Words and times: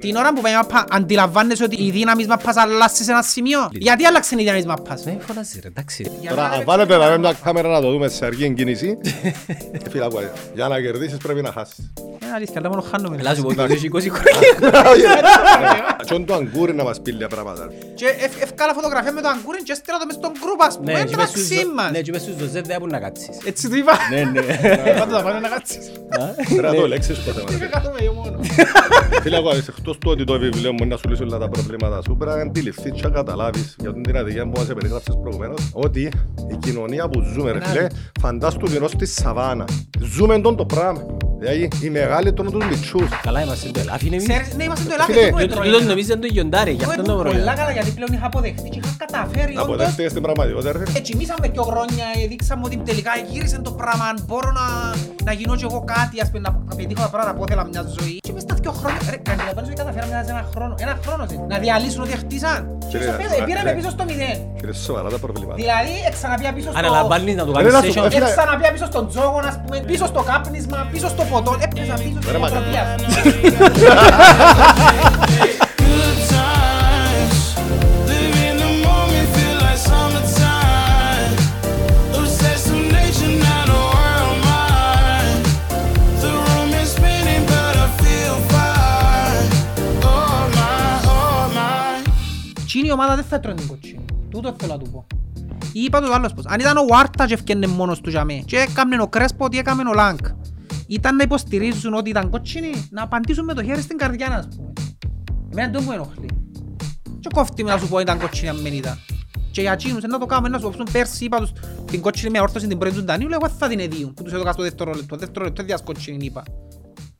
Την 0.00 0.16
ώρα 0.16 0.32
που 0.32 0.40
πάει 0.40 0.52
η 0.52 0.56
μάπα 0.56 0.84
αντιλαμβάνεσαι 0.90 1.64
ότι 1.64 1.84
η 1.84 1.90
δύναμη 1.90 2.18
της 2.18 2.26
μάπας 2.28 2.56
αλλάσει 2.56 3.04
σε 3.04 3.10
ένα 3.10 3.22
σημείο. 3.22 3.68
Γιατί 3.72 4.04
άλλαξε 4.04 4.34
η 4.34 4.38
δύναμη 4.38 4.56
της 4.58 4.66
μάπας. 4.66 5.02
Δεν 5.02 5.20
φωνάζει 5.26 5.58
ρε, 5.62 5.68
εντάξει. 5.68 6.10
Για 6.20 6.30
Τώρα 6.30 6.48
να 6.48 6.54
αν 6.54 6.62
βάλετε 6.64 6.96
να 6.96 7.08
με 7.08 7.18
μια 7.18 7.32
κάμερα 7.44 7.68
να 7.68 7.80
το 7.80 7.90
δούμε 7.90 8.08
σε 8.08 8.24
αργή 8.24 8.54
κίνηση. 8.54 8.98
ε, 9.72 9.90
Φίλα 9.90 10.10
μου, 10.10 10.18
για 10.54 10.68
να 10.68 10.80
κερδίσεις 10.80 11.16
πρέπει 11.16 11.42
να 11.42 11.52
χάσεις. 11.52 11.90
Είναι 12.22 12.32
αλήθεια, 12.34 12.54
αλλά 12.58 12.68
μόνο 12.68 12.80
χάνουμε. 12.90 13.16
Ελά 13.18 13.34
σου 13.34 13.42
πω, 13.42 13.54
το 13.54 13.62
έχει 13.62 13.90
20 13.92 13.98
χρόνια. 14.10 15.20
Τσον 16.04 16.24
το 16.26 16.34
αγκούρι 16.34 16.74
να 16.74 16.82
μας 16.84 17.00
πει 17.02 17.12
λίγα 17.12 17.28
πράγματα. 17.28 17.68
Και 17.94 18.06
ευ- 18.06 18.42
ευκάλα 18.42 18.72
φωτογραφία 18.74 19.12
με 19.12 19.20
το 19.20 19.28
αγκούριν 19.28 19.64
και 19.64 19.72
έστειλα 19.72 19.98
το 19.98 20.06
μες 20.06 20.14
στον 20.14 20.30
γκρουπ 20.40 20.62
ας 20.62 20.76
πούμε. 20.76 20.92
Ναι, 20.92 20.98
Είναι 20.98 21.08
και 21.08 21.16
μες 21.16 21.28
στους 21.28 21.42
μεταξύ 21.48 21.64
ζω- 21.66 21.74
μας. 21.74 21.90
ναι, 21.90 22.00
και 22.00 22.10
μες 22.12 22.20
στους 22.22 22.34
ζωζεύ 22.38 22.62
δεν 22.66 22.76
έχουν 22.76 22.88
να 22.88 22.98
κάτσεις. 22.98 23.28
Έτσι 23.44 23.68
του 23.68 23.76
είπα. 23.76 23.94
Ναι, 24.12 24.20
ναι. 24.24 24.40
Πάντως 24.98 25.16
θα 25.18 25.22
πάνε 25.26 25.38
να 25.40 25.48
κάτσεις. 25.48 25.84
Πρέπει 26.48 26.62
να 26.62 26.74
το 26.74 26.86
λέξεις 26.88 27.18
ποτέ 27.18 27.40
μας. 29.10 29.18
Κάθομαι 29.22 29.36
εγώ 29.36 29.42
μόνο. 29.42 29.54
Φίλε, 29.54 29.66
εγώ, 29.66 29.74
εκτός 29.78 29.98
του 29.98 30.10
ότι 30.10 30.24
το 30.24 30.38
βιβλίο 30.38 30.72
μου 30.72 30.86
να 30.86 30.96
σου 30.96 31.08
λύσει 31.08 31.22
όλα 31.22 31.38
τα 31.38 31.48
προβλήματα 31.48 32.02
σου, 32.02 32.16
πρέπει 32.16 32.36
να 32.36 32.42
αντιληφθείς 32.42 32.92
και 32.92 33.00
να 33.02 33.10
καταλάβεις 33.10 33.76
για 33.80 33.92
την 33.92 34.16
αδικία 34.16 34.42
που 34.48 34.52
μας 34.56 34.66
περιγράψες 34.66 35.14
προηγουμένως, 35.22 35.70
ότι 35.72 36.02
η 36.52 36.56
κοινωνία 36.60 37.08
που 37.08 37.20
ζούμε, 37.34 37.50
ρε 37.52 37.60
φίλε, 37.64 37.86
φαντάσου 38.20 38.58
του 38.58 38.70
ενώ 38.76 38.88
στη 38.88 39.06
σαβάνα. 39.06 39.64
Ζούμε 40.14 40.40
τον 40.40 40.56
το 40.56 40.64
πράγμα. 40.64 41.02
Δηλαδή, 41.40 41.68
οι 41.82 41.90
μεγάλοι 41.90 42.32
τρώνε 42.32 42.50
τους 42.50 42.64
μητσούς. 42.66 43.08
Καλά 43.22 43.42
είμαστε 43.42 43.70
το 43.70 43.80
ελάφι 43.80 44.06
είναι 44.06 44.16
εμείς. 44.16 44.28
Ξέρεις, 44.28 44.54
ναι, 44.56 44.64
είμαστε 44.64 44.84
το 44.90 44.94
ελάφι 44.94 45.12
Φίλε, 45.12 45.24
αυτό 45.24 45.32
που 45.32 45.38
Διότι 45.38 45.52
έτρωγε. 45.52 45.70
τούτος 45.70 45.86
νομίζετε 45.92 46.18
το 46.24 46.28
γιοντάρι, 46.36 46.72
γι' 46.78 46.82
Εγώ 46.82 46.90
αυτό 46.90 47.02
ήμουν 47.02 47.14
το 47.16 47.18
πολλά 47.22 47.30
πρόβλημα. 47.30 47.54
καλά 47.60 47.70
γιατί 47.76 47.90
πλέον 47.98 48.10
είχα 48.16 48.26
αποδεχτεί 48.32 48.68
και 48.72 48.78
είχα 48.82 48.92
καταφέρει 49.04 49.52
όντως. 49.52 49.64
Αποδέχτηκες 49.64 50.12
την 50.16 50.22
πραγματικότητα, 50.26 50.68
ρε 50.72 50.78
φίλε. 50.78 50.98
Έτσι, 51.00 51.10
μίσαμε 51.20 51.46
δύο 51.54 51.64
χρόνια, 51.70 52.06
ε, 52.18 52.26
δείξαμε 52.32 52.62
ότι 52.68 52.76
τελικά 52.88 53.12
γύρισε 53.30 53.58
το 53.68 53.72
πράγμα. 53.80 54.04
αν 54.10 54.16
Μπορώ 54.28 54.50
να, 54.60 54.66
να 55.28 55.32
γίνω 55.38 55.54
κι 55.60 55.66
εγώ 55.70 55.80
κάτι, 55.94 56.14
ας 56.24 56.28
πούμε, 56.30 56.40
να, 56.46 56.50
να 56.68 56.74
πετύχω 56.78 57.00
τα 57.06 57.10
πράγματα 57.14 57.32
που 57.36 57.42
ήθελα 57.46 57.62
μια 57.72 57.82
ζωή. 57.96 58.16
Και 58.26 58.32
μες 58.36 58.42
στα 58.46 58.54
δύο 58.62 58.72
χρόνια, 58.80 58.97
ρε, 59.10 59.16
καταλαβαίνεις 59.30 59.68
ότι 59.70 59.78
καταφέραμε 59.82 60.12
να 60.18 60.22
σε 60.28 60.30
ένα 60.36 60.44
χρόνο. 60.54 60.74
Ένα 60.84 60.94
χρόνο 61.04 61.22
είναι. 61.32 61.44
Να 61.52 61.58
διαλύσουν 61.64 62.00
ό,τι 62.02 62.14
χτίσαν. 62.22 62.60
Και 62.78 62.86
Κύριε, 62.98 63.06
στο 63.06 63.16
πέρα, 63.20 63.34
ε, 63.42 63.44
πήραμε 63.48 63.70
ε, 63.70 63.78
πίσω 63.78 63.90
στο 63.96 64.04
μηδέν. 64.08 64.38
Κύριε, 64.58 64.74
σοβαρά 64.86 65.08
τα 65.14 65.18
προβλήματα. 65.24 65.56
Δηλαδή, 65.62 65.94
εξαναπία 66.10 66.50
πίσω 66.56 66.68
στο... 66.70 66.78
Αναλαμβάνεις 66.78 67.34
να 67.40 67.44
του 67.46 67.52
Ρε, 67.56 67.62
να 67.62 67.70
κάνεις 67.70 67.92
σου 67.92 68.00
session. 68.00 68.04
πω, 68.04 68.10
φίλε. 68.10 68.28
Εξαναπία 68.28 68.70
πίσω 68.74 68.86
στον 68.92 69.04
τζόγο, 69.10 69.38
ας 69.50 69.56
πούμε, 69.62 69.76
πίσω 69.90 70.06
στο 70.12 70.22
κάπνισμα, 70.30 70.78
πίσω 70.92 71.08
στο 71.14 71.22
ποτό, 71.30 71.52
έπαιζα 71.64 71.94
πίσω 72.04 72.18
στην 72.22 72.32
η 92.88 92.92
ομάδα 92.92 93.14
δεν 93.14 93.24
θα 93.24 93.36
έτρωγε 93.36 93.56
την 93.58 93.68
κοτσίνη. 93.68 94.04
Τούτο 94.30 94.54
θέλω 94.58 94.72
να 94.72 94.78
του 94.78 94.90
πω. 94.90 95.06
Είπα 95.72 96.00
το 96.00 96.12
άλλος 96.12 96.34
πως. 96.34 96.44
Αν 96.46 96.60
ήταν 96.60 96.76
ο 96.76 96.84
Βάρτα 96.88 97.26
και 97.26 97.34
ευκαινε 97.34 97.66
μόνος 97.66 98.00
του 98.00 98.10
για 98.10 98.24
μέ 98.24 98.34
και 98.46 98.56
έκαμνε 98.56 99.02
ο 99.02 99.08
Κρέσπο 99.08 99.44
ότι 99.44 99.58
έκαμνε 99.58 99.88
ο 99.88 99.92
Λάγκ. 99.92 100.18
Ήταν 100.86 101.16
να 101.16 101.22
υποστηρίζουν 101.22 101.94
ότι 101.94 102.10
ήταν 102.10 102.30
κότσινοι, 102.30 102.70
να 102.90 103.02
απαντήσουν 103.02 103.44
με 103.44 103.54
το 103.54 103.62
χέρι 103.64 103.80
στην 103.80 103.96
καρδιά 103.96 104.26
ας 104.36 104.48
πούμε. 104.56 104.72
Εμένα 105.52 105.70
δεν 105.72 105.82
μου 105.84 105.92
ενοχλεί. 105.92 106.28
Και 107.20 107.28
κόφτει 107.34 107.64
με 107.64 107.70
να 107.70 107.78
σου 107.78 107.88
πω 107.88 107.98
ήταν 107.98 108.18
κότσινη 108.18 108.48
αν 108.48 108.56
δεν 108.62 108.72
ήταν. 108.72 108.98
Και 109.50 109.60
για 109.60 109.76
τσίνους 109.76 110.02
να 110.02 110.18
το 110.18 110.26
κάνουμε 110.26 110.48
να 110.48 110.58
σου 110.58 110.70
πω 110.70 110.82
πέρσι 110.92 111.24
είπα 111.24 111.38
τους 111.38 111.52
την 111.84 112.00
κότσινη 112.00 112.30
με 112.30 112.40
όρθωση 112.40 112.66
την 112.66 112.78
πρώτη 112.78 112.94
του 112.94 113.04
Ντανίου, 113.04 113.28
εγώ 113.32 113.48
θα 113.48 113.68
την 113.68 113.78
εδίουν 113.78 114.14
που 114.14 114.22
τους 114.22 114.32
έδωκα 114.32 114.52
στο 114.52 114.62
δεύτερο 114.62 114.92
λεπτό. 114.94 115.16
Δεύτερο 115.16 115.44
λεπτό 115.44 115.62
διάς 115.62 115.82
κότσινη 115.82 116.24
είπα. 116.24 116.42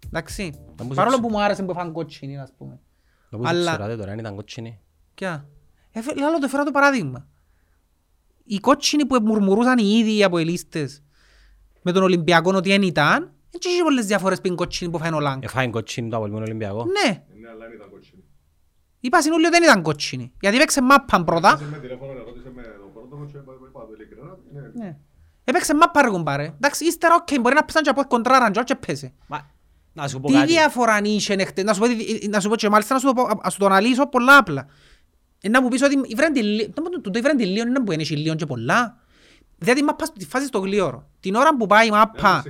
Εντάξει. 0.07 0.53
Να 0.79 0.85
μου 0.85 0.95
Παρόλο 0.95 1.15
ζητήσω. 1.17 1.29
που 1.33 1.37
μου 1.39 1.43
άρεσε 1.45 1.63
που 1.63 1.71
έφαν 1.71 1.93
κότσινη 1.93 2.39
ας 2.39 2.53
πούμε. 2.59 2.81
Να 3.31 3.39
πούς 3.39 3.49
Αλλά- 3.49 3.71
ξέρατε 3.71 3.97
τώρα 3.97 4.13
αν 4.13 4.19
ήταν 4.19 4.35
κότσινη. 4.35 4.79
Ποια; 5.15 5.49
Έφε, 5.99 6.15
λάλο 6.15 6.39
το 6.39 6.49
φέρα 6.49 6.65
το 6.65 6.71
παράδειγμα. 6.71 7.27
Οι 8.45 8.59
κότσινοι 8.59 9.07
που 9.07 9.19
μουρμουρούσαν 9.23 9.79
οι 9.79 9.99
ίδιοι 9.99 10.25
από 10.25 10.39
οι 10.39 10.45
λίστες 10.45 11.03
με 11.83 11.93
τον 11.93 12.03
Ολυμπιακό 12.03 12.53
ότι 12.55 12.69
δεν 12.69 12.83
ήταν, 12.83 13.19
δεν 13.51 13.61
είχε 13.73 13.83
πολλές 13.83 14.07
διαφορές 14.07 14.41
πριν 14.41 14.55
κότσινοι 14.57 14.91
που 14.91 14.99
φάνε 14.99 15.17
ο 15.17 15.21
Λάγκ. 15.21 15.43
Εφάει 15.45 15.71
κότσινη 15.71 16.09
το 16.11 16.17
Απολυμμένο 16.17 16.45
Ολυμπιακό. 16.45 16.85
Ναι. 16.85 17.23
Είπα 19.01 19.21
στην 19.21 19.33
όλοι 19.33 19.49
δεν 19.49 19.63
ήταν 19.63 19.83
κότσινοι. 19.83 20.33
Γιατί 20.41 20.57
έπαιξε 20.57 20.83
μάπαν 20.83 21.25
πρώτα. 21.25 21.61
Ναι. 24.75 24.97
Έπαιξε 25.45 25.75
μάπα 25.75 26.03
ρε 26.03 26.09
κουμπάρε. 26.09 26.45
Εντάξει, 26.45 26.85
ύστερα 26.85 27.15
οκ, 27.15 27.41
μπορεί 27.41 27.55
να 27.55 27.65
πέσαν 27.65 27.83
και 27.83 27.91
από 27.91 28.05
κοντράραν 28.05 28.53
και 28.53 28.59
όχι 28.59 28.75
πέσε. 28.87 29.13
Μα, 29.27 29.51
να 29.93 30.09
σου 30.09 30.21
πω 30.21 30.27
Τι 30.29 30.33
κάτι. 30.35 30.47
διαφορά 30.47 30.93
αν 30.93 31.05
είχε 31.05 31.35
νεχτε- 31.35 31.65
να 31.65 31.73
σου 31.75 31.81
πω, 31.81 31.87
τι- 31.87 32.29
να 32.29 32.41
σου 32.41 32.49
πω 32.49 32.57
και 32.57 32.69
μάλιστα 32.69 32.95
να 32.95 33.01
σου 33.01 33.07
το, 33.07 33.13
πω- 33.13 33.43
να 33.45 33.51
σου 33.51 33.59
το 33.59 33.67
αναλύσω 33.67 34.09
πολλά 34.09 34.37
απλά. 34.37 34.67
Ε, 35.41 35.49
Να 35.49 35.63
μου 35.63 35.69
πεις 35.69 35.83
ότι 35.83 36.01
η 36.05 36.15
Βρέντι 36.15 36.41
Λί- 36.43 36.75
το- 36.75 36.83
το- 37.03 37.11
το 37.11 37.19
η 37.19 37.23
Βρέντι 37.23 37.45
Λίον 37.45 37.69
είναι 37.69 37.81
που 37.81 37.93
είναι 37.93 38.05
Λίον 38.09 38.37
και 38.37 38.47
πολλά. 38.47 38.97
Δηλαδή 39.59 39.83
μάπα 39.83 40.05
στη 40.05 40.25
φάση 40.27 40.47
στο 40.47 40.59
γλίωρο. 40.59 41.09
Την 41.21 41.35
ώρα 41.35 41.57
που 41.57 41.67
πάει 41.67 41.87
η 41.87 41.91
μάπα, 41.91 42.43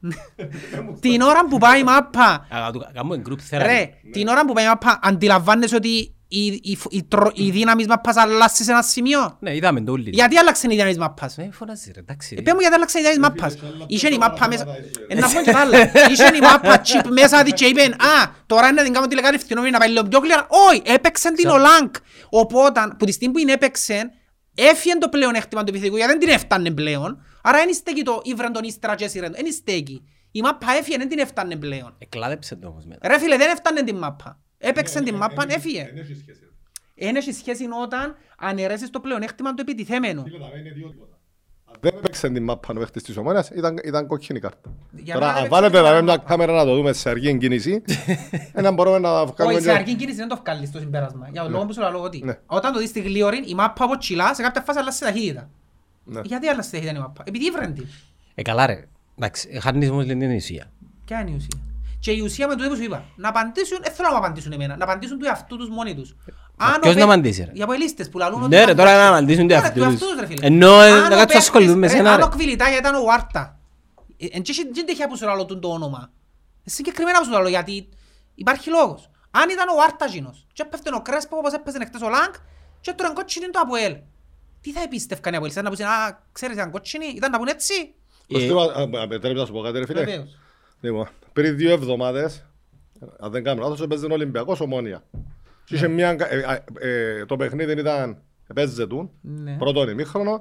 την 1.00 1.20
ώρα 1.20 1.46
που 1.46 1.58
πάει 1.58 1.80
η 1.80 1.84
μάπα, 1.84 2.46
Α, 2.50 2.70
του- 2.72 2.86
Κάνουμε 2.92 3.22
group 3.28 3.32
therapy. 3.50 3.62
ρε, 3.66 3.90
την 4.12 4.28
ώρα 4.28 4.44
που 4.44 4.52
πάει 4.52 4.64
η 4.64 4.68
μάπα 4.68 4.98
αντιλαμβάνεσαι 5.02 5.74
ότι 5.76 6.15
η, 6.28 6.46
η, 6.46 6.78
η, 6.90 7.04
τρο- 7.04 7.38
η 7.38 7.50
δύναμη 7.50 7.78
της 7.78 7.86
μάπας 7.86 8.16
αλλάσει 8.16 8.64
σε 8.64 8.70
ένα 8.70 8.82
σημείο. 8.82 9.36
Ναι, 9.40 9.54
είδαμε 9.54 9.80
το 9.80 9.92
όλοι. 9.92 10.10
Γιατί 10.12 10.36
άλλαξε 10.36 10.66
η 10.66 10.70
δύναμη 10.70 10.90
της 10.90 10.98
μάπας. 10.98 11.36
Ναι, 11.36 11.48
φωνάζει 11.52 11.90
ρε, 11.94 12.00
εντάξει. 12.00 12.36
Ε, 12.38 12.42
πες 12.42 12.52
μου 12.52 12.60
γιατί 12.60 12.74
άλλαξε 12.74 12.98
η 12.98 13.02
δύναμη 13.02 13.18
της 13.18 13.28
μάπας. 13.28 13.56
Είχε 13.86 14.08
η 14.08 14.18
μάπα 14.18 14.48
μέσα... 14.48 14.64
Ε, 15.08 15.14
να 15.14 15.28
πω 15.28 15.40
και 15.42 15.50
τα 15.50 15.58
άλλα. 15.60 15.82
Είχε 16.10 16.36
η 16.36 16.40
μάπα 16.40 16.82
chip 16.82 17.06
μέσα 17.20 17.42
της 17.42 17.52
και 17.52 17.64
είπεν 17.64 17.92
«Α, 17.92 18.30
τώρα 18.46 18.66
είναι 18.66 18.76
να 18.76 18.82
την 18.82 18.92
κάνω 18.92 19.06
τηλεκάρη 19.06 19.36
ευθυνόμενη 19.36 19.72
να 19.72 19.78
πάει 19.78 19.88
λίγο 19.88 20.02
πιο 20.04 20.20
κλειρά». 20.20 20.46
Όχι, 20.70 20.82
έπαιξε 20.84 21.32
την 21.32 21.48
ο 21.48 21.56
Λάγκ. 21.56 21.90
Οπότε, 22.28 22.80
που 22.98 23.04
τη 23.04 23.12
στιγμή 23.12 23.34
που 23.34 23.40
την 23.40 23.48
έπαιξε, 23.48 24.10
έφυγε 24.54 24.98
το 24.98 25.08
πλεονέκτημα 25.08 25.62
του 25.64 25.68
επιθετικού 25.68 25.96
γιατί 25.96 26.12
δεν 26.12 26.20
την 26.20 26.28
έφτανε 26.28 26.70
πλέον. 26.70 27.22
Άρα 27.42 27.58
δεν 27.58 27.74
στέκει 27.74 28.02
το 28.02 28.20
ήβραν 28.24 28.52
τον 28.52 28.62
ύστερα 28.64 28.94
και 28.94 29.04
έσυραν. 29.04 29.32
Δεν 29.32 29.52
στέκει. 29.52 30.02
Η 30.32 30.40
μάπα 30.40 30.66
έφυγε, 30.78 30.96
δεν 30.96 31.08
την 31.08 31.18
έφτανε 31.18 31.56
πλέον. 31.56 31.94
Εκλάδεψε 31.98 32.56
το 32.56 32.68
όμως 32.68 32.84
μετά. 32.84 33.08
Ρε 33.08 33.18
φίλε, 33.18 33.36
δεν 33.36 33.50
έφτανε 33.50 33.82
την 33.82 33.96
μάπα. 33.96 34.40
Έπαιξε 34.68 35.02
την 35.02 35.14
μάπα, 35.14 35.44
έφυγε. 35.48 35.88
Ένα 36.94 37.20
σχέση 37.20 37.64
όταν 37.82 38.16
αναιρέσεις 38.38 38.90
το 38.90 39.00
πλεονέκτημα 39.00 39.54
του 39.54 39.60
επιτιθέμενου. 39.60 40.24
Δεν 41.80 41.92
έπαιξε 41.96 42.28
την 42.30 42.42
μάπα 42.44 42.68
ο 42.76 42.78
παίχτης 42.78 43.02
της 43.02 43.16
ομόνιας, 43.16 43.48
ήταν, 43.50 43.78
ήταν 43.84 44.06
κόκκινη 44.06 44.40
κάρτα. 44.40 44.74
Για 44.92 45.14
Τώρα, 45.14 45.26
μένα 45.26 45.38
αν 45.38 45.44
έπαιξε 45.44 45.60
βάλετε 45.60 45.76
την 45.78 45.86
να 45.86 45.94
με 45.94 46.02
μια 46.02 46.12
μάπα. 46.12 46.28
κάμερα 46.28 46.52
να 46.52 46.64
το 46.64 46.74
δούμε 46.74 46.92
σε 46.92 47.08
αργή 47.10 47.38
κίνηση, 47.38 47.82
έναν 48.52 48.74
μπορούμε 48.74 48.98
να 48.98 49.26
βγάλουμε... 49.26 49.56
Όχι, 49.56 49.64
σε 49.64 49.70
μια- 49.70 49.80
αργή 49.80 49.94
κίνηση 49.94 50.16
δεν 50.16 50.28
το 50.28 50.36
βγάλεις 50.44 50.70
το 50.70 50.78
συμπέρασμα. 50.78 51.28
Για 51.32 51.42
τον 51.42 51.50
λόγο 51.50 51.64
που 51.66 51.72
σου 51.72 51.80
λέω 51.80 52.02
ότι 52.02 52.22
Ναι. 52.24 52.38
όταν 52.46 52.72
το 52.72 52.78
δεις 52.78 52.88
στη 52.88 53.00
γλίωρη, 53.00 53.42
η 53.46 53.54
μάπα 53.54 53.84
από 53.84 53.98
τσιλά 53.98 54.34
σε 54.34 54.42
κάποια 54.42 54.60
φάση 54.62 54.78
αλλάζει 54.78 54.98
ταχύτητα. 54.98 55.50
Ναι. 56.04 56.20
Γιατί 56.24 56.46
αλλάζει 56.48 56.70
ταχύτητα 56.70 56.96
η 56.96 57.00
μάπα; 57.00 57.22
Επειδή 57.26 57.46
ήβρεντη. 57.46 57.86
Ε, 58.34 58.42
καλά 58.42 58.66
ρε. 58.66 58.84
Εντάξει, 59.18 59.58
χάνεις 59.60 59.90
όμως 59.90 60.04
την 60.06 60.34
ουσία. 60.36 60.70
Ποια 61.04 61.20
είναι 61.20 61.30
η 61.30 61.34
ουσία; 61.34 61.60
Και 62.00 62.12
η 62.12 62.20
ουσία 62.20 62.48
με 62.48 62.54
το 62.54 62.68
που 62.68 62.76
σου 62.76 62.82
είπα. 62.82 63.04
Να 63.16 63.28
απαντήσουν, 63.28 63.78
δεν 63.82 63.92
θέλω 63.92 64.08
να 64.08 64.14
μου 64.14 64.24
απαντήσουν 64.24 64.52
εμένα. 64.52 64.76
Να 64.76 64.84
απαντήσουν 64.84 65.18
του 65.18 65.24
εαυτού 65.26 65.56
τους 65.56 65.68
μόνοι 65.68 65.94
τους. 65.94 66.16
Αν 66.56 66.74
ο 66.74 66.78
ποιος 66.80 66.94
παί- 66.94 66.96
να 66.96 67.12
απαντήσει, 67.12 67.44
ρε; 67.44 67.50
Οι 67.54 67.62
αποελίστες 67.62 68.08
που 68.08 68.18
λαλούν 68.18 68.40
ότι 68.42 68.48
Ναι 68.48 68.56
ρε, 68.56 68.62
ήταν 68.62 68.76
τώρα 68.76 68.90
να 68.90 68.96
κόκκινοι. 68.96 69.16
απαντήσουν 69.16 69.40
του 69.48 69.54
Ναι, 69.54 69.54
εαυτού 69.54 69.72
του 69.80 69.84
τους. 69.84 69.92
εαυτούς 69.92 70.08
τους, 70.10 70.20
ρε 70.20 70.26
φίλε. 70.26 70.46
Ενώ, 70.46 70.80
ε, 70.82 70.90
Αν 70.90 70.92
να 70.92 70.96
ο 70.96 71.00
κάτσουν 71.00 71.18
παίκτης- 71.18 71.36
ασχοληθούν 71.36 71.78
με 71.78 71.86
ρε, 71.86 71.92
σένα, 71.92 72.10
Αν 72.12 72.16
ρε. 72.16 72.22
ο 72.24 72.28
Κβιλιτάγια 72.28 72.76
ήταν 72.78 72.94
ο 72.94 73.02
Βάρτα. 73.04 73.58
ε, 74.16 74.26
εν 74.30 74.42
τύχει- 74.42 74.74
Δεν 74.74 74.86
τέχει 74.86 75.06
που 75.08 75.16
σου 75.16 75.24
λαλώ 75.24 75.44
τον 75.44 75.60
το 75.60 75.68
όνομα. 75.68 76.10
Ε, 76.64 76.70
Συγκεκριμένα 76.70 77.18
που 77.18 77.24
σου 77.24 77.30
το 77.30 77.36
λαλώ 77.36 77.48
γιατί 77.48 77.88
υπάρχει 78.34 78.70
λόγος. 78.70 79.10
Αν 79.30 79.48
ήταν 79.50 79.68
ο 79.68 79.74
Βάρτα 79.74 80.06
γίνος 80.06 80.46
και 80.52 80.62
έπεφτε 80.66 80.90
ο 80.94 81.00
Κρέσπο 81.02 81.36
όπως 81.36 81.52
έπαιζε 81.52 81.84
χτες 81.84 82.00
ο 82.02 82.08
Λάγκ 82.08 82.32
και 82.80 82.92
τώρα 82.92 83.12
κότσινη 83.12 83.50
το 83.50 83.58
Αποέλ. 83.62 83.96
Τι 84.60 84.72
θα 84.72 84.80
επίστευκαν 84.82 85.32
οι 85.32 85.36
Αποέλ, 85.36 85.52
να 85.54 85.70
πούν 85.70 85.84
«Α, 85.86 86.18
ξέρεις 86.32 86.54
ήταν 86.56 86.70
κότσινη, 86.70 87.06
ήταν 87.06 87.30
να 87.30 87.38
πούν 87.38 87.46
έτσι». 87.46 87.94
Το 88.28 88.38
στήμα- 88.38 88.62
α, 88.62 88.98
α, 88.98 89.02
Επιτρέπεις 89.02 89.40
να 89.40 89.46
σου 89.46 89.52
πω 89.52 89.60
κάτι 89.60 89.78
ρε 89.78 89.86
φίλε; 89.86 90.00
Βεβαίως. 90.80 91.06
Λοιπόν, 91.06 91.06
πριν 91.32 91.56
δύο 91.56 91.70
εβδομάδες, 91.70 92.46
αν 93.20 93.30
δεν 93.30 93.44
κάνω 93.44 93.62
λάθος, 93.62 93.80
έπαιζε 93.80 94.06
ο 94.06 94.12
Ολυμπιακός 94.12 94.60
ομόνια. 94.60 95.02
Και 95.64 95.74
είχε 95.74 95.88
μια, 95.88 96.10
ε, 96.10 96.62
ε, 96.78 97.18
ε, 97.18 97.24
το 97.24 97.36
παιχνίδι 97.36 97.72
ήταν, 97.72 98.18
έπαιζε 98.46 98.86
του, 98.86 99.10
Ναι. 99.20 99.56
πρώτο 99.58 99.90
ημίχρονο, 99.90 100.40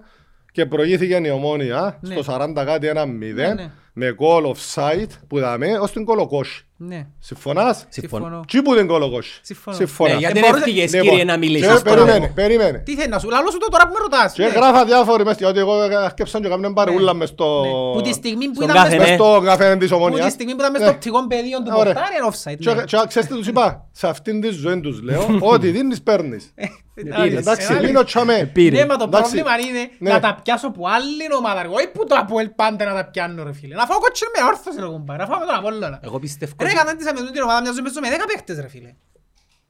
και 0.52 0.66
προηγήθηκε 0.66 1.22
η 1.24 1.30
ομόνια 1.30 2.00
Ναι. 2.02 2.16
στο 2.22 2.34
40 2.34 2.64
κάτι 2.66 2.88
ένα 2.88 3.06
Ναι, 3.06 3.32
0 3.32 3.54
ναι. 3.56 3.72
Με 3.98 4.16
goal 4.20 4.44
offside 4.54 5.08
που 5.28 5.40
δαμε 5.40 5.78
ως 5.80 5.92
την 5.92 6.06
κολοκόση. 6.06 6.66
Ναι. 6.78 7.08
Συμφωνάς; 7.20 7.86
Συμφωνώ. 7.90 8.44
Τι 8.48 8.62
που 8.62 8.76
την 8.76 8.88
κολοκόση; 8.88 9.40
Συμφωνώ. 9.44 9.78
Συμφωνά. 9.78 10.14
Ναι, 10.14 10.20
γιατί 10.20 10.38
Ε, 10.38 10.42
δεν 10.42 10.50
μπορούσε- 10.50 10.68
έφυγες 10.70 10.94
Λοιπόν, 10.94 11.10
κύριε 11.10 11.24
να 11.24 11.38
μιλήσεις. 11.38 11.68
και 11.68 11.90
τώρα. 11.90 11.96
Περίμενε, 12.04 12.32
περίμενε. 12.36 12.78
Τι 12.80 12.94
θέλεις 12.96 13.10
να 13.10 13.20
σου 13.20 13.30
λαλώ 13.30 13.52
σου 13.52 13.58
το 13.58 13.68
τώρα 13.70 13.88
που 13.88 13.94
με 13.94 14.00
ρωτάς. 14.00 14.34
Και 14.34 14.44
ναι. 14.44 14.50
γράφα 14.50 14.86
διάφοροι 14.86 15.24
μες, 15.26 15.38
ότι 15.42 15.60
εγώ 15.60 15.74
αρκέψαν 16.04 16.42
και 16.42 16.48
κάμουν 16.48 16.74
παρεούλα 16.74 17.14
μες 17.14 17.30
στο... 17.30 17.62
Ναι. 17.66 17.94
Που 17.94 18.02
τη 18.04 18.14
στιγμή 18.14 18.46
που 18.48 18.54
Στον 18.56 18.70
ήταν 18.70 18.82
μες 18.82 18.92
κάθε 18.92 18.96
στο- 18.96 19.02
μες 19.02 19.10
ναι. 19.10 19.16
στο 19.16 19.42
καφέ 19.46 19.76
της 19.76 19.90
που 19.90 19.96
τη 19.96 20.02
ομόνιας. 20.04 20.32
στιγμή 20.32 20.52
που 20.56 20.60
ήταν 20.60 20.72
μες 20.72 20.82
Ναι. 20.82 20.88
στο 20.88 20.96
οπτικό 20.96 21.28
πεδίο 21.28 21.58
του 21.58 21.72
Ωραία. 21.78 21.94
πορτάρι 21.94 22.16
είναι 22.20 22.28
offside. 22.32 22.58
Και- 22.60 22.74
ναι. 22.74 22.84
Και 22.84 22.98
ξέρεις 23.08 23.30
τι 23.30 23.36
τους 23.36 23.48
είπα, 23.48 23.86
σε 24.00 24.08
αυτήν 24.08 24.42
τη 24.42 24.50
ζωή 24.50 24.80
τους 24.80 25.02
λέω, 25.02 25.38
ό,τι 25.40 25.70
δίνεις 25.70 26.02
παίρνεις. 26.02 26.54
Εντάξει, 26.98 27.36
Εντάξει, 27.36 27.68
ένα 27.74 27.82
μείνω 27.82 28.04
τσάμε. 28.04 28.50
Πήρε. 28.54 28.78
Ναι, 28.78 28.86
μα 28.86 28.96
το 28.96 29.04
Εντάξει. 29.04 29.32
πρόβλημα 29.32 29.58
είναι 29.70 29.90
Ναι. 30.00 30.12
να 30.12 30.20
τα 30.20 30.40
πιάσω 30.44 30.72
που 30.72 30.88
άλλη 30.88 31.36
ομάδα. 31.40 31.62
ρε. 31.62 31.68
Όχι 31.68 31.88
που 31.94 32.06
το 32.06 32.16
Αποέλ 32.20 32.50
πάντα 32.50 32.86
να 32.86 32.94
τα 32.94 33.06
πιάνω 33.06 33.44
ρε 33.44 33.54
φίλε. 33.54 33.76
Να 33.86 33.92
φάω 33.92 34.00
κότσινο 34.06 34.30
με 34.36 34.42
όρθος 34.50 34.76
ρε 34.84 34.88
κουμπάρ. 34.94 35.18
Να 35.22 35.26
φάω 35.30 35.40
με 35.40 35.46
τον 35.46 35.56
Απόλλωνα. 35.56 36.00
Εγώ 36.04 36.18
πιστεύω 36.20 36.54
Ρε 36.60 36.66
ότι- 36.66 36.76
κατάντησα 36.76 37.12
με 37.14 37.32
την 37.32 37.42
ομάδα 37.42 37.62
μοιάζω 37.62 37.82
μέσω 37.82 38.00
με 38.00 38.10
10 38.10 38.26
παίχτες 38.32 38.58
ρε 38.60 38.70
φίλε. 38.74 38.92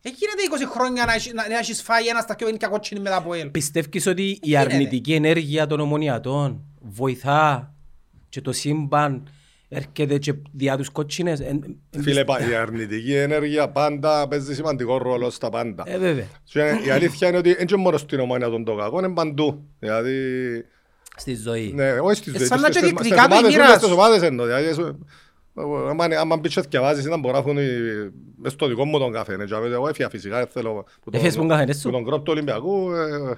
Ε, 0.07 0.09
γίνεται 0.19 0.41
20 0.50 0.65
χρόνια 0.75 1.06
να 1.06 1.13
έχεις- 1.13 1.33
να 1.33 1.47
να 1.50 1.57
έχεις 1.57 1.81
φάει 1.81 2.07
ένα 2.07 2.21
στα 2.21 2.35
πιο 2.35 2.47
είναι 2.47 2.57
και 2.57 2.67
κότσινη 2.67 3.00
με 3.00 3.09
τα 3.09 3.15
Αποέλ. 3.15 3.50
Πιστεύεις 3.50 4.07
ότι 4.07 4.23
η 4.23 4.39
γίνεται. 4.41 4.73
αρνητική 4.73 5.13
ενέργεια 5.13 5.67
των 5.67 5.79
ομονιατών 5.79 6.63
βοηθά 6.81 7.73
και 8.29 8.41
το 8.41 8.51
σύμπαν 8.51 9.27
έρχεται 9.69 10.18
και 10.18 10.33
διά 10.51 10.77
τους 10.77 10.89
κότσινες; 10.89 11.39
Εν- 11.39 11.77
εν- 11.91 12.03
Φίλε, 12.03 12.23
πα- 12.23 12.50
η 12.50 12.56
αρνητική 12.56 13.13
ενέργεια 13.15 13.69
πάντα 13.69 14.27
παίζει 14.27 14.56
σημαντικό 14.56 14.97
ρόλο 14.97 15.29
στα 15.29 15.50
πάντα. 15.50 15.83
Ε, 15.88 15.97
βέβαια. 15.97 16.27
Και 16.44 16.59
η 16.85 16.89
αλήθεια 16.89 17.27
είναι 17.27 17.38
ότι 17.38 17.53
δεν 17.53 17.68
είναι 17.69 17.77
μόνος 17.81 18.01
στην 18.01 18.19
ομόνια 18.19 18.50
των 18.50 18.63
το 18.63 18.75
κακό, 18.75 19.00
είναι 19.00 19.13
παντού. 19.13 19.65
Δηλαδή, 19.79 20.13
Στη 21.17 21.35
ζωή. 21.35 21.71
ναι, 21.75 21.91
όχι 22.00 22.15
στις 22.15 22.33
Ε, 22.33 22.38
ζωές, 22.38 22.47
σαν 22.47 22.59
να 22.59 22.67
στις- 22.67 22.79
και 22.81 22.85
στις 22.88 23.00
διεκδικά 23.01 23.27
το 23.27 23.33
η 23.33 23.38
ομάδες, 23.38 23.51
μοίρα 23.51 23.63
ούτε 23.63 23.73
σου. 23.73 23.79
στις 23.79 23.91
ομάδες 23.91 24.21
εννοώ. 24.21 24.45
Δηλαδή, 24.45 24.73
σου- 24.73 25.06
άμα- 25.89 26.19
άμα 26.19 26.38
μπεις 26.38 26.53
και 26.53 26.62
θκιαβάζεις, 26.62 27.06
ήταν 27.06 27.21
που 27.21 27.27
γράφουν 27.27 27.57
οι- 27.57 28.12
μες 28.41 28.51
στο 28.51 28.67
δικό 28.67 28.85
μου 28.85 29.00
τον 29.00 29.12
καφέ. 29.12 29.35
ναι, 29.38 29.45
και 29.45 29.53
εγώ 29.53 29.88
έφυγα 29.88 30.09
φυσικά, 30.09 30.38
δεν 30.38 30.47
θέλω... 30.47 30.73
που 30.73 31.09
τον- 31.12 31.13
Έφυγες 31.13 31.35
που 31.35 31.45
καφέ, 31.47 31.65
ναι, 31.65 31.73
που 31.73 31.79
σου. 31.79 31.89
τον 31.89 32.06
κρόπ 32.06 32.23
του 32.25 32.31
Ολυμπιακού, 32.31 32.91
ε, 32.91 33.38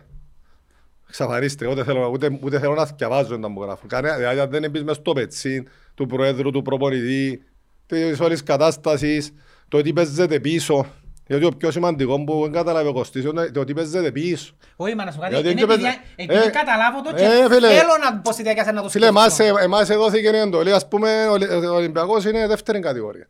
εξαφανίστηκε, 1.07 1.71
ούτε 1.71 1.83
θέλω, 1.83 2.09
ούτε, 2.13 2.39
ούτε 2.41 2.59
θέλω 2.59 2.73
να 2.73 2.85
θκιαβάζω 2.85 3.35
όταν 3.35 3.51
μου 3.51 3.61
γράφουν. 3.63 3.89
Κανένα, 3.89 4.15
δηλαδή, 4.17 4.39
αν 4.39 4.49
δεν 4.49 4.69
μπεις 4.71 4.83
μες 4.83 4.95
στο 4.95 5.13
πετσίν 5.13 5.67
του 5.95 6.05
προέδρου, 6.05 6.51
του 6.51 6.61
προπονητή, 6.61 7.43
της 7.85 8.19
όλης 8.19 8.43
κατάστασης, 8.43 9.33
το 9.67 9.77
ότι 9.77 9.93
παίζεται 9.93 10.39
πίσω. 10.39 10.85
Γιατί 11.27 11.43
το 11.43 11.51
πιο 11.57 11.71
σημαντικός 11.71 12.23
που 12.25 12.39
δεν 12.43 12.51
καταλάβει 12.51 12.87
ο 12.87 12.93
Κωστής 12.93 13.23
είναι 13.23 13.45
το 13.51 13.59
ότι 13.59 13.73
παίζεται 13.73 14.11
πίσω. 14.11 14.53
Όχι, 14.75 14.95
μα 14.95 15.05
να 15.05 15.11
σου 15.11 15.17
πω 15.17 15.23
κάτι, 15.23 15.33
Γιατί 15.33 15.49
είναι 15.51 15.59
και 15.59 15.65
επειδή 15.65 15.81
παίζε- 15.83 15.99
επειδή 16.15 16.45
Ε, 16.47 16.49
καταλάβω 16.49 17.01
το 17.01 17.13
και 17.13 17.23
ε, 17.23 17.53
φίλε. 17.53 17.67
θέλω 17.67 17.93
να 18.03 18.17
πω 18.17 18.31
στη 18.31 18.41
διάρκεια 18.43 18.71
να 18.71 18.81
το 18.81 18.89
Φίλε, 18.89 19.05
εμάς, 19.05 19.33
σκεφτώ. 19.33 19.57
ε, 19.57 19.63
εμάς 19.63 19.89
εδόθηκε 19.89 20.27
η 20.29 20.37
εντολή, 20.37 20.71
ας 20.73 20.87
πούμε, 20.87 21.27
ο 21.27 21.31
Ολυ- 21.31 21.51
ο 21.51 21.73
Ολυμπιακός 21.75 22.25
είναι 22.25 22.47
δεύτερη 22.47 22.79
κατηγορία. 22.79 23.27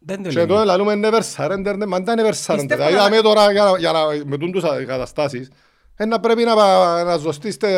Δεν 0.00 0.22
το 0.22 0.28
Και 0.28 0.34
λέμε. 0.34 0.46
τώρα 0.46 0.64
λαλούμε 0.64 1.00
never 1.02 1.20
surrender, 1.36 1.74
ναι, 1.76 1.86
μα 1.86 1.98
δεν 2.00 2.18
είναι 2.18 2.28
never 2.28 2.32
surrender. 2.46 2.56
Πιστεύω 2.58 2.66
Δηλαδή, 2.74 2.94
να- 2.94 3.02
δάμε 3.02 3.20
τώρα 3.20 3.52
για 3.52 3.62
να- 3.64 3.78
για 3.78 3.92
να 3.92 4.00
με 4.24 4.36
τούν 4.38 4.52
τους 4.52 4.64
α- 4.64 4.84
καταστάσεις, 4.86 5.50
ε, 5.96 6.04
να 6.04 6.20
πρέπει 6.20 6.44
να, 6.44 6.54
πα- 6.54 7.02
να 7.04 7.16
ζωστείς 7.16 7.56
τα 7.56 7.68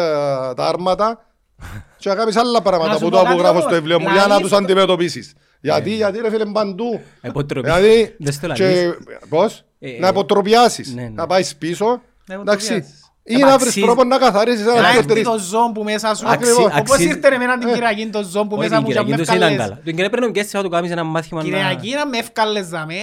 τα 0.56 0.66
άρματα 0.66 1.26
και 1.98 2.08
να 2.08 2.14
κάνεις 2.14 2.36
άλλα 2.36 2.50
Να 2.50 2.62
πράγματα 2.62 2.92
σου 2.92 2.98
που 2.98 3.04
πω 3.10 3.16
το 3.16 3.18
που 3.18 3.24
κάτι 3.24 3.36
γράφω 3.38 3.50
όμως. 3.52 3.62
στο 3.62 3.72
βιβλίο 3.74 4.00
μου 4.00 4.08
για 4.10 4.20
να 4.20 4.26
Λαλείς 4.26 4.40
τους 4.42 4.50
το- 4.50 4.56
αντιμετωπίσεις. 4.56 5.34
Γιατί, 5.60 5.90
γιατί 5.94 6.18
ρε 6.20 6.30
φίλε 6.30 6.44
παντού. 6.44 7.00
Υποτροπή. 7.22 7.66
Δηλαδή, 7.68 8.14
Δεν 8.18 8.32
στο 8.32 8.46
και, 8.52 8.64
λαλείς. 8.64 8.94
πώς, 9.28 9.64
Ε, 9.78 9.98
να 10.00 10.08
υποτροπιάσεις, 10.08 10.94
ναι, 10.94 11.02
ναι. 11.02 11.08
να 11.08 11.26
πάεις 11.26 11.56
πίσω, 11.56 12.02
Να 12.26 12.34
εντάξει, 12.34 12.66
υποτροπιάσεις. 12.72 13.10
ή 13.24 13.36
να 13.36 13.46
βρεις 13.46 13.54
Αξίζει- 13.68 13.86
τρόπος 13.86 14.04
να 14.04 14.18
καθαρίσεις 14.18 14.60
ένα 14.66 14.74
Να 14.74 14.80
δύο 14.90 14.98
έρθει 14.98 15.06
τρεις. 15.12 15.22
το 15.24 15.38
ζώο 15.38 15.72
που 15.72 15.82
μέσα 15.84 16.14
σου. 16.14 16.28
Ακριβώς. 16.28 16.58
Όπως 16.64 16.72
Αξίζει- 16.78 17.08
ήρθε 17.08 17.28
εμένα 17.34 17.58
την 17.58 17.68
Ε. 17.68 17.72
Κυριακή 17.72 18.06
το 18.06 18.22
ζώο 18.22 18.42
που 18.46 18.56
Όχι, 18.56 18.68
μέσα 18.68 18.74
την 18.76 18.84
μου 18.86 18.92
και 18.92 18.94
με 18.98 19.04
Κυριακή 19.04 19.22
τους 19.22 19.34
ήταν 19.34 19.42
ευκάλες. 19.42 19.58
καλά. 19.58 19.74
Την 19.84 19.94
Κυριακή 19.94 20.10
πρέπει 20.10 20.26
να 20.26 20.32
και 20.32 20.44
θα 20.48 20.62
το 20.62 20.68
κάνεις 20.68 20.90
ένα 20.90 21.04
μάθημα 21.04 21.40
να... 21.42 21.44
Κυριακή 21.48 21.94
να 21.94 22.06
με 22.06 22.18
ευκάλες 22.18 22.68
δαμέ. 22.68 22.94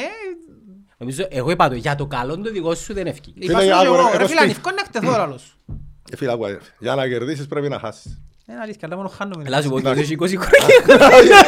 Νομίζω, 0.98 1.28
εγώ 1.30 1.52
είπα 1.52 1.70
το, 1.70 1.76
για 1.76 1.96
το 1.96 2.06
καλό 2.06 2.38
το 2.42 2.52
δικό 2.52 2.76
σου 2.76 2.94
δεν 2.94 3.08
ευκεί. 3.08 3.34
Φίλε, 3.40 3.52
Είπα 3.52 3.60
σου 3.60 3.66
και 3.66 3.74
άκου, 3.74 3.84
εγώ, 3.86 3.96
ρε, 3.96 4.02
ρε 4.02 4.08
εγώ 4.08 4.18
φίλε, 4.18 4.28
στη- 4.28 4.38
ανηφκό 4.38 4.70
είναι 4.70 4.82
εκτεθώ 4.86 5.18
λαλός. 5.18 5.56
Ε, 6.12 6.16
Φίλε, 6.16 6.32
άκου, 6.32 6.46
αδερφέ, 6.46 6.70
για 6.80 6.96
να 6.96 7.08
κερδίσεις 7.08 7.48
πρέπει 7.48 7.70
να 7.70 7.80
χάσεις. 7.80 8.22
Είναι 8.50 8.60
αλήθεια, 8.62 8.80
αλλά 8.84 8.96
μόνο 8.96 9.08
χάνουμε. 9.08 9.44
Ελά 9.46 9.62
σου 9.62 9.70
πω, 9.70 9.78
Εντάξει. 9.78 10.00
ότι 10.02 10.24
έχει 10.26 10.38
20 10.38 10.38
χρόνια. 10.38 11.40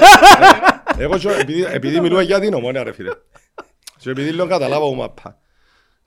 Εγώ 0.97 1.17
και- 1.17 1.29
επειδή, 1.29 1.63
επειδή 1.63 1.99
μιλούμε 1.99 2.23
για 2.23 2.39
την 2.39 2.53
ομόνια 2.53 2.83
ρε 2.83 2.91
φίλε. 2.93 3.11
Και 3.97 4.09
επειδή 4.09 4.31
λέω 4.31 4.47
καταλάβω 4.47 4.87
μου 4.89 4.95
μαπά. 4.95 5.37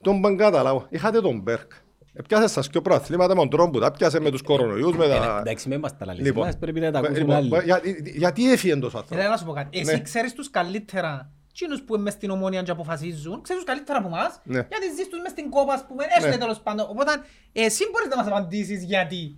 Τον 0.01 0.21
παν 0.21 0.37
καταλάβω. 0.37 0.85
Είχατε 0.89 1.21
τον 1.21 1.39
Μπέρκ. 1.39 1.71
Επιάσε 2.13 2.47
σας 2.47 2.69
και 2.69 2.81
προαθλήματα 2.81 3.33
με 3.33 3.39
τον 3.39 3.49
τρόπο 3.49 3.69
που 3.71 3.79
τα 3.79 3.91
πιάσε 3.91 4.19
με 4.19 4.31
τους 4.31 4.41
κορονοϊούς, 4.41 4.95
με 4.95 5.05
Ε, 5.05 5.07
τα... 5.09 5.37
Εντάξει, 5.39 5.69
με 5.69 5.77
μας 5.77 5.97
τα 5.97 6.05
λαλείς. 6.05 6.25
Λοιπόν, 6.25 6.45
Μας 6.45 6.57
πρέπει 6.57 6.79
να 6.79 6.91
τα 6.91 6.97
ε, 6.97 7.01
ακούσουν 7.01 7.17
λοιπόν, 7.23 7.35
άλλοι. 7.35 7.63
για- 7.63 7.81
Γιατί 8.15 8.51
έφυγε 8.51 8.75
τόσο 8.75 8.97
Έλα 8.97 8.99
άνθρωπο. 9.09 9.29
να 9.29 9.37
σου 9.37 9.45
πω 9.45 9.51
κάτι. 9.51 9.81
Ναι. 9.83 9.91
Εσύ 9.91 10.01
ξέρεις 10.01 10.33
τους 10.33 10.49
καλύτερα 10.49 11.31
Εκείνους 11.61 11.81
που 11.83 11.93
είναι 11.93 12.03
μες 12.03 12.13
στην 12.13 12.29
ομόνια 12.29 12.61
και 12.61 12.71
αποφασίζουν, 12.71 13.41
ξέρεις 13.41 13.63
τους 13.63 13.71
καλύτερα 13.73 13.97
από 13.99 14.07
εμάς, 14.07 14.41
Ναι. 14.43 14.53
γιατί 14.69 14.85
ζεις 14.95 15.07
τους 15.09 15.19
μες 15.21 15.31
στην 15.31 15.49
κόπα, 15.49 15.73
ας 15.73 15.85
πούμε, 15.87 16.03
έστω 16.17 16.29
Ναι. 16.29 16.37
τέλος 16.37 16.59
πάντων. 16.59 16.85
Οπότε, 16.89 17.11
εσύ 17.51 17.83
μπορείς 17.91 18.07
να 18.09 18.15
μας 18.15 18.27
απαντήσεις 18.27 18.83
γιατί. 18.83 19.37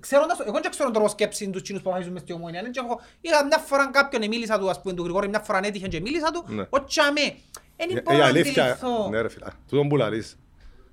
Ξέροντας, 0.00 0.36
το- 0.36 0.44
εγώ 0.46 0.60
δεν 0.60 0.70
ξέρω 0.70 0.84
τον 0.84 0.92
τρόπο 0.92 1.08
σκέψης 1.08 1.50
τους 1.50 1.60
εκείνους 1.60 1.82
που 1.82 1.88
αποφασίζουν 1.88 2.12
μες 2.12 2.22
στην 2.22 2.34
ομόνια. 2.34 2.62
ναι, 2.62 2.70
και 2.70 2.80
εγώ 2.84 3.00
Είχα 3.20 3.44
μια 3.44 3.58
φορά 3.58 3.90
κάποιον, 3.90 4.28
μίλησα 4.28 4.58
του, 4.58 4.70
ας 4.70 4.80
πούμε, 4.80 4.94
του 4.94 5.02
Γρηγόρη, 5.02 5.28
μια 5.28 5.40
φορά 5.40 5.60
έτυχε 5.66 5.88
και 5.88 6.00
μίλησα 6.00 6.30
του, 6.30 6.44
Ναι. 6.54 6.66
ο 6.70 6.84
τσάμε. 6.84 7.20
Δεν 7.76 7.96
Ε, 7.96 8.00
μπορώ 8.00 8.16
Η 8.16 8.20
να 8.20 8.26
αλήθεια, 8.26 8.62
αντιληφθώ. 8.62 9.08
ναι 9.08 9.20
ρε 9.20 9.28
φίλα, 9.28 9.52
τούτον 9.68 9.88
που 9.88 9.96
λαλείς, 9.96 10.38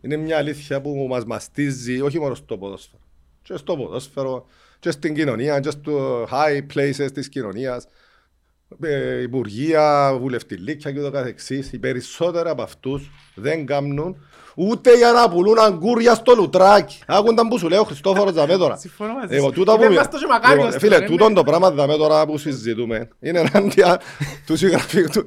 είναι 0.02 0.16
μια 0.16 0.38
αλήθεια 0.38 0.82
που 0.82 1.06
μας 1.10 1.26
μαστίζει 1.26 2.02
όχι 2.02 2.20
μόνο 2.20 2.36
στο 2.36 2.58
ποδόσφαιρο. 2.58 3.02
Και 3.42 3.56
στο 3.58 3.76
ποδόσφαιρο, 3.78 4.46
και 4.80 4.92
στην 4.92 5.16
κοινωνία, 5.16 5.60
και 5.60 5.70
στο 5.70 6.24
high 6.32 6.62
places 6.76 7.08
της 7.14 7.30
κοινωνίας, 7.30 7.88
ε, 8.84 9.22
υπουργεία, 9.22 10.16
βουλευτηλίκια 10.20 10.92
και 10.92 11.00
ούτω 11.00 11.12
καθεξής. 11.12 11.72
Οι 11.74 11.80
περισσότεροι 11.80 12.50
από 12.50 12.62
αυτούς 12.62 13.12
δεν 13.36 13.66
κάνουν 13.66 14.26
ούτε 14.56 14.98
για 14.98 15.12
να 15.12 15.30
πουλούν 15.30 15.60
αγκούρια 15.60 16.14
στο 16.16 16.34
λουτράκι. 16.36 17.00
Άκουνταν 17.08 17.48
που 17.48 17.58
σου 17.60 17.70
λέω 17.70 17.82
ο 17.82 17.84
Χριστόφορος 17.84 18.34
δαμέ 18.34 18.58
τώρα. 18.58 18.76
Συμφωνώ 18.78 19.14
μαζί 19.14 19.36
Εγώ, 19.36 19.46
σου. 19.48 19.52
τούτα 19.54 19.72
που 19.76 19.80
Είπε 19.82 19.88
μι- 19.90 19.98
μας 19.98 20.10
το 20.10 20.18
και 20.18 20.26
μακάριος 20.30 20.52
Λοιπόν, 20.56 20.68
τώρα, 20.68 20.80
Φίλε, 20.80 20.96
είναι. 20.96 21.06
τούτον 21.06 21.34
το 21.34 21.44
πράγμα 21.44 21.72
δαμέ 21.72 21.96
τώρα 21.96 22.26
που 22.26 22.38
συζητούμε 22.38 23.08
είναι 23.20 23.40
ενάντια 23.40 24.00
του 24.46 24.56
συγγραφικού. 24.56 25.24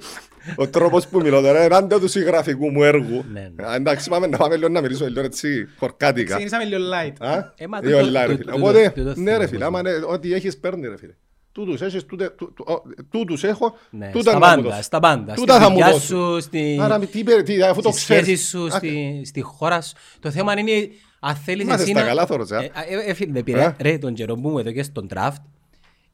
Ο 0.56 0.68
τρόπος 0.68 1.06
που 1.06 1.20
μιλώ 1.20 1.40
τώρα 1.40 1.56
είναι 1.56 1.64
ενάντια 1.74 1.98
του 1.98 2.08
συγγραφικού 2.08 2.70
μου 2.70 2.82
έργου. 2.84 3.24
Ναι, 3.32 3.50
ναι. 3.56 3.66
Α, 3.68 3.74
Εντάξει, 3.74 4.08
πάμε 4.08 4.26
να 4.26 4.36
πάμε 4.36 4.56
λίγο 4.56 4.68
να 4.68 4.80
μιλήσω 4.80 5.06
λίγο 5.06 5.20
έτσι 5.20 5.68
χορκάτικα. 5.78 6.28
Ξεκινήσαμε 6.28 6.64
λίγο 6.64 6.82
light. 6.82 7.26
Α, 7.26 7.32
Ε, 7.56 7.66
μα 7.66 7.78
ή 7.78 7.80
τούτο- 7.82 7.96
όλα, 7.96 8.26
ρε 8.26 8.34
τούτο- 8.36 8.42
φίλε. 8.42 8.52
τούτο- 8.52 8.56
Οπότε, 8.56 8.92
τούτο 8.94 9.12
ναι 9.20 9.30
θέλω 9.30 9.38
ρε 9.38 9.46
φίλε, 9.46 9.58
να 9.58 9.66
άμα 9.66 9.78
είναι 9.80 9.90
ό,τι 10.08 10.32
έχεις 10.34 10.58
παίρνει 10.58 10.88
ρε 10.88 10.96
φίλε. 10.96 11.12
Τούτους 11.58 11.80
έχεις, 11.80 12.04
τούτε- 12.06 12.36
τού- 12.36 12.54
τού- 12.54 12.68
ο- 12.68 12.82
τούτους 13.10 13.44
έχω, 13.44 13.74
Ναι, 13.90 14.10
τούτα 14.10 14.30
στα 14.30 14.32
να 14.32 14.36
μου 14.38 14.54
πάντα, 14.54 14.68
δώσεις. 14.68 14.84
στα 14.84 15.00
πάντα. 15.00 15.34
Τούτα 15.34 15.52
Στη 15.54 15.62
θα 15.62 15.68
μου 15.70 15.76
δουλειά 15.76 15.90
δώσεις. 15.92 16.08
σου, 16.08 16.40
στη- 16.40 16.78
Άρα, 16.80 16.98
τι, 16.98 17.22
πε- 17.24 17.42
τι, 17.42 17.62
αφού 17.62 17.82
το 17.82 17.90
στις 17.90 18.02
σχέσεις 18.02 18.22
ξέρεις. 18.24 18.48
σου, 18.48 18.64
Α, 18.66 18.70
στη, 18.70 19.22
στη 19.24 19.40
χώρα 19.40 19.80
σου. 19.80 19.94
Το 20.20 20.30
θέμα 20.30 20.58
είναι 20.58 20.88
αν 21.20 21.34
θέλεις 21.36 21.64
Είμαστε 21.64 21.82
εσύ 21.82 21.90
στα 21.92 22.00
να... 22.00 22.06
καλά, 22.06 22.26
Θωρός, 22.26 22.50
α. 22.50 22.62
Ε, 22.62 22.70
ε, 22.88 23.10
ε, 23.10 23.14
φίλε, 23.14 23.42
πειρά- 23.42 23.66
Α. 23.66 23.76
Ρε, 23.80 23.98
τον 23.98 24.14
καιρό 24.14 24.34
που 24.34 24.48
μου 24.48 24.58
εδώ 24.58 24.72
και 24.72 24.82
στον 24.82 25.08
draft, 25.14 25.42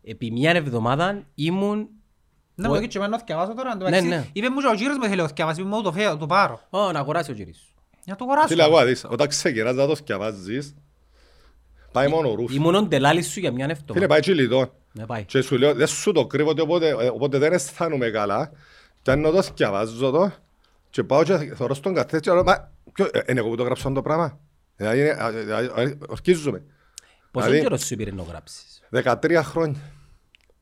επί 0.04 0.30
μια 0.30 0.50
εβδομάδα 0.50 1.22
ήμουν... 1.34 1.88
Να 2.54 2.68
μου 2.68 2.74
δω 2.74 2.80
και 2.86 2.96
εμένα 2.98 3.10
να 3.12 3.18
θυκευάσω 3.18 3.54
τώρα. 3.54 3.70
εν 3.72 3.78
τω 3.78 3.84
Ναι, 3.84 3.90
μεταξύ, 4.00 4.08
ναι. 4.08 4.26
Είπε 4.32 4.48
μου 4.50 4.60
και 4.60 4.66
ο 4.66 4.74
κύριος 4.74 4.96
με 4.98 5.08
θέλει 5.08 5.20
να 5.20 5.26
θυκευάσει, 5.26 5.60
είπε 5.60 5.68
μου 5.68 5.82
το 5.82 5.92
φέρω, 5.92 6.16
το 6.16 6.26
πάρω. 6.26 6.60
Ω, 6.70 6.92
να 6.92 6.98
αγοράσει 6.98 7.30
ο 7.30 7.34
κύριος 7.34 7.56
σου. 7.56 7.74
Για 8.04 8.16
το 8.16 8.24
αγοράσω. 8.24 8.46
Φίλε, 8.48 8.62
εγώ 8.62 8.84
δεις, 8.84 9.04
όταν 9.08 9.28
ξεκινάς 9.28 9.74
να 9.74 9.86
το 9.86 9.94
σκιαβάζεις, 9.94 10.74
πάει 11.94 12.08
μόνο 12.08 12.30
ο 12.30 12.34
ρούφ. 12.34 12.52
Ήμουν 12.54 12.74
ο 12.74 12.82
ντελάλης 12.82 13.28
σου 13.30 13.40
για 13.40 13.52
μια 13.52 13.64
Φίλε, 13.66 13.78
εβδομάδα. 13.80 14.06
πάει 14.06 14.20
κυλιτό. 14.20 14.72
Ναι, 14.92 15.06
πάει. 15.06 15.24
Και 15.24 15.40
σου 15.40 15.56
λέω, 15.58 15.74
δεν 15.74 15.86
σου 15.86 16.12
το 16.12 16.26
κρύβω, 16.26 16.50
ότι 16.50 16.60
οπότε, 16.60 16.88
ε, 16.88 17.08
οπότε 17.12 17.38
δεν 17.38 17.52
αισθάνομαι 17.52 18.10
καλά. 18.10 18.50
Και 19.02 19.10
αν 19.10 19.22
το 19.22 19.42
σκιαβάζω 19.42 20.10
το, 20.10 20.32
και 20.90 21.04
πάω 21.04 21.22
και 21.22 21.52
θωρώ 21.54 21.74
στον 21.74 21.94
καθένα 21.94 22.20
και 22.22 22.30
λέω, 22.30 22.42
μα, 22.44 22.70
ποιο, 22.92 23.08
ε, 23.12 23.20
είναι 23.28 23.40
εγώ 23.40 23.48
που 23.48 23.56
το 23.56 23.62
γράψα 23.62 23.92
το 23.92 24.02
πράγμα. 24.02 24.38
Δηλαδή, 24.76 25.00
είναι- 25.00 25.16
α, 25.22 25.30
δηλαδή, 25.30 25.66
α, 25.66 25.96
ορκίζομαι. 26.08 26.62
Πόσο 27.30 27.46
δηλαδή- 27.46 27.62
καιρό 27.62 27.76
σου 27.76 27.96
πήρε 27.96 28.10
να 28.10 28.22
γράψεις; 28.22 28.82
13 28.90 29.42
χρόνια. 29.42 29.80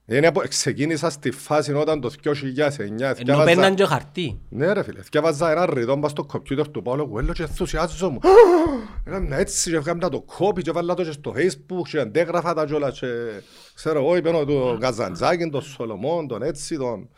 Είναι 0.06 0.26
από, 0.26 0.40
ξεκίνησα 0.49 1.11
στη 1.11 1.30
φάση 1.30 1.73
όταν 1.73 2.00
το 2.00 2.11
2009 2.23 2.78
Ενώ 2.78 3.14
θκιάβαζα- 3.14 3.44
παίρναν 3.44 3.75
και 3.75 3.85
χαρτί. 3.85 4.40
Ναι 4.49 4.73
ρε 4.73 4.82
φίλε, 4.82 5.02
θκιάβαζα 5.02 5.50
ένα 5.50 5.66
ρητό 5.66 5.97
μπας 5.97 6.11
στο 6.11 6.25
κομπιούτερ 6.25 6.68
του 6.68 6.82
Παύλο 6.82 7.06
Κουέλο 7.09 7.32
και 7.32 7.42
ενθουσιάζομαι. 7.42 8.18
Έκανα 9.06 9.37
έτσι 9.37 9.71
και 9.71 9.76
έκανα 9.76 10.09
το 10.09 10.21
κόπι 10.21 10.62
και 10.62 10.71
βάλα 10.71 10.94
το 10.94 11.04
και 11.04 11.11
στο 11.12 11.32
facebook 11.37 11.88
και 11.90 11.99
αντέγραφα 11.99 12.54
τα 12.54 12.64
κιόλας 12.64 12.99
και 12.99 13.06
ξέρω 13.75 13.99
εγώ 13.99 14.16
είπα 14.16 14.44
τον 14.44 14.78
Καζαντζάκη, 14.80 15.49
τον 15.50 15.62
Σολομόν, 15.62 16.26
τον 16.28 16.42
έτσι, 16.42 16.76
τον... 16.76 17.09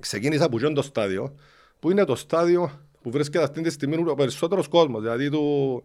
Ξεκίνησα 0.00 0.44
από 0.44 0.56
εκείνο 0.56 0.72
το 0.72 0.82
στάδιο 0.82 1.34
που 1.78 1.90
είναι 1.90 2.04
το 2.04 2.14
στάδιο 2.16 2.70
που 3.02 3.10
βρίσκεται 3.10 3.44
αυτή 3.44 3.60
τη 3.60 3.70
στιγμή 3.70 4.04
ο 4.08 4.14
περισσότερος 4.14 4.68
κόσμος, 4.68 5.00
δηλαδή 5.02 5.30
του, 5.30 5.82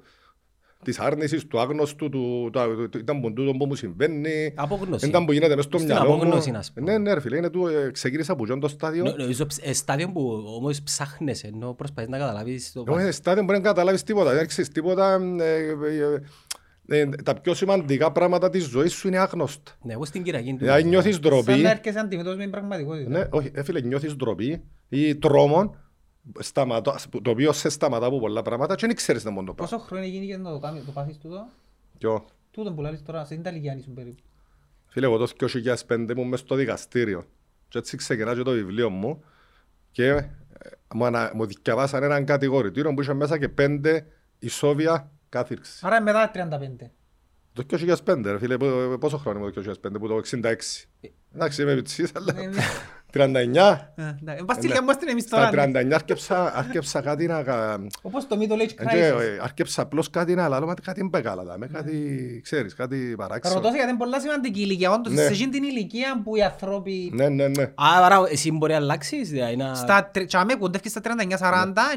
της 0.85 0.99
άρνησης, 0.99 1.47
του 1.47 1.59
άγνωστου, 1.59 2.09
του, 2.09 2.49
του, 2.53 2.89
του, 2.89 2.97
ήταν 2.97 3.21
που 3.21 3.33
τούτο 3.33 3.51
που 3.51 3.65
μου 3.65 3.75
συμβαίνει, 3.75 4.53
Απόγνωση. 4.55 5.07
ήταν 5.07 5.25
που 5.25 5.31
γίνεται 5.31 5.55
μες 5.55 5.63
στο 5.63 5.77
Στην 5.77 5.89
μυαλό 5.91 6.09
μου. 6.09 6.15
απόγνωση, 6.15 6.51
να 6.51 6.61
σου 6.61 6.73
πω. 6.73 6.81
Ναι, 6.81 6.97
ναι 6.97 7.13
ρε 7.13 7.19
φίλε, 7.19 7.37
είναι 7.37 7.49
του, 7.49 7.67
ε, 7.67 7.91
ξεκίνησα 7.91 8.31
από 8.31 8.43
εκείνο 8.43 8.59
το 8.59 8.67
στάδιο. 8.67 9.03
Νο- 9.03 9.15
Νομίζω 9.17 9.45
ψ- 9.45 9.67
ε, 9.67 9.73
στάδιο 9.73 10.11
που 10.11 10.43
όμως 10.57 10.81
ψάχνες 10.81 11.43
ενώ 11.43 11.73
προσπαθείς 11.73 12.09
να 12.09 12.17
καταλάβεις 12.17 12.71
το 12.71 12.83
Όχι, 12.87 13.11
στάδιο 13.11 13.43
μπορεί 13.43 13.57
να 13.57 13.63
καταλάβεις 13.63 14.03
τίποτα. 14.03 14.33
Δεν 14.33 14.47
ξέρεις 14.47 14.69
τίποτα. 14.71 15.19
ε, 15.39 15.57
ε, 16.87 16.99
ε, 16.99 17.05
τα 17.23 17.33
πιο 17.41 17.53
σημαντικά 17.53 18.11
πράγματα 18.11 18.49
της 18.49 18.63
ζωής 18.63 18.93
σου 18.93 19.07
είναι 19.07 19.17
άγνωστα. 19.17 19.71
Ναι, 19.81 19.93
εγώ 19.93 20.05
στην 20.05 20.23
Κυριακή 20.23 20.51
του. 20.51 20.57
Δηλαδή 20.57 20.83
νιώθεις 20.83 21.13
Σαν 21.13 21.21
ντροπή. 21.21 21.61
να 21.61 21.69
έρχεσαι 21.69 21.99
αντιμετώπιση 21.99 22.37
με 22.37 22.43
την 22.43 22.51
πραγματικότητα. 22.51 23.09
Ναι, 23.09 23.27
όχι, 23.29 23.51
ε, 23.53 23.63
φίλε, 23.63 23.81
νιώθεις 23.81 24.15
ντροπή 24.15 24.61
ή 24.89 25.15
τρόμον, 25.15 25.75
σταματώ- 26.39 27.21
το 27.21 27.29
οποίο 27.29 27.51
σε 27.51 27.69
σταματά 27.69 28.05
από 28.05 28.19
πολλά 28.19 28.41
πράγματα 28.41 28.75
και 28.75 28.87
δεν 28.87 28.95
ξέρεις 28.95 29.23
να 29.23 29.31
μόνο 29.31 29.47
το 29.47 29.53
πράγμα. 29.53 29.75
Πόσο 29.77 29.87
χρόνο 29.89 30.05
γίνει 30.05 30.25
και 30.27 30.37
να 30.37 30.51
το 30.51 30.59
κάνεις, 30.59 30.85
το 30.85 30.91
πάθεις 30.91 31.17
τούτο; 31.17 31.47
Ποιο; 31.97 32.25
Τούτο 32.51 32.73
που 32.73 32.81
λάβεις 32.81 33.03
τώρα, 33.03 33.25
σε 33.25 33.35
την 33.35 33.51
ηλικία 33.53 33.79
σου 33.83 33.91
περίπου. 33.93 34.23
Φίλε, 34.87 35.05
εγώ 35.05 35.17
το 35.17 35.27
2005 35.27 36.09
ήμουν 36.11 36.27
μες 36.27 36.39
στο 36.39 36.55
δικαστήριο 36.55 37.25
και 37.67 37.77
έτσι 37.77 37.97
ξεκινά 37.97 38.35
και 38.35 38.41
το 38.41 38.51
βιβλίο 38.51 38.89
μου 38.89 39.23
και 39.91 40.07
ε, 40.07 40.29
μου, 40.93 41.05
ανα, 41.05 41.31
μου 41.35 41.45
διαβάσαν 41.45 42.03
έναν 42.03 42.25
κατηγορητήριο 42.25 42.93
που 42.93 43.01
είχε 43.01 43.13
μέσα 43.13 43.37
και 43.37 43.49
πέντε 43.49 44.05
η 44.39 44.47
Σόβια 44.47 45.11
κάθυρξης. 45.29 45.83
Άρα 45.83 46.01
μετά 46.01 46.31
35. 46.83 46.89
Το 47.53 47.63
2005 48.05 48.21
ρε 48.23 48.37
φίλε, 48.39 48.57
πο- 48.57 48.97
πόσο 48.99 49.17
χρόνο 49.17 49.39
είμαι 49.39 49.51
το 49.51 49.61
2005 49.83 49.99
που 49.99 50.07
το 50.07 50.15
66. 50.15 50.85
Εντάξει 51.35 51.61
είμαι 51.61 51.75
πιτσής, 51.75 52.11
αλλά 52.15 52.33
Ναι, 52.33 52.41
ναι. 52.45 52.61
39. 53.15 53.91
Ε, 53.95 54.03
εντάξει. 54.21 54.45
Πας 54.45 54.55
στη 54.57 54.67
λέμε 54.67 54.93
στην 54.93 55.07
εμείς 55.09 55.23
Στα 55.23 55.49
τώρα. 55.51 55.67
ναι. 55.67 55.81
39 55.81 55.91
άρκεψα, 55.93 56.53
άρκεψα 56.57 57.01
κάτι 57.01 57.25
να... 57.27 57.43
κα- 57.43 57.87
Όπως 58.01 58.27
το 58.27 58.37
Middle 58.39 58.61
Age 58.61 58.71
Ε, 58.77 58.83
Crisis. 58.83 59.19
ε, 59.21 59.37
Άρκεψα 59.41 59.81
απλώς 59.81 60.09
κάτι 60.09 60.35
να 60.35 60.49
λέω, 60.49 60.65
μα 60.65 60.73
κάτι 60.73 60.99
είναι 60.99 61.09
πεκάλα, 61.09 61.43
δάμε, 61.43 61.67
κάτι, 61.67 61.99
ξέρεις, 62.43 62.73
κάτι 62.75 63.09
Θα 63.09 63.15
παράξενο. 63.15 63.55
ρωτήσω 63.55 63.75
γιατί 63.75 63.89
είναι 63.89 63.97
πολλά 63.99 64.19
σημαντική 64.19 64.61
ηλικία. 64.61 64.91
Όντως, 64.91 65.13
Ναι. 65.13 65.21
σε 65.21 65.27
εκείνη 65.31 65.49
την 65.51 65.63
ηλικία 65.63 66.21
που 66.23 66.35
οι 66.35 66.41
άνθρωποι 66.43 67.11
Ναι, 67.13 67.29
ναι, 67.29 67.47
ναι. 67.47 67.71
Άρα 67.75 68.23
εσύ 68.29 68.51
μπορεί 68.51 68.71
να 68.71 68.77
αλλάξεις, 68.77 69.29
δηλαδή 69.29 69.55
να... 69.55 69.73
στα 69.75 70.09
τρι- 70.13 70.27
τσάμε 70.27 70.53
κοντεύκει 70.55 70.89
στα 70.89 71.01
39-40, 71.03 71.07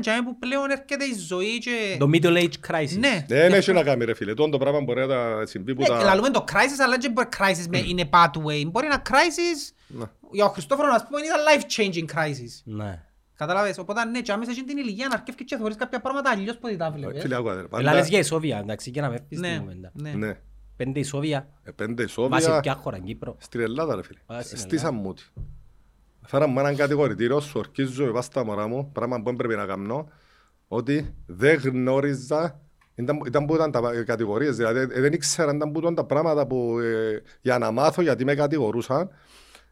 τσάμε 0.01 0.23
που 0.25 0.39
πλέον 0.39 0.71
έρχεται 0.71 1.05
η 1.05 1.15
ζωή 1.27 1.59
και... 1.59 1.97
Το 1.99 2.11
middle 2.13 2.37
age 2.43 2.71
crisis. 2.73 2.99
Ναι. 2.99 3.25
Δεν 3.29 3.53
έχει 3.53 3.73
να 3.73 3.83
κάνει 3.83 4.05
ρε 4.05 4.15
φίλε, 4.15 4.35
τόν 4.35 4.51
το 4.51 4.59
πράγμα 4.59 4.81
μπορεί 4.81 5.01
να 5.01 5.07
τα 5.07 5.43
συμβεί 5.47 5.75
που 5.75 5.81
Ναι, 5.83 5.89
τα... 5.89 6.03
λαλούμε 6.03 6.31
το 6.31 6.45
crisis, 6.53 6.81
αλλά 6.85 6.97
δεν 7.01 7.13
μπορεί 7.13 7.29
crisis 7.39 7.67
με 7.71 7.79
είναι 7.79 8.09
pathway. 8.13 8.67
Μπορεί 8.71 8.87
ένα 8.87 9.03
crisis, 9.09 9.73
Ναι. 9.87 10.05
Για 10.33 10.45
ο 10.45 10.49
Χριστόφορος 10.49 10.93
να 10.93 11.05
πούμε, 11.07 11.21
ήταν 11.21 11.41
life-changing 11.49 12.17
crisis. 12.19 12.61
Ναι. 12.65 13.03
Καταλάβες, 13.35 13.79
οπότε 13.79 14.05
ναι, 14.05 14.23
τσάμε 14.23 14.45
σε 14.45 14.51
εκείνη 14.51 14.67
την 14.67 14.77
ηλικία 14.79 15.09
να 15.09 15.15
αρκεύεις 15.15 15.45
και 15.47 15.57
θεωρείς 15.57 15.77
κάποια 15.77 16.01
πράγματα 16.01 16.31
αλλιώς 16.31 16.57
που 16.59 16.67
δεν 16.67 16.79
τα 16.79 16.91
βλέπεις. 16.91 17.23
Φίλε, 17.23 17.37
άκουα, 17.37 17.53
ρε, 17.55 17.59
Έλα 17.59 17.69
πάντα- 17.69 17.95
λες 17.95 18.09
για 18.09 18.19
Ισόβια, 18.19 18.59
εντάξει, 18.59 18.91
για 18.91 19.03
να 19.03 19.09
με 19.09 19.15
έρθεις 19.15 19.39
στην 19.39 19.51
Ναι, 19.51 19.59
κουβέντα. 19.59 19.91
ναι. 19.95 20.11
Ναι. 20.11 20.41
Πέντε 20.77 20.99
Ισόβια, 21.01 21.49
Ε, 21.65 21.71
Πέντε 21.71 22.03
βάσει 22.03 22.43
ισόβια 22.43 22.61
ποια 22.61 22.75
χώρα, 22.75 22.99
Κύπρο. 22.99 23.37
στην 23.39 23.61
Ελλάδα 23.61 23.95
ρε 23.95 24.03
φίλε. 24.03 24.19
Α, 24.27 24.43
στην 24.43 24.59
Στήσαν 24.59 24.95
μου 24.95 25.15
τη. 25.15 25.23
Φέραν 26.27 26.51
μου 26.51 26.59
έναν 26.59 26.77
κατηγορητήριο, 26.77 27.41
σου 27.41 27.53
ορκίζω 27.59 28.05
με 28.05 28.11
πάστα 28.13 28.45
μωρά 28.45 28.67
μου, 28.67 28.91
πράγμα 28.93 29.17
που 29.17 29.23
δεν 29.25 29.37
πρέπει 29.37 29.55
να 29.55 29.67
κάνω, 29.67 30.09
ότι 30.69 31.15
δεν 31.27 31.59
γνώριζα, 31.59 32.61
ήταν, 32.95 33.19
ήταν 33.27 33.47
που 33.47 33.55
ήταν 33.55 33.71
τα 33.71 33.81
κατηγορίες, 34.07 34.57
δηλαδή 34.57 34.79
ε, 34.81 35.01
δεν 35.01 35.13
ήξερα 35.13 35.55
ήταν 35.55 35.73
που 35.73 35.79
ήταν 35.79 35.95
τα 35.95 36.05
πράγματα 36.05 36.47
που 36.47 36.79
ε, 36.79 37.23
για 37.41 37.59
να 37.59 37.71
μάθω 37.71 38.03
γιατί 38.03 38.25
με 38.25 38.35
κατηγορούσαν, 38.35 39.11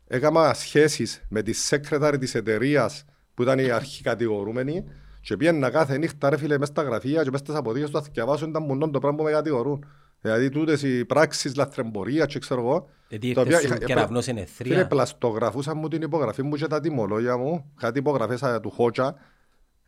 έκανα 0.07 0.55
σχέσεις 0.55 1.23
με 1.29 1.43
τη 1.43 1.53
σέκρεταρη 1.53 2.19
της 2.19 2.35
εταιρείας 2.35 3.05
που 3.35 3.43
ήταν 3.43 3.59
η 3.59 3.71
αρχικατηγορούμενη 3.71 4.85
και 5.21 5.37
πήγαινα 5.37 5.71
κάθε 5.71 5.99
νύχτα 5.99 6.31
ρε 6.31 6.37
φίλε 6.37 6.59
μες 6.59 6.69
στα 6.69 6.83
γραφεία 6.83 7.23
και 7.23 7.31
μες 7.31 7.41
στις 7.41 7.55
αποδείξεις 7.55 7.91
του 7.91 7.97
να 7.97 8.03
θυκευάσω 8.03 8.47
ήταν 8.47 8.63
μόνο 8.63 8.91
το 8.91 8.99
πράγμα 8.99 9.19
που 9.19 9.25
με 9.25 9.31
κατηγορούν. 9.31 9.85
Δηλαδή 10.21 10.49
τούτες 10.49 10.83
οι 10.83 11.05
πράξεις 11.05 11.55
λαθρεμπορία 11.57 12.27
και 12.27 12.39
ξέρω 12.39 12.61
εγώ. 12.61 12.89
Γιατί 13.09 13.33
τα 13.33 13.41
ήρθες 13.41 13.57
οποία 13.57 13.69
σου 13.69 13.75
είχα- 13.75 13.85
κεραυνός 13.87 14.29
εν 14.29 14.47
Φίλε, 14.47 14.69
εθρία. 14.73 14.87
πλαστογραφούσαν 14.87 15.79
μου 15.79 15.89
την 15.89 16.03
υπογραφή 16.03 16.43
μου 16.43 16.57
και 16.57 16.67
τα 16.67 16.81
τιμολόγια 16.81 17.37
μου, 17.37 17.73
κάτι 17.81 17.99
υπογραφές 17.99 18.43
α, 18.43 18.61
του 18.61 18.71
Χότσα, 18.71 19.15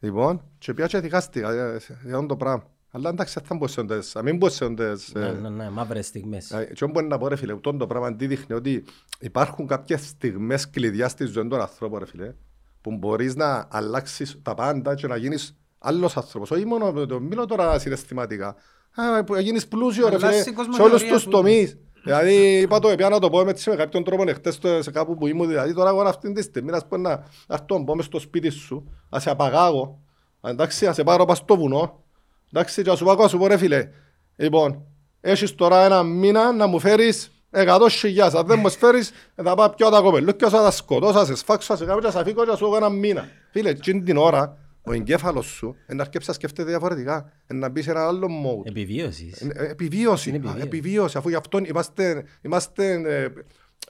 λοιπόν, 0.00 0.42
και 0.58 0.74
πια 0.74 0.86
και 0.86 1.00
δικάστηκα 1.00 1.52
για 1.52 1.80
για 2.04 2.14
αυτό 2.14 2.26
το 2.26 2.36
πράγμα. 2.36 2.64
Αλλά 2.90 3.08
εντάξει, 3.08 3.34
δεν 3.38 3.44
θα 3.48 3.54
μπω 3.54 3.66
σε 3.66 3.80
όντες, 3.80 4.14
να 4.14 4.22
μην 4.22 4.36
μπω 4.36 4.48
σε 4.48 4.64
όντες, 4.64 5.10
Ναι, 5.14 5.26
ε, 5.26 5.30
ναι, 5.32 5.48
ναι, 5.48 5.70
μαύρες 5.70 6.06
στιγμές. 6.06 6.50
ε, 6.50 6.64
Και 6.74 6.84
όμως 6.84 6.94
μπορεί 6.94 7.06
να 7.06 7.18
πω 7.18 7.28
ρε 7.28 7.36
φίλε, 7.36 7.52
αυτό 7.52 7.76
το 7.76 7.86
πράγμα 7.86 8.16
τι 8.16 8.26
δείχνει 8.26 8.56
ότι 8.56 8.84
υπάρχουν 9.20 9.66
κάποιες 9.66 10.06
στιγμές 10.08 10.70
κλειδιά 10.70 11.08
στη 11.08 11.24
ζωή 11.24 11.48
των 11.48 11.60
ανθρώπων 11.60 11.98
ρε 11.98 12.06
φίλε, 12.06 12.34
που 12.80 12.96
μπορείς 12.96 13.34
να 13.36 13.68
αλλάξεις 13.70 14.38
τα 14.42 14.54
πάντα 14.54 14.94
και 14.94 15.06
να 15.06 15.16
γίνεις 15.16 15.56
άλλος 15.78 16.16
άνθρωπος. 16.16 16.50
Όχι 16.50 16.64
μόνο, 16.64 17.06
το 17.06 17.20
μιλώ 17.20 17.46
τώρα 17.46 17.78
συναισθηματικά. 17.78 18.56
Α, 18.94 19.24
που 19.24 19.32
να 19.34 19.40
γίνεις 19.40 19.68
πλούσιο 19.68 20.08
ρε 20.08 20.14
φίλε, 20.14 20.26
Αλλάσεις 20.26 20.40
η 20.46 20.48
σε 20.48 20.54
κοσμοθεωρία 20.54 20.94
όλους 20.94 21.08
τους 21.08 21.20
σου. 21.22 21.28
τομείς. 21.28 21.78
Δηλαδή 22.04 22.60
είπα 22.60 22.78
το, 22.78 22.94
πια 22.96 23.08
να 23.08 23.18
το 23.18 23.30
πω 23.30 23.48
έτσι 23.48 23.70
με 23.70 23.76
κάποιον 23.76 24.04
τρόπο 24.04 24.24
εχθές 24.28 24.54
στο- 24.54 24.82
σε 24.82 24.90
κάπου 24.90 25.14
που 25.16 25.26
ήμουν. 25.26 25.48
Δηλαδή 25.48 25.74
τώρα 25.74 25.88
εγώ 25.90 26.00
αυτή 26.00 26.32
τη 26.32 26.42
στιγμή 26.42 26.70
να 26.70 26.78
σου 26.78 26.86
πω 26.88 26.96
να 26.96 27.24
έρθω 27.48 27.78
να 27.78 27.84
πω 27.84 27.94
μες 27.94 28.04
στο 28.04 28.18
σπίτι 28.18 28.48
σου, 28.50 28.92
να 29.08 29.18
σε 29.18 29.30
απαγάγω, 29.30 30.00
εντάξει, 30.40 30.84
να 30.84 30.92
σε 30.92 31.02
πάρω 31.04 31.24
πας 31.24 31.38
στο 31.38 31.56
βουνό, 31.56 32.04
εντάξει, 32.52 32.82
και 32.82 32.90
να 32.90 32.96
σου 32.96 33.04
πω, 33.04 33.14
να 33.14 33.28
σου 33.28 33.38
πω 33.38 33.46
ρε 33.46 33.56
φίλε, 33.56 33.88
λοιπόν, 34.36 34.82
έχεις 35.20 35.54
τώρα 35.54 35.84
ένα 35.84 36.02
μήνα 36.02 36.52
να 36.52 36.66
μου 36.66 36.78
φέρεις 36.78 37.30
εκατό 37.50 37.88
χιλιάς, 37.88 38.34
αν 38.34 38.46
δεν 38.46 38.58
μου 38.58 38.70
φέρεις 38.70 39.10
θα 39.34 39.54
πάω 39.54 39.68
πιω 39.70 39.88
τα 39.88 40.00
κοπελούκια, 40.00 40.48
θα 40.48 40.62
τα 40.62 40.70
σκοτώσω, 40.70 41.12
θα 41.12 41.24
σε 41.24 41.34
σφάξω, 41.36 41.66
θα 41.66 41.76
σε 41.76 41.84
κάνω 41.84 42.00
και 42.00 42.06
θα 42.06 42.12
σε 42.12 42.18
αφήκω 42.18 42.44
και 42.44 42.50
θα 42.50 42.56
σου 42.56 42.64
έχω 42.64 42.76
ένα 42.76 42.88
μήνα. 42.88 43.28
Φίλε, 43.50 43.70
εκείνη 43.70 44.02
την 44.02 44.16
ώρα 44.16 44.58
ο 44.82 44.92
εγκέφαλος 44.92 45.46
σου 45.46 45.66
είναι 45.66 45.96
να 45.96 46.02
αρκέψει 46.02 46.28
να 46.28 46.34
σκέφτεται 46.34 46.68
διαφορετικά, 46.68 47.32
είναι 47.50 47.60
να 47.60 47.68
μπει 47.68 47.82
σε 47.82 47.90
ένα 47.90 48.06
άλλο 48.06 48.26
mode. 48.26 48.66
Επιβίωσης. 48.66 49.40
Ε, 49.40 49.66
Επιβίωση. 49.70 50.28
Είναι 50.28 50.38
Α, 50.38 50.40
επιβίωση. 50.40 50.66
επιβίωση. 50.66 51.18
Αφού 51.18 51.28
γι' 51.28 51.34
αυτό 51.34 51.58
είμαστε, 51.58 52.24
είμαστε, 52.42 52.92
ε, 52.92 53.28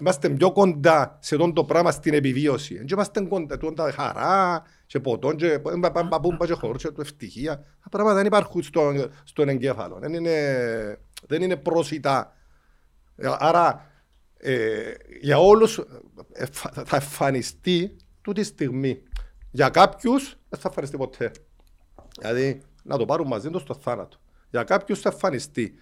είμαστε 0.00 0.28
πιο 0.28 0.52
κοντά 0.52 1.18
σε 1.20 1.34
αυτό 1.34 1.52
το 1.52 1.64
πράγμα 1.64 1.90
στην 1.90 2.14
επιβίωση. 2.14 2.74
Δεν 2.76 2.86
είμαστε 2.90 3.20
κοντά 3.20 3.58
του 3.58 3.72
τα 3.72 3.92
χαρά 3.96 4.62
και 4.88 5.00
ποτόν 5.00 5.36
και 5.36 5.60
παπούμπα 6.08 6.46
και 6.46 6.52
χορούς 6.52 6.82
και 6.82 6.90
του 6.90 7.00
ευτυχία. 7.00 7.56
Τα 7.82 7.88
πράγματα 7.88 8.16
δεν 8.16 8.26
υπάρχουν 8.26 8.62
στον, 8.62 9.10
στον 9.24 9.48
εγκέφαλο. 9.48 9.98
Δεν 10.00 10.12
είναι, 10.12 10.36
δεν 11.26 11.42
είναι 11.42 11.56
προσιτά. 11.56 12.36
Ε, 13.16 13.28
Άρα 13.38 13.90
ε, 14.36 14.92
για 15.20 15.38
όλους 15.38 15.78
ε, 16.32 16.46
φα- 16.50 16.84
θα 16.84 16.96
εμφανιστεί 16.96 17.96
τούτη 18.20 18.44
στιγμή. 18.44 19.02
Για 19.50 19.68
κάποιους 19.68 20.36
δεν 20.48 20.60
θα 20.60 20.68
εμφανιστεί 20.68 20.96
ποτέ. 20.96 21.30
Δηλαδή 22.18 22.62
να 22.82 22.96
το 22.96 23.04
πάρουν 23.04 23.26
μαζί 23.26 23.50
τους 23.50 23.62
στο 23.62 23.74
θάνατο. 23.74 24.16
Για 24.50 24.62
κάποιους 24.62 25.00
θα 25.00 25.10
εμφανιστεί. 25.12 25.74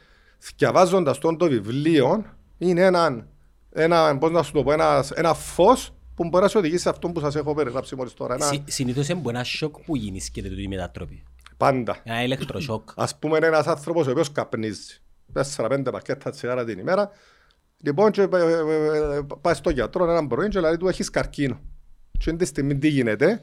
Διαβάζοντας 0.56 1.18
τον 1.18 1.36
το 1.36 1.46
βιβλίο 1.48 2.25
είναι 2.58 2.80
ένα, 2.80 3.28
ένα, 3.70 4.18
πώς 4.18 4.30
να 4.30 4.42
σου 4.42 4.52
το 4.52 4.62
πω, 4.62 4.72
ένα, 4.72 5.04
ένα 5.14 5.34
φως 5.34 5.95
που 6.16 6.25
μπορεί 6.28 6.42
να 6.44 6.49
σε 6.50 6.58
οδηγήσει 6.58 6.82
σε 6.82 6.88
αυτό 6.88 7.08
που 7.08 7.20
σας 7.20 7.35
έχω 7.37 7.54
περιγράψει 7.54 7.96
μόλις 7.96 8.14
τώρα. 8.14 8.35
Ένα, 8.35 8.44
Συ- 8.46 8.62
Συνήθως 8.70 9.08
είναι 9.08 9.23
ένα 9.26 9.44
σοκ 9.44 9.76
που 9.80 9.96
γεννήσκεται 9.96 10.49
τούτη 10.49 10.62
η 10.62 10.68
μετατροπή. 10.68 11.23
πάντα. 11.56 11.96
Ένα 12.04 12.23
ηλεκτροσοκ. 12.23 12.90
Ας 12.96 13.18
πούμε 13.18 13.37
είναι 13.37 13.46
ένας 13.46 13.66
άνθρωπος 13.66 14.06
ο 14.06 14.11
οποίος 14.11 14.32
καπνίζει. 14.32 15.00
4-5 15.32 15.90
πακέτα 15.92 16.30
τσιγάρα 16.30 16.64
την 16.64 16.78
ημέρα. 16.78 17.11
Λοιπόν, 17.82 18.11
και, 18.11 18.20
ε, 18.23 18.28
ε, 18.37 19.16
ε, 19.16 19.20
πάει 19.40 19.54
στο 19.54 19.70
γιατρό 19.70 20.04
έναν 20.11 20.26
πρωί 20.26 20.49
και 20.49 20.61
λέει 20.61 20.76
του 20.76 20.88
έχεις 20.88 21.11
καρκίνο. 21.11 21.61
Και 22.18 22.30
είναι 22.30 22.38
τη 22.38 22.44
στιγμή 22.44 22.78
τι 22.78 22.88
γίνεται; 22.88 23.40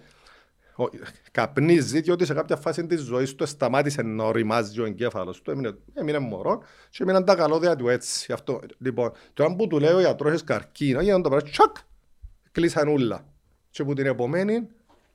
Ο- 0.76 0.90
Καπνίζει 1.32 2.02
διότι 2.02 2.26
σε 2.26 2.34
κάποια 2.34 2.56
φάση 2.56 2.86
της 2.88 3.02
ζωής 3.02 3.36
του 3.36 3.46
σταμάτησε 3.46 4.02
να 4.02 4.24
οριμάζει 4.24 4.80
ο 4.82 4.86
εγκέφαλος 4.86 5.42
του. 5.42 5.52
Έμεινε, 5.52 5.74
έμεινε 5.94 6.20
μωρό 6.20 6.64
και 6.90 7.04
έμειναν 7.04 7.26
τα 7.26 7.36
καλώδια 7.36 7.76
του 7.76 7.88
έτσι. 7.88 8.34
Αυτό. 8.34 8.60
Λοιπόν, 8.78 9.12
τώρα 9.34 9.56
που 9.56 9.68
του 9.68 9.80
λέει 9.80 9.94
ο 9.94 10.00
γιατρός 10.00 10.30
έχεις 10.30 10.44
καρκίνο, 10.44 11.02
γίνεται 11.02 11.22
το 11.22 11.30
πράγμα, 11.30 11.50
τσακ, 11.50 11.76
κλείσαν 12.54 12.88
ούλα. 12.88 13.26
Και 13.70 13.84
που 13.84 13.94
την 13.94 14.06
επομένη 14.06 14.68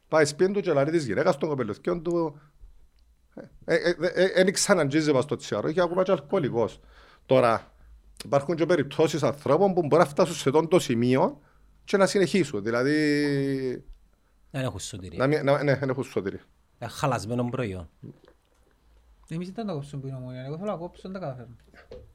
πάει 0.09 0.25
σπίτι 0.25 0.53
του 0.53 0.61
και 0.61 0.73
λέει 0.73 0.85
της 0.85 1.07
γυναίκας 1.07 1.37
των 1.39 1.49
κοπελουθιών 1.49 2.03
του 2.03 2.41
δεν 4.35 4.53
ξαναντζίζει 4.53 5.13
μας 5.13 5.25
το 5.25 5.37
τσιάρο, 5.37 5.69
είχε 5.69 5.81
ακόμα 5.83 6.03
και 6.03 6.11
αλκοολικός. 6.11 6.81
Τώρα, 7.27 7.73
υπάρχουν 8.25 8.55
και 8.57 8.67
περιπτώσεις 8.67 9.23
ανθρώπων 9.23 9.75
που 9.75 9.81
μπορεί 9.87 10.03
να 10.03 10.09
φτάσουν 10.09 10.35
σε 10.35 10.49
αυτό 10.49 10.67
το 10.69 10.79
σημείο 10.79 11.41
και 11.85 11.97
να 11.97 12.07
συνεχίσουν. 12.07 12.63
Δηλαδή, 12.63 12.95
Δεν 14.51 14.63
έχουν 14.63 14.79
σωτηρία. 14.81 15.19
να, 15.19 15.27
μην- 15.27 15.45
να, 15.45 15.63
ναι, 15.63 15.77
δεν 15.77 15.89
έχουν 15.89 16.05
σωτηρία. 16.05 16.41
Ένα 16.79 16.91
χαλασμένο 16.91 17.45
προϊόν. 17.45 17.89
Εμείς 19.29 19.51
δεν 19.51 19.67
τα 19.67 19.73
κόψουμε 19.73 20.01
που 20.01 20.07
είναι 20.09 20.17
ομόνια. 20.17 20.45
Εγώ 20.45 20.57
θέλω 20.59 20.71
να 20.71 20.77
κόψω, 20.77 21.01
δεν 21.03 21.13
τα 21.13 21.19
καταφέρνω. 21.19 21.55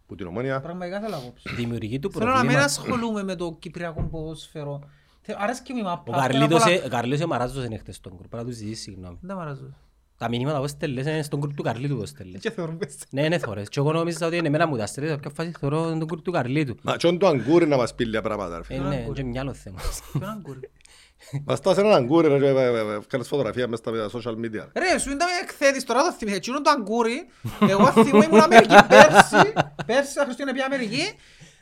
Που 0.06 0.16
την 0.16 0.28
ομόνια, 0.28 0.60
Πραγματικά 0.62 1.00
θέλω 1.00 1.16
να 1.16 1.22
κόψω. 1.22 1.50
Δημιουργεί 1.56 2.00
του 2.00 2.12
Θέλω 2.12 2.26
να 2.26 2.32
μην 2.32 2.40
προβλήματα. 2.40 2.66
ασχολούμαι 2.66 3.24
με 3.24 3.36
το 3.36 3.56
κυπριακό 3.60 4.04
ποδόσφαιρο. 4.04 4.90
Θε- 5.26 5.36
Αρέσκει 5.40 5.74
μου 5.74 5.80
η 5.80 5.84
μάπα. 5.84 6.14
Ο 6.16 6.20
Καρλίτος 6.20 6.66
ε- 6.66 6.82
ο 6.86 6.90
Καρλίτος 6.90 7.20
εμαράζωσε 7.22 7.66
είναι 7.66 7.78
χτες 7.78 7.96
στον 7.96 8.14
γκρουπ. 8.16 8.34
Να 8.36 8.46
τους 8.46 8.56
ζητήσεις 8.56 8.82
συγγνώμη. 8.84 9.18
Δεν 9.22 9.36
μ' 9.36 9.40
αράζουν. 9.40 9.76
Τα 10.18 10.30
μηνύματα 10.30 10.60
που 10.60 10.68
στέλνες 10.68 11.06
είναι 11.06 11.22
στον 11.22 11.40
γκρουπ 11.40 11.56
του 11.56 11.64
Καρλίτου 11.64 11.98
που 11.98 12.06
στέλνες. 12.06 12.42
Και 12.42 12.52
θεωρούμε 12.52 12.78
σε- 12.88 12.98
Ναι, 13.10 13.28
ναι, 13.28 13.38
θωρές. 13.38 13.70
Και 13.70 13.80
εγώ 13.80 13.92
νόμιζα 13.92 14.28
ότι 14.28 14.36
είναι 14.38 14.48
εμένα 14.48 14.68
μου 14.68 14.78
τα 14.78 14.86
στέλνες. 14.86 15.12
Σε 15.14 15.20
κάποια 15.20 15.32
φάση 15.36 15.56
θεωρώ 15.60 15.82
τον 15.90 16.06
γκρουπ 16.06 16.22
του 16.24 16.32
Καρλίτου. 16.32 16.76
μα 16.82 16.96
και 16.96 17.12
το 17.18 17.28
αγκούρι 17.28 17.68
να 17.68 17.78
μας 17.78 17.96
πει 17.96 18.06
λίγα 18.06 18.22
πράγματα. 18.22 18.56
ρε 18.56 18.76
Ε, 18.76 18.78
φίλε. 18.80 18.88
ναι, 18.88 19.06
και 19.14 19.24
μυαλό 19.24 19.54
θέμα. 19.54 19.80
Ποιον 20.12 20.30
αγκούρι; 20.30 20.70
Μας 21.46 21.58
στάσε 21.58 21.80
έναν 21.80 21.94
αγκούρι 21.94 22.28
ρε, 22.28 22.40
και, 22.40 22.46
ε, 22.46 22.50
ε, 22.50 22.80
ε, 22.80 23.00
κάνεις 23.08 23.28
φωτογραφία 23.28 23.68
μες 23.68 23.80
στα 23.80 23.92
social 24.12 24.36
media. 24.36 24.68
Ρε, 24.74 24.98
σου 25.00 25.12
ήταν 25.12 25.28
εκθέτης 25.44 25.84
τώρα 25.84 26.04
το 26.04 26.12
θυμηθείς. 26.12 26.38
Εκείνο 26.40 26.62
το 26.62 26.70
αγκούρι, 26.70 27.28
εγώ 27.60 27.92
θυμώ 27.92 28.22
ήμουν 28.24 28.40
Αμερική 28.42 28.76
πέρσι, 28.94 29.54
πέρσι 29.86 30.16
τα 30.16 30.24
Χριστούγεννα 30.24 30.52
πήγα 30.54 30.66
Αμερική 30.66 31.04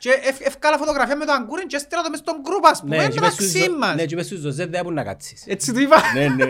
και 0.02 0.10
ευ- 0.30 0.46
ευκάλα 0.50 0.76
φωτογραφία 0.82 1.16
με 1.16 1.24
το 1.24 1.32
αγκούρι 1.32 1.66
και 1.66 1.76
έστειλα 1.76 2.02
το 2.02 2.10
μες 2.10 2.18
στον 2.18 2.36
γκρουπ 2.44 2.64
ας 2.66 2.80
πούμε, 2.80 2.96
Ναι, 2.96 3.02
και 3.02 3.08
είπες 3.08 3.20
μεταξύ 3.20 3.48
στους- 3.62 3.76
μας. 3.78 3.94
ναι, 3.94 4.04
και 4.04 4.14
είπες 4.14 4.26
στους 4.26 4.38
Ζωζέ 4.38 4.66
δεν 4.66 4.82
μπορεί 4.82 4.94
να 4.94 5.04
κάτσεις. 5.04 5.44
Έτσι 5.46 5.72
του 5.72 5.80
είπα. 5.80 5.98
Ναι, 6.14 6.26
ναι. 6.28 6.44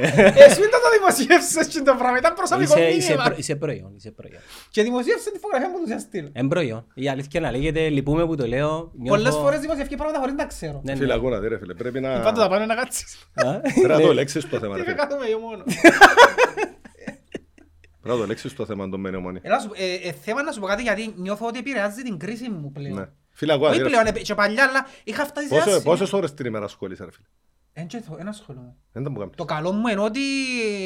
Εσύ 0.47 0.61
δεν 0.65 0.71
το 0.85 0.89
δημοσίευσες 0.99 1.67
και 1.67 1.81
το 1.89 1.95
πράγμα, 2.01 2.19
ήταν 2.19 2.35
προσωπικό 2.35 2.75
Είσαι- 2.79 2.89
είσαι 2.89 3.07
μήνυμα. 3.09 3.25
προ- 3.25 3.39
Είσαι 3.39 3.55
προϊόν, 3.57 3.93
είσαι 3.97 4.11
προϊόν. 4.11 4.41
Και 4.71 4.83
δημοσίευσε 4.83 5.31
τη 5.31 5.39
φωτογραφία 5.39 5.71
που 5.73 5.81
τους 5.85 5.91
έστειλε. 5.99 6.29
Εν 6.33 6.49
προϊόν. 6.49 6.87
Η 6.95 7.09
αλήθεια 7.09 7.41
να 7.41 7.51
λέγεται, 7.51 7.89
λυπούμε 7.89 8.27
που 8.27 8.37
το 8.37 8.47
λέω. 8.47 8.71
νιώθω- 8.95 9.17
Πολλές 9.23 9.35
φορές 9.35 9.61
δημοσιευκεί 9.61 9.95
πράγματα 9.97 10.19
χωρίς 10.19 10.35
να 10.35 10.41
τα 10.41 10.47
ξέρω. 10.47 10.81
Ναι, 10.85 10.93
ναι. 10.93 10.99
Φίλε, 10.99 11.15
ακούω 11.15 11.31
να 11.31 11.39
δει 11.41 11.49
ρε 11.49 11.59
φίλε, 11.59 11.75
πρέπει 11.75 12.01
να, 12.01 12.21
Πάντα 12.21 12.41
τα 12.43 12.49
πάνε 12.49 12.67
να 12.67 12.75
κάτσεις. 12.75 13.17
Α, 13.35 13.61
πρέπει 13.61 13.81
να 13.89 13.97
ναι. 13.97 14.03
το 14.03 14.11
ελέγξεις 14.11 14.49
το 14.49 14.59
θέμα. 14.59 14.75
Τι 14.77 14.83
ρε 14.83 14.85
θα 14.85 14.91
φίλε. 14.93 15.07
κάνουμε 15.07 15.27
εγώ 15.31 15.39
μόνο. 15.39 15.63
Πρέπει 18.01 18.15
να 18.15 18.17
το 18.17 18.23
ελέγξεις 18.23 18.55
το 18.55 18.67
θέμα 18.67 18.89
των 18.89 19.01
μένει 19.01 19.17
ομόνια. 19.17 19.41
Έλα, 19.45 19.59
σου- 19.59 19.73
ε, 19.77 20.09
ε, 20.09 20.13
θέμα 20.13 20.43
να 20.43 20.53
σου 20.53 20.61
πω 20.61 20.67
κάτι 20.67 20.83
γιατί 20.83 21.15
νιώθω 21.17 21.47
ότι 21.47 21.59
επηρεάζει 21.59 22.03
την 22.03 22.19
κρίση 22.19 22.49
μου 22.51 22.73
πλέον. 22.73 23.13
Ναι. 23.33 23.39
Φίλε, 23.39 23.53
ακούω 23.53 23.65
να 23.67 23.71
Όχι 23.73 23.83
δει, 23.83 23.89
ρε 23.89 23.91
πλέον, 24.01 24.07
ε, 24.17 24.21
και 24.21 24.35
παλιά, 24.35 24.65
αλλά 24.69 24.87
είχα 25.05 25.25
φτάσει 25.25 25.47
σε 25.49 25.55
ένα 25.55 25.65
Πόσο- 25.65 25.77
σημείο. 25.79 25.91
Πόσες 25.93 26.13
ώρες 26.13 26.35
την 26.35 26.47
ημέρα 26.47 26.65
ασχολείσαι 26.65 27.05
ρε 27.05 27.11
φίλε; 27.11 27.27
Εν 27.73 27.87
και 27.87 28.01
θω- 28.01 28.19
εν 28.21 28.29
ασχολούμαι. 28.29 28.75
Δεν 28.93 29.03
τα 29.05 29.11
μου 29.11 29.19
κάνει. 29.19 29.31
Το 29.37 29.45
καλό 29.45 29.73
μου 29.73 29.87
είναι 29.87 30.01
ότι 30.01 30.21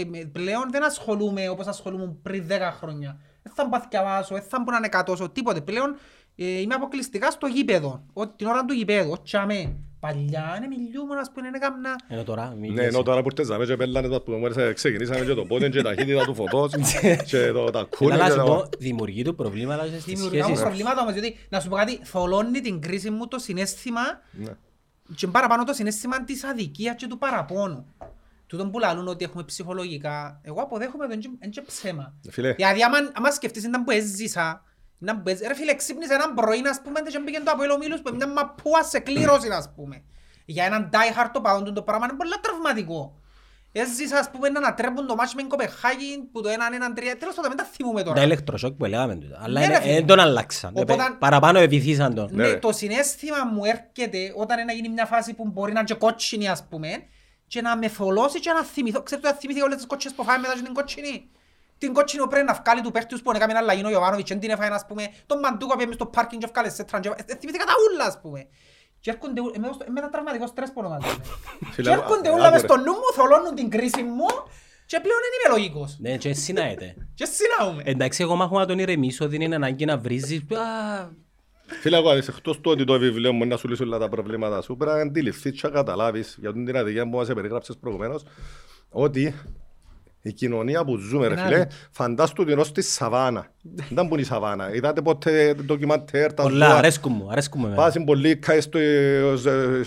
με- 0.09 0.25
πλέον 0.25 0.71
δεν 0.71 0.85
ασχολούμαι 0.85 1.49
όπως 1.49 1.67
ασχολούμαι 1.67 2.17
πριν 2.23 2.47
10 2.49 2.71
χρόνια. 2.81 3.19
Δεν 3.43 3.53
θα 3.55 3.65
μπαθιαβάσω, 3.65 4.35
δεν 4.35 4.43
θα 4.43 4.59
μπορώ 4.59 4.71
να 4.71 4.77
ανεκατώσω, 4.77 5.29
τίποτε. 5.31 5.61
Πλέον 5.61 5.97
ε, 6.37 6.45
είμαι 6.61 6.75
αποκλειστικά 6.75 7.31
στο 7.31 7.47
γήπεδο. 7.47 8.05
Ο, 8.13 8.29
την 8.29 8.47
ώρα 8.47 8.65
του 8.65 8.73
γήπεδου, 8.75 9.11
ο 9.11 9.23
τσάμε. 9.23 9.77
Παλιά 10.07 10.55
είναι 10.57 10.67
μιλιούμουν, 10.67 11.19
ας 11.19 11.31
πούμε, 11.35 11.49
είναι 11.49 11.59
κάμνα... 11.59 11.97
Ενώ 12.09 12.23
τώρα 12.25 12.49
Ναι, 12.49 12.55
μιλήσεις. 12.55 12.87
ενώ 12.87 13.03
τώρα 13.03 13.23
που 13.23 13.29
ήρθες 13.39 13.67
και 13.67 13.77
πέλανε 13.77 14.09
τα 14.09 14.21
που 14.21 14.33
μόλις 14.33 14.75
ξεκινήσαμε 14.75 15.25
και 15.25 15.35
το 15.35 15.45
πόδι 15.45 15.71
και 15.71 15.79
η 15.79 15.83
ταχύτητα 15.83 16.25
του 16.25 16.35
φωτός 16.35 16.73
και 17.27 17.51
το 17.53 17.71
τα 17.71 17.87
κούνε 17.97 18.15
Έλα 18.15 18.23
να 18.23 18.35
και 18.35 18.41
σου 18.41 18.47
το... 18.47 18.53
πω, 18.55 18.69
δημιουργεί 18.79 19.23
του 19.23 19.35
προβλήματα 19.35 19.87
στις 19.87 20.05
Δημιουργικά 20.05 20.37
μου 20.43 20.45
σχέσεις. 20.49 20.63
προβλήματα 20.65 21.01
όμως, 21.01 21.13
διότι 21.13 21.37
να 21.49 21.61
σου 21.61 21.69
πω 21.69 21.77
κάτι, 21.77 22.01
θολώνει 22.05 22.61
την 22.61 22.81
κρίση 22.81 23.11
μου 23.11 23.29
το 23.29 23.39
συναίσθημα 23.39 24.03
Ναι. 24.33 24.53
και 25.15 25.27
παραπάνω 25.27 25.65
το 25.65 25.73
συναίσθημα 25.73 26.25
της 26.25 26.45
αδικίας 26.45 26.95
και 26.97 27.07
του 27.07 27.19
παραπόνου. 27.19 27.87
Τούτον 28.47 28.71
που 28.71 28.79
λαλούν 28.79 29.09
ότι 29.09 29.25
έχουμε 29.25 29.43
ψυχολογικά, 29.45 30.41
εγώ 30.43 30.61
αποδέχομαι 30.63 31.07
το 31.07 31.13
εν 31.39 31.51
και 31.51 31.63
ψέμα. 31.67 32.15
Φίλε, 32.31 32.53
Δηλαδή 32.53 32.83
άμα, 32.83 32.97
άμα 33.13 33.31
σκεφτείς 33.31 33.65
ήταν 33.65 33.85
που 33.85 33.91
έζησα, 33.91 34.63
ήταν 35.03 35.23
που 35.23 35.29
έζησα, 35.29 35.49
ρε 35.49 35.55
φίλε 35.55 35.75
ξύπνησε 35.75 36.15
έναν 36.15 36.35
πρωί 36.35 36.63
ας 36.71 36.81
πούμε 36.85 37.01
και 37.01 37.19
πήγαινε 37.25 37.45
το 37.45 37.51
Αποέλ 37.51 37.71
Ομίλους 37.71 38.01
που 38.01 38.15
μια 38.15 38.27
μαπούα 38.29 38.83
σε 38.83 38.99
κλήρωση 38.99 39.49
ας 39.49 39.71
πούμε. 39.77 40.03
Για 40.45 40.65
έναν 40.65 40.91
die 40.93 41.21
hard 41.21 41.31
το 41.33 41.41
παγόντον 41.41 41.75
το 41.75 41.83
πράγμα 41.83 42.07
είναι 42.09 42.17
πολύ 42.17 42.33
τραυματικό. 42.41 43.21
Έζησα 43.73 44.19
ας 44.19 44.31
πούμε 44.31 44.49
να 44.49 44.59
ανατρέπουν 44.59 45.07
το 45.07 45.15
μάτσο 45.15 45.33
με 45.35 45.41
την 45.41 45.51
Κοπεχάγη 45.51 46.29
που 46.33 46.43
το 46.43 46.49
έναν 46.49 46.73
έναν 46.73 46.95
τρία, 46.95 47.17
τέλος 47.17 47.35
πάντων 47.35 47.51
δεν 47.51 47.59
τα 47.67 47.73
θυμούμε 47.73 48.03
Τα 48.03 48.09
τώρα. 48.09 48.23
ηλεκτροσόκ 48.23 48.73
που 48.77 48.85
λέγαμε 48.85 49.15
τούτα. 49.17 49.39
Αλλά 49.43 49.61
Ναι, 49.61 49.65
είναι- 49.67 49.75
ρε 49.75 49.81
φίλε. 49.83 49.93
δεν 49.95 50.07
τον 50.07 50.21
αλλάξαν. 50.21 50.71
Οπότε- 50.77 50.93
Επε- 50.93 51.19
Παραπάνω 51.19 51.59
επιθύσαν 51.59 52.15
τον. 52.15 52.29
Ναι, 52.33 52.43
Ναι, 52.43 52.51
ρε. 52.53 52.57
το 52.59 52.73
συναίσθημα 52.73 53.45
μου 53.53 53.65
έρχεται 53.65 54.33
όταν 54.37 54.65
να 54.65 54.73
γίνει 54.73 54.89
μια 54.89 55.07
φάση 55.07 55.35
που 55.35 55.49
μπορεί 55.49 55.73
να 55.73 55.79
είναι 55.79 55.89
και 55.89 55.95
κότσινη 55.95 56.49
ας 56.49 56.65
πούμε 56.71 56.89
και 57.47 57.61
να 57.61 57.77
με 57.77 57.89
θολώσει 57.89 58.41
και 58.41 58.53
να 58.53 58.63
θυμηθώ. 58.65 59.03
Ξέρετε 59.03 59.29
ότι 59.29 59.37
θυμήθηκα 59.39 59.65
όλες 59.65 59.77
τις 59.77 59.87
κότσινες 59.87 60.17
που 60.17 60.25
φάμε 60.25 60.39
μετά 60.39 60.55
και 60.55 60.63
την 60.63 60.75
κότσινη. 60.75 61.31
Την 61.79 61.93
κότσινη 61.93 62.23
που 62.23 62.29
πρέπει 62.29 62.47
να 62.47 62.55
βγάλει 62.65 62.81
του 62.81 62.91
παίχτους 62.91 63.23
που 63.23 63.31
έκαμε 63.31 63.53
ένα 63.53 63.61
λαγίνο 63.61 63.91
Ιωβάνοβιτς 63.91 64.29
και 64.29 64.35
δεν 64.35 64.43
την 64.43 64.51
έφαγε 64.51 64.75
ας 64.75 64.85
πούμε. 64.89 65.03
Τον 65.27 65.39
Μαντούκα 65.39 65.77
πήγαμε 65.77 65.95
στο 65.95 66.07
πάρκινγκ 66.07 66.41
και 66.43 66.49
βγάλε 66.53 66.71
σε 66.71 66.85
τραντζε. 66.85 67.09
Ε, 67.09 67.35
Θυμήθηκα 67.41 67.65
τα 67.65 67.73
ούλα 67.93 68.05
ας 68.05 68.21
πούμε. 68.23 68.47
Και 69.01 69.11
έρχονται 69.11 69.41
ούλα, 69.41 69.53
εμένα 69.57 69.73
στο- 69.73 69.85
εμένα 69.89 70.01
ένα 70.07 70.11
τραυματικό 70.11 70.47
στρες 70.47 70.69
που 70.69 70.75
ονομάζεται. 70.85 71.15
Φίλε, 71.75 71.89
Και 71.91 71.95
έρχονται 71.97 72.29
α- 72.29 72.33
ούλα 72.33 72.51
μες 72.51 72.63
άκουρε. 72.63 72.73
στο 72.73 72.77
νου 72.77 72.93
μου, 72.93 73.09
θολώνουν 73.15 73.55
την 73.55 73.71
κρίση 73.71 74.03
μου 74.03 74.27
και 74.87 75.01
πλέον 75.01 75.19
δεν 75.25 75.31
είμαι 75.37 75.49
λογικός. 75.57 75.97
Ναι, 76.01 76.17
και 76.17 76.33
συνάεται. 76.35 76.95
Και 77.19 77.25
συνάουμε. 77.37 77.83
Εντάξει, 77.87 78.23
εγώ 78.23 78.35
μάχω 78.37 78.59
να 78.59 78.67
τον 78.67 78.79
ηρεμήσω, 78.79 79.29
δεν 79.29 79.41
είναι 79.41 79.55
ανάγκη 79.55 79.85
να 79.85 79.99
βρίζεις. 79.99 80.39
Α, 80.41 81.09
Φίλε, 81.81 81.97
εγώ 81.97 82.11
αδείς, 82.11 82.29
εκτός 82.29 82.61
του 82.61 82.71
ότι 82.71 82.85
το 82.85 82.99
βιβλίο 82.99 83.33
μου 83.33 83.47
να 83.47 83.57
σου 83.57 83.69
λύσει 83.69 83.83
όλα 83.83 83.99
τα 83.99 84.09
προβλήματα 84.09 84.63
σου, 84.63 84.77
πρέπει 84.77 84.97
να 84.97 85.03
αντιληφθείς 85.03 85.61
και 85.61 85.67
να 85.69 85.73
καταλάβεις 85.75 86.37
για 86.41 86.53
την 86.53 86.77
αδικία 86.77 87.09
που 87.09 87.17
μας 87.17 87.27
περιγράψες 87.35 87.77
προηγουμένως, 87.77 88.25
ότι 88.89 89.35
η 90.27 90.33
κοινωνία 90.33 90.85
που 90.85 90.97
ζούμε, 90.97 91.27
ρε 91.27 91.33
Είναι 91.33 91.43
φίλε, 91.43 91.57
άλλη. 91.57 91.67
φαντάστου 91.91 92.45
την 92.45 92.59
ως 92.59 92.73
τη 92.73 92.83
Σαβάνα. 92.83 93.47
Δεν 93.63 93.87
ήταν 93.91 94.09
που 94.09 94.13
είναι 94.15 94.23
η 94.23 94.27
Σαβάνα. 94.27 94.75
Είδατε 94.75 95.03
ποτέ 95.03 95.55
ντοκιμαντέρ, 95.63 96.33
τα 96.35 96.43
Πολλά, 96.43 96.67
ζώα. 96.67 96.77
αρέσκουν 96.77 97.13
μου, 97.17 97.27
αρέσκουν 97.31 97.61
μου. 97.61 97.67
εμένα. 97.67 97.83
Πάσουν 97.83 98.05
πολλοί 98.05 98.37
καί 98.37 98.61
στο, 98.61 98.79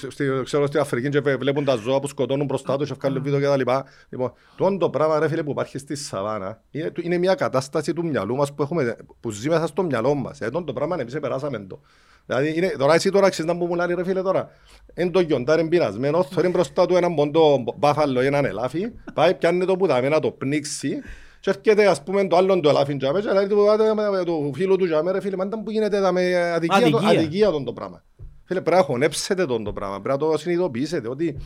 στη- 0.10 0.25
ξέρω, 0.43 0.67
στην 0.67 0.79
Αφρική 0.79 1.10
και 1.10 1.19
βλέπουν 1.19 1.65
τα 1.65 1.75
ζώα 1.75 2.00
που 2.00 2.08
σκοτώνουν 2.08 2.46
μπροστά 2.46 2.77
τους 2.77 2.88
και 2.89 2.96
βγάλουν 3.00 3.24
βίντεο 3.24 3.39
και 3.39 3.46
τα 3.46 3.58
λοιπά. 3.58 3.86
Λοιπόν, 4.10 4.34
τόν 4.58 4.79
το 4.79 4.89
πράγμα 4.89 5.19
ρε 5.19 5.27
φίλε 5.27 5.43
που 5.43 5.51
υπάρχει 5.51 5.77
στη 5.77 5.96
Σαβάνα 5.96 6.62
είναι, 6.72 6.91
είναι 7.01 7.17
μια 7.17 7.36
κατάσταση 7.36 7.93
του 7.93 8.05
μυαλού 8.05 8.36
μας 8.36 8.53
που, 8.53 8.62
έχουμε, 8.62 8.96
που 9.19 9.31
ζει 9.31 9.50
μέσα 9.50 9.67
στο 9.67 9.84
μυαλό 9.84 10.13
μας. 10.13 10.41
Ε, 10.41 10.50
τόν 10.50 10.65
το 10.65 10.74
πράγμα 10.74 10.98
εμείς 11.00 11.19
περάσαμε 11.19 11.60
το. 11.60 11.81
Δηλαδή, 12.30 12.54
είναι, 12.58 12.76
τώρα 12.78 12.94
εσύ 12.94 13.10
τώρα 13.12 13.30
ξέρεις 13.30 13.52
να 13.52 13.58
μου 13.58 13.68
μιλάει 13.68 13.94
ρε 13.94 14.04
φίλε 14.04 14.22
τώρα. 14.22 14.50
Εν 14.94 15.12
το 15.12 15.20
γιοντάρ 15.20 15.60
εμπειρασμένο, 15.60 16.24
θέλει 16.24 16.48
μπροστά 16.48 16.86
του 16.86 16.96
έναν 16.96 17.16
πόντο 17.16 17.64
μπάφαλο 17.78 18.22
ή 18.22 18.26
έναν 18.26 18.46
ελάφι, 18.46 18.92
πάει 19.14 19.34
πιάνει 19.36 19.66
το 19.66 19.76
πουδάμε 19.78 20.10
να 20.10 20.20
το 20.20 20.32
πνίξει 20.32 21.02
και 21.40 21.50
έρχεται 21.50 21.88
ας 21.88 22.04
πούμε 22.04 22.28
το 22.28 22.36
άλλον 22.38 22.62
το 22.62 22.70
ελάφι 22.70 22.98
τζάμε 22.98 23.22
και 23.22 23.32
λέει 23.32 23.48
του, 23.48 23.72
«Άτε, 23.72 23.94
με- 23.94 24.24
του 24.26 24.52
φίλου 24.56 24.76
του 24.76 24.86
τζάμε 24.86 25.12
ρε 25.12 25.22
φίλε, 25.22 25.36
μα 25.36 25.46
ήταν 25.46 25.64
που 25.64 25.72
γίνεται 25.72 25.98
εδώ 25.98 26.12
με 26.12 26.52
αδικία, 26.52 26.80
το- 26.90 26.98
Αδικία. 26.98 27.20
αδικία 27.20 27.50
τον 27.52 27.64
το 27.66 27.74
πράγμα. 27.74 28.04
Φίλε, 28.46 28.62
πρέπει 28.62 28.78
να 28.78 28.84
χωνέψετε 28.84 29.46
τον 29.46 29.64
το 29.64 29.74
πράγμα, 29.74 30.02
πρέπει 30.02 30.24
να 30.24 30.30
το 30.32 30.38
συνειδητοποιήσετε 30.38 31.08
ότι 31.10 31.38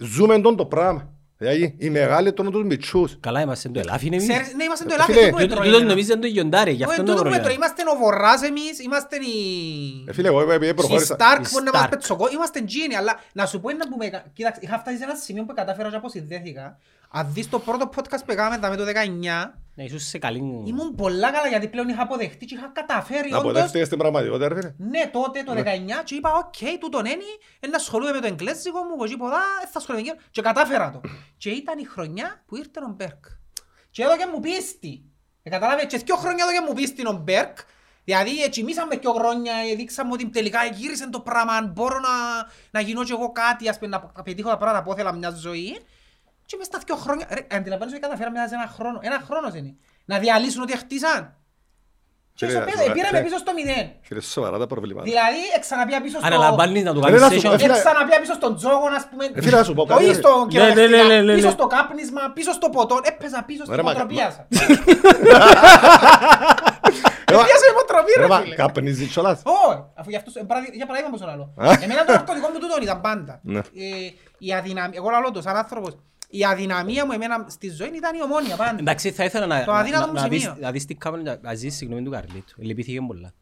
ζούμε 0.00 0.40
τον 0.40 0.56
το 0.56 0.66
πράγμα. 0.66 1.14
Δηλαδή, 1.42 1.74
οι 1.78 1.90
μεγάλοι 1.90 2.32
τρώνε 2.32 2.50
τους 2.50 2.64
μητσούς. 2.64 3.16
Καλά 3.20 3.40
είμαστε 3.40 3.68
το 3.68 3.78
ελάφι 3.80 4.06
είναι 4.06 4.16
εμείς. 4.16 4.28
Ξέρεις, 4.28 4.54
Ναι, 4.54 4.64
είμαστε 4.64 4.84
το 4.84 4.90
Ε, 4.92 4.94
ελάφι 4.94 5.12
φίλε, 5.12 5.24
αυτό 5.24 5.36
που 5.36 5.40
Τούτο- 5.42 5.52
έτρωε 5.52 5.64
Τούτος 5.66 5.80
εμένα. 5.80 5.94
νομίζαν 5.94 6.20
το 6.20 6.26
γιοντάρι, 6.26 6.70
γι' 6.72 6.82
Όχι, 6.82 6.90
αυτό 6.90 7.02
είναι 7.02 7.10
το 7.10 7.16
τούτος 7.16 7.28
που 7.32 7.38
έτρωε, 7.38 7.52
πρόβλημα. 7.54 7.66
είμαστε 7.76 7.82
ο 7.92 7.96
Βορράς 8.02 8.42
εμείς, 8.42 8.74
είμαστε 8.86 9.16
οι... 9.16 9.34
Ε, 10.08 10.12
φίλε, 10.12 10.28
εγώ 10.28 10.40
επειδή 10.40 10.68
Οι 10.70 10.74
προχώρησα. 10.74 11.14
Σταρκ 11.14 11.44
Οι 11.44 11.48
που 11.50 11.60
να 11.64 11.70
μας 11.72 11.82
Stark. 11.84 11.90
πετσοκό, 11.90 12.26
είμαστε 12.34 12.60
τζείνοι, 12.68 12.94
αλλά 13.00 13.12
να 13.32 13.46
σου 13.46 13.60
πω 13.60 13.68
είναι 13.70 13.86
που 13.90 13.96
με... 13.96 14.06
Κοίταξε, 14.32 14.60
είχα 14.64 14.78
φτάσει 14.78 14.96
σε 14.96 15.04
ένα 15.04 15.14
σημείο 15.14 15.44
που 15.44 15.54
κατάφερα 15.54 15.88
και 15.90 15.96
αποσυνδέθηκα. 15.96 16.78
Αν 17.12 17.32
δεις 17.32 17.48
το 17.48 17.58
πρώτο 17.58 17.90
podcast 17.96 18.24
που 18.26 18.32
έκαναμε 18.32 18.68
με 18.68 18.76
το 18.76 18.84
19, 18.84 19.52
Ναι, 19.74 19.84
ίσως 19.84 20.02
σε 20.02 20.18
καλή... 20.18 20.38
ήμουν 20.66 20.94
πολλά 20.94 21.30
καλά 21.30 21.46
γιατί 21.48 21.68
πλέον 21.68 21.88
είχα 21.88 22.02
αποδεχτεί 22.02 22.44
και 22.46 22.54
είχα 22.54 22.70
καταφέρει 22.74 23.30
Να 23.30 23.38
όντως. 23.38 23.50
αποδέχτηκες 23.50 23.88
την 23.88 23.98
πραγματικότητα, 23.98 24.48
ρε 24.48 24.54
φίλε. 24.54 24.74
Ναι, 24.78 25.10
τότε 25.12 25.42
το 25.42 25.52
19 25.52 25.62
και 26.04 26.14
είπα, 26.14 26.34
οκ, 26.34 26.78
τούτον 26.80 27.04
είναι, 27.04 27.22
να 27.70 27.76
ασχολούμαι 27.76 28.12
με 28.12 28.20
το 28.20 28.26
εγγλέζικο 28.26 28.78
μου, 28.78 28.94
εγώ 28.96 29.04
τίποτα, 29.04 29.38
δεν 29.60 29.70
θα 29.70 29.78
ασχολούμαι 29.78 30.04
με 30.04 30.10
εκείνο. 30.10 30.26
Και 30.30 30.42
κατάφερα 30.42 30.90
το. 30.90 31.00
Και 31.36 31.50
ήταν 31.50 31.78
η 31.78 31.84
χρονιά 31.84 32.42
που 32.46 32.56
ήρθε 32.56 32.80
ο 32.88 32.92
Μπεργκ. 32.96 33.24
Και 33.90 34.02
έδωκε 34.02 34.26
μου 34.32 34.40
πίστη. 34.40 35.02
Ε, 35.42 35.50
καταλάβες, 35.50 35.84
και 35.86 35.96
δύο 35.98 36.16
χρόνια 36.16 36.44
έδωκε 36.44 36.66
μου 36.68 36.74
πίστη 36.74 37.06
ο 37.06 37.12
Μπέρκ. 37.12 37.56
Δηλαδή, 38.04 38.42
ετσιμήσαμε 38.42 38.96
δύο 38.96 39.12
χρόνια, 39.12 39.52
ε, 39.70 39.74
δείξαμε 39.74 40.12
ότι 40.12 40.26
τελικά 40.28 40.64
γύρισε 40.64 41.10
το 41.10 41.20
πράγμα, 41.20 41.52
αν 41.52 41.66
μπορώ 41.74 41.98
να, 41.98 42.08
να 42.70 42.80
γίνω 42.80 43.04
και 43.04 43.12
εγώ 43.12 43.32
κάτι, 43.32 43.68
ας 43.68 43.78
πούμε, 43.78 43.96
να 44.14 44.22
πετύχω 44.22 44.48
τα 44.48 44.56
πράγματα 44.56 44.82
που 44.84 44.92
ήθελα 44.92 45.12
μια 45.12 45.30
ζωή. 45.30 45.80
Και 46.50 46.56
μες 46.58 46.66
στα 46.66 46.78
δύο 46.86 46.96
χρόνια, 46.96 47.26
ρε, 47.36 47.42
αντιλαμβάνεσαι 47.56 47.96
ότι 47.96 48.04
καταφέραμε 48.06 48.36
μέσα 48.38 48.48
σε 48.48 48.54
ένα 48.60 48.68
χρόνο, 48.76 48.98
ένα 49.02 49.18
χρόνος 49.28 49.54
είναι, 49.54 49.72
να 50.04 50.18
διαλύσουν 50.18 50.62
ό,τι 50.62 50.76
χτίσαν. 50.82 51.34
Και 52.34 52.46
Φίλε, 52.46 52.58
στο 52.58 52.64
πέρα, 52.70 52.80
φίλε, 52.82 52.92
πήραμε 52.92 53.16
φίλε. 53.16 53.22
πίσω 53.28 53.38
στο 53.44 53.52
μηδέν. 53.58 53.86
Φίλε, 54.00 54.20
σοβαρά 54.20 54.58
τα 54.58 54.66
προβλήματα. 54.66 55.04
Δηλαδή, 55.10 55.40
εξαναπία 55.56 56.00
πίσω 56.00 56.16
στο... 56.18 56.26
Αναλαμβάνεις 56.26 56.82
να 56.84 56.92
του 56.94 57.00
Ρε, 57.00 57.06
κάνεις 57.06 57.20
να 57.20 57.30
σου 57.30 57.40
πω, 57.40 57.50
session. 57.52 57.58
φίλε, 57.60 57.76
Εξαναπία 57.76 58.20
πίσω 58.20 58.34
στον 58.34 58.56
τζόγο, 58.56 58.86
ας 58.96 59.04
πούμε. 59.10 59.24
Ε, 59.34 59.40
φίλε, 59.42 59.56
να 59.56 59.64
σου 59.64 59.74
πω 59.74 59.84
κάτι, 59.84 60.02
Όχι 60.04 60.12
ρε. 60.12 60.18
στο 60.22 60.46
Ναι, 60.52 60.58
ναι, 60.62 60.68
ναι, 60.68 60.74
κυριολεκτικά, 60.74 61.14
ναι, 61.14 61.20
ναι, 61.22 61.34
πίσω 61.34 61.46
ναι. 61.46 61.52
στο 61.52 61.66
κάπνισμα, 61.66 62.22
πίσω 62.34 62.52
στο 62.52 62.68
ποτό. 62.68 62.96
Έπαιζα 63.10 63.42
πίσω 63.48 63.62
στην 63.64 63.76
Ρε, 63.76 63.82
μα- 63.82 63.90
υποτροπία 63.90 64.24
μα- 64.24 64.30
σας. 64.30 64.46
Ρε, 67.30 67.36
μα- 67.36 67.42
Έπιασε 67.42 67.66
υποτροπή, 67.74 68.12
ρε, 68.16 68.20
ρε 68.22 68.28
μα, 68.28 68.38
φίλε. 68.40 68.54
καπνίζεις 68.54 69.12
κιόλας. 69.12 69.42
Όχι, 69.44 69.82
αφού 69.94 70.10
γι' 70.10 70.16
αυτό, 70.16 70.30
ε, 70.34 70.42
παραδει- 70.42 70.74
για 70.74 70.86
παράδειγμα 70.86 71.10
πως 71.12 71.20
το 71.20 71.26
λαλώ. 71.26 71.46
Α. 71.56 71.78
Εμένα 71.84 72.04
το 72.04 72.12
ναρκωτικό 72.12 72.48
μου 72.52 72.58
τούτον 72.58 72.82
ήταν 72.82 73.00
πάντα. 73.00 73.40
Ναι. 73.42 73.58
Ε, 73.58 73.62
η 74.38 74.52
αδυναμία, 74.54 74.98
εγώ 75.00 75.10
λαλώ 75.10 75.30
το 75.30 75.40
σαν 75.42 75.56
άνθρωπος, 75.56 75.96
η 76.30 76.44
αδυναμία 76.44 77.06
μου 77.06 77.12
εμένα 77.12 77.44
στη 77.48 77.70
ζωή 77.70 77.90
ήταν 77.96 78.16
η 78.16 78.22
ομόνια 78.22 78.56
πάντα. 78.56 78.76
Εντάξει, 78.78 79.10
θα 79.10 79.24
ήθελα 79.24 79.46
να, 79.46 79.64
Το 79.64 79.72
αδύνατο 79.72 80.06
μου 80.06 80.12
να, 80.12 80.20
να, 80.20 80.28
δεις, 80.28 80.42
σημείο. 80.42 80.56
να 80.60 80.70
δεις 80.70 80.84
τι 80.84 80.94
κάμερα 80.94 81.22
να- 81.22 81.38
να 81.42 81.54
ζήσεις 81.54 81.76
συγγνώμη 81.78 82.02
του 82.02 82.10
Καρλίτου. 82.10 82.54
Λυπήθηκε 82.56 83.00
πολλά. 83.06 83.32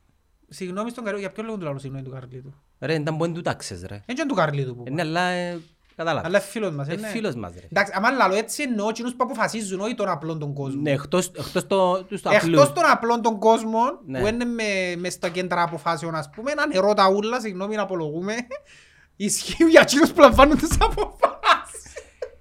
Συγγνώμη 0.48 0.90
στον 0.90 1.04
Καρλίτου, 1.04 1.24
για 1.26 1.34
ποιο 1.34 1.42
λόγο 1.44 1.58
του 1.58 1.64
λαλώ 1.64 1.78
συγγνώμη 1.78 2.04
του 2.04 2.10
Καρλίτου; 2.10 2.54
Ρε, 2.80 2.94
ήταν 2.94 3.16
που 3.16 3.24
δεν 3.24 3.34
του 3.34 3.40
τάξες 3.40 3.80
ρε. 3.80 4.02
Δεν 4.06 4.16
είναι 4.16 4.26
του 4.26 4.34
Καρλίτου 4.34 4.76
που 4.76 4.84
Ε, 4.86 4.90
Ναι, 4.90 5.00
αλλά 5.02 5.20
ε, 5.28 5.58
κατάλαβα. 5.96 6.26
Αλλά 6.26 6.38
είναι 6.38 6.46
φίλος 6.46 6.74
μας, 6.74 6.88
Ε, 6.88 6.92
ε, 6.92 6.96
ναι. 6.96 7.06
φίλος 7.08 7.34
μας 7.34 7.52
ρε. 7.54 7.66
Εντάξει, 7.70 7.92
άμα 7.96 8.10
λαλώ 8.10 8.34
έτσι 8.34 8.62
εννοώ 8.62 8.88
εκείνους 8.88 9.10
που 9.14 9.24
αποφασίζουν, 9.24 9.80
όχι 9.80 9.94
τον 9.94 10.08
απλόν 10.08 10.38
τον 10.38 10.54
κόσμο. 10.54 10.80
Ναι, 10.80 10.90
εκτός, 10.90 11.26
εκτός 11.26 11.66
το, 11.66 12.04
τους 12.04 12.18
στο 12.18 12.30
Εκτός 12.30 12.62
απλού. 12.62 12.72
των 12.74 12.84
απλών 12.90 13.22
των 13.22 13.38
κόσμων, 13.38 13.98
Ναι. 14.06 14.20
που 14.20 14.26
είναι 14.26 14.44
με, 14.44 14.64
μες 14.98 15.12
στα 15.12 15.28
κέντρα 15.28 15.62
αποφάσεων, 15.62 16.14
ας 16.14 16.30
πούμε, 16.30 16.50
ένα 16.50 16.66
νερό 16.66 16.94
τα 16.94 17.08
ούλα, 17.10 17.40
συγγνώμη 17.40 17.74
να 17.76 17.82
απολογούμε, 17.82 18.34
ισχύει 19.16 19.64
για 19.64 19.80
εκείνους 19.80 20.12
που 20.12 20.20
λαμβάνουν 20.20 20.56
τις 20.58 20.70
αποφάσεις. 20.80 21.37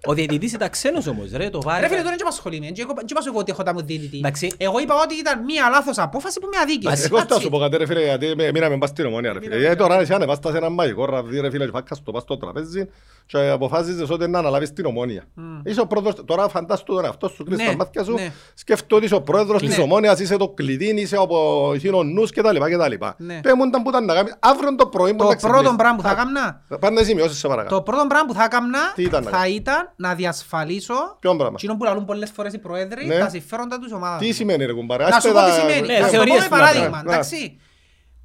Ο 0.05 0.13
διαιτητής 0.13 0.53
ήταν 0.53 0.69
ξένος 0.69 1.07
όμως 1.07 1.31
ρε, 1.31 1.49
το 1.49 1.61
βάρη. 1.61 1.81
Ρε 1.81 1.87
φίλε, 1.87 1.99
τώρα 2.01 2.09
δεν 2.11 2.21
απασχολεί 2.21 2.59
με, 2.59 2.65
δεν 2.65 2.75
είπα 3.09 3.21
εγώ 3.27 3.39
ότι 3.39 3.51
έχω 3.51 3.63
τα 3.63 3.73
μου 3.73 3.81
διαιτητή. 3.81 4.17
Εντάξει. 4.17 4.51
Εγώ 4.57 4.79
είπα 4.79 4.95
ότι 5.03 5.15
ήταν 5.15 5.43
μία 5.43 5.69
λάθος 5.69 5.97
απόφαση 5.97 6.39
που 6.39 6.47
με 6.51 6.57
αδίκησε. 6.61 7.05
Εγώ 7.05 7.17
θα 7.17 7.23
Εντάξει. 7.23 7.43
σου 7.43 7.49
πω 7.49 7.57
κάτι 7.59 7.77
ρε 7.77 7.85
φίλε, 7.85 8.03
γιατί 8.03 8.33
με- 8.35 8.51
μείναμε 8.51 8.77
πας 8.77 8.89
στην 8.89 9.05
ομόνια 9.05 9.33
ρε 9.33 9.39
φίλε. 9.39 9.57
Γιατί 9.59 9.75
τώρα 9.75 9.99
εσύ 9.99 10.13
ανεβάστα 10.13 10.51
σε 10.51 10.57
ένα 10.57 10.69
μαγικό 10.69 11.05
ραβδί 11.05 11.39
ρε 11.39 11.49
φίλε 11.49 11.65
και 11.65 11.71
φάκας 11.71 12.03
το 12.03 12.11
πας 12.11 12.21
στο 12.21 12.37
τραπέζι 12.37 12.89
και 13.25 13.37
αποφάσισες 13.49 14.09
ότι 14.09 14.27
να 14.27 14.39
αναλάβεις 14.39 14.73
την 14.73 14.85
ομόνια. 14.85 15.23
Είσαι 15.63 15.79
ο 15.81 15.87
πρόεδρος, 15.87 16.13
τώρα 16.25 16.47
φαντάσου 16.49 16.83
τον 16.83 17.05
εαυτό 17.05 17.27
σου, 17.27 17.43
κλείς 17.43 17.57
Ναι, 17.57 17.65
τα 17.65 17.75
μάτια 17.75 18.03
σου, 18.03 18.13
ναι. 18.13 18.31
σκέφτομαι 18.53 18.95
ότι 18.95 19.05
είσαι 19.05 19.15
ο 19.15 19.21
πρόεδρος 19.21 19.61
της 19.61 19.77
Ναι. 19.77 19.83
ομόνιας, 19.83 20.19
είσαι 20.19 20.37
το 20.37 20.49
κλειδί, 20.49 21.01
είσαι 21.01 21.17
ο 21.17 21.27
είσαι 21.75 21.89
ο 21.89 22.03
νους 22.03 22.31
και 22.31 22.41
τα 22.41 22.51
λοιπά 22.51 22.69
και 22.69 22.77
τα 22.77 22.87
λοιπά. 22.89 23.15
Ναι. 23.17 23.39
Πες 23.43 23.53
μου 23.57 23.63
ήταν 23.65 23.83
που 23.83 23.89
ήταν 23.89 24.05
να 24.05 24.13
κάνεις, 24.13 24.35
αύριο 24.39 24.75
το 24.75 24.85
πρωί 24.87 25.11
που 25.11 25.17
Το 25.17 25.23
να 25.23 25.35
πρώτο 25.35 25.51
ξυπνήσεις. 25.53 25.75
πράγμα 25.77 25.95
που 25.95 26.01
θα 26.03 26.09
Α, 26.09 26.11
έκανα, 26.11 26.61
Πάνε 26.79 26.99
να 26.99 27.05
σημειώσεις 27.05 27.37
σε 27.37 27.47
παρακαλώ. 27.47 27.75
το 27.75 27.81
πρώτο 27.81 28.05
πράγμα 28.07 28.27
που 28.27 28.33
θα 28.33 28.43
έκανα 28.43 28.79
Τι 28.95 29.03
ήταν 29.03 29.23
να 29.23 29.29
θα 29.29 29.37
κάνεις; 29.37 29.55
Ήταν 29.87 29.93
να 30.09 30.15
διασφαλίσω 30.15 31.17
Ποιον 31.19 31.37
πράγμα; 31.37 31.55
εκείνο 31.57 31.77
που 31.77 31.83
λαλούν 31.83 32.05
πολλές 32.05 32.29
φορές 32.31 32.53
οι 32.53 32.57
πρόεδροι, 32.59 33.05
Ναι. 33.05 33.17
τα 33.19 33.29
συμφέροντα 33.29 33.79
της 33.79 33.91
ομάδας. 33.91 34.19
Τι 34.19 34.27
μου. 34.27 34.33
σημαίνει 34.33 34.65
ρε 34.65 34.73
κουμπάρε; 34.73 35.03
Να 35.03 35.15
άστε 35.15 35.27
σου 35.27 35.33
πω 35.33 35.39
τι 35.43 35.45
τα- 35.49 35.53
σημαίνει. 35.53 35.87
Ναι, 35.87 35.93
Να 35.93 35.93
σου 35.93 35.99
το 35.99 36.05
πω 36.05 36.09
θεωρίες 36.11 36.37
με 36.39 36.43
του 36.47 36.51
να 36.53 36.57
παράδειγμα. 36.59 36.89
κάνουν. 36.97 37.11
Εντάξει. 37.13 37.59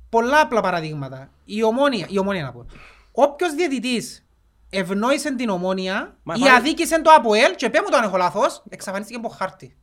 Πολλά 0.08 0.40
απλά 0.40 0.60
παραδείγματα. 0.60 1.30
Η 1.44 1.62
ομόνια, 1.62 2.06
η 2.08 2.18
ομόνια 2.18 2.42
να 2.42 2.52
πω. 2.52 2.66
Όποιος 3.12 3.54
διαιτητής 3.54 4.26
ευνόησε 4.70 5.34
την 5.34 5.48
ομόνια 5.48 6.16
Μα 6.22 6.34
ή 6.36 6.38
πάλι- 6.40 6.52
αδίκησε 6.54 7.02
το 7.02 7.10
ΑΠΟΕΛ 7.10 7.54
και 7.54 7.70
πέ 7.70 7.78
μου 7.82 7.88
το 7.90 7.96
αν 7.96 8.02
έχω 8.04 8.16
λάθος, 8.16 8.62
εξαφανίστηκε 8.68 9.18
από 9.18 9.28
χάρτη. 9.28 9.76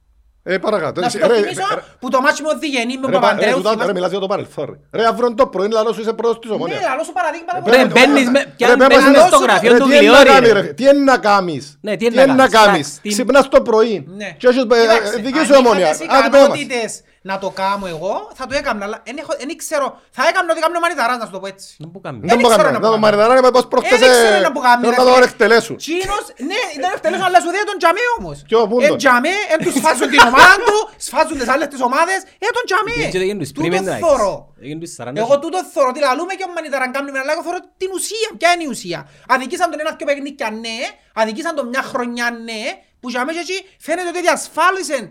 Ε, 0.53 0.57
παρακάτω. 0.57 1.01
Να 1.01 1.09
σου 1.09 1.17
Ρε, 1.17 1.27
το 1.27 1.33
ρε, 1.33 1.39
θυμίσω 1.39 1.61
ρε, 1.75 1.81
που 1.99 2.09
το 2.09 2.21
μάτσι 2.21 2.41
με 2.43 2.49
ο 2.49 2.57
Διγενή 2.59 2.95
με 2.95 3.01
τον 3.01 3.11
Ρε, 3.11 3.17
πα- 3.19 3.27
ρε, 3.27 3.27
Παπαντρέου 3.33 3.55
τούτα- 3.55 3.69
ρε, 3.69 3.75
θυμάσαι. 3.75 3.93
μιλάς 3.93 4.09
για 4.09 4.19
το 4.19 4.27
παρελθόν, 4.27 4.65
ρε. 4.91 4.99
Ρε, 5.01 5.07
αύριο 5.07 5.33
το 5.33 5.47
πρωί 5.47 5.69
λαλό 5.69 5.93
σου 5.93 6.01
είσαι 6.01 6.13
πρόεδρος 6.13 6.41
της 6.41 6.49
Ναι, 6.49 6.55
Ομόνιας. 6.55 6.81
λαλό 6.89 7.03
σου 7.03 7.13
παραδείγματα 7.19 7.57
που 7.61 7.69
Ρε, 7.69 7.77
λέω. 7.77 7.87
μπαίνεις 7.87 8.29
με- 8.29 8.39
Ρε, 8.39 8.45
πιάνεις- 8.57 8.87
πες 8.87 8.97
μπαίνεις 9.03 9.17
μας, 9.17 9.27
στο 9.27 9.39
ρε, 9.39 9.45
γραφείο 9.45 9.71
ρε, 9.71 9.77
του 9.79 9.87
τι 9.87 9.95
είναι 9.95 10.01
να 10.01 10.07
Γλιώρη, 10.09 10.29
κάνεις, 10.29 10.51
ρε. 10.51 10.59
ρε, 10.61 10.67
Τι 10.77 10.83
είναι 10.83 11.03
να 11.11 11.17
κάνεις; 11.17 11.63
Ναι, 11.81 11.95
Τι 11.97 12.05
είναι 12.05 12.25
να 12.25 12.47
κάνεις. 12.47 12.87
Τι- 13.01 13.09
Ξυπνάς 13.09 13.47
το 13.49 13.61
πρωί. 13.61 13.95
Ναι. 14.17 14.29
Και 14.39 14.47
έχεις 14.47 14.61
ε, 14.61 14.65
Κοίταξε, 14.65 15.19
δική 15.25 15.39
αν 15.39 15.45
σου 15.45 15.53
ομόνια. 15.57 15.87
είχατε 15.89 16.03
εσύ 16.03 16.07
Άντε, 16.17 16.29
πες 16.29 16.39
μας. 16.47 16.57
ικανότητες 16.59 16.91
να 17.21 17.35
το 17.43 17.49
κάνω 17.61 17.85
εγώ, 17.95 18.13
θα 18.37 18.45
το 18.47 18.53
έκανα, 18.55 18.85
αλλά 18.85 18.97
εν 19.09 19.15
έχω- 19.21 19.35
εν 19.43 19.49
ξέρω. 19.63 19.87
Θα 20.17 20.23
έκανα 20.29 20.47
ότι 20.51 20.61
κάνω 20.65 20.79
μανιταράς, 20.79 21.17
να 21.21 21.25
σου 21.27 21.31
το 21.31 21.39
πω 21.43 21.47
έτσι. 21.53 21.67
Δεν 21.81 21.89
που 21.93 21.99
κάνουμε. 22.05 22.21
Δεν 22.25 22.29
Δεν 22.31 22.39
μπορώ 22.41 22.53
ξέρω 22.55 22.67
να 22.69 22.73
να 22.75 22.79
κάνω. 22.79 22.85
πω 22.85 22.89
Να 22.89 22.95
το 22.95 22.99
κάνω. 23.01 23.05
μαριναράνε 23.05 23.41
με 23.47 23.51
πώς 23.55 23.65
προχτές, 23.73 23.99
Δεν 24.03 24.09
ξέρω 24.15 24.35
ε, 24.41 24.47
να 24.47 24.51
που 24.55 24.61
κάνει, 24.67 24.79
θέλω 24.83 24.93
ρε 24.95 24.97
να 25.01 25.05
το 25.09 25.13
φίλε. 25.13 25.25
εκτελέσουν. 25.31 25.75
Τσίνος, 25.83 26.25
ναι, 26.49 26.61
δεν 26.81 26.91
εκτελέσουν, 26.95 27.25
αλλά 27.29 27.39
σου 27.43 27.49
δίνει 27.53 27.65
τον 27.71 27.77
τζαμί 27.81 28.05
όμως. 28.17 28.35
Ποιο, 28.49 28.59
πού 28.69 28.75
Εν 28.83 28.87
τον; 28.91 28.97
τζαμί, 29.01 29.35
εν 29.53 29.57
τους 29.63 29.73
σφάζουν 29.79 30.07
την 30.13 30.21
ομάδα 30.29 30.55
του, 30.67 30.77
σφάζουν 31.07 31.35
τις 31.41 31.49
άλλες 31.53 31.67
τις 31.73 31.81
ομάδες, 31.89 32.19
ε, 32.45 32.47
τον 32.57 32.63
τζαμί. 32.69 32.95
Γιατί 33.03 33.17
δεν 33.21 33.27
γίνουν 33.29 33.41
τους 33.43 33.51
Τούτο 33.55 33.67
πριν, 33.67 33.81
εντάξει. 33.83 34.03
θωρώ. 34.05 34.33
Δεν 34.59 34.65
γίνουν 34.69 34.81
τους 34.85 34.93
40. 34.99 35.21
Εγώ 35.23 35.33
τούτο 35.43 35.59
θωρώ, 35.73 35.89
τι 35.95 35.99
λαλούμε 36.07 36.33
και 36.39 36.45
ο 36.49 36.51
Μανιταράν 36.55 36.89
κάνουμε, 36.95 37.17
αλλά 37.23 37.31
εγώ 37.35 37.43
θωρώ 37.47 37.59
την 37.81 37.89
ουσία. 37.97 38.29
Ποια 38.39 38.49
είναι 38.53 38.65
η 38.67 38.69
ουσία; 38.75 38.99
Αδικήσαν 39.33 39.67
τον 39.71 39.79
ένα 39.83 39.91
δυο 39.97 40.05
παιχνίκια, 40.09 40.47
ναι. 40.63 40.77
Αδικήσαν 41.21 41.53
τον 41.59 41.65
μια 41.73 41.83
χρονιά, 41.91 42.27
ναι. 42.47 42.61
Που 43.01 43.07
για 43.13 43.21
μέσα 43.27 43.39
εκεί 43.45 43.57
φαίνεται 43.85 44.09
ότι 44.13 44.21
διασφάλισαν 44.27 45.03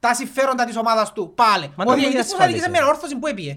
τα 0.00 0.14
συμφέροντα 0.14 0.64
της 0.64 0.76
ομάδας 0.76 1.12
του. 1.12 1.32
Πάλι. 1.34 1.72
Μα 1.76 1.84
Ο 1.86 1.88
τα 1.88 1.94
διαιτητής 1.94 2.20
που 2.20 2.26
διασφάλισε. 2.36 2.58
αδικήσε 2.64 2.82
με 2.84 2.88
όρθωση 2.90 3.16
που 3.16 3.26
έπιε. 3.26 3.54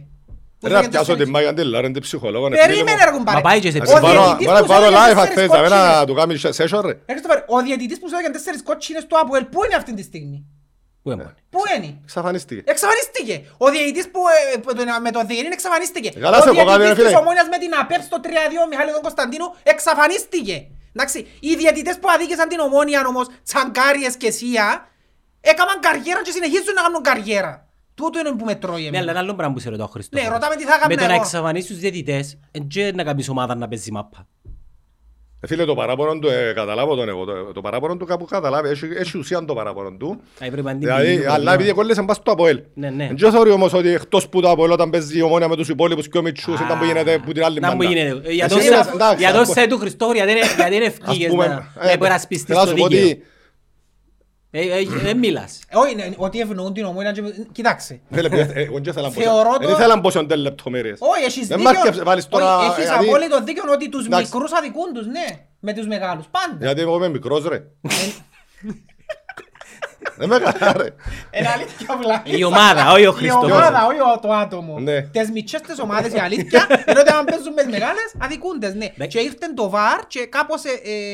Που 0.60 0.68
Ρε, 0.68 0.74
να 0.74 0.80
φύγε 0.80 0.90
πιάσω 0.90 1.06
τέσσερις. 1.06 1.24
την 1.24 1.34
Μάγια 1.36 1.54
Ντελάρ, 1.54 1.86
είναι 1.86 2.00
ψυχολόγο. 2.00 2.48
είναι 2.48 2.56
Περίμενε 2.58 2.90
φίλε 2.92 3.04
ρε 3.04 3.12
μου. 3.12 3.18
κουμπάρε. 3.18 3.38
Μα 3.38 3.44
πάει 3.50 3.60
και 3.60 3.72
σε 3.72 3.78
Ο 3.78 3.82
Ας 3.82 3.90
την 3.94 4.02
πάρω- 4.02 4.22
διαιτητής 4.24 4.46
Μπορώ 4.48 4.58
να 4.60 4.64
που 4.66 4.68
πάρω 4.74 4.86
σου 4.86 4.92
έδωκε 4.92 5.12
live 5.12 5.20
αν 5.22 5.28
τέσσερις 5.28 5.50
θες, 5.50 5.50
να 5.50 5.58
κόκκινες. 5.58 5.98
να 6.00 6.06
του 6.08 6.14
κάνεις 6.20 6.40
session, 6.60 6.82
ρε. 6.90 6.94
Έρχεται 7.10 7.26
το 7.28 7.30
πάρε. 7.32 7.42
Ο 7.56 7.58
διαιτητής 7.66 7.98
που 8.00 8.06
σου 8.10 8.16
έδωκε 8.16 8.32
τέσσερις 8.38 8.62
κότσινες 8.70 9.04
του 9.10 9.16
ΑΠΟΕΛ, 9.22 9.44
πού 9.54 9.60
είναι 9.66 9.76
αυτή 9.82 9.92
τη 10.00 10.04
στιγμή; 10.10 10.40
Πού 11.04 11.10
έμονε. 11.14 11.34
Πού 11.54 11.60
είναι; 11.76 11.90
Εξαφανίστηκε. 12.08 12.62
Εξαφανίστηκε. 12.74 13.36
Ο 13.64 13.66
διαιτητής 13.74 14.06
που 14.14 14.22
ε, 14.36 14.58
που 14.64 14.70
τον- 14.78 15.02
με 15.06 15.12
το 15.16 15.22
Διενήν 15.30 15.52
εξαφανίστηκε. 15.58 16.10
Καλά 16.26 16.38
Ο 16.38 16.42
σε 16.46 16.50
πω 16.50 16.56
κάτι, 16.56 16.70
ρε 16.70 16.76
διαιτητής 16.78 16.98
της 17.04 17.06
φίλε. 17.12 17.18
Ομόνιας 17.24 17.48
με 17.54 17.58
την 17.64 17.72
ΑΠΕΠ 17.82 18.02
στο 18.10 18.18
3-2 18.26 18.60
ο 18.66 18.68
Μιχάλη 18.72 18.92
τον 18.98 19.04
Κωνσταντίνου 19.08 19.48
εξαφανίστηκε. 19.74 20.56
Εντάξει, 20.96 21.20
οι 21.48 21.52
διαιτητές 21.62 21.96
που 22.02 22.08
αδίκησαν 22.16 22.48
την 22.52 22.60
Ομόνια 22.68 23.00
όμως, 23.12 23.26
Τσαγκάριες 23.48 24.14
και 24.22 24.30
Σία, 24.38 24.68
έκαναν 25.42 25.80
καριέρα 25.80 26.22
και 26.24 26.32
συνεχίζουν 26.32 26.74
να 26.76 26.82
κάνουν 26.82 27.02
καριέρα. 27.02 27.68
Τούτο 27.96 28.20
είναι 28.20 28.32
που 28.38 28.46
με 28.46 28.56
τρώει 28.56 28.82
Ναι, 28.82 28.88
εμένα. 28.88 29.02
αλλά 29.02 29.12
ένα 29.12 29.20
άλλο 29.20 29.34
πράγμα 29.36 29.54
που 29.54 29.60
σε 29.60 29.70
ρωτάω, 29.70 29.88
Χριστό. 29.88 30.22
Ναι, 30.22 30.28
ρωτάμε 30.28 30.56
τι 30.56 30.64
θα 30.64 30.74
έκανα 30.74 30.88
Με 30.88 30.96
το 30.96 31.06
να 31.06 31.14
εγώ. 31.14 31.22
εξαφανίσεις 31.22 31.70
τους 31.70 31.78
διαιτητές, 31.80 32.38
εν 32.52 32.68
και 32.68 32.92
να 32.96 33.04
κάνεις 33.04 33.30
ομάδα 33.30 33.56
να 33.56 33.68
παίζεις 33.68 33.92
μάπα. 33.92 34.28
Ε, 35.42 35.48
Φίλε, 35.48 35.66
το 35.66 35.76
παράπονο 35.76 36.20
του, 36.20 36.28
ε, 36.28 36.52
καταλάβω 36.56 36.96
τον 36.96 37.10
εγώ, 37.10 37.26
το, 37.26 37.34
το 37.54 37.62
παράπονο 37.62 37.98
του 37.98 38.06
κάπου 38.06 38.26
καταλάβει, 38.26 38.70
έχει, 38.70 38.86
έχει 38.98 39.18
ουσία 39.18 39.46
το 39.46 39.54
παράπονο 39.54 39.92
του. 40.00 40.22
Θα 40.36 40.46
έπρεπε 40.46 40.62
να 40.68 40.72
την 40.72 40.80
Δηλαδή, 40.80 41.02
πηγαίνει 41.04 41.18
το 41.20 41.26
αλλά 41.26 41.34
πρόβλημα. 41.36 41.54
επειδή 41.54 41.72
κόλλησαν 41.72 42.06
πας 42.06 42.16
στο 42.18 42.32
Αποέλ. 42.32 42.62
Ναι, 42.74 42.90
ναι. 42.90 43.04
Εν 43.04 43.16
και 43.16 43.30
θεωρεί 43.30 43.50
όμως 43.52 43.74
ότι 43.74 43.90
εκτός 43.90 44.30
που 44.30 44.42
το 44.42 44.50
Αποέλ 44.50 44.72
όταν 44.72 44.90
παίζει 44.90 45.18
η 45.18 45.22
ομόνια 45.22 45.48
με 45.48 45.56
τους 45.56 45.70
υπόλοιπους 45.70 46.08
πιο 46.08 46.22
μητσούς 46.22 46.60
ήταν 46.60 46.78
που 46.80 46.86
γίνεται 46.86 47.18
που 47.26 47.32
την 47.32 47.44
άλλη 47.44 47.60
Να 47.60 47.70
μου 47.70 47.76
μπάντα. 47.76 47.92
γίνεται. 47.94 48.32
Για 48.34 48.46
Εσύ 48.46 48.56
το 48.56 48.62
είναι- 48.66 48.76
σε- 48.84 48.92
εντάξει, 48.94 49.18
Για 49.24 49.32
το 49.34 49.40
ας 49.40 49.50
σε 49.50 49.68
του 49.68 49.78
Χριστόφερ, 49.78 50.16
γιατί 50.16 50.32
είναι- 50.32 50.42
γιατί 50.58 50.76
είναι 50.76 50.86
Ας 50.86 50.92
ευκήγες 50.98 51.30
πούμε, 51.30 51.48
να 51.48 51.54
ε, 51.82 51.86
να 51.86 51.92
υπερασπιστείς 51.92 52.46
θέλω 52.48 52.60
να 52.60 52.66
το 52.66 52.72
σου 52.72 52.78
πω 52.78 52.88
δίκαιο. 52.88 53.18
Ότι- 54.52 54.68
Ε, 54.72 54.80
ε, 54.80 54.86
Δεν 55.04 55.18
μιλάς. 55.18 55.60
Ε, 55.70 55.78
Όχι, 55.78 55.96
ναι, 55.96 56.10
ότι 56.18 56.40
ευνοούν 56.40 56.74
την 56.74 56.86
Ομόνια. 56.86 57.12
και- 57.12 57.22
Κοιτάξτε. 57.52 58.00
Φίλε, 58.12 58.28
ε, 58.28 58.48
εγώ 58.54 58.74
δεν 58.74 58.84
ήθελα 58.84 59.08
να 59.08 59.14
πω 59.14 59.20
σε- 59.22 59.28
Θεωρώ 59.28 59.52
το- 59.52 59.66
δεν 59.68 59.70
ήθελα 59.76 59.96
να 59.96 60.02
πω 60.02 60.10
σε 60.10 60.18
οντές 60.18 60.38
λεπτομέρειες. 60.38 60.98
Όχι, 61.02 61.24
έχεις 61.24 61.48
Δεν 61.48 61.58
δίκιο. 61.58 61.74
μ' 61.74 61.78
άρκεψε, 61.78 62.04
βάλεις 62.04 62.24
Όχι, 62.24 62.32
τώρα, 62.32 62.64
Έχεις 62.64 62.84
δηλαδή- 62.84 63.08
απόλυτο 63.08 63.44
δίκιο 63.44 63.64
ότι 63.72 63.90
τους 63.90 64.06
Εντάξει. 64.06 64.32
μικρούς 64.34 64.52
αδικούν 64.54 64.94
τους, 64.94 65.06
ναι. 65.08 65.26
Με 65.60 65.74
τους 65.74 65.88
μεγάλους. 65.88 66.26
Πάντα. 66.32 66.66
Γιατί 66.66 66.82
εγώ 66.82 66.96
είμαι 66.96 67.10
μικρός 67.10 67.48
ρε. 67.48 67.64
Δεν 70.18 70.28
με 70.30 70.38
καλά 70.38 70.74
ρε. 70.78 70.88
Είναι 71.38 71.50
αλήθεια 71.56 71.98
βλάκες. 72.02 72.38
Η 72.40 72.44
ομάδα, 72.44 72.92
όχι 72.92 73.06
ο 73.06 73.14
Η 73.16 73.18
Χριστόφερ. 73.20 73.52
ομάδα, 73.52 73.80
όχι 73.90 74.00
ο- 74.00 74.20
το 74.22 74.32
άτομο. 74.34 74.80
Ναι. 74.80 75.02
Τις 75.02 75.32
μητσές 75.32 75.62
τις 75.62 75.80
ομάδες 75.80 76.14
η 76.14 76.20
αλήθεια, 76.20 76.66
ενώ 76.86 77.00
ότι 77.00 77.12
αν 77.12 77.26
παίζουν 77.26 77.54
με 77.56 77.62
τις 77.62 77.72
μεγάλες, 77.72 78.08
αδικούντες, 78.26 78.74
ναι. 78.74 78.88
Ναι. 78.96 79.06
Και 79.08 79.20
ήρθε 79.20 79.48
το 79.56 79.72
VAR 79.74 80.00
και 80.08 80.26
κάπως 80.26 80.64
ε, 80.64 80.70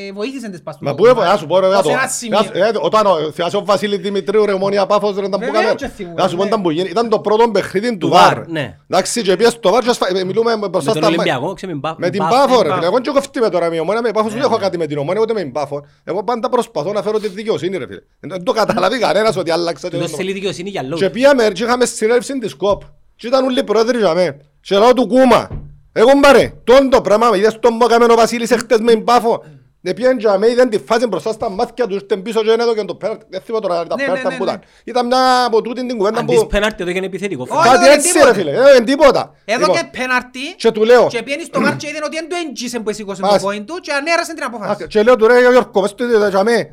ε, 0.08 0.12
βοήθησαν 0.12 0.50
τις 0.50 0.62
πας 0.62 0.76
του 0.76 0.84
Μα 0.84 0.90
το 0.90 0.96
πού 0.96 1.06
έβαλε, 1.06 1.28
VAR. 1.28 1.32
να 1.32 1.38
σου 1.38 1.46
πω 1.46 1.58
ρε, 1.60 1.66
Ως 1.66 1.74
γάτο. 1.74 1.90
ένα 1.90 2.06
σημείο. 2.06 2.38
Ε, 2.52 2.70
Όταν 2.80 3.06
ο 3.06 3.14
θυμάσαι 3.34 3.56
ο 3.56 3.64
Βασίλη 3.64 3.96
Δημητρίου 3.96 4.44
ρε, 4.46 4.52
ομόνια 4.52 4.86
Πάφος 4.86 5.14
ρε, 5.18 5.26
ήταν 5.26 5.40
που 5.40 5.46
Βέβαια, 5.46 5.62
κάμε. 5.62 5.74
και 5.74 5.88
θυμούμαι, 5.88 6.22
Να 6.22 6.28
σου 6.28 6.36
πω 6.36 6.42
ναι. 6.42 6.48
ήταν 6.48 6.62
που 6.62 6.70
γίνει, 6.70 6.88
ήταν 6.88 7.08
το 7.08 7.18
πρώτο 7.20 7.48
παιχνίδι 7.50 7.90
του 7.90 7.98
Του 7.98 8.08
ΒΑΡ. 8.08 8.38
VAR, 8.38 8.44
ναι. 8.46 8.76
Εντάξει, 8.90 9.22
και 9.22 9.36
πήγες 9.36 9.52
στο 9.52 9.70
ΒΑΡ 9.70 9.82
και 9.82 9.90
ασφα- 9.90 10.16
ε, 10.18 10.24
μιλούμε 10.24 10.56
μπροστά 10.56 10.78
Με 10.78 10.84
τον 10.84 10.96
στα 11.02 11.06
Ολυμπιακό, 11.06 11.52
ξέρω 11.52 11.72
με 11.72 11.78
μπα- 11.78 11.94
Με 11.98 12.10
την 12.10 12.22
μπα- 12.22 12.28
Πάφο 12.28 12.62
ρε, 12.62 12.68
Πάφο. 12.68 12.74
φίλε. 12.74 12.86
Εγώ 12.86 12.98
και 13.00 13.10
κοφτεί 13.10 13.40
με 13.40 13.48
τώρα 13.48 13.68
με 13.68 13.76
η 13.76 13.78
ομόνια, 13.78 14.00
με 14.02 14.08
η 14.08 14.12
Πάφος 14.12 14.32
Ναι, 14.32 14.36
δεν 14.40 14.46
έχω 14.48 14.56
ναι. 14.58 14.62
κάτι 14.64 14.78
με 14.78 14.86
την 14.86 14.98
ομόνια, 14.98 15.20
ούτε 15.20 15.32
με 15.32 15.40
την 15.40 15.52
Πάφο. 15.52 15.86
Εγώ 16.04 16.24
πάντα 16.24 16.48
προσπαθώ 16.48 16.92
να 16.92 17.02
φέρω 17.02 17.18
τη 17.18 17.28
δικαιοσύνη 17.28 17.76
ρε 17.76 17.86
φίλε. 17.86 18.00
Δεν 18.20 18.44
το 18.44 18.52
καταλάβει 18.76 18.98
κανένας 18.98 19.36
ότι 19.36 19.50
άλλαξα 19.50 19.88
Του 19.88 19.96
το 19.96 20.02
το 20.02 20.08
στέλνει 20.08 20.32
δικαιοσύνη 20.32 20.70
για 20.70 20.82
λόγους. 20.82 21.00
και 21.00 21.10
πήγαμε 21.10 21.48
και 21.52 21.64
είχαμε 21.64 21.84
συνέλευση 21.84 22.38
της 22.38 22.54
ΚΟΠ. 22.56 22.82
Και 23.16 23.26
ήταν 23.26 23.44
όλοι 23.44 23.58
οι 23.58 23.64
πρόεδροι 23.64 23.98
για 23.98 24.14
μέ. 24.14 24.36
Και 24.60 24.78
λέω 24.78 24.92
του 24.92 25.06
Κούμα. 25.06 25.48
Εγώ 25.92 26.10
μπαρε, 26.22 26.52
τόν 26.64 26.90
το 26.90 27.00
πράγμα, 27.00 27.36
είδες 27.36 27.58
τον 27.60 27.78
που 27.78 27.84
έκαμε 27.84 28.04
ο 28.12 28.16
Βασίλης 28.16 28.50
εχθές 28.50 28.78
με 28.80 28.92
την 28.92 29.04
Πάφο. 29.04 29.44
Δεν 29.80 29.94
πήγαν 29.94 30.18
για 30.18 30.38
μέ, 30.38 30.50
είδαν 30.50 30.68
τη 30.68 30.78
φάση 30.78 31.06
μπροστά 31.06 31.32
στα 31.32 31.50
μάτια 31.50 31.86
του, 31.86 31.94
ήρθαν 31.94 32.22
πίσω 32.22 32.42
και 32.42 32.50
έδωκαν 32.50 32.86
το 32.86 32.94
πέναλτι. 32.94 33.24
Δεν 33.28 33.40
θυμώ 33.40 33.58
τώρα 33.60 33.86
τα 33.86 33.94
Ναι, 33.96 34.02
ναι, 34.02 34.08
πέναλτι 34.08 34.28
ναι, 34.28 34.36
που 34.36 34.44
ναι. 34.44 34.50
ήταν. 34.50 34.60
Ήταν 34.84 35.06
μια 35.06 35.44
από 35.44 35.62
τούτη 35.62 35.86
την 35.86 35.96
κουβέντα 35.96 36.18
Αν 36.18 36.26
δεις 36.26 36.38
που... 36.38 36.46
πέναρτι 36.46 36.82
εδώ 36.82 36.90
και 36.90 36.96
είναι 36.96 37.06
επιθετικό. 37.06 37.46
Όχι, 37.48 37.68
Κάτι 37.68 37.84
δεν 37.84 37.92
έτσι 37.92 38.12
τίποτα. 38.12 38.32
ρε 38.32 38.38
φίλε, 38.38 38.52
δεν 38.52 38.84
τίποτα. 38.84 39.34
Εδώ 39.44 39.58
Λοιπόν, 39.58 39.76
και 39.76 39.98
πέναρτι 39.98 40.54
Και 40.56 40.70
του 40.70 40.84
λέω, 40.84 41.06
και 41.06 41.22
πήγαινε 41.22 41.42
στο 41.44 41.60
VAR 41.64 41.74
και 41.76 41.88
είδε 41.88 41.98
ότι 42.04 42.16
δεν 42.16 42.28
το 42.28 42.36
έγγισε 42.46 42.78
που 42.80 42.90
εσήκωσε 42.90 43.20
το 43.20 43.26
Μας. 43.26 43.42
point 43.44 43.62
του 43.66 43.74
και 43.80 43.92
ανέρασε 43.92 44.34
την 44.34 44.42
Α, 44.42 44.46
απόφαση. 44.46 44.86
Και 44.86 45.02
λέω 45.02 45.16
του 45.16 45.26
ρε 45.26 45.38
Γιώργο, 45.40 45.80
πες 45.80 45.94
του 45.94 46.04
είδε 46.04 46.28
για 46.28 46.42
μέ. 46.44 46.68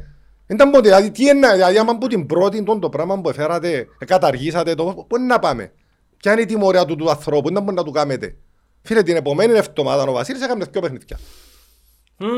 Ήταν 0.54 0.70
ποτέ, 0.70 0.88
δηλαδή 0.88 1.12
τι 1.12 1.24
είναι, 1.24 1.52
δηλαδή 1.52 1.78
άμα 1.78 1.98
που 1.98 2.08
την 2.08 2.26
πρώτη 2.26 2.64
τον 2.64 2.80
το 2.80 2.90
πράγμα 2.90 3.22
που 3.22 3.30
εφέρατε, 3.30 3.88
καταργήσατε 4.06 4.76
το, 4.76 5.06
πού 5.08 5.16
είναι 5.18 5.26
να 5.26 5.40
πάμε; 5.40 5.72
Ποια 6.18 6.32
είναι 6.32 6.42
η 6.42 6.46
τιμωρία 6.46 6.86
του 6.86 6.96
του 6.96 7.10
ανθρώπου, 7.10 7.54
δεν 7.54 7.64
μπορεί 7.64 7.76
να 7.76 7.84
του 7.84 7.92
κάνετε. 7.92 8.36
Φίλε, 8.82 9.04
την 9.04 9.16
επομένη 9.16 9.54
εβδομάδα 9.54 10.04
ο 10.04 10.12
Βασίλης 10.12 10.42
έκανε 10.42 10.66
δυο 10.72 10.82
παιχνίδια. 10.82 11.20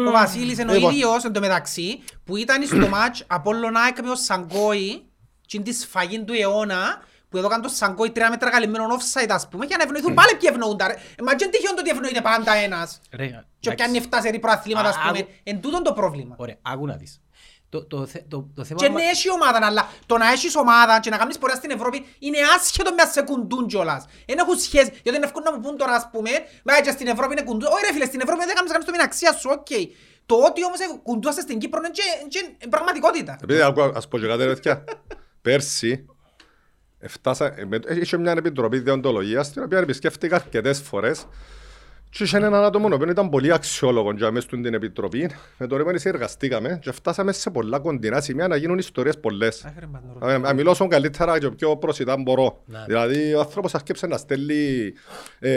Ο 0.07 0.11
Βασίλης 0.11 0.59
είναι 0.59 0.71
ο 0.71 0.73
Λοιπόν. 0.73 0.91
ίδιος 0.91 1.23
εν 1.23 1.31
τω 1.31 1.39
μεταξύ 1.39 2.03
που 2.23 2.37
ήταν 2.37 2.65
στο 2.65 2.87
μάτς 2.95 3.23
Απόλλων 3.27 3.75
ΑΕΚ 3.75 4.01
με 4.01 4.09
ο 4.09 4.15
Σαγκόη 4.15 5.05
και 5.45 5.59
τη 5.59 5.73
σφαγή 5.73 6.19
του 6.23 6.33
αιώνα 6.33 7.03
που 7.29 7.37
εδώ 7.37 7.59
το 7.59 7.69
Σαγκόη 7.69 8.11
τρία 8.11 8.29
μέτρα 8.29 8.49
καλυμμένο 8.49 8.85
offside 8.89 9.29
ας 9.29 9.47
πούμε 9.47 9.65
για 9.65 9.77
να 9.77 9.83
ευνοηθούν 9.83 10.13
πάλι 10.13 10.35
ποιοι 10.39 10.49
ευνοούν 10.51 10.77
τα 10.77 10.87
ρε. 10.87 10.93
Ε, 10.93 11.23
Μα 11.23 11.35
και 11.35 11.47
τυχόν 11.47 11.75
το 11.75 11.81
ότι 11.81 11.89
ευνοείται 11.89 12.21
πάντα 12.21 12.53
ένας 12.53 12.99
Ρε, 13.11 13.27
και 13.27 13.69
εντάξει. 13.69 13.91
πιάνει 13.91 14.07
7 14.09 14.29
σε 14.31 14.39
προαθλήματα 14.39 14.89
ας 14.89 14.95
Α, 14.95 14.99
πούμε. 15.07 15.19
άκου. 15.19 15.29
Εν 15.43 15.61
τούτον 15.61 15.83
το 15.83 15.93
πρόβλημα. 15.93 16.35
Ωραία, 16.37 16.57
άκου 16.61 16.85
να 16.85 16.95
δεις. 16.95 17.21
Το- 17.69 17.85
το 17.85 18.05
θε- 18.05 18.23
το- 18.27 18.47
Το 18.55 18.63
θέμα... 18.63 18.79
Και 18.79 18.89
μα- 18.89 18.99
ναι 18.99 19.05
έχει 19.05 19.31
ομάδα, 19.31 19.59
αλλά 19.65 19.89
το 20.05 20.17
να 20.17 20.31
έχεις 20.31 20.55
ομάδα 20.55 20.99
και 20.99 21.09
να 21.09 21.17
κάνεις 21.17 21.37
πορεία 21.37 21.55
στην 21.55 21.71
Ευρώπη 21.71 22.05
είναι 22.19 22.37
άσχετο 22.57 22.89
με 22.89 23.03
να 23.03 23.09
σε 23.09 23.21
κουντούν 23.21 23.67
κιόλας. 23.67 24.05
Δεν 24.25 24.37
έχουν 24.37 24.57
σχέση, 24.57 24.89
γιατί 25.03 25.17
είναι 25.17 25.25
εύκολο 25.25 25.45
να 25.49 25.51
μου 25.55 25.59
πούν 25.63 25.77
τώρα 25.77 25.91
ας 25.93 26.07
πούμε, 26.11 26.29
μα 26.63 26.79
και 26.81 26.91
στην 26.91 27.07
Ευρώπη 27.07 27.31
είναι 27.33 27.43
κουντούν. 27.43 27.69
Όχι 27.73 27.85
ρε 27.85 27.93
φίλε, 27.93 28.05
στην 28.05 28.21
Ευρώπη 28.21 28.45
δεν 28.45 28.55
κάνεις 28.55 28.71
κάνεις 28.71 28.85
το 28.85 28.91
με 28.91 28.97
την 28.97 29.05
αξία 29.07 29.33
σου, 29.33 29.49
οκ. 29.53 29.67
Το 30.25 30.35
ότι 30.35 30.65
όμως 30.65 30.79
ε, 30.79 30.85
κουντούσαστε 31.03 31.41
στην 31.41 31.57
Κύπρο 31.59 31.79
είναι 31.79 31.89
και- 31.89 32.25
και 32.27 32.67
πραγματικότητα. 32.69 33.37
Επειδή 33.43 33.61
άκου- 33.61 33.95
ας 33.97 34.07
πω 34.07 34.19
και 34.19 34.27
κάτι 34.27 34.43
ρε 34.43 34.53
παιδιά. 34.53 34.83
Πέρσι, 35.41 36.05
εφτάσα, 36.99 37.45
ε, 37.45 37.65
με- 37.65 37.79
είχε 38.01 38.17
μια 38.17 38.31
επιτροπή 38.31 38.79
δεοντολογίας, 38.79 39.51
την 39.51 39.63
οποία 39.63 39.77
επισκέφτηκα 39.77 40.35
αρκετές 40.35 40.81
φορές 40.81 41.25
και 42.17 42.23
είχε 42.23 42.37
έναν 42.37 42.53
άτομο 42.63 42.87
ο 42.91 42.93
οποίος 42.93 43.09
ήταν 43.11 43.29
πολύ 43.29 43.53
αξιόλογος 43.53 44.13
για 44.17 44.31
μέσα 44.31 44.45
στην 44.47 44.73
επιτροπή. 44.73 45.29
Με 45.57 45.67
το 45.67 45.77
ρήμα 45.77 45.97
συνεργαστήκαμε 45.97 46.79
και 46.81 46.91
φτάσαμε 46.91 47.31
σε 47.31 47.49
πολλά 47.49 47.79
κοντινά 47.79 48.21
σημεία 48.21 48.47
να 48.47 48.55
γίνουν 48.55 48.77
ιστορίες 48.77 49.19
πολλές. 49.19 49.65
Ε, 50.25 50.37
Να 50.37 50.53
μιλώ 50.53 50.69
όσο 50.71 50.87
καλύτερα 50.87 51.39
και 51.39 51.49
πιο 51.49 51.77
προσιτά 51.77 52.15
μπορώ. 52.17 52.61
Ναι. 52.65 52.83
Δηλαδή 52.87 53.33
ο 53.33 53.39
άνθρωπος 53.39 53.75
άρχισε 53.75 54.07
να 54.07 54.17
στέλνει 54.17 54.93
ε, 55.39 55.51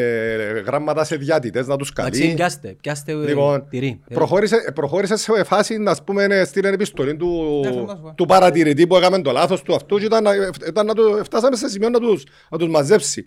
γράμματα 0.67 1.05
σε 1.05 1.17
διάτητες, 1.17 1.67
να 1.67 1.77
τους 1.77 1.91
Εντάξει, 1.97 2.21
καλεί. 2.21 2.35
πιάστε, 2.35 2.77
πιάστε 2.81 3.13
ε, 3.13 3.15
Λοιπόν, 3.15 3.67
τυρί. 3.71 4.01
προχώρησε, 4.15 4.73
προχώρησε 4.75 5.17
σε 5.17 5.45
φάση 5.45 5.79
να 5.79 5.95
πούμε 6.05 6.25
ε, 6.25 6.45
στείλει 6.45 6.69
επιστολή 6.69 7.17
του, 7.17 7.61
Ναι, 7.65 7.71
θέλω 7.71 7.85
να 7.85 7.95
σου 7.95 8.03
πω. 8.03 8.13
του 8.17 8.27
παρατηρητή 8.27 8.87
που 8.87 8.97
έκαμε 8.97 9.21
το 9.23 9.31
λάθος 9.33 9.63
του 9.63 9.75
αυτού 9.75 9.99
και 9.99 10.05
ήταν, 10.05 10.23
να- 10.23 10.35
ήταν 10.67 10.87
να 10.87 10.95
του, 10.95 11.21
φτάσαμε 11.25 11.57
σε 11.57 11.69
σημείο 11.69 11.89
να 11.89 11.99
τους, 12.01 12.25
να 12.51 12.59
τους 12.59 12.69
μαζέψει. 12.69 13.25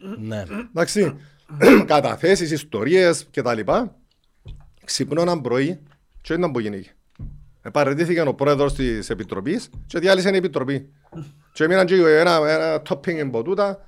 Ναι. 1.58 1.68
Εντάξει, 1.70 1.86
καταθέσεις, 1.86 2.52
ιστορίες 2.52 3.28
και 3.32 3.42
τα 3.42 3.54
λοιπά. 3.54 3.96
Ξυπνώ 4.86 5.22
έναν 5.22 5.42
πρωί 5.42 5.80
και 6.22 6.34
ήταν 6.34 6.52
που 6.52 6.60
γίνηκε. 6.60 6.96
Παραιτήθηκε 7.72 8.22
ο 8.22 8.34
πρόεδρος 8.34 8.74
της 8.74 9.10
επιτροπής 9.10 9.70
και 9.88 10.00
διάλυσε 10.00 10.30
η 10.30 10.36
επιτροπή. 10.36 10.90
Και 11.54 11.64
έμειναν 11.64 11.86
και 11.86 11.96
ένα, 11.96 12.50
ένα 12.50 12.82
topping 12.90 13.20
από 13.20 13.44
τούτα. 13.44 13.86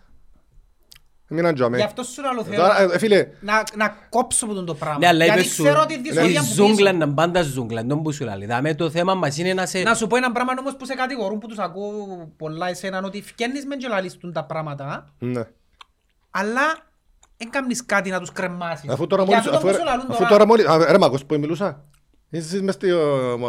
Έμειναν 1.28 1.54
και 1.54 1.63
αμέ. 1.63 1.78
Γι' 1.78 1.84
αυτό 1.84 2.04
σου 2.04 2.21
λέω 2.21 2.58
Τώρα, 2.58 2.76
θέλω 2.76 2.91
ε, 2.91 2.97
φίλε, 2.97 3.28
να, 3.39 3.63
να 3.76 3.97
κόψω 4.10 4.45
από 4.45 4.54
τον 4.54 4.65
το 4.65 4.73
πράγμα. 4.76 4.99
Ναι, 4.99 5.08
αλλά 5.08 5.26
Γιατί 5.26 5.39
είπες 5.39 5.54
σου, 5.54 5.63
ξέρω 5.63 5.82
ότι 5.82 5.93
η 5.93 5.97
η 5.99 6.10
δυσκολία 6.10 6.39
που 6.39 6.54
ζούγκλα 6.54 6.91
πίσω. 6.91 7.04
είναι 7.04 7.13
πάντα 7.13 7.41
ζούγκλα, 7.41 7.86
τον 7.86 8.04
που 8.04 8.12
σου 8.12 8.23
λέει. 8.23 8.45
Δάμε 8.45 8.76
το 8.76 8.89
θέμα 8.89 9.13
μας 9.13 9.38
είναι 9.38 9.54
να 9.54 9.65
σε... 9.65 9.80
Να 9.80 9.93
σου 9.93 10.08
πω 10.08 10.15
ένα 10.15 10.32
πράγμα 10.32 10.54
όμως 10.60 10.76
που 10.76 10.86
σε 10.86 10.93
κατηγορούν 10.93 11.39
που 11.39 11.47
τους 11.47 11.58
ακούω 11.58 12.32
πολλά 12.38 12.69
εσέναν 12.69 13.06
ότι 13.06 13.21
φκένεις 13.21 13.65
μεν 13.65 13.78
και 13.78 13.88
λαλίστουν 13.88 14.34
τα 14.34 14.45
πράγματα 14.45 15.13
ναι. 15.19 15.43
αλλά 16.32 16.92
δεν 17.43 17.51
κάνεις 17.51 17.86
κάτι 17.86 18.10
να 18.10 18.19
τους 18.19 18.32
κρεμάσεις. 18.32 18.89
Αφού 18.89 19.08
τώρα 19.08 19.23
Για 19.23 19.32
μόλις, 19.32 19.45
τούτο 19.45 19.58
αφού, 19.58 19.67
που 19.67 19.73
σου 19.73 19.84
λαλούν 19.84 20.06
αφού 20.10 20.17
τώρα- 20.17 20.29
τώρα 20.29 20.45
μόλις, 20.45 20.65
α, 20.65 20.91
ρε 20.91 20.97
Μάκος 20.97 21.25
που 21.25 21.39
μιλούσα, 21.39 21.84
Είσαι 22.29 22.62
μες 22.62 22.73
στη- 22.73 22.88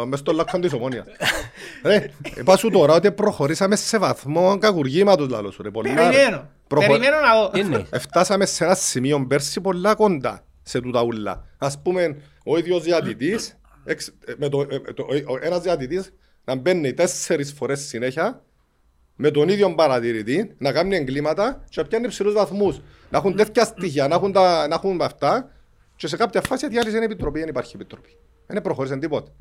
μες 0.07 0.19
στο 0.19 0.31
λάκκον 0.31 0.61
της 0.61 0.73
ομόνιας. 0.73 1.05
Ρε, 1.85 2.09
είπα 2.37 2.57
σου 2.57 2.69
τώρα 2.69 2.93
ότι 2.93 3.11
προχωρήσαμε 3.11 3.75
σε 3.75 3.97
βαθμό 3.97 4.57
κακουργήματος 4.57 5.29
λαλό 5.29 5.51
σου 5.51 5.61
ρε. 5.63 5.69
πολλά, 5.71 5.93
ρε. 5.93 6.01
Περιμένω. 6.09 6.49
Προχω- 6.67 6.87
Περιμένω 6.87 7.15
να 7.19 7.41
δω. 7.41 7.51
Είναι. 7.53 7.85
Εφτάσαμε 7.89 8.45
σε 8.45 8.63
ένα 8.65 8.75
σημείο 8.75 9.25
πέρσι 9.27 9.61
πολλά 9.61 9.95
κοντά 9.95 10.43
σε 10.63 10.81
τούτα 10.81 11.03
ούλα. 11.03 11.45
Ας 11.57 11.81
πούμε, 11.81 12.21
ο 12.45 12.57
ίδιος 12.57 12.83
διατητής, 12.83 13.57
εξ- 13.85 14.07
ε, 14.25 14.33
με 14.37 14.49
το, 14.49 14.61
ε, 14.69 14.79
το, 14.93 15.03
ο- 15.03 15.33
ο- 15.33 15.39
ένας 15.41 15.61
διατητής 15.61 16.13
να 16.43 16.55
μπαίνει 16.55 16.93
τέσσερις 16.93 17.53
φορές 17.53 17.79
συνέχεια 17.87 18.41
με 19.15 19.31
τον 19.31 19.49
ίδιο 19.49 19.75
παρατηρητή, 19.75 20.55
να 20.57 20.71
κάνει 20.71 20.95
εγκλήματα 20.95 21.63
και 21.69 21.81
να 21.81 21.87
πιάνει 21.87 22.07
ψηλούς 22.07 22.33
βαθμούς. 22.33 22.81
Να 23.09 23.17
έχουν 23.17 23.35
τέτοια 23.35 23.63
στοιχεία, 23.63 24.07
να 24.07 24.15
έχουν, 24.15 24.31
τα, 24.31 24.67
να 24.67 24.75
έχουν 24.75 25.01
αυτά 25.01 25.51
και 25.95 26.07
σε 26.07 26.17
κάποια 26.17 26.41
φάση 26.41 26.67
διάλυσε 26.67 26.97
η 26.97 27.03
επιτροπή, 27.03 27.39
δεν 27.39 27.47
υπάρχει 27.47 27.75
επιτροπή. 27.75 28.17
Δεν 28.47 28.61
προχώρησε 28.61 28.97
τίποτα. 28.97 29.31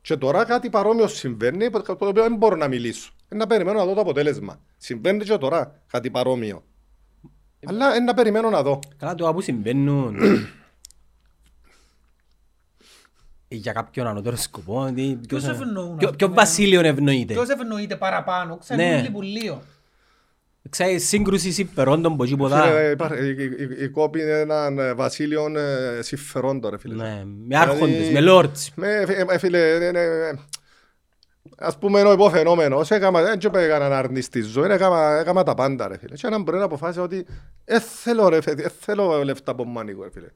Και 0.00 0.16
τώρα 0.16 0.44
κάτι 0.44 0.70
παρόμοιο 0.70 1.06
συμβαίνει, 1.08 1.70
το 1.70 1.96
οποίο 1.98 2.22
δεν 2.22 2.36
μπορώ 2.36 2.56
να 2.56 2.68
μιλήσω. 2.68 3.12
Ε, 3.28 3.34
να 3.36 3.46
περιμένω 3.46 3.78
να 3.78 3.84
δω 3.84 3.94
το 3.94 4.00
αποτέλεσμα. 4.00 4.60
Συμβαίνει 4.76 5.24
και 5.24 5.36
τώρα 5.36 5.80
κάτι 5.86 6.10
παρόμοιο. 6.10 6.64
Αλλά 7.66 7.94
ε, 7.94 8.00
να 8.00 8.14
περιμένω 8.14 8.50
να 8.50 8.62
δω. 8.62 8.78
Καλά 8.96 9.14
τώρα 9.14 9.32
που 9.32 9.40
συμβαίνουν 9.40 10.16
για 13.52 13.72
κάποιον 13.72 14.06
ανώτερο 14.06 14.36
σκοπό, 14.36 14.92
τι- 14.94 15.18
ποιος- 15.26 15.42
Ποιος 15.42 15.48
ευνοούν, 15.60 15.96
ποιο- 15.96 16.08
ας 16.08 16.16
ποιο 16.16 16.26
πούμε. 16.28 16.40
βασίλειο 16.40 16.80
ευνοείται; 16.80 17.32
Ποιος 17.34 17.48
ευνοείται 17.48 17.96
παραπάνω, 17.96 18.58
Ναι. 18.76 18.94
ξέρει 18.96 19.10
που 19.12 19.22
λίγο. 19.22 19.62
Ξέρεις, 20.70 21.08
σύγκρουση 21.08 21.52
συμφερόντων 21.52 22.12
από 22.12 22.22
εκεί 22.24 22.32
Φίλε, 22.34 22.42
ποτά. 22.48 22.66
ε, 22.66 22.90
υπάρχει- 22.90 23.24
η- 23.24 23.42
η- 23.42 23.74
η- 23.78 23.84
Η 23.84 23.88
κόπη 23.88 24.20
είναι 24.20 24.38
έναν 24.40 24.78
ε, 24.78 24.94
βασίλειο 24.94 25.58
ε, 25.58 26.02
συμφερόντων, 26.02 26.70
ρε 26.70 26.78
φίλε. 26.78 26.94
Ναι, 26.94 27.22
με 27.46 27.56
άρχοντες, 27.58 27.96
Δηλαδή, 27.96 28.12
με 28.12 28.20
λόρτς. 28.20 28.70
Με, 28.74 28.88
ε, 28.88 29.24
ε, 29.28 29.38
φίλε, 29.38 29.58
ε, 29.58 29.86
ε, 29.86 30.28
ε, 30.28 30.34
ας 31.58 31.78
πούμε 31.78 32.00
ο 32.02 32.12
υποφαινόμενος, 32.12 32.90
έκαμα, 32.90 33.22
δεν 33.22 33.38
και 33.38 33.48
έκανα 33.52 33.88
να 33.88 33.98
αρνηστεί 33.98 34.40
ζωή, 34.40 34.70
έκαμα, 34.70 35.18
έκαμα 35.18 35.42
τα 35.42 35.54
πάντα 35.54 35.88
ρε 35.88 35.98
φίλε. 35.98 36.14
Και 36.14 36.26
έναν 36.26 36.42
μπορεί 36.42 36.58
να 36.58 36.64
αποφάσισε 36.64 37.00
ότι 37.00 37.26
«Ε, 37.64 37.80
θέλω 37.80 38.28
ρε 38.28 38.40
φίλε, 38.40 38.62
ε, 38.62 38.68
θέλω 38.80 39.24
λεφτά 39.24 39.50
από 39.52 39.64
μάνικο 39.64 40.02
ρε 40.02 40.10
φίλε. 40.10 40.28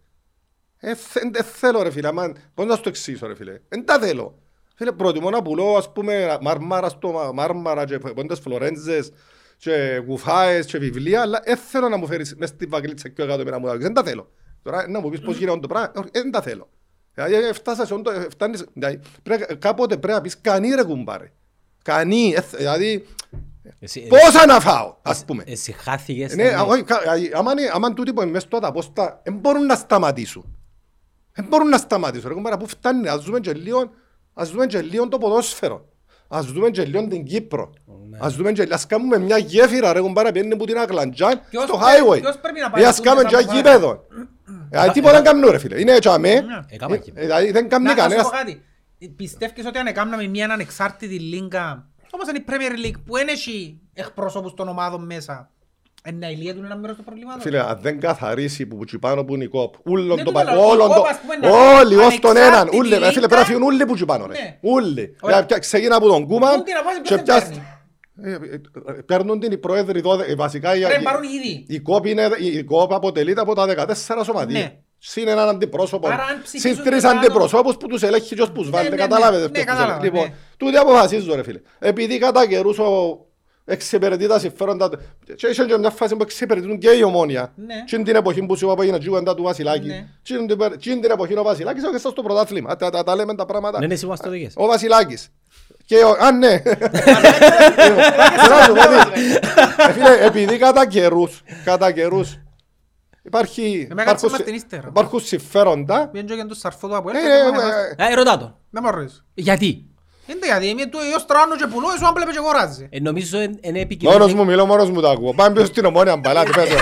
Ε, 0.87 0.95
θε- 0.95 1.37
ε, 1.37 1.43
θέλω 1.43 1.83
ρε 1.83 1.91
φίλε, 1.91 2.09
αμάν, 2.09 2.37
πώς 2.55 2.67
να 2.67 2.75
σου 2.75 2.81
το 2.83 2.89
εξήσω 2.89 3.27
ρε 3.27 3.35
φίλε. 3.35 3.59
Δεν 3.69 3.85
τα 3.87 3.99
θέλω. 3.99 4.39
Φίλε, 4.77 4.93
προτιμώ 4.93 5.31
να 5.31 5.43
πουλώ 5.43 5.77
ας 5.77 5.93
πούμε 5.93 6.39
μάρμαρα 6.41 6.89
στο 6.89 7.09
μα- 7.11 7.33
μάρμαρα 7.33 7.85
και 7.85 7.99
πόντες 7.99 8.39
φλωρέντζες 8.39 9.11
και 9.57 10.03
κουφάες 10.07 10.67
και 10.67 10.79
βιβλία, 10.79 11.21
αλλά 11.21 11.41
δεν 11.45 11.57
θέλω 11.57 11.89
να 11.89 11.97
μου 11.97 12.07
φέρεις 12.07 12.35
μες 12.37 12.49
στη 12.49 12.67
βαγκλίτσα 12.67 13.09
και 13.09 13.23
εκατομμύρια 13.23 13.59
μου 13.59 13.67
δάκρυα. 13.67 13.83
Δεν 13.85 13.95
τα 13.95 14.03
θέλω. 14.03 14.31
Τώρα 14.63 14.89
να 14.89 15.01
μου 15.01 15.09
πεις 15.11 15.21
πώς 15.21 15.37
γίνεται 15.37 15.59
το 15.61 15.67
πράγμα, 15.67 15.93
όχι, 15.97 16.09
δεν 16.13 16.31
τα 16.31 16.43
θέλω. 16.43 16.69
Δηλαδή 17.15 17.35
ε, 17.35 17.53
φτάσας 17.53 17.87
σε 17.87 17.95
όντο, 17.95 18.11
ε, 18.11 18.27
φτάνεις, 18.31 18.65
δηλαδή, 18.73 19.01
πρέπει- 19.23 19.57
κάποτε 19.59 19.97
πρέπει 19.97 20.15
να 20.15 20.21
πεις 20.21 20.41
κανεί 20.41 20.69
ρε 20.75 20.83
κουμπάρε. 20.85 21.33
Κανεί, 21.83 22.33
ε, 22.37 22.41
θ- 22.41 22.57
δηλαδή 22.57 23.07
Εσύ- 23.79 24.07
πόσα 24.07 24.47
να 24.47 24.61
φάω, 24.61 24.97
ας 25.03 25.25
πούμε. 25.25 25.45
Εσύ 25.47 25.73
χάθηκες. 25.73 26.35
Ναι, 26.35 26.49
στα- 26.49 26.63
όχι, 26.63 26.83
κα- 26.83 27.01
δηλαδή, 27.01 27.31
άμα 27.35 27.53
είναι- 27.53 27.71
άμα 27.73 27.93
τούτοι 27.95 28.13
που 28.13 28.23
είναι 28.23 28.31
μες 28.31 28.43
στο 28.43 28.59
απόστα, 28.63 29.21
δεν 29.25 29.35
μπορούν 29.35 29.67
να 29.67 29.75
σταματήσουν. 29.75 30.59
Δεν 31.35 31.45
μπορούν 31.49 31.69
να 31.69 31.77
σταματήσουν. 31.79 32.29
Ρε 32.29 32.35
κουμπάρα, 32.35 32.57
πού 32.57 32.67
φτάνει, 32.67 33.09
ας 33.09 33.25
δούμε 33.25 33.41
και 33.41 33.53
λίγο, 33.53 33.91
ας 34.35 34.51
δούμε 34.51 34.67
και 34.67 34.81
λίγο 34.83 35.09
το 35.09 35.19
ποδόσφαιρο. 35.19 35.89
Ας 36.29 36.47
δούμε 36.47 36.71
και 36.71 36.85
λίγο 36.85 37.09
την 37.09 37.25
Κύπρο. 37.25 37.73
Ναι. 38.11 38.19
Ας 38.21 38.35
δούμε 38.37 38.53
και, 38.53 38.69
ας 38.71 38.87
κάνουμε 38.87 39.19
μια 39.19 39.39
γέφυρα 39.39 39.93
ρε 39.93 40.01
κουμπάρα, 40.01 40.33
πιένει 40.33 40.57
που 40.57 40.65
την 40.65 40.79
Ακλαντζάν 40.79 41.41
Ποιος 41.51 41.63
στο 41.65 41.77
πρέ- 41.79 41.89
highway. 41.89 42.21
ποιος 42.21 42.39
πρέπει 42.39 42.61
να 42.61 42.71
πάει 42.71 42.83
Ή 42.83 42.87
ας 42.87 42.97
τούτες 42.97 43.11
κάνουμε 43.13 43.29
και 43.29 43.35
αποφάσεις. 43.37 43.61
γήπεδο. 43.63 44.05
Ε, 44.71 44.91
Τίποτα 44.91 45.13
δεν 45.13 45.25
κάνουν 45.25 45.51
ρε 45.51 45.59
φίλε. 45.59 45.81
Είναι 45.81 45.93
έτσι 45.93 46.09
αμέ. 46.09 46.45
Έκαμα 46.69 46.95
Ε, 46.95 46.99
και- 46.99 47.13
ε, 47.15 47.21
Δηλαδή 47.21 47.51
δεν 47.51 47.69
κάνει 47.69 47.85
Να 47.85 47.91
να 47.95 47.97
σου 47.97 48.03
κανένας. 48.03 48.25
πω 48.25 48.37
κάτι. 48.37 48.63
Πιστεύεις 49.17 49.67
ότι 49.67 49.79
αν 49.79 49.87
έκαναμε 49.87 50.27
μια 50.27 50.49
ανεξάρτητη 50.53 51.19
λίγκα, 51.19 51.87
όπως 52.11 52.29
είναι 52.29 52.39
η 52.39 52.45
Premier 52.49 52.87
League 52.87 53.01
που 53.07 53.15
δεν 53.17 53.29
έχει 53.29 53.81
εκπρόσωπους 53.95 54.55
των 54.55 54.69
ομάδων 54.69 55.05
μέσα, 55.07 55.51
ε, 56.07 56.13
να 56.13 56.31
ηλίεται 56.31 56.59
ένα 56.65 56.77
μέρος 56.77 56.97
του 56.97 57.05
προβλήματος. 57.05 57.43
Φίλε, 57.43 57.61
αν 57.61 57.79
δεν 57.83 58.01
καθαρίσει 58.01 58.67
που 58.67 58.77
που 58.77 58.99
πάνω 58.99 59.25
που 59.25 59.35
είναι 59.35 59.45
η 59.45 59.49
κόπ, 59.49 59.75
ούλον 59.87 60.07
Ναι, 60.07 60.15
το 60.23 60.31
τούτο 60.31 60.33
πα- 60.33 60.45
λέω, 60.45 60.55
η 60.55 60.71
όλον 60.71 60.87
κόπ, 60.89 60.97
το- 60.97 61.07
ας 61.11 61.19
πούμε, 61.21 61.37
να- 61.37 61.79
όλοι 61.79 61.97
ως 61.97 62.19
τον 62.19 62.37
έναν, 62.37 62.45
ανεξάρτητη 62.47 62.77
ούλε, 62.77 62.89
ρε 62.89 62.95
φίλε, 62.97 63.07
λίγκα. 63.07 63.21
πρέπει 63.21 63.35
να 63.41 63.45
φύγουν 63.45 63.63
όλοι 63.63 63.87
που 63.87 64.05
πάνω 64.05 64.27
ρε. 64.27 64.33
Ναι. 64.33 64.59
Ούλοι. 64.61 65.01
Ωραία. 65.01 65.17
Δηλαδή, 65.21 65.47
πια- 65.47 65.59
Ξεκίνα 65.59 65.97
από 65.97 66.07
τον 66.09 66.27
Κούμαν 66.27 66.57
Τούτη 66.57 66.73
να 66.73 66.83
βάζει 66.83 66.97
και 66.97 67.03
ποιος 67.03 67.17
δεν 67.17 67.25
πιάσ- 67.25 67.49
παίρνει; 67.49 67.63
Ε, 68.23 68.31
ε, 68.33 68.61
ε, 68.99 69.03
Παίρνουν 69.03 69.41
την 69.41 69.53
οι 69.53 69.59
πρόεδροι 69.59 70.01
δώδε- 70.01 70.29
ε, 70.29 70.35
βασικά 70.35 70.77
η- 70.77 70.81
Πρέπει 70.81 70.95
να 71.05 71.11
η- 71.11 71.13
πάρουν 71.13 71.23
ήδη. 71.33 71.65
η 71.69 71.81
κόπ 71.81 72.07
είναι- 72.07 72.29
η- 72.39 72.47
η 72.59 72.65
κόπ 72.65 72.93
αποτελείται 72.93 73.41
από 73.41 73.55
τα 73.55 73.67
14 73.67 74.25
σωματεία. 74.25 74.59
Ναι. 74.59 74.77
Συν 74.99 75.29
έναν 75.29 75.49
αντιπρόσωπο. 75.49 76.07
Άρα, 76.07 76.23
αν 76.23 76.41
ψηφίσουν 76.43 76.75
Συν 76.75 76.85
τρεις 76.85 77.03
πάνω- 77.03 77.19
αντιπροσώπους 77.21 77.77
που 77.77 77.87
τους 77.87 78.03
ελέγχει 78.03 78.35
και 78.35 78.43
ως 78.43 78.53
τους 78.53 78.71
βάλετε. 78.71 78.95
ναι, 78.97 79.03
ναι. 79.03 79.09
Καταλάβετε. 79.09 79.43
Ναι, 79.43 79.49
ποιος 79.49 79.65
τους 79.65 79.73
κατάλαβα, 79.75 79.99
ελέγχει. 79.99 80.17
Λοιπόν, 80.17 80.31
ναι. 80.31 80.35
τούτοι 80.57 80.77
αποφασίζω 80.77 81.35
ρε 81.35 81.43
φίλε. 81.43 81.61
Επειδή 81.79 82.19
κατά 82.19 82.47
καιρούς 82.49 82.79
ο 82.79 83.19
εξυπηρετεί 83.65 84.27
τα 84.27 84.39
συμφέροντα 84.39 84.89
του. 84.89 84.99
Και 85.37 85.47
είχε 85.47 85.65
και 85.65 85.79
μια 85.79 85.91
φάση 85.91 86.17
που 86.17 86.23
εξυπηρετούν 86.23 86.79
και 86.79 86.91
η 86.91 87.03
ομόνια. 87.03 87.53
Ναι. 87.57 87.75
Και 87.87 87.99
την 87.99 88.15
εποχή 88.17 88.47
που 88.47 88.57
σου 88.57 88.65
είπα 88.65 88.75
που 88.75 88.83
έγινε 88.83 88.99
τζούγαντα 88.99 89.35
του 89.35 89.43
Βασιλάκη. 89.43 89.87
Ναι. 89.87 90.07
Και 90.23 90.37
την 90.47 90.57
πε- 90.59 90.77
και 90.77 90.91
την 90.91 91.11
εποχή 91.11 91.39
ο 91.39 91.43
Βασιλάκης 91.43 91.83
έπαιξε 91.85 92.09
στο 92.09 92.23
πρωτάθλημα. 92.23 92.77
Τα- 92.77 92.91
τα- 92.91 93.03
Τα 93.05 93.15
λέμε 93.15 93.35
τα 93.35 93.47
πράγματα. 93.47 93.79
Ναι, 93.79 93.87
ναι, 93.87 93.95
εσύ 93.95 94.07
μας 94.07 94.21
το 94.21 94.31
δικές. 94.31 94.53
Ο 94.57 94.67
Βασιλάκης. 94.67 95.29
Και 95.87 95.97
ο... 95.97 96.11
Α, 96.25 96.33
ναι. 96.33 96.59
Θέλω 96.59 98.55
να 98.55 98.63
σου 98.65 98.73
πω 98.73 98.81
ότι, 98.83 99.21
ε, 99.89 99.93
Φίλε, 99.93 100.25
επειδή 100.27 100.57
κατά 100.59 100.87
καιρούς, 100.87 101.43
κατά 101.65 101.93
καιρούς, 101.93 102.39
υπάρχει, 103.23 103.87
Ε, 103.91 103.95
με 103.95 104.03
κάτσε 104.05 104.27
υπάρχουν, 104.27 104.31
μας 104.31 104.43
την 104.43 104.55
ύστερα. 104.55 104.87
υπάρχουν 104.89 105.21
συμφέροντα. 105.21 106.09
Πήγαινε 106.09 106.29
και 106.29 106.35
για 106.35 106.47
τον 106.47 106.57
σαρφό 106.57 106.89
του 106.89 106.97
από 106.97 107.11
Ε, 107.11 107.13
έλα, 107.13 107.47
ε, 107.47 107.51
δεν 107.97 108.07
ε, 108.09 108.11
Ε, 108.13 108.15
ρωτά 108.15 108.39
το. 108.39 108.59
με 108.71 108.91
ρωτήσεις. 108.91 109.25
Γιατί; 109.35 109.87
Είναι 110.27 110.47
γιατί, 110.47 110.67
είμαι 110.69 110.87
του 110.87 110.99
εγώ 111.09 111.19
στρώνω 111.19 111.57
και 111.57 111.67
πουλώ, 111.67 111.87
εσύ 111.95 112.05
αν 112.07 112.13
πλέπε 112.13 112.31
και 112.31 112.39
αγοράζει. 112.39 112.89
Ε, 112.91 113.01
Νομίζω 113.01 113.41
είναι 113.41 113.59
Μόνος 113.65 113.81
επικοινωνία. 113.83 114.35
μου 114.35 114.45
μιλώ, 114.45 114.67
μόνος 114.67 114.91
μου 114.91 115.01
το 115.01 115.09
ακούω. 115.11 115.33
Πάμε 115.35 115.55
πίσω 115.55 115.67
στην 115.67 115.85
ομόνια 115.85 116.17
μπαλάτη, 116.17 116.51
πες 116.51 116.69
το. 116.69 116.75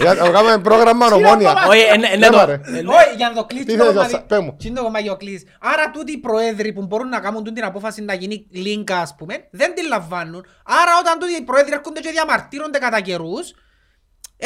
Για- 0.00 0.14
Να 0.14 0.28
κάνουμε 0.30 0.58
πρόγραμμα 0.58 1.06
ομόνια. 1.06 1.54
Όχι, 1.68 1.80
ε, 1.80 1.96
ναι, 1.96 2.08
ναι, 2.18 2.26
Έμα, 2.26 2.40
το- 2.40 2.46
ρε. 2.46 2.52
ε, 2.52 2.70
ναι. 2.70 2.78
Όχι, 2.78 3.14
για 3.16 3.28
να 3.28 3.34
το 3.34 3.44
κλείσει 3.44 3.64
Τι 3.64 3.76
το 3.76 3.84
θες, 3.84 3.92
κομμάτι. 3.92 4.14
Ασά- 4.14 4.26
πέ 4.26 4.38
μου. 4.38 4.56
Τι 4.58 4.66
είναι 4.68 4.76
το 4.78 4.82
κομμάτι 4.84 5.08
ο 5.08 5.16
κλείσει. 5.16 5.46
Άρα 5.60 5.90
τούτοι 5.90 6.12
οι 6.12 6.18
προέδροι 6.18 6.72
που 6.72 6.82
μπορούν 6.86 7.08
να 7.08 7.20
κάνουν 7.20 7.42
την 7.44 7.64
απόφαση 7.64 8.02
να 8.02 8.14
γίνει 8.14 8.46
λίνκα, 8.50 8.96
ας 8.98 9.14
πούμε, 9.18 9.34
δεν 9.50 9.74
την 9.74 9.86
λαμβάνουν. 9.88 10.44
Άρα 10.64 10.92
όταν 11.00 11.18
τούτοι 11.18 11.32
οι 11.32 11.42
προέδροι 11.42 11.72
έρχονται 11.72 12.00
και 12.00 12.10
διαμαρτύρονται 12.10 12.78
κατά 12.78 13.00
καιρούς, 13.00 13.54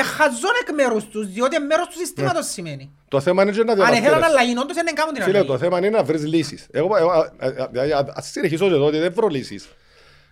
εχαζόν 0.02 0.54
εκ 0.62 0.74
μέρους 0.74 1.04
τους, 1.04 1.26
διότι 1.32 1.58
μέρος 1.60 1.86
τους 1.86 1.96
συστήματος 1.96 2.46
σημαίνει. 2.46 2.90
Το 3.08 3.20
θέμα 3.20 3.42
είναι 3.42 3.50
και 3.52 3.64
να 3.64 3.72
Αν 3.72 3.78
ήθελαν 3.78 4.00
διαμαρτύρεσαι. 4.02 4.30
αλλαγή, 4.38 4.58
όντως 4.58 4.76
δεν 4.76 4.94
κάνουν 4.94 5.14
την 5.14 5.22
Φίλε, 5.22 5.36
αλλαγή. 5.38 5.52
το 5.52 5.58
θέμα 5.58 5.78
είναι 5.78 5.88
να 5.88 6.02
βρεις 6.02 6.26
λύσεις. 6.26 6.66
Εγώ, 6.70 6.96
εγώ, 6.96 7.10
α- 7.10 7.32
α- 7.38 7.68
δηλαδή, 7.70 7.92
α- 7.92 8.12
ας 8.14 8.26
συνεχίσω 8.30 8.68
και 8.68 8.74
εδώ 8.74 8.84
ότι 8.86 8.98
δεν 8.98 9.12
βρω 9.14 9.26
λύσεις. 9.28 9.68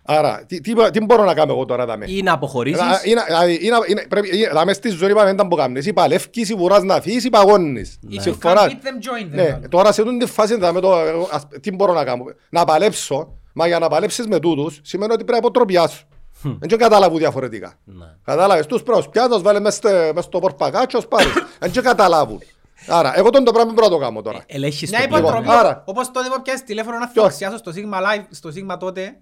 Άρα, 0.09 0.45
τι, 0.47 0.61
τι, 0.61 0.73
τι 0.91 1.01
μπορώ 1.05 1.25
να 1.25 1.35
κάνω 1.35 1.53
εγώ 1.53 1.65
τώρα 1.65 1.87
δάμε. 1.87 2.05
Ή 2.09 2.23
να 2.23 2.33
αποχωρήσεις. 2.33 2.81
Α, 2.81 3.01
είναι- 3.05 3.25
δηλαδή, 3.27 3.59
είναι- 3.63 3.77
είναι- 3.87 4.07
πρέπει- 4.09 4.35
είναι- 4.35 4.49
Δάμε 4.53 4.73
στη 4.73 4.89
ζωή 4.89 5.11
είπαμε 5.11 5.35
δεν 5.35 5.49
τα 5.49 5.57
κάνεις. 5.57 5.87
Ή 5.87 5.93
παλεύκεις, 5.93 6.49
ή 6.49 6.55
βουράς 6.55 6.83
να 6.83 7.01
φύγεις, 7.01 7.25
ή 7.25 7.31
παγώνεις. 7.31 7.99
If 8.11 8.15
you 8.15 8.21
Συμφορά. 8.21 8.67
can 8.67 8.71
beat 8.71 8.73
them, 8.73 8.75
join 8.75 9.25
them. 9.25 9.29
Ναι, 9.35 9.43
άλλο. 9.43 9.69
τώρα 9.69 9.93
σε 9.93 10.03
τούτη 10.03 10.25
τη 10.25 10.31
φάση 10.31 10.57
δάμε 10.57 10.81
το, 10.81 10.99
εγώ, 10.99 11.29
ας- 11.33 11.47
τι 11.61 11.71
μπορώ 11.73 11.93
να 11.93 12.05
κάνω. 12.05 12.25
Να 12.49 12.65
παλέψω, 12.65 13.39
μα 13.53 13.67
για 13.67 13.79
να 13.79 13.89
παλέψεις 13.89 14.27
με 14.27 14.39
τούτους 14.41 14.81
σημαίνει 14.83 15.13
ότι 15.13 15.25
πρέπει 15.25 15.33
να 15.41 15.49
αποτροπιάσω. 15.49 16.05
Δεν 16.43 16.79
καταλάβω 16.79 17.17
διαφορετικά. 17.17 17.73
Ναι. 17.85 18.05
Κατάλαβες, 18.25 18.67
τους 18.67 18.83
προσπιά, 18.83 19.29
τους 19.29 19.43
βάλε 19.43 19.61
μες 19.61 19.75
στο- 19.75 20.11
μες 20.15 20.25
στο 20.25 20.39
πορπακάτσιο, 20.39 21.01
πάρεις. 21.01 21.33
Δεν 21.59 21.71
και 21.71 21.81
καταλάβουν. 21.81 22.41
Άρα, 22.89 23.19
εγώ 23.19 23.31
τον 23.31 23.45
το 23.45 23.53
πράγμα 23.53 23.73
πρέπει 23.73 23.89
να 23.91 23.97
το 23.97 24.03
κάνω 24.03 24.23
τώρα. 24.23 24.43
Ελέγχεις 24.47 24.91
Μια 24.91 24.99
το 24.99 25.05
Λοιπόν, 25.05 25.21
υποτροπή, 25.21 25.49
άρα- 25.49 25.59
άρα. 25.59 25.83
όπως 25.87 26.11
τότε 26.11 26.29
που 26.35 26.43
πιάσεις 26.43 26.65
τηλέφωνο 26.65 26.99
να 26.99 27.09
Ποιος; 27.09 27.27
θυξιάσω 27.27 27.57
στο 27.57 27.73
Sigma 27.75 27.97
Live, 27.99 28.25
στο 28.31 28.51
Sigma 28.55 28.79
τότε, 28.79 29.17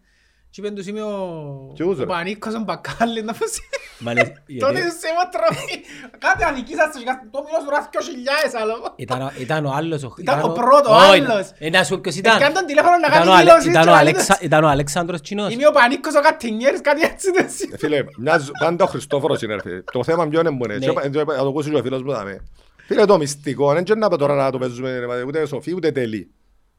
και 0.55 0.61
είπε 0.61 0.71
του 0.77 0.89
είμαι 0.89 1.03
ο 1.03 1.17
Ποιος, 1.75 1.97
ρε; 1.99 2.03
ο 2.03 2.07
Πανίκος 2.07 2.55
ο 2.55 2.61
Μπακάλης, 2.67 3.23
να 3.29 3.33
πω 3.33 3.47
σε- 3.55 3.61
Μα 3.99 4.13
λες, 4.13 4.23
Τότε 4.63 4.73
γιατί- 4.81 4.97
σε 5.01 5.09
υποτροπή. 5.15 5.75
Κάτι 6.25 6.43
αδικήσαστε 6.51 6.99
και 6.99 7.05
το 7.35 7.39
μιλώ 7.47 7.59
σου 7.65 7.71
ράφει 7.75 7.89
και 7.93 7.99
ο 8.03 8.05
χιλιάες 8.09 8.53
άλλο. 8.61 8.75
Ήταν 9.05 9.21
ο- 9.27 9.33
Ήταν 9.45 9.61
ο 9.67 9.73
άλλος. 9.79 10.01
Ήταν 10.25 10.37
ο 10.49 10.49
πρώτο, 10.61 10.89
ο 10.91 10.95
Όχι, 10.97 11.21
άλλος. 11.21 11.47
ε, 11.59 11.69
να 11.75 11.81
σου 11.85 11.93
πω 11.95 12.01
ποιος 12.05 12.17
ήταν. 12.21 12.37
Έκανε 12.37 12.55
τον 12.59 12.67
τηλέφωνο 12.71 12.97
να 13.05 13.07
Ήταν 13.07 13.13
κάνει 13.19 13.29
ο 13.29 13.33
Αλε- 13.33 13.43
δηλώσεις 13.45 13.69
ήταν 13.71 13.83
και 13.83 13.89
ο 13.89 13.93
να 13.93 13.99
Αλεξα- 13.99 14.33
λέτε- 14.35 14.43
Ήταν 14.49 14.61
ο 14.65 14.69
Αλέξανδρος 14.75 15.21
Τσινός. 15.25 15.49
Είμαι 15.53 15.67
ο 15.73 15.75
Πανίκος 15.79 16.15
ο 16.15 16.23
Κατινιέρης, 16.29 16.81
κάτι 16.89 17.01
έτσι 17.11 17.27
δεν 17.37 17.45
Ε, 17.47 17.49
σημαίνει. 17.57 17.79
Φίλε, 17.83 17.99
μοιάζει- 18.25 18.51
πάντα 18.63 18.83
ο 18.85 18.89
Χριστόφορος 18.93 19.43
είναι, 19.43 19.55
ρε 19.55 19.61
φίλε. 19.67 19.81
Το 19.97 20.05
θέμα 20.05 20.23
ποιο 20.29 20.41
είναι 20.41 20.51
που 20.59 20.65
είναι. 20.65 20.75
Ναι. 20.75 20.85
Και 20.85 20.91
είπα- 20.91 21.09
και 21.09 21.19
Θα 21.19 21.43
το 21.45 21.49
ακούσει 21.53 21.71
και 21.71 21.77
ο 21.77 21.83
φίλος 21.87 22.03
μου 22.03 22.13
δάμε. 22.13 22.35
Φίλε, 22.87 23.05
το 23.05 23.19
μυστικό, 23.19 23.73
δεν 23.73 23.85
είναι 23.89 23.99
να 24.09 24.17
τώρα 24.23 24.35
να 24.35 24.51
το 24.51 24.59
παίζουμε 24.59 25.01
ούτε 25.27 25.47
σοφή 25.47 25.75
ούτε 25.75 25.91
τελεί. 25.93 26.31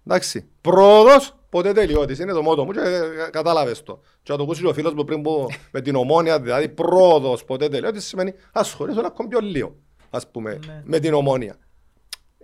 Εντάξει. 0.08 0.50
Πρόοδος, 0.62 1.36
ποτέ 1.50 1.72
τελειώτης. 1.72 2.20
Είναι 2.20 2.32
το 2.32 2.42
μότο 2.42 2.66
μου 2.66 2.72
και 2.72 2.80
ε, 2.80 3.30
κατάλαβες 3.32 3.84
το. 3.84 4.00
Και 4.24 4.32
θα 4.32 4.38
το 4.38 4.44
ακούσει 4.44 4.62
και 4.62 4.68
ο 4.68 4.74
φίλος 4.74 4.94
μου 4.94 5.04
πριν 5.04 5.22
που 5.22 5.48
με 5.72 5.82
την 5.82 5.96
ομόνια, 5.96 6.40
δηλαδή 6.40 6.70
πρόοδος, 6.70 7.46
ποτέ 7.46 7.68
τελειώτης 7.70 8.06
σημαίνει 8.06 8.34
ασχολήσω 8.52 9.02
να 9.02 9.08
ακόμη 9.08 9.30
πιο 9.30 9.40
λίγο, 9.40 9.76
ας 10.10 10.28
πούμε, 10.32 10.60
Ναι. 10.68 10.82
με 10.86 11.00
την 11.00 11.14
ομόνια. 11.14 11.58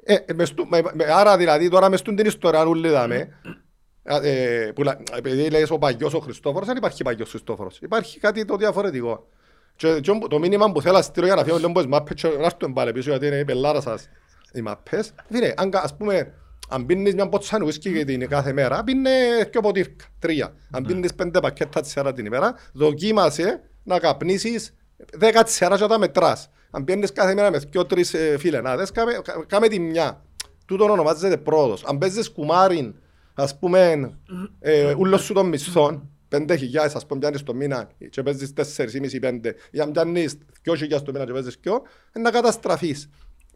Ε, 0.04 0.14
ε, 0.26 0.34
μες 0.34 0.54
του- 0.54 0.68
με- 0.70 0.82
με- 0.94 1.14
άρα 1.14 1.38
δηλαδή 1.38 1.70
τώρα 1.70 1.90
μες 1.90 2.02
τούν 2.02 2.16
την 2.16 2.26
ιστορία 2.26 2.66
ούλη 2.66 2.90
δάμε, 2.90 3.30
ε, 4.04 4.72
που, 4.76 4.84
λα- 4.84 5.02
επειδή 5.18 5.50
λες 5.50 5.70
ο 5.70 5.78
παγιός 5.78 6.14
ο 6.14 6.20
Χριστόφορος, 6.20 6.68
δεν 6.68 6.78
υπάρχει 6.78 7.04
παγιός 7.04 7.30
Χριστόφορος. 7.30 7.78
Υπάρχει 7.82 8.20
κάτι 8.20 8.46
το 8.46 8.56
διαφορετικό. 8.56 9.28
Και, 9.76 10.00
και 10.00 10.12
το 10.30 10.40
μήνυμα 10.40 10.72
που 10.72 10.82
θέλω 10.82 10.96
να 10.96 11.02
στείλω 11.02 11.26
για 11.26 11.36
να 11.36 11.44
φύγω 11.44 11.56
λίγο 11.58 11.70
από 11.70 11.80
τις 11.80 11.88
μάπες 11.90 12.22
και 12.22 12.28
να 12.28 12.46
έρθουν 12.46 12.74
πάλι 12.74 12.92
πίσω 12.92 13.10
γιατί 13.10 13.28
είναι 13.28 13.36
η 13.38 13.46
πελάρα 13.46 13.82
σας 13.82 14.10
οι 14.54 14.62
μάπες. 14.62 15.14
Φίλε, 15.30 15.54
αν 15.58 15.70
κα- 15.72 15.82
ας 15.84 15.96
πούμε 15.98 16.34
Αν 16.74 16.86
πίνεις 16.86 17.14
μια 17.14 17.30
ποτσάνου 17.30 17.66
ουίσκι 17.66 18.06
την 18.06 18.28
κάθε 18.28 18.54
μέρα, 18.54 18.84
πίνε 18.84 19.10
και 19.52 19.60
ποτήρκα, 19.60 20.06
τρία. 20.20 20.54
Αν 20.72 20.84
πίνεις 20.84 21.14
πέντε 21.14 21.40
πακέτα 21.40 21.82
τσέρα 21.82 22.14
την 22.14 22.26
ημέρα, 22.26 22.56
δοκίμασε 22.74 23.62
να 23.84 24.00
καπνίσεις 24.00 24.76
δέκα 25.14 25.44
τσέρα 25.44 25.78
και 25.78 25.86
τα 25.86 25.98
μετράς. 26.00 26.50
Αν 26.72 26.84
πίνεις 26.84 27.12
κάθε 27.12 27.34
μέρα 27.34 27.52
με 27.52 27.58
δυο 27.58 27.86
τρεις 27.86 28.14
ε, 28.14 28.38
φιλενάδες, 28.38 28.92
κάμε, 28.92 29.12
κα- 29.24 29.46
κάμε 29.48 29.68
τη 29.68 29.80
μια. 29.80 30.24
Τούτο 30.66 30.84
ονομάζεται 30.92 31.38
πρόοδος. 31.38 31.84
Αν 31.84 31.98
παίζεις 31.98 32.32
κουμάριν, 32.32 32.96
ας 33.34 33.60
πούμε, 33.60 34.12
ε, 34.60 34.94
ούλος 34.94 35.22
σου 35.24 35.34
των 35.34 35.48
μισθών, 35.48 36.10
πέντε 36.28 36.56
χιλιάδες 36.56 36.96
ας 36.96 37.06
πούμε 37.06 37.20
πιάνεις 37.20 37.44
το 37.44 37.54
μήνα 37.54 37.90
και 38.10 38.24
παίζεις 38.24 38.54
τέσσερις 38.54 38.94
ή 38.94 39.00
μισή 39.00 39.20
πέντε 39.20 39.56
ή 39.72 39.80
αν 39.80 39.92
πιάνεις 39.92 40.38
δυο 40.62 40.76
χιλιάδες 40.76 41.06
το 41.06 41.12
μήνα 41.12 41.26
και 41.26 41.32
παίζεις 41.32 41.58
δυο, 41.62 41.74
είναι 42.16 42.24
να 42.26 42.32
καταστραφείς. 42.32 43.10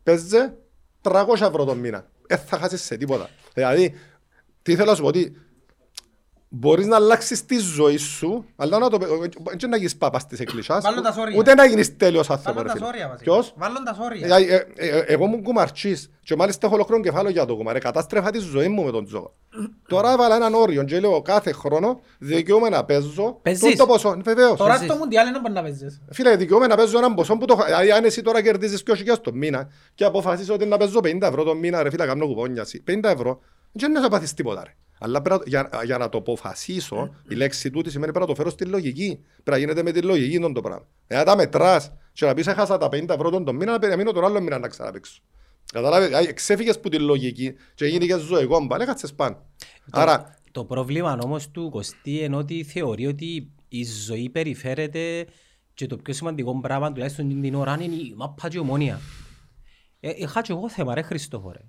Παίζε 0.03 0.57
300 1.01 1.41
ευρώ 1.41 1.63
το 1.65 1.75
μήνα. 1.75 2.09
Δεν 2.27 2.37
θα 2.37 2.57
χάσεις 2.57 2.83
σε 2.83 2.97
τίποτα. 2.97 3.29
Δηλαδή, 3.53 3.93
τι 4.61 4.75
θέλω 4.75 4.89
να 4.89 4.95
σου 4.95 5.01
πω, 5.01 5.07
ότι 5.07 5.37
μπορείς 6.49 6.85
να 6.85 6.95
αλλάξεις 6.95 7.45
τη 7.45 7.57
ζωή 7.57 7.97
σου, 7.97 8.45
αλλά 8.55 8.77
να 8.79 8.89
το 8.89 8.97
δεν 9.57 9.69
να 9.69 9.77
γίνεις 9.77 9.95
πάπας 9.97 10.27
της 10.27 10.39
εκκλησιάς, 10.39 10.83
Βάλω 10.83 11.01
τα 11.01 11.11
σόρια. 11.11 11.37
ούτε 11.37 11.53
να 11.53 11.65
γίνεις 11.65 11.97
τέλειος 11.97 12.29
άνθρωπος. 12.29 12.53
Βάλουν 12.63 12.73
ρε 12.73 12.79
τα 12.79 12.85
φίλε. 12.85 12.85
σόρια 12.85 13.07
βασικά. 13.07 13.31
Ποιος; 13.31 13.53
Βάλουν 13.57 13.83
τα 13.83 13.93
σόρια. 13.93 14.37
Ε, 14.37 14.43
ε, 14.55 14.65
ε, 14.75 14.97
ε, 14.97 15.03
Εγώ 15.07 15.25
ήμουν 15.25 15.43
κουμαρτσής 15.43 16.09
και 16.23 16.35
μάλιστα 16.35 16.65
έχω 16.67 16.75
ολόκληρο 16.75 17.01
κεφάλαιο 17.01 17.31
για 17.31 17.45
το 17.45 17.55
κουμαρ. 17.55 17.77
Κατάστρεφα 17.77 18.31
τη 18.31 18.39
ζωή 18.39 18.67
μου 18.67 18.83
με 18.83 18.91
τον 18.91 19.05
τζόγο. 19.05 19.33
Τώρα 19.87 20.11
έβαλα 20.11 20.35
έναν 20.35 20.53
όριο 20.53 20.83
και 20.83 20.99
λέω 20.99 21.21
κάθε 21.21 21.51
χρόνο 21.51 21.99
δικαιούμαι 22.19 22.69
να 22.69 22.85
παίζω 22.85 23.39
Παίζεις; 23.41 23.69
τούτο 23.71 23.85
ποσό. 23.85 24.17
Βεβαίως. 24.23 24.57
Τώρα 24.57 24.69
Παίζεις. 24.71 24.87
στο 24.89 24.97
Μουντιάλ 24.97 25.31
δεν 25.31 25.41
μπορεί 25.41 25.53
να 25.53 25.61
παίζεις. 25.61 26.01
Φίλε, 26.11 26.35
δικαιούμαι 26.35 26.67
να 26.67 26.75
παίζω 26.75 26.97
έναν 26.97 27.13
ποσό 27.15 27.37
που 27.37 27.45
το... 27.45 27.55
Δηλαδή, 27.65 27.91
αν 27.91 28.03
εσύ 28.03 28.21
τώρα 28.21 28.41
κερδίζεις 28.41 28.83
2.000 28.87 29.15
το 29.21 29.33
μήνα 29.33 29.69
και 29.95 30.03
αποφασίσεις 30.05 30.49
ότι 30.49 30.65
να 30.65 30.77
παίζω 30.77 30.99
50 31.03 31.21
ευρώ 31.21 31.43
το 31.43 31.55
μήνα, 31.55 31.83
ρε 31.83 31.89
φίλε, 31.89 32.05
κάνω 32.05 32.27
κουπόνια. 32.27 32.61
εσύ. 32.61 32.83
50 32.87 33.03
ευρώ, 33.03 33.39
δεν 33.71 34.01
θα 34.01 34.09
πάθεις 34.09 34.33
τίποτα, 34.33 34.63
ρε. 34.63 34.75
Αλλά 34.99 35.21
πρέπει 35.21 35.49
να- 35.51 35.67
για, 35.69 35.83
για 35.85 35.97
να 35.97 36.09
το 36.09 36.17
αποφασίσω, 36.17 37.15
η 37.29 37.35
λέξη 37.35 37.69
τούτη 37.71 37.89
σημαίνει 37.89 38.11
πρέπει 38.11 38.25
να 38.27 38.33
το 38.33 38.41
φέρω 38.41 38.49
στη 38.53 38.65
λογική. 38.65 39.19
Πρέπει 39.33 39.49
να 39.51 39.57
γίνεται 39.57 39.83
με 39.83 39.91
τη 39.91 40.01
λογική 40.01 40.39
τον 40.39 40.53
το 40.53 40.61
πράγμα. 40.61 40.87
Εάν 41.07 41.25
τα 41.25 41.35
μετράς 41.35 41.91
και 42.13 42.25
να 42.25 42.33
πεις 42.33 42.47
έχασα 42.47 42.77
τα 42.77 42.89
50 42.91 43.09
ευρώ 43.13 43.29
τον 43.29 43.45
το 43.45 43.53
μήνα, 43.53 43.71
να 43.71 43.79
περιμένω 43.79 44.11
τον 44.11 44.25
άλλο 44.25 44.41
μήνα 44.41 44.57
να 44.59 44.67
ξαναπαίξω. 44.67 45.21
Καταλάβες, 45.73 46.07
δηλαδή, 46.07 46.33
ξέφυγες 46.33 46.79
που 46.79 46.89
τη 46.89 46.99
λογική 46.99 47.53
και 47.75 47.85
γίνηκες 47.85 48.21
ζωικό 48.21 48.65
μπαλ, 48.65 48.81
έκατσες 48.81 49.13
πάνω. 49.13 49.45
Άρα, 49.91 50.39
Το 50.51 50.65
πρόβλημα 50.65 51.17
όμως 51.23 51.51
του 51.51 51.69
Κωστή 51.69 52.19
είναι 52.19 52.35
ότι 52.35 52.63
θεωρεί 52.63 53.07
ότι 53.07 53.51
η 53.67 53.83
ζωή 53.83 54.29
περιφέρεται 54.29 55.25
και 55.73 55.85
το 55.87 55.97
πιο 55.97 56.13
σημαντικό 56.13 56.59
πράγμα 56.59 56.91
τουλάχιστον 56.91 57.41
την 57.41 57.55
ώρα 57.55 57.77
είναι 57.81 57.95
η 57.95 58.13
μάπα 58.17 58.49
και 58.49 58.57
η 58.57 58.59
ομόνια. 58.59 58.99
Ε, 59.99 60.11
είχα 60.15 60.41
και 60.41 60.51
εγώ 60.51 60.69
θέμα 60.69 60.93
ρε 60.93 61.01
Χριστόφορε. 61.01 61.59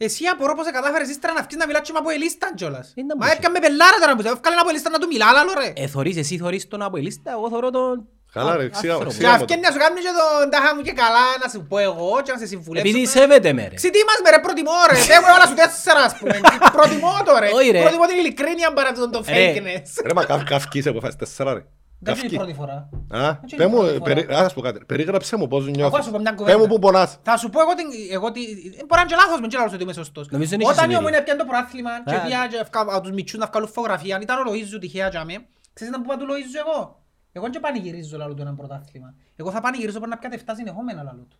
Εσύ 0.00 0.24
απορώ 0.32 0.54
πως 0.54 0.66
κατάφερες 0.76 1.08
ύστερα 1.08 1.32
να 1.32 1.38
αυξήσεις 1.42 1.60
να 1.62 1.66
μιλάς 1.66 1.82
και 1.86 1.92
με 1.92 1.98
από 1.98 2.10
ελίσταν 2.10 2.54
κιόλας. 2.54 2.92
Είναι 3.00 3.14
Μα 3.18 3.24
μπουζί. 3.24 3.32
έπιαμε 3.36 3.58
πελάρα 3.64 3.98
τώρα 4.02 4.12
που 4.16 4.22
σε 4.22 4.28
έφκαλε 4.28 4.54
ένα 4.54 4.62
από 4.64 4.70
ελίσταν 4.72 4.92
να 4.92 4.98
του 4.98 5.06
μιλά, 5.12 5.26
άλλο 5.40 5.52
ρε. 5.60 5.68
Ε, 5.82 5.86
θωρείς, 5.94 6.16
εσύ 6.22 6.34
θωρείς 6.42 6.68
τον 6.68 6.82
Αποελίστα, 6.82 7.30
εγώ 7.36 7.46
θωρώ 7.52 7.70
τον 7.70 7.94
Καλά, 8.32 8.56
ρε, 8.56 8.64
α- 8.64 8.68
ξύγα- 8.76 8.92
άνθρωπο. 8.92 9.14
Και 9.14 9.18
ξύγα- 9.22 9.34
αυκένει 9.40 9.60
να 9.66 9.70
σου 9.74 9.78
κάνεις 9.84 10.02
και 10.06 10.12
τον 10.20 10.50
τάχα 10.52 10.70
μου 10.74 10.82
και 10.86 10.92
καλά 11.02 11.26
να 11.42 11.46
σου 11.52 11.60
πω 11.70 11.76
εγώ 11.88 12.10
και 12.24 12.32
να 12.34 12.38
σε 12.42 12.46
συμβουλεύσω. 12.52 12.88
Επειδή 12.88 13.06
σέβεται 13.06 13.50
με 13.52 13.62
ρε. 13.70 13.74
Ξητή 13.80 14.00
μας 14.08 14.18
με 14.24 14.28
ρε, 14.34 14.38
προτιμώ 14.46 14.76
ρε. 14.90 14.96
Δεν 15.10 15.18
μου 15.22 15.28
έβαλα 15.30 15.46
σου 15.50 15.56
τέσσερα 15.62 16.00
ας 16.08 16.14
πούμε. 16.18 16.36
Προτιμώ 16.76 17.12
το 17.28 17.32
ρε. 17.42 17.48
Όχι, 17.58 17.70
ρε. 17.76 17.80
Προτιμώ 17.84 18.06
την 18.10 18.18
ειλικρίνεια 18.22 18.68
παρά 18.72 18.90
τον 18.92 19.10
το 19.14 19.20
Ρε. 19.28 19.34
fakeness. 19.54 19.88
ρε 20.08 20.14
μα 20.18 20.22
καύ- 20.24 20.48
καυκείς 20.52 20.84
που 20.92 21.00
φάεις 21.04 21.16
τέσσερα, 21.16 21.50
ρε. 21.56 21.62
Δεν 22.00 22.14
είναι 22.14 22.22
η 22.26 22.28
Καυκεί. 22.28 22.36
πρώτη 22.36 22.52
φορά. 22.52 22.88
Α, 23.08 23.38
Έτσι 23.42 23.56
πέ 23.56 23.62
είναι 23.64 23.72
μου, 23.74 23.82
η 23.82 23.86
πρώτη 23.86 24.00
περί- 24.02 24.24
φορά. 24.26 24.38
ας 24.38 24.54
πω 24.54 24.60
κάτι, 24.60 24.84
περίγραψε 24.84 25.36
μου 25.36 25.48
πώς 25.48 25.60
Ακούω 25.62 25.74
νιώθεις. 25.74 25.96
να 25.98 26.02
σου 26.04 26.10
πω 26.10 26.18
μια 26.18 26.30
Πέ 26.30 26.36
κουβέντα. 26.36 26.58
μου 26.58 26.66
που 26.66 26.78
πονάς. 26.78 27.18
Θα 27.22 27.36
σου 27.36 27.50
πω 27.50 27.60
εγώ 27.60 27.74
την... 27.74 27.86
Εγώ 28.10 28.32
τι... 28.32 28.40
ε, 28.42 28.50
Μπορεί 28.54 28.86
να 28.94 29.00
είναι 29.00 29.08
και 29.10 29.14
λάθος, 29.16 29.40
μην 29.40 29.48
ξέρω 29.48 29.64
ότι 29.72 29.82
είμαι 29.82 29.92
σωστός. 29.92 30.28
Νομίζω 30.28 30.54
είναι 30.54 30.62
η 30.64 30.66
Όταν 30.66 30.76
η 30.78 30.80
Σιμήρη. 30.80 30.98
ομόνια 30.98 31.22
πιάνε 31.22 31.40
το 31.40 31.46
πρωτάθλημα 31.46 31.90
και 32.04 32.14
Α. 32.14 32.20
πήγα 32.22 32.46
και 32.48 32.56
ευκα- 32.56 32.80
από 32.80 33.00
τους 33.00 33.10
μητσούς 33.10 33.38
να 33.38 33.46
βγάλουν 33.46 33.68
φωτογραφία, 33.68 34.16
αν 34.16 34.22
ήταν 34.22 34.36
ο 34.46 34.50
Λοΐζου 34.50 34.78
τυχαία 34.80 35.08
για 35.08 35.24
με, 35.24 35.34
ξέρεις 35.72 35.92
να 35.94 36.00
που 36.00 36.06
πάω 36.08 36.16
του 36.16 36.26
Λοΐζου 36.30 36.56
εγώ. 36.66 37.02
Εγώ 37.32 37.46
δεν 37.52 37.60
πανηγυρίζω 37.60 38.16
λαλού 38.16 38.34
του 38.34 38.42
ένα 38.42 38.54
πρωτάθλημα. 38.54 39.14
Εγώ 39.36 39.50
θα 39.50 39.60
πανηγυρίζω 39.60 39.98
πρέπει 39.98 40.10
να 40.14 40.18
πιάτε 40.18 40.42
7 40.46 40.52
συνεχόμενα 40.56 41.02
λαλού 41.02 41.26
του. 41.30 41.36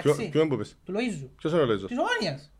Ποιο- 0.00 0.10
Εντάξει, 0.12 0.28
Ποιον 0.28 0.48
που 0.48 0.56
πεις. 0.56 0.76
του 0.84 0.92
Λοΐζου. 0.96 1.28
Ποιος 1.36 1.52
είναι 1.52 1.62
ο 1.62 1.64
Λέζος. 1.66 1.88
Της 1.88 1.98
ομόνιας. 1.98 2.50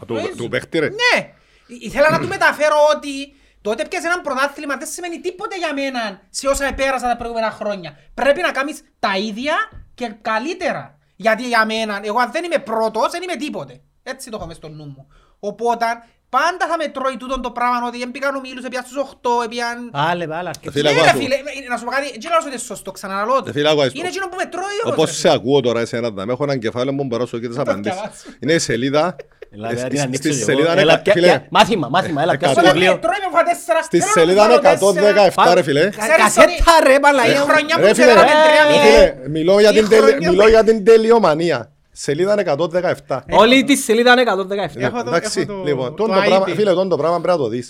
Α, 0.00 0.06
του- 0.06 0.14
Λοΐζου. 0.16 0.36
Του 0.36 0.48
παίχτη 0.48 0.78
ρε. 0.78 0.88
Ναι! 0.88 1.32
Ή- 1.66 1.78
Ήθελα 1.80 2.10
να 2.10 2.18
του 2.20 2.28
μεταφέρω 2.28 2.76
ότι 2.96 3.34
τότε 3.62 3.84
πιάσε 3.88 4.06
έναν 4.06 4.20
πρωτάθλημα 4.20 4.76
δεν 4.76 4.88
σημαίνει 4.88 5.20
τίποτε 5.20 5.56
για 5.56 5.74
μένα 5.74 6.20
σε 6.30 6.48
όσα 6.48 6.64
επέρασα 6.66 7.08
τα 7.08 7.16
προηγούμενα 7.16 7.50
χρόνια. 7.50 7.96
Πρέπει 8.14 8.40
να 8.40 8.50
κάνεις 8.50 8.80
τα 8.98 9.16
ίδια 9.16 9.54
και 9.94 10.12
καλύτερα. 10.22 10.98
Γιατί 11.16 11.42
για 11.48 11.66
μένα, 11.66 12.00
εγώ 12.02 12.18
αν 12.18 12.30
δεν 12.32 12.44
είμαι 12.44 12.58
πρώτος, 12.58 13.10
δεν 13.10 13.22
είμαι 13.22 13.36
τίποτε. 13.36 13.80
Έτσι 14.02 14.30
το 14.30 14.36
έχω 14.36 14.46
μες 14.46 14.56
στο 14.56 14.68
νου 14.68 14.84
μου. 14.84 15.06
Οπότε 15.38 15.84
πάντα 16.28 16.66
θα 16.68 16.76
με 16.76 16.88
τρώει 16.88 17.16
τούτο 17.16 17.40
το 17.40 17.50
πράγμα 17.50 17.86
ότι 17.86 18.02
έμπηκαν 18.02 18.34
ομίλους, 18.34 18.64
έπιαν 18.64 18.84
στους 18.84 19.02
8, 19.40 19.44
έπιαν... 19.44 19.90
Άλλε, 19.92 20.22
άλλα, 20.36 20.48
αρκετά. 20.48 20.70
Φίλε, 20.72 20.90
Ναι 20.90 20.94
εγώ 20.96 21.04
ρε 21.04 21.10
άκου. 21.10 21.18
φίλε, 21.18 21.34
ε, 21.34 21.68
να 21.68 21.76
σου 21.76 21.84
πω 21.84 21.90
κάτι, 21.90 22.10
δεν 22.10 22.18
ξέρω 22.18 22.34
ότι 22.40 22.48
είναι 22.48 22.58
σωστό, 22.58 22.90
ξαναλώ 22.90 23.42
το. 23.42 23.48
Ε, 23.48 23.52
φίλε, 23.52 23.70
άκου, 23.70 23.80
Είναι 23.92 24.06
εκείνο 24.08 24.28
που 24.28 24.36
με 24.36 24.44
τρώει 24.44 24.64
όμως. 24.84 24.96
Όπως 24.96 25.06
ρε 25.10 25.12
σε 25.16 25.28
ακούω 25.32 25.60
τώρα 25.60 25.80
εσένα, 25.80 26.10
να 26.10 26.32
έχω 26.32 26.44
έναν 26.44 26.58
κεφάλαιο 26.58 26.92
μου 26.92 27.04
μπορώ 27.04 27.22
να 27.22 27.28
σου 27.28 27.40
και 27.40 27.46
τις 27.46 27.56
το 27.56 27.62
απαντήσεις. 27.62 27.98
διαβάσω. 28.00 28.28
Είναι 28.40 28.52
η 28.52 28.58
σελίδα. 28.58 29.16
Έλα, 29.54 29.66
ε, 29.70 29.74
βέβαια, 29.74 29.86
στη- 29.86 29.94
την 29.94 30.00
ανοίξω 30.06 30.22
Στη 30.22 30.28
κι 30.30 30.36
εγώ. 30.36 30.44
σελίδα 30.50 30.72
Έλα, 30.72 30.92
είναι, 30.92 31.00
πια- 31.04 31.12
φίλε, 31.12 31.26
πια- 31.26 31.46
Μάθημα, 31.50 31.88
μάθημα, 31.88 32.22
έλα, 32.22 32.36
πιάσω 32.36 32.52
Εκατό. 32.52 32.60
Όταν 32.68 32.72
με 32.78 32.84
βιβλίο. 32.84 32.98
τρώει 33.04 33.20
με 33.24 33.30
φά 33.36 33.42
τέσσερα, 33.50 33.80
στη 33.82 33.98
θέλω 34.00 34.12
να 34.14 34.20
σελίδα 34.20 34.42
βάλω 34.42 34.58
τέσσερα. 34.60 34.78
117 34.78 35.54
ρε 35.54 35.62
φίλε. 35.62 35.80
Ξέρεις 35.88 36.16
Κασέτα 36.22 36.42
ότι 36.42 36.86
ρε, 36.88 36.94
Η 36.94 36.98
μαλαγία. 37.02 37.40
χρονιά 37.50 37.74
που 37.76 37.82
Ρε 37.86 37.88
σε 37.88 37.94
φίλε, 38.00 38.10
έκαμε 38.12 38.32
τρία 38.46 38.62
ρε 38.66 38.70
μηδέν. 38.72 39.12
φίλε, 39.14 39.28
μιλώ 39.36 39.54
για 39.64 39.70
Η 39.70 39.74
την 39.78 39.88
τελε- 39.88 40.08
χρονιά 40.10 40.30
μιλώ 40.30 40.42
που- 40.42 40.48
για 40.54 40.62
την 40.68 40.78
τελειομανία. 40.88 41.58
Σελίδα 42.04 42.34
117. 42.40 43.24
Όλη 43.42 43.64
τη 43.64 43.74
σελίδα 43.76 44.10
είναι 44.12 44.20
117. 44.20 44.78
Ναι, 44.78 44.86
Έχω 44.86 45.02
το- 45.02 45.10
Εντάξει, 45.14 45.40
έχω 45.40 45.52
το- 45.52 45.62
λοιπόν, 45.68 45.88
το 45.88 45.94
τούτο 46.00 46.12
το 46.12 46.20
πράγμα- 46.26 46.46
ID. 46.48 46.54
φίλε, 46.58 46.70
τούτο 46.70 46.88
το 46.94 46.96
πράγμα 47.02 47.16
πρέπει 47.20 47.36
να 47.38 47.42
το 47.44 47.48
δεις. 47.54 47.66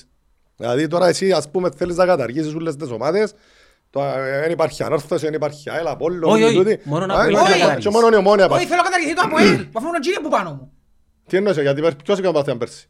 Δηλαδή 0.56 0.86
τώρα 0.86 1.06
εσύ 1.08 1.32
ας 1.32 1.50
πούμε 1.50 1.68
θέλεις 1.78 1.96
να 1.96 2.06
καταργήσεις 2.06 2.54
όλες 2.54 2.76
τις 2.76 2.90
ομάδες, 2.90 3.34
δεν 4.42 4.50
υπάρχει 4.50 4.82
ανόρθωση, 4.82 5.24
δεν 5.24 5.34
υπάρχει 5.34 5.70
ΑΕΛ, 5.70 5.86
Απόλλων, 5.86 6.30
Όχι, 6.32 6.42
όχι, 6.42 6.54
τούτη. 6.56 6.80
μόνο 6.84 7.06
να 7.06 7.14
Α, 7.14 7.22
θέλεις 7.22 7.36
να 7.36 7.42
όχι, 7.42 7.52
καταργήσεις. 7.52 7.84
Και 7.84 7.90
μόνο 7.90 8.08
η 8.12 8.16
ομόνια 8.16 8.44
Όχι, 8.44 8.54
πάει. 8.54 8.64
θέλω 8.66 8.76
να 8.82 8.88
καταργηθεί 8.88 9.14
το 9.14 9.22
ΑΠΟΕΛ. 9.24 9.56
Που 9.64 9.78
αφού 9.78 9.86
είναι 9.88 9.96
ο 9.96 10.00
Τζίλε 10.00 10.18
που 10.22 10.28
πάνω 10.28 10.50
μου. 10.50 10.72
Τι 11.28 11.36
εννοείς, 11.36 11.56
γιατί 11.58 11.80
πέρ- 11.80 12.02
ποιος 12.02 12.18
έκανε 12.18 12.34
πάθει 12.34 12.56
πέρσι; 12.56 12.86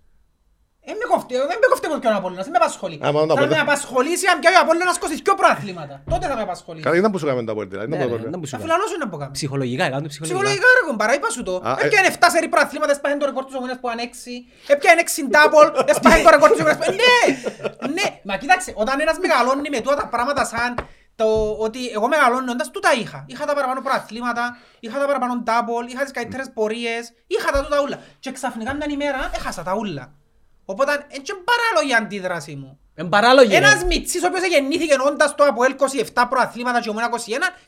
Ε, 0.84 0.92
με 1.00 1.04
κοφτεί, 1.12 1.34
δεν 1.36 1.58
με 1.62 1.66
κοφτεί 1.72 1.86
ποιον 2.02 2.14
Απόλλωνας, 2.20 2.44
δεν 2.48 2.54
με 2.56 2.60
απασχολεί. 2.62 2.96
Α, 3.06 3.08
μόνο 3.12 3.26
το 3.26 3.34
Θα 3.34 3.40
με 3.40 3.46
Απόλλωνα. 3.46 3.62
απασχολήσει 3.68 4.26
αν 4.32 4.36
πιάει 4.42 4.56
ο 4.60 4.62
Απόλλωνας 4.64 4.96
22 4.98 5.34
προαθλήματα. 5.40 5.94
Τότε 6.12 6.24
θα 6.30 6.34
με 6.38 6.42
απασχολήσει. 6.48 6.84
Καλά, 6.86 6.96
ήταν 7.00 7.10
που 7.12 7.18
σου 7.20 7.26
έκαμε 7.26 7.42
τα 7.50 7.54
πόρτα, 7.56 7.70
δηλαδή, 7.74 7.88
Ναι, 7.90 7.96
ήταν 7.96 8.08
το 8.08 8.14
ρε, 8.14 8.20
πρόβλημα. 8.20 8.30
δεν 8.34 8.38
μου 8.40 8.46
σου 8.48 8.52
Θα 8.54 8.58
κάνω. 8.58 8.66
φιλανώσουν 8.68 8.98
να 9.04 9.08
πω 9.10 9.16
κάτι. 9.22 9.32
Ψυχολογικά, 9.38 9.82
έκαναν 9.88 10.02
το 10.06 10.10
ψυχολογικά. 10.12 10.38
Ψυχολογικά 10.40 10.68
ρε 10.78 10.82
κομπάρα, 10.88 11.12
είπα 11.18 11.28
σου 11.36 11.42
το. 11.48 11.54
Α, 11.68 11.70
ε- 11.80 11.84
Έπιανε 11.86 12.08
7 12.14 12.26
σερί 12.34 12.48
προαθλήματα, 12.54 12.90
έσπαγε 12.96 13.14
το 13.22 13.26
ρεκόρ 13.30 13.42
της 13.48 13.54
ομόνιας 13.58 13.78
που 13.82 13.88
ανέξει. 13.94 14.34
Έπιανε 14.74 15.00
6 15.06 15.20
double, 15.34 15.68
έσπαγε 15.92 16.18
το 16.26 16.30
ρεκόρ 16.34 16.48
της 16.52 16.60
ομόνιας 16.62 16.78
που... 16.80 16.84
Ναι, 17.02 17.14
ναι. 17.96 18.06
Μα 18.28 18.34
κοίταξε, 18.42 18.70
όταν 18.82 18.94
ένας 19.04 19.16
μεγαλώνει 19.24 19.68
με 19.74 19.80
τούτα 19.84 19.96
τα 20.02 20.06
πράγματα 20.14 20.42
σαν 20.52 20.70
το 21.22 21.56
ότι 21.66 21.88
εγώ 21.88 22.08
μεγαλώνοντας 22.08 22.70
τούτα 22.70 22.88
είχα. 23.00 23.24
Είχα 23.28 23.44
τα 23.46 23.54
παραπάνω 23.54 23.80
προαθλήματα, 23.80 24.56
είχα 24.80 24.98
τα 24.98 25.06
παραπάνω 25.06 25.42
double, 25.46 25.88
είχα 25.92 26.02
τις 26.02 26.12
καλύτερες 26.12 26.50
πορείες, 26.54 27.12
είχα 27.26 27.50
τα 27.52 27.62
τούτα 27.64 27.80
ούλα. 27.82 27.98
Και 28.20 28.32
ξαφνικά 28.32 28.74
μια 28.74 28.86
ημέρα 28.90 29.30
έχασα 29.34 29.62
τα 29.62 29.74
ούλα. 29.74 30.12
Οπότε 30.64 30.92
έτσι 31.08 31.32
είναι 31.32 31.42
παράλογη 31.50 31.90
η 31.92 31.94
αντίδραση 31.94 32.54
μου. 32.54 32.76
Εν 32.94 33.08
παράλογη, 33.08 33.48
ρε. 33.50 33.56
Ένας 33.56 33.84
μητσής 33.84 34.22
ο 34.22 34.26
οποίος 34.26 34.46
γεννήθηκε 34.46 34.94
όντας 35.08 35.34
το 35.34 35.44
από 35.44 35.60
27 36.14 36.26
προαθλήματα 36.30 36.80
και 36.80 36.88
ομόνα 36.88 37.08
21, 37.10 37.14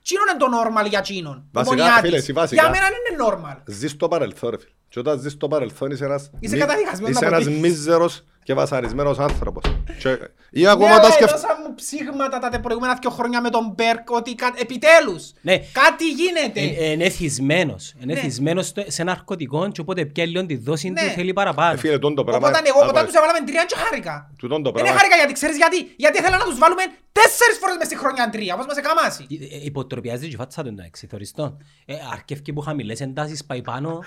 τσίνον 0.03 0.25
είναι 0.29 0.39
το 0.39 0.47
normal 0.59 0.89
για 0.89 1.01
τσίνον. 1.01 1.49
Βασικά, 1.53 1.75
Ομονιάτης. 1.75 2.01
φίλε, 2.05 2.17
εσύ 2.17 2.33
βασικά- 2.33 2.63
Για 2.63 2.71
μένα 2.71 2.87
είναι 2.87 3.25
normal. 3.27 3.57
Ζεις 3.67 3.97
το 3.97 4.09
παρελθόν, 4.09 4.51
ρε 4.51 4.59
φίλε. 4.59 4.71
Και 4.89 4.99
όταν 4.99 5.19
ζεις 5.21 5.37
το 5.37 5.49
παρελθόν 5.49 5.91
είσαι 5.91 6.05
ένας, 6.05 6.31
Είσαι 6.41 6.55
μη- 6.55 6.61
καταδικασμένος 6.61 7.11
είσαι 7.17 7.21
να 7.21 7.27
ένας 7.27 7.41
αποτύχεις. 7.47 7.63
μίζερος 7.71 8.25
και 8.43 8.55
βασαρισμένος 8.55 9.19
άνθρωπος. 9.19 9.63
Και- 10.03 10.19
Ή 10.51 10.63
Ναι, 10.63 10.69
ακόμα 10.71 10.89
αλλά 10.89 10.99
όταν 10.99 11.13
σκεφ- 11.13 11.31
έδωσαν 11.75 12.07
μου 12.09 12.11
ψήγματα 12.15 12.39
τα 12.39 12.49
τε- 12.49 12.61
προηγούμενα 12.61 12.99
δύο 13.01 13.11
χρόνια 13.11 13.41
με 13.41 13.51
τον 13.51 13.73
Μπέρκ 13.77 14.11
ότι 14.11 14.35
κα- 14.35 14.55
επιτέλους 14.57 15.33
Ναι. 15.41 15.57
κάτι 15.59 16.09
γίνεται. 16.11 16.61
Ε, 16.85 16.91
Είναι 16.91 17.05
εθισμένος. 17.05 17.95
Είναι 18.03 18.13
εθισμένος 18.13 18.67
στο- 18.67 18.85
σε 18.87 19.03
ναρκωτικό 19.05 19.71
και 19.71 19.81
οπότε 19.81 20.05
πιάει 20.05 20.27
λίγο 20.27 20.47
τη 20.47 20.57
δόση 20.57 20.89
Ναι. 20.91 21.01
του 21.01 21.09
θέλει 21.09 21.33
παραπάνω. 21.33 21.73
Ε, 21.73 21.77
Φίλε, 21.77 21.99
τούτο 21.99 22.15
το 22.15 22.25
πράγμα... 22.25 22.49
Οπότε 22.49 22.69
εγώ 22.69 22.79
άκου, 22.79 22.89
όταν 22.89 23.01
ρε. 23.03 23.07
τους 23.09 23.17
έβαλαμε 23.17 23.41
τρία 23.47 23.65
και 23.65 23.75
χάρηκα. 23.77 24.31
Τούτον 24.39 24.63
το 24.63 24.71
Δεν 24.71 24.83
πράγμα... 24.83 24.99
χάρηκα 24.99 25.17
γιατί 25.17 25.33
ξέρεις 25.33 25.57
γιατί; 25.57 25.95
Γιατί 25.97 26.19
ήθελα 26.19 26.37
να 26.37 26.45
τους 26.45 26.59
βάλουμε 26.59 26.83
τέσσερις 27.13 27.59
φορές 27.61 27.77
μες 27.79 27.87
στη 27.87 27.97
χρονιά 27.97 28.31
τρία, 28.31 28.55
όπως 28.55 28.67
μας 28.67 28.77
εκάμασει. 28.77 29.27
Ε, 29.31 29.57
ε, 29.57 29.65
Υποτροπιάζει 29.65 30.27
και 30.29 30.35
η 30.35 30.37
φάτσα 30.37 30.63
του 30.63 30.69
εντάξει, 30.69 31.07
θωριστόν. 31.07 31.57
Ε, 31.87 31.95
Αρκεύκει 32.13 32.53
που 32.53 32.61
χαμηλές 32.61 33.01
εντάσεις 33.01 33.45
πάει 33.45 33.63
πάνω, 33.63 34.03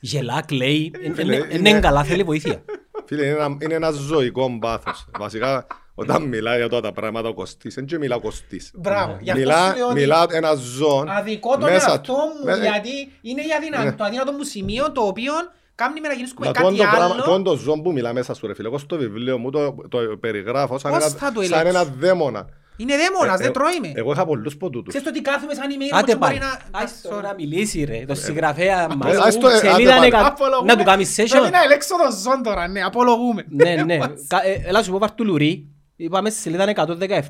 γελά, 0.00 0.42
κλαίει. 0.46 0.92
Ε, 1.02 1.12
Φίλε, 1.12 1.36
ε, 1.36 1.38
ε, 1.38 1.56
είναι- 1.56 1.68
Είναι 1.68 1.80
καλά, 1.80 2.04
θέλει 2.04 2.22
βοήθεια. 2.22 2.62
Φίλε, 3.06 3.24
είναι 3.26 3.34
ένα, 3.34 3.56
είναι 3.60 3.74
ένα 3.74 3.90
ζωικό 3.90 4.58
πάθος. 4.60 5.06
Βασικά, 5.18 5.66
όταν 6.00 6.22
μιλάει 6.22 6.56
για 6.56 6.64
αυτά 6.64 6.80
τα 6.80 6.92
πράγματα 6.92 7.28
ο 7.28 7.34
Κωστής, 7.34 7.74
δεν 7.74 7.84
και 7.86 7.98
μιλά 7.98 8.14
ο 8.16 8.20
Κωστής. 8.20 8.70
Μπράβο. 8.74 9.18
Γι' 9.20 9.30
αυτό 9.30 9.42
σου 9.42 9.48
Μιλά, 9.48 9.74
λέω 9.76 9.86
ότι 9.86 9.94
μιλά 10.00 10.26
ένα 10.32 10.54
ζώο 10.54 11.04
αδικό 11.08 11.56
τον 11.58 11.70
μέσα 11.70 11.90
εαυτό 11.90 12.12
του. 12.12 12.18
μου, 12.42 12.48
Ε, 12.48 12.52
ε, 12.52 12.60
γιατί 12.60 12.90
είναι 13.20 13.40
η 13.40 13.46
αδυνα- 13.58 13.84
Ναι. 13.84 13.92
το 13.92 14.04
αδύνατο 14.04 14.32
μου 14.32 14.42
σημείο 14.42 14.92
το 14.92 15.00
οποίο 15.00 15.32
κάνει 15.74 16.00
με 16.00 16.08
να 16.08 16.14
γίνουμε 16.14 16.34
Μα 16.38 16.50
κάτι 16.50 16.68
τούτο 16.68 16.82
πράγμα- 16.90 17.14
άλλο. 17.24 17.36
τούτο 17.36 17.56
ζώο 17.56 17.80
που 17.80 17.92
μιλά 17.92 18.12
μέσα 18.12 18.34
σου 18.34 18.46
ρε 18.46 18.54
φίλε, 18.54 18.68
εγώ 18.68 18.78
στο 18.78 18.96
βιβλίο 18.96 19.38
μου 19.38 19.50
το, 19.50 19.74
το 19.88 19.98
περιγράφω 20.20 20.78
σαν 20.78 20.92
Πώς 20.92 21.04
ένα, 21.04 21.12
θα 21.14 21.32
το 21.32 21.42
σαν 21.42 21.52
ελέγξω; 21.58 21.68
ένα 21.82 21.84
δαίμονα. 21.98 22.48
Είναι 22.80 22.94
δαίμονας, 22.96 23.34
Ε, 23.34 23.42
δεν 23.42 23.46
ε, 23.48 23.50
τρώει 23.50 23.78
με. 23.82 23.92
Εγώ 23.94 24.12
είχα 24.12 24.24
πολλούς 24.26 24.56
ποτούτους. 24.56 24.88
Ξέρεις 24.88 25.06
το 25.06 25.12
ότι 25.14 25.22
κάθομαι 25.22 25.54
σαν 25.54 25.64
email 25.70 25.98
Άντε 25.98 26.12
και 26.12 26.16
μπορεί 26.18 26.38
πάλι. 26.38 26.50
να... 26.72 26.78
Ας 26.80 27.00
το 27.02 27.20
να 27.20 27.34
μιλήσει 27.34 27.84
ρε. 27.84 28.04
Το 28.06 28.14
συγγραφέα 28.14 28.88
μας. 28.96 29.16
ας 29.16 29.38
το, 29.38 29.48
ε, 29.48 29.56
άντε 29.56 29.68
Σελίδα 29.70 29.94
πάλι. 29.94 30.06
εκα- 30.06 30.26
Απολογούμε. 30.26 30.72
Να 30.72 30.78
του 30.78 30.84
κάνεις 30.84 31.14
Πρέπει 31.14 31.30
session. 31.32 31.50
να 31.50 31.62
ελέξω 31.62 31.94
το 31.96 32.16
ζών 32.16 32.42
τώρα, 32.42 32.68
ναι, 32.68 32.82
απολογούμε. 32.82 33.44
Ναι, 33.48 33.74
ναι. 33.86 33.98
Κα- 34.32 34.44
ε, 34.46 34.62
Έλα 34.66 34.82
σου 34.82 34.90
πω 34.90 34.98
πάρ' 34.98 35.10
του 35.12 35.24
λουρί. 35.24 35.66
Είπαμε 36.00 36.30
στη 36.30 36.40
σελίδα 36.40 36.72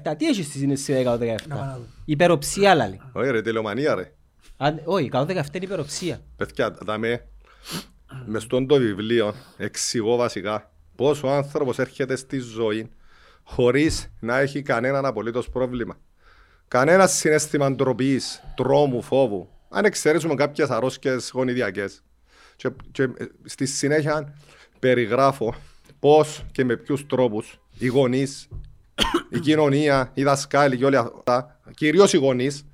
117. 0.02 0.14
Τι 0.18 0.26
έχεις 0.26 0.46
στη 0.46 0.76
σελίδα 0.76 1.18
117. 1.18 1.78
Υπεροψία 2.04 2.74
λάλη. 2.74 3.00
Όχι 3.12 3.30
ρε, 3.30 3.42
τελειομανία 3.42 3.94
ρε. 3.94 4.12
Αν- 4.56 4.80
Όχι, 4.84 5.04
117 5.12 5.54
είναι 5.56 5.64
υπεροψία. 5.64 6.20
Παιδιά, 6.36 6.70
δαμε, 6.80 7.24
μες 8.26 8.42
στον 8.42 8.66
το 8.66 8.74
βιβλίο 8.76 9.34
εξηγώ 9.56 10.16
βασικά 10.16 10.70
πώς 10.96 11.22
ο 11.22 11.28
άνθρωπος 11.30 11.78
έρχεται 11.78 12.16
στη 12.16 12.38
ζωή 12.38 12.90
χωρίς 13.44 14.12
να 14.20 14.38
έχει 14.38 14.62
κανέναν 14.62 15.04
απολύτως 15.06 15.48
πρόβλημα. 15.48 15.96
Κανένας 16.68 17.12
συνέστημα 17.12 17.70
ντροπής, 17.72 18.42
τρόμου, 18.56 19.02
φόβου. 19.02 19.48
Αν 19.68 19.84
εξαιρέσουμε 19.84 20.34
κάποιες 20.34 20.68
αρρώσκες 20.70 21.30
γονιδιακές. 21.34 22.02
Και, 22.56 22.70
και 22.92 23.02
ε, 23.02 23.08
στη 23.44 23.66
συνέχεια 23.66 24.34
περιγράφω 24.78 25.54
πώς 25.98 26.44
και 26.52 26.64
με 26.64 26.76
ποιους 26.76 27.06
τρόπους 27.06 27.60
οι 27.78 27.86
γονείς, 27.86 28.48
η 29.30 29.38
κοινωνία, 29.38 30.10
οι 30.14 30.22
δασκάλοι 30.22 30.76
και 30.76 30.84
όλοι 30.84 30.96
αυτά, 30.96 31.60
κυρίως 31.74 32.12
οι 32.12 32.16
γονείς, 32.16 32.66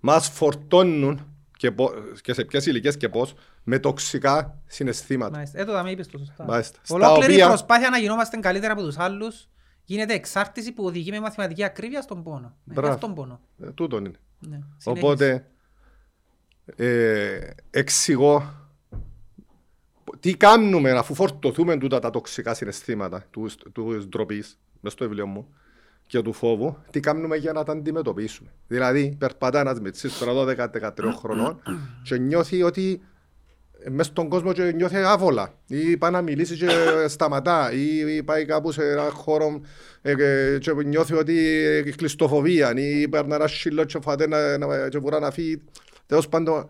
μας 0.00 0.28
φορτώνουν 0.28 1.26
και, 1.56 1.70
πο- 1.70 1.92
και 2.22 2.32
σε 2.32 2.44
ποιες 2.44 2.66
ηλικίες 2.66 2.96
και 2.96 3.08
πώς 3.08 3.34
με 3.64 3.78
τοξικά 3.78 4.62
συναισθήματα. 4.66 5.30
Μάλιστα, 5.36 5.58
έτω 5.60 5.80
με 5.82 5.90
είπες 5.90 6.06
το 6.08 6.18
σωστά. 6.18 6.44
Μάλιστα. 6.44 6.78
Στα 6.82 6.94
Ολόκληρη 6.94 7.32
οποία- 7.32 7.46
προσπάθεια 7.48 7.90
να 7.90 7.98
γινόμαστε 7.98 8.36
καλύτερα 8.36 8.72
από 8.72 8.82
τους 8.82 8.98
άλλους 8.98 9.48
γίνεται 9.84 10.14
εξάρτηση 10.14 10.72
που 10.72 10.84
οδηγεί 10.84 11.10
με 11.10 11.20
μαθηματική 11.20 11.64
ακρίβεια 11.64 12.00
στον 12.02 12.22
πόνο. 12.22 12.56
Με 12.64 12.74
Μπράβο. 12.74 12.92
αυτόν 12.94 13.14
πόνο. 13.14 13.40
Ε, 13.62 13.70
τούτον 13.70 14.04
είναι. 14.04 14.18
Ναι. 14.38 14.48
συνέχισε. 14.76 14.90
Οπότε 14.90 15.46
ε, 16.76 17.38
εξηγώ 17.70 18.54
τι 20.20 20.36
κάνουμε 20.36 20.90
αφού 20.90 21.14
φορτωθούμε 21.14 21.76
τούτα 21.76 21.98
τα 21.98 22.10
τοξικά 22.10 22.54
συναισθήματα 22.54 23.24
του, 23.30 23.48
του 23.72 24.06
ντροπής 24.08 24.58
μες 24.80 24.92
στο 24.92 25.04
βιβλίο 25.04 25.26
μου 25.26 25.48
και 26.06 26.22
του 26.22 26.32
φόβου, 26.32 26.76
τι 26.90 27.00
κάνουμε 27.00 27.36
για 27.36 27.52
να 27.52 27.62
τα 27.64 27.72
αντιμετωπίσουμε. 27.72 28.50
Δηλαδή, 28.68 29.16
περπατά 29.18 29.60
ένας 29.60 29.80
μητσής 29.80 30.18
τώρα 30.18 30.32
12-13 30.72 31.12
χρονών 31.18 31.62
και 32.02 32.18
νιώθει 32.18 32.62
ότι 32.62 33.00
μέσα 33.90 34.10
στον 34.10 34.28
κόσμο 34.28 34.52
και 34.52 34.72
νιώθει 34.72 34.96
άβολα 34.96 35.54
ή 35.66 35.96
πάει 35.96 36.10
να 36.10 36.22
μιλήσει 36.22 36.56
και 36.56 36.68
σταματά 37.06 37.72
ή 37.72 38.22
πάει 38.22 38.44
κάπου 38.44 38.72
σε 38.72 38.90
ένα 38.90 39.10
χώρο 39.10 39.60
ε, 40.02 40.14
και- 40.14 40.58
και 40.60 40.72
νιώθει 40.84 41.14
ότι 41.14 41.38
έχει 41.64 41.90
κλειστοφοβία 41.92 42.72
ή 42.76 43.08
παίρνει 43.08 43.34
ένα 43.34 43.46
σύλλο 43.46 43.84
και 43.84 43.98
φάτε 44.02 44.28
να, 44.28 44.58
να, 44.58 44.88
και 44.88 44.98
βουρά 44.98 45.18
να 45.18 45.30
φύγει. 45.30 45.62
Τέλος 46.06 46.28
πάντων, 46.28 46.66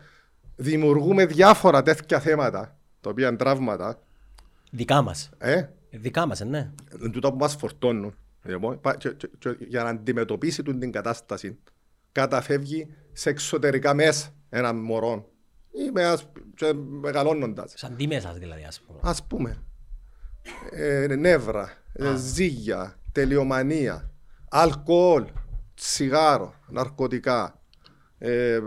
δημιουργούμε 0.57 1.27
διάφορα 1.27 1.83
τέτοια 1.83 2.21
θέματα, 2.21 2.76
τα 3.07 3.13
οποία 3.13 3.29
είναι 3.29 3.37
τραύματα, 3.37 4.01
Δικά 4.71 5.03
μας. 5.03 5.31
ε, 5.39 5.63
Δικά 5.91 6.27
μας, 6.27 6.41
ε, 6.41 6.45
ναι. 6.45 6.71
είναι 7.01 7.11
τούτα 7.11 7.31
που 7.31 7.37
μας 7.37 7.55
φορτώνουν. 7.57 8.15
Λοιπόν, 8.45 8.81
πα- 8.81 8.97
και- 8.97 9.09
και- 9.11 9.29
και 9.39 9.57
για 9.69 9.83
να 9.83 9.89
αντιμετωπίσει 9.89 10.63
τούτη 10.63 10.79
την 10.79 10.93
κατάσταση, 10.93 11.59
καταφεύγει 12.13 12.87
σε 13.13 13.31
εξωτερικά 13.31 13.95
μέσα 13.95 14.29
έναν 14.49 14.77
μωρό 14.77 15.29
ή 15.73 15.91
με 15.93 16.03
ένας, 16.03 16.29
και 16.55 16.73
μεγαλώνοντας. 16.73 17.73
Σαν 17.77 17.97
τι 17.97 18.07
μέσα 18.07 18.33
δηλαδή, 18.33 18.65
ας 18.65 18.81
πούμε. 18.81 18.99
Ας 19.03 19.27
πούμε, 19.27 19.63
ε, 20.71 21.07
νεύρα, 21.19 21.73
ε, 21.93 22.15
ζύγια, 22.17 22.99
τελειομανία, 23.13 24.11
αλκοόλ, 24.51 25.25
τσιγάρο, 25.75 26.55
ναρκωτικά, 26.69 27.61
ε, 28.19 28.59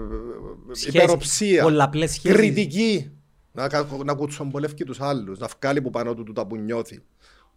Σχέσεις, 0.71 0.85
υπεροψία, 1.01 1.63
πολλαπλές 1.63 2.11
σχέσεις. 2.11 2.37
κριτική, 2.37 3.11
να, 3.51 3.67
κα- 3.67 3.87
να 4.05 4.13
κουτσομπολεύει 4.13 4.83
τους 4.83 5.01
άλλους, 5.01 5.39
να 5.39 5.47
βγάλει 5.59 5.81
που 5.81 5.89
πάνω 5.89 6.13
του 6.13 6.23
τούτα 6.23 6.45
που 6.47 6.55
νιώθει. 6.55 6.99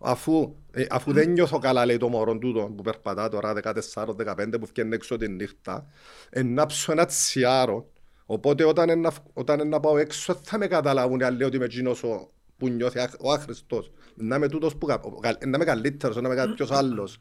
Αφού, 0.04 0.54
ε, 0.72 0.84
αφού 0.90 1.12
δεν 1.12 1.30
νιώθω 1.30 1.58
καλά, 1.58 1.86
λέει 1.86 1.96
το 1.96 2.08
μωρό 2.08 2.38
τούτο 2.38 2.72
που 2.76 2.82
περπατά 2.82 3.28
τώρα 3.28 3.52
14-15 3.52 4.58
που 4.60 4.66
φτιάχνει 4.66 4.94
έξω 4.94 5.16
τη 5.16 5.28
νύχτα, 5.28 5.86
ενάψω 6.30 6.92
ένα 6.92 7.04
τσιάρο. 7.06 7.86
Οπότε 8.26 8.64
όταν 8.64 8.88
είναι, 8.88 9.00
να- 9.00 9.12
όταν 9.32 9.58
είναι 9.58 9.68
να 9.68 9.80
πάω 9.80 9.96
έξω 9.98 10.40
θα 10.42 10.58
με 10.58 10.66
καταλάβουν 10.66 11.20
οι 11.20 11.24
άλλοι 11.24 11.44
ότι 11.44 11.56
είμαι 11.56 11.64
εκείνος 11.64 12.02
ο, 12.02 12.30
που 12.56 12.68
νιώθει 12.68 12.98
άχ- 12.98 13.14
ο 13.24 13.32
άχρηστος. 13.32 13.90
Να 14.14 14.36
είμαι 14.36 14.48
τούτος 14.48 14.76
που 14.76 14.86
κα- 14.86 15.00
ο 15.02 15.10
κα- 15.20 15.38
να 15.46 15.56
είμαι 15.56 15.64
καλύτερος, 15.64 16.16
να 16.16 16.28
είμαι 16.28 16.34
κάποιος 16.36 16.70
άλλος. 16.80 17.18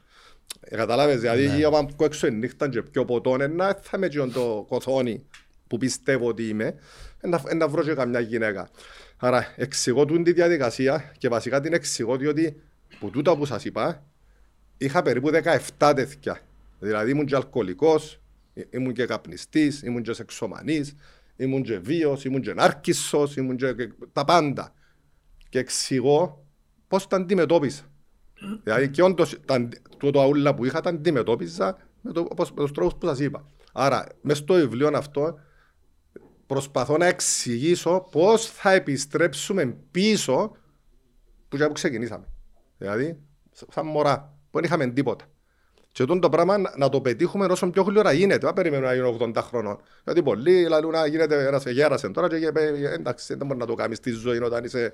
Ε, 0.59 0.75
Καταλάβες, 0.75 1.19
δηλαδή 1.19 1.63
όταν 1.65 1.87
βγω 1.87 2.05
έξω 2.05 2.27
τη 2.27 2.33
νύχτα 2.33 2.69
και 2.69 2.81
πιο 2.81 3.05
ποτό, 3.05 3.35
ε, 3.39 3.47
να 3.47 3.73
θα 3.81 3.97
είμαι 3.97 4.05
εκείνο 4.05 4.27
το 4.27 4.65
κοθόνι 4.67 5.25
που 5.71 5.77
πιστεύω 5.77 6.27
ότι 6.27 6.47
είμαι, 6.47 6.75
ε, 7.19 7.27
να, 7.27 7.41
ε, 7.47 7.53
να 7.53 7.67
βρω 7.67 7.83
και 7.83 7.93
καμιά 7.93 8.19
γυναίκα. 8.19 8.69
Άρα 9.17 9.53
εξηγώ 9.55 10.05
τούτη 10.05 10.23
τη 10.23 10.31
διαδικασία 10.33 11.11
και 11.17 11.27
βασικά 11.29 11.59
την 11.61 11.73
εξηγώ 11.73 12.17
διότι 12.17 12.61
που 12.99 13.09
τούτα 13.09 13.37
που 13.37 13.45
σας 13.45 13.65
είπα 13.65 14.03
είχα 14.77 15.01
περίπου 15.01 15.29
17 15.77 15.93
τέτοια. 15.95 16.39
Δηλαδή 16.79 17.11
ήμουν 17.11 17.25
και 17.25 17.35
αλκοολικός, 17.35 18.19
ή- 18.53 18.67
ήμουν 18.69 18.93
και 18.93 19.05
καπνιστής, 19.05 19.81
ήμουν 19.81 20.01
και 20.01 20.13
σεξομανής, 20.13 20.95
ήμουν 21.35 21.63
και 21.63 21.77
βίος, 21.79 22.23
ήμουν 22.25 22.41
και 22.41 22.53
νάρκισσος, 22.53 23.35
ήμουν 23.35 23.55
και, 23.55 23.73
και 23.73 23.89
τα 24.13 24.25
πάντα. 24.25 24.73
Και 25.49 25.59
εξηγώ 25.59 26.45
πώς 26.87 27.07
τα 27.07 27.15
αντιμετώπισα. 27.15 27.83
Δηλαδή 28.63 28.89
και 28.89 29.01
όντως 29.03 29.39
τα, 29.45 29.53
αντι- 29.53 29.81
τούτο 29.97 30.21
αούλα 30.21 30.55
που 30.55 30.65
είχα 30.65 30.81
τα 30.81 30.89
αντιμετώπιζα 30.89 31.77
με, 32.01 32.11
το, 32.11 32.27
όπως, 32.29 32.51
με 32.51 32.61
τους 32.61 32.71
τρόπους 32.71 32.93
που 32.99 33.05
σας 33.07 33.19
είπα. 33.19 33.45
Άρα 33.73 34.05
μέσα 34.21 34.41
στο 34.41 34.53
βιβλίο 34.53 34.91
αυτό 34.93 35.39
προσπαθώ 36.53 36.97
να 36.97 37.05
εξηγήσω 37.05 38.07
πώς 38.11 38.45
θα 38.45 38.71
επιστρέψουμε 38.71 39.77
πίσω 39.91 40.55
που 41.49 41.57
και 41.57 41.67
που 41.67 41.73
ξεκινήσαμε. 41.73 42.25
Δηλαδή, 42.77 43.19
σαν 43.69 43.85
μωρά, 43.85 44.17
που 44.51 44.57
δεν 44.57 44.63
είχαμε 44.63 44.87
τίποτα. 44.87 45.25
Και 45.91 46.03
αυτό 46.03 46.19
το 46.19 46.29
πράγμα 46.29 46.57
να, 46.57 46.73
να 46.77 46.89
το 46.89 47.01
πετύχουμε 47.01 47.45
όσο 47.45 47.69
πιο 47.69 47.83
γλυόρα 47.83 48.11
γίνεται. 48.11 48.45
Δεν 48.45 48.53
περιμένουμε 48.53 48.87
να 48.87 48.93
γίνω 48.93 49.17
80 49.19 49.35
χρονών. 49.35 49.77
Γιατί 50.03 50.23
πολλοί 50.23 50.67
λαλούν 50.67 50.91
να 50.91 51.07
γίνεται 51.07 51.47
ένας 51.47 51.65
γέρασε 51.65 52.09
τώρα 52.09 52.27
και 52.27 52.51
ε, 52.55 52.93
εντάξει, 52.93 53.35
δεν 53.35 53.47
μπορεί 53.47 53.59
να 53.59 53.65
το 53.65 53.73
κάνεις 53.73 53.97
στη 53.97 54.11
ζωή 54.11 54.41
όταν 54.41 54.63
είσαι 54.63 54.93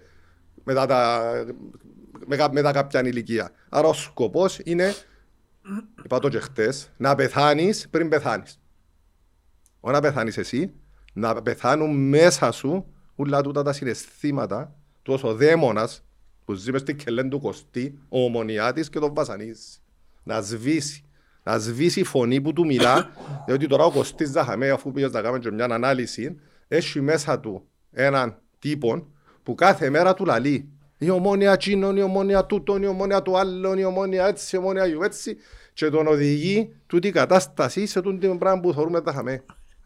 μετά, 0.63 0.85
τα, 0.85 1.21
μετά, 2.25 2.51
μετά 2.51 2.71
κάποια 2.71 3.01
ηλικία. 3.07 3.51
Άρα 3.69 3.87
ο 3.87 3.93
σκοπός 3.93 4.59
είναι, 4.63 4.95
είπα 6.03 6.19
το 6.19 6.29
και 6.29 6.39
χτες, 6.39 6.91
να 6.97 7.15
πεθάνεις 7.15 7.87
πριν 7.89 8.09
πεθάνεις. 8.09 8.59
Όχι 9.79 9.95
να 9.95 10.01
πεθάνεις 10.01 10.37
εσύ, 10.37 10.73
να 11.17 11.41
πεθάνουν 11.41 12.09
μέσα 12.09 12.51
σου 12.51 12.85
όλα 13.15 13.41
τούτα 13.41 13.63
τα 13.63 13.73
συναισθήματα 13.73 14.75
του 15.01 15.13
ως 15.13 15.23
ο 15.23 15.33
δαίμονας 15.33 16.03
που 16.45 16.53
ζει 16.53 16.71
μες 16.71 16.81
στην 16.81 16.97
κελέν 16.97 17.29
του 17.29 17.39
Κωστή, 17.39 17.99
ο 18.09 18.23
ομονιάτης 18.23 18.89
και 18.89 18.99
τον 18.99 19.13
βασανίζει. 19.13 19.77
Να 20.23 20.41
σβήσει. 20.41 21.03
Να 21.43 21.57
σβήσει 21.57 21.99
η 21.99 22.03
φωνή 22.03 22.41
που 22.41 22.53
του 22.53 22.65
μιλά, 22.65 23.09
διότι 23.45 23.67
τώρα 23.67 23.83
ο 23.83 23.91
Κωστής 23.91 24.29
Ζαχαμέ, 24.29 24.69
αφού 24.69 24.91
πήγες 24.91 25.11
να 25.11 25.21
κάνουμε 25.21 25.39
και 25.39 25.51
μια 25.51 25.65
ανάλυση, 25.65 26.39
έχει 26.67 27.01
μέσα 27.01 27.39
του 27.39 27.67
έναν 27.91 28.41
τύπο 28.59 29.07
που 29.43 29.55
κάθε 29.55 29.89
μέρα 29.89 30.13
του 30.13 30.25
λαλεί. 30.25 30.69
Η 30.97 31.09
ομόνια 31.09 31.57
τσίνον, 31.57 31.97
η 31.97 32.01
ομόνια 32.01 32.45
τούτον, 32.45 32.83
η 32.83 32.87
ομόνια 32.87 33.21
του 33.21 33.37
άλλον, 33.37 33.77
η 33.77 33.83
ομόνια 33.83 34.27
έτσι, 34.27 34.55
η 34.55 34.59
ομόνια 34.59 34.85
γιου 34.85 35.01
έτσι 35.01 35.37
και 35.73 35.89
τον 35.89 36.07
οδηγεί 36.07 36.75
τούτη 36.87 37.07
η 37.07 37.11
κατάσταση 37.11 37.85
σε 37.85 38.01
τούτη 38.01 38.17
την 38.17 38.37
πράγμα 38.37 38.59
που 38.61 38.73
θεωρούμε 38.73 39.01
τα 39.01 39.13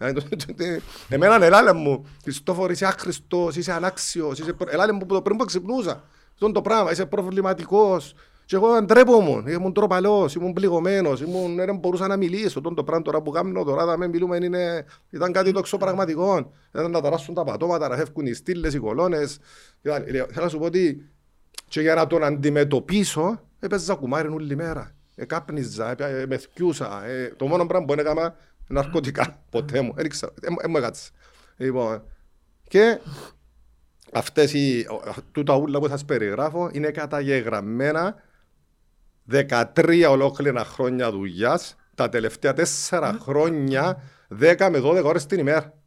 χαμέ. 0.02 0.10
Ε, 0.10 0.14
το- 0.14 0.22
το- 0.36 0.54
το- 0.58 0.64
Εμένα 1.10 1.46
ελάλε 1.46 1.74
μου, 1.74 2.06
Χριστόφορ 2.24 2.72
είσαι 2.72 2.86
άχρηστος, 2.86 3.56
είσαι 3.56 3.72
ανάξιος, 3.72 4.40
είσαι 4.40 4.54
προ- 4.54 4.74
ελάλε 4.74 4.92
μου 4.92 5.00
που 5.06 5.14
το 5.14 5.22
πριν 5.22 5.38
που 5.38 5.46
ξυπνούσα. 5.46 6.04
Αυτό 6.34 6.52
το 6.52 6.62
πράγμα, 6.62 6.92
είσαι 6.92 7.06
προβληματικός. 7.06 8.14
Και 8.46 8.56
εγώ 8.58 8.82
ντρέπομαι, 8.82 9.52
ήμουν 9.52 9.74
τροπαλός, 9.74 10.36
ήμουν 10.36 10.54
πληγωμένος, 10.54 11.22
ήμουν, 11.22 11.56
δεν 11.56 11.76
μπορούσα 11.78 12.08
να 12.08 12.18
μιλήσω. 12.18 12.60
Αυτό 12.60 12.74
το 12.74 12.84
πράγμα 12.84 13.04
τώρα 13.04 13.22
που 13.22 13.32
κάνω 13.32 13.64
τώρα, 13.64 13.86
θα 13.86 13.98
με 13.98 14.08
μιλούμε, 14.08 14.38
είναι, 14.42 14.86
ήταν 15.10 15.32
κάτι 15.32 15.52
τόξο 15.52 15.78
πραγματικό. 15.78 16.52
Ήταν 16.76 16.92
να 16.92 17.02
ταράσουν 17.02 17.34
τα 17.34 17.44
πατώματα, 17.44 17.88
να 17.88 17.96
φεύγουν 17.96 18.26
οι 18.26 18.34
στήλες, 18.34 18.74
οι 18.74 18.78
κολόνες. 18.78 19.40
Ήταν- 19.82 20.04
Θέλω 20.08 20.28
να 20.44 20.48
σου 20.48 20.58
πω 20.58 20.66
ότι 20.66 21.10
και 21.68 21.82
για 21.82 21.96
να 21.96 22.08
τον 22.08 22.24
αντιμετωπίσω, 22.24 23.40
έπαιζα 23.60 23.94
κουμάρι 23.96 24.28
όλη 24.28 24.56
μέρα. 24.56 24.92
Ε, 25.16 25.26
κάπνιζα, 25.26 25.96
ε, 26.04 26.26
με 26.28 26.38
θκιούσα. 26.38 27.06
Ε, 27.06 27.34
το 27.38 27.46
μόνο 27.46 27.66
πράγμα 27.66 27.86
που 27.86 27.94
έκανα 28.00 28.36
ναρκωτικά. 28.72 29.44
Ποτέ 29.50 29.82
μου. 29.82 29.94
Δεν 29.94 30.06
ήξερα. 30.06 30.34
Ε, 30.42 30.48
ε, 30.66 30.68
μου 30.68 30.78
έκατσε. 30.78 31.10
Λοιπόν, 31.58 32.04
και 32.68 33.00
αυτές 34.14 34.54
οι, 34.54 34.86
τούτα 35.32 35.56
ούλα 35.56 35.80
που 35.80 35.88
σας 35.88 36.06
περιγράφω 36.06 36.70
είναι 36.74 36.92
καταγεγραμμένα 36.92 38.16
13 39.32 40.06
ολόκληρα 40.10 40.66
χρόνια 40.66 41.12
δουλειάς, 41.12 41.76
τα 41.96 42.10
τελευταία 42.10 42.54
4 42.90 43.16
χρόνια 43.20 44.02
10 44.40 44.70
με 44.72 44.80
12 44.84 45.04
ώρες 45.04 45.26
την 45.26 45.40
ημέρα. 45.40 45.80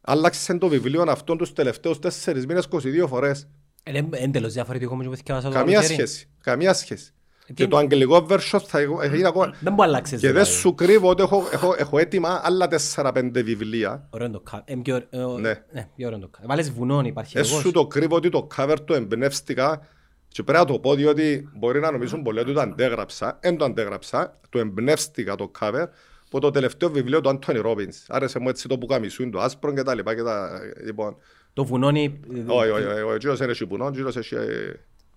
Άλλαξε 0.00 0.58
το 0.58 0.68
βιβλίο 0.68 1.02
αυτόν 1.08 1.38
τους 1.38 1.52
τελευταίους 1.52 1.98
4 2.24 2.44
μήνες 2.46 2.68
22 2.70 3.06
φορές. 3.08 3.48
Είναι 3.84 4.08
εντελώς 4.12 4.52
διαφορετικό 4.52 4.92
όμως 4.92 5.06
που 5.06 5.16
θυκευάσα 5.16 5.48
το 5.48 5.54
Καμία 5.54 5.74
καλοκαίρι. 5.74 5.94
σχέση. 6.06 6.28
Καμία 6.40 6.74
σχέση. 6.74 7.14
Και 7.54 7.66
το 7.66 7.76
αγγλικό 7.76 8.26
version 8.30 8.38
θα 8.66 8.80
θα 8.98 9.06
γίνει 9.06 9.24
ακόμα... 9.26 9.46
Δεν 9.46 9.56
μπορεί 9.60 9.76
να 9.76 9.84
αλλάξεις. 9.84 10.20
Και 10.20 10.26
δεν 10.26 10.34
δηλαδή. 10.42 10.52
σου 10.58 10.74
κρύβω 10.74 11.08
ότι 11.08 11.22
έχω, 11.22 11.48
έχω, 11.52 11.74
έχω 11.78 11.98
έτοιμα 11.98 12.40
άλλα 12.44 12.68
4-5 12.94 13.30
βιβλία. 13.32 14.06
Ωραίο 14.10 14.26
είναι 14.26 14.36
το 14.36 14.42
cover. 14.52 14.60
Ε, 14.64 14.74
πιο 14.82 14.94
ωραίο- 15.12 15.36
ε, 15.38 15.40
Ναι. 15.40 15.62
Ναι, 15.72 15.88
πιο 15.96 16.06
ωραίο 16.06 16.18
είναι 16.18 16.28
το 16.32 16.38
cover. 16.38 16.46
Βάλες 16.46 16.70
βουνόν 16.72 17.04
υπάρχει 17.04 17.32
Δεν 17.38 17.44
εγώ. 17.50 17.60
σου 17.60 17.70
το 17.70 17.86
κρύβω 17.86 18.16
ότι 18.16 18.28
το 18.28 18.46
cover 18.56 18.76
το 18.84 18.94
εμπνεύστηκα 18.94 19.86
και 20.28 20.42
πρέπει 20.42 20.58
να 20.58 20.64
το 20.64 20.78
πω 20.78 20.94
διότι 20.94 21.48
μπορεί 21.56 21.80
να 21.80 21.90
νομίζουν 21.90 22.22
πολλοί 22.22 22.38
ότι 22.38 22.52
το 22.52 22.60
αντέγραψα. 22.60 23.38
Δεν 23.42 23.56
το 23.56 23.64
αντέγραψα. 23.64 24.38
Το 24.48 24.58
εμπνεύστηκα 24.58 25.34
το 25.34 25.50
cover 25.60 25.84
από 26.26 26.40
το 26.40 26.50
τελευταίο 26.50 26.90
βιβλίο 26.90 27.20
του 27.20 27.28
Άντωνι 27.28 27.58
Ρόμπινς. 27.58 28.04
Άρεσε 28.08 28.38
μου 28.38 28.48
έτσι 28.48 28.68
το 28.68 28.78
που 28.78 28.86
καμισούν, 28.86 29.30
το 29.30 29.40
άσπρο 29.40 29.72
και 29.72 29.82
τα 29.82 29.94
λοιπά. 29.94 30.14
Και 30.14 30.22
τα... 30.22 30.60
Λοιπόν, 30.84 31.16
Το 31.52 31.64
βουνόνι... 31.64 32.20
ε, 32.34 32.38
όχι, 32.46 32.70
όχι, 32.70 32.84
όχι, 32.84 33.02
ο 33.14 33.16
Τζίρος 33.18 33.40
είναι 33.40 33.52
σιπουνό, 33.54 33.84
ο 33.84 33.90
Τζίρος 33.90 34.16
έχει... 34.16 34.36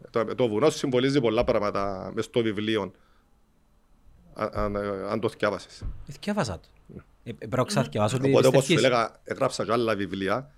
ε, 0.05 0.09
Το, 0.11 0.35
το 0.35 0.47
βουνό 0.47 0.69
συμβολίζει 0.69 1.21
πολλά 1.21 1.43
πράγματα 1.43 2.11
μες 2.15 2.25
στο 2.25 2.41
βιβλίο. 2.41 2.91
Αν, 4.33 4.49
αν, 4.53 4.75
αν 5.09 5.19
το 5.19 5.29
θυκιάβασες. 5.29 5.81
ε, 6.07 6.11
Θκιάβασα 6.11 6.59
το. 6.59 6.67
Ε, 7.23 7.29
ε, 7.29 7.33
Πρέπει 7.33 7.55
να 7.55 7.63
ξαθκιαβάσω 7.63 8.17
τη 8.17 8.29
Οπότε 8.29 8.47
όπως 8.47 8.63
σου 8.63 8.71
Στεφκής. 8.71 8.85
έλεγα, 8.85 9.19
έγραψα 9.23 9.65
και 9.65 9.71
άλλα 9.71 9.95
βιβλία, 9.95 10.51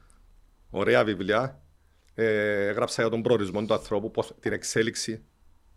ωραία 0.69 1.03
βιβλία. 1.03 1.61
Ε, 2.19 2.67
έγραψα 2.67 3.01
για 3.01 3.11
τον 3.11 3.21
προορισμό 3.21 3.65
του 3.65 3.73
ανθρώπου, 3.73 4.11
πώς, 4.11 4.33
την 4.39 4.51
εξέλιξη, 4.53 5.23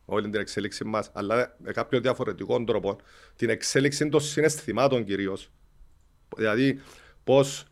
όλη 0.04 0.30
την 0.30 0.40
εξέλιξη 0.40 0.84
μας, 0.84 1.10
αλλά 1.12 1.56
με 1.58 1.72
κάποιο 1.72 2.00
διαφορετικό 2.00 2.64
τρόπο, 2.64 2.96
την 3.36 3.50
εξέλιξη 3.50 4.08
των 4.08 4.20
συναισθημάτων 4.20 5.04
κυρίως. 5.04 5.50
Δηλαδή, 6.36 6.80
πώς, 7.24 7.64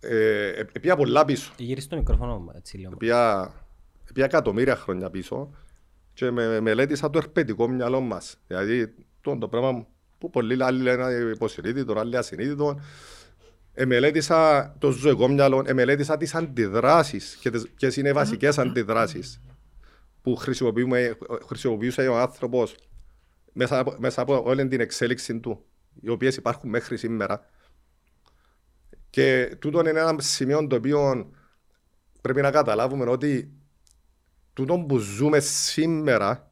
ε, 0.00 0.48
ε, 0.48 0.58
επία 0.72 0.96
πολλά 0.96 1.24
πίσω, 1.24 1.52
Γύρισε 1.56 1.88
το 1.88 1.96
μικρόφωνο 1.96 2.38
μου, 2.38 2.52
έτσι 2.56 2.76
λίγο. 2.76 2.90
επία, 2.92 3.52
επία 4.16 4.24
εκατομμύρια 4.24 4.76
χρόνια 4.76 5.10
πίσω 5.10 5.50
και 6.12 6.30
με, 6.30 6.60
μελέτησα 6.60 7.10
το 7.10 7.18
ερπετικό 7.18 7.68
μυαλό 7.68 8.00
μας. 8.00 8.36
Δηλαδή, 8.46 8.94
το, 9.20 9.38
το 9.38 9.48
πράγμα 9.48 9.86
που 10.18 10.30
πολλοί 10.30 10.64
άλλοι 10.64 10.82
λένε 10.82 11.30
υποσυνείδητο, 11.34 11.98
άλλοι 11.98 12.16
ασυνείδητο, 12.16 12.80
εμελέτησα 13.72 14.74
το 14.78 14.90
ζωικό 14.90 15.28
μυαλό, 15.28 15.62
εμελέτησα 15.66 16.16
τις 16.16 16.34
αντιδράσεις 16.34 17.36
και 17.40 17.50
τις, 17.50 17.68
ποιες 17.68 17.96
είναι 17.96 18.08
οι 18.08 18.12
βασικές 18.12 18.58
αντιδράσεις 18.58 19.40
που 20.22 20.36
χρησιμοποιούμε, 20.36 21.16
χρησιμοποιούσε 21.46 22.08
ο 22.08 22.18
άνθρωπος 22.18 22.74
μέσα, 23.52 23.78
από- 23.78 23.94
μέσα 23.98 24.22
από 24.22 24.42
όλη 24.44 24.68
την 24.68 24.80
εξέλιξη 24.80 25.40
του, 25.40 25.64
οι 26.00 26.08
οποίες 26.08 26.36
υπάρχουν 26.36 26.70
μέχρι 26.70 26.96
σήμερα. 26.96 27.50
Και 29.10 29.56
τούτο 29.58 29.80
είναι 29.80 29.88
ένα 29.88 30.14
σημείο 30.18 30.66
το 30.66 30.76
οποίο 30.76 31.30
πρέπει 32.20 32.40
να 32.40 32.50
καταλάβουμε 32.50 33.10
ότι 33.10 33.50
τούτο 34.56 34.84
που 34.88 34.98
ζούμε 34.98 35.40
σήμερα, 35.40 36.50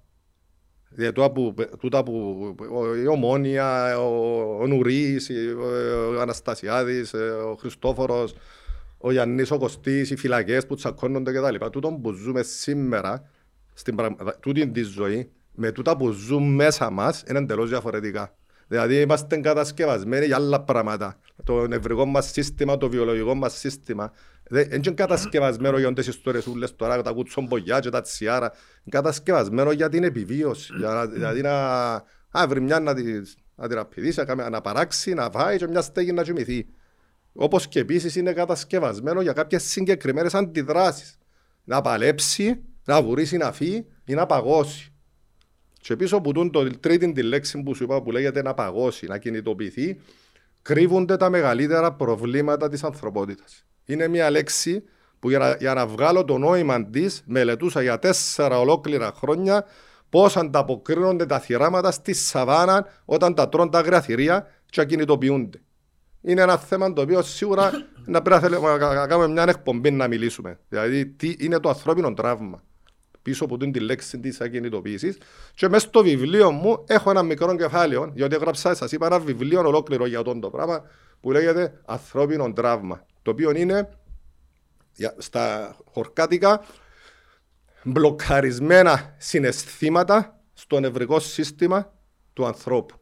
δηλαδή 0.88 1.12
τούτα 1.14 1.32
που, 1.32 1.54
τούτα 1.78 2.02
που 2.02 2.38
ο- 2.72 2.94
η 2.96 3.06
Ομόνια, 3.06 3.98
ο, 3.98 4.58
ο 4.60 4.66
Νουρίς, 4.66 5.30
ο, 5.58 6.14
ο 6.16 6.20
Αναστασιάδης, 6.20 7.14
ο 7.50 7.54
Χριστόφορος, 7.58 8.34
ο 8.98 9.12
Γιάννης 9.12 9.50
ο 9.50 9.58
Κωστής, 9.58 10.10
οι 10.10 10.16
φυλακές 10.16 10.66
που 10.66 10.74
τσακώνονται 10.74 11.32
κτλ. 11.32 11.66
Τούτο 11.70 11.98
που 12.02 12.12
ζούμε 12.12 12.42
σήμερα, 12.42 13.30
στην 13.74 13.96
πραγμα... 13.96 14.34
τούτη 14.40 14.68
τη 14.70 14.82
ζωή, 14.82 15.30
με 15.54 15.72
τούτα 15.72 15.96
που 15.96 16.10
ζουν 16.10 16.54
μέσα 16.54 16.90
μας, 16.90 17.22
είναι 17.28 17.38
εντελώς 17.38 17.68
διαφορετικά. 17.68 18.34
Δηλαδή 18.68 19.00
είμαστε 19.00 19.36
κατασκευασμένοι 19.36 20.26
για 20.26 20.36
άλλα 20.36 20.60
πράγματα. 20.60 21.18
Το 21.44 21.66
νευρικό 21.66 22.04
μας 22.04 22.30
σύστημα, 22.30 22.76
το 22.76 22.88
βιολογικό 22.88 23.34
μας 23.34 23.58
σύστημα. 23.58 24.12
Δεν 24.48 24.68
είναι 24.72 24.90
κατασκευασμένο 24.90 25.78
για 25.78 25.92
τις 25.92 26.06
ιστορίες 26.06 26.46
ούλες 26.46 26.76
τώρα, 26.76 27.02
τα 27.02 27.10
κουτσομπογιά 27.12 27.80
και 27.80 27.90
τα 27.90 28.00
τσιάρα. 28.02 28.46
Είναι 28.54 28.90
κατασκευασμένο 28.90 29.72
για 29.72 29.88
την 29.88 30.04
επιβίωση. 30.04 30.72
Για 30.78 30.88
να, 30.88 31.06
δηλαδή 31.06 31.40
να, 31.40 31.52
α, 32.30 32.46
βρει 32.48 32.60
μια 32.60 32.80
να, 32.80 32.94
τη, 32.94 33.02
να 33.54 33.68
την 33.68 33.78
απειδήσει, 33.78 34.18
να, 34.18 34.24
κάνει- 34.24 34.50
να 34.50 34.60
παράξει, 34.60 35.14
να 35.14 35.30
φάει 35.30 35.56
και 35.58 35.66
μια 35.68 35.82
στέγη 35.82 36.12
να 36.12 36.22
κοιμηθεί. 36.22 36.66
Όπως 37.32 37.68
και 37.68 37.78
επίσης 37.80 38.16
είναι 38.16 38.32
κατασκευασμένο 38.32 39.20
για 39.20 39.32
κάποιες 39.32 39.62
συγκεκριμένες 39.62 40.34
αντιδράσεις. 40.34 41.18
Να 41.64 41.80
παλέψει, 41.80 42.62
να 42.84 43.02
βουρήσει, 43.02 43.36
να 43.36 43.52
φύγει 43.52 43.86
ή 44.04 44.14
να 44.14 44.26
παγώσει. 44.26 44.93
Και 45.86 45.96
πίσω 45.96 46.16
από 46.16 46.32
τούν 46.32 46.50
το 46.50 46.70
τρίτη 46.80 47.12
τη 47.12 47.22
λέξη 47.22 47.62
που 47.62 47.74
σου 47.74 47.84
είπα 47.84 48.02
που 48.02 48.10
λέγεται 48.10 48.42
να 48.42 48.54
παγώσει, 48.54 49.06
να 49.06 49.18
κινητοποιηθεί, 49.18 50.00
κρύβονται 50.62 51.16
τα 51.16 51.30
μεγαλύτερα 51.30 51.92
προβλήματα 51.92 52.68
της 52.68 52.84
ανθρωπότητας. 52.84 53.64
Είναι 53.84 54.08
μια 54.08 54.30
λέξη 54.30 54.84
που 55.18 55.28
για 55.28 55.38
να, 55.38 55.56
για 55.56 55.74
να 55.74 55.86
βγάλω 55.86 56.24
το 56.24 56.38
νόημα 56.38 56.86
της, 56.86 57.22
μελετούσα 57.26 57.82
για 57.82 57.98
τέσσερα 57.98 58.58
ολόκληρα 58.60 59.12
χρόνια 59.16 59.64
πώς 60.08 60.36
ανταποκρίνονται 60.36 61.26
τα 61.26 61.38
θυράματα 61.38 61.90
στη 61.90 62.12
σαβάνα 62.12 62.86
όταν 63.04 63.34
τα 63.34 63.48
τρώνε 63.48 63.70
τα 63.70 63.78
αγρία 63.78 64.00
θηρία 64.00 64.46
και 64.66 64.80
ακινητοποιούνται. 64.80 65.60
Είναι 66.20 66.42
ένα 66.42 66.58
θέμα 66.58 66.92
το 66.92 67.02
οποίο 67.02 67.22
σίγουρα 67.22 67.70
να 68.04 68.22
πρέπει 68.22 68.42
να 68.42 68.48
θέλουμε 68.48 68.70
να 68.70 68.78
κα- 68.78 68.94
να 68.94 69.06
κάνουμε 69.06 69.28
μια 69.28 69.44
εκπομπή 69.48 69.90
να 69.90 70.08
μιλήσουμε. 70.08 70.58
Δηλαδή, 70.68 71.06
τι 71.06 71.36
είναι 71.38 71.60
το 71.60 71.68
ανθρώπινο 71.68 72.14
τραύμα 72.14 72.62
πίσω 73.24 73.44
από 73.44 73.56
την 73.56 73.72
τη 73.72 73.80
λέξη 73.80 74.18
της 74.20 74.40
ακινητοποίησης. 74.40 75.18
Και 75.54 75.68
μέσα 75.68 75.86
στο 75.86 76.02
βιβλίο 76.02 76.50
μου 76.50 76.84
έχω 76.86 77.10
ένα 77.10 77.22
μικρό 77.22 77.56
κεφάλαιο, 77.56 78.10
γιατί 78.14 78.34
έγραψα, 78.34 78.74
σας 78.74 78.92
είπα, 78.92 79.06
ένα 79.06 79.18
βιβλίο 79.20 79.60
ολόκληρο 79.60 80.06
για 80.06 80.18
αυτό 80.18 80.38
το 80.38 80.50
πράγμα 80.50 80.82
που 81.20 81.30
λέγεται 81.30 81.80
Ανθρώπινο 81.84 82.52
τραύμα. 82.52 83.06
Το 83.22 83.30
οποίο 83.30 83.50
είναι 83.50 83.88
για- 84.94 85.14
στα 85.18 85.76
χορκάτικα 85.84 86.64
μπλοκαρισμένα 87.84 89.14
συναισθήματα 89.18 90.40
στο 90.52 90.80
νευρικό 90.80 91.20
σύστημα 91.20 91.92
του 92.32 92.46
ανθρώπου. 92.46 92.94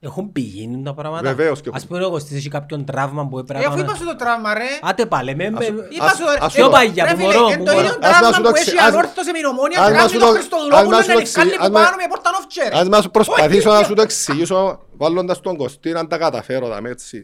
Έχουν 0.00 0.32
πηγαίνει 0.32 0.82
τα 0.82 0.94
πράγματα. 0.94 1.22
Βεβαίως 1.34 1.60
και 1.60 1.70
Ας 1.72 1.76
έχουν. 1.82 1.88
πούμε 1.88 2.04
ο 2.04 2.10
Κωστής 2.10 2.36
έχει 2.36 2.48
κάποιον 2.48 2.84
τραύμα 2.84 3.26
που 3.28 3.38
Ε, 3.38 3.40
έπρεπε 3.40 3.64
αφού 3.66 3.76
να... 3.76 3.82
είπα 3.82 3.94
σου 3.94 4.04
το 4.04 4.16
τραύμα 4.16 4.54
ρε. 4.54 4.64
Άτε 4.82 5.06
πάλι, 5.06 5.34
με... 5.36 5.50
με- 5.50 5.64
Είπα 5.66 6.04
ας- 6.04 6.16
σου 6.16 6.24
ας 6.40 6.54
ρε. 6.54 6.60
σου 6.60 6.60
το- 6.66 6.70
παγιά, 6.70 7.04
Ρε 7.04 7.10
που 7.10 7.16
φίλε, 7.16 7.26
μωρό, 7.34 7.48
εν 7.52 7.58
που 7.58 7.64
το 7.64 7.72
μωρό. 7.72 7.84
ίδιο 7.84 7.96
Ας 8.00 8.00
να 8.00 8.08
τραύμα 8.08 8.32
σου 8.32 8.42
το 8.42 8.48
που 8.50 8.56
εξι- 8.56 8.68
έχει 8.68 8.78
ας- 8.78 8.86
ανόρθωσε 8.92 9.30
με 9.32 9.38
η 9.38 9.46
ομόνια 9.52 9.78
ας 9.80 9.86
που 9.86 9.92
να 9.92 9.98
κάνει 9.98 10.10
σου 10.10 10.18
το 10.18 10.26
το- 10.26 10.32
Χριστοδουλόπουλο 10.32 10.96
ας 10.96 10.96
να 10.96 11.02
σου 11.02 11.08
να 11.08 11.14
το 11.14 11.20
νικάλει 11.20 11.48
εξι- 11.50 11.58
που 11.58 11.64
ας 11.64 11.70
να- 11.70 11.80
πάνω 11.84 11.96
με 12.02 12.06
πορτανόφτσε 12.12 12.62
ρε. 12.72 12.76
Ας 12.80 12.88
μας 12.88 13.04
προσπαθήσω 13.16 13.70
να 13.72 13.82
σου 13.88 13.94
το 13.98 14.02
εξηγήσω 14.08 14.60
βάλλοντας 15.00 15.40
τον 15.40 15.56
Κωστή 15.56 15.88
αν 16.00 16.08
τα 16.08 16.16
καταφέρω 16.24 16.66
δαμε 16.72 16.88
έτσι. 16.96 17.16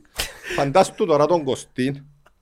Φαντάσου 0.56 0.94
τώρα 1.10 1.24
τον 1.26 1.44
Κωστή, 1.44 1.86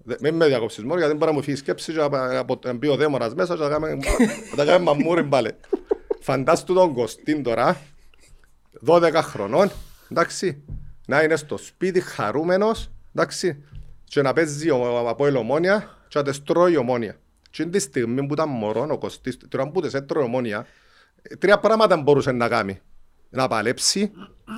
δε- 0.08 0.16
μην 0.20 0.34
με 0.40 0.46
διακόψεις 0.46 0.82
μόνο 0.84 0.98
γιατί 0.98 1.14
μπορεί 1.18 1.30
να 1.30 1.36
μου 1.36 1.42
φύγει 1.42 1.56
η 1.56 1.60
σκέψη 1.64 1.92
και 1.92 1.98
να- 2.10 2.38
από 2.38 2.58
να 2.64 2.72
μπει 2.72 2.88
ο 2.88 2.96
δαίμονας 2.96 3.34
μέσα 3.34 3.52
και 3.56 3.62
να 3.62 3.68
κάνουμε- 3.68 3.94
να 4.50 4.56
τα 4.56 4.64
κάνουμε 4.70 4.84
μαμούρι 4.90 5.24
πάλι. 5.34 5.50
Φαντάσου 6.20 6.64
τον 6.64 6.94
Κωστή 6.94 7.40
τώρα, 7.40 7.76
12 8.86 9.22
χρονών, 9.22 9.70
εντάξει, 10.12 10.62
να 11.06 11.22
είναι 11.22 11.36
στο 11.36 11.56
σπίτι 11.56 12.00
χαρούμενος, 12.00 12.90
εντάξει, 13.14 13.64
και 14.04 14.22
να 14.22 14.32
παίζει 14.32 14.70
ο- 14.70 15.08
από 15.08 15.28
η 15.28 15.36
ομόνια 15.36 15.98
και 16.08 16.18
να 16.18 16.24
τες 16.24 16.42
τρώει 16.42 16.72
η 16.72 16.76
ομόνια. 16.76 17.16
Και 17.50 17.62
είναι 17.62 17.70
τη 17.70 17.78
στιγμή 17.78 18.26
που 18.26 18.32
ήταν 18.32 18.48
μωρό 18.48 18.86
ο 18.90 18.98
Κωστής, 18.98 19.38
τώρα 19.48 19.70
που 19.70 19.80
τες 19.80 19.94
έτρωε 19.94 20.22
η 20.22 20.26
ομόνια, 20.26 20.66
τρία 21.38 21.58
πράγματα 21.58 21.96
μπορούσε 21.96 22.32
να 22.32 22.48
κάνει. 22.48 22.80
Να 23.34 23.48
παλέψει, 23.48 24.10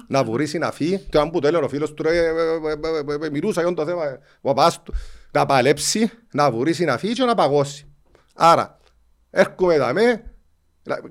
να 0.07 0.25
βουρήσει, 0.25 0.59
να 0.59 0.71
φύγει. 0.73 0.99
Το 0.99 1.21
αν 1.21 1.31
που 1.31 1.41
το 1.41 1.47
έλεγε 1.47 1.65
ο 1.65 1.69
φίλος 1.69 1.95
του, 1.95 2.03
ρε, 2.03 2.19
ε, 2.19 2.21
ε, 2.21 2.29
ε, 2.29 3.23
ε, 3.23 3.27
ε, 3.27 3.31
μιλούσα 3.31 3.63
για 3.63 3.75
το 3.75 3.85
θέμα, 3.85 4.05
ε, 4.05 4.19
ο 4.41 4.55
παπάς 4.55 4.83
του. 4.83 4.95
Να 5.31 5.47
παλέψει, 5.47 6.11
να 6.33 6.51
βουρήσει, 6.51 6.85
να 6.85 6.99
φύγει 6.99 7.13
και 7.13 7.25
να 7.25 7.35
παγώσει. 7.35 7.87
Άρα, 8.35 8.79
έρχομαι 9.31 9.75
εδώ 9.75 9.93
με, 9.93 10.25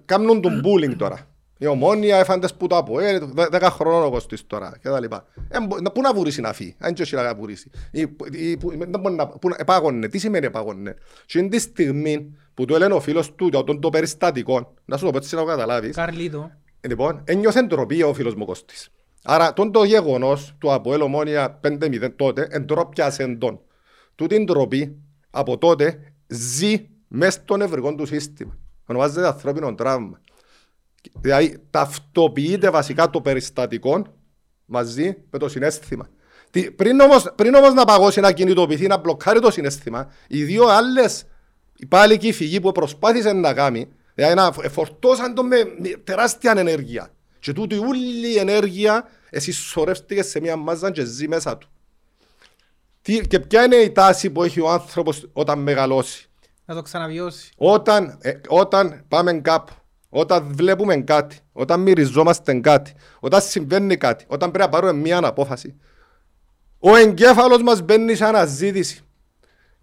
κάνουν 0.06 0.42
τον 0.42 0.62
bullying 0.66 0.96
τώρα. 0.98 1.28
Η 1.64 1.68
ομόνια 1.68 2.18
έφαντες 2.18 2.54
που 2.54 2.68
το 2.68 2.78
από, 2.78 3.00
ε, 3.00 3.20
δε- 3.20 3.48
δέκα 3.52 3.70
χρονών 3.70 4.04
ο 4.04 4.10
Κωστής 4.10 4.48
τώρα 4.48 4.78
και 4.82 4.90
τα 4.90 5.00
λοιπά. 5.00 5.26
Ε, 5.50 5.60
μπο- 5.62 5.80
να- 5.80 5.92
Πού 5.92 6.02
να 6.02 6.14
βουρήσει 6.14 6.42
να 6.42 6.54
φύγει, 6.54 6.76
αν 6.80 6.94
και 6.94 7.02
όχι 7.02 7.16
να 7.16 7.36
βουρήσει. 7.36 7.70
Ή- 7.92 8.00
ή- 8.32 8.58
που- 8.58 8.70
δεν 8.78 9.00
μπορεί 9.00 9.16
να- 9.16 9.28
πού 9.28 9.50
να- 9.50 9.56
Επάγωνε, 9.60 10.08
τι 10.08 10.18
σημαίνει 10.18 10.46
επάγωνε. 10.46 10.96
Και 11.26 11.40
είναι 11.40 11.48
τη 11.50 11.60
στιγμή 11.60 12.36
που 12.54 12.66
του 12.66 12.76
έλεγε 12.76 12.94
ο 12.94 13.00
φίλος 13.00 13.36
του 13.36 13.48
για 13.48 13.64
τον 13.64 13.80
το 13.82 13.90
περιστατικό, 13.90 14.74
να 14.86 14.98
σου 14.98 15.06
το 15.06 15.12
πω 15.12 15.18
έτσι 15.18 15.36
να 15.36 15.42
το 15.42 15.48
καταλάβεις, 15.48 15.96
Καρλίτο. 15.96 16.52
Λοιπόν, 16.88 17.22
ένιωθε 17.24 17.62
ντροπή 17.62 18.04
ο 18.04 18.14
φίλος 18.14 18.36
μου 18.36 18.46
Κωστής. 18.46 18.90
Άρα, 19.24 19.54
τον 19.54 19.72
το 19.72 19.84
γεγονός 19.84 20.56
του 20.58 20.74
Αποέλ 20.74 21.02
Ομόνια 21.02 21.60
5-0 21.62 22.10
τότε, 22.16 22.48
εντρόπιασε 22.52 23.28
τον. 23.28 23.60
Του 24.16 24.28
την 24.28 24.46
ντροπή 24.46 24.96
από 25.30 25.58
τότε 25.58 26.14
ζει 26.28 26.88
μέσα 27.08 27.32
στο 27.32 27.58
νευρικό 27.58 27.96
του 27.96 28.06
σύστημα. 28.06 28.58
Ονομάζεται 28.86 29.28
ανθρώπινο 29.28 29.76
τραύμα. 29.76 30.22
Δηλαδή, 31.22 31.64
ταυτοποιείται 31.70 32.70
βασικά 32.70 33.10
το 33.10 33.22
περιστατικό 33.22 34.04
μαζί 34.66 35.16
με 35.30 35.40
το 35.40 35.50
συνέστημα. 35.50 36.10
Τι- 36.52 36.72
Πριν 36.72 37.00
όμως, 37.00 37.32
πριν 37.36 37.54
όμως 37.56 37.74
να 37.74 37.86
παγώσει, 37.86 38.20
να 38.20 38.32
κινητοποιηθεί, 38.32 38.88
να 38.88 38.98
μπλοκάρει 38.98 39.40
το 39.40 39.52
συνέστημα, 39.52 40.12
οι 40.28 40.44
δύο 40.44 40.66
άλλες 40.68 41.24
πάλι 41.88 42.18
και 42.18 42.28
η 42.28 42.32
φυγή 42.34 42.60
που 42.60 42.72
προσπάθησε 42.72 43.34
να 43.34 43.54
κάνει, 43.54 43.88
δηλαδή 44.16 44.36
να 44.36 44.52
εφορτώσαν 44.64 45.34
το 45.34 45.44
με 45.44 45.58
με 45.80 45.90
τεράστια 45.90 46.54
ενέργεια. 46.58 47.14
Και 47.40 47.54
τούτη 47.54 47.76
όλη 47.78 48.34
η 48.34 48.38
ενέργεια 48.38 49.10
εσυσσωρεύτηκε 49.30 50.24
σε 50.24 50.40
μια 50.40 50.56
μάζα 50.56 50.92
και 50.92 51.04
ζει 51.04 51.28
μέσα 51.28 51.58
του. 51.58 51.68
Τι, 53.02 53.28
και 53.28 53.40
ποια 53.40 53.64
είναι 53.64 53.76
η 53.76 53.92
τάση 53.92 54.30
που 54.30 54.44
έχει 54.44 54.60
ο 54.62 54.70
άνθρωπος 54.70 55.30
όταν 55.34 55.60
μεγαλώσει; 55.60 56.30
Να 56.66 56.76
το 56.76 56.82
ξαναβιώσει. 56.82 57.52
Όταν, 57.58 58.18
ε, 58.22 58.32
όταν 58.48 59.06
πάμε 59.08 59.34
κάπου, 59.34 59.74
όταν 60.16 60.48
βλέπουμε 60.56 60.96
κάτι, 60.96 61.38
όταν 61.52 61.82
μυριζόμαστε 61.82 62.54
κάτι, 62.54 62.94
όταν 63.20 63.42
συμβαίνει 63.42 63.98
κάτι, 63.98 64.26
όταν 64.28 64.52
πρέπει 64.52 64.72
να 64.72 64.80
πάρουμε 64.80 65.00
μια 65.02 65.20
απόφαση, 65.24 65.76
ο 66.80 66.96
εγκέφαλος 66.96 67.62
μας 67.62 67.82
μπαίνει 67.82 68.16
σε 68.16 68.26
αναζήτηση 68.26 69.02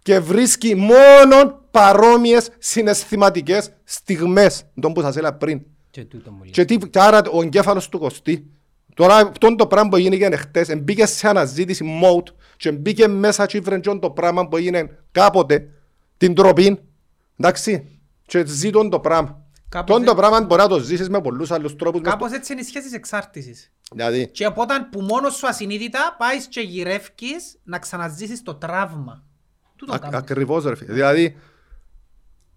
και 0.03 0.19
βρίσκει 0.19 0.75
μόνο 0.75 1.61
παρόμοιες 1.71 2.51
συναισθηματικές 2.59 3.71
στιγμές, 3.85 4.65
τον 4.81 4.93
που 4.93 5.01
σας 5.01 5.17
έλεγα 5.17 5.35
πριν. 5.35 5.63
Και 5.91 6.05
τούτο 6.05 6.31
μου 6.31 6.43
λέει. 6.43 6.51
Και, 6.51 6.65
τι, 6.65 6.77
και 6.77 7.01
άρα 7.01 7.23
ο 7.33 7.43
εγκέφαλος 7.43 7.89
του 7.89 7.99
κοστί. 7.99 8.51
Τώρα 8.95 9.17
αυτό 9.17 9.55
το 9.55 9.67
πράγμα 9.67 9.89
που 9.89 9.97
έγινε 9.97 10.37
χτες, 10.37 10.77
μπήκε 10.83 11.07
σε 11.07 11.29
αναζήτηση 11.29 12.01
mode 12.03 12.33
και 12.57 12.73
μπήκε 12.73 13.09
μέσα 13.09 13.47
και 13.47 13.57
ήβρε 13.57 13.81
τζον 13.81 14.01
το 14.01 14.11
πράγμα 14.11 14.49
που 14.49 14.57
έγινε 14.57 14.99
κάποτε, 15.13 15.69
την 16.17 16.35
τροπή, 16.35 16.79
εντάξει, 17.37 18.01
και 18.27 18.47
ζήτων 18.47 18.91
το 18.91 19.01
πράγμα. 19.01 19.45
Κάπως 19.71 19.97
Τον 19.97 20.05
το 20.05 20.11
έ- 20.11 20.17
πράγμα 20.17 20.41
μπορεί 20.43 20.61
να 20.63 20.69
το 20.69 20.79
ζήσεις 20.79 21.09
με 21.09 21.21
πολλούς 21.21 21.51
άλλους 21.51 21.77
τρόπους. 21.77 22.01
μες 22.01 22.11
Κάπως 22.11 22.33
έτσι 22.33 22.53
είναι 22.53 22.61
η 22.61 22.65
σχέση 22.65 22.85
της 22.85 22.95
εξάρτησης. 22.95 23.73
στο- 23.81 23.95
Δηλαδή, 23.97 24.29
Και 24.29 24.45
από 24.45 24.63
όταν 24.63 24.89
που 24.89 25.01
μόνος 25.01 25.35
σου 25.35 25.47
ασυνείδητα 25.47 26.15
πάεις 26.19 26.47
και 26.47 26.61
γυρεύκεις 26.61 27.59
να 27.65 27.79
ξαναζήσεις 27.79 28.43
το 28.43 28.55
τραύμα. 28.55 29.25
Τούτο 29.77 29.95
Α- 29.95 29.99
κάνεις. 29.99 30.17
Ακριβώς 30.19 30.65
ρε 30.65 30.75
φίλε. 30.77 30.93
Δηλαδή, 30.93 31.37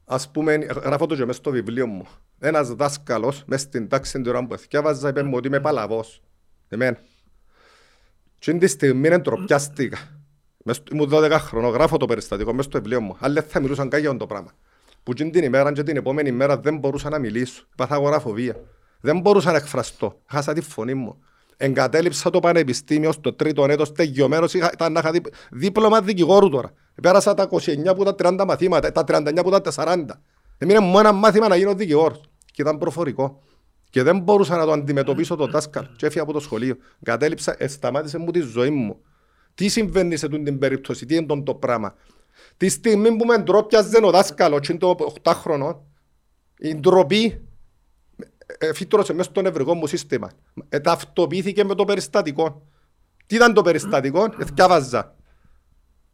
ας 0.06 0.32
πούμε, 0.32 0.54
γράφω 0.56 1.06
το 1.06 1.16
και 1.16 1.26
μες 1.26 1.36
στο 1.36 1.52
βιβλίο 1.52 1.88
μου. 1.88 2.06
Ένας 2.40 2.70
δάσκαλος, 2.74 3.44
μες 3.46 3.62
στην 3.62 3.88
τάξη 3.88 4.12
την 4.22 4.28
ώρα 4.28 4.46
που 4.46 4.58
θυκεύαζα, 4.58 5.10
είπε 5.10 5.24
μου 5.24 5.34
ότι 5.36 5.48
είμαι 5.48 5.60
παλαβός. 5.60 6.22
Εμένα. 6.70 6.98
Και 8.40 8.52
είναι 8.52 8.60
τη 8.60 8.68
στιγμή 8.68 9.08
εντροπιάστηκα. 9.08 9.98
Μες 10.64 10.76
στο- 10.76 10.96
Ήμουν 10.96 11.10
12 11.10 11.40
χρονών, 11.40 11.72
γράφω 11.72 11.98
το 11.98 12.06
περιστατικό 12.06 12.54
μες 12.54 12.66
στο 12.66 12.78
βιβλίο 12.78 13.02
μου. 13.02 13.16
Αλλά 13.20 13.34
δεν 13.34 13.44
θα 13.50 13.60
μιλούσαν 13.60 13.90
καν 13.90 14.00
για 14.00 14.18
το 14.18 14.28
πράγμα. 14.28 14.52
Που 15.04 15.12
εκείνη 15.12 15.30
την 15.30 15.44
ημέρα 15.44 15.72
και 15.72 15.84
την 15.84 15.98
επόμενη 15.98 16.32
μέρα 16.32 16.58
δεν 16.58 16.78
μπορούσα 16.78 17.10
να 17.10 17.20
μιλήσω. 17.20 17.66
Πάθα 17.76 17.96
αγοραφοβία. 17.96 18.56
Δεν 19.02 19.20
μπορούσα 19.20 19.52
να 19.52 19.58
εκφραστώ. 19.58 20.20
Χάσα 20.26 20.54
τη 20.54 20.62
φωνή 20.62 20.94
μου. 20.94 21.18
Εγκατέλειψα 21.58 22.30
το 22.30 22.40
πανεπιστήμιο 22.40 23.12
στο 23.12 23.34
τρίτο 23.34 23.66
έτος 23.70 23.92
τελειωμένος. 23.92 24.54
Είχα, 24.54 24.70
ήταν 24.74 24.92
να 24.92 25.00
είχα 25.00 25.12
δι- 25.12 25.34
δίπλωμα 25.52 26.02
δικηγόρου 26.02 26.50
τώρα. 26.50 26.74
Πέρασα 27.02 27.34
τα 27.34 27.44
29 27.44 27.96
που 27.96 28.04
τα 28.04 28.16
30 28.16 28.46
μαθήματα, 28.46 28.92
τα 28.92 29.04
39 29.04 29.44
που 29.44 29.50
τα 29.50 29.72
40. 29.72 30.22
Έμεινε 30.58 30.80
μου 30.80 31.00
ένα 31.00 31.12
μάθημα 31.12 31.48
να 31.48 31.56
γίνω 31.56 31.74
δικηγόρος. 31.74 32.22
Και 32.46 32.62
ήταν 32.62 32.78
προφορικό. 32.78 33.42
Και 33.90 34.04
δεν 34.04 34.20
μπορούσα 34.20 34.58
να 34.58 34.66
το 34.66 34.72
αντιμετωπίσω 34.72 35.36
το 35.36 35.48
δάσκαλο. 35.48 35.88
Και 35.96 36.06
έφυγα 36.06 36.24
από 36.24 36.34
το 36.34 36.40
σχολείο. 36.40 36.76
Κατέληψα, 37.04 37.56
ε, 37.58 37.68
σταμάτησε 37.68 38.18
μου 38.18 38.32
τη 38.32 38.40
ζωή 38.40 38.70
μου. 38.70 38.98
Τι 39.56 39.68
συμβαίνει 39.68 40.16
σε 40.16 40.28
τούτη 40.28 40.44
την 40.44 40.58
περίπτωση, 40.58 41.06
τι 41.06 41.16
είναι 41.16 41.26
τον 41.26 41.44
το 41.44 41.54
πράγμα; 41.56 41.96
Τη 42.58 42.70
στιγμή 42.70 43.16
που 43.16 43.26
με 43.26 43.38
ντρόπιαζε 43.38 44.00
ο 44.04 44.10
δάσκαλος, 44.12 44.60
και 44.60 44.72
είναι 44.72 44.80
το 44.80 45.14
8χρονο, 45.24 45.76
η 46.58 46.76
ντροπή 46.76 47.42
ε, 48.58 48.74
φύτρωσε 48.74 49.14
μέσα 49.14 49.30
στο 49.30 49.42
νευρικό 49.42 49.74
μου 49.74 49.88
σύστημα. 49.88 50.32
Ε, 50.70 50.80
ταυτοποιήθηκε 50.80 51.64
με 51.64 51.76
το 51.76 51.86
περιστατικό. 51.86 52.62
Τι 53.26 53.36
ήταν 53.36 53.54
το 53.54 53.62
περιστατικό, 53.62 54.24
ε, 54.24 54.46
θκιάβαζα. 54.46 55.16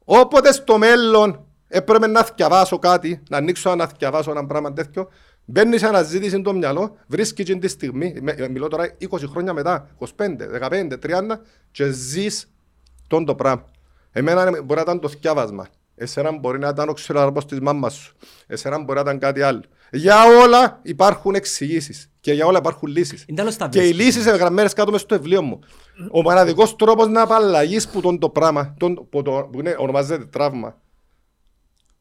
Όποτε 0.06 0.52
στο 0.52 0.78
μέλλον 0.78 1.46
έπρεπε 1.68 2.08
να 2.08 2.24
θκιαβάσω 2.24 2.80
κάτι, 2.80 3.24
να 3.30 3.38
ανοίξω 3.38 3.76
να 3.76 3.88
θκιαβάσω 3.88 4.32
ένα 4.32 4.46
πράγμα 4.46 4.74
τέτοιο, 4.74 5.10
μπαίνει 5.46 5.78
σε 5.78 5.88
αναζήτηση 5.88 6.42
το 6.42 6.54
μυαλό, 6.54 6.98
βρίσκει 7.08 7.44
την 7.44 7.60
τη 7.60 7.68
στιγμή, 7.68 8.16
με- 8.22 8.32
ε, 8.32 8.48
μιλώ 8.48 8.68
τώρα 8.68 8.96
20 8.98 9.28
χρόνια 9.28 9.54
μετά, 9.54 9.90
25, 9.98 10.48
15, 10.48 10.98
30, 11.00 11.42
και 11.72 11.92
ζεις 11.92 12.52
τον 13.08 13.26
το 13.26 13.36
πράγμα. 13.36 13.66
Εμένα 14.12 14.50
μπορεί 14.52 14.76
να 14.76 14.82
ήταν 14.82 15.00
το 15.00 15.10
θκιάβασμα. 15.10 15.68
Εσένα 16.02 16.38
μπορεί 16.38 16.60
να 16.60 16.68
ήταν 16.68 16.90
ο 16.90 16.94
ξυλαρμός 16.94 17.46
της 17.46 17.60
μάμας 17.60 17.94
σου. 17.94 18.16
Εσένα 18.48 18.78
μπορεί 18.78 18.94
να 18.96 19.02
ήταν 19.02 19.20
κάτι 19.20 19.42
άλλο. 19.42 19.62
Για 19.92 20.24
όλα 20.44 20.80
υπάρχουν 20.84 21.36
εξηγήσεις. 21.36 22.12
Και 22.20 22.34
για 22.34 22.46
όλα 22.46 22.58
υπάρχουν 22.58 22.90
λύσεις. 22.90 23.24
Είναι 23.28 23.38
τέλος 23.38 23.56
τα 23.58 23.68
Και 23.68 23.80
οι 23.80 23.82
βρίσκεις. 23.82 24.06
λύσεις 24.06 24.26
είναι 24.26 24.36
γραμμένες 24.38 24.74
κάτω 24.74 24.92
μες 24.92 25.02
στο 25.02 25.16
βιβλίο 25.16 25.42
μου. 25.42 25.60
Ο 26.12 26.22
μοναδικός 26.22 26.76
τρόπος 26.76 27.08
να 27.08 27.22
απαλλαγείς 27.22 27.88
που 27.90 28.02
τον 28.02 28.20
το 28.20 28.30
πράγμα, 28.30 28.76
τον, 28.80 29.08
που, 29.10 29.22
το, 29.22 29.50
που 29.52 29.60
είναι, 29.60 29.76
ονομάζεται 29.78 30.26
τραύμα, 30.26 30.78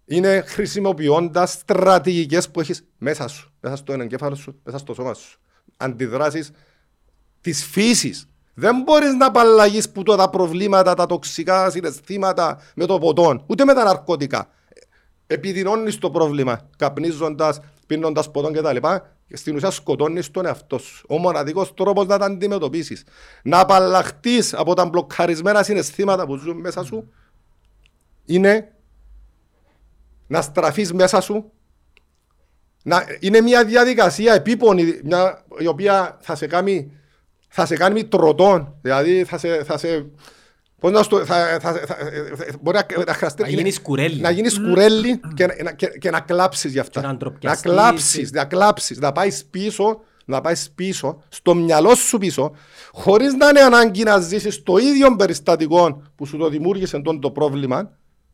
είναι 0.05 0.43
χρησιμοποιώντας 0.47 1.51
στρατηγικές 1.53 2.51
που 2.51 2.61
έχεις 2.61 2.85
μέσα 2.99 3.29
σου, 3.29 3.53
μέσα 3.61 3.77
στο 3.77 3.93
εγκέφαλο 3.93 4.35
σου, 4.35 4.61
μέσα 4.65 4.79
στο 4.79 4.95
σώμα 4.95 5.15
σου. 5.15 5.39
Αντιδράσεις 5.77 6.51
της 7.41 7.65
φύσης. 7.65 8.29
Δεν 8.61 8.83
μπορείς 8.83 9.15
να 9.15 9.27
απαλλαγείς 9.27 9.91
που 9.91 10.03
το, 10.03 10.17
τα 10.17 10.31
προβλήματα, 10.31 10.95
τα 10.95 11.07
τοξικά 11.07 11.71
συναισθήματα 11.71 12.61
με 12.75 12.87
το 12.87 12.99
ποτόν, 12.99 13.45
ούτε 13.47 13.65
με 13.65 13.75
τα 13.75 13.85
ναρκωτικά. 13.85 14.49
Επιδεινώνεις 15.27 15.99
το 15.99 16.11
πρόβλημα, 16.11 16.69
καπνίζοντας, 16.77 17.61
πίνοντας 17.87 18.31
ποτόν 18.31 18.53
κτλ. 18.53 18.77
Και 19.27 19.37
στην 19.37 19.57
ουσία 19.57 19.71
σκοτώνεις 19.71 20.31
τον 20.31 20.47
εαυτό 20.47 20.79
σου. 20.79 21.07
Ο 21.09 21.19
μοναδικός 21.19 21.75
τρόπος 21.75 22.07
να 22.07 22.19
τα 22.19 22.25
αντιμετωπίσεις. 22.25 23.05
Να 23.43 23.61
απαλλαχτείς 23.61 24.55
από 24.55 24.75
τα 24.75 24.87
μπλοκαρισμένα 24.87 25.63
συναισθήματα 25.63 26.27
που 26.27 26.37
ζουν 26.37 26.57
μέσα 26.57 26.85
σου 26.85 27.13
είναι 28.25 28.73
να 30.27 30.43
στραφείς 30.43 30.93
μέσα 30.93 31.21
σου 31.21 31.53
να, 32.83 33.05
είναι 33.21 33.41
μια 33.41 33.65
διαδικασία 33.65 34.35
επίπονη 34.35 35.01
μια, 35.05 35.45
η 35.59 35.67
οποία 35.67 36.19
θα 36.21 36.35
σε 36.35 36.47
κάνει 36.47 36.93
θα 37.49 37.67
σε 37.67 37.77
κάνει 37.77 38.05
τροτών 38.05 38.75
δηλαδή 38.83 39.25
θα 39.25 39.39
σε, 39.39 39.65
θα 39.65 39.79
σε 39.79 40.07
πώς 40.81 40.93
να 40.93 41.03
στο, 41.03 41.25
θα, 41.25 41.59
θα, 41.61 41.73
θα, 41.73 41.87
θα, 41.87 41.97
μπορεί 42.61 42.79
να, 42.97 43.05
να 43.05 43.13
χρειαστεί 43.15 43.43
Να 43.43 43.49
γίνεις 43.49 43.81
κουρέλι. 43.81 44.21
να 44.21 44.31
γίνεις 44.31 44.61
κουρέλι 44.61 45.21
και, 45.35 45.47
να- 45.47 45.63
να- 45.63 45.73
και, 45.73 45.87
και 45.87 46.11
να 46.11 46.21
κλάψεις 46.21 46.73
γι' 46.73 46.79
αυτά 46.79 47.01
Και 47.01 47.07
να 47.07 47.13
να 47.13 47.19
ντροπιαστείς. 47.19 47.63
κλάψεις, 47.63 48.31
να 48.33 48.45
κλάψεις 48.45 48.99
να 48.99 49.13
πάεις 49.13 49.45
πίσω 49.45 50.01
να 50.25 50.41
πάεις 50.41 50.71
πίσω, 50.75 51.23
στο 51.29 51.55
μυαλό 51.55 51.95
σου 51.95 52.19
πίσω, 52.19 52.53
χωρίς 52.93 53.35
να 53.35 53.49
είναι 53.49 53.61
ανάγκη 53.61 54.03
να 54.03 54.19
ζήσεις 54.21 54.63
το 54.63 54.77
ίδιο 54.77 55.17
περιστατικό 55.17 56.03
που 56.15 56.27
σου 56.27 56.37
το 56.37 56.49
δημιούργησε 56.49 56.99
τον 57.01 57.21
το 57.21 57.31
πρόβλημα 57.31 57.91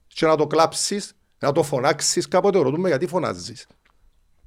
και 0.06 0.26
να 0.26 0.36
το 0.36 0.46
κλάψεις, 0.46 1.12
να 1.38 1.52
το 1.52 1.62
φωνάξεις 1.62 2.28
κάποτε 2.28 2.58
ρωτούμε 2.58 2.88
γιατί 2.88 3.06
φωνάζεις. 3.06 3.66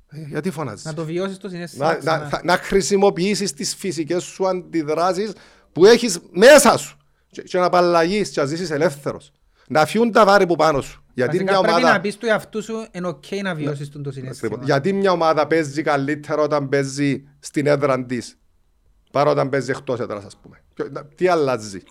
Ε, 0.10 0.20
γιατί 0.28 0.52
φωνάζεις; 0.52 0.86
Να 0.86 0.94
το 0.94 1.06
βιώσεις 1.06 1.38
το 1.38 1.50
συναίσθημα. 1.50 1.86
Να, 1.86 1.92
να, 1.94 1.98
ξανά. 2.00 2.28
θα- 2.30 2.42
να 2.44 2.58
χρησιμοποιήσεις 2.58 3.54
τις 3.54 3.76
φυσικές 3.76 4.24
σου 4.24 4.48
αντιδράσεις 4.48 5.32
που 5.72 5.86
έχεις 5.86 6.20
μέσα 6.32 6.78
σου 6.78 6.98
και, 7.32 7.42
και 7.42 7.58
να 7.60 7.66
απαλλαγείς 7.66 8.30
και 8.30 8.40
να 8.40 8.46
ζήσεις 8.46 8.70
ελεύθερος. 8.72 9.32
Να 9.68 9.86
φύγουν 9.86 10.12
τα 10.12 10.26
βάρη 10.26 10.46
που 10.48 10.56
πάνω 10.56 10.82
σου. 10.82 11.04
Γιατί 11.14 11.32
Βασικά 11.38 11.52
μια 11.52 11.62
πρέπει 11.62 11.78
ομάδα... 11.82 11.94
να 11.94 12.02
πεις 12.02 12.18
του 12.18 12.26
εαυτού 12.26 12.64
σου 12.64 12.86
είναι 12.92 13.08
οκ 13.08 13.24
να 13.42 13.56
βιώσεις 13.56 13.90
τον 13.90 14.04
το 14.04 14.12
συναίσθημα. 14.12 14.48
Ακριβώς. 14.48 14.66
Γιατί 14.66 14.94
μια 14.94 15.12
ομάδα 15.12 15.48
παίζει 15.48 15.82
καλύτερα 15.82 16.42
όταν 16.42 16.70
παίζει 16.70 17.24
στην 17.40 17.68
έδρα 17.68 18.06
της 18.06 18.38
παρά 19.12 19.30
όταν 19.30 19.50
παίζει 19.50 19.72
εκτός 19.72 20.00
έδρας, 20.00 20.24
ας 20.26 20.38
πούμε. 20.42 20.62
Και, 20.74 20.84
να- 20.92 21.06
Τι 21.06 21.28
αλλάζει; 21.28 21.82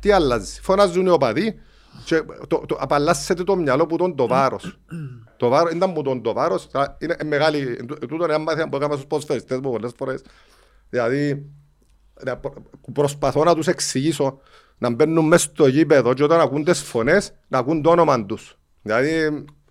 Τι 0.00 0.10
αλλάζει; 0.10 0.60
Φωνάζουν 0.60 1.06
οι 1.06 1.10
οπαδοί 1.10 1.60
και 2.04 2.22
το, 2.48 2.62
το, 2.68 2.76
απαλλάσσεται 2.80 3.44
το 3.44 3.56
μυαλό 3.56 3.86
που 3.86 3.96
τον 3.96 4.16
το 4.16 4.26
βάρο. 4.26 4.60
το 5.36 5.48
βάρο 5.48 5.68
ήταν 5.74 5.92
που 5.92 6.02
τον 6.02 6.22
το 6.22 6.32
βάρο. 6.32 6.58
Είναι 6.98 7.16
μεγάλη. 7.24 7.76
τού- 7.86 7.98
Τούτο 7.98 8.14
είναι 8.24 8.24
ένα 8.34 8.38
μάθημα 8.38 8.68
που 8.68 8.76
έκανα 8.76 8.96
στου 8.96 9.06
ποδοσφαιριστές 9.06 9.58
μου 9.60 9.70
πολλέ 9.70 9.88
φορέ. 9.96 10.14
Δηλαδή, 10.88 11.46
να 12.24 12.36
προ- 12.36 12.62
προσπαθώ 12.92 13.44
να 13.44 13.54
του 13.54 13.70
εξηγήσω 13.70 14.38
να 14.78 14.90
μπαίνουν 14.90 15.26
μέσα 15.26 15.48
στο 15.48 15.66
γήπεδο 15.66 16.14
και 16.14 16.24
όταν 16.24 16.40
ακούν 16.40 16.64
τι 16.64 16.72
φωνέ 16.72 17.20
να 17.48 17.58
ακούν 17.58 17.82
το 17.82 17.90
όνομα 17.90 18.26
του. 18.26 18.38
Δηλαδή, 18.82 19.08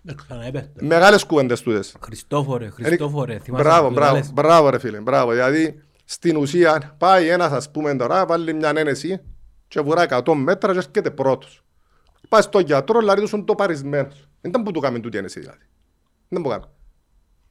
Ε, 0.08 0.14
Ξαναέπαιχτε. 0.14 0.84
μεγάλες 0.86 1.24
κουβέντες 1.24 1.60
τούτες. 1.62 1.94
Χριστόφορε, 2.04 2.70
Χριστόφορε. 2.70 3.38
θυμάσαι 3.38 3.64
Μπράβο, 3.64 3.86
που 3.88 3.94
μπράβο, 3.94 4.12
λάλες. 4.12 4.32
μπράβο 4.32 4.70
ρε 4.70 4.78
φίλε, 4.78 5.00
μπράβο. 5.00 5.30
Δηλαδή, 5.30 5.82
στην 6.04 6.36
ουσία, 6.36 6.94
πάει 6.98 7.28
ένας 7.28 7.52
ας 7.52 7.70
πούμε 7.70 7.94
τώρα, 7.96 8.26
βάλει 8.26 8.54
μια 8.54 8.72
ένεση 8.76 9.20
και 9.68 9.80
βουρά 9.80 10.02
100 10.02 10.34
μέτρα 10.34 10.72
και 10.72 10.78
έρχεται 10.78 11.10
πρώτος. 11.10 11.62
Πάει 12.32 12.42
στον 12.42 12.62
γιατρό, 12.62 12.98
δηλαδή 12.98 13.22
του 13.22 13.36
είναι 13.36 13.44
το 13.44 13.54
παρισμένος. 13.54 14.28
Δεν 14.40 14.50
ήταν 14.50 14.62
που 14.62 14.70
του 14.70 14.80
κάνουν 14.80 15.00
τούτη 15.00 15.18
ένεση 15.18 15.40
δηλαδή. 15.40 15.64
Δεν 16.28 16.42
που 16.42 16.48
κάνουν. 16.48 16.68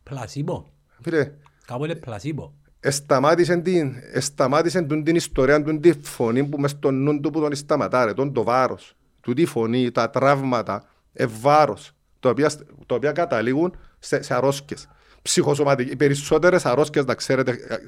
Πλασίμπο. 0.04 0.66
Φίλε, 1.02 1.32
Κάπου 1.66 1.86
είναι 1.86 1.96
πλασίμπο. 1.96 2.54
εσταμάτησε 2.80 3.58
την, 3.58 3.96
εσταμάτησε 4.14 4.82
την, 4.82 5.04
την 5.04 5.16
ιστορία, 5.16 5.64
την, 5.64 5.82
τη 5.82 5.92
φωνή 6.02 6.44
που 6.44 6.60
μες 6.60 6.72
στο 6.72 6.92
νου 6.92 7.20
του 7.20 7.30
που 7.30 7.40
τον 7.40 7.56
σταματάρε, 7.56 8.14
τον 8.14 8.34
το 8.34 8.44
βάρος. 8.44 8.96
Του 9.22 9.34
τη 9.34 9.46
φωνή, 9.46 9.92
τα 9.92 10.10
τραύματα, 10.10 10.84
ευάρος, 11.14 11.92
τα 12.20 12.30
οποία, 12.30 12.50
τα 12.86 12.96
οποία 12.96 13.12
καταλήγουν 13.12 13.76
σε, 14.00 14.22
σε 14.22 14.34
αρρώσκες. 14.34 14.88
Ψυχοσωματικές, 15.22 15.94
οι 15.94 15.96
περισσότερες 15.96 16.66
αρρώσκες, 16.66 17.06
να 17.06 17.16
ξέρετε, 17.16 17.52
ε, 17.52 17.74
ε, 17.74 17.76
ε, 17.76 17.80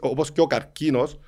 όπως 0.00 0.32
και 0.32 0.40
ο 0.40 0.46
καρκίνος, 0.46 1.18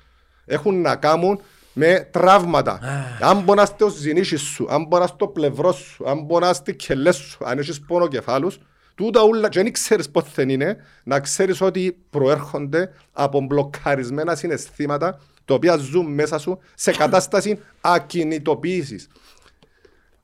έχουν 0.45 0.81
να 0.81 0.95
κάνουν 0.95 1.41
με 1.73 2.07
τραύματα. 2.11 2.79
αν 3.21 3.41
μπορείς 3.41 3.61
να 3.61 3.65
στο 3.65 3.89
ζυνήσι 3.89 4.35
σου, 4.35 4.67
αν 4.69 4.85
μπορείς 4.85 5.05
να 5.07 5.13
στο 5.13 5.27
πλευρός 5.27 5.75
σου, 5.75 6.09
αν 6.09 6.23
μπορείς 6.23 6.47
να 6.47 6.53
στη 6.53 6.75
κελές 6.75 7.15
σου, 7.15 7.45
αν 7.45 7.57
έχεις 7.59 7.79
πόνο 7.79 8.07
κεφάλους, 8.07 8.59
τούτα 8.95 9.23
ούλα, 9.23 9.49
και 9.49 9.63
δεν 9.63 9.71
ξέρεις 9.71 10.09
πότε 10.09 10.29
δεν 10.35 10.49
είναι, 10.49 10.77
να 11.03 11.19
ξέρεις 11.19 11.61
ότι 11.61 11.97
προέρχονται 12.09 12.93
από 13.11 13.41
μπλοκαρισμένα 13.41 14.35
συναισθήματα 14.35 15.19
τα 15.45 15.53
οποία 15.53 15.75
ζουν 15.75 16.13
μέσα 16.13 16.37
σου 16.37 16.59
σε 16.75 16.91
κατάσταση 17.01 17.59
ακινητοποίησης. 17.81 19.07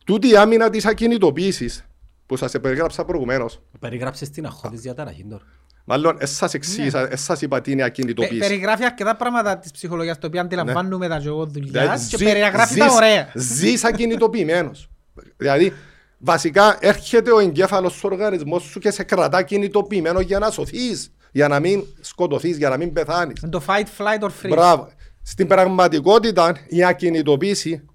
Τούτη 0.06 0.30
η 0.30 0.36
άμυνα 0.36 0.70
της 0.70 0.86
ακινητοποίησης 0.86 1.84
που 2.26 2.38
σας 2.38 2.52
περιγράψα 2.62 3.06
προηγουμένως, 3.06 3.62
Περιγράψες 3.80 4.30
την 4.30 4.46
αχώδης 4.46 4.82
διαταραχή 4.82 5.26
τώρα. 5.30 5.44
Μάλλον, 5.92 6.16
εσ' 6.20 6.36
σας 6.36 6.54
εξήγησα, 6.54 7.08
εσ' 7.12 7.22
σας 7.22 7.42
είπα 7.42 7.62
τι 7.62 7.72
είναι 7.72 7.82
Πε- 7.82 7.90
ακινητοποίηση. 7.92 8.38
Περιγράφει 8.40 8.84
αρκετά 8.86 9.16
πράγματα 9.16 9.58
της 9.58 9.72
ψυχολογίας 9.72 10.20
τα 10.20 10.28
οποία 10.28 10.42
αντιλαμβάνουμε 10.42 11.08
τα 11.08 11.20
και 11.20 11.28
εγώ 11.28 11.46
δουλειάς 11.46 11.72
Δηλαδή, 11.72 12.08
και 12.08 12.18
ζει- 12.18 12.24
περιγράφει 12.24 12.78
τα 12.80 12.86
ζεις- 12.88 12.96
ωραία. 12.96 13.32
Ζεις 13.36 13.84
ακινητοποιημένος. 13.84 14.90
δηλαδή, 15.38 15.74
βασικά 16.18 16.78
έρχεται 16.80 17.32
ο 17.32 17.40
εγκέφαλος 17.40 17.94
του 17.94 18.00
οργανισμός 18.12 18.64
σου 18.64 18.80
και 18.80 18.92
σε 18.92 19.04
κρατά 19.04 19.44
κινητοποιημένο 19.44 20.20
για 20.20 20.40
να 20.40 20.50
σωθείς, 20.52 21.12
για 21.32 21.48
να 21.48 21.60
μην 21.60 21.84
σκοτωθείς, 22.02 22.58
για 22.58 22.70
να 22.70 22.78
μην 22.78 22.94
πεθάνεις. 22.94 23.42
Είναι 23.42 23.52
Το 23.52 23.62
fight, 23.68 23.86
flight 24.04 24.24
or 24.24 24.30
freeze. 24.30 24.50
Μπράβο. 24.50 24.88
Στην 25.24 25.48
πραγματικότητα 25.48 26.56
η 26.68 26.84
ακινητοποίηση, 26.84 27.86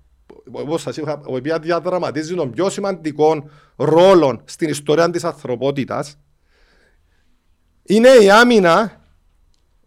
όπως 0.50 0.82
σας 0.82 0.96
είπα, 0.96 1.20
η 1.30 1.36
οποία 1.36 1.58
διαδραματίζει 1.58 2.34
τον 2.34 2.50
πιο 2.50 2.70
σημαντικό 2.70 3.48
ρόλο 3.76 4.40
στην 4.44 4.68
ιστορία 4.68 5.10
της 5.10 5.24
ανθρωπότητας, 5.24 6.16
είναι 7.86 8.08
η 8.08 8.30
άμυνα 8.30 9.00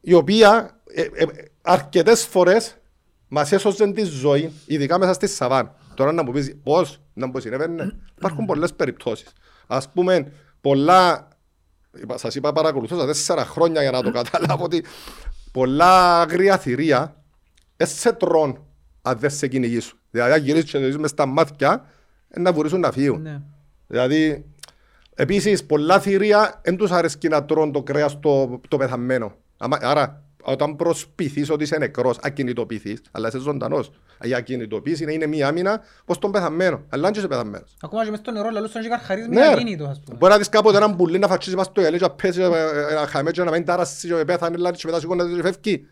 η 0.02 0.14
οποία 0.14 0.80
ε, 0.94 1.02
ε, 1.02 1.26
αρκετές 1.62 2.26
φορές 2.26 2.78
μας 3.28 3.52
έσωσε 3.52 3.92
τη 3.92 4.04
ζωή, 4.04 4.52
ειδικά 4.66 5.00
μέσα 5.00 5.14
στη 5.14 5.28
Σαββάν. 5.28 5.76
Τώρα 5.94 6.12
να 6.12 6.24
μου 6.24 6.32
πεις 6.32 6.56
πώς, 6.64 7.02
να 7.14 7.28
μου 7.28 7.40
συνέβαινε, 7.40 7.96
υπάρχουν 8.18 8.46
πολλές 8.46 8.74
περιπτώσεις. 8.74 9.28
Ας 9.68 9.90
πούμε, 9.92 10.32
πολλά, 10.62 11.28
είπα- 12.02 12.18
σας 12.18 12.36
είπα 12.36 12.54
παρακολουθώ 12.54 12.96
στα 12.96 13.06
τέσσερα 13.06 13.46
χρόνια 13.46 13.82
για 13.82 13.92
να 13.92 14.02
το 14.04 14.12
καταλάβω 14.12 14.64
ότι 14.64 14.86
πολλά 15.52 16.22
αγρία 16.22 16.58
θηρία 16.58 17.24
δεν 17.78 17.88
σε 17.88 18.14
τρών 18.14 18.66
αν 19.02 19.18
δεν 19.20 19.30
σε 19.30 19.48
κυνηγήσουν. 19.48 19.98
Δηλαδή 20.12 20.32
αν 20.32 20.44
γυρίσεις 20.44 20.72
και 20.72 20.80
το 20.80 20.86
δεις 20.86 20.98
μες 20.98 21.10
στα 21.10 21.26
μάτια, 21.26 21.86
ε, 22.30 22.40
να 22.40 22.54
βουρήσουν 22.54 22.80
να 22.80 22.92
φύγουν. 22.92 23.22
Ναι. 23.22 23.42
Δηλαδή, 23.88 24.46
επίσης, 25.18 25.66
πολλά 25.66 26.00
θηρία 26.00 26.62
δεν 26.64 26.78
τους 26.78 26.92
αρέσκει 26.92 27.28
να 27.28 27.46
τρώνε 27.46 27.72
το 27.72 27.82
κρέας 27.84 28.20
το, 28.20 28.60
το 28.68 28.78
πεθαμένο. 28.78 29.34
Άμα- 29.58 29.80
Άρα, 29.82 30.22
όταν 30.44 30.76
προσποιηθείς 30.76 31.50
ότι 31.50 31.64
είσαι 31.64 31.78
νεκρός, 31.78 32.18
ακινητοποιηθείς, 32.22 33.02
αλλά 33.12 33.28
είσαι 33.28 33.40
ζωντανός. 33.40 33.92
Η 34.22 34.34
ακινητοποίηση 34.34 35.04
είναι- 35.04 35.14
είναι 35.14 35.26
μία 35.26 35.48
άμυνα 35.48 35.82
πως 36.06 36.20
τον 36.20 36.32
πεθαμένο, 36.32 36.82
αλλά 36.90 37.08
αν 37.08 37.14
και 37.14 37.20
είσαι 37.20 37.28
πεθαμένος. 37.28 37.76
Ακόμα 37.82 38.04
και 38.04 38.10
μες 38.10 38.20
στο 38.20 38.32
νερό 38.32 38.50
λαλούς 38.50 38.72
τον 38.72 38.82
και 38.82 38.88
καρχαρίζεις 38.88 39.30
με 39.30 39.36
Ναι, 39.36 39.46
ρε. 39.46 39.52
ακίνητο 39.52 39.84
ας 39.86 40.02
πούμε. 40.06 40.18
Μπορεί 40.18 40.32
να 40.32 40.38
δεις 40.38 40.50
κάποτε 40.50 40.78
έναν 40.78 40.96
πουλί 40.96 41.20
να 41.20 41.28
φατσίσει 41.28 41.56
μας 41.56 41.72
το 41.72 41.82
γυαλί 41.82 41.98
και 41.98 42.04
να 42.04 42.10
πέσεις, 42.10 42.38
ε, 42.44 42.46
ε, 42.92 42.94
να 42.94 43.08
χαμές 43.08 43.32
και 43.34 43.44
να 43.44 43.52
μην 43.52 43.66
ταράσει 43.66 44.08
και 44.08 44.14
πέθανε, 44.26 44.58
λάδι 44.58 44.78
και 44.78 44.84
μετά 44.86 45.00
σηκώνεται 45.00 45.36
και 45.36 45.42
φεύγει. 45.42 45.88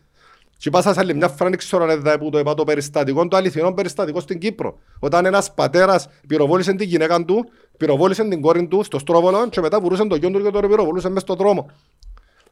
Και 0.58 0.70
πάσα 0.70 0.92
σε 0.92 1.00
άλλη 1.00 1.14
μια 1.14 1.28
φορά, 1.28 1.48
δεν 1.50 1.58
ξέρω 1.58 1.82
αν 1.84 1.90
έδα 1.90 2.18
που 2.18 2.30
το 2.30 2.38
είπα 2.38 2.54
το 2.54 2.64
περιστατικό, 2.64 3.28
το 3.28 3.36
αληθινό 3.36 3.72
περιστατικό 3.72 4.20
στην 4.20 4.38
Κύπρο. 4.38 4.78
Όταν 4.98 5.26
ένας 5.26 5.54
πατέρας 5.54 6.08
πυροβόλησε 6.28 6.72
την 6.72 6.88
γυναίκα 6.88 7.24
του, 7.24 7.50
πυροβόλησε 7.76 8.28
την 8.28 8.40
κόρη 8.40 8.66
του 8.66 8.82
στο 8.82 8.98
στρόβολο 8.98 9.48
και 9.48 9.60
μετά 9.60 9.80
βουρούσε 9.80 10.06
το 10.06 10.16
γιο 10.16 10.30
του 10.30 10.42
και 10.42 10.50
τον 10.50 10.68
πυροβολούσε 10.68 11.08
μες 11.08 11.22
στον 11.22 11.36
δρόμο. 11.36 11.70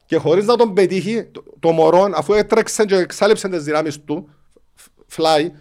Και 0.06 0.16
χωρίς 0.16 0.46
να 0.46 0.56
τον 0.56 0.74
πετύχει, 0.74 1.24
το, 1.24 1.44
το 1.60 1.70
μωρό, 1.70 2.08
αφού 2.14 2.32
έτρεξε 2.32 2.84
και 2.84 2.96
εξάλληψε 2.96 3.48
τις 3.48 3.64
δυνάμεις 3.64 4.04
του, 4.04 4.28
φλάι, 5.06 5.52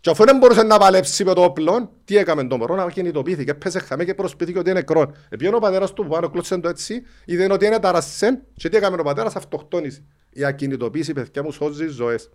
και 0.00 0.10
αφού 0.10 0.24
δεν 0.24 0.36
μπορούσε 0.36 0.62
να 0.62 0.78
παλέψει 0.78 1.24
με 1.24 1.34
το 1.34 1.44
όπλο, 1.44 1.90
τι 2.04 2.16
έκαμε 2.16 2.46
το 2.46 2.56
μωρό, 2.56 2.74
να 2.74 2.90
κινητοποιήθηκε, 2.90 3.54
πέσε 3.54 3.78
χαμέ 3.78 4.04
και 4.04 4.14
προσπίθηκε 4.14 4.58
ότι 4.58 4.70
είναι 4.70 4.78
νεκρό. 4.78 5.12
Επιένω 5.28 5.56
ο 5.56 5.60
πατέρας 5.60 5.92
του 5.92 6.02
που 6.02 6.08
πάνω 6.08 6.30
κλώτσε 6.30 6.58
το 6.58 6.68
έτσι, 6.68 7.02
είδε 7.24 7.52
ότι 7.52 7.66
είναι 7.66 7.78
ταρασσέν 7.78 8.42
και 8.56 8.68
τι 8.68 8.76
έκαμε 8.76 8.96
ο 9.00 9.02
πατέρας, 9.02 9.36
αυτοκτόνησε. 9.36 10.04
Η 10.30 10.44
ακινητοποίηση, 10.44 11.12
παιδιά 11.12 11.42
μου, 11.42 11.52
σώζει 11.52 11.86
ζωές. 11.86 12.30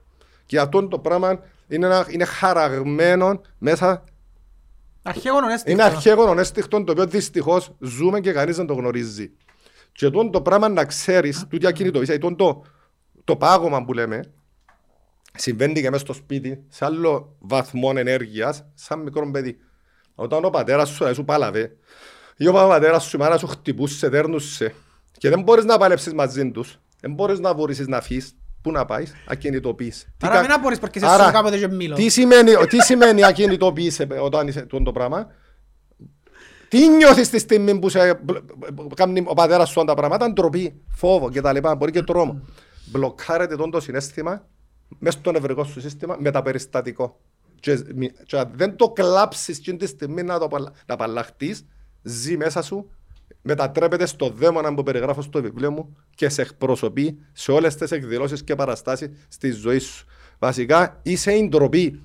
Και 0.45 0.59
αυτό 0.59 0.87
το 0.87 0.99
πράγμα 0.99 1.39
είναι, 1.67 1.85
ένα, 1.85 2.07
είναι 2.09 2.25
χαραγμένο 2.25 3.41
μέσα, 3.57 4.03
Αρχαίγωνο 4.03 4.03
έστεικτο. 4.03 4.08
Είναι 5.65 5.83
αρχαίγωνο 5.83 6.39
αίσθηκτο 6.39 6.83
το 6.83 6.91
οποίο 6.91 7.05
δυστυχώς 7.05 7.75
ζούμε 7.79 8.19
και 8.19 8.31
κανείς 8.31 8.55
δεν 8.55 8.65
το 8.65 8.73
γνωρίζει. 8.73 9.31
Και 9.91 10.09
τον 10.09 10.31
το 10.31 10.41
πράγμα 10.41 10.69
να 10.69 10.85
ξέρεις, 10.85 11.45
τούτη 11.49 11.67
ακινητοποίηση, 11.67 12.17
τον 12.17 12.35
το, 12.35 12.63
το 13.23 13.35
πάγωμα 13.35 13.85
που 13.85 13.93
λέμε, 13.93 14.33
συμβαίνει 15.33 15.81
και 15.81 15.89
μέσα 15.89 16.03
στο 16.03 16.13
σπίτι, 16.13 16.63
σε 16.69 16.85
άλλο 16.85 17.35
βαθμό 17.39 17.91
ενέργειας, 17.95 18.65
σαν 18.73 18.99
μικρό 18.99 19.31
παιδί. 19.31 19.57
Όταν 20.15 20.45
ο 20.45 20.49
πατέρας 20.49 20.89
σου, 20.89 21.05
ε, 21.05 21.13
σου 21.13 21.23
πάλαβε, 21.23 21.77
ή 22.37 22.47
ο 22.47 22.53
πατέρας 22.53 23.03
σου, 23.03 23.15
η 23.15 23.19
μάνα 23.19 23.37
σου 23.37 23.47
χτυπούσε, 23.47 24.09
δέρνουσε, 24.09 24.73
και 25.17 25.29
δεν 25.29 25.41
μπορείς 25.41 25.63
να 25.65 25.77
παλέψεις 25.77 26.13
μαζί 26.13 26.51
τους, 26.51 26.79
δεν 26.99 27.13
μπορείς 27.13 27.39
να 27.39 27.53
βουρήσεις 27.53 27.87
να 27.87 28.01
φύγεις, 28.01 28.38
πού 28.61 28.71
να 28.71 28.85
πάεις, 28.85 29.13
ακινητοποιείς. 29.27 30.03
Τι 30.17 30.27
Άρα 30.27 30.35
κα- 30.35 30.41
μην 30.41 30.51
απορείς 30.51 30.77
porque 30.81 30.97
σε 30.99 31.05
Άρα, 31.05 31.25
σου 31.25 31.31
κάποτε 31.31 31.57
και 31.57 31.67
μίλω. 31.67 31.95
τι 31.95 32.09
σημαίνει, 32.09 32.53
τι 32.69 32.81
σημαίνει 32.83 33.23
ακινητοποίησε 33.23 34.07
όταν 34.21 34.47
είσαι 34.47 34.61
τούτο 34.61 34.83
το 34.83 34.91
πράγμα; 34.91 35.27
Τι 36.67 36.87
νιώθεις 36.89 37.29
τη 37.29 37.39
στιγμή 37.39 37.79
που 37.79 37.89
σε, 37.89 38.19
κάνει 38.95 39.23
ο 39.27 39.33
πατέρας 39.33 39.69
σου 39.69 39.83
τα 39.83 39.93
πράγματα, 39.93 40.31
ντροπή, 40.31 40.81
φόβο 40.89 41.29
και 41.29 41.41
τα 41.41 41.53
λοιπά, 41.53 41.75
μπορεί 41.75 41.91
και 41.91 42.01
τρόμο. 42.03 42.41
Μπλοκάρεται 42.85 43.55
τον 43.55 43.71
το 43.71 43.79
συνέστημα 43.79 44.47
μέσα 44.99 45.17
στο 45.17 45.31
νευρικό 45.31 45.63
σου 45.63 45.81
σύστημα 45.81 46.15
με 46.19 46.31
τα 46.31 46.41
περιστατικό. 46.41 47.19
Και, 47.59 47.79
μη- 47.95 48.11
και 48.25 48.37
αν 48.37 48.51
δεν 48.55 48.75
το 48.75 48.89
κλάψεις 48.89 49.57
εκείνη 49.57 49.77
τη 49.77 49.87
στιγμή 49.87 50.23
να 50.23 50.39
το 50.39 50.45
απαλλα- 50.45 50.71
να 50.85 50.93
απαλλαχτείς, 50.93 51.65
ζει 52.01 52.37
μέσα 52.37 52.61
σου, 52.61 52.89
μετατρέπεται 53.41 54.05
στο 54.05 54.29
δαίμονα 54.29 54.73
που 54.73 54.83
περιγράφω 54.83 55.21
στο 55.21 55.41
βιβλίο 55.41 55.71
μου 55.71 55.97
και 56.15 56.29
σε 56.29 56.41
εκπροσωπεί 56.41 57.19
σε 57.33 57.51
όλες 57.51 57.75
τις 57.75 57.91
εκδηλώσεις 57.91 58.43
και 58.43 58.55
παραστάσεις 58.55 59.09
στη 59.27 59.51
ζωής 59.51 59.83
σου. 59.83 60.05
Βασικά 60.39 60.99
είσαι 61.03 61.31
η 61.31 61.47
ντροπή. 61.47 62.01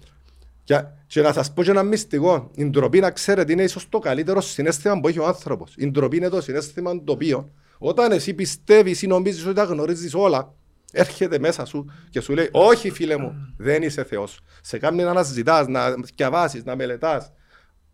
Και, 0.64 0.84
και 1.06 1.20
να 1.20 1.32
σας 1.32 1.52
πω 1.52 1.62
και 1.62 1.70
ένα 1.70 1.82
μυστικό, 1.82 2.50
η 2.54 2.64
ντροπή 2.64 3.00
να 3.00 3.10
ξέρετε 3.10 3.52
είναι 3.52 3.62
ίσως 3.62 3.88
το 3.88 3.98
καλύτερο 3.98 4.40
συνέστημα 4.40 5.00
που 5.00 5.08
έχει 5.08 5.18
ο 5.18 5.26
άνθρωπος. 5.26 5.74
Η 5.76 5.90
ντροπή 5.90 6.16
είναι 6.16 6.28
το 6.28 6.40
συνέστημα 6.40 7.04
το 7.04 7.12
οποίο 7.12 7.50
όταν 7.78 8.12
εσύ 8.12 8.34
πιστεύεις 8.34 9.02
ή 9.02 9.06
νομίζεις 9.06 9.44
ότι 9.44 9.54
τα 9.54 9.64
γνωρίζεις 9.64 10.14
όλα, 10.14 10.54
έρχεται 10.92 11.38
μέσα 11.38 11.64
σου 11.64 11.90
και 12.10 12.20
σου 12.20 12.32
λέει 12.32 12.48
όχι 12.52 12.90
φίλε 12.90 13.16
μου, 13.16 13.54
δεν 13.56 13.82
είσαι 13.82 14.04
Θεός. 14.04 14.40
Σε 14.60 14.78
κάνει 14.78 15.02
να 15.02 15.10
αναζητάς, 15.10 15.66
να 15.66 15.94
διαβάσεις, 16.16 16.64
να 16.64 16.76
μελετάς. 16.76 17.32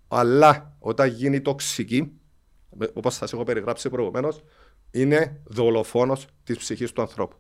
Αλλά 0.09 0.76
όταν 0.78 1.09
γίνει 1.09 1.41
τοξική, 1.41 2.12
όπως 2.93 3.14
σας 3.14 3.33
έχω 3.33 3.43
περιγράψει 3.43 3.89
προηγουμένως, 3.89 4.43
είναι 4.91 5.41
δολοφόνος 5.45 6.27
της 6.45 6.59
ψυχής 6.59 6.93
του 6.93 7.01
ανθρώπου. 7.01 7.37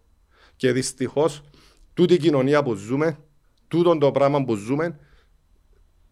Και 0.56 0.72
δυστυχώς, 0.72 1.42
τούτη 1.94 2.14
η 2.14 2.18
κοινωνία 2.18 2.62
που 2.62 2.74
ζούμε, 2.74 3.18
τούτο 3.68 3.98
το 3.98 4.10
πράγμα 4.10 4.44
που 4.44 4.54
ζούμε, 4.54 4.98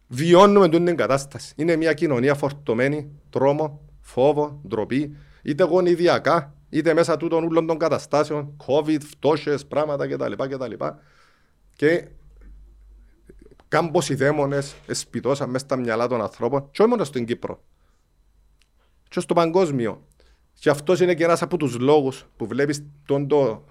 βιώνουμε 0.09 0.69
τούτη 0.69 0.85
την 0.85 0.97
κατάσταση. 0.97 1.53
Είναι 1.57 1.77
μια 1.77 1.93
κοινωνία 1.93 2.35
φορτωμένη, 2.35 3.11
τρόμο, 3.31 3.81
φόβο, 4.01 4.61
ντροπή, 4.69 5.17
είτε 5.43 5.65
γονιδιακά, 5.65 6.55
είτε 6.69 6.95
μέσα 6.95 7.17
τούτων 7.17 7.45
όλων 7.45 7.67
των 7.67 7.79
καταστάσεων, 7.79 8.57
COVID, 8.67 9.01
φτώχειες, 9.01 9.67
πράγματα 9.67 10.09
κτλ. 10.09 10.33
κτλ. 10.33 10.73
Και 11.73 12.09
κάμπος 13.69 14.09
οι 14.09 14.15
δαίμονες 14.15 14.75
εσπιτώσαν 14.87 15.51
μέσα 15.51 15.65
στα 15.65 15.77
μυαλά 15.77 16.07
των 16.07 16.21
ανθρώπων, 16.21 16.71
και 16.71 16.83
όχι 16.83 16.91
μόνο 16.91 17.05
στην 17.05 17.25
Κύπρο, 17.25 17.63
και 19.09 19.21
στο 19.21 19.35
παγκόσμιο. 19.35 20.07
Και 20.55 20.71
αυτός 20.71 21.01
είναι 21.01 21.15
και 21.15 21.25
ένας 21.25 21.43
από 21.43 21.57
τους 21.57 21.79
λόγους 21.79 22.27
που 22.37 22.47
βλέπεις 22.47 22.85
τον 23.05 23.29
το, 23.29 23.65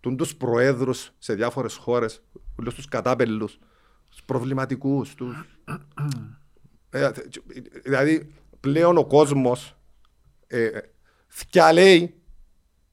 τον 0.00 0.16
τους 0.16 0.36
προέδρους 0.36 1.12
σε 1.18 1.34
διάφορες 1.34 1.76
χώρες, 1.76 2.22
όλους 2.58 2.74
τους 2.74 2.88
κατάπελους, 2.88 3.58
τους 4.10 4.22
προβληματικούς, 4.22 5.14
τους... 5.14 5.46
Ε, 6.90 7.10
δηλαδή 7.82 8.34
πλέον 8.60 8.96
ο 8.96 9.04
κόσμος 9.04 9.76
ε, 10.46 10.68
θυκιαλέει 11.28 12.14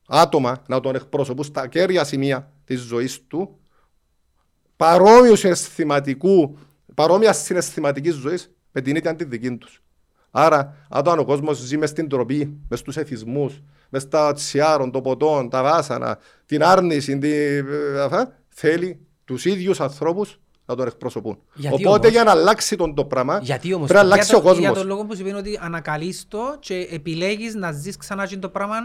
άτομα 0.08 0.64
να 0.68 0.80
τον 0.80 0.96
εκπροσωπούν 0.96 1.44
στα 1.44 1.68
κέρια 1.68 2.04
σημεία 2.04 2.54
της 2.64 2.80
ζωής 2.80 3.28
του 3.28 3.60
παρόμοιους 4.76 5.40
συναισθηματικού, 5.40 6.58
παρόμοια 6.94 7.34
συναισθηματικής 7.34 8.14
ζωής 8.14 8.52
με 8.72 8.82
την 8.82 8.96
ίδια 8.96 9.16
τη 9.16 9.24
δική 9.24 9.58
τους. 9.58 9.82
Άρα, 10.32 10.76
όταν 10.90 11.20
ο 11.20 11.26
κόσμος 11.26 11.58
ζει 11.58 11.78
μες 11.78 11.90
στην 11.90 12.10
τροπή, 12.10 12.58
μες 12.70 12.80
στους 12.80 12.98
εθισμούς, 12.98 13.62
μες 13.90 14.02
στα 14.02 14.34
τσιάρων, 14.34 14.92
το 14.92 15.02
ποτόν, 15.02 15.50
τα 15.50 15.64
βάσανα, 15.64 16.18
την 16.46 16.64
άρνηση, 16.64 17.18
την... 17.18 17.32
ε, 17.32 17.64
αυτά, 18.02 18.38
θέλει 18.50 19.00
τους 19.26 19.46
ίδιους 19.46 19.80
ανθρώπους 19.80 20.40
να 20.66 20.76
τον 20.76 20.88
εκπροσωπούν. 20.88 21.40
Γιατί 21.54 21.76
Οπότε 21.86 21.98
όμως; 22.00 22.12
για 22.12 22.24
να 22.24 22.32
αλλάξει 22.32 22.76
τον 22.76 22.96
το 22.96 23.06
πράγμα, 23.06 23.40
Γιατί 23.42 23.74
όμως; 23.74 23.88
πρέπει 23.88 24.04
να 24.04 24.10
το- 24.10 24.14
αλλάξει 24.14 24.30
για, 24.36 24.38
ο 24.38 24.42
το, 24.54 24.60
για 24.60 24.70
κόσμο. 24.70 24.84
τον 24.84 24.88
λόγο 24.92 25.06
που 25.06 25.16
σου 25.16 25.24
πει 25.24 25.30
ότι 25.30 25.60
ανακαλείς 25.62 26.26
το 26.28 26.56
και 26.60 26.88
επιλέγεις 26.92 27.56
να 27.56 27.72
ζεις 27.72 27.98
ξανά 27.98 28.24
εκείνο 28.24 28.42
το 28.42 28.50
πράγμα 28.50 28.76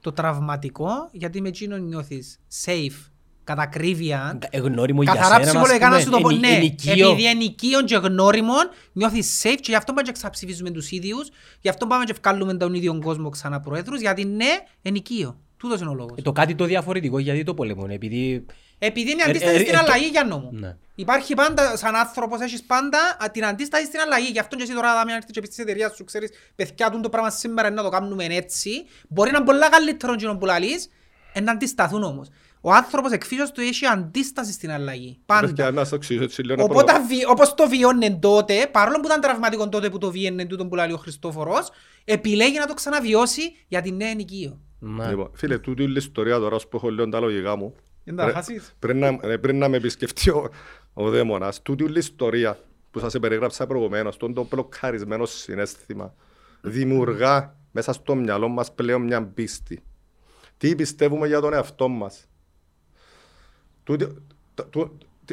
το 0.00 0.12
τραυματικό 0.12 0.88
γιατί 1.12 1.40
με 1.40 1.48
εκείνο 1.48 1.76
νιώθεις 1.76 2.38
safe, 2.64 3.10
κατακρίβεια. 3.44 4.38
Εγνώριμο 4.50 5.02
για 5.02 5.12
Καθαρά 5.12 5.34
σένα, 5.34 5.46
ψυχολογικά 5.46 5.88
να 5.88 5.96
ας 5.96 6.02
σου 6.02 6.10
το 6.10 6.16
πω, 6.16 6.22
πούμε, 6.22 6.36
ναι, 6.36 6.48
εν- 6.48 6.54
ενοικείο. 6.56 7.10
επειδή 7.10 7.26
ενοικείων 7.28 7.84
και 7.84 7.96
γνώριμων 7.96 8.70
νιώθεις 8.92 9.40
safe 9.42 9.56
και 9.60 9.70
γι' 9.70 9.74
αυτό 9.74 9.92
πάμε 9.92 10.06
και 10.06 10.12
ξαψηφίζουμε 10.12 10.70
τους 10.70 10.90
ίδιους, 10.90 11.28
γι' 11.60 11.68
αυτό 11.68 11.86
πάμε 11.86 12.04
και 12.04 12.14
βγάλουμε 12.22 12.54
τον 12.54 12.74
ίδιο 12.74 12.98
κόσμο 13.02 13.28
ξανά 13.28 13.60
προέδρους, 13.60 14.00
γιατί 14.00 14.24
ναι, 14.24 14.50
ενοικείο. 14.82 15.36
Τούτος 15.56 15.80
είναι 15.80 15.90
ο 15.90 15.94
λόγος. 15.94 16.18
Ε, 16.18 16.22
Το 16.22 16.32
κάτι 16.32 16.54
το 16.54 16.64
διαφορετικό 16.64 17.18
γιατί 17.18 17.44
το 17.44 17.54
πολεμούν, 17.54 17.90
επειδή... 17.90 18.46
Επειδή 18.84 19.10
είναι 19.10 19.22
Ε, 19.26 19.30
αντίστοιχη 19.30 19.54
ε, 19.54 19.58
στην 19.58 19.74
ε, 19.74 19.78
αλλαγή 19.78 20.06
για 20.06 20.24
νόμο. 20.24 20.48
Ναι. 20.52 20.76
Υπάρχει 20.94 21.34
πάντα, 21.34 21.76
σαν 21.76 21.94
άνθρωπος 21.94 22.40
έχεις 22.40 22.62
πάντα 22.62 22.98
α, 23.24 23.30
την 23.30 23.44
αντίσταση 23.44 23.84
στην 23.84 24.00
αλλαγή. 24.00 24.28
Γι' 24.32 24.38
αυτό 24.38 24.56
και 24.56 24.62
εσύ 24.62 24.72
τώρα 24.72 24.94
δάμε, 24.94 25.10
αν 25.12 25.16
έρθεις 25.16 25.32
και 25.32 25.40
πεις 25.40 25.48
της 25.48 25.58
εταιρείας 25.58 25.94
σου, 25.96 26.04
ξέρεις, 26.04 26.30
παιδιά 26.54 26.90
του 26.90 27.00
το 27.00 27.08
πράγμα 27.08 27.30
σήμερα 27.30 27.68
είναι 27.68 27.76
να 27.76 27.82
το 27.82 27.88
κάνουμε 27.88 28.24
έτσι. 28.24 28.70
Μπορεί 29.08 29.30
να 29.30 29.36
είναι 29.36 29.46
πολλά 29.46 29.68
καλύτερο 29.68 30.12
εκείνο 30.12 30.36
που 30.36 30.46
λαλείς, 30.46 30.88
εν 31.32 31.44
να 31.44 31.52
αντισταθούν 31.52 32.02
όμως. 32.02 32.28
Ο 32.64 32.72
άνθρωπος 32.72 33.12
εκφύσεως 33.12 33.50
του 33.52 33.60
έχει 33.60 33.86
αντίσταση 33.86 34.52
στην 34.52 34.70
αλλαγή. 34.70 35.18
Παιδιά, 35.26 35.48
Πάντα. 35.54 35.70
να 35.70 35.84
στο 35.84 35.94
εξηγήσω 35.94 36.24
έτσι 36.24 36.42
λίγο. 36.42 36.54
να 36.56 36.62
Οπότε, 36.62 36.92
προλα- 36.92 37.06
βι- 37.06 37.28
όπως 37.28 37.54
το 37.54 37.68
βιώνε 37.68 38.10
τότε, 38.20 38.68
παρόλο 38.72 39.00
που 39.00 39.06
ήταν 39.06 39.20
τραυματικό 39.20 39.68
τότε 39.68 39.90
που 39.90 39.98
το 39.98 40.10
βιώνε 40.10 40.44
τούτο 40.44 40.66
που 40.66 40.74
λέει 40.74 40.90
ο 40.92 40.96
Χριστόφορος, 40.96 41.70
επιλέγει 42.04 42.58
να 42.58 42.66
το 42.66 42.74
ξαναβιώσει 42.74 43.42
για 43.68 43.80
την 43.82 43.96
νέα 43.96 44.08
ενοικείο. 44.08 44.60
Μα, 44.78 45.08
Λοιπόν, 45.08 45.30
φίλε, 45.34 45.58
τούτη 45.58 45.82
η 45.82 45.92
ιστορία 45.96 46.38
τώρα 46.38 46.56
όσο 46.56 46.68
που 46.68 46.76
έχω 46.76 46.90
λέω 46.90 47.08
τα 47.08 47.20
λογικά 47.20 47.56
μου. 47.56 47.74
Δεν 48.04 48.16
τα 48.16 48.22
Πρέ- 48.22 48.34
χάσεις. 48.34 48.74
Πριν 48.78 48.98
να, 48.98 49.18
ε, 49.22 49.36
πριν 49.36 49.58
να 49.58 49.68
με 49.68 49.76
επισκεφτεί 49.76 50.30
ο, 50.30 50.48
ο 50.92 51.10
δαίμονας, 51.10 51.62
τούτη 51.62 51.84
η 51.84 51.92
ιστορία 51.96 52.58
που 52.90 52.98
σας 52.98 53.18
περιγράψα 53.20 53.66
προηγουμένως, 53.66 54.16
τον 54.16 54.34
το 54.34 54.46
μπλοκαρισμένο 54.50 55.26
συνέστημα, 55.26 56.14
δημιουργά 56.60 57.56
μέσα 57.70 57.92
στο 57.92 58.14
μυαλό 58.14 58.48
μας 58.48 58.74
πλέον 58.74 59.02
μια 59.02 59.22
πίστη. 59.26 59.82
Τι 60.56 60.74
πιστεύουμε 60.74 61.26
για 61.26 61.40
τον 61.40 61.52
εαυτό 61.52 61.88
μας; 61.88 62.14
Τούτη, 62.18 62.26
το- 62.26 63.58
το- 63.58 63.68
τι- 63.68 63.71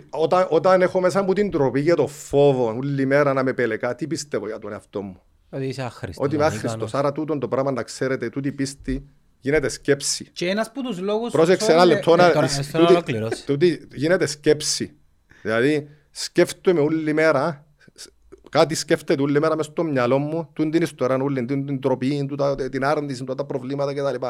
όταν, 0.10 0.48
όταν 0.50 0.82
έχω 0.82 1.00
μέσα 1.00 1.22
μου 1.24 1.34
την 1.34 1.52
τροπή 1.52 1.80
για 1.80 1.96
το 1.96 2.08
φόβο, 2.08 2.76
όλη 2.76 3.06
μέρα 3.06 3.34
να 3.34 3.44
με 3.44 3.54
πελεκά, 3.54 3.96
τι 3.96 4.08
πιστεύω 4.08 4.48
για 4.48 4.60
τον 4.60 4.72
εαυτό 4.72 5.02
μου; 5.02 5.22
ότι 5.50 5.66
είσαι 5.66 5.82
άχρηστος, 5.82 6.26
Ότι 6.26 6.36
είμαι 6.36 6.44
ανίκανος. 6.44 6.72
άχρηστος. 6.74 7.00
Άρα 7.00 7.12
τούτον 7.12 7.40
το 7.40 7.48
πράγμα 7.48 7.72
να 7.72 7.84
ξέρετε, 7.84 8.30
τούτη 8.30 8.48
η 8.48 8.52
πίστη 8.52 9.06
γίνεται 9.40 9.70
σκέψη. 9.70 10.30
Και 10.34 10.50
ένας 10.50 10.68
από 10.68 10.82
τους 10.82 11.00
λόγους... 11.00 11.32
Πρόσεξε 11.32 11.66
sorry, 11.68 11.74
ένα 11.74 11.82
ε, 11.82 11.86
λεπτό 11.86 12.14
ε, 12.14 12.16
να... 12.16 12.32
τώρα, 12.32 12.48
τούτη- 12.48 12.64
θέλω 12.64 12.84
να 12.84 12.90
ολοκληρώσει. 12.90 13.46
τούτη 13.46 13.88
γίνεται 13.94 14.26
σκέψη. 14.26 14.94
Δηλαδή, 15.42 15.88
σκέφτομαι 16.12 16.80
όλη 16.80 17.14
μέρα, 17.14 17.66
σ- 17.94 18.08
κάτι 18.50 18.76
σκέφτεται 18.76 19.22
όλη 19.22 19.40
μέρα 19.40 19.56
μες 19.56 19.66
στο 19.66 19.84
μυαλό 19.84 20.18
μου, 20.18 20.50
τούτη 20.54 20.70
την 20.70 20.82
ιστορία 20.82 21.16
όλη, 21.24 21.46
την, 21.46 21.66
την 21.66 21.80
τροπή, 21.82 22.26
τούτα, 22.26 22.56
την 22.56 22.86
άρνηση, 22.86 23.20
τούτα 23.20 23.36
τα 23.36 23.46
προβλήματα 23.46 23.94
κτλ. 23.94 24.26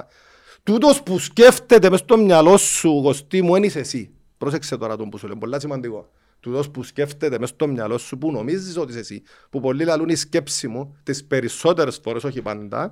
Τούτος 0.64 1.03
που 1.03 1.20
σκέφτεται 1.20 1.89
μες 1.89 1.99
στο 1.99 2.18
μυαλό 2.18 2.57
σου, 2.57 2.89
γοστή 2.89 3.41
μου, 3.41 3.55
είναι 3.55 3.66
είσαι 3.66 3.80
εσύ. 3.80 4.12
Πρόσεξε 4.38 4.78
τώρα 4.78 4.97
τον 4.97 5.10
που 5.10 5.18
σου 5.18 5.28
λέω, 5.28 5.38
πολλά 5.38 5.60
σημαντικό. 5.60 6.10
Τούτος 6.39 6.70
που 6.72 6.84
σκέφτεται 6.84 7.39
μες 7.39 7.49
στο 7.49 7.68
μυαλό 7.68 7.97
σου, 7.97 8.18
που 8.18 8.32
νομίζεις 8.32 8.78
ότι 8.78 8.89
είσαι 8.91 8.99
εσύ, 8.99 9.22
που 9.49 9.60
πολλοί 9.60 9.84
λαλούν 9.84 10.10
η 10.10 10.16
σκέψη 10.16 10.68
μου, 10.68 10.97
τις 11.03 11.26
περισσότερες 11.26 11.99
φορές, 12.03 12.24
όχι 12.24 12.41
πάντα, 12.41 12.91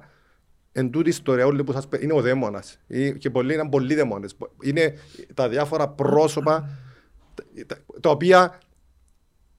εν 0.71 0.89
τούτη 0.91 1.07
η 1.07 1.09
ιστορία 1.09 1.45
όλη 1.45 1.63
που 1.63 1.71
σας 1.71 1.87
πε- 1.87 2.03
είναι 2.03 2.13
ο 2.13 2.21
δαίμονας. 2.21 2.77
Ε, 2.87 3.11
Και 3.11 3.29
πολλοί 3.29 3.53
είναι 3.53 3.69
πολλοί 3.69 3.95
δαίμονες. 3.95 4.35
Είναι 4.61 4.93
τα 5.33 5.49
διάφορα 5.49 5.87
πρόσωπα 5.89 6.69
τα- 7.33 7.65
τα- 7.65 7.99
τα 8.01 8.09
οποία 8.09 8.59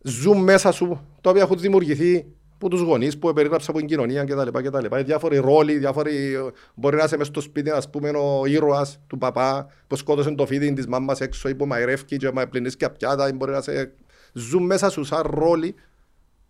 ζουν 0.03 0.39
μέσα 0.43 0.73
σου, 0.73 1.01
τα 1.21 1.31
οποία 1.31 1.43
έχουν 1.43 1.59
δημιουργηθεί 1.59 2.27
από 2.61 2.69
τους 2.69 2.81
γονείς 2.81 3.19
που 3.19 3.33
περιγράψα 3.33 3.71
από 3.71 3.79
την 3.79 3.89
κοινωνία 3.89 4.25
κτλ. 4.25 4.49
κτλ. 4.69 4.97
Οι 4.99 5.03
διάφοροι 5.03 5.37
ρόλοι, 5.37 5.79
διάφοροι, 5.79 6.37
μπορεί 6.75 6.97
να 6.97 7.05
είσαι 7.05 7.17
μες 7.17 7.27
στο 7.27 7.41
σπίτι, 7.41 7.71
ας 7.71 7.91
πούμε, 7.91 8.09
ο 8.11 8.47
ήρωας 8.47 9.01
του 9.07 9.19
παπά 9.19 9.67
που 9.87 9.97
σκότωσε 9.97 10.31
το 10.31 10.47
φίδι 10.47 10.73
της 10.73 10.87
μάμας 10.87 11.21
έξω 11.21 11.49
ή 11.49 11.55
που 11.55 11.67
μαϊρεύκει 11.67 12.17
και 12.17 12.33
μα 12.33 12.47
πλυνείς 12.47 12.77
και 12.77 12.89
πιάτα, 12.89 13.29
ή 13.29 13.33
μπορεί 13.33 13.51
να 13.53 13.59
είσαι... 13.59 13.93
Ζουν 14.33 14.63
μέσα 14.63 14.91
σου 14.91 15.05
σαν 15.05 15.23
ρόλοι 15.27 15.75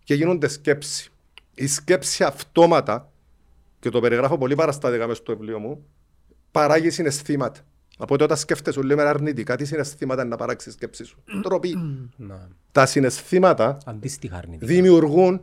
και 0.03 0.13
γίνονται 0.13 0.47
σκέψη. 0.47 1.11
Η 1.55 1.67
σκέψη 1.67 2.23
αυτόματα, 2.23 3.11
και 3.79 3.89
το 3.89 3.99
περιγράφω 3.99 4.37
πολύ 4.37 4.55
παραστατικά 4.55 5.07
μες 5.07 5.17
στο 5.17 5.31
βιβλίο 5.37 5.59
μου, 5.59 5.85
παράγει 6.51 6.89
συναισθήματα. 6.89 7.59
Οπότε 7.97 8.23
όταν 8.23 8.37
σκέφτεσαι 8.37 8.79
όλη 8.79 8.95
μέρα 8.95 9.09
αρνητικά, 9.09 9.55
τι 9.55 9.65
συναισθήματα 9.65 10.21
είναι 10.21 10.29
να 10.29 10.35
παράξεις 10.35 10.71
η 10.73 10.75
σκέψη 10.75 11.03
σου. 11.03 11.17
Τροπή. 11.41 11.75
Να, 12.15 12.47
Τα 12.71 12.85
συναισθήματα 12.85 13.77
Αντίστοιχα 13.85 14.37
αρνητικά. 14.37 14.65
δημιουργούν 14.65 15.41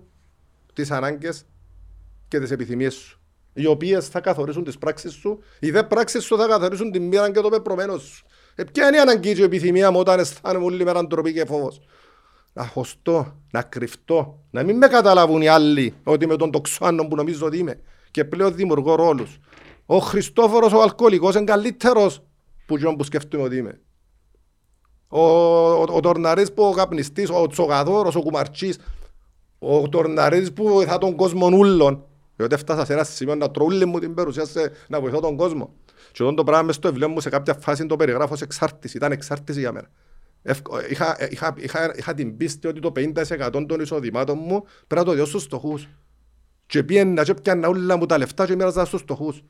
τις 0.77 0.91
ανάγκες 0.91 1.45
και 2.29 2.39
τις 2.39 2.51
επιθυμίες 2.51 2.95
σου. 2.95 3.21
Οι 3.53 3.67
οποίες 3.67 4.09
θα 4.09 4.21
καθορίσουν 4.21 4.65
τις 4.65 4.79
πράξεις 4.79 5.13
σου, 5.13 5.39
οι 5.61 5.71
δε 5.71 5.83
πράξεις 5.83 6.25
σου 6.25 6.37
θα 6.37 6.47
καθορίσουν 6.47 6.91
την 6.91 7.03
μοίρα 7.03 7.31
και 7.31 7.41
το 7.41 7.49
πεπρωμένο 7.49 7.99
σου. 7.99 8.25
Ε, 8.55 8.65
ποια 8.65 8.87
είναι 8.87 8.97
η 8.97 9.01
αναγκή 9.01 9.35
και 9.35 9.41
η 9.41 9.45
επιθυμία 9.45 9.91
μου 9.91 9.99
όταν 9.99 10.19
αισθάνομαι 10.19 10.65
όλη 10.65 10.85
μέρα 10.85 11.07
ντροπή 11.07 11.33
και 11.33 11.45
φόβος; 11.45 11.81
Να 12.53 12.67
χωστώ, 12.67 13.37
να 13.53 13.63
κρυφτώ, 13.63 14.43
να 14.51 14.63
μην 14.63 14.77
με 14.77 14.87
καταλάβουν 14.87 15.43
οι 15.43 15.49
άλλοι 15.49 15.95
ότι 16.03 16.27
με 16.27 16.37
τον 16.37 16.51
τοξάνο 16.51 17.07
που 17.07 17.17
νομίζω 17.17 17.47
ότι 17.47 17.59
είμαι. 17.59 17.81
Και 18.11 18.25
πλέον 18.25 18.55
δημιουργώ 18.55 18.95
ρόλους. 18.95 19.39
Ο 19.87 19.99
Χριστόφορος 19.99 20.73
ο 20.73 20.83
αλκοολικός 20.83 21.35
είναι 21.35 21.45
καλύτερος 21.45 22.23
που 22.67 22.75
εκείνον 22.75 22.97
που 22.97 23.05
σκέφτομαι 23.05 23.43
ότι 23.43 23.57
είμαι. 23.57 23.81
Ο, 25.09 25.21
ο, 25.21 25.87
ο 25.91 26.01
Τορναρής 26.01 26.53
που 26.53 26.63
ο 26.63 26.73
καπνιστής, 26.73 27.31
ο 27.31 27.47
Τσογαδόρος, 27.47 28.15
ο 28.15 28.21
Κουμαρτσής, 28.21 28.79
ο 29.75 29.89
Τορναρής 29.89 30.53
που 30.53 30.69
βοηθά 30.69 30.99
τον 30.99 31.17
κόσμο 31.17 31.47
ούλων. 31.47 32.05
Διότι 32.37 32.55
έφτασα 32.55 32.85
σε 32.85 32.93
ένα 32.93 33.05
σημείο 33.05 33.35
να 33.35 33.51
τρώω 33.51 33.67
όλη 33.67 33.85
μου 33.85 33.99
την 33.99 34.15
παρουσία 34.15 34.45
σε, 34.45 34.71
να 34.89 35.01
βοηθώ 35.01 35.21
τον 35.21 35.37
κόσμο. 35.37 35.75
Και 36.13 36.23
όταν 36.23 36.35
το 36.35 36.45
πράγμα 36.45 36.63
μες 36.67 36.75
στο 36.75 36.89
βιβλίο 36.89 37.09
μου 37.09 37.21
σε 37.21 37.29
κάποια 37.29 37.55
φάση 37.55 37.87
το 37.87 37.97
περιγράφω 37.97 38.33
ως 38.33 38.43
εξάρτηση. 38.43 38.97
Ήταν 38.97 39.13
εξάρτηση 39.13 39.59
για 39.61 39.73
μένα. 39.73 39.89
Ευκ- 40.43 40.91
Είχα, 40.91 41.17
είχα, 41.31 41.55
είχα, 41.57 41.93
είχα 41.97 42.15
την 42.15 42.37
πίστη 42.37 42.67
ότι 42.67 42.81
το 42.81 42.93
50% 42.97 43.65
των 43.67 43.81
εισοδημάτων 43.81 44.39
μου 44.41 44.61
πρέπει 44.87 44.95
να 44.95 45.05
το 45.05 45.13
διώσω 45.13 45.31
στους 45.31 45.43
φτωχούς. 45.43 45.89
Και 46.67 46.83
πήγαινα 46.83 47.23
και 47.25 47.35
πιάνα 47.35 47.69
όλα 47.69 47.97
μου 47.97 48.07
τα 48.07 48.19
λεφτά 48.19 48.47
και 48.47 48.55
μοίραζα 48.55 48.85
στους 48.85 49.01
φτωχούς. 49.01 49.43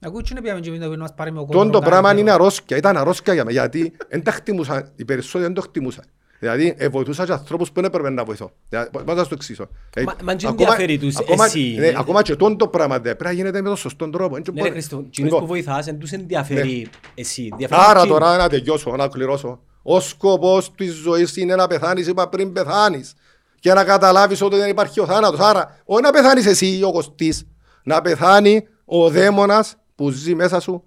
Ακούω 0.00 0.20
τι 0.20 0.28
είναι 0.30 0.40
πήγαμε 0.40 0.60
και 0.60 0.70
να 0.70 0.96
μας 0.96 1.14
πάρει 1.14 1.32
με 1.32 1.38
ο 1.40 1.44
Τον 1.44 1.52
το 1.52 1.58
κόσμος, 1.72 1.88
πράγμα 1.88 2.08
κάνει 2.08 2.20
είναι 2.20 2.30
καιρό. 2.30 2.42
αρρώσκια, 2.42 2.76
ήταν 2.76 2.96
αρρώσκια 2.96 3.34
για 3.34 3.44
μένα, 3.44 3.60
γιατί 3.60 3.92
δεν 4.10 4.22
τα 4.22 4.30
χτιμούσα, 4.30 4.92
οι 4.96 5.04
περισσότεροι 5.04 5.44
δεν 5.44 5.54
το 5.54 5.60
χτιμούσαν. 5.60 6.04
Δηλαδή, 6.38 6.74
ε, 6.78 6.88
βοηθούσα 6.88 7.24
και 7.26 7.32
ανθρώπους 7.32 7.68
που 7.68 7.74
δεν 7.74 7.84
έπρεπε 7.84 8.10
να 8.10 8.24
βοηθώ. 8.24 8.50
Δηλαδή, 8.68 8.90
Πώς 8.90 9.16
να 9.16 9.22
σου 9.22 9.28
το 9.28 9.34
εξήσω. 9.34 9.68
Μα- 10.04 10.14
μα 10.24 10.36
τι 10.36 10.46
ενδιαφέρει 10.46 10.98
τους 10.98 11.14
εσύ. 11.44 11.74
Ναι, 11.78 11.92
ακόμα 11.96 12.22
και 12.22 12.36
τον 12.36 12.56
το 12.56 12.68
πράγμα 12.68 12.94
δεν 12.94 13.02
πρέπει 13.02 13.24
να 13.24 13.30
γίνεται 13.32 13.60
με 13.62 13.68
τον 13.68 13.76
σωστό 13.76 14.10
τρόπο. 14.10 14.34
Δεν 14.34 14.42
Ναι 14.46 14.52
ρε 14.54 14.60
μπορεί- 14.60 14.72
Χριστό, 14.72 14.96
κοινούς 14.96 15.16
Λοιπόν, 15.30 15.40
που 15.40 15.46
βοηθάς, 15.46 15.86
εν 15.86 15.98
τους 15.98 16.10
ενδιαφέρει 16.12 16.88
εσύ. 17.14 17.48
Ενδιαφέρει 17.52 17.80
Άρα 17.88 18.00
εκείνους. 18.00 18.18
τώρα 18.18 18.36
να 18.36 18.48
τελειώσω, 18.48 18.96
να 18.96 19.08
κληρώσω. 19.08 19.60
Ο 19.82 20.00
σκοπός 20.00 20.72
της 20.74 20.92
ζωής 20.94 21.36
είναι 21.36 21.54
να 21.54 21.66
πεθάνεις, 21.66 22.06
είπα 22.06 22.28
πριν 22.28 22.52
πεθάνεις. 22.52 23.14
Και 23.60 23.72
να 23.72 23.84
καταλάβεις 23.84 24.42
ότι 24.42 24.56
δεν 24.56 24.68
υπάρχει 24.70 25.00
ο 25.00 25.06
θάνατος. 25.06 25.40
Άρα, 25.40 25.80
όχι 25.84 26.02
να 26.02 26.10
πεθάνεις 26.10 26.46
εσύ 26.46 26.80
ο 26.84 26.92
Κωστής, 26.92 27.46
να 27.84 28.00
πεθάνει 28.00 28.66
ο 28.84 29.10
δαίμονας 29.10 29.76
που 29.94 30.10
ζει 30.10 30.34
μέσα 30.34 30.60
σου, 30.60 30.84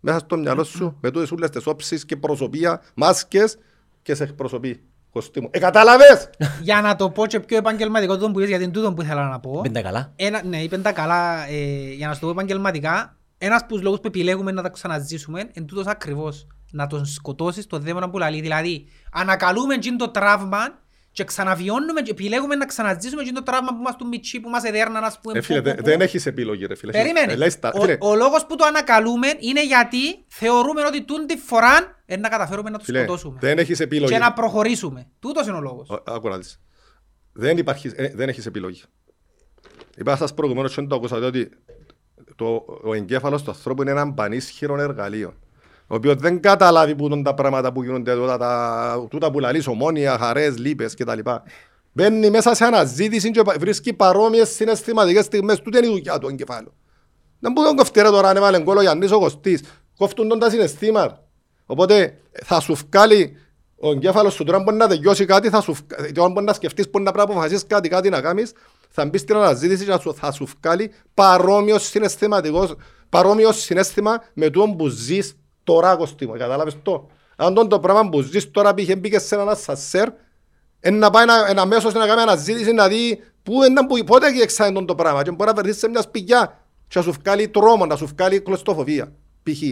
μέσα 0.00 0.18
στο 0.18 0.36
μυαλό 0.36 0.64
σου, 0.64 0.96
με 1.00 1.10
τούτες 1.10 1.30
όλες 1.30 1.50
τις 1.50 1.66
όψεις 1.66 2.04
και 2.04 2.16
προσωπία, 2.16 2.82
μάσκες 2.94 3.58
και 4.02 4.14
σε 4.14 4.22
εκπροσωπεί. 4.24 4.82
Κωστή 5.10 5.40
μου. 5.40 5.48
Ε, 5.50 5.58
κατάλαβες! 5.58 6.30
Για 6.62 6.80
να 6.80 6.96
το 6.96 7.10
πω 7.10 7.26
και 7.26 7.40
πιο 7.40 7.56
επαγγελματικό 7.56 8.14
τούτο 8.14 8.30
που 8.30 8.38
είπες, 8.38 8.48
γιατί 8.48 8.64
είναι 8.64 8.72
τούτο 8.72 8.92
που 8.92 9.02
ήθελα 9.02 9.28
να 9.28 9.40
πω. 9.40 9.60
Πέντε 9.62 9.80
καλά. 9.80 10.12
Ένα, 10.16 10.42
ναι, 10.44 10.62
είπεν 10.62 10.82
τα 10.82 10.92
καλά, 10.92 11.48
ε, 11.48 11.92
για 11.92 12.06
να 12.06 12.14
σου 12.14 12.20
το 12.20 12.26
πω 12.26 12.32
επαγγελματικά, 12.32 13.16
ένας 13.38 13.60
από 13.60 13.72
τους 13.72 13.82
λόγους 13.82 14.00
που 14.00 14.06
επιλέγουμε 14.06 14.52
να 14.52 14.62
τα 14.62 14.68
ξαναζήσουμε 14.68 15.40
είναι 15.52 15.66
τούτος 15.66 15.86
ακριβώς. 15.86 16.46
Να 16.70 16.86
τον 16.86 17.04
σκοτώσεις 17.04 17.66
το 17.66 17.78
δαίμονα 17.78 18.10
που 18.10 18.18
λαλεί. 18.18 18.40
Δηλαδή, 18.40 18.86
ανακαλούμε 19.12 19.74
εκείνο 19.74 19.96
το 19.96 20.08
τραύμα 20.08 20.58
και 21.12 21.24
ξαναβιώνουμε 21.24 22.00
και 22.02 22.10
επιλέγουμε 22.10 22.54
να 22.54 22.66
ξαναζήσουμε 22.66 23.22
εκείνο 23.22 23.38
το 23.38 23.44
τραύμα 23.50 23.76
που 23.76 23.82
μας 23.82 23.96
του 23.96 24.06
μητσί, 24.06 24.40
που 24.40 24.48
μας 24.48 24.64
εδέρναν, 24.64 25.04
ας 25.04 25.18
πούμε. 25.22 25.38
Ε, 25.38 25.40
φίλε, 25.42 25.58
που- 25.58 25.64
δε- 25.64 25.74
που- 25.74 25.82
δεν 25.84 26.00
έχεις 26.00 26.26
επιλογή 26.26 26.66
ρε 26.66 26.74
φίλε. 26.74 26.92
Περίμενε. 26.92 27.32
Ε, 27.32 27.36
λες 27.36 27.58
τα- 27.58 27.72
φίλε, 27.80 27.96
Ο, 28.00 28.08
ο 28.08 28.14
λόγος 28.14 28.46
που 28.46 28.56
το 28.56 28.64
ανακαλούμε 28.64 29.26
είναι 29.38 29.64
γιατί 29.66 30.24
θεωρούμε 30.28 30.84
ότι 30.86 31.04
τούτη 31.04 31.36
φορά 31.36 32.02
ε, 32.06 32.16
να 32.16 32.28
καταφέρουμε 32.28 32.70
να 32.70 32.76
τους 32.78 32.86
φίλε, 32.86 32.98
σκοτώσουμε. 33.02 33.38
δεν 33.40 33.58
έχεις 33.58 33.80
επιλογή. 33.80 34.12
Και 34.12 34.18
να 34.18 34.32
προχωρήσουμε. 34.32 35.06
Τούτος 35.18 35.46
είναι 35.46 35.56
ο 35.56 35.60
λόγος. 35.60 35.90
Ο- 35.90 36.02
Άκου 36.06 36.28
να 36.28 36.36
δεις. 36.38 36.60
Δεν, 37.32 37.58
υπάρχει, 37.58 37.90
ε, 37.96 38.08
δεν 38.14 38.28
έχεις 38.28 38.46
επιλογή. 38.46 38.82
Είπα 39.96 40.16
σας 40.16 40.34
προηγουμένως 40.34 40.74
και 40.74 40.80
δεν 40.80 40.88
το 40.90 40.96
ακούσατε 40.96 41.24
ότι 41.24 41.50
το, 42.36 42.64
ο 42.84 42.94
εγκέφαλος 42.94 43.42
του 43.42 43.50
ανθρώπου 43.50 43.82
είναι 43.82 43.90
ένα 43.90 44.12
πανίσχυρο 44.12 44.80
εργαλείο. 44.80 45.34
Ο 45.86 45.94
οποίος 45.94 46.14
δεν 46.14 46.40
καταλάβει 46.40 46.94
που 46.94 47.06
είναι 47.06 47.22
τα 47.22 47.34
πράγματα 47.34 47.72
που 47.72 47.82
γίνονται 47.82 48.14
τούτα, 48.14 48.36
τα, 48.38 49.06
τούτα 49.10 49.30
που 49.30 49.38
λαλείς, 49.40 49.66
ομόνια, 49.66 50.18
χαρές, 50.18 50.58
λύπες 50.58 50.94
κτλ. 50.94 51.18
Μπαίνει 51.92 52.30
μέσα 52.30 52.54
σε 52.54 52.64
αναζήτηση 52.64 53.30
και 53.30 53.42
πα- 53.42 53.56
βρίσκει 53.58 53.92
παρόμοιες 53.92 54.48
συναισθηματικές 54.48 55.24
στιγμές. 55.24 55.60
Τούτη 55.60 55.78
είναι 55.78 55.86
η 55.86 55.90
δουλειά 55.90 56.18
του 56.18 56.28
εγκεφάλου. 56.28 56.72
Δεν 57.38 57.52
μπορεί 57.52 57.68
να 57.68 57.74
κοφτεί 57.74 58.00
ρε 58.00 58.08
τώρα 58.08 58.28
αν 58.28 58.36
έβαλε 58.36 58.60
γκολ 58.60 58.76
ο 58.76 58.80
Γιάννης 58.80 59.10
ο 59.12 59.18
Κωστής. 59.18 59.62
Κόφτουν 59.96 60.28
τον 60.28 60.38
τα 60.38 60.50
συναισθήματα. 60.50 61.24
Οπότε 61.66 62.18
θα 62.44 62.60
σου 62.60 62.74
βγάλει 62.90 63.36
ο 63.76 63.90
εγκέφαλος 63.90 64.34
σου 64.34 64.44
τώρα 64.44 64.58
μπορεί 64.58 64.76
να 64.76 64.88
τελειώσει 64.88 65.24
κάτι, 65.24 65.48
θα 65.48 65.60
σου, 65.60 65.72
βγ- 65.72 66.12
τώρα 66.12 66.28
μπορεί 66.28 66.46
να 66.46 66.52
σκεφτείς 66.52 66.90
μπορεί 66.90 67.04
να 67.04 67.12
πρέπει 67.12 67.28
να 67.28 67.34
αποφασίσεις 67.34 67.66
κάτι, 67.66 67.88
κάτι 67.88 68.08
να 68.08 68.20
κάνεις, 68.20 68.52
θα 68.90 69.06
μπεις 69.06 69.20
στην 69.20 69.36
αναζήτηση 69.36 69.84
και 69.84 69.90
θα 69.90 69.98
σου, 69.98 70.14
θα 70.14 70.32
σου 70.32 70.46
βγάλει 70.60 70.92
παρόμοιος 71.14 71.82
συναισθηματικός, 71.86 72.74
παρόμοιος 73.08 73.56
συναίσθημα 73.62 74.22
με 74.34 74.50
το 74.50 74.74
που 74.78 74.88
ζεις 74.88 75.36
τώρα 75.64 75.96
Κωστή 75.96 76.26
μου. 76.26 76.32
Κατάλαβες 76.36 76.76
το. 76.82 77.08
Αν 77.36 77.54
τον 77.54 77.68
το 77.68 77.80
πράγμα 77.80 78.08
που 78.08 78.20
ζεις 78.20 78.50
τώρα 78.50 78.74
πήγε 78.74 78.96
μπήκε 78.96 79.18
σε 79.18 79.34
έναν 79.34 79.48
ασασέρ, 79.48 80.08
είναι 80.82 80.96
να 80.96 81.10
πάει 81.10 81.22
ένα, 81.22 81.46
ένα 81.48 81.66
μέσος 81.66 81.94
να 81.94 82.06
κάνει 82.06 82.20
αναζήτηση 82.20 82.72
να 82.72 82.88
δει 82.88 83.20
πού, 83.42 83.62
είναι, 83.62 83.86
που, 83.86 84.04
πότε 84.04 84.26
εξάνε 84.42 84.72
τον 84.72 84.86
το 84.86 84.94
πράγμα 84.94 85.22
και 85.22 85.30
μπορεί 85.30 85.50
να 85.50 85.62
βρεθείς 85.62 85.78
σε 85.78 85.88
μια 85.88 86.02
σπηλιά 86.02 86.60
και 86.88 86.98
να 86.98 87.04
σου 87.04 87.12
βγάλει 87.22 87.48
τρόμο, 87.48 87.86
να 87.86 87.96
σου 87.96 88.06
βγάλει 88.06 88.40
κλωστοφοβία. 88.40 89.12
Π.χ. 89.42 89.62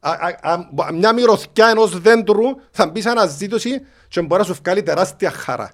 α, 0.00 0.10
α, 0.10 0.52
α, 0.52 0.92
μια 0.92 1.12
μυρωθιά 1.12 1.68
ενός 1.68 2.00
δέντρου 2.00 2.44
θα 2.70 2.86
μπεις 2.86 3.02
σε 3.02 3.08
αναζήτηση 3.08 3.80
και 4.08 4.20
μπορεί 4.22 4.40
να 4.40 4.46
σου 4.46 4.56
βγάλει 4.62 4.82
τεράστια 4.82 5.30
χαρά. 5.30 5.70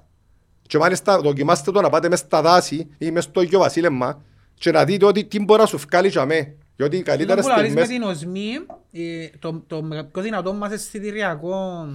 Και 0.66 0.78
μάλιστα 0.78 1.20
δοκιμάστε 1.20 1.70
το 1.70 1.80
να 1.80 1.88
πάτε 1.88 2.09
μες 2.09 2.18
στα 2.18 2.42
δάση 2.42 2.94
ή 2.99 3.11
μες 3.11 3.24
στο 3.24 3.40
Αγιο 3.40 3.59
Βασίλεμα 3.59 4.22
και 4.55 4.70
να 4.70 4.84
δείτε 4.84 5.05
ότι 5.05 5.24
τι 5.24 5.40
μπορεί 5.40 5.61
να 5.61 5.66
σου 5.66 5.78
βγάλει 5.78 6.09
για 6.09 6.24
μέ. 6.24 6.55
Γιατί 6.77 6.97
οι 6.97 6.99
Ήταν 6.99 7.16
καλύτερες 7.16 7.45
που 7.45 7.51
λαλείς 7.51 7.74
με 7.74 7.85
στιγμές... 7.85 7.99
την 8.16 8.27
οσμή, 8.29 8.51
ε, 8.93 9.29
το, 9.39 9.62
το 9.66 9.83
με- 9.83 10.05
πιο 10.05 10.22
δυνατό 10.22 10.53
μας 10.53 10.72
αισθητηριακό 10.72 11.87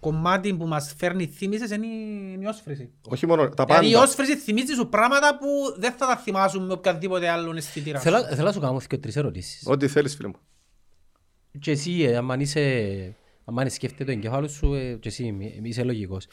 κομμάτι 0.00 0.54
που 0.54 0.66
μας 0.66 0.94
φέρνει 0.98 1.26
θύμησες 1.26 1.70
είναι 1.70 1.86
η- 1.86 2.30
είναι 2.34 2.44
η 2.44 2.46
όσφρηση. 2.46 2.90
Όχι 3.08 3.26
μόνο 3.26 3.48
τα 3.48 3.64
Δηλαδή 3.64 3.88
η 3.88 3.92
πάντα. 3.92 4.04
όσφρηση 4.04 4.36
θυμίζει 4.36 4.74
σου 4.74 4.88
πράγματα 4.88 5.38
που 5.38 5.46
δεν 5.80 5.92
θα 5.92 6.06
τα 6.06 6.16
θυμάσουν 6.16 6.66
με 6.66 6.72
οποιαδήποτε 6.72 7.28
άλλον 7.28 7.56
αισθητήρα. 7.56 7.98
Θέλω, 8.00 8.22
θέλω 8.24 8.42
να 8.46 8.52
σου 8.52 8.60
κάνω 8.60 8.80
και 8.88 8.98
τρεις 8.98 9.16
ερωτήσεις. 9.16 9.62
Ό,τι 9.66 9.88
θέλεις 9.88 10.14
φίλε 10.14 10.28
μου. 10.28 10.36
Και 11.58 11.70
εσύ, 11.70 12.02
ε, 12.02 12.16
άμα 12.16 12.36
είσαι, 12.38 13.14
άμα 13.44 13.68
σκέφτεται 13.68 14.04
το 14.04 14.10
εγκέφαλο 14.10 14.48
σου, 14.48 14.74
ε, 14.74 14.92
και 14.94 15.08
εσύ 15.08 15.32
μη- 15.32 15.58
είσαι 15.62 15.82
λογικός. 15.84 16.26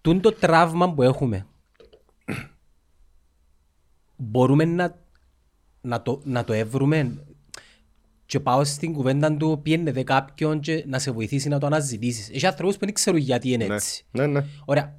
Τούν 0.00 0.20
το 0.20 0.32
τραύμα 0.32 0.94
που 0.94 1.02
έχουμε, 1.02 1.46
μπορούμε 4.16 4.64
να, 4.64 4.98
να, 5.80 6.02
το, 6.02 6.20
να 6.24 6.44
το 6.44 6.52
έβρουμε 6.52 7.24
και 8.26 8.40
πάω 8.40 8.64
στην 8.64 8.92
κουβέντα 8.92 9.36
του 9.36 9.60
πιένετε 9.62 10.02
κάποιον 10.02 10.60
και 10.60 10.84
να 10.86 10.98
σε 10.98 11.10
βοηθήσει 11.10 11.48
να 11.48 11.58
το 11.58 11.66
αναζητήσεις. 11.66 12.30
Έχει 12.30 12.46
ανθρώπους 12.46 12.76
που 12.76 12.84
δεν 12.84 12.94
ξέρουν 12.94 13.20
γιατί 13.20 13.52
είναι 13.52 13.66
Ναι, 13.66 13.74
έτσι. 13.74 14.04
ναι, 14.10 14.26
ναι. 14.26 14.44
Ωραία. 14.64 14.94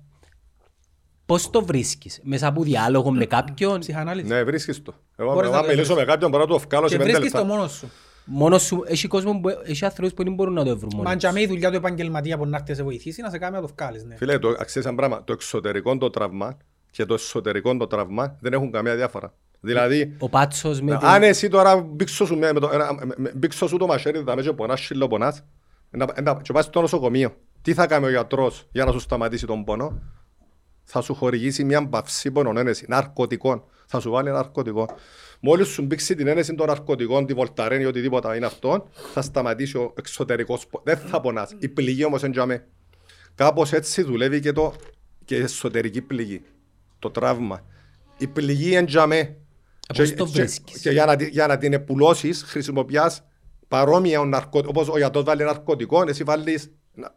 Πώς 1.25 1.49
το 1.49 1.65
βρίσκεις, 1.65 2.19
μέσα 2.23 2.47
από 2.47 2.63
διάλογο 2.63 3.11
με 3.11 3.25
κάποιον, 3.25 3.79
Ψυχανάλυση. 3.79 4.27
Ναι, 4.27 4.43
βρίσκεις 4.43 4.81
το. 4.81 4.93
Εγώ 5.15 5.33
Μπορείς 5.33 5.49
να 5.49 5.57
αν 5.57 5.63
το 5.63 5.69
μιλήσω 5.69 5.95
με 5.95 6.03
κάποιον 6.05 6.29
μπορώ 6.31 6.43
να 6.43 6.49
το 6.49 6.59
βγάλω 6.59 6.87
σε 6.87 6.97
Και 6.97 7.03
πέντε 7.03 7.11
βρίσκεις 7.17 7.31
το 7.31 7.37
λεπτά. 7.39 7.53
μόνος 7.55 7.71
σου. 7.73 7.89
μόνος 8.25 8.63
σου, 8.63 8.83
έχει 8.87 9.07
κόσμο 9.07 9.39
που, 9.39 9.49
έχει 9.65 9.85
ανθρώπους 9.85 10.13
που 10.13 10.23
δεν 10.23 10.33
μπορούν 10.33 10.53
να 10.53 10.63
το 10.65 10.77
βρουν 10.77 10.91
μόνοι 10.95 11.05
Μα 11.07 11.11
τους. 11.13 11.21
και 11.21 11.27
αμέ 11.27 11.41
η 11.41 11.47
δουλειά 11.47 11.69
του 11.69 11.75
επαγγελματία 11.75 12.37
που 12.37 12.45
να 12.45 12.57
έρθει 12.57 12.69
να 12.69 12.75
σε 12.75 12.83
βοηθήσει 12.83 13.21
να 13.21 13.29
σε 13.29 13.37
κάνει 13.37 13.55
να 13.55 13.61
το 13.61 13.67
βγάλεις. 13.77 14.03
ναι. 14.03 14.15
Φίλε, 14.15 14.39
το, 14.39 14.51
ξέρεις 14.65 14.87
ένα 14.87 14.95
πράγμα, 14.95 15.23
το 15.23 15.33
εξωτερικό 15.33 15.97
το 15.97 16.09
τραύμα 16.09 16.57
και 16.91 17.05
το 17.05 17.13
εσωτερικό 17.13 17.77
το 17.77 17.87
τραύμα 17.87 18.37
δεν 18.39 18.53
έχουν 18.53 18.71
καμία 18.71 18.95
διάφορα. 18.95 19.33
Δηλαδή, 19.61 20.15
Ο 20.19 20.29
Πάτσος 20.29 20.81
με 20.81 20.97
την... 20.97 21.07
αν 21.07 21.23
εσύ 21.23 21.47
τώρα 21.49 21.81
μπήξω 21.81 22.25
σου, 22.25 22.37
με 22.37 22.53
το, 22.53 22.69
ένα- 22.73 22.93
με- 22.93 23.13
με- 23.17 23.31
μπήξω 23.35 23.67
σου 23.67 23.77
το 23.77 23.85
μαχαίρι, 23.87 24.23
θα 24.25 24.35
με 24.35 24.41
και 24.41 24.53
πονάς, 24.53 24.79
σύλλο 24.81 25.07
πονάς, 25.07 25.43
να- 25.89 26.21
να- 26.21 26.41
και 26.41 26.53
πας 26.53 26.65
στο 26.65 26.81
νοσοκομείο. 26.81 27.35
Τι 27.61 27.73
θα 27.73 27.87
κάνει 27.87 28.05
ο 28.05 28.09
γιατρός 28.09 28.67
για 28.71 28.85
να 28.85 28.91
σου 28.91 28.99
σταματήσει 28.99 29.45
τον 29.45 29.63
πόνο; 29.63 30.01
Θα 30.83 31.01
σου 31.01 31.13
χορηγήσει 31.13 31.63
μια 31.63 31.81
μπαυσή 31.81 32.31
πονονένεση, 32.31 32.85
ναρκωτικών. 32.87 33.63
Θα 33.85 33.99
σου 33.99 34.11
βάλει 34.11 34.31
ναρκωτικό. 34.31 34.89
Μόλις 35.39 35.67
σου 35.67 35.81
μπήξει 35.81 36.15
την 36.15 36.27
ένεση 36.27 36.55
των 36.55 36.67
ναρκωτικών, 36.67 37.25
τη 37.25 37.33
βολταρένη 37.33 37.83
ή 37.83 37.85
οτιδήποτε 37.85 38.35
είναι 38.35 38.45
αυτό, 38.45 38.87
θα 39.13 39.21
σταματήσει 39.21 39.77
ο 39.77 39.93
εξωτερικός 39.97 40.67
πο- 40.67 40.81
Δεν 40.83 40.97
θα 40.97 41.21
πονάς. 41.21 41.55
Η 41.59 41.67
πληγή 41.69 42.05
όμως 42.05 42.21
είναι 42.21 42.31
για 42.31 42.45
μέ. 42.45 42.67
Κάπως 43.35 43.71
έτσι 43.73 44.01
δουλεύει 44.03 44.39
και, 44.39 44.51
το, 44.51 44.73
και 45.25 45.35
η 45.35 45.41
εσωτερική 45.41 46.01
πληγή. 46.01 46.41
Το 46.99 47.09
τραύμα. 47.11 47.61
Η 48.17 48.27
πληγή 48.27 48.71
είναι 48.71 48.85
για 48.87 49.05
μέ. 49.07 49.17
πώς 49.23 49.35
Και- 49.93 50.13
το 50.13 50.25
και- 50.25 50.31
βρίσκεις; 50.31 50.81
Και 50.81 50.89
για 50.89 51.05
να, 51.05 51.15
τη- 51.15 51.29
για 51.29 51.47
να 51.47 51.57
την 51.57 51.73
επουλώσεις 51.73 52.43
χρησιμοποιάς 52.43 53.23
παρόμοια 53.67 54.23
ναρκω... 54.23 54.61
όπως 54.67 54.87
ο 54.89 54.97
γιατρός 54.97 55.23
βάλει 55.23 55.43
ναρκωτικό, 55.43 56.03
εσύ 56.07 56.23
βάλεις 56.23 56.71
να- 56.93 57.11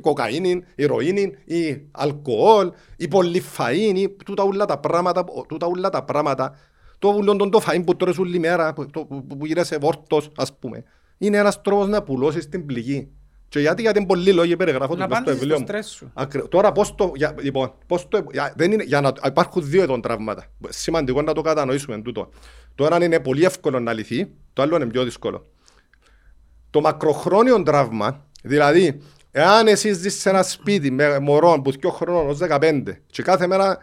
κοκαίνη, 0.00 0.62
ηρωίνη 0.74 1.32
ή 1.44 1.86
αλκοόλ 1.90 2.70
ή 2.96 3.08
πολυφαΐνη, 3.08 4.06
τούτα 4.24 4.42
όλα 4.42 4.64
τα 4.64 4.78
πράγματα, 4.78 5.24
τούτα 5.48 5.66
όλα 5.66 5.88
τα 5.88 6.04
πράγματα, 6.04 6.56
το 6.98 7.08
ούλον 7.08 7.38
τον 7.38 7.50
το 7.50 7.60
φαΐν 7.66 7.82
που 7.86 7.96
τρώεις 7.96 8.18
όλη 8.18 8.38
μέρα, 8.38 8.72
που, 8.72 8.86
το- 8.90 9.04
που, 9.04 9.26
που 9.26 9.46
γίνεσαι 9.46 9.78
βόρτος, 9.78 10.30
ας 10.36 10.58
πούμε, 10.58 10.84
είναι 11.18 11.36
ένας 11.36 11.60
τρόπος 11.60 11.88
να 11.88 12.02
πουλώσεις 12.02 12.48
την 12.48 12.66
πληγή. 12.66 13.10
Και 13.56 13.62
γιατί, 13.62 13.82
γιατί 13.82 13.98
είναι 13.98 14.06
πολλοί 14.06 14.32
λόγοι 14.32 14.56
περιγράφω 14.56 14.94
Να 14.96 15.02
του 15.04 15.08
μες 15.08 15.08
στο 15.08 15.16
απάντησες 15.16 15.38
βιβλίο 15.38 15.54
στο 15.56 15.60
μου. 15.64 15.68
στρες 15.68 15.86
σου. 15.94 16.10
Ακρι- 16.14 16.48
Τώρα 16.48 16.72
πώς 16.72 16.94
το, 16.94 17.12
για, 17.14 17.34
λοιπόν, 17.40 17.72
πώς 17.86 18.08
το, 18.08 18.24
για, 18.32 18.52
δεν 18.56 18.72
είναι, 18.72 18.82
για 18.84 19.00
να, 19.00 19.12
υπάρχουν 19.26 19.62
δύο 19.68 19.82
ειδών 19.82 20.00
τραύματα. 20.00 20.44
Σημαντικό 20.68 21.22
να 21.22 21.32
το 21.32 21.40
κατανοήσουμε 21.40 22.02
τούτο. 22.02 22.28
Το 22.74 22.86
ένα 22.86 23.04
είναι 23.04 23.20
πολύ 23.20 23.44
εύκολο 23.44 23.80
να 23.80 23.92
λυθεί, 23.92 24.30
το 24.52 24.62
άλλο 24.62 24.76
είναι 24.76 24.86
πιο 24.86 25.04
δύσκολο. 25.04 25.46
Το 26.70 26.80
μακροχρόνιο 26.80 27.62
τραύμα, 27.62 28.24
δηλαδή, 28.42 29.00
εάν 29.30 29.66
εσύ 29.66 29.92
ζεις 29.92 30.20
σε 30.20 30.28
ένα 30.28 30.42
σπίτι 30.42 30.90
με 30.90 31.18
μωρό 31.18 31.60
που 31.64 31.72
2 31.72 31.90
χρόνων 31.90 32.28
ως 32.28 32.38
15 32.38 32.82
και 33.06 33.22
κάθε 33.22 33.46
μέρα 33.46 33.78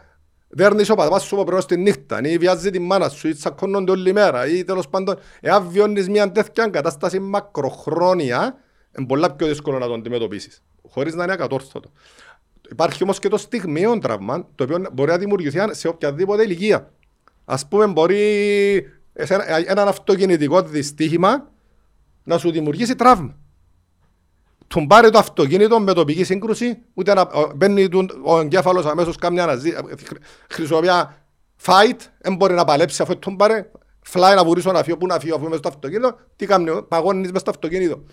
δέρνεις 0.50 0.90
ο 0.90 0.96
παπάς 0.96 1.24
σου 1.24 1.42
από 1.42 1.62
στη 1.62 1.78
νύχτα 1.78 2.20
ή 2.24 2.38
βιάζεις 2.38 2.72
τη 2.72 2.80
μάνα 2.80 3.10
σου 3.10 3.28
ή 3.28 3.34
τσακώνονται 3.34 3.92
όλη 3.92 4.14
μέρα 4.14 4.48
ή 4.48 4.64
τέλος 4.64 4.90
πάντων 4.90 5.16
εάν 5.42 5.68
βιώνεις 5.70 6.10
μια 6.10 6.32
τέτοια 6.32 6.68
κατάσταση 6.68 7.20
μακροχρόνια 7.20 8.56
είναι 8.98 9.08
πολλά 9.08 9.32
πιο 9.34 9.48
δύσκολο 9.48 9.78
να 9.80 9.88
το 9.88 9.94
αντιμετωπίσεις 9.94 10.64
χωρίς 10.90 11.14
να 11.14 11.24
είναι 11.24 11.34
ακατόρθωτο. 11.34 11.92
Υπάρχει 12.72 13.04
όμως 13.04 13.20
και 13.20 13.28
το 13.28 13.38
στιγμιαίο 13.38 14.00
τραύμα 14.00 14.48
το 14.56 14.64
οποίο 14.64 14.86
μπορεί 14.94 15.12
να 15.12 15.18
δημιουργηθεί 15.18 15.60
σε 15.72 15.88
οποιαδήποτε 15.88 16.44
ηλικία. 16.44 16.92
Ας 17.46 17.68
πούμε 17.68 17.88
μπορεί 17.88 18.18
σε 19.20 19.34
ένα, 19.34 19.44
έναν 19.70 19.88
αυτοκινητικό 19.88 20.62
δυστύχημα 20.62 21.52
να 22.24 22.38
σου 22.38 22.52
δημιουργήσει 22.52 22.96
τραύμα. 22.96 23.38
Τον 24.68 24.88
πάρει 24.88 25.10
το 25.10 25.18
αυτοκίνητο 25.18 25.80
με 25.80 25.94
τοπική 25.94 26.24
σύγκρουση, 26.24 26.78
ούτε 26.94 27.14
να 27.14 27.22
ο- 27.22 27.52
μπαίνει 27.56 27.88
του- 27.90 28.22
ο 28.24 28.40
εγκέφαλος 28.40 28.86
αμέσως 28.86 29.16
κάμια 29.16 29.46
να 29.46 29.56
ζει, 29.56 29.72
χρησιμοποιά 30.50 31.26
fight, 31.66 31.98
δεν 32.22 32.36
μπορεί 32.36 32.54
να 32.54 32.64
παλέψει 32.66 33.02
αφού 33.02 33.20
τον 33.20 33.36
πάρει, 33.38 33.72
φλάει 34.02 34.36
να 34.36 34.44
βουρήσω 34.46 34.72
να 34.72 34.84
φύγω, 34.84 34.98
πού 34.98 35.06
να 35.06 35.20
φύγω 35.20 35.36
αφού 35.36 35.46
είμαι 35.46 35.56
στο 35.56 35.68
αυτοκίνητο, 35.68 36.16
τι 36.36 36.46
κάνει, 36.46 36.84
παγώνεις 36.88 37.32
μες 37.32 37.42
στο 37.42 37.50
αυτοκίνητο. 37.50 38.04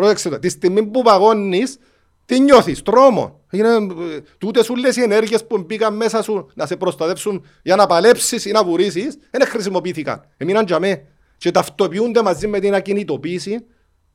Πρόσεξε 0.00 0.28
το, 0.28 0.38
τη 0.38 0.48
στιγμή 0.48 0.86
που 0.86 1.02
παγώνεις, 1.02 1.78
τι 2.24 2.40
νιώθεις, 2.40 2.82
τρόμο. 2.82 3.40
Είναι, 3.50 3.68
ε, 3.68 4.20
τούτες 4.38 4.68
όλες 4.68 4.96
οι 4.96 5.02
ενέργειες 5.02 5.46
που 5.46 5.58
μπήκαν 5.58 5.96
μέσα 5.96 6.22
σου 6.22 6.50
να 6.54 6.66
σε 6.66 6.76
προστατεύσουν 6.76 7.44
για 7.62 7.76
να 7.76 7.86
παλέψεις 7.86 8.44
ή 8.44 8.50
να 8.50 8.64
βουρίσεις, 8.64 9.18
δεν 9.30 9.46
χρησιμοποιήθηκαν. 9.46 10.24
Έμειναν 10.36 10.64
για 10.66 10.78
μέ. 10.78 11.02
Και 11.36 11.50
ταυτοποιούνται 11.50 12.22
μαζί 12.22 12.46
με 12.46 12.58
την 12.58 12.74
ακινητοποίηση 12.74 13.64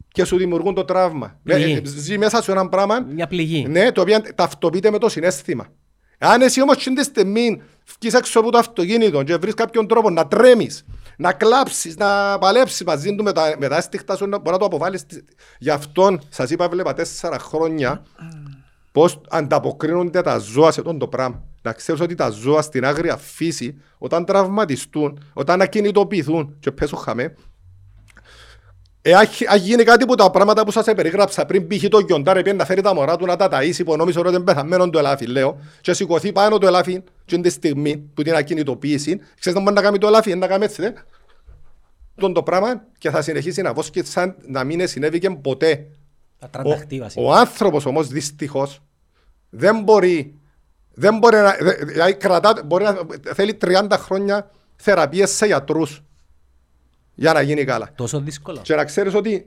και 0.07 0.25
σου 0.25 0.37
δημιουργούν 0.37 0.73
το 0.73 0.85
τραύμα. 0.85 1.39
Πληγή. 1.43 1.71
Ε, 1.71 1.77
ε, 1.77 1.81
Ζει 1.85 2.17
μέσα 2.17 2.41
σου 2.41 2.51
ένα 2.51 2.69
πράγμα 2.69 2.99
Μια 3.13 3.27
πληγή. 3.27 3.65
ναι, 3.69 3.91
το 3.91 4.01
οποίο 4.01 4.17
ταυτοποιείται 4.35 4.91
με 4.91 4.97
το 4.97 5.09
συνέστημα. 5.09 5.67
Αν 6.19 6.41
εσύ 6.41 6.61
όμως 6.61 6.77
την 6.77 7.03
στιγμή 7.03 7.61
βγεις 7.99 8.13
έξω 8.13 8.39
από 8.39 8.51
το 8.51 8.57
αυτοκίνητο 8.57 9.23
και 9.23 9.35
βρεις 9.35 9.53
κάποιον 9.53 9.87
τρόπο 9.87 10.09
να 10.09 10.27
τρέμεις, 10.27 10.85
να 11.17 11.33
κλάψεις, 11.33 11.97
να 11.97 12.37
παλέψεις 12.37 12.83
μαζί 12.83 13.15
του 13.15 13.23
με 13.23 13.31
τα, 13.31 13.55
με 13.59 13.67
τα 13.67 13.77
αίσθηκτα 13.77 14.15
σου, 14.15 14.25
να 14.27 14.37
μπορεί 14.37 14.51
να 14.51 14.57
το 14.57 14.65
αποβάλεις. 14.65 15.05
Γι' 15.59 15.69
αυτό 15.69 16.17
σας 16.29 16.49
είπα 16.49 16.69
βλέπα 16.69 16.93
τέσσερα 16.93 17.39
χρόνια 17.39 18.03
πώς 18.91 19.21
ανταποκρίνονται 19.29 20.21
τα 20.21 20.37
ζώα 20.37 20.71
σε 20.71 20.79
αυτό 20.79 20.97
το 20.97 21.07
πράγμα. 21.07 21.43
Να 21.61 21.71
ξέρεις 21.73 22.01
ότι 22.01 22.15
τα 22.15 22.29
ζώα 22.29 22.61
στην 22.61 22.85
άγρια 22.85 23.17
φύση, 23.17 23.81
όταν 23.97 24.25
τραυματιστούν, 24.25 25.23
όταν 25.33 25.61
ακινητοποιηθούν 25.61 26.55
και 26.59 26.71
πέσουν 26.71 26.97
χαμέ, 26.97 27.23
Εάν 27.23 27.35
χ- 27.35 27.54
αν 29.13 29.57
γίνει 29.59 29.83
κάτι 29.83 30.05
που 30.05 30.15
τα 30.15 30.31
πράγματα 30.31 30.63
που 30.65 30.71
σας 30.71 30.85
περιγράψα 30.85 31.45
πριν 31.45 31.67
π.χ. 31.67 31.83
το 31.89 31.99
γιοντάρ 31.99 32.37
επειδή 32.37 32.55
να 32.55 32.65
φέρει 32.65 32.81
τα 32.81 32.93
μωρά 32.93 33.15
του 33.15 33.25
να 33.25 33.35
τα 33.35 33.49
ταΐσει 33.51 33.81
που 33.85 33.95
νόμιζε 33.95 34.19
ότι 34.19 34.29
είναι 34.29 34.39
πεθαμένο 34.39 34.89
το 34.89 34.97
ελάφι 34.99 35.25
λέω 35.25 35.57
και 35.81 35.93
σηκωθεί 35.93 36.31
πάνω 36.31 36.57
το 36.57 36.67
ελάφι 36.67 37.03
και 37.25 37.37
τη 37.37 37.49
στιγμή 37.49 37.97
που 37.97 38.21
την 38.21 38.35
ακινητοποίηση 38.35 39.19
ξέρεις 39.39 39.57
να 39.57 39.63
μπορεί 39.63 39.75
να 39.75 39.81
κάνει 39.81 39.97
το 39.97 40.07
ελάφι 40.07 40.35
να 40.35 40.47
κάνει 40.47 40.63
έτσι 40.63 40.81
δε 40.81 40.91
τον 42.15 42.33
το 42.33 42.43
πράγμα 42.43 42.83
και 42.97 43.09
θα 43.09 43.21
συνεχίσει 43.21 43.61
να 43.61 43.73
βόσκει 43.73 44.03
σαν 44.05 44.35
να 44.47 44.63
μην 44.63 44.87
συνέβη 44.87 45.19
και 45.19 45.29
ποτέ 45.29 45.87
Τα 46.39 46.49
τρανταχτή 46.49 46.99
ο, 46.99 47.03
βασικά. 47.03 47.21
ο 47.25 47.33
άνθρωπος 47.33 47.85
όμως 47.85 48.07
δυστυχώς 48.07 48.79
δεν 49.49 49.81
μπορεί, 49.83 50.35
δεν 50.93 51.17
μπορεί 51.17 51.35
να, 51.35 51.55
δε- 51.59 51.85
δηλαδή 51.85 52.13
κρατά, 52.13 52.53
μπορεί 52.65 52.83
να 52.83 52.97
θέλει 53.33 53.57
30 53.61 53.85
χρόνια 53.91 54.51
θεραπείες 54.75 55.29
σε 55.31 55.45
γιατρούς 55.45 56.03
για 57.15 57.33
να 57.33 57.41
γίνει 57.41 57.63
καλά. 57.63 57.89
Τόσο 57.95 58.19
δύσκολο. 58.19 58.59
Και 58.61 58.75
να 58.75 58.85
ξέρεις 58.85 59.13
ότι 59.13 59.45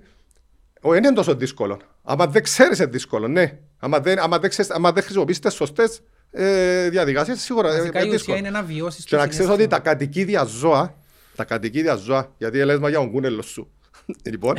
ο, 0.80 0.90
δεν 0.90 1.04
είναι 1.04 1.12
τόσο 1.12 1.34
δύσκολο. 1.34 1.80
Άμα 2.02 2.26
δεν 2.26 2.42
ξέρεις 2.42 2.78
είναι 2.78 2.86
δύσκολο, 2.90 3.28
ναι. 3.28 3.58
Άμα 3.78 4.00
δεν, 4.00 4.18
άμα 4.18 4.38
δεν, 4.38 4.50
ξέρεις, 4.50 4.70
άμα 4.70 4.92
δεν 4.92 5.02
χρησιμοποιείς 5.02 5.38
τις 5.38 5.54
σωστές 5.54 6.00
ε, 6.30 6.88
διαδικασίες, 6.88 7.40
σίγουρα 7.40 7.68
ε, 7.74 7.76
Βασικά 7.78 7.88
είναι 7.88 7.98
η 7.98 8.02
ουσία 8.02 8.16
δύσκολο. 8.18 8.36
είναι 8.38 8.50
να 8.50 8.62
βιώσεις 8.62 9.04
Και 9.04 9.14
το 9.16 9.20
να 9.22 9.26
ξέρεις 9.28 9.46
ότι 9.50 9.60
συναίσθημα. 9.62 9.82
τα 9.84 9.90
κατοικίδια 9.90 10.44
ζώα, 10.44 10.94
τα 11.36 11.44
κατοικίδια 11.44 11.94
ζώα, 11.94 12.32
γιατί 12.38 12.64
λες 12.64 12.78
μα 12.78 12.88
για 12.88 12.98
τον 12.98 13.10
κούνελο 13.10 13.42
σου, 13.42 13.70
λοιπόν, 14.32 14.56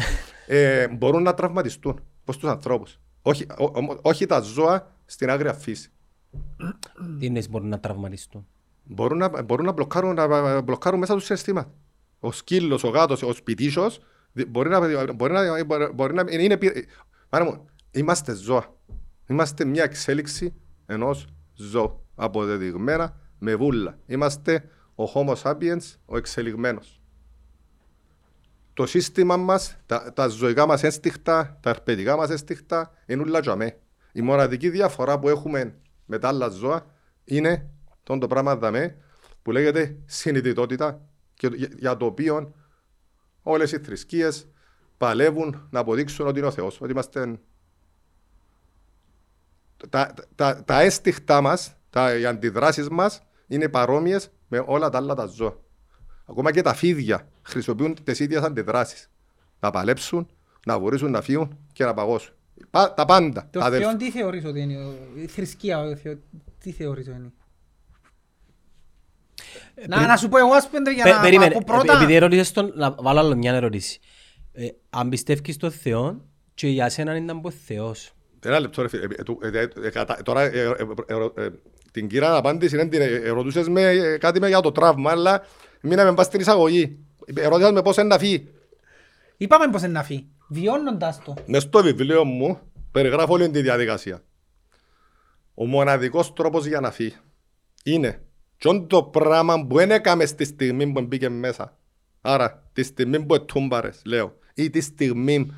ε, 0.48 0.88
μπορούν 0.88 1.24
να 1.24 1.34
τραυματιστούν, 1.34 2.02
όπως 2.22 2.38
τους 2.38 2.50
ανθρώπους. 2.50 3.00
Όχι, 3.22 3.46
ο- 3.58 3.64
ο- 3.64 4.00
όχι 4.02 4.26
τα 4.26 4.40
ζώα 4.40 4.92
στην 5.06 5.30
άγρια 5.30 5.54
φύση. 5.54 5.90
Τι 7.20 7.26
εννοείς 7.26 7.50
μπορούν 7.50 7.68
να 7.68 7.80
τραυματιστούν; 7.80 8.48
Μπορούν 8.84 9.18
να, 9.18 9.42
μπορούν 9.42 9.66
να, 9.66 9.72
μπλοκάρουν, 9.72 10.14
να 10.14 10.62
μπλοκάρουν 10.62 11.00
μέσα 11.00 11.14
τους 11.14 11.24
συναισθήματα. 11.26 11.72
Ο 12.20 12.32
σκύλος, 12.32 12.84
ο 12.84 12.90
γάτος, 12.90 13.22
ο 13.24 13.34
σπιτίσιος 13.34 14.00
δι- 14.32 14.48
μπορεί 14.48 14.70
να, 14.70 14.80
μπορεί 15.14 15.34
να, 15.34 15.64
μπορεί, 15.66 15.92
μπορεί 15.94 16.14
να 16.14 16.24
είναι... 16.30 16.58
πι- 16.58 16.88
Μάνα 17.30 17.46
μου, 17.46 17.66
είμαστε 17.92 18.34
ζώα. 18.34 18.76
Είμαστε 19.28 19.66
μια 19.66 19.84
εξέλιξη 19.84 20.54
ενός 20.86 21.28
ζώου. 21.56 22.06
Αποδεδειγμένα 22.16 23.20
με 23.40 23.56
βούλα. 23.56 23.98
Είμαστε 24.06 24.70
ο 24.96 25.04
Homo 25.14 25.36
sapiens, 25.42 25.80
ο 26.06 26.18
εξελιγμένος. 26.18 27.02
το 28.74 28.86
σύστημα 28.86 29.38
μας, 29.38 29.78
τα, 29.86 30.14
τα 30.14 30.28
ζωικά 30.28 30.66
μας 30.66 30.84
ένστιχτα, 30.84 31.58
τα 31.62 31.70
αρπαιδικά 31.70 32.16
μας 32.16 32.30
ένστιχτα 32.30 32.92
είναι 33.06 33.22
όλα 33.22 33.40
τζαμέ. 33.40 33.78
Η 34.12 34.22
μοναδική 34.22 34.70
διαφορά 34.70 35.20
που 35.20 35.30
έχουμε 35.30 35.76
με 36.06 36.20
τα 36.20 36.28
άλλα 36.28 36.48
ζώα 36.50 36.86
είναι 37.24 37.70
το, 38.04 38.18
το 38.18 38.28
πράγμα 38.28 38.56
δαμέ 38.56 38.96
που 39.42 39.52
λέγεται 39.52 39.98
συνειδητότητα 40.06 41.02
και 41.40 41.48
για, 41.48 41.68
για 41.78 41.98
το 41.98 42.06
οποίο 42.06 42.54
όλες 43.42 43.72
οι 43.72 43.78
θρησκείες 43.80 44.48
παλεύουν 44.98 45.68
να 45.70 45.80
αποδείξουν 45.80 46.28
ότι 46.28 46.38
είναι 46.40 46.48
ο 46.48 46.52
Θεός, 46.52 46.82
ότι 46.82 46.92
είμαστε 46.92 47.40
τα, 49.90 50.14
τα, 50.36 50.64
τα 50.64 50.80
αίσθηκτά 50.82 51.42
μας, 51.42 51.76
τα, 51.90 52.18
οι 52.18 52.26
αντιδράσεις 52.26 52.90
μας 52.90 53.22
είναι 53.48 53.70
παρόμοιες 53.70 54.30
με 54.48 54.64
όλα 54.66 54.90
τα 54.90 54.98
άλλα 54.98 55.14
τα 55.16 55.26
ζώα. 55.26 55.58
Ακόμα 56.26 56.52
και 56.52 56.62
τα 56.62 56.74
φίδια 56.74 57.28
χρησιμοποιούν 57.42 58.04
τις 58.04 58.20
ίδιες 58.20 58.42
αντιδράσεις. 58.42 59.10
Να 59.60 59.72
παλέψουν, 59.72 60.30
να 60.66 60.80
βορήσουν, 60.80 61.12
να 61.12 61.22
φύγουν 61.22 61.58
και 61.74 61.86
να 61.86 61.94
παγώσουν. 61.94 62.34
Πα- 62.70 62.94
τα 62.94 63.06
πάντα. 63.06 63.50
Το 63.52 63.60
τα 63.60 63.66
αδελφ- 63.66 63.86
Θεό 63.88 63.96
τι 63.98 64.12
θεωρείς 64.12 64.46
ότι 64.46 64.60
είναι, 64.62 64.78
ο- 64.86 64.94
η 65.16 65.28
θρησκεία, 65.28 65.80
ο 65.80 65.96
Θεό, 65.96 66.18
τι 66.60 66.72
θεωρείς 66.72 67.08
ότι 67.08 67.16
είναι; 67.18 67.34
Να, 69.88 70.08
να 70.08 70.18
σου 70.18 70.30
πω 70.30 70.38
εγώ 70.38 70.54
ας 70.54 70.70
πούμε 70.70 70.92
για 70.92 71.04
Πε- 71.04 71.14
να 71.14 71.20
Περίμενε, 71.22 71.52
πω 71.52 71.58
επει- 71.58 71.68
πρώτα. 71.72 71.94
επειδή 71.94 72.14
ερώτησες 72.14 72.52
τον, 72.52 72.72
να 72.76 72.92
βάλω 73.00 73.20
άλλο 73.20 73.36
μια 73.36 73.54
ερώτηση. 73.54 74.00
Ε, 74.54 74.68
αν 74.90 75.10
πιστεύεις 75.10 75.56
στον 75.56 75.72
Θεό 75.72 76.26
και 76.54 76.68
για 76.68 76.90
σένα 76.90 77.16
ήταν 77.18 77.42
πως 77.42 77.54
Θεός. 77.66 78.12
Ένα 78.46 78.60
λεπτό 78.60 78.82
ρε 78.82 78.88
φίλε. 78.88 79.04
Ε, 79.04 79.08
ε, 79.18 79.24
του- 79.24 79.40
ε, 79.42 79.60
ε, 79.60 79.68
ε, 79.84 79.90
κατα- 79.90 80.20
Τώρα 80.24 80.42
ε, 80.42 80.60
ε, 80.60 80.76
ε, 81.36 81.44
ε, 81.46 81.50
την 81.92 82.08
κύρα 82.08 82.36
απάντηση 82.36 82.76
είναι 82.76 82.88
την 82.88 83.02
ε, 83.02 83.06
ε, 83.06 83.30
ρωτούσες 83.30 83.68
με 83.70 83.82
ε, 83.82 84.18
κάτι 84.18 84.40
με 84.40 84.48
για 84.48 84.60
το 84.62 84.72
τραύμα, 84.72 85.12
αλλά 85.12 85.42
μείναμε 85.82 86.14
πας 86.14 86.26
στην 86.26 86.40
εισαγωγή. 86.40 86.98
Ερώτησες 87.36 87.72
με 87.72 87.82
πώς 87.82 87.98
είναι 87.98 88.08
να 88.08 88.18
φύγει. 88.18 88.48
Είπαμε 89.38 89.68
πως 89.70 89.82
είναι 89.82 89.92
να 89.92 90.04
φύγει. 90.04 90.28
Βιώνοντας 90.48 91.22
το. 91.26 91.34
Μες 91.46 91.64
στο 91.64 91.82
βιβλίο 91.84 92.24
μου 92.26 92.60
περιγράφω 92.92 93.34
όλη 93.34 93.50
τη 93.50 93.62
διαδικασία. 93.62 94.22
Ο 95.54 95.66
μοναδικός 95.66 96.34
τρόπος 96.34 96.66
για 96.66 96.80
να 96.80 96.92
φύγει 96.92 97.16
είναι 97.84 98.22
και 98.60 98.80
το 98.88 99.04
πράγμα 99.04 99.66
που 99.68 99.76
δεν 99.76 99.92
έκαμε 99.92 100.26
στη 100.26 100.46
στιγμή 100.46 100.92
που 100.92 101.02
μπήκε 101.02 101.30
μέσα. 101.30 101.78
Άρα, 102.22 102.70
τη 102.74 102.84
στιγμή 102.84 103.26
που 103.26 103.34
ετούμπαρες, 103.34 104.02
λέω, 104.06 104.38
ή 104.54 104.70
τη 104.70 104.82
στιγμή 104.82 105.52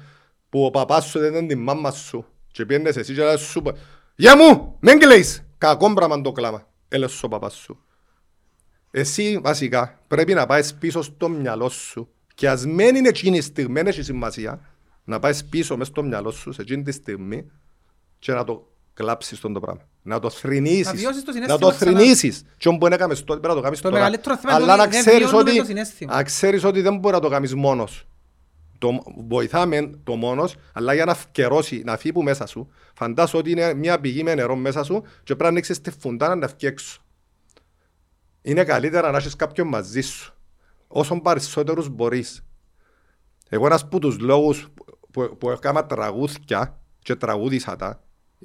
που 0.49 0.65
ο 0.65 0.69
παπάς 0.69 1.05
σου 1.05 1.19
δεν 1.19 1.31
ήταν 1.31 1.47
τη 1.47 1.55
μάμα 1.55 1.91
σου 1.91 2.25
και 2.51 2.65
πιένες 2.65 2.95
εσύ 2.97 3.13
και 3.13 3.23
λες 3.23 3.41
σου 3.41 3.61
πω, 3.61 3.71
«Γεια 4.15 4.37
μου, 4.37 4.77
μην 4.79 4.99
κλαίεις». 4.99 5.45
Κακό 5.57 5.93
πράγμα 5.93 6.21
το 6.21 6.31
κλάμα, 6.31 6.67
έλεσαι 6.87 7.25
ο 7.25 7.29
παπάς 7.29 7.53
σου. 7.53 7.79
Εσύ 8.91 9.39
βασικά 9.43 9.99
πρέπει 10.07 10.33
να 10.33 10.45
πάεις 10.45 10.73
πίσω 10.73 11.01
στο 11.01 11.29
μυαλό 11.29 11.69
σου 11.69 12.09
και 12.35 12.49
ας 12.49 12.65
μένει 12.65 12.97
είναι 12.97 13.07
εκείνη 13.07 13.37
η 13.37 13.41
στιγμή, 13.41 13.73
δεν 13.73 13.87
έχει 13.87 14.01
σημασία, 14.01 14.59
να 15.03 15.19
πάεις 15.19 15.45
πίσω 15.45 15.77
μέσα 15.77 15.89
στο 15.91 16.03
μυαλό 16.03 16.31
σου 16.31 16.51
σε 16.51 16.61
εκείνη 16.61 16.83
τη 16.83 16.91
στιγμή 16.91 17.51
και 18.19 18.33
να 18.33 18.43
το 18.43 18.71
κλάψεις 18.93 19.39
τον 19.39 19.53
το 19.53 19.59
πράγμα. 19.59 19.89
Να 20.03 20.19
το 20.19 20.29
θρηνήσεις. 20.29 20.85
Να 20.85 20.93
βιώσεις 20.93 21.23
το 21.23 21.31
να 21.31 21.33
συναίσθημα 21.33 21.69
το 21.69 21.75
ξανά. 21.75 21.97
θρηνήσεις. 21.99 22.43
Και 22.57 22.67
όμως 22.67 22.79
μπορεί 22.79 22.91
να 22.91 22.97
κάνεις 22.97 23.19
τότε, 23.23 23.39
πρέπει 23.39 23.47
να 23.47 23.55
το 23.55 23.61
κάνεις 23.61 23.81
Το 23.81 23.89
τώρα. 23.89 24.01
μεγαλύτερο 24.01 24.37
θέμα 24.37 24.53
είναι 24.53 24.63
Αλλά 24.63 24.73
ότι 24.73 24.81
να 24.83 24.87
δεν 24.89 24.99
ξέρεις 25.01 25.19
βιώνουμε 25.29 25.49
ότι, 25.49 25.59
το 25.59 25.65
συναίσθημα. 25.65 26.15
να 26.15 26.23
ξέρεις 26.23 26.63
ότι 26.63 26.81
δεν 26.81 26.97
μπορεί 26.97 27.15
να 27.15 27.21
το 27.21 27.29
κάνεις 27.29 27.55
μόνος. 27.55 28.05
Το, 28.77 29.03
βοηθάμε 29.27 29.91
το 30.03 30.15
μόνος, 30.15 30.55
αλλά 30.73 30.93
για 30.93 31.05
να 31.05 31.13
φκερώσει, 31.13 31.81
να 31.85 31.97
φύγει 31.97 32.13
που 32.13 32.23
μέσα 32.23 32.45
σου, 32.45 32.71
φαντάσου 32.93 33.37
ότι 33.37 33.51
είναι 33.51 33.73
μια 33.73 33.99
πηγή 33.99 34.23
με 34.23 34.35
νερό 34.35 34.55
μέσα 34.55 34.83
σου 34.83 35.01
και 35.01 35.23
πρέπει 35.23 35.43
να 35.43 35.47
ανοίξεις 35.47 35.81
τη 35.81 35.91
φουντάνα 35.99 36.35
να 36.35 36.47
φύγει 36.47 36.65
έξω. 36.67 37.01
Είναι 38.41 38.63
καλύτερα 38.63 39.11
να 39.11 39.17
έχεις 39.17 39.35
κάποιον 39.35 39.67
μαζί 39.67 40.01
σου. 40.01 40.33
Όσο 40.87 41.21
περισσότερους 41.21 41.89
μπορείς. 41.89 42.41
Εγώ 43.49 43.65
ένας 43.65 43.81
από 43.81 43.99
τους 43.99 44.19
λόγους 44.19 44.67
που, 45.11 45.37
που 45.37 45.49
έκανα 45.49 45.85
τραγούδια 45.85 46.79
και 46.99 47.15
τραγούδισα 47.15 47.75
τα 47.75 48.03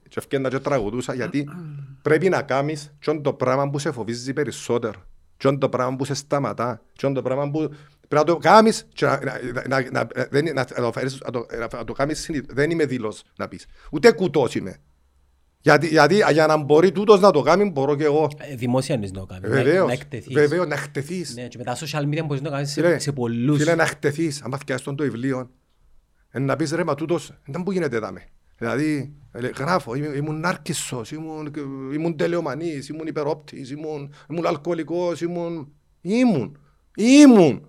και 0.09 0.15
ευκαιρνα 0.19 0.49
και 0.49 0.59
τραγουδούσα 0.59 1.15
γιατί 1.15 1.49
πρέπει 2.03 2.29
να 2.29 2.43
κάνεις 2.43 2.93
και 2.99 3.13
το 3.23 3.33
πράγμα 3.33 3.71
που 3.71 3.79
σε 3.79 3.93
φοβίζει 3.93 4.33
περισσότερο 4.33 5.03
και 5.37 5.51
το 5.51 5.69
πράγμα 5.69 5.97
που 5.97 6.05
σε 6.05 6.15
σταματά 6.15 6.83
και 6.93 7.09
το 7.09 7.23
πράγμα 7.23 7.51
που 7.51 7.59
πρέπει 8.09 8.15
να 8.15 8.25
το 8.25 8.37
κάνεις 8.37 8.87
και 8.93 9.05
να, 9.07 9.21
να, 9.25 9.41
να, 9.69 9.91
να, 9.91 10.07
δεν- 10.31 10.45
να, 10.45 10.53
να, 10.53 10.65
το 10.65 10.93
φέρεις- 10.93 11.25
να, 11.25 11.31
το, 11.31 11.47
να 11.77 11.85
το 11.85 11.93
κάνεις 11.93 12.21
συνειδη- 12.21 12.53
δεν 12.55 12.71
είμαι 12.71 12.85
δηλός 12.87 13.23
να 13.37 13.49
πεις 13.49 13.67
ούτε 13.91 14.13
κουτός 14.13 14.55
είμαι 14.55 14.77
γιατί, 15.61 15.87
γιατί 15.87 16.15
για 16.33 16.47
να 16.47 16.57
μπορεί 16.57 16.93
τούτος 16.93 17.21
να 17.21 17.31
το 17.31 17.43
κάνει 17.43 17.71
μπορώ 17.71 17.97
και 17.97 18.05
εγώ 18.05 18.29
Ε, 18.39 18.55
Δημόσια 18.55 18.95
είναι 18.95 19.07
να 19.13 19.21
το 19.21 19.27
κάνεις, 19.27 19.49
να- 19.51 19.57
Βεβαίως, 19.57 19.87
να 19.87 19.93
εκτεθείς. 19.93 20.35
βεβαίως, 20.35 20.67
να 20.67 20.75
εκτεθείς 20.75 21.35
Ναι, 21.35 21.49
και 21.49 21.59
με 21.59 21.65
τα 21.65 21.77
social 21.77 22.03
media 22.03 22.23
μπορείς 22.27 22.43
να 22.43 22.49
το 22.49 22.55
κάνεις 22.55 22.71
σε, 22.73 22.81
Φίλε, 22.83 22.99
σε 22.99 23.13
πολλούς. 23.13 23.59
Φίλε, 23.59 23.75
να 23.75 23.87
χτεθείς, 23.87 24.43
άμα 24.43 24.59
φτιάσεις 24.59 24.85
τον 24.85 24.97
το 24.97 25.03
βιβλίο, 25.05 25.51
ε, 26.31 26.39
να 26.39 26.57
πεις 26.57 26.71
ρε, 26.73 26.85
μα 26.85 26.95
τούτος, 26.95 27.33
δεν 27.47 27.63
που 27.63 27.73
γίνεται 27.73 27.99
δάμε. 27.99 28.23
Δηλαδή, 28.59 29.13
ε, 29.33 29.41
λέ, 29.41 29.51
γράφω, 29.59 29.95
είμαι- 29.95 30.17
ήμουν 30.17 30.41
νάρκισσος, 30.41 31.11
ήμουν, 31.13 31.53
ήμουν 31.95 32.17
τελειομανής, 32.17 32.89
ήμουν 32.89 33.07
υπερόπτης, 33.07 33.71
ήμουν, 33.71 34.15
ήμουν 34.31 34.47
αλκοολικός, 34.47 35.21
ήμουν, 35.21 35.73
ήμουν, 36.01 36.59
ήμουν. 36.97 37.67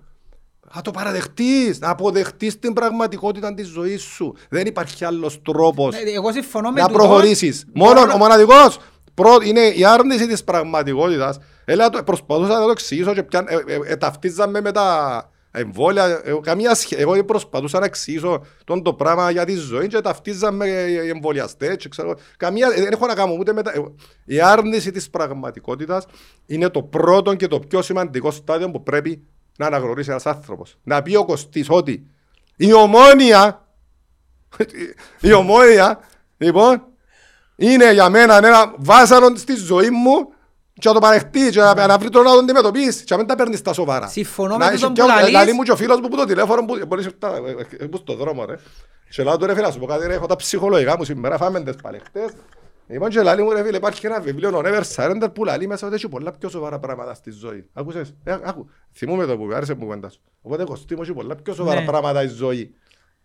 Να 0.75 0.81
το 0.81 0.91
παραδεχτείς, 0.91 1.79
να 1.79 1.89
αποδεχτείς 1.89 2.59
την 2.59 2.73
πραγματικότητα 2.73 3.53
της 3.53 3.67
ζωής 3.67 4.01
σου. 4.01 4.35
Δεν 4.49 4.65
υπάρχει 4.67 5.05
άλλος 5.05 5.41
τρόπος 5.41 5.95
Ναι, 6.03 6.09
Εγώ 6.11 6.31
συμφωνώ 6.31 6.71
με 6.71 6.81
να 6.81 6.88
τούτο. 6.88 6.97
προχωρήσεις. 6.99 7.65
Μπορώ 7.75 7.93
Μόνο 7.93 8.05
να- 8.05 8.13
ο 8.13 8.17
μοναδικός 8.17 8.79
πρώτο 9.13 9.41
είναι 9.45 9.59
η 9.61 9.85
άρνηση 9.85 10.27
της 10.27 10.43
πραγματικότητας. 10.43 11.39
Έλα, 11.65 11.89
το, 11.89 12.03
προσπαθούσα 12.03 12.53
να 12.59 12.63
το 12.65 12.69
εξηγήσω 12.69 13.13
και 13.13 13.23
πιαν, 13.23 13.45
ε, 13.49 13.55
ε, 13.73 13.79
ε, 13.91 13.95
ταυτίζαμε 13.95 14.61
με 14.61 14.71
τα 14.71 15.29
εμβόλια. 15.57 16.21
Ε, 16.23 16.39
καμία 16.41 16.75
σχέ... 16.75 16.95
Εγώ 16.95 17.23
προσπαθούσα 17.23 17.79
να 17.79 17.85
εξηγήσω 17.85 18.45
τον 18.63 18.83
το 18.83 18.93
πράγμα 18.93 19.31
για 19.31 19.45
τη 19.45 19.53
ζωή 19.53 19.87
και 19.87 20.01
ταυτίζαμε 20.01 20.67
οι 20.67 21.09
εμβολιαστές. 21.09 21.75
Και 21.75 21.89
ξέρω, 21.89 22.15
καμία, 22.37 22.67
ε, 22.75 22.81
δεν 22.81 22.91
έχω 22.91 23.05
να 23.05 23.15
κάνω 23.15 23.35
ούτε 23.39 23.53
με 23.53 23.61
τα... 23.61 23.71
ε, 23.71 23.83
Η 24.25 24.41
άρνηση 24.41 24.91
της 24.91 25.09
πραγματικότητας 25.09 26.05
είναι 26.45 26.69
το 26.69 26.83
πρώτο 26.83 27.35
και 27.35 27.47
το 27.47 27.59
πιο 27.59 27.81
σημαντικό 27.81 28.31
στάδιο 28.31 28.71
που 28.71 28.83
πρέπει 28.83 29.23
να 29.57 29.65
αναγνωρίσει 29.65 30.09
ένας 30.09 30.25
άνθρωπος. 30.25 30.77
Να 30.83 31.01
πει 31.01 31.15
ο 31.15 31.25
Κωστής 31.25 31.69
ότι 31.69 32.07
η 32.55 32.73
ομόνια 32.73 33.61
η 35.21 35.33
ομόνια, 35.33 35.99
λοιπόν, 36.37 36.83
είναι 37.55 37.93
για 37.93 38.09
μένα 38.09 38.37
ένα 38.37 38.73
βάσανο 38.77 39.35
στη 39.35 39.55
ζωή 39.55 39.89
μου 39.89 40.33
και 40.80 40.88
να 40.88 40.93
το 40.93 40.99
παρεχτεί 40.99 41.49
και 41.49 41.59
να 41.59 41.88
να 41.88 41.97
βρει 41.97 42.09
τρόπο 42.09 42.28
να 42.30 42.34
το 42.34 42.39
αντιμετωπίσει 42.39 43.03
και 43.03 43.13
να 43.13 43.17
μην 43.17 43.28
τα 43.28 43.36
παίρνεις 43.36 43.59
στα 43.59 43.73
σοβαρά. 43.73 44.07
Συμφωνώ 44.07 44.57
Να 44.57 44.65
με 44.65 44.65
έχει 44.65 44.73
τούτον 44.75 44.93
πιο- 44.93 45.03
που 45.03 45.09
λαλείς. 45.09 45.32
λαλεί 45.32 45.53
μου 45.53 45.61
και 45.63 45.71
ο 45.71 45.75
φίλος 45.75 45.99
μου 45.99 46.07
που 46.07 46.15
το 46.15 46.25
τηλέφωνο 46.25 46.65
που 46.65 46.78
μπορείς 46.88 47.09
να 47.19 47.28
ε, 47.30 47.84
ε, 47.84 47.88
στο 47.97 48.15
δρόμο 48.15 48.45
ρε. 48.45 48.55
Και 49.09 49.23
λέω 49.23 49.38
του 49.38 49.45
ρε 49.45 49.53
φίλε 49.53 49.65
να 49.65 49.71
σου 49.71 49.80
πω 49.80 49.86
κάτι 49.86 50.07
ρε, 50.07 50.13
έχω 50.13 50.25
τα 50.25 50.36
ψυχολογικά 50.36 50.97
μου 50.97 51.03
σήμερα, 51.03 51.38
φάμε 51.38 51.63
τις 51.63 51.75
παλαιχτές. 51.82 52.30
Λοιπόν 52.88 53.09
και 53.09 53.21
λαλεί 53.21 53.43
μου 53.43 53.51
ρε 53.51 53.63
φίλε, 53.63 53.78
υπάρχει 53.78 54.05
ένα 54.05 54.19
βιβλίο, 54.19 54.49
ο 54.57 54.61
Never 54.65 54.82
Surrender, 54.95 55.28
που 55.34 55.43
λαλεί 55.45 55.67
μέσα 55.67 55.86
ότι 55.88 55.95
έχει 55.95 56.07
πολλά 56.09 56.32
πιο 56.32 56.49
σοβαρά 56.49 56.80
πράγματα 56.80 57.13
στη 57.13 57.32
ζωή. 57.32 57.69
Άκουσες, 57.73 58.13
ε, 58.23 58.32
άκου, 58.43 58.69
θυμούμαι 58.93 59.25
το 59.25 59.38
που 59.38 59.49
άρεσε 59.53 59.73
μου 59.73 59.80
κουβέντα 59.86 60.09
σου. 60.09 60.19
Οπότε 60.41 60.63
Κωστή 60.63 60.95
μου 60.95 61.01
έχει 61.01 61.13
πολλά 61.13 61.36
πιο 61.36 61.53
σοβαρά 61.53 61.80
Ναι. 61.80 61.86
πράγματα 61.86 62.23
η 62.23 62.28
ζωή. 62.28 62.73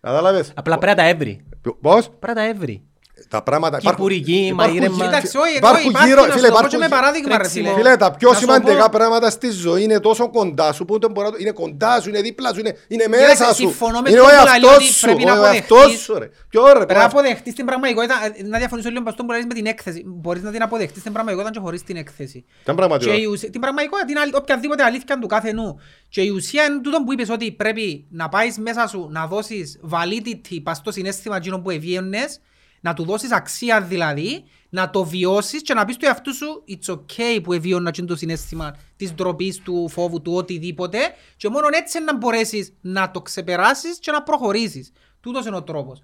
Κατάλαβες; 0.00 0.52
Απλά 0.56 0.78
πρέπει 0.78 0.96
να 0.96 1.02
τα 1.02 1.08
έβρει. 1.08 1.46
Πώς; 1.80 2.08
Πρέπει 2.08 2.26
να 2.26 2.34
τα 2.34 2.48
έβρει. 2.48 2.82
Τα 3.28 3.42
πράγματα 3.42 3.78
Κυπουρική, 3.78 4.32
υπάρχουν- 4.32 4.56
μαγείρεμα. 4.56 5.04
Κοίταξε, 5.04 5.38
όχι, 5.38 5.56
εδώ 5.56 5.66
Υπάρχουν 5.68 5.90
υπάρχει 5.90 6.08
γύρω- 6.08 6.26
να 6.26 6.32
φίλε, 6.32 6.46
σου 6.46 6.52
το 6.52 6.52
πω 6.52 6.58
υπάρχουν- 6.58 6.70
και 6.70 6.76
με 6.84 6.88
παράδειγμα 6.88 7.28
ρε 7.28 7.36
τρέξιμο. 7.36 7.68
φίλε. 7.68 7.76
Φίλε, 7.82 7.96
τα 7.96 8.10
πιο 8.18 8.28
Να 8.28 8.34
σου 8.34 8.40
σημαντικά 8.40 8.82
πω- 8.82 8.90
πράγματα 8.98 9.30
στη 9.30 9.50
ζωή 9.50 9.82
είναι 9.82 10.00
τόσο 10.00 10.30
κοντά 10.30 10.72
σου 10.72 10.84
που 10.84 10.98
δεν 10.98 11.10
μπορεί 11.10 11.26
να 11.26 11.32
το... 11.32 11.38
Είναι 11.40 11.50
κοντά 11.50 12.00
σου, 12.00 12.08
είναι 12.08 12.20
δίπλα 12.20 12.52
σου, 12.52 12.60
είναι, 12.60 12.76
είναι 12.88 13.04
Κοίταξε, 13.04 13.26
μέσα 13.28 13.44
σου. 13.54 13.54
συμφωνώ 13.54 14.00
με 14.00 14.10
Είναι 14.10 14.18
τον 14.18 14.26
ο 14.26 14.28
που 14.30 14.34
λέει 14.34 14.44
εαυτός 14.52 14.74
ότι 14.76 14.84
σου, 14.84 15.00
πρέπει 15.06 15.24
να 15.24 15.32
ο 15.40 15.44
εαυτός 15.44 15.78
αποδεχτείς- 15.78 16.00
σου 16.04 16.18
ρε. 16.18 16.28
Ποιο 16.48 16.62
ρε, 16.66 16.72
Πρέπει 16.72 16.80
να 16.80 16.98
πράγμα. 16.98 17.04
αποδεχτείς 17.20 17.54
την 17.54 17.64
πραγματικότητα, 17.66 18.14
ε, 18.38 18.42
να 18.42 18.58
διαφωνήσω 18.58 18.88
λίγο 18.88 19.02
με 19.02 19.10
αυτό 19.10 19.24
που 19.24 19.32
λες 19.32 19.44
με 19.48 19.54
την 19.54 19.66
έκθεση. 19.66 20.02
Μπορείς 20.06 20.42
να 20.42 20.50
την 20.50 20.62
αποδεχτείς 20.62 21.02
την 21.02 21.12
πραγματικότητα 21.12 21.54
και 21.54 21.60
χωρίς 21.64 21.82
την 21.82 21.96
έκθεση. 21.96 22.44
Ήταν 22.62 22.76
πραγματικό. 22.76 23.10
Και 23.12 23.16
η 23.20 23.24
ουσία- 23.24 23.50
την 23.50 23.60
πραγματικότητα, 23.60 24.06
την 24.06 24.18
αλ- 24.18 24.34
οποιαδήποτε 24.36 24.82
αλήθεια 24.82 25.18
του 25.18 25.26
κάθε 25.26 25.52
νου. 25.52 25.80
Και 26.08 26.20
η 26.22 26.28
ουσία 26.28 26.64
είναι 26.64 26.80
τούτο 26.80 27.02
που 27.04 27.12
είπες 27.12 27.28
ότι 27.30 27.52
πρέπει 27.52 28.06
να 28.10 28.28
πάεις 28.28 28.58
μέσα 28.58 28.86
σου 28.86 29.08
να 29.10 29.26
δώσεις 29.26 29.80
validity 29.90 30.56
πας 30.62 30.76
στο 30.76 30.90
συναίσθημα 30.92 31.36
εκείνο 31.36 31.58
που 31.60 31.70
εβίωνες, 31.70 32.40
να 32.84 32.94
του 32.94 33.04
δώσεις 33.04 33.32
αξία 33.32 33.80
δηλαδή, 33.80 34.44
να 34.68 34.90
το 34.90 35.04
βιώσεις 35.04 35.62
και 35.62 35.74
να 35.74 35.84
πεις 35.84 35.96
του 35.96 36.06
εαυτού 36.06 36.34
σου 36.34 36.64
it's 36.68 36.92
okay 36.94 37.42
που 37.42 37.52
εβίωνα 37.52 37.88
εκείνο 37.88 38.06
το 38.06 38.16
συναίσθημα 38.16 38.76
της 38.96 39.14
ντροπής, 39.14 39.58
του 39.58 39.88
φόβου, 39.88 40.22
του 40.22 40.32
οτιδήποτε 40.34 40.98
και 41.36 41.48
μόνο 41.48 41.66
έτσι 41.72 42.00
να 42.00 42.16
μπορέσεις 42.16 42.72
να 42.80 43.10
το 43.10 43.20
ξεπεράσεις 43.22 43.98
και 43.98 44.10
να 44.10 44.22
προχωρήσεις. 44.22 44.92
Τούτος 45.20 45.46
είναι 45.46 45.56
ο 45.56 45.62
τρόπος. 45.62 46.02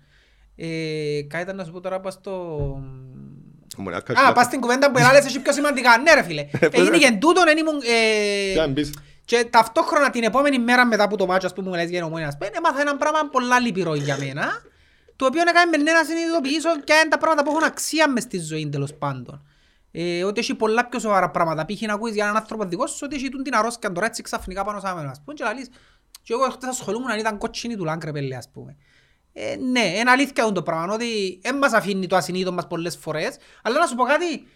Ε, 0.57 0.67
κάτι 1.29 1.43
ήταν 1.43 1.57
να 1.57 1.65
σου 1.65 1.73
πω 1.73 1.81
τώρα 1.81 2.01
πας 2.01 2.15
στο... 2.15 2.33
Μου 3.77 3.89
λέει, 3.89 3.99
Α, 3.99 4.01
κάτσε, 4.01 4.33
πας 4.35 4.45
στην 4.47 4.61
κουβέντα 4.61 4.91
που 4.91 4.99
έλεγες 5.03 5.25
εσύ 5.25 5.41
πιο 5.41 5.53
σημαντικά. 5.53 5.99
Ναι 5.99 6.15
ρε 6.15 6.23
φίλε. 6.23 6.49
Έγινε 6.71 6.99
και 6.99 7.17
τούτον, 7.21 7.45
δεν 7.45 7.59
ήμουν... 7.59 7.75
ε, 7.77 8.53
Τι 8.53 8.59
να 8.59 8.67
μπεις. 8.67 8.95
Και 9.25 9.47
ταυτόχρονα 9.51 10.11
την 10.11 10.23
επόμενη 10.23 10.59
μέρα 10.59 10.87
μετά 10.87 11.05
από 11.05 11.17
το 11.17 11.27
μάτσο, 11.27 11.47
ας 11.47 11.53
πούμε, 11.53 11.69
μου 11.69 11.75
λες 11.75 11.91
για 11.91 12.05
ομόνια, 12.05 12.31
σπέν, 12.31 12.51
έμαθα 12.57 12.81
ένα 12.81 12.97
πράγμα 12.97 13.19
πολλά 13.33 13.61
λυπηρό 13.61 13.95
για 13.95 14.17
μένα, 14.19 14.63
το 15.19 15.27
οποίο 15.27 15.41
έκανε 15.41 15.77
με 15.77 15.93
να 15.93 16.05
συνειδητοποιήσω 16.05 16.81
και 16.81 16.93
είναι 16.93 17.09
τα 17.09 17.19
πράγματα 17.19 17.43
που 17.45 17.51
έχουν 17.51 17.65
αξία 17.65 18.11
μες 18.11 18.23
στη 18.23 18.39
ζωή 18.39 18.69
τέλος 18.69 18.95
πάντων. 18.95 19.43
Ε, 19.91 20.25
ότι 20.25 20.41
έχει 20.41 20.55
πολλά 20.55 20.89
πιο 20.89 20.99
σοβαρά 20.99 21.31
πράγματα. 21.31 21.65
Π.χ. 21.65 21.81
να 21.81 21.93
ακούεις 21.93 22.15
για 22.15 22.25
έναν 22.25 22.37
άνθρωπο 22.37 22.65
δικός 22.65 22.91
σου 22.91 23.01
ότι 23.03 23.17
έχει 23.17 23.29
τούν 23.29 23.43
την 23.43 23.55
αρρώσκια 23.55 23.93
τώρα 23.93 24.07
έτσι 24.07 24.23
ξαφνικά 24.23 24.65
πάνω 24.65 24.81
σε 24.81 24.95
μένα. 24.95 25.11
Ας 25.11 25.21
πούμε 25.21 25.35
και 25.35 25.45
λαλείς, 25.45 25.69
Και 26.23 26.33
εγώ 26.33 26.43
χτες 26.43 26.69
ασχολούμουν 26.69 27.11
αν 27.11 27.19
ήταν 27.19 27.39
κότσινη 27.39 27.77
του 27.77 27.85
Λάγκρε 27.85 28.13
πέλε 28.13 28.37
ας 28.37 28.51
πούμε. 28.53 28.77
Ε, 29.33 29.57
ναι, 29.57 29.81
είναι 29.81 30.11
αλήθεια 30.11 30.53
το 30.53 30.63
πράγμα, 30.63 30.95
ότι 30.95 31.41
δεν 31.43 31.57
μας 31.57 31.73
αφήνει 31.73 32.07
το 32.07 32.17
ασυνείδητο 32.17 32.53
μας 32.53 32.67
πολλές 32.67 32.97
φορές, 32.97 33.37
αλλά 33.63 33.79
να 33.79 33.87
σου 33.87 33.95
πω 33.95 34.05
κάτι, 34.05 34.47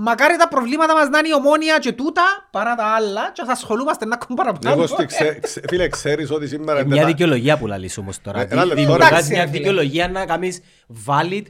μακάρι 0.00 0.36
τα 0.36 0.48
προβλήματα 0.48 0.94
μας 0.94 1.08
να 1.08 1.18
είναι 1.18 1.28
η 1.28 1.32
ομόνια 1.34 1.78
και 1.78 1.92
τούτα, 1.92 2.22
παρά 2.50 2.74
τα 2.74 2.84
άλλα, 2.84 3.30
και 3.32 3.42
θα 3.46 3.52
ασχολούμαστε 3.52 4.04
να 4.04 4.14
ακούμε 4.14 4.36
παραπάνω. 4.42 4.74
Εγώ 4.74 4.86
στη 4.86 5.06
ξέ- 5.06 5.40
ξέ- 5.40 5.68
φίλε, 5.68 5.88
ξέρεις 5.88 6.30
ότι 6.30 6.48
σήμερα... 6.48 6.78
Ε, 6.78 6.82
είναι 6.82 6.92
Μια 6.92 7.02
τα- 7.02 7.08
δικαιολογία 7.08 7.58
που 7.58 7.66
λαλείς 7.66 7.98
όμως 7.98 8.20
τώρα. 8.20 8.40
Ε, 8.40 8.46
ένα 8.50 8.64
λεπτό, 8.64 8.80
Δημιουργάς 8.82 9.08
εντάξει, 9.10 9.30
μια 9.30 9.40
ρε 9.40 9.46
φίλε. 9.46 9.58
δικαιολογία 9.58 10.08
να 10.08 10.26
κάνεις 10.26 10.60
valid 11.06 11.42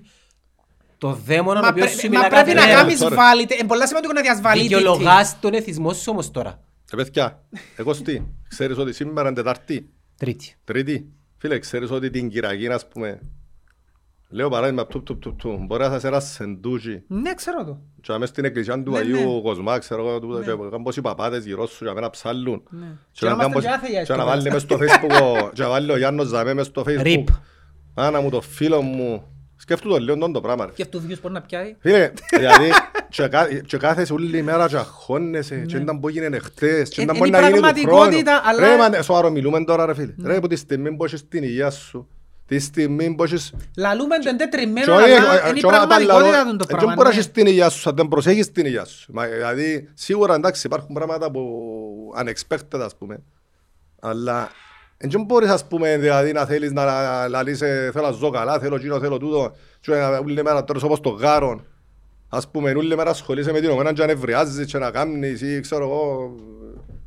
το 0.98 1.18
δαίμονα 1.26 1.58
ο 1.58 1.62
Μα, 1.62 1.68
οποίος 1.68 1.86
πρέ- 1.86 2.00
σου 2.00 2.10
μα 2.10 2.16
μιλά 2.18 2.28
πρέπει 2.28 2.48
να 2.48 2.54
κάθε 2.54 2.66
μέρα. 2.68 2.80
κάνεις 2.80 2.98
τώρα. 2.98 3.16
valid, 3.16 3.50
είναι 3.58 3.66
πολλά 3.68 3.86
σημαντικό 3.86 4.12
να 4.12 4.20
διας 4.20 4.40
validity. 4.44 4.58
Δικαιολογάς 4.60 5.36
τον 5.40 5.54
εθισμό 5.54 5.92
σου 5.92 6.04
όμως 6.06 6.30
τώρα. 6.30 6.60
Ε, 6.92 6.96
παιδιά, 6.96 7.42
εγώ 7.76 7.94
τι, 7.94 8.22
ξέρεις 8.48 8.76
ότι 8.78 8.92
σήμερα 8.92 9.28
είναι 9.28 9.36
Τετάρτη, 9.36 9.90
Τρίτη. 10.16 10.54
Τρίτη. 10.64 11.12
Φίλε, 11.38 11.58
ξέρεις 11.58 11.90
ότι 11.90 12.10
την 12.10 12.28
Κυριακή, 12.28 12.68
ας 12.68 12.88
πούμε, 12.88 13.20
λέω 14.30 14.48
παράδειγμα, 14.48 14.86
του, 14.86 15.02
του, 15.02 15.18
του, 15.18 15.34
του, 15.36 15.64
μπορεί 15.66 15.82
να 15.82 15.90
σας 15.90 16.04
ένα 16.04 16.20
σεντούκι 16.20 17.02
Ναι, 17.06 17.34
ξέρω 17.34 17.64
το. 17.64 17.78
και 18.00 18.12
να 18.12 18.18
μες 18.18 18.28
στην 18.28 18.44
εκκλησιά 18.44 18.82
του 18.82 18.90
Ναι, 18.90 18.98
Αγίου 18.98 19.40
Κοσμά, 19.42 19.78
ξέρω 19.78 20.08
εγώ, 20.08 20.18
τούτα, 20.20 20.38
και 20.40 20.46
κάνουν 20.50 20.82
πόσοι 20.82 21.00
παπάτες 21.00 21.44
γύρω 21.44 21.66
σου 21.66 21.84
και 21.94 22.00
να 22.00 22.10
ψάλλουν. 22.10 22.62
Ναι. 22.70 22.86
Και 23.12 23.18
Και 23.20 23.26
να 23.26 23.30
να 23.30 23.36
κάνουν 23.36 23.52
είμαστε 23.52 23.52
πόσοι- 23.52 23.66
και 23.68 23.74
άθεοι 23.74 24.04
και 24.06 24.12
να 24.12 24.18
στο 24.18 24.26
βάλει 24.26 24.42
μέσα. 24.42 24.54
μες 24.54 24.62
στο 24.62 24.76
Facebook, 24.80 25.22
ο- 25.46 25.50
και 25.52 25.62
να 25.62 25.68
βάλει 25.68 25.92
ο 25.92 25.96
Γιάννος 25.96 26.26
Ζαμέ 26.26 26.54
μες 26.54 26.66
στο 26.66 26.84
Facebook. 26.86 27.02
Rip. 27.04 27.24
Άνα 27.94 28.20
μου, 28.20 28.30
το 28.30 28.40
φίλο 28.40 28.82
μου. 28.82 29.22
Σκέφτου 29.60 29.88
το 29.88 29.96
λίγο 29.96 30.30
το 30.30 30.40
πράγμα, 30.40 30.66
ρε. 30.66 30.72
Και 30.74 30.82
αυτού 30.82 31.00
βιούς 31.00 31.20
μπορεί 31.20 31.34
να 31.34 31.40
πιάει. 31.42 31.76
Φίλε, 31.78 32.10
δηλαδή, 32.38 32.70
και 33.08 33.28
κα- 33.28 33.60
και 33.66 33.76
κάθεσαι 33.76 34.12
όλη 34.12 34.42
μέρα 34.42 34.68
και 34.68 34.76
αγχώνεσαι, 34.76 35.56
και 35.66 35.76
ήταν 35.76 36.00
που 36.00 36.08
έγινε 36.08 36.38
χτες, 36.38 36.88
και 36.88 37.00
Ε, 37.00 37.04
ήταν 37.04 37.16
είναι 37.16 37.24
που 37.24 37.24
η 37.24 37.30
να 37.30 37.38
γίνει 37.40 37.52
του 37.54 37.60
πραγματικότητα, 37.60 38.32
χρόνου. 38.44 38.64
αλλά- 38.64 38.88
Ρε, 38.90 38.96
μα, 38.96 39.02
σοβαρό 39.02 39.30
μιλούμε 39.30 39.64
τώρα, 39.64 39.86
ρε 39.86 39.94
φίλε. 39.94 40.14
Ρε, 40.24 40.40
που 40.40 40.46
τη 40.46 40.56
στιγμή 40.56 40.96
που 40.96 41.04
έχεις 41.04 41.28
την 41.28 41.42
υγεία 41.42 41.70
σου, 41.70 42.08
τη 42.48 42.58
στιγμή 42.58 43.14
που 43.14 43.22
έχεις... 43.24 43.52
Λαλούμε 43.76 44.16
το 44.16 44.22
Και 44.22 44.28
εντετριμένο, 44.28 44.94
όχι, 44.94 45.10
αλλά 45.12 45.44
ε, 45.44 45.48
είναι 45.48 45.58
η 45.58 45.60
και 45.60 45.66
όλα 45.66 45.78
τα 45.80 45.86
πραγματικότητα 45.86 46.40
άλλα, 46.40 46.50
του 46.50 46.56
το 46.56 46.64
ε, 46.68 46.72
πράγμα. 46.72 46.86
Δεν 46.86 46.94
μπορείς 46.96 46.96
να 46.96 47.08
ναι. 47.08 47.20
έχεις 47.20 47.30
την 47.32 47.46
υγεία 47.46 47.68
σου, 47.68 47.88
αν 47.88 47.96
δεν 47.96 48.08
προσέχεις 48.08 48.52
την 48.52 48.66
υγεία 48.66 48.84
σου. 48.84 49.12
Μα, 49.12 49.26
Δηλαδή, 49.26 49.88
σίγουρα 49.94 50.34
εντάξει 50.34 50.66
υπάρχουν 50.66 50.94
πράγματα 50.94 51.30
που 51.30 51.42
unexpected, 52.18 52.80
ας 52.80 52.96
πούμε. 52.96 53.22
Αλλά 54.00 54.50
δεν 54.98 55.22
μπορείς, 55.22 55.48
ας 55.50 55.66
πούμε, 55.66 55.96
δηλαδή, 55.96 56.32
να 56.32 56.44
θέλεις 56.44 56.72
να 56.72 56.84
λαλείς, 57.28 57.60
ε, 57.60 57.90
θέλω 57.92 58.06
να 58.06 58.12
ζω 58.12 58.30
καλά, 58.30 58.58
θέλω 58.58 58.74
εκείνο, 58.74 59.00
θέλω 59.00 59.18
τούτο, 59.18 59.54
και 59.80 59.94
να- 59.94 60.18
όλη 60.18 60.42
μέρα 60.42 60.54
να 60.54 60.64
τρως 60.64 60.82
όπως 60.82 61.00
το 61.00 61.08
γάρον. 61.10 61.66
Ας 62.28 62.48
πούμε, 62.50 62.70
όλη 62.70 62.96
μέρα 62.96 63.10
ασχολείσαι 63.10 63.52
με 63.52 63.60
την 63.60 63.70
ομένα 63.70 63.92
και 63.92 64.00
να 64.00 64.06
νευριάζεις 64.06 64.66
και 64.66 64.78
να 64.78 64.90
κάνεις 64.90 65.40
ή 65.40 65.60
ξέρω 65.60 65.84
εγώ 65.84 66.34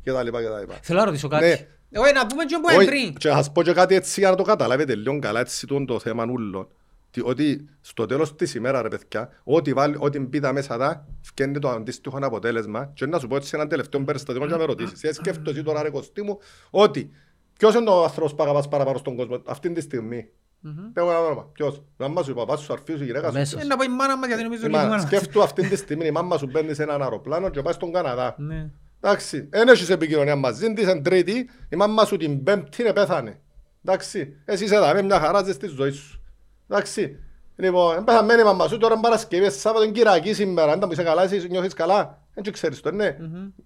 και 0.02 0.12
τα 0.12 0.22
λοιπά 0.22 0.42
και 0.42 0.48
τα 0.48 0.58
λοιπά. 0.58 0.74
Θέλω 0.82 0.98
να 0.98 1.04
ρωτήσω 1.04 1.28
Ναι, 1.28 1.38
κάτι. 1.38 1.66
Όχι, 1.96 2.12
να 2.12 2.26
πούμε 2.26 2.44
και 2.44 2.58
που 2.62 2.68
είναι 2.68 2.78
όχι, 2.78 2.86
πριν. 2.86 3.14
και 3.14 3.28
θα 3.28 3.34
σας 3.36 3.52
πω 3.52 3.62
και 3.62 3.72
κάτι 3.72 3.94
έτσι 3.94 4.20
για 4.20 4.30
να 4.30 4.36
το 4.36 4.42
καταλάβετε 4.42 4.94
λίγο 4.94 5.18
καλά 5.18 5.40
έτσι 5.40 5.66
τούτο 5.66 5.84
το 5.84 5.98
θέμα 5.98 6.24
ούλων. 6.30 6.68
Τι- 7.10 7.20
Ότι 7.24 7.68
στο 7.80 8.06
τέλος 8.06 8.34
της 8.36 8.54
ημέρας 8.54 8.82
ρε 8.82 8.88
παιδιά, 8.88 9.28
ό,τι, 9.44 9.72
βάλει, 9.72 9.96
ό,τι 9.98 10.18
μπει 10.18 10.40
τα 10.40 10.52
μέσα 10.52 10.76
τα, 10.78 11.06
φκένει 11.20 11.58
το 11.58 11.68
αντίστοιχο 11.68 12.18
αποτέλεσμα 12.22 12.90
και 12.94 13.06
να 13.06 13.18
σου 13.18 13.26
πω 13.28 13.36
έτσι 13.36 13.50
έναν 13.54 13.68
τελευταίο 13.68 14.00
περιστατικό 14.04 14.44
και 14.46 14.52
να 14.52 14.58
με 14.58 14.64
ρωτήσεις. 14.64 15.02
Ε, 15.02 15.12
σκέφτομαι 15.12 15.50
εσύ 15.50 15.62
τώρα 15.62 15.82
ρε 15.82 15.90
Κωστή 15.90 16.22
μου, 16.22 16.38
ότι 16.70 17.10
ποιος 17.58 17.74
είναι 17.74 17.90
ο 17.90 18.02
άνθρωπος 18.02 18.34
που 18.34 18.42
αγαπάς 18.42 18.68
παραπάνω 18.68 18.98
στον 18.98 19.16
κόσμο 19.16 19.42
αυτή 19.46 19.72
τη 19.72 19.80
στιγμή; 19.80 20.28
Πες 20.92 21.04
μου 21.04 21.10
ένα 21.10 21.18
όνομα. 21.20 21.48
Ποιος; 21.52 21.76
Η 21.76 21.80
μάμα 21.96 22.22
σου, 22.22 22.30
η 22.30 22.34
παπάς 22.34 22.60
σου, 22.60 22.66
ο 22.70 22.72
αρφής 22.72 22.96
σου, 22.96 23.02
η 23.02 23.06
γυναίκα 23.06 23.24
σου. 23.30 23.34
Αμέσως. 23.36 23.60
Ε, 23.62 23.64
Να 23.64 23.76
πω 23.76 23.82
η 23.82 23.88
μάνα 23.88 24.16
μας 24.18 24.26
γιατί 24.26 24.42
νομίζω 24.42 24.60
Η 24.62 24.64
λίγο 24.66 24.76
μάνα- 24.76 24.90
μάνα. 24.90 25.02
Σκέφτου 25.06 25.42
αυτή 25.42 25.68
τη 25.68 25.76
στιγμή 25.76 26.06
η 26.06 26.10
μάμα 26.10 26.36
σου 26.38 26.46
μπαίνει 26.50 26.74
σε 26.74 26.82
έναν 26.82 27.02
αεροπλάνο 27.02 27.48
και 27.50 27.62
πάει 27.62 27.72
στον 27.74 27.92
Καναδά. 27.92 28.34
Ναι. 29.02 29.10
Εντάξει, 29.10 29.48
δεν 29.50 29.68
έχεις 29.68 29.90
επικοινωνία 29.90 30.36
μαζί 30.36 30.72
της, 30.72 30.86
εν 30.86 31.02
τρίτη, 31.02 31.50
η 31.68 31.76
μάμα 31.76 32.04
σου 32.04 32.16
την 32.16 32.42
πέμπτη 32.42 32.82
είναι 32.82 32.92
πέθανε. 32.92 33.40
Εντάξει, 33.84 34.36
εσύ 34.44 34.64
είσαι 34.64 34.74
εδώ, 34.74 34.92
με 34.92 35.02
μια 35.02 35.20
χαρά 35.20 35.42
ζεις 35.42 35.56
της 35.56 35.70
ζωής 35.70 35.96
σου. 35.96 36.20
Εντάξει, 36.68 37.18
λοιπόν, 37.56 37.96
εν 37.96 38.04
πεθαμένη 38.04 38.40
η 38.40 38.44
μάμα 38.44 38.68
σου, 38.68 38.78
τώρα 38.78 38.94
είναι 38.94 39.02
Παρασκευή, 39.02 39.50
Σάββατο 39.50 39.84
είναι 39.84 39.92
Κυριακή 39.92 40.32
σήμερα, 40.32 40.72
αν 40.72 40.90
είσαι 40.90 41.02
καλά, 41.02 41.22
εσύ 41.22 41.48
νιώθεις 41.48 41.74
καλά. 41.74 42.20
Δεν 42.34 42.52
ξέρεις 42.52 42.80
το, 42.80 42.90
ναι. 42.90 43.16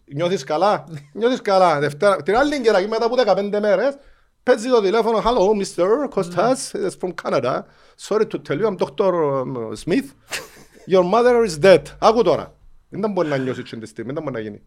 Νιώθεις 0.05 0.45
καλά, 0.45 0.85
νιώθεις 1.13 1.43
καλά. 1.43 1.79
Δευτέρα, 1.79 2.23
την 2.23 2.37
άλλη 2.37 2.61
Κυριακή 2.61 2.89
μετά 2.89 3.05
από 3.05 3.15
15 3.17 3.61
μέρες, 3.61 3.97
παίζει 4.43 4.69
το 4.69 4.81
τηλέφωνο, 4.81 5.23
hello, 5.25 5.63
Mr. 5.63 6.09
Costas, 6.15 6.73
it's 6.73 6.97
from 7.01 7.13
Canada. 7.23 7.65
Sorry 8.09 8.27
to 8.27 8.39
tell 8.39 8.59
you, 8.61 8.67
I'm 8.67 8.77
Dr. 8.77 9.13
um, 9.41 9.77
Smith. 9.77 10.09
Your 10.87 11.05
mother 11.05 11.45
is 11.45 11.59
dead. 11.59 11.83
Άκου 11.99 12.23
τώρα. 12.23 12.55
Δεν 12.89 13.11
μπορεί 13.11 13.29
να 13.29 13.37
νιώσεις 13.37 13.71
την 13.71 13.87
στιγμή, 13.87 14.13
δεν 14.13 14.23
μπορεί 14.23 14.35
να 14.35 14.41
γίνει. 14.41 14.63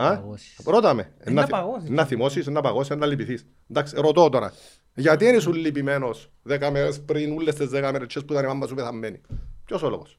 Α, 0.00 0.12
Απαγώσεις. 0.12 0.60
Ρώτα 0.64 0.94
με. 0.94 1.12
Ε, 1.18 1.30
να 1.30 1.40
θυ- 1.42 1.50
παγώσεις. 1.52 1.88
Να 1.90 2.04
θυμώσεις, 2.04 2.46
να 2.46 2.60
παγώσεις, 2.60 2.96
να 2.96 3.06
λυπηθείς. 3.06 3.46
Εντάξει, 3.70 3.94
ρωτώ 4.00 4.28
τώρα. 4.28 4.52
Γιατί 4.94 5.24
είναι 5.26 5.38
σου 5.38 5.52
λυπημένος 5.52 6.30
δέκα 6.42 6.70
μέρες 6.70 7.00
πριν, 7.00 7.32
όλες 7.36 7.54
τις 7.54 7.68
δέκα 7.68 7.92
μέρες 7.92 8.06
τσες 8.08 8.24
που 8.24 8.32
ήταν 8.32 8.44
η 8.44 8.46
μάμα 8.46 8.66
σου 8.66 8.74
πεθαμένη; 8.74 9.20
Ποιος 9.64 9.82
ο 9.82 9.88
λόγος; 9.88 10.18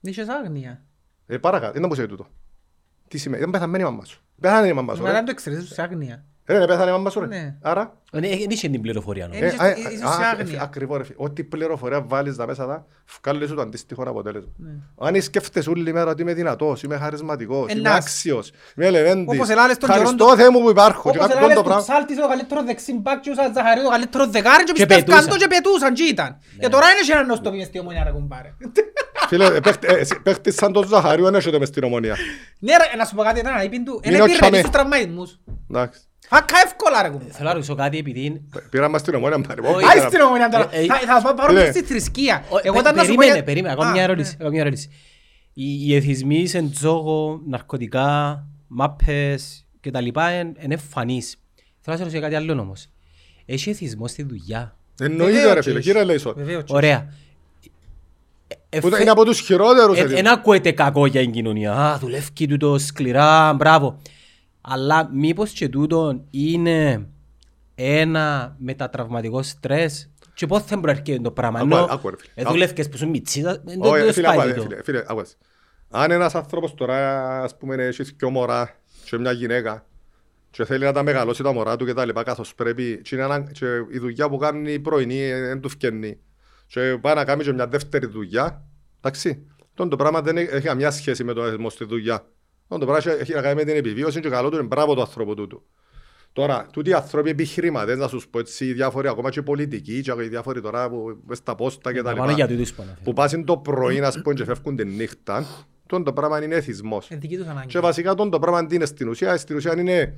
Είχες 0.00 0.28
άγνοια. 0.28 0.82
Ε, 1.26 1.38
παρακάτω, 1.38 1.72
δεν 1.72 1.82
μου 1.86 1.92
είσαι 1.92 2.06
τούτο. 2.06 2.26
Τι 3.08 3.18
σημαίνει, 3.18 3.42
δεν 3.42 3.50
πεθαμένη 3.50 3.82
η 3.82 3.86
μάμα 3.86 4.04
σου. 4.04 4.22
Πεθάνε 4.40 4.68
η 4.68 4.72
μάμα 4.72 4.94
σου, 4.94 5.02
Μα 5.02 5.08
ρε. 5.08 5.14
δεν 5.14 5.24
το 5.24 5.34
ξέρεις, 5.34 5.70
είσαι 5.70 5.82
άγνοια. 5.82 6.24
Ε, 6.50 6.58
δεν 6.58 6.66
πεθάνε 6.66 6.90
η 6.90 6.92
μάμα 6.92 7.10
σου, 7.10 7.20
ρε. 7.20 7.26
Ναι. 7.26 7.54
Άρα, 7.62 7.96
Δεν 8.10 8.22
είχε 8.48 8.68
την 8.68 8.80
πληροφορία 8.80 9.24
Ε, 9.24 9.26
νομίζω. 9.28 9.46
Είσαι- 9.54 9.62
α, 9.64 9.68
είσαι 9.70 10.04
α, 10.06 10.12
σε 10.12 10.22
α, 10.22 10.28
άγνοια. 10.28 10.62
Ακριβώς 10.62 10.96
ρε 10.98 11.04
φίλε. 11.04 11.16
Ό,τι 11.18 11.44
πληροφορία 11.44 12.02
βάλεις 12.06 12.36
τα 12.36 12.46
μέσα 12.46 12.66
τα, 12.66 12.86
βγάλει 13.22 13.46
σου 13.46 13.54
το 13.54 13.60
αντίστοιχο 13.60 14.02
αποτέλεσμα. 14.06 14.50
Ναι. 14.56 14.70
Αν 15.08 15.22
σκέφτεσαι 15.22 15.70
όλη 15.70 15.92
μέρα 15.92 16.10
ότι 16.10 16.22
είμαι 16.22 16.34
δυνατός, 16.34 16.82
είμαι 16.82 16.96
χαρισματικός, 16.96 17.72
είμαι 17.72 17.80
Ενάς. 17.88 17.96
άξιος, 18.04 18.50
είμαι 18.76 18.86
ελεβέντης. 18.86 19.24
Όπως 19.36 19.48
ελάλες 19.48 19.76
τον 19.78 19.88
καιρόν 19.88 20.02
Ευχαριστώ 20.04 20.36
Θεέ 20.36 20.50
μου 20.50 20.60
που 20.62 20.70
υπάρχω. 20.70 21.10
Και 21.10 21.18
Όπως 21.18 21.28
κάτι 21.30 21.38
έλεγες 21.38 21.56
το 21.56 21.62
του 21.62 21.68
πράγμα. 21.68 21.84
Ψάλτης 21.84 22.18
ο 22.24 22.28
καλύτερος 22.28 22.64
δεξιν 22.64 22.96
μπακ 23.00 23.20
και 23.20 23.30
ο 23.30 23.34
Ζαχαρίου 23.34 23.82
το 23.82 23.88
καλύτερο 23.90 24.26
δεκάρι 24.26 24.64
και 24.64 24.72
Και 24.72 24.86
πιστεύκαν 24.86 25.04
πετούσαν. 25.04 25.28
το 25.30 25.36
και 25.36 25.46
πετούσαν 25.46 25.94
και 25.94 26.04
ήταν. 26.04 26.38
Και 26.58 26.68
τώρα 26.68 26.86
είναι 26.90 27.00
και 27.06 27.12
έναν 27.12 27.26
νόστο 27.26 27.52
μες 27.52 27.66
στη 27.66 27.78
ομονία 27.78 28.04
ρε 28.04 28.10
κουμπάρε. 28.10 28.50
Φίλε, 29.28 29.44
ε, 29.44 29.60
παίχτη- 29.60 29.90
ε, 29.90 29.94
εσύ- 29.98 30.20
παίχτης 30.22 30.54
σαν 30.54 30.72
τον 30.72 30.86
Ζαχαρίου 30.88 31.24
δεν 31.24 31.34
έχετε 31.34 31.58
μες 31.58 31.68
στην 31.68 31.84
ομονία. 31.84 32.16
Ναι 32.58 32.72
ρε, 32.76 32.96
να 32.96 33.04
σου 33.04 33.14
πω 33.14 33.22
κάτι, 33.22 33.38
ήταν 33.40 33.64
είπεν 33.64 33.84
του, 33.84 34.00
Μην 34.04 34.14
είναι 34.14 34.22
ότσαμε. 34.22 34.48
πήρε 34.48 34.58
στους 34.58 34.70
τραυματισμούς. 34.70 35.38
Εντάξει. 35.70 36.00
Φάκα 36.28 36.56
εύκολα 36.64 37.02
ρε 37.02 37.08
κουμπάρε. 37.08 37.30
Θέλω 37.32 37.48
να 37.48 37.54
ρωτήσω 37.54 37.74
κάτι 37.74 37.98
επειδή... 37.98 38.42
Πήραμε 38.70 38.88
μας 38.90 39.00
στην 39.00 39.14
ομόνια. 39.14 39.40
πάρε, 39.40 39.60
Όχι. 39.60 39.70
όχι, 39.74 39.84
Άι 39.84 39.92
πήρα- 39.94 40.08
στην 40.08 40.20
ομονία 40.20 40.48
τώρα. 40.48 40.68
Ε, 40.70 40.80
ε, 40.82 40.86
Θα- 40.86 40.98
Θα 40.98 41.22
πάω 41.22 41.34
πάρω 41.34 41.48
φίλε. 41.52 41.64
και 41.64 41.70
στη 41.70 41.82
θρησκεία. 41.82 42.44
Ο- 42.48 42.58
Εγώ 42.62 42.72
πε- 42.74 42.80
ήταν 42.82 42.94
να 42.94 43.02
σου 43.02 43.08
πω 43.08 43.14
Περίμενε, 43.14 43.32
για- 43.34 43.44
περίμενε, 43.44 43.72
ακόμα 43.72 43.88
Α, 43.88 43.92
μια 43.92 44.06
ναι. 44.06 44.12
ερώτηση. 44.12 44.32
ακόμα 44.34 44.50
μια 44.50 44.60
ερώτηση. 44.60 44.88
Οι 45.52 45.86
οι 45.88 45.94
εθισμοί 45.94 46.46
σε 46.46 46.62
τζόγο, 46.62 47.40
ναρκωτικά, 47.48 48.44
μάπες 48.66 49.66
και 49.80 49.90
τα 49.90 50.00
λοιπά 50.00 50.30
είναι 50.32 50.52
είναι 50.60 50.74
εμφανείς. 50.74 51.36
Θέλω 51.80 51.96
να 51.96 51.96
σε 51.96 52.02
ρωτήσω 52.02 52.20
κάτι 52.22 52.34
άλλο 52.34 52.60
όμως. 52.60 52.86
Έχει 53.46 53.70
εθισμό 53.70 54.06
στη 54.08 54.22
δουλειά; 54.22 54.76
Εννοείται 55.00 55.32
Βεβαίως 55.32 55.52
ρε 55.54 55.60
και 55.60 55.62
φίλε, 55.62 55.78
έχει. 55.78 55.86
κύριε 55.88 56.04
Λέισον. 56.04 56.34
Βεβαίως 56.36 56.64
και 56.64 56.72
Ωραία. 56.74 57.12
Ε, 58.70 58.80
Που 58.80 58.86
εφέ- 58.86 59.00
Είναι 59.00 59.10
από 59.10 59.24
τους 59.24 59.40
χειρότερους. 59.40 59.98
Ε, 59.98 60.00
έτσι. 60.00 60.14
Εν 60.14 60.26
ακούεται 60.26 60.70
κακό 60.72 61.06
για 61.06 61.20
την 61.20 61.30
κοινωνία. 61.32 61.72
Α, 61.72 61.98
δουλεύει 61.98 62.46
τούτο 62.46 62.78
σκληρά, 62.78 63.52
μπράβο. 63.52 64.00
Αλλά 64.70 65.10
μήπως 65.12 65.50
και 65.50 65.68
τούτο 65.68 66.24
είναι 66.30 67.08
ένα 67.74 68.56
μετατραυματικό 68.58 69.42
στρες; 69.42 70.10
Και 70.34 70.46
πώς 70.46 70.62
θα 70.62 70.80
προέρχεται 70.80 71.18
το 71.18 71.30
πράγμα; 71.30 71.58
Άκου, 71.58 71.66
Ενώ 71.74 71.86
άκου, 71.90 72.10
ρε 72.10 72.16
φίλε. 72.18 72.32
ε, 72.34 72.40
Άκου. 72.42 72.50
δουλεύκες 72.52 72.88
που 72.88 72.96
σου 72.96 73.08
μητσίτα, 73.08 73.60
δεν 73.64 73.80
Όχι, 73.82 74.04
το 74.06 74.12
φίλε, 74.12 74.26
σπάει 74.32 74.38
άκου, 74.50 74.54
τούτο. 74.54 74.62
φίλε, 74.68 74.82
φίλε, 74.82 75.04
άκου 75.06 75.20
έτσι. 75.20 75.36
Αν 75.90 76.10
ένας 76.10 76.34
άνθρωπος 76.34 76.74
τώρα, 76.74 77.26
ας 77.42 77.56
πούμε, 77.56 77.74
έχει 77.74 78.02
δυο 78.02 78.30
μωρά 78.30 78.76
και 79.04 79.18
μια 79.18 79.32
γυναίκα 79.32 79.86
και 80.50 80.64
θέλει 80.64 80.84
να 80.84 80.92
τα 80.92 81.02
μεγαλώσει 81.02 81.42
τα 81.42 81.52
μωρά 81.52 81.76
του 81.76 81.84
και 81.86 81.94
τα 81.94 82.04
λοιπά 82.04 82.22
καθώς 82.22 82.54
πρέπει 82.54 83.00
και, 83.02 83.14
είναι 83.14 83.24
ανα- 83.24 83.50
και 83.52 83.66
η 83.90 83.98
δουλειά 83.98 84.28
που 84.28 84.36
κάνει 84.36 84.72
η 84.72 84.78
πρωινή 84.78 85.18
ε, 85.20 85.40
δεν 85.40 85.60
του 85.60 85.68
φκαινεί 85.68 86.18
και 86.66 86.98
πάει 87.00 87.14
να 87.14 87.24
κάνει 87.24 87.42
και 87.44 87.52
μια 87.52 87.66
δεύτερη 87.66 88.06
δουλειά, 88.06 88.64
εντάξει, 89.00 89.46
τότε 89.74 89.88
το 89.88 89.96
πράγμα 89.96 90.20
δεν 90.22 90.36
έχει 90.36 90.48
έχει 90.54 90.66
καμιά 90.66 90.90
σχέση 90.90 91.24
με 91.24 91.32
το 91.32 91.42
αριθμό 91.42 91.70
στη 91.70 91.84
δουλειά. 91.84 92.26
Τότε 92.68 92.84
το 92.84 92.90
πράγμα 92.92 93.12
έχει 93.20 93.32
να 93.34 93.40
κάνει 93.40 93.54
με 93.54 93.64
την 93.64 93.76
επιβίωση 93.76 94.20
και 94.20 94.28
καλό 94.28 94.48
του 94.48 94.56
είναι 94.56 94.66
μπράβο 94.66 94.94
του 94.94 95.00
ανθρώπου 95.00 95.34
τούτου. 95.34 95.62
Τώρα, 96.32 96.66
τούτοι 96.72 96.90
οι 96.90 96.92
άνθρωποι 96.92 97.30
επιχειρηματές, 97.30 97.98
να 97.98 98.08
σου 98.08 98.20
πω 98.30 98.38
έτσι, 98.38 98.66
οι 98.66 98.72
διάφοροι 98.72 99.08
ακόμα 99.08 99.30
και 99.30 99.42
πολιτικοί 99.42 100.00
και 100.00 100.12
οι 100.22 100.28
διάφοροι 100.28 100.60
τώρα 100.60 100.88
που 100.88 101.18
μες 101.26 101.38
στα 101.38 101.54
πόστα 101.54 101.92
και 101.92 101.98
τα 101.98 102.04
Να 102.04 102.10
λοιπά 102.12 102.22
πάνε 102.24 102.34
για 102.36 102.48
τούτους 102.48 102.72
που 102.72 102.82
αναφέρω. 102.82 103.04
που 103.04 103.12
πάσουν 103.12 103.44
το 103.44 103.56
πρωί 103.56 103.98
να 104.00 104.12
πούμε 104.22 104.34
και 104.34 104.44
φεύγουν 104.44 104.76
τη 104.76 104.84
νύχτα, 104.84 105.44
τότε 105.86 106.02
το 106.02 106.12
πράγμα 106.12 106.42
είναι 106.44 106.54
εθισμός. 106.54 107.10
Ε, 107.10 107.16
δική 107.16 107.36
τους 107.36 107.46
ανάγκη. 107.46 107.66
Και 107.66 107.78
βασικά 107.80 108.14
τότε 108.14 108.28
το 108.28 108.38
πράγμα 108.38 108.66
τι 108.66 108.74
είναι 108.74 108.84
στην 108.86 109.08
ουσία, 109.08 109.36
στην 109.36 109.56
ουσία 109.56 109.80
είναι 109.80 110.14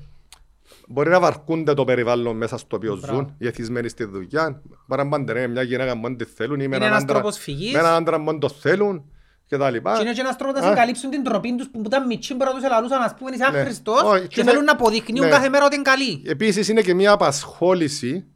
μπορεί 0.89 1.11
να 1.11 1.21
βαρκούνται 1.21 1.75
το 1.75 1.85
περιβάλλον 1.85 2.37
μέσα 2.37 2.57
στο 2.59 2.77
οποίο 2.77 2.97
Μπράβο. 2.97 3.15
ζουν, 3.17 3.35
οι 3.39 3.47
εθισμένοι 3.47 3.89
στη 3.89 4.05
δουλειά, 4.05 4.63
μπορεί 4.87 5.03
να 5.03 5.09
παντρεύουν 5.09 5.51
μια 5.51 5.63
γυναίκα 5.63 5.95
μόνο 5.95 6.17
της 6.17 6.29
θέλουν 6.35 6.55
ή 6.55 6.59
με 6.59 6.65
Είναι 6.65 6.75
έναν 6.77 6.89
ένας 6.89 7.03
άντρα, 7.03 7.15
τρόπος 7.15 7.37
φυγής. 7.39 7.73
με 7.73 7.79
έναν 7.79 7.93
άντρα 7.95 8.19
μόνο 8.19 8.39
το 8.39 8.49
θέλουν 8.49 9.05
και 9.51 9.57
τα 9.57 9.71
λοιπά. 9.71 9.97
Και 9.97 10.03
είναι 10.03 10.13
και 10.13 10.21
ένας 10.21 10.37
τρόπος 10.37 10.61
να 10.61 10.67
Α. 10.67 10.71
συγκαλύψουν 10.71 11.11
την 11.11 11.23
τροπή 11.23 11.55
τους 11.57 11.69
που 11.71 11.83
ήταν 11.87 12.07
μητσί 12.07 12.35
μπορεί 12.35 12.51
να 12.51 12.57
τους 12.57 12.65
ελαλούσαν 12.65 13.03
ας 13.03 13.15
πούμε 13.19 13.31
είσαι 13.35 13.51
Ναι. 13.51 13.59
άχρηστος 13.59 14.03
Όχι, 14.03 14.21
και 14.21 14.27
και 14.27 14.43
θέλουν 14.43 14.59
με- 14.59 14.65
να 14.65 14.73
αποδεικνύουν 14.73 15.25
ναι. 15.25 15.31
κάθε 15.31 15.49
μέρα 15.49 15.65
ότι 15.65 15.75
είναι 15.75 15.85
καλοί. 15.85 16.23
Επίσης 16.27 16.69
είναι 16.69 16.81
και 16.83 16.95
μια 16.95 17.13
απασχόληση, 17.13 18.27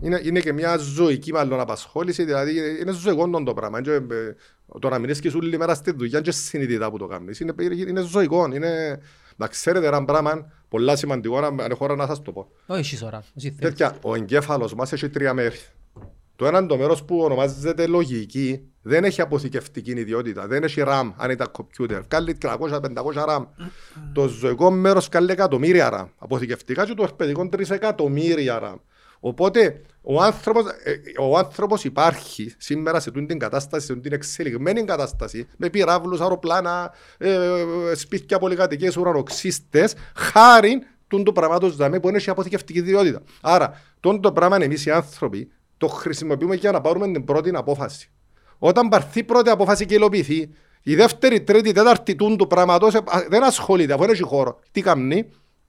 είναι, 0.00 0.20
είναι 0.24 0.40
και 0.40 0.52
μια 0.52 0.76
ζωική 0.76 1.32
μάλλον 1.32 1.60
απασχόληση, 1.60 2.24
δηλαδή 2.24 2.80
είναι 2.80 2.92
ζωικό 2.92 3.30
το 3.44 3.54
πράγμα. 3.54 3.80
Και, 3.80 3.90
ε, 3.92 4.00
το 4.80 4.88
να 4.88 4.98
μην 4.98 5.10
είσαι 5.10 5.36
όλη 5.36 5.58
μέρα 5.58 5.74
στη 5.74 5.90
δουλειά 5.92 6.20
και 6.20 6.30
συνειδητά 6.30 6.90
που 6.90 6.98
το 6.98 7.06
κάνεις. 7.06 7.40
Είναι, 7.40 7.54
είναι 7.60 8.00
ζωικό, 8.00 8.48
είναι... 8.54 9.00
Να 9.36 9.46
ξέρετε 9.46 9.86
ένα 9.86 10.04
πράγμα 10.04 10.52
πολλά 10.68 10.96
σημαντικό, 10.96 11.38
αν 11.38 11.60
αν 11.60 11.70
έχω 11.70 11.84
ώρα 11.84 11.94
να 11.96 12.06
σας 12.06 12.22
το 12.22 12.32
πω. 12.32 12.48
Όχι, 12.66 12.80
έχεις 12.80 13.02
ώρα. 13.02 13.18
Εσύ 13.36 13.46
θέλεις. 13.46 13.58
Τέτοια, 13.60 13.96
ο 14.02 14.14
εγκέφαλος 14.14 14.74
μας 14.74 14.92
έχει 14.92 15.08
τρία 15.08 15.34
μέρη. 15.34 15.56
Το 16.36 16.46
ένα 16.46 16.66
το 16.66 16.76
μέρος 16.76 17.04
που 17.04 17.18
ονομάζεται 17.18 17.86
λογική 17.86 18.60
δεν 18.86 19.04
έχει 19.04 19.20
αποθηκευτική 19.20 19.90
ιδιότητα, 19.90 20.46
δεν 20.46 20.62
έχει 20.62 20.82
RAM 20.86 21.12
αν 21.16 21.30
ήταν 21.30 21.50
computer. 21.52 22.00
Βγάλει 22.08 22.38
300-500 22.42 22.80
RAM. 23.14 23.44
το 24.12 24.28
ζωικό 24.28 24.70
μέρος 24.70 25.08
βγάλει 25.10 25.30
εκατομμύρια 25.30 25.90
RAM. 25.92 26.06
Αποθηκευτικά 26.18 26.86
και 26.86 26.94
το 26.94 27.02
ερπαιδικό 27.02 27.48
3 27.52 27.70
εκατομμύρια 27.70 28.60
RAM. 28.62 28.76
Οπότε 29.20 29.82
ο 30.02 30.22
άνθρωπος, 30.22 30.64
ε, 30.84 31.00
ο 31.20 31.38
άνθρωπος 31.38 31.84
υπάρχει 31.84 32.54
σήμερα 32.58 33.00
σε 33.00 33.10
τούτη 33.10 33.26
την 33.26 33.38
κατάσταση, 33.38 33.86
σε 33.86 33.92
τούτη 33.92 34.08
την 34.08 34.12
εξελιγμένη 34.12 34.84
κατάσταση, 34.84 35.48
με 35.56 35.70
πυράβλους, 35.70 36.20
αεροπλάνα, 36.20 36.92
ε, 37.18 37.32
ε, 37.32 37.94
σπίτια 37.94 38.38
πολυκατοικίες, 38.38 38.96
ουρανοξύστες, 38.96 39.94
χάρη 40.14 40.82
τούν 41.08 41.24
το 41.24 41.32
πράγματος 41.32 41.76
δάμε 41.76 42.00
που 42.00 42.08
έχει 42.08 42.30
αποθηκευτική 42.30 42.78
ιδιότητα. 42.78 43.22
Άρα, 43.40 43.80
τούν 44.00 44.20
το 44.20 44.32
πράγμα 44.32 44.56
εμείς 44.62 44.86
οι 44.86 44.90
άνθρωποι 44.90 45.50
το 45.76 45.88
χρησιμοποιούμε 45.88 46.54
για 46.54 46.72
να 46.72 46.80
πάρουμε 46.80 47.12
την 47.12 47.24
πρώτη 47.24 47.50
απόφαση. 47.54 48.10
Όταν 48.66 48.88
πάρθει 48.88 49.18
η 49.18 49.24
πρώτη 49.24 49.50
απόφαση 49.50 49.86
και 49.86 49.94
υλοποιηθεί, 49.94 50.50
η 50.82 50.94
δεύτερη, 50.94 51.40
τρίτη, 51.42 51.72
τέταρτη 51.72 52.14
τούν 52.14 52.36
του 52.36 52.46
πράγματος 52.46 52.94
ε, 52.94 52.98
α, 52.98 53.24
δεν 53.28 53.44
ασχολείται, 53.44 53.92
αφού 53.92 54.02
δεν 54.02 54.10
έχει 54.12 54.22
χώρο. 54.22 54.58
Τι 54.72 54.80
κάνει, 54.80 55.28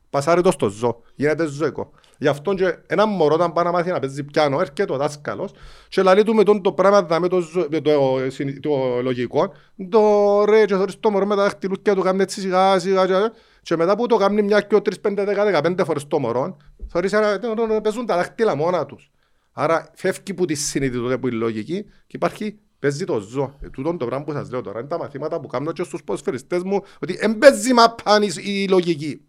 πασάρει 0.10 0.42
το 0.42 0.52
στο 0.52 0.68
ζώο, 0.70 1.02
γίνεται 1.16 1.46
ζωικό. 1.46 1.92
Γι' 2.18 2.28
αυτό 2.28 2.54
και 2.54 2.78
ένα 2.88 3.06
μωρό 3.06 3.34
όταν 3.36 3.54
πάει 3.54 3.66
να 3.66 3.72
μάθει 3.72 3.92
να 3.92 4.00
παίζει 4.00 4.24
πιάνο, 4.24 4.60
έρχεται 4.60 4.94
ο 4.94 4.98
δάσκαλος 4.98 5.52
και 5.88 6.02
λέει 6.02 6.24
του 6.24 6.34
με 6.36 6.44
τον 6.44 6.62
το 6.62 6.72
πράγμα 6.74 7.02
δα, 7.04 7.20
με 7.20 7.28
το, 7.28 7.40
ζω- 7.40 7.68
με 7.72 7.82
το, 7.82 7.92
συνη- 8.28 8.60
το 8.60 8.70
λογικό, 9.02 9.54
το 9.90 10.02
ρε 10.46 10.66
και 10.66 10.76
θωρείς 10.76 11.00
το 11.00 11.10
μωρό 11.10 11.26
με 11.26 11.36
τα 11.36 11.44
δαχτυλούκια 11.44 11.96
του 11.96 12.02
κάνει 12.02 12.22
έτσι 12.22 12.40
σιγά 12.40 12.80
σιγά 12.80 13.06
και, 13.06 13.14
και 13.62 13.76
μετά 13.76 13.96
που 13.96 14.06
το 14.08 14.16
κάνει 14.16 14.42
μια 14.42 14.62
και 14.62 14.80
τρεις, 14.82 15.00
πέντε, 15.00 15.24
δέκα, 15.24 15.44
δεκαπέντε 15.46 15.84
φορές 15.84 16.08
το 16.08 16.20
μωρό, 16.20 16.58
θωρείς 16.88 17.14
ένα, 17.14 17.40
το- 17.40 17.54
το- 17.54 17.82
παίζουν 17.82 18.06
τα 18.06 18.16
δάχτυλα 18.16 18.56
μόνα 18.56 18.86
τους. 18.86 19.10
Άρα 19.52 19.90
φεύγει 19.94 20.34
που 20.34 20.46
τη 20.46 20.54
συνειδητότητα 20.56 21.20
που 21.20 21.28
είναι 21.28 21.36
λογική 21.38 21.84
και 21.84 22.16
υπάρχει 22.16 22.60
παίζει 22.80 23.06
το 23.06 23.20
ζώο. 23.20 23.58
Ε, 23.62 23.70
τούτο 23.70 23.98
το 23.98 24.06
πράγμα 24.06 24.26
που 24.26 24.32
σας 24.32 24.50
λέω 24.50 24.62
τώρα 24.62 24.80
είναι 24.80 24.88
τα 24.88 24.98
μαθήματα 24.98 25.40
που 25.40 25.48
κάνω 25.48 25.72
και 25.72 25.84
στους 25.84 26.04
ποδοσφαιριστές 26.04 26.64
μου 26.64 26.84
ότι 27.00 27.18
εν 27.20 27.38
παίζει 27.38 27.74
μαπάν 27.74 28.24
η, 28.24 28.30
η 28.36 28.68
λογική. 28.68 29.22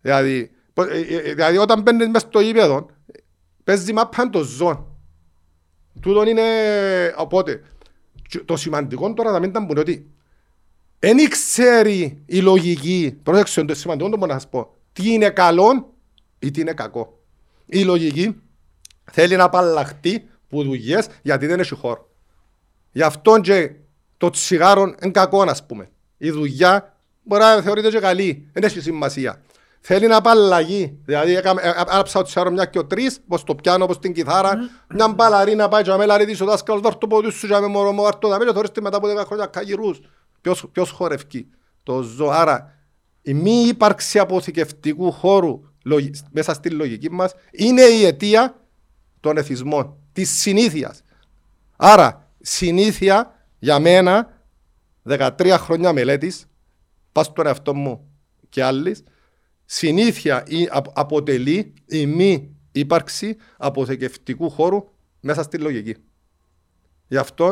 Δηλαδή, 0.00 0.50
πο- 0.72 0.82
ε, 0.82 1.00
ε, 1.00 1.34
δηλαδή 1.34 1.56
όταν 1.56 1.82
μπαίνεις 1.82 2.08
μες 2.08 2.22
στο 2.22 2.40
ύπεδο 2.40 2.86
παίζει 3.64 3.92
μαπάν 3.92 4.30
το 4.30 4.42
ζώο. 4.42 4.94
Τούτο 6.00 6.28
είναι 6.28 6.42
οπότε 7.16 7.62
και 8.28 8.38
το 8.38 8.56
σημαντικό 8.56 9.14
τώρα 9.14 9.30
να 9.30 9.38
μην 9.38 9.52
τα 9.52 9.66
πούνε 9.66 9.80
ότι 9.80 10.10
δεν 10.98 11.28
ξέρει 11.28 12.22
η 12.26 12.40
λογική, 12.40 13.18
πρόσεξε 13.22 13.64
το 13.64 13.74
σημαντικό 13.74 14.08
το 14.08 14.16
μπορώ 14.16 14.32
να 14.32 14.38
σας 14.38 14.48
πω, 14.48 14.74
τι 14.92 15.12
είναι 15.12 15.30
καλό 15.30 15.94
ή 16.38 16.50
τι 16.50 16.60
είναι 16.60 16.72
κακό. 16.72 17.20
Η 17.66 17.82
λογική 17.82 18.40
θέλει 19.04 19.36
να 19.36 19.44
απαλλαχτεί 19.44 20.28
που 20.48 20.62
δουλειές 20.62 21.08
γιατί 21.22 21.46
δεν 21.46 21.60
έχει 21.60 21.74
χώρο. 21.74 22.05
Γι' 22.96 23.02
αυτό 23.02 23.40
και 23.40 23.70
το 24.16 24.30
τσιγάρο 24.30 24.82
είναι 24.82 25.10
κακό, 25.10 25.42
ας 25.42 25.66
πούμε. 25.66 25.90
Η 26.16 26.30
δουλειά 26.30 26.96
μπορεί 27.22 27.42
να 27.42 27.60
θεωρείται 27.62 27.88
και 27.88 27.98
καλή, 27.98 28.48
δεν 28.52 28.62
έχει 28.62 28.80
σημασία. 28.80 29.42
Θέλει 29.80 30.06
να 30.06 30.16
απαλλαγεί. 30.16 30.98
Δηλαδή, 31.04 31.36
έκαμε- 31.36 31.64
ε, 31.64 31.68
ε, 31.68 31.72
άψα 31.86 32.18
το 32.18 32.24
τσιγάρο 32.24 32.50
μια 32.50 32.64
και 32.64 32.78
ο 32.78 32.84
τρεις, 32.86 33.18
όπως 33.24 33.44
το 33.44 33.54
πιάνω, 33.54 33.84
όπως 33.84 33.98
την 33.98 34.12
κιθάρα, 34.12 34.58
μια 34.94 35.08
μπαλαρή 35.08 35.54
να 35.54 35.68
πάει 35.68 35.82
και 35.82 35.90
να 35.90 35.96
με 35.96 36.06
λαρεί 36.06 36.36
ο 36.40 36.44
δάσκαλος, 36.44 36.82
δώσ' 36.82 36.98
το 36.98 37.06
πόδι 37.06 37.30
σου 37.30 37.46
και 37.46 37.52
να 37.52 37.60
με 37.60 37.66
μωρό 37.66 37.92
μου, 37.92 38.02
βάρ' 38.02 38.16
το 38.18 38.28
δαμέ 38.28 38.44
και 38.44 38.52
θωρείς 38.52 38.70
τη 38.70 38.82
μετά 38.82 38.96
από 38.96 39.06
10 39.08 39.24
χρόνια 39.26 39.46
καγυρούς. 39.46 40.00
Ποιος, 40.40 40.64
ποιος 40.72 40.90
χορευκεί. 40.90 41.46
Το 41.82 42.02
ζω. 42.02 42.28
Άρα, 42.28 42.74
η 43.22 43.34
μη 43.34 43.62
ύπαρξη 43.62 44.18
αποθηκευτικού 44.18 45.12
χώρου 45.12 45.60
λογι- 45.84 46.14
μέσα 46.30 46.54
στη 46.54 46.70
λογική 46.70 47.10
μας 47.10 47.34
είναι 47.50 47.82
η 47.82 48.04
αιτία 48.04 48.60
των 49.20 49.36
εθισμών, 49.36 49.96
της 50.12 50.30
συνήθειας. 50.40 51.02
Άρα, 51.76 52.25
συνήθεια 52.46 53.34
για 53.58 53.78
μένα, 53.78 54.42
13 55.02 55.56
χρόνια 55.58 55.92
μελέτης, 55.92 56.46
πας 57.12 57.26
στον 57.26 57.46
εαυτό 57.46 57.74
μου 57.74 58.10
και 58.48 58.62
άλλης, 58.62 59.02
συνήθεια 59.64 60.42
ή 60.46 60.68
απο- 60.70 60.92
αποτελεί 60.94 61.74
η 61.86 62.06
μη 62.06 62.56
ύπαρξη 62.72 63.36
αποθηκευτικού 63.56 64.50
χώρου 64.50 64.84
μέσα 65.20 65.42
στη 65.42 65.58
λογική. 65.58 65.96
Γι' 67.06 67.16
αυτό 67.16 67.46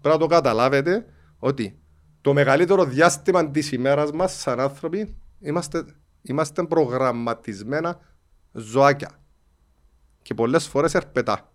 πρέπει 0.00 0.14
να 0.14 0.18
το 0.18 0.26
καταλάβετε 0.26 1.06
ότι 1.38 1.78
το 2.20 2.32
μεγαλύτερο 2.32 2.84
διάστημα 2.84 3.50
της 3.50 3.72
ημέρας 3.72 4.10
μας 4.10 4.32
σαν 4.40 4.60
άνθρωποι 4.60 5.16
είμαστε, 5.40 5.84
είμαστε 6.22 6.62
προγραμματισμένα 6.64 8.00
ζωάκια 8.52 9.10
και 10.22 10.34
πολλές 10.34 10.66
φορές 10.66 10.94
ερπετά. 10.94 11.50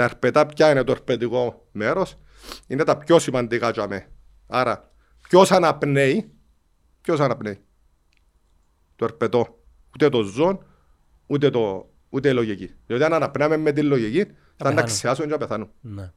Τα 0.00 0.06
ερπετά 0.06 0.46
ποια 0.46 0.70
είναι 0.70 0.84
το 0.84 0.92
ερπετικό 0.92 1.66
μέρος, 1.72 2.16
είναι 2.66 2.84
τα 2.84 2.96
πιο 2.98 3.18
σημαντικά 3.18 3.70
για 3.70 3.88
μέ. 3.88 4.06
Άρα, 4.46 4.92
ποιος 5.28 5.50
αναπνέει, 5.50 6.32
ποιος 7.00 7.20
αναπνέει. 7.20 7.58
Το 8.96 9.04
ερπετό. 9.04 9.58
Ούτε 9.94 10.08
το 10.08 10.22
ζώο, 10.22 10.62
ούτε, 11.26 11.50
το, 11.50 11.90
ούτε 12.08 12.28
η 12.28 12.32
λογική. 12.32 12.74
Διότι 12.86 13.04
αν 13.04 13.12
αναπνέαμε 13.12 13.56
με 13.56 13.72
τη 13.72 13.82
λογική, 13.82 14.24
θα 14.24 14.32
πεθάνουν. 14.56 14.78
αναξιάσουν 14.78 15.24
και 15.24 15.30
θα 15.30 15.38
πεθάνουν. 15.38 15.70
Ναι. 15.80 16.12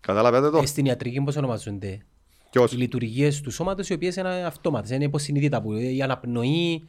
Καταλάβετε 0.00 0.50
το; 0.50 0.58
Ε, 0.58 0.66
Στην 0.66 0.84
ιατρική 0.84 1.20
πώς 1.20 1.36
ονομάζονται; 1.36 2.06
Ποιος; 2.50 2.72
Οι 2.72 2.76
λειτουργίες 2.76 3.40
του 3.40 3.50
σώματος 3.50 3.88
οι 3.88 3.92
οποίες 3.92 4.16
είναι 4.16 4.44
αυτόματες, 4.44 4.90
είναι 4.90 5.04
υποσυνείδητα 5.04 5.62
που 5.62 5.72
η 5.72 6.02
αναπνοή, 6.02 6.88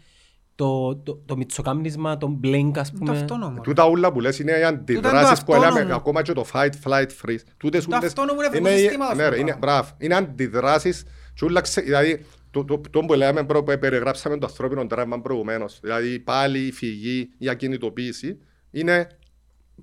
το, 0.55 0.95
το, 0.95 1.15
το 1.25 1.37
μυτσοκάμνισμα, 1.37 2.17
το 2.17 2.27
μπλέγκ 2.27 2.77
ας 2.79 2.91
Το 2.91 2.97
πούμε. 2.97 3.11
αυτόνομο. 3.17 3.61
Τούτα 3.61 3.87
ούλα 3.87 4.11
που 4.11 4.19
λες 4.19 4.39
είναι 4.39 4.51
οι 4.51 4.63
αντιδράσεις 4.63 5.43
που 5.43 5.51
λέμε 5.51 5.65
αυτόνομο. 5.65 5.95
ακόμα 5.95 6.21
και 6.21 6.33
το 6.33 6.45
fight, 6.53 6.69
flight, 6.83 7.07
freeze. 7.25 7.39
Τούτες 7.57 7.85
Το 7.85 7.95
ούλες 7.95 8.07
αυτόνομο 8.07 8.39
είναι 8.41 8.57
είναι- 8.57 8.69
φωτοσύστημα, 8.69 9.05
ναι, 9.15 9.23
αυτό 9.23 9.35
ρε, 9.35 9.39
είναι, 9.39 9.51
το 9.51 9.57
μπράβο. 9.57 9.89
Είναι 9.97 10.15
αντιδράσεις 10.15 11.03
και 11.33 11.45
ούλα 11.45 11.61
ξε- 11.61 11.83
δηλαδή 11.85 12.25
το, 12.51 12.65
το, 12.65 12.81
το 12.89 12.99
που 12.99 13.13
λέμε 13.13 13.43
προ, 13.43 13.63
που 13.63 13.77
περιγράψαμε 13.79 14.37
το 14.37 14.45
ανθρώπινο 14.49 14.87
τραύμα 14.87 15.21
προηγουμένως. 15.21 15.79
Δηλαδή 15.81 16.19
πάλι 16.19 16.59
η 16.59 16.71
φυγή, 16.71 17.29
η 17.37 17.49
ακινητοποίηση 17.49 18.37
είναι 18.71 19.07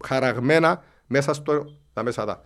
χαραγμένα 0.04 0.82
μέσα 1.06 1.34
στο, 1.34 1.64
τα 1.92 2.02
μέσα 2.02 2.24
τα. 2.24 2.42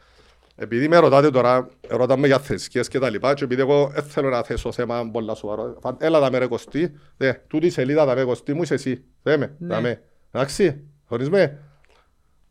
Επειδή 0.57 0.89
με 0.89 0.97
ρωτάτε 0.97 1.31
τώρα, 1.31 1.69
ρωτάμε 1.89 2.27
για 2.27 2.39
θρησκείες 2.39 2.89
και 2.89 2.99
τα 2.99 3.11
λοιπά 3.11 3.35
και 3.35 3.45
επειδή 3.45 3.61
εγώ 3.61 3.89
δεν 3.95 4.03
θέλω 4.05 4.29
να 4.29 4.43
θέσω 4.43 4.73
θέμα 4.73 5.11
πολλά 5.11 5.35
σοβαρό, 5.35 5.79
φαν- 5.83 6.03
έλα 6.03 6.21
τα 6.21 6.31
με 6.31 6.39
ρε 6.39 6.47
Κωστή, 6.47 6.93
δε, 7.17 7.33
τούτη 7.33 7.67
η 7.67 7.71
σελίδα 7.71 8.05
τα 8.07 8.15
με 8.15 8.25
Κωστή 8.25 8.53
μου 8.55 8.63
είσαι 8.63 8.75
εσύ, 8.75 9.05
δε 9.23 9.37
με, 9.37 9.57
Ναι. 9.59 9.69
τα 9.69 9.81
με. 9.81 10.03
Εντάξει, 10.31 10.85
χωρίς 11.05 11.31
με. 11.31 11.63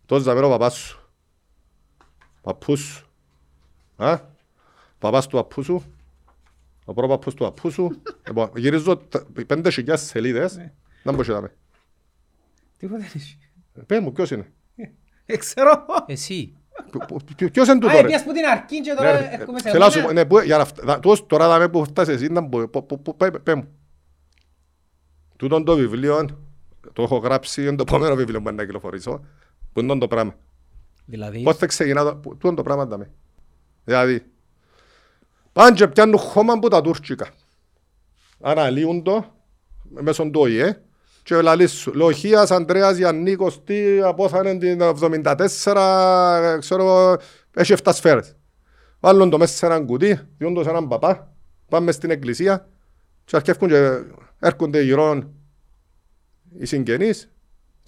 Τόσο 0.05 0.23
θα 0.23 0.33
με 0.33 0.41
ο 0.45 0.49
παπάς 0.49 0.73
σου. 0.75 1.09
Παππούς 2.41 2.79
σου. 2.79 3.07
Α, 3.95 4.19
παπάς 4.99 5.27
του 5.27 5.35
παππού 5.35 5.63
σου. 5.63 5.83
Ο 6.85 6.93
πρόπαππους 6.93 7.33
του 7.33 7.43
παππού 7.43 7.71
σου. 7.71 8.01
Λοιπόν, 8.27 8.51
γυρίζω 8.55 8.97
τα- 8.97 9.25
πέντε 9.47 9.69
χιλιάδες 9.71 10.05
σελίδες. 10.05 10.57
Να 11.03 11.11
μπορείς 11.11 11.27
να 11.27 11.41
με. 11.41 11.53
Τίποτα 12.77 12.99
δεν 12.99 13.09
έχει. 13.15 13.37
Πες 13.85 13.99
μου, 13.99 14.11
ποιος 14.11 14.31
είναι; 14.31 14.51
Ε, 15.25 15.37
ξέρω. 15.37 15.85
Εσύ. 16.05 16.55
Πο- 16.91 17.05
πο- 17.07 17.19
ποιο- 17.35 17.51
Ποιος 17.51 17.67
είναι 17.67 17.75
Α, 17.75 17.79
τούτο 17.79 17.93
ρε; 17.93 17.99
έπιας 17.99 18.23
που 18.23 18.31
την 18.31 18.45
αρκή 18.45 18.81
και 18.81 18.91
Ναι, 18.91 18.97
τώρα 18.97 19.11
ρε, 19.11 19.29
έρχομαι 19.31 19.59
σε 19.59 19.69
θέλω 19.69 19.83
να 19.83 19.89
σου 19.89 19.95
μένα. 19.97 20.07
πω, 20.07 20.13
ναι, 20.13 20.25
που- 20.25 20.39
για 20.39 20.57
να 20.57 20.65
φτα- 20.65 20.83
δα- 20.85 20.99
τούτος 20.99 21.25
τώρα 21.25 21.47
δαμε 21.47 21.69
που 21.69 21.83
φτάσεις 21.85 22.13
εσύ, 22.15 22.27
να 22.31 22.41
μπω- 22.41 22.67
πο- 22.67 22.81
πο- 22.83 22.97
πο- 22.97 23.13
πέ- 23.13 23.39
πέ 23.39 23.55
μου. 23.55 23.67
Τούτον 25.35 25.63
το 25.65 25.75
βιβλίο, 25.75 26.25
το 26.93 27.03
έχω 27.03 27.17
γράψει, 27.17 27.61
είναι 27.61 27.75
το 27.75 27.83
επόμενο 27.87 28.15
βιβλίο 28.15 28.41
που 28.41 28.51
να 28.53 28.63
κυκλοφορήσω. 28.63 29.25
Πού 29.73 29.79
είναι 29.79 29.97
το 29.97 30.07
πράγμα. 30.07 30.35
Δηλαδή, 31.05 31.41
Πώς 31.43 31.57
θα 31.57 31.65
ξεκινά 31.65 32.03
το, 32.03 32.15
πού- 32.15 32.31
τούτο 32.31 32.47
είναι 32.47 32.55
το 32.55 32.63
πράγμα 32.63 32.85
δαμε. 32.85 33.11
Δηλαδή, 33.83 34.25
πάνε 35.53 35.75
και 35.75 35.87
πιάνουν 35.87 36.17
χώμα 36.17 36.53
από 36.53 36.69
τα 36.69 36.81
τουρκικά. 36.81 37.27
Αναλύουν 38.41 39.03
το 39.03 39.25
μέσω 39.89 40.23
του 40.29 40.39
ΟΗΕ 40.41 40.81
και 41.23 41.41
λαλείς 41.41 41.71
σου. 41.71 41.93
Λοχίας 41.93 42.51
Ανδρέας 42.51 42.97
Γιαννίκος 42.97 43.63
τι 43.63 44.01
απόθανε 44.01 44.57
την 44.57 44.81
74, 44.81 46.57
ξέρω, 46.59 46.83
εγώ, 46.83 47.17
έχει 47.53 47.73
7 47.83 47.91
σφαίρες. 47.93 48.35
Βάλουν 48.99 49.29
το 49.29 49.37
μέσα 49.37 49.55
σε 49.55 49.65
έναν 49.65 49.85
κουτί, 49.85 50.19
διούν 50.37 50.53
το 50.53 50.63
σε 50.63 50.69
έναν 50.69 50.87
παπά, 50.87 51.33
πάμε 51.69 51.91
στην 51.91 52.09
εκκλησία 52.09 52.67
και 53.25 53.35
αρχεύκουν 53.35 53.67
και 53.67 54.01
έρχονται 54.39 54.81
γύρω 54.81 55.33
οι 56.57 56.65
συγγενείς 56.65 57.31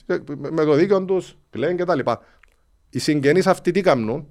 και 0.06 0.22
με 0.52 0.64
το 0.64 0.74
δίκαιο 0.74 1.06
τους, 1.06 1.38
πλέον 1.50 1.76
και 1.76 1.84
τα 1.84 1.96
λοιπά. 1.96 2.20
Οι 2.90 3.00
συγγενείς 3.00 3.48
αυτοί 3.48 3.72
τι 3.72 3.82
κάνουν, 3.82 4.28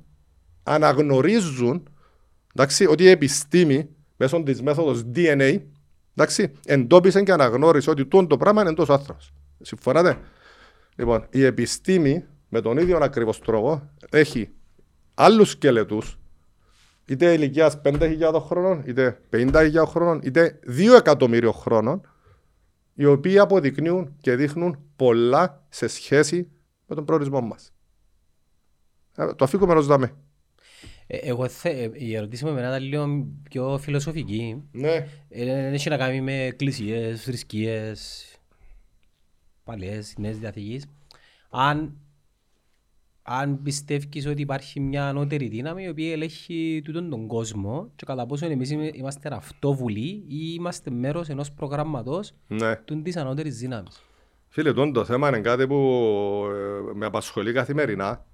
αναγνωρίζουν 0.62 1.88
εντάξει, 2.54 2.86
ότι 2.86 3.02
η 3.02 3.08
επιστήμη 3.08 3.88
μέσω 4.16 4.42
της 4.42 4.62
μέθοδος 4.62 5.02
DNA 5.14 5.60
εντάξει, 6.14 6.52
εντόπισε 6.64 7.22
και 7.22 7.32
αναγνώρισε 7.32 7.90
ότι 7.90 8.06
τούτο 8.06 8.26
το 8.26 8.36
πράγμα 8.36 8.62
είναι 8.62 8.74
τόσο 8.74 8.92
άνθρωπος. 8.92 9.32
Συμφωνάτε; 9.60 10.18
Λοιπόν, 10.96 11.26
η 11.30 11.44
επιστήμη 11.44 12.24
με 12.48 12.60
τον 12.60 12.78
ίδιο 12.78 12.98
ακριβώς 13.02 13.40
τρόπο 13.40 13.90
έχει 14.10 14.50
άλλους 15.14 15.50
σκελετούς 15.50 16.18
είτε 17.06 17.32
ηλικίας 17.32 17.80
5.000 17.84 18.40
χρόνων, 18.40 18.82
είτε 18.86 19.20
50.000 19.30 19.84
χρόνων, 19.86 20.20
είτε 20.22 20.60
2 20.66 20.94
εκατομμύριο 20.96 21.52
χρόνων 21.52 22.00
οι 22.94 23.04
οποίοι 23.04 23.38
αποδεικνύουν 23.38 24.16
και 24.20 24.34
δείχνουν 24.36 24.78
πολλά 24.96 25.64
σε 25.68 25.86
σχέση 25.86 26.50
με 26.86 26.94
τον 26.94 27.04
προορισμό 27.04 27.40
μας. 27.40 27.72
Ε, 29.16 29.26
Το 29.26 29.44
αφήκουμε 29.44 29.74
ως 29.74 29.86
δάμε. 29.86 30.06
Ε, 30.06 30.14
Εγώ 31.06 31.48
θε, 31.48 31.68
ε, 31.70 31.90
η 31.94 32.14
ερώτηση 32.16 32.44
μου 32.44 32.50
εμένα 32.50 32.68
ήταν 32.68 32.82
λίγο 32.88 33.26
πιο 33.50 33.78
φιλοσοφική. 33.78 34.62
Ναι. 34.72 35.06
Ε, 35.28 35.44
Δεν 35.44 35.72
έχει 35.74 35.88
να 35.88 35.96
κάνει 35.96 36.20
με 36.20 36.44
εκκλησίες, 36.44 37.22
θρησκείες, 37.22 38.26
παλιές, 39.64 40.14
νέες 40.18 40.38
διαθήκες. 40.38 40.84
Αν, 41.50 41.96
αν 43.22 43.62
πιστεύεις 43.62 44.26
ότι 44.26 44.40
υπάρχει 44.40 44.80
μια 44.80 45.08
ανώτερη 45.08 45.48
δύναμη 45.48 45.82
η 45.84 45.88
οποία 45.88 46.12
ελέγχει 46.12 46.80
τούτον 46.84 47.10
τον 47.10 47.26
κόσμο 47.26 47.90
και 47.96 48.04
κατά 48.06 48.26
πόσο 48.26 48.46
εμείς 48.46 48.70
είμαι- 48.70 48.90
είμαστε 48.94 49.34
αυτόβουλοι 49.34 50.24
ή 50.28 50.54
είμαστε 50.56 50.90
μέρος 50.90 51.28
ενός 51.28 51.52
προγράμματος 51.52 52.32
ναι. 52.48 52.76
του 52.76 53.02
της 53.02 53.16
ανώτερης 53.16 53.58
δύναμης. 53.58 54.02
Φίλε, 54.48 54.72
τόν 54.72 54.92
το 54.92 55.04
θέμα 55.04 55.28
είναι 55.28 55.40
κάτι 55.40 55.66
που 55.66 55.74
ε, 56.90 56.94
με 56.94 57.06
απασχολεί 57.06 57.52
καθημερινά. 57.52 58.26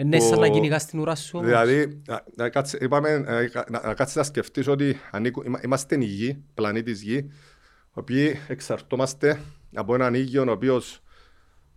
Είναι 0.00 0.20
σαν 0.20 0.38
να 0.38 0.46
Ο- 0.46 0.50
κυνηγάς 0.50 0.82
στην 0.82 0.98
ουρά 0.98 1.14
σου 1.14 1.30
όμως. 1.38 1.48
Δηλαδή, 1.48 2.02
να, 2.06 2.24
να, 2.36 2.48
κάτσε, 2.48 2.78
είπαμε, 2.80 3.08
ε, 3.10 3.48
να, 3.68 3.80
να 3.80 3.94
κάτσεις 3.94 4.16
να 4.16 4.22
σκεφτείς 4.22 4.66
ότι 4.68 4.96
ανήκου, 5.10 5.42
είμα- 5.44 5.60
είμαστε 5.64 5.96
η 6.00 6.04
γη, 6.04 6.42
πλανήτης 6.54 7.02
γη, 7.02 7.14
οι 7.16 7.30
οποίοι 7.92 8.40
εξαρτώμαστε 8.48 9.40
από 9.74 9.94
έναν 9.94 10.14
ήγιο 10.14 10.44
ο 10.48 10.50
οποίος 10.50 11.02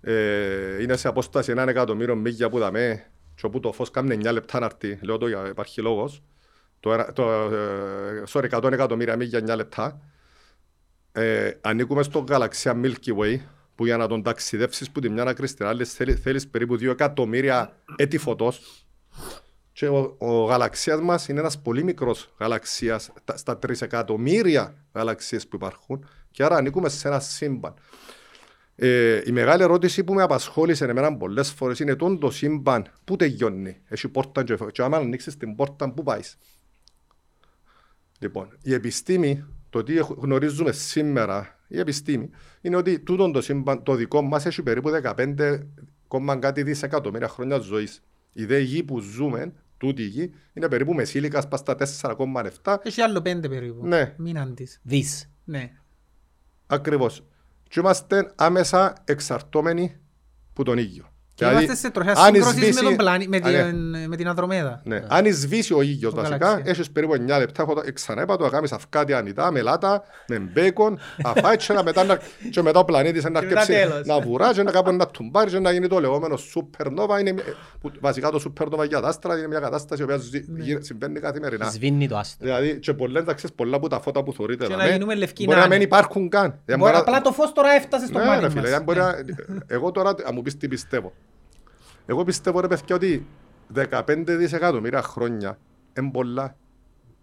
ε, 0.02 0.82
είναι 0.82 0.96
σε 0.96 1.08
απόσταση 1.08 1.52
έναν 1.52 1.68
εκατομμύριο 1.70 2.16
μίλια 2.16 2.50
που 2.50 2.60
δαμε 2.60 3.04
και 3.36 3.46
όπου 3.46 3.60
το 3.60 3.72
φως 3.72 3.92
κάνει 3.92 4.16
9 4.24 4.32
λεπτά 4.32 4.60
να 4.60 4.66
έρθει, 4.66 5.00
λέω 5.06 5.18
το 5.18 5.28
για 5.28 5.48
υπάρχει 5.50 5.82
λόγος, 5.82 6.24
το, 6.80 6.94
ένα- 6.94 7.14
το, 7.14 7.32
ε, 7.32 8.24
sorry, 8.30 8.50
100 8.50 8.72
εκατομμύρια 8.72 9.16
μίλια 9.16 9.40
9 9.40 9.56
λεπτά. 9.56 10.00
Ε, 11.12 11.52
ανήκουμε 11.62 12.04
στο 12.04 12.26
γαλαξία 12.30 12.80
Milky 12.84 13.18
Way, 13.18 13.38
που 13.76 13.86
για 13.86 13.98
να 13.98 14.08
τον 14.08 14.24
ταξιδεύσεις 14.24 14.92
που 14.92 15.00
τη 15.00 15.10
μια 15.10 15.24
άκρη 15.24 15.48
στην 15.48 15.66
άλλη 15.66 15.86
θέλει- 15.86 16.20
θέλεις 16.20 16.48
περίπου 16.48 16.76
2 16.78 16.90
εκατομμύρια 16.92 17.76
έτη 17.96 18.18
φωτός. 18.18 18.86
Και 19.72 19.88
ο, 19.88 20.16
ο 20.18 20.44
γαλαξίας 20.46 21.02
μας 21.02 21.28
είναι 21.28 21.40
ένας 21.40 21.62
πολύ 21.62 21.84
μικρός 21.84 22.34
γαλαξίας 22.40 23.12
τα- 23.24 23.38
στα 23.38 23.58
τρισεκατομμύρια 23.58 24.76
γαλαξίες 24.94 25.48
που 25.48 25.56
υπάρχουν 25.56 26.06
και 26.32 26.44
άρα 26.44 26.56
ανήκουμε 26.56 26.90
σε 26.90 27.08
ένα 27.08 27.20
σύμπαν. 27.20 27.74
Ε, 28.76 29.22
η 29.26 29.32
μεγάλη 29.32 29.64
ερώτηση 29.64 30.04
που 30.04 30.14
με 30.14 30.22
απασχόλησε 30.22 30.86
εμένα 30.86 31.18
πολλές 31.18 31.52
φορές 31.52 31.80
είναι 31.80 31.96
τον 31.96 32.20
το 32.20 32.32
σύμπαν 32.32 32.86
που 33.04 33.16
τελειώνει; 33.16 33.82
Έχει 33.88 34.08
πόρτα 34.08 34.44
και, 34.44 34.58
και 34.72 34.82
άμα 34.82 34.98
ανοίξεις 34.98 35.38
την 35.38 35.56
πόρτα 35.56 35.92
που 35.94 36.04
πάεις; 36.04 36.38
Λοιπόν, 38.20 38.58
η 38.62 38.74
επιστήμη, 38.74 39.46
το 39.70 39.84
τι 39.84 39.98
έχ- 39.98 40.12
γνωρίζουμε 40.18 40.72
σήμερα, 40.72 41.60
η 41.74 41.80
επιστήμη, 41.80 42.30
είναι 42.62 42.76
ότι 42.76 43.00
τούτο 43.00 43.32
το 43.32 43.42
σύμπαν, 43.42 43.84
το 43.84 43.96
δικό 43.96 44.22
μας 44.22 44.46
έχει 44.46 44.64
περίπου 44.64 44.90
15 45.04 45.60
κόμμα 46.08 46.36
κάτι 46.36 46.64
δισεκατομμύρια 46.64 47.28
χρόνια 47.28 47.58
ζωής. 47.58 48.04
Η 48.34 48.46
δε 48.46 48.60
γη 48.60 48.84
που 48.84 49.00
ζούμε, 49.00 49.54
τούτη 49.78 50.02
η 50.02 50.06
γη, 50.06 50.34
είναι 50.54 50.68
περίπου 50.68 50.94
μεσήλικας 50.94 51.48
πας 51.48 51.60
στα 51.60 51.76
4,7. 51.76 52.78
Έχει 52.84 53.02
άλλο 53.02 53.22
πέντε 53.22 53.50
περίπου. 53.50 53.86
Ναι. 53.86 54.14
Μείναν 54.18 54.56
της. 54.56 54.80
Δις. 54.84 55.30
Ναι. 55.44 55.72
Ακριβώς. 56.68 57.26
Και 57.70 57.80
είμαστε 57.80 58.32
άμεσα 58.36 58.94
εξαρτώμενοι 59.06 59.96
που 60.54 60.64
τον 60.64 60.78
ίδιο. 60.78 61.13
Και 61.36 61.46
Δηλαδή, 61.46 61.64
είμαστε 61.64 61.88
σε 61.88 61.94
τροχιά 61.94 62.12
αν 62.14 62.26
σύγκρουσης 62.26 62.54
με, 62.56 62.62
σβήσει- 62.62 62.84
τον 62.84 62.96
πλανή, 62.96 63.28
με, 63.28 63.38
Α, 63.44 63.50
ναι. 63.50 63.64
την, 63.64 64.08
με 64.10 64.16
την 64.16 64.28
Ανδρομέδα. 64.28 64.82
Ναι. 64.84 65.04
Αν 65.08 65.26
σβήσει 65.34 65.74
ο 65.74 65.82
ήλιος 65.82 66.14
Το 66.14 66.22
βασικά, 66.22 66.46
γαλαξία. 66.48 66.72
έχεις 66.72 66.92
περίπου 66.92 67.14
9 67.14 67.38
λεπτά, 67.40 67.62
έχω 67.62 67.74
το- 67.74 67.94
ξανά 67.94 68.22
είπα 68.22 68.38
το, 68.38 68.44
να 68.44 68.50
κάνεις 68.50 68.72
αυκάτι 68.72 69.14
ανητά, 69.14 69.52
με 69.52 69.62
λάτα, 69.62 70.04
με 70.28 70.40
μπέικον, 70.40 71.00
αφάει 71.24 71.56
και, 71.58 71.74
να 71.74 71.84
μετά, 71.84 72.04
να- 72.04 72.20
και 72.52 72.62
μετά 72.62 72.80
ο 72.80 72.86
πλανήτης 72.86 73.24
να 73.24 73.30
Και 73.30 73.46
μετά 73.46 73.60
αρκεψεί 73.62 73.82
τέλος. 73.82 74.06
να 74.08 74.20
βουρά 74.20 74.54
και 74.54 74.64
να 74.64 74.72
κάπου 74.72 74.92
να 74.92 75.08
τουμπάρει 75.08 75.50
και 75.52 75.60
να 75.60 75.72
γίνει 75.72 75.88
το 75.88 76.00
λεγόμενο 76.00 76.36
supernova. 76.56 77.20
Είναι, 77.20 77.32
μια- 77.32 77.44
που, 77.82 77.92
βασικά 78.00 78.30
το 78.30 78.44
supernova 78.46 78.88
για 78.88 79.02
τα 79.02 79.08
άστρα 79.08 79.38
είναι 79.38 79.48
μια 79.48 79.60
κατάσταση 79.60 80.02
η 80.02 80.04
οποία 80.04 80.18
ζη- 80.18 80.46
Ναι. 80.50 80.64
γι- 80.64 80.78
συμβαίνει 80.82 81.20
καθημερινά. 81.20 81.70
Σβήνει 81.70 82.08
το 82.08 82.18
άστρο. 82.18 82.46
Δηλαδή 82.46 82.80
και 82.80 82.94
πολλές, 82.94 83.22
εντάξει, 83.22 83.48
πολλά 83.56 83.76
από 83.76 83.88
τα 83.90 84.00
φώτα 84.00 84.24
που 84.24 84.34
θωρείτε 84.34 84.66
Και 84.66 84.74
εδώ, 84.74 84.82
να 84.82 84.88
ναι, 84.88 84.94
γίνουμε 84.94 85.16
λευκοί 85.16 85.44
μπορεί 85.44 85.56
να 85.58 85.64
νάνοι. 85.64 85.76
μην 85.78 85.86
υπάρχουν 85.88 86.30
καν. 86.30 86.42
Δεν 86.66 86.78
Μπορεί, 86.78 86.80
μπορεί 86.80 86.94
να- 86.94 87.00
απλά 87.00 87.22
το 87.22 87.32
φως 87.32 87.52
τώρα 87.54 87.70
έφτασε 87.72 88.06
στο 88.06 88.20
ναι, 88.20 88.26
μάτι 88.26 88.42
ρε 88.42 88.50
φίλε, 88.50 88.62
μας. 88.62 88.70
δεν 88.70 88.82
μπορεί 88.84 89.00
Ναι. 89.00 89.06
να- 89.06 89.16
Εγώ 89.68 89.92
τώρα, 89.92 90.10
αν 90.10 90.32
μου 90.34 90.42
πεις 90.42 90.58
τι 90.58 90.68
πιστεύω. 90.68 91.14
Εγώ 92.06 92.24
πιστεύω 92.24 92.60
ρε 92.60 92.68
παιδιά 92.68 92.96
ότι 92.96 93.26
15 93.76 94.24
δισεκατομμύρια 94.26 95.02
χρόνια 95.02 95.58
είναι 96.00 96.12
πολλά 96.12 96.56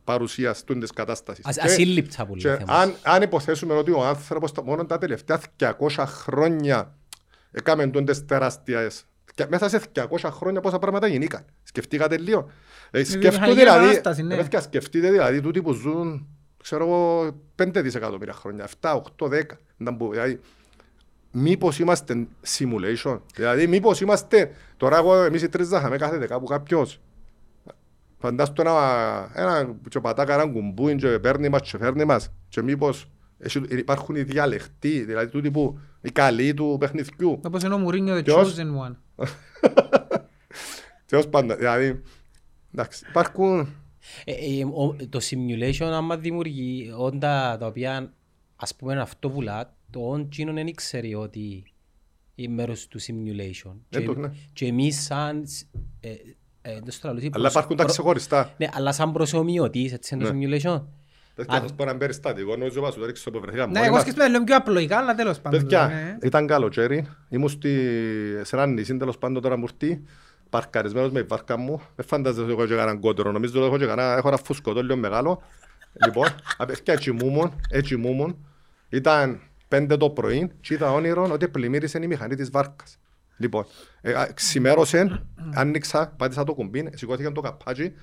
παρουσία 0.05 0.52
της 0.81 0.90
κατάστασης. 0.90 1.47
Ας- 1.47 1.55
Και- 1.57 1.62
Ασύλληπτα 1.62 2.27
που 2.27 2.35
και 2.35 2.48
λέει 2.48 2.57
ο 2.57 2.59
Θεός. 2.66 2.78
αν, 2.78 2.94
αν 3.02 3.23
υποθέσουμε 3.23 3.74
ότι 3.74 3.90
ο 3.90 4.05
άνθρωπος 4.05 4.52
τα- 4.52 4.62
μόνο 4.62 4.85
τα 4.86 4.98
τελευταία 4.98 5.40
200 5.57 6.07
χρόνια 6.07 6.94
έκαμε 7.51 7.86
τούντες 7.86 8.24
τεράστιες 8.24 9.05
και 9.35 9.47
μέσα 9.51 9.69
σε 9.69 9.81
200 9.93 10.31
χρόνια 10.31 10.61
πόσα 10.61 10.78
πράγματα 10.78 11.07
γεννήκαν. 11.07 11.44
Σκεφτήκατε 11.62 12.19
λίγο. 12.19 12.51
Ε, 12.90 12.98
σκεφτείτε 13.05 13.19
βιομηχανική 13.28 13.59
δηλαδή, 13.59 13.85
επανάσταση, 13.85 14.23
ναι. 14.23 14.35
ρε 14.35 14.43
παιδιά, 14.43 14.61
σκεφτείτε 14.61 15.11
δηλαδή 15.11 15.40
τούτοι 15.40 15.62
που 15.62 15.73
ζουν 15.73 16.27
ξέρω 16.62 16.85
εγώ 16.85 17.31
5 17.62 17.81
δισεκατομμύρια 17.82 18.32
χρόνια, 18.35 18.65
7, 18.81 18.94
8, 19.19 19.28
10. 19.28 19.43
Να 19.77 19.90
μπω, 19.90 20.11
Δηλαδή, 20.11 20.40
μήπως 21.32 21.78
είμαστε 21.78 22.27
simulation. 22.59 23.20
Δηλαδή 23.35 23.66
μήπως 23.66 24.01
είμαστε, 24.01 24.51
τώρα 24.77 24.97
εγώ 24.97 25.15
εμείς 25.23 25.43
οι 25.43 25.48
τρεις 25.48 25.69
θα 25.69 25.78
είχαμε 25.78 25.97
κάθε 25.97 26.19
δεκά 26.19 26.39
που 26.39 26.44
κάποιος 26.47 27.01
Φαντάστο 28.19 28.62
ένα, 28.62 29.31
ένα 29.35 29.77
και 29.89 30.01
πατάκα 30.01 30.35
έναν 30.35 30.52
κουμπούιν 30.52 30.97
και 30.97 31.19
παίρνει 31.19 31.48
μας 31.48 31.61
και 31.70 31.78
φέρνει 31.78 32.05
μας 32.05 32.32
και 32.48 32.62
μήπως 32.62 33.11
έχει- 33.39 33.65
υπάρχουν 33.70 34.15
οι 34.16 34.23
διαλεκτοί, 34.23 35.05
δηλαδή 35.05 35.28
τούτοι 35.31 35.51
που 35.51 35.78
οι 36.01 36.11
καλοί 36.11 36.55
του 36.55 36.77
παιχνιδιού. 36.81 37.40
Όπως 37.44 37.62
είναι 37.62 37.74
ο 37.74 37.78
Μουρίνιο 37.78 38.16
the 38.19 38.24
Ποιος; 38.24 38.57
chosen 38.59 38.86
one. 38.89 38.94
Τέλος 41.07 41.28
πάντων, 41.28 41.57
δηλαδή, 41.57 42.02
εντάξει, 42.74 43.05
υπάρχουν, 43.09 43.69
Ε, 44.24 44.32
ε, 44.32 44.65
ο- 44.65 44.97
το 45.09 45.19
simulation 45.23 45.85
άμα 45.93 46.16
δημιουργεί 46.16 46.93
όντα 46.97 47.57
τα 47.61 47.66
οποία 47.66 48.12
ας 48.57 48.74
πούμε 48.77 48.93
είναι 48.93 49.02
αυτόβουλα, 49.02 49.74
το 49.90 50.00
όν 50.10 50.28
τσίνον 50.28 50.54
δεν 50.54 50.74
ξέρει 50.74 51.14
ότι 51.14 51.64
είναι 52.34 52.54
μέρος 52.54 52.88
του 52.88 53.00
simulation. 53.00 53.72
Ε, 53.90 53.98
Και- 54.00 54.06
το, 54.06 54.14
ναι. 54.14 54.30
Και 54.52 54.66
εμείς 54.66 55.02
σαν... 55.02 55.46
σ- 55.46 55.66
ε, 56.00 56.08
ε, 56.62 56.72
δεν 56.82 56.90
στο 56.90 57.08
λαλούσει, 57.08 57.24
αλλά 57.26 57.32
προσω- 57.42 57.50
υπάρχουν 57.50 57.76
τα 57.76 57.82
προ- 57.82 57.94
ξεχωριστά. 57.94 58.54
Ναι, 58.56 58.66
αλλά 58.72 58.92
σαν 58.92 59.12
προσωμιωτής, 59.12 59.92
έτσι 59.92 60.14
είναι 60.14 60.24
το 60.24 60.32
Ναι. 60.32 60.46
simulation; 60.46 60.82
Παιδιά, 61.34 61.54
Α, 61.56 61.60
θα 61.60 61.66
σας 61.66 61.74
πω 61.74 61.82
ένα 61.82 61.96
περιστατικό, 61.96 62.56
νομίζω 62.56 62.80
πως 62.80 62.94
το 62.94 63.04
ρίξω 63.06 63.30
που 63.30 63.40
βρεθήκαμε 63.40 63.66
Ναι, 63.72 63.72
μόνοι 63.72 63.86
εγώ 63.86 63.94
μας. 63.94 64.02
σκέφτομαι 64.02 64.28
λίγο 64.28 64.44
πιο 64.44 64.56
απλοϊκά, 64.56 64.96
αλλά 64.98 65.14
τέλος 65.14 65.40
πάντων. 65.40 65.60
Παιδιά, 65.60 65.86
ναι. 65.86 66.26
ήταν 66.26 66.46
καλοκαίρι, 66.46 67.06
ήμουν 67.28 67.48
στη, 67.48 67.70
σε 68.42 68.56
ένα 68.56 68.66
νησί 68.66 68.96
τέλος 68.96 69.18
πάντων 69.18 69.42
τώρα 69.42 69.56
μουρτί, 69.56 70.02
παρκαρισμένος 70.50 71.10
με 71.10 71.20
η 71.20 71.22
βάρκα 71.22 71.56
μου, 71.56 71.80
δεν 71.96 72.06
φαντάζεσαι 72.06 72.42
ότι 72.42 72.52
έχω 72.52 72.66
και 72.66 72.74
κανέναν 72.74 73.00
κότερο, 73.00 73.32
νομίζω 73.32 73.52
ότι 73.58 73.66
έχω 73.66 73.78
και 73.78 73.86
κανένα, 73.86 74.16
έχω 74.16 74.28
ένα 74.28 74.36
φουσκωτό 74.36 74.82
λίγο 74.82 74.96
μεγάλο. 74.96 75.42
Λοιπόν, 76.06 76.26
απευθεία 76.56 76.94
έτσι 76.94 77.12
μούμουν, 77.12 77.60
έτσι 77.70 77.96
μούμουν, 77.96 78.46
ήταν 78.88 79.40
πέντε 79.70 79.97
το 79.97 80.10
πρωί 80.10 80.51
και 80.60 80.74
είδα 80.74 80.92
όνειρο 80.92 81.28
ότι 81.32 81.48
πλημμύρισε 81.48 81.98
η 82.02 82.06
μηχανή 82.06 82.34
της 82.34 82.51
βάρκας. 82.51 82.98
Λοιπόν, 83.36 83.66
ε, 84.01 84.12
α, 84.12 84.32
ξημέρωσε, 84.34 85.26
άνοιξα, 85.55 86.14
πάτησα 86.18 86.44
το 86.44 86.55
κουμπί, 86.55 86.90
σηκώθηκε 86.94 87.30
το 87.30 87.40
καπάτσι 87.40 87.94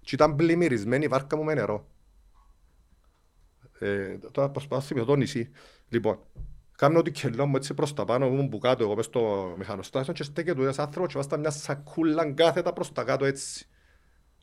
και 0.00 0.14
ήταν 0.14 0.36
πλημμυρισμένη 0.36 1.04
η 1.04 1.08
βάρκα 1.08 1.36
μου 1.36 1.44
με 1.44 1.54
νερό. 1.54 1.86
Ε, 3.78 4.18
τώρα 4.30 4.50
προσπαθώ 4.50 4.80
να 4.80 4.86
θυμηθώ 4.86 5.06
το 5.06 5.16
νησί. 5.16 5.50
Λοιπόν, 5.88 6.18
κάνω 6.76 6.98
ότι 6.98 7.10
κελό 7.10 7.46
μου 7.46 7.56
έτσι 7.56 7.74
προς 7.74 7.94
τα 7.94 8.04
πάνω, 8.04 8.26
ήμουν 8.26 8.48
που 8.48 8.58
κάτω 8.58 8.82
εγώ 8.84 8.94
μες 8.94 9.04
στο 9.04 9.54
μηχανοστάσιο 9.58 10.12
και 10.12 10.22
στέκεται 10.22 10.62
ένας 10.62 10.78
άνθρωπος 10.78 11.12
και 11.12 11.18
βάστα 11.18 11.36
μια 11.36 11.50
σακούλα 11.50 12.32
κάθετα 12.32 12.72
προς 12.72 12.92
τα 12.92 13.04
κάτω 13.04 13.24
έτσι. 13.24 13.68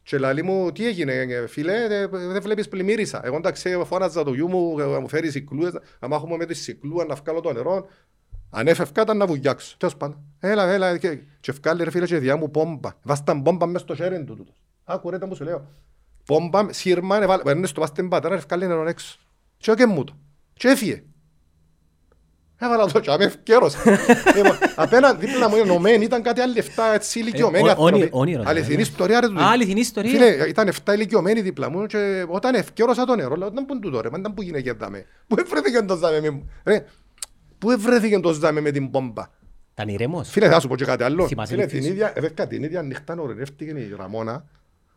Και 0.03 0.17
λέει 0.17 0.41
μου, 0.43 0.71
τι 0.71 0.87
έγινε 0.87 1.13
ε, 1.13 1.47
φίλε, 1.47 1.87
δεν 1.87 2.31
δε 2.31 2.39
βλέπεις 2.39 2.67
πλημμύρισα. 2.67 3.21
Εγώ 3.23 3.35
εντάξει 3.35 3.81
φώναζα 3.85 4.23
το 4.23 4.33
γιου 4.33 4.47
μου, 4.49 4.79
ε, 4.79 4.85
να 4.85 4.99
μου 4.99 5.07
φέρει 5.07 5.31
σικλούες, 5.31 5.73
να 5.99 6.07
μάχομαι 6.07 6.35
με 6.37 6.45
τη 6.45 6.53
σικλούα 6.53 7.05
να 7.05 7.15
βγάλω 7.15 7.39
το 7.39 7.53
νερό. 7.53 7.87
Αν 8.49 8.67
έφευκα 8.67 9.01
ήταν 9.01 9.17
να 9.17 9.25
βουγιάξω. 9.25 9.75
Τέλος 9.77 9.97
πάντων. 9.97 10.17
Έλα, 10.39 10.71
έλα, 10.71 10.97
και, 10.97 11.15
και 11.39 11.51
ευκάλλει 11.51 11.83
ρε 11.83 11.91
φίλε 11.91 12.05
και 12.05 12.17
διά 12.17 12.37
μου 12.37 12.51
πόμπα. 12.51 12.89
Βάσταν 13.03 13.41
πόμπα 13.41 13.65
μες 13.65 13.81
στο 13.81 13.95
χέρι 13.95 14.23
του 14.23 14.35
τούτος. 14.35 14.55
Άκου 14.83 15.09
ρε 15.09 15.17
τα 15.17 15.27
μου 15.27 15.35
σου 15.35 15.43
λέω. 15.43 15.67
Πόμπα, 16.25 16.73
σύρμα, 16.73 17.21
έβαλε- 17.21 17.43
παίρνεις 17.43 17.71
το 17.71 17.81
βάστε 17.81 18.03
πατέρα, 18.03 18.35
ευκάλλει 18.35 18.67
νερό 18.67 18.87
έξω. 18.87 19.17
Και 19.57 19.71
όκε 19.71 19.85
μου 19.85 20.03
το. 20.03 20.17
Και 20.53 20.67
έφυγε. 20.67 21.03
Έβαλα 22.57 22.85
το 22.85 22.99
και 22.99 23.11
είμαι 23.15 23.23
ευκαιρός. 23.23 23.75
Λοιπόν, 24.35 24.57
Απέναντι 24.75 25.25
δίπλα 25.25 25.49
μου 25.49 25.55
ενωμένοι 25.55 26.03
ήταν 26.03 26.21
κάτι 26.21 26.41
άλλοι 26.41 26.63
7 26.63 26.63
έτσι 26.93 27.19
ηλικιωμένοι 27.19 27.63
Ε, 27.67 27.67
ό- 27.67 27.71
άνθρωποι. 27.71 27.93
όνειρο- 27.93 28.09
όνειρο, 28.11 28.43
Αληθινή 28.45 28.75
ναι. 28.75 28.81
ιστορία 28.81 29.19
ρε 29.19 29.27
τούτη. 29.27 29.41
Α, 29.41 29.45
αληθινή 29.49 29.79
ιστορία. 29.79 30.11
Φίλε, 30.11 30.47
ήταν 30.47 30.69
7 30.85 30.93
ηλικιωμένοι 30.93 31.41
δίπλα 31.41 31.69
μου 31.69 31.85
και 31.85 32.25
όταν 32.27 32.53
ευκαιρώσα 32.55 33.05
το 33.05 33.15
νερό, 33.15 33.35
λέω, 33.35 33.49
δεν 33.49 33.65
πούν 33.65 33.81
τούτο 33.81 34.01
ρε, 34.01 34.09
μα 34.09 34.17
ήταν 34.19 34.33
που 34.33 34.41
γίνηκε 34.41 34.73
δάμε. 34.73 35.05
Πού 35.27 35.35
ευρέθηκε 35.39 35.81
το 35.81 35.95
ζάμε 35.95 36.19
με... 36.21 36.41
Ρε, 36.63 36.85
πού 37.57 37.71
ευρέθηκε 37.71 38.19
το 38.19 38.33
ζάμε 38.33 38.61
με 38.61 38.71
την 38.71 38.91
πόμπα; 38.91 39.23
Ήταν 39.73 39.87
ηρέμος. 39.87 40.29
Φίλε, 40.29 40.49
θα 40.49 40.59
σου 40.59 40.67
πω 40.67 40.75
και 40.75 40.85
κάτι 40.85 41.03
άλλο. 41.03 41.27
Θυμάσαι 41.27 41.53
Φίλε, 41.53 41.65
τη 41.65 41.71
την 41.71 41.79
φύση. 41.79 41.91
ίδια, 41.91 42.11
ε, 42.15 42.19
βέβαια, 42.21 42.47
την 42.47 42.63
ίδια 42.63 42.81
νύχτα 42.81 43.15
ορενεύτηκε 43.19 43.71
η 43.71 43.93
Ραμόνα 43.97 44.45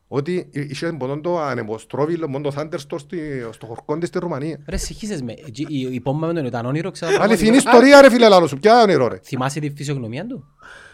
ότι 0.08 0.48
είχε 0.52 0.92
μόνο 0.92 1.20
το 1.20 1.40
ανεμοστρόβιλο, 1.40 2.28
μόνο 2.28 2.50
το 2.50 2.54
Thunderstorm 2.58 2.98
στη- 2.98 3.46
στο 3.50 3.66
χορκόν 3.66 4.00
της 4.00 4.08
στη 4.08 4.18
Ρουμανία. 4.18 4.58
Ρε 4.68 4.76
συγχύσες 4.76 5.22
με, 5.22 5.32
η- 5.32 5.66
η 5.68 5.94
η 5.94 6.00
πόμμα 6.00 6.26
με 6.26 6.32
τον 6.32 6.44
ήταν 6.44 6.66
όνειρο, 6.66 6.90
ξέρω. 6.90 7.22
Αληθινή 7.22 7.56
ιστορία 7.56 8.00
ρε 8.00 8.10
φίλε 8.10 8.28
λάλο 8.28 8.46
σου, 8.46 8.58
ποια 8.58 8.82
όνειρο 8.82 9.08
ρε; 9.08 9.18
Θυμάσαι 9.24 9.60
τη 9.60 9.70
φυσιογνωμία 9.76 10.26
του; 10.26 10.44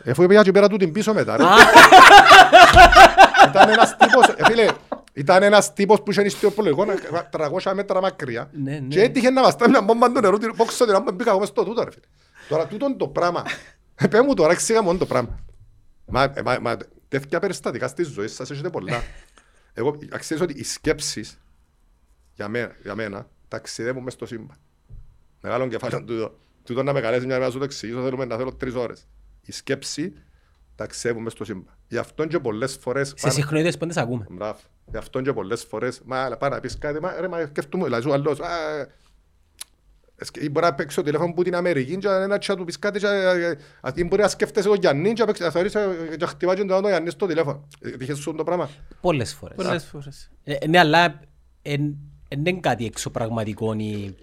Εφού 0.04 0.26
πήγα 0.26 0.42
και 0.42 0.50
πέρα 0.50 0.68
του 0.68 0.76
την 0.76 0.92
πίσω 0.92 1.14
μετά 1.14 1.36
ρε. 1.36 1.42
Ήταν 3.48 3.68
ένας 3.68 3.96
τύπος, 3.96 4.26
ε, 4.36 4.44
φίλε, 4.44 4.66
ήταν 5.12 5.42
ένας 5.42 5.72
τύπος 5.72 6.02
που 6.02 6.10
είχε 6.10 6.22
ιστιοπολογικό 6.22 6.84
300 7.62 7.72
μέτρα 7.74 8.00
μακριά 8.00 8.48
Ναι, 8.52 8.70
ναι. 8.72 8.78
και 8.88 9.00
έτυχε 9.02 9.30
να 9.30 9.42
βαστά 9.42 9.68
μια 9.68 9.82
μπόμπα 9.82 10.12
του 10.12 10.20
νερού, 10.20 10.38
την 10.38 10.56
πόξω 10.56 10.84
την 10.84 10.94
άμπα 10.94 11.12
μπήκα 11.12 11.30
εγώ 11.30 11.38
μες 11.38 11.48
στο 11.48 11.64
τούτο 11.64 11.84
ρε 11.84 11.90
φίλε. 11.90 12.04
Τώρα 12.48 12.66
τούτο 12.66 12.96
το 12.96 13.08
πράγμα, 13.08 13.42
πέ 14.10 14.22
μου 14.22 14.34
τώρα 14.34 14.52
εξήγα 14.52 14.82
μόνο 14.82 14.98
το 14.98 15.06
πράγμα. 15.06 15.38
Μα, 16.06 16.22
ε, 16.22 16.42
μα, 16.44 16.58
μα 16.60 16.76
τέτοια 17.18 17.38
περιστατικά 17.40 17.88
στη 17.88 18.02
ζωή 18.02 18.28
σας 18.28 18.50
έχετε 18.50 18.70
πολλά. 18.70 19.02
Εγώ 19.74 19.98
ε, 20.12 20.18
ξέρεις 20.18 20.42
ότι 20.42 20.52
οι 20.52 20.62
σκέψεις 20.64 21.40
για 22.34 22.48
μένα, 22.48 22.76
για 22.82 22.94
μένα 22.94 23.28
ταξιδεύουν 23.48 24.02
μες 24.02 24.12
στο 24.12 24.26
σύμπαν. 24.26 24.56
Μεγάλο 25.40 25.68
κεφάλαιο 25.68 26.04
τούτο. 26.04 26.38
Τούτο 26.64 26.82
να 26.82 26.92
με 26.92 27.00
καλέσει 27.00 27.26
μια 27.26 27.34
μέρα 27.34 27.46
να 27.46 27.52
σου 27.52 27.58
το 27.58 27.64
εξηγήσω, 27.64 28.02
θέλουμε 28.02 28.24
να 28.24 28.36
θέλω 28.36 28.54
τρεις 28.54 28.74
ώρες. 28.74 29.06
Η 29.42 29.52
σκέψη 29.52 30.12
ταξιδεύουν 30.74 31.22
μες 31.22 31.32
στο 31.32 31.44
σύμπαν. 31.44 31.76
Γι' 31.88 31.98
αυτό 31.98 32.26
και 32.26 32.38
πολλές 32.38 32.76
φορές... 32.80 33.08
Σε 33.08 33.14
πάμε- 33.20 33.34
συχνότητες 33.34 33.76
πόντες 33.76 33.96
ακούμε. 33.96 34.26
Μπράβο. 34.30 34.58
Γι' 34.86 34.96
αυτό 34.96 35.20
και 35.20 35.32
πολλές 35.32 35.64
φορές, 35.64 36.00
μα 36.04 36.18
αλλά 36.22 36.36
πάει 36.36 36.50
να 36.50 36.60
πεις 36.60 36.78
κάτι, 36.78 37.00
μα 37.00 37.20
ρε, 37.20 37.28
μα 37.28 37.46
σκέφτομαι, 37.46 37.84
δηλαδή 37.84 38.02
σου 38.02 38.12
άλλος, 38.12 38.40
α, 38.40 38.70
ε, 38.70 38.80
σκε- 38.82 38.92
μπορεί 40.50 40.66
να 40.66 40.74
παίξει 40.74 40.96
το 40.96 41.02
τηλέφωνο 41.02 41.32
που 41.32 41.42
την 41.42 41.54
Αμερική 41.54 41.96
και 41.96 42.08
να 42.08 42.38
και 42.38 42.46
να 42.52 42.56
του 42.56 42.64
πεις 42.64 42.78
κάτι 42.78 42.98
και 42.98 43.06
ε, 43.06 43.54
αυτή 43.80 44.04
μπορεί 44.04 44.22
να 44.22 44.28
σκέφτεσαι 44.28 44.68
ο 44.68 44.74
Γιάννη 44.74 45.12
και 45.12 45.20
να 45.20 45.26
παίξει- 45.26 45.42
να 45.42 45.50
θεωρείς 45.50 45.74
ε, 45.74 45.88
και 46.10 46.16
να 46.20 46.26
χτυπάει 46.26 46.56
και 46.56 46.64
το 46.64 46.80
Γιάννη 46.88 47.10
στο 47.10 47.26
τηλέφωνο. 47.26 47.68
Ε, 47.80 47.90
Τύχες 47.90 48.18
σου 48.18 48.34
το 48.34 48.44
πράγμα. 48.44 48.68
Πολλές 49.00 49.34
φορές. 49.34 49.56
Πολλές 49.56 49.84
φορές. 49.84 50.30
Ε, 50.44 50.66
Ναι, 50.66 50.78
αλλά 50.78 51.20
εν- 51.62 51.96
εν 52.28 52.44
είναι 52.46 52.60
κάτι 52.60 52.84
εξωπραγματικό 52.86 53.72
ή... 53.78 54.14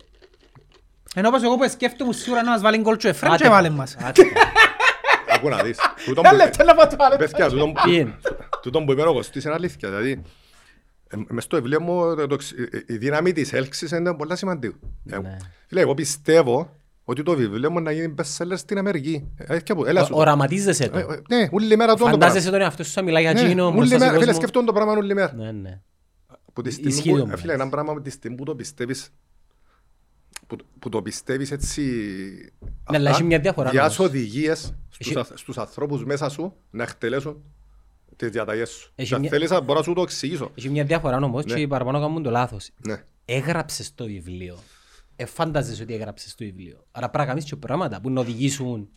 Ενώ 1.15 1.27
όπως 1.27 1.43
εγώ 1.43 1.57
που 1.57 1.69
σκέφτομαι 1.69 2.13
σίγουρα 2.13 2.43
να 2.43 2.51
μας 2.51 2.61
βάλει 2.61 2.77
γκολ 2.77 2.95
και 2.97 3.07
ο 3.07 3.09
Εφρέμ 3.09 3.31
Άτε 3.31 3.43
και 3.43 3.49
τα. 3.49 3.55
βάλε 3.55 3.69
μας. 3.69 3.95
Άτε 4.01 4.21
τα. 4.23 5.35
Άκου 5.35 5.49
να 5.49 5.63
δεις. 5.63 5.77
Τούτον 6.05 6.25
Ένα 6.25 6.33
που- 6.37 6.43
λεπτό 6.43 6.63
να 6.63 6.75
πάω 6.75 6.87
το 6.87 6.95
άλλο. 6.99 7.15
Παιδιά, 7.17 7.49
τούτον 7.49 7.73
που- 7.73 7.81
Τι 7.83 7.95
είναι; 7.95 8.15
τούτον 8.61 8.85
που 8.85 8.91
είπε 8.91 9.01
ο 9.01 9.13
Κωστής 9.13 9.43
είναι 9.43 9.53
αλήθεια. 9.53 9.89
Δηλαδή, 9.89 10.11
ε, 10.11 10.19
μες 11.27 11.43
στο 11.43 11.55
βιβλίο 11.57 11.81
μου 11.81 12.15
το- 12.15 12.27
το 12.27 12.33
εξ- 12.33 12.51
ε, 12.51 12.83
η 12.87 12.97
δύναμη 12.97 13.31
της 13.33 13.53
έλξης 13.53 13.91
είναι 13.91 14.13
πολλά 14.13 14.35
σημαντικό. 14.35 14.77
Ε, 15.09 15.17
Ναι. 15.19 15.37
Φίλε, 15.67 15.81
εγώ 15.81 15.93
πιστεύω 15.93 16.73
ότι 17.03 17.23
το 17.23 17.35
βιβλίο 17.35 17.71
μου 17.71 17.79
να 17.81 17.91
γίνει 17.91 18.13
best 18.17 18.37
seller 18.37 18.53
στην 18.57 18.77
Αμερική. 18.77 19.27
Ε, 19.37 19.45
αλήθεια 19.47 19.75
που- 19.75 19.85
έλα 19.85 20.03
σου 20.03 20.11
το. 20.11 20.17
Οραματίζεσαι 20.17 20.83
Ε, 20.83 20.87
το. 20.87 20.97
ε, 20.97 21.21
Ναι, 21.29 21.47
όλη 21.51 21.75
μέρα 21.77 21.93
το 21.95 22.05
Φαντάζεσαι 22.05 22.49
τον 22.51 22.61
εαυτό 22.61 22.83
σου 22.83 22.91
να 22.95 23.01
μιλάει 23.01 23.21
για 23.21 23.33
Ναι, 23.33 23.41
εκείνο 23.41 23.65
όλη 23.65 23.75
μπροστά 23.75 23.93
σε 23.93 23.99
μέρα, 23.99 24.11
φίλες, 24.11 24.25
κόσμο. 24.25 24.41
σκέφτομαι 24.41 24.65
το 24.65 24.73
πράγμα 24.73 24.91
όλη 24.93 25.13
μέρα. 25.13 25.33
Ναι, 25.35 25.51
ναι. 25.51 25.81
Που 26.53 26.61
τη 26.61 26.71
στιγμή 26.71 26.91
Ισχύει 26.91 27.09
που- 27.09 27.15
το 27.15 27.21
ε, 27.21 27.25
πράγμα. 27.25 27.41
Φίλε, 27.41 27.53
ένα 27.53 27.69
πράγμα 27.69 27.93
που 27.93 28.01
τη 28.01 28.09
στιγμή 28.09 28.37
που 28.37 28.43
το 28.43 28.55
πιστεύεις 28.55 29.09
που, 30.47 30.55
που 30.79 30.89
το 30.89 31.01
πιστεύεις 31.01 31.51
έτσι 31.51 31.81
Ναι, 32.59 32.69
αλλά 32.83 32.97
αυτά, 32.97 33.09
έχει 33.09 33.23
μια 33.23 33.39
διαφορά 33.39 33.69
διάσου 33.69 34.03
όμως. 34.03 34.13
οδηγίες 34.13 34.59
στους, 34.89 35.07
Έχει- 35.07 35.19
αθ- 35.19 35.37
στους 35.37 35.57
ανθρώπους 35.57 36.05
μέσα 36.05 36.29
σου 36.29 36.53
να 36.71 36.83
εκτελέσουν 36.83 37.43
τις 38.19 38.29
διαταγές 38.29 38.69
σου. 38.69 38.91
Έχει 38.95 39.07
Και 39.09 39.15
αν 39.15 39.21
μια- 39.21 39.29
θέλεις 39.29 39.49
να 39.49 39.59
μπορώ 39.61 39.79
να 39.79 39.85
σου 39.85 39.93
το 39.93 40.01
εξηγήσω. 40.01 40.51
Έχει 40.55 40.69
μια 40.69 40.83
διαφορά 40.83 41.17
όμως 41.17 41.45
Ναι. 41.45 41.53
και 41.53 41.59
οι 41.61 41.67
παραπάνω 41.67 41.99
κάνουν 41.99 42.23
το 42.23 42.29
λάθος. 42.29 42.69
Ναι. 42.87 43.03
Έγραψες 43.25 43.95
το 43.95 44.05
βιβλίο. 44.05 44.57
Εφάνταζες 45.15 45.79
ότι 45.81 45.93
έγραψες 45.93 46.35
το 46.35 46.45
βιβλίο. 46.45 46.77
Άρα 46.91 47.09
πρέπει 47.09 47.17
να 47.25 47.25
κάνεις 47.33 47.43
και 47.49 47.55
πράγματα 47.55 48.01
που 48.01 48.09
να 48.09 48.21
οδηγήσουν 48.21 48.89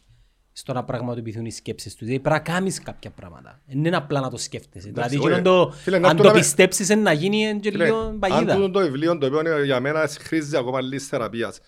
στο 0.53 0.73
να 0.73 0.85
πραγματοποιηθούν 0.85 1.45
οι 1.45 1.51
σκέψεις 1.53 1.95
τους. 1.95 2.07
Δηλαδή 2.07 2.23
πρέπει 2.23 2.37
να 2.37 2.43
κάνεις 2.55 2.81
κάποια 2.81 3.11
πράγματα. 3.11 3.61
Δεν 3.67 3.85
είναι 3.85 3.97
απλά 3.97 4.21
να 4.21 4.31
το 4.31 4.37
σκέφτεσαι. 4.37 4.91
Δηλαδή 4.91 5.17
όχι. 5.17 5.27
εκείνο 5.27 5.43
το, 5.43 5.71
Φίλε, 5.73 5.99
να 5.99 6.09
αν 6.09 6.17
το 6.17 6.23
το 6.23 6.29
να 6.29 6.35
με- 6.35 6.41
πιστέψεις 6.41 6.89
είναι 6.89 7.01
να 7.03 7.13
γίνει 7.13 7.61
και 7.61 7.71
Φίλε, 7.71 7.85
λίγο 7.85 7.97
αν 7.99 8.19
παγίδα. 8.19 8.55
τούτο 8.55 8.71
το 8.71 8.81
βιβλίο 8.81 9.19
το 9.19 9.27
οποίο 9.27 9.41
είναι 9.41 9.65
για 9.65 9.81
μένα 9.81 10.09
χρήζει 10.21 10.57
ακόμα 10.57 10.81
λίγης 10.81 11.07
θεραπείας. 11.07 11.61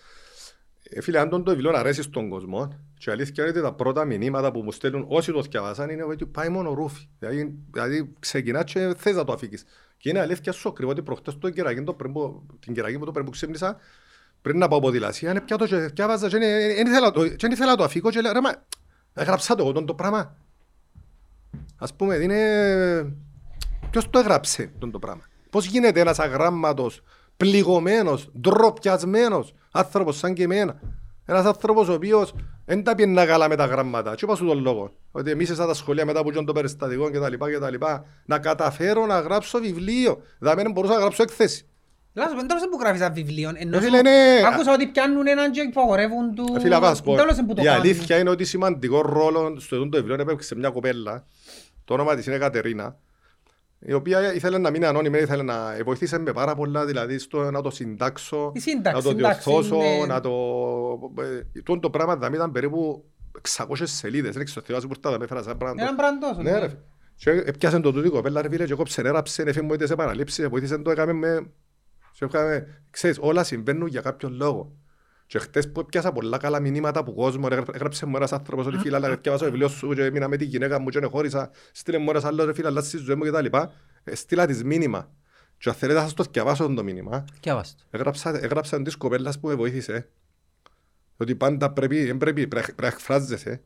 Ε, 0.89 1.01
Φίλε, 1.01 1.19
αν 1.19 1.29
τούτο 1.29 1.43
το 1.43 1.51
βιβλίο 1.51 1.71
αρέσει 1.75 2.01
στον 2.01 2.29
κόσμο 2.29 2.79
και 2.97 3.09
η 3.09 3.13
αλήθεια 3.13 3.43
είναι 3.43 3.51
ότι 3.51 3.61
τα 3.61 3.73
πρώτα 3.73 4.05
μηνύματα 4.05 4.51
που 4.51 4.61
μου 4.61 4.71
στέλνουν 4.71 5.05
όσοι 5.07 5.31
το 5.31 5.41
διαβάσαν 5.41 5.89
είναι 5.89 6.03
ότι 6.03 6.25
πάει 6.25 6.49
μόνο 6.49 6.73
ρούφι. 6.73 7.07
Δηλαδή, 7.19 7.55
δηλαδή 7.71 8.13
ξεκινά 8.19 8.63
και 8.63 8.93
θες 8.97 9.15
να 9.15 9.23
το 9.23 9.33
αφήκεις. 9.33 9.65
Και 9.97 10.09
είναι 10.09 10.19
αλήθεια 10.19 10.51
σου 10.51 10.69
ακριβώ 10.69 10.91
ότι 10.91 11.01
προχτές 11.01 11.37
το 11.37 11.49
κεράκι, 11.49 11.83
το 11.83 11.93
πριν 11.93 12.13
που- 12.13 12.45
την 12.59 12.73
κεράκι 12.73 12.97
μου 12.97 13.05
το 13.05 13.11
πριν 13.11 13.25
που 13.25 13.31
ξύπνησα, 13.31 13.77
πριν 14.41 14.57
να 14.57 14.67
πάω 14.67 14.79
ποδηλασία, 14.79 15.29
είναι 15.31 15.41
πια 15.41 15.57
το 15.57 15.65
και 15.67 15.75
διάβαζα 15.77 16.29
και 16.29 16.37
δεν 16.37 16.87
ήθελα 16.87 17.11
το- 17.11 17.27
και 17.27 17.35
δεν 17.39 17.51
ήθελα 17.51 17.71
να 17.71 17.77
το 17.77 17.83
αφήκω 17.83 18.09
και 18.09 18.21
λέω, 18.21 18.31
ρε 18.31 18.41
μα, 18.41 18.49
έγραψα 19.13 19.55
το 19.55 19.63
εγώ 19.63 19.71
τον 19.71 19.85
το 19.85 19.93
πράγμα. 19.93 20.35
Ας 21.77 21.93
πούμε, 21.93 22.15
είναι... 22.15 23.15
Ποιος 23.89 24.09
το 24.09 24.19
έγραψε 24.19 24.71
τον 24.79 24.91
το 24.91 24.99
πράγμα; 24.99 25.21
Πώς 25.49 25.65
γίνεται 25.65 25.99
ένας 25.99 26.19
αγράμματος, 26.19 27.03
πληγωμένος, 27.37 28.31
ντροπιασμένος 28.39 29.53
άνθρωπος 29.71 30.17
σαν 30.17 30.33
και 30.33 30.43
εμένα; 30.43 30.79
Ένας 31.25 31.45
άνθρωπος 31.45 31.87
ο 31.87 31.93
οποίος 31.93 32.33
δεν 32.65 32.83
τα 32.83 32.95
πιένα 32.95 33.25
καλά 33.25 33.49
με 33.49 33.55
τα 33.55 33.65
γράμματα. 33.65 34.11
Τι 34.15 34.19
είπα 34.23 34.35
σου 34.35 34.45
τον 34.45 34.59
λόγο. 34.61 34.91
Ότι 35.11 35.31
εμείς 35.31 35.49
στα 35.49 35.65
τα 35.67 35.73
σχολεία 35.73 36.05
μετά 36.05 36.23
που 36.23 36.29
ήταν 36.31 36.45
το 36.45 36.53
περιστατικό 36.53 37.09
και 37.11 37.19
τα 37.19 37.29
λοιπά 37.29 37.49
και 37.51 37.57
τα 37.59 37.69
λοιπά. 37.69 38.05
Να 38.25 38.39
καταφέρω 38.39 39.05
να 39.05 39.19
γράψω 39.19 39.59
βιβλίο. 39.59 40.21
Δηλαδή 40.39 40.61
δεν 40.61 40.71
μπορούσα 40.71 40.93
να 40.93 40.99
γράψω 40.99 41.23
έκθεση. 41.23 41.65
Λάθος, 42.13 42.35
δεν 42.35 42.47
τέλος 42.47 42.63
που 42.71 42.77
γράφεις 42.79 43.01
ένα 43.01 43.09
βιβλίο. 43.09 43.51
Ενώ 43.55 43.77
Ε, 43.77 43.79
σου- 43.79 43.85
φίλε, 43.89 44.01
ναι. 44.01 44.41
Άκουσα 44.53 44.73
ότι 44.73 44.87
πιάνουν 44.87 45.27
έναν 45.27 45.51
και 45.51 45.61
υπογορεύουν 45.61 46.35
του... 46.35 46.53
Ε, 46.57 46.59
Φίλε, 46.59 46.79
να 46.79 46.95
σου 46.95 47.03
πω, 47.03 47.15
Τέλος 47.15 47.35
που 47.47 47.53
το 47.53 47.61
η 47.61 47.65
κάνουν. 47.65 47.79
αλήθεια 47.81 48.17
είναι 48.19 48.29
ότι 48.29 48.45
σημαντικό 48.45 49.01
ρόλο 49.01 49.59
στο 49.59 49.89
το 49.89 49.97
βιβλίο 49.97 50.15
έπαιξε 50.19 50.55
μια 50.55 50.69
κοπέλα, 50.69 51.25
το 51.85 51.93
όνομα 51.93 52.15
της 52.15 52.25
είναι 52.25 52.37
Κατερίνα, 52.37 52.97
η 53.87 53.93
οποία 53.93 54.33
ήθελε 54.33 54.57
να 54.57 54.69
μείνει 54.69 54.85
ανώνυμη, 54.85 55.17
ήθελε 55.17 55.43
να 55.43 55.77
βοηθήσει 55.85 56.19
με 56.19 56.31
πάρα 56.33 56.55
πολλά, 56.55 56.85
δηλαδή 56.85 57.17
στο 57.17 57.51
να 57.51 57.61
το 57.61 57.69
συντάξω, 57.69 58.51
Η 58.55 58.59
σύνταξη, 58.59 58.97
να 58.97 59.03
το 59.13 59.17
εντάξει, 59.19 59.49
διορθώσω, 59.49 59.75
είναι- 59.75 60.05
να 60.05 60.19
το... 60.21 60.31
ε, 61.19 61.59
τούτο 61.61 61.79
το 61.79 61.89
πράγμα 61.89 62.15
δηλαδή 62.15 62.35
ήταν 62.35 62.51
περίπου 62.51 63.05
600 63.57 63.65
σελίδες, 63.83 64.35
δεν 64.35 64.45
ξέρω, 64.45 64.65
θυμάσαι 64.65 64.87
που 64.87 64.99
τα 64.99 65.17
έφερα 65.21 65.43
σαν 65.43 65.57
πράγμα. 65.57 65.81
Έναν 65.81 65.95
πράγμα 65.95 66.19
τόσο, 66.19 66.41
Ναι 66.41 66.51
ναι. 66.51 66.59
ρε. 66.59 66.67
φίλε. 66.67 66.79
Και 67.15 67.29
έπιασε 67.49 67.79
το 67.79 67.91
τούτο 67.91 68.07
η 68.07 68.09
κοπέλα 68.09 68.41
ρε 68.41 68.49
φίλε 68.49 68.65
και 68.65 68.73
κόψε, 68.73 69.01
έγραψε, 69.01 69.41
έφυγε 69.41 69.61
μου 69.65 69.73
είτε 69.73 69.85
σε 69.87 69.95
παραλήψεις, 69.95 70.47
βοήθησε 70.47 70.77
το, 70.77 70.91
έκαμε 70.91 71.13
με... 71.13 71.47
Και 72.11 72.25
έκαμε, 72.25 72.67
ξέρεις, 72.89 73.17
όλα 73.21 73.43
συμβαίνουν 73.43 73.87
για 73.87 74.01
κάποιον 74.01 74.33
λόγο. 74.33 74.71
Και 75.27 75.39
χτες 75.39 75.71
που 75.71 75.79
έπιασα 75.79 76.11
πολλά 76.11 76.37
καλά 76.37 76.59
μηνύματα 76.59 76.99
από 76.99 77.13
κόσμο, 77.13 77.47
ρε, 77.47 77.61
έγραψε 77.73 78.05
μου 78.05 78.15
ένας 78.15 78.33
άνθρωπος 78.33 78.65
ότι 78.65 78.77
φίλε, 78.77 78.95
αλλά 78.95 79.15
διάβασα 79.15 79.45
το 79.45 79.51
βιβλίο 79.51 79.67
σου 79.67 79.93
και 79.93 80.03
έμεινα 80.03 80.27
με 80.27 80.37
τη 80.37 80.45
γυναίκα 80.45 80.79
μου 80.79 80.89
και 80.89 81.05
χώρισα, 81.05 81.51
στείλε 81.71 81.97
μου 81.97 82.09
ένας 82.09 82.23
άλλος 82.23 82.45
ρε 82.45 82.53
φίλε, 82.53 82.67
αλλά 82.67 82.81
στη 82.81 82.97
ζωή 82.97 83.15
μου 83.15 83.23
και 83.23 83.31
τα 83.31 83.41
λοιπά. 83.41 83.71
Ε, 84.03 84.15
Στείλα 84.15 84.45
της 84.45 84.63
μήνυμα. 84.63 85.11
Και 85.57 85.69
αν 85.69 85.75
θέλετε 85.75 85.99
θα 85.99 86.05
σας 86.05 86.13
το 86.13 86.23
διαβάσω 86.31 86.73
το 86.73 86.83
μήνυμα. 86.83 87.25
Διάβασε 87.41 87.75
το. 87.77 87.83
Έγραψα, 87.89 88.39
έγραψα 88.43 88.81
της 88.81 88.95
κοπέλας 88.95 89.39
που 89.39 89.47
με 89.47 89.53
βοήθησε 89.53 90.09
ότι 91.17 91.35
πάντα 91.35 91.71
πρέπει, 91.71 92.05
δεν 92.05 92.17
πρέπει, 92.17 92.47
πρέπει 92.47 92.73
να 92.81 92.87
εκφράζεσαι. 92.87 93.61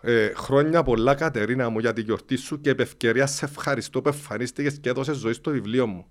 Ε, 0.00 0.32
χρόνια 0.34 0.82
πολλά 0.82 1.14
Κατερίνα 1.14 1.68
μου 1.68 1.78
για 1.78 1.92
την 1.92 2.04
γιορτή 2.04 2.36
σου 2.36 2.60
και 2.60 2.70
επ' 2.70 2.80
ευκαιρία 2.80 3.26
σε 3.26 3.44
ευχαριστώ 3.44 4.02
που 4.02 4.08
εμφανίστηκες 4.08 4.78
και 4.78 4.88
έδωσες 4.88 5.16
ζωή 5.16 5.32
στο 5.32 5.50
βιβλίο 5.50 5.86
μου. 5.86 6.06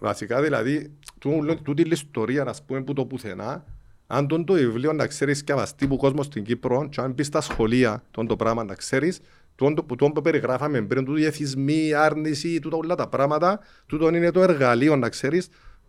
Βασικά 0.00 0.40
δηλαδή, 0.42 0.96
τού- 1.18 1.62
τούτη 1.62 1.82
η 1.82 1.88
ιστορία 1.90 2.44
να 2.44 2.54
πούμε 2.66 2.82
που 2.82 2.92
το 2.92 3.06
πουθενά, 3.06 3.64
αν 4.06 4.26
τον 4.28 4.44
το 4.44 4.52
βιβλίο 4.54 4.92
να 4.92 5.06
ξέρεις 5.06 5.44
και 5.44 5.52
αβαστεί 5.52 5.86
που 5.86 5.96
κόσμος 5.96 6.26
στην 6.26 6.44
Κύπρο 6.44 6.88
και 6.88 7.00
αν 7.00 7.12
μπεις 7.12 7.26
στα 7.26 7.40
σχολεία 7.40 8.02
τον 8.10 8.26
το 8.26 8.36
πράγμα 8.36 8.64
να 8.64 8.74
ξέρεις, 8.74 9.20
τον 9.54 9.74
το, 9.74 9.84
που 9.84 9.94
τον 9.96 10.12
που 10.12 10.20
περιγράφαμε 10.20 10.82
πριν, 10.82 11.04
τούτο 11.04 11.18
οι 11.18 11.24
εθισμοί, 11.24 11.86
η 11.86 11.94
άρνηση, 11.94 12.58
τούτα 12.58 12.76
όλα 12.76 12.94
τα 12.94 13.08
πράγματα, 13.08 13.60
τούτο 13.86 14.08
είναι 14.08 14.30
το 14.30 14.42
εργαλείο 14.42 14.96
να 14.96 15.08
ξέρεις, 15.08 15.48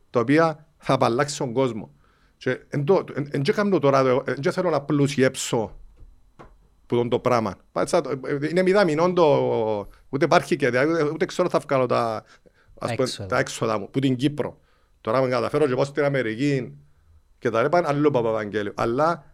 το 0.10 0.20
οποίο 0.20 0.66
θα 0.78 0.94
απαλλάξει 0.94 1.38
τον 1.38 1.54
κόσμο. 1.54 1.92
Και 2.38 2.60
εν 2.70 2.84
το- 2.84 3.04
εν- 3.16 3.28
εν 3.32 3.42
και 3.42 3.52
κάνω 3.52 3.80
τώρα, 3.80 4.04
το- 4.04 4.24
εν 4.26 4.36
και 4.36 4.52
θέλω 4.52 4.70
να 4.70 4.82
πλουσιέψω 4.82 5.80
που 6.86 6.96
τον 6.96 7.10
το 7.10 7.20
πράγμα. 7.20 7.56
Πάτσα, 7.72 8.02
το- 8.02 8.10
ε, 8.10 8.48
Είναι 8.50 8.62
μηδαμινόν 8.62 9.14
το, 9.14 9.26
ούτε 10.10 10.26
υπάρχει 10.26 10.56
και 10.56 10.68
ούτε, 10.68 11.04
ούτε 11.14 11.26
ξέρω 11.26 11.50
θα 11.50 11.60
βγάλω 11.60 11.86
τα, 11.86 12.24
ας 12.84 12.90
πούμε, 12.92 13.04
Έξοδα. 13.04 13.26
τα 13.28 13.40
έξοδα 13.40 13.80
μου, 13.80 13.90
που 13.90 14.00
την 14.00 14.16
Κύπρο. 14.16 14.60
Τώρα 15.02 15.22
με 15.22 15.30
καταφέρω 15.30 15.68
και 15.68 15.76
πάω 15.76 15.86
στην 15.86 16.04
Αμερική 16.04 16.74
και 17.40 17.50
τα 17.50 17.62
ρέπαν 17.62 17.86
άλλο 17.86 18.12
Παπαβαγγέλιο. 18.12 18.72
Αλλά 18.76 19.34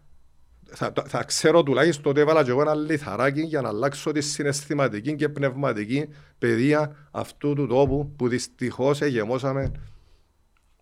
θα, 0.70 0.92
θα- 0.96 1.04
θα 1.08 1.24
ξέρω 1.24 1.64
τουλάχιστον 1.64 2.12
ότι 2.12 2.20
έβαλα 2.22 2.44
και 2.44 2.50
εγώ 2.50 2.62
ένα 2.62 2.76
λιθαράκι 2.76 3.42
για 3.42 3.62
να 3.62 3.68
αλλάξω 3.68 4.12
τη 4.12 4.22
συναισθηματική 4.22 5.16
και 5.16 5.30
πνευματική 5.30 6.10
παιδεία 6.38 6.96
αυτού 7.12 7.54
του 7.54 7.68
τόπου 7.68 8.14
που 8.16 8.28
δυστυχώς 8.28 9.02
εγεμώσαμε 9.02 9.72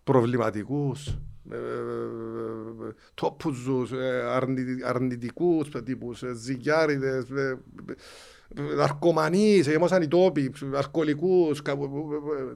προβληματικούς, 0.04 1.06
ε, 1.50 1.56
τόπουζους, 3.14 3.92
ε, 3.92 4.22
αρνητι- 4.30 4.84
αρνητικούς 4.84 5.68
τύπους, 5.84 6.22
ε, 8.54 8.60
ζυγιάριδες, 8.60 8.70
ε, 8.70 8.72
ε, 8.72 8.76
ναρκωμανείς, 8.76 9.66
εγεμώσαν 9.66 10.02
οι 10.02 10.08
τόποι, 10.08 10.52
αλκοολικούς, 10.76 11.62
κα- 11.62 11.70
ε, 11.72 11.74
ε, 11.74 11.78
ε, 11.78 12.54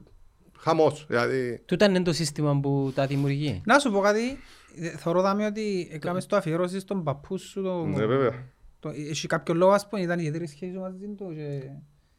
χαμός. 0.59 1.05
Δηλαδή, 1.09 1.63
Τούτα 1.67 1.85
είναι 1.85 2.03
το 2.03 2.13
σύστημα 2.13 2.61
που 2.61 2.93
τα 2.95 3.07
δημιουργεί; 3.07 3.61
Να 3.65 3.79
σου 3.79 3.91
πω 3.93 4.01
κάτι, 4.01 4.39
ε, 4.77 4.89
θωρώ 4.89 5.21
δάμε 5.21 5.47
ότι 5.47 5.89
έκαμες 5.93 6.23
στο 6.23 6.37
αφιερώσεις 6.37 6.83
στον 6.83 7.03
παππού 7.05 7.39
σου 7.39 7.63
το... 7.63 7.85
ναι 7.85 8.07
βέβαια. 8.07 8.33
το- 8.81 8.89
Έχει 9.11 9.27
κάποιο 9.27 9.55
λόγο 9.55 9.73
ας 9.73 9.89
πούμε, 9.89 10.03
ήταν 10.03 10.19
η 10.19 10.23
ιδιαίτερη 10.27 10.47
σχέση 10.51 10.73
σου 10.73 10.81
μαζί 10.81 11.07
του 11.07 11.33
και... 11.35 11.71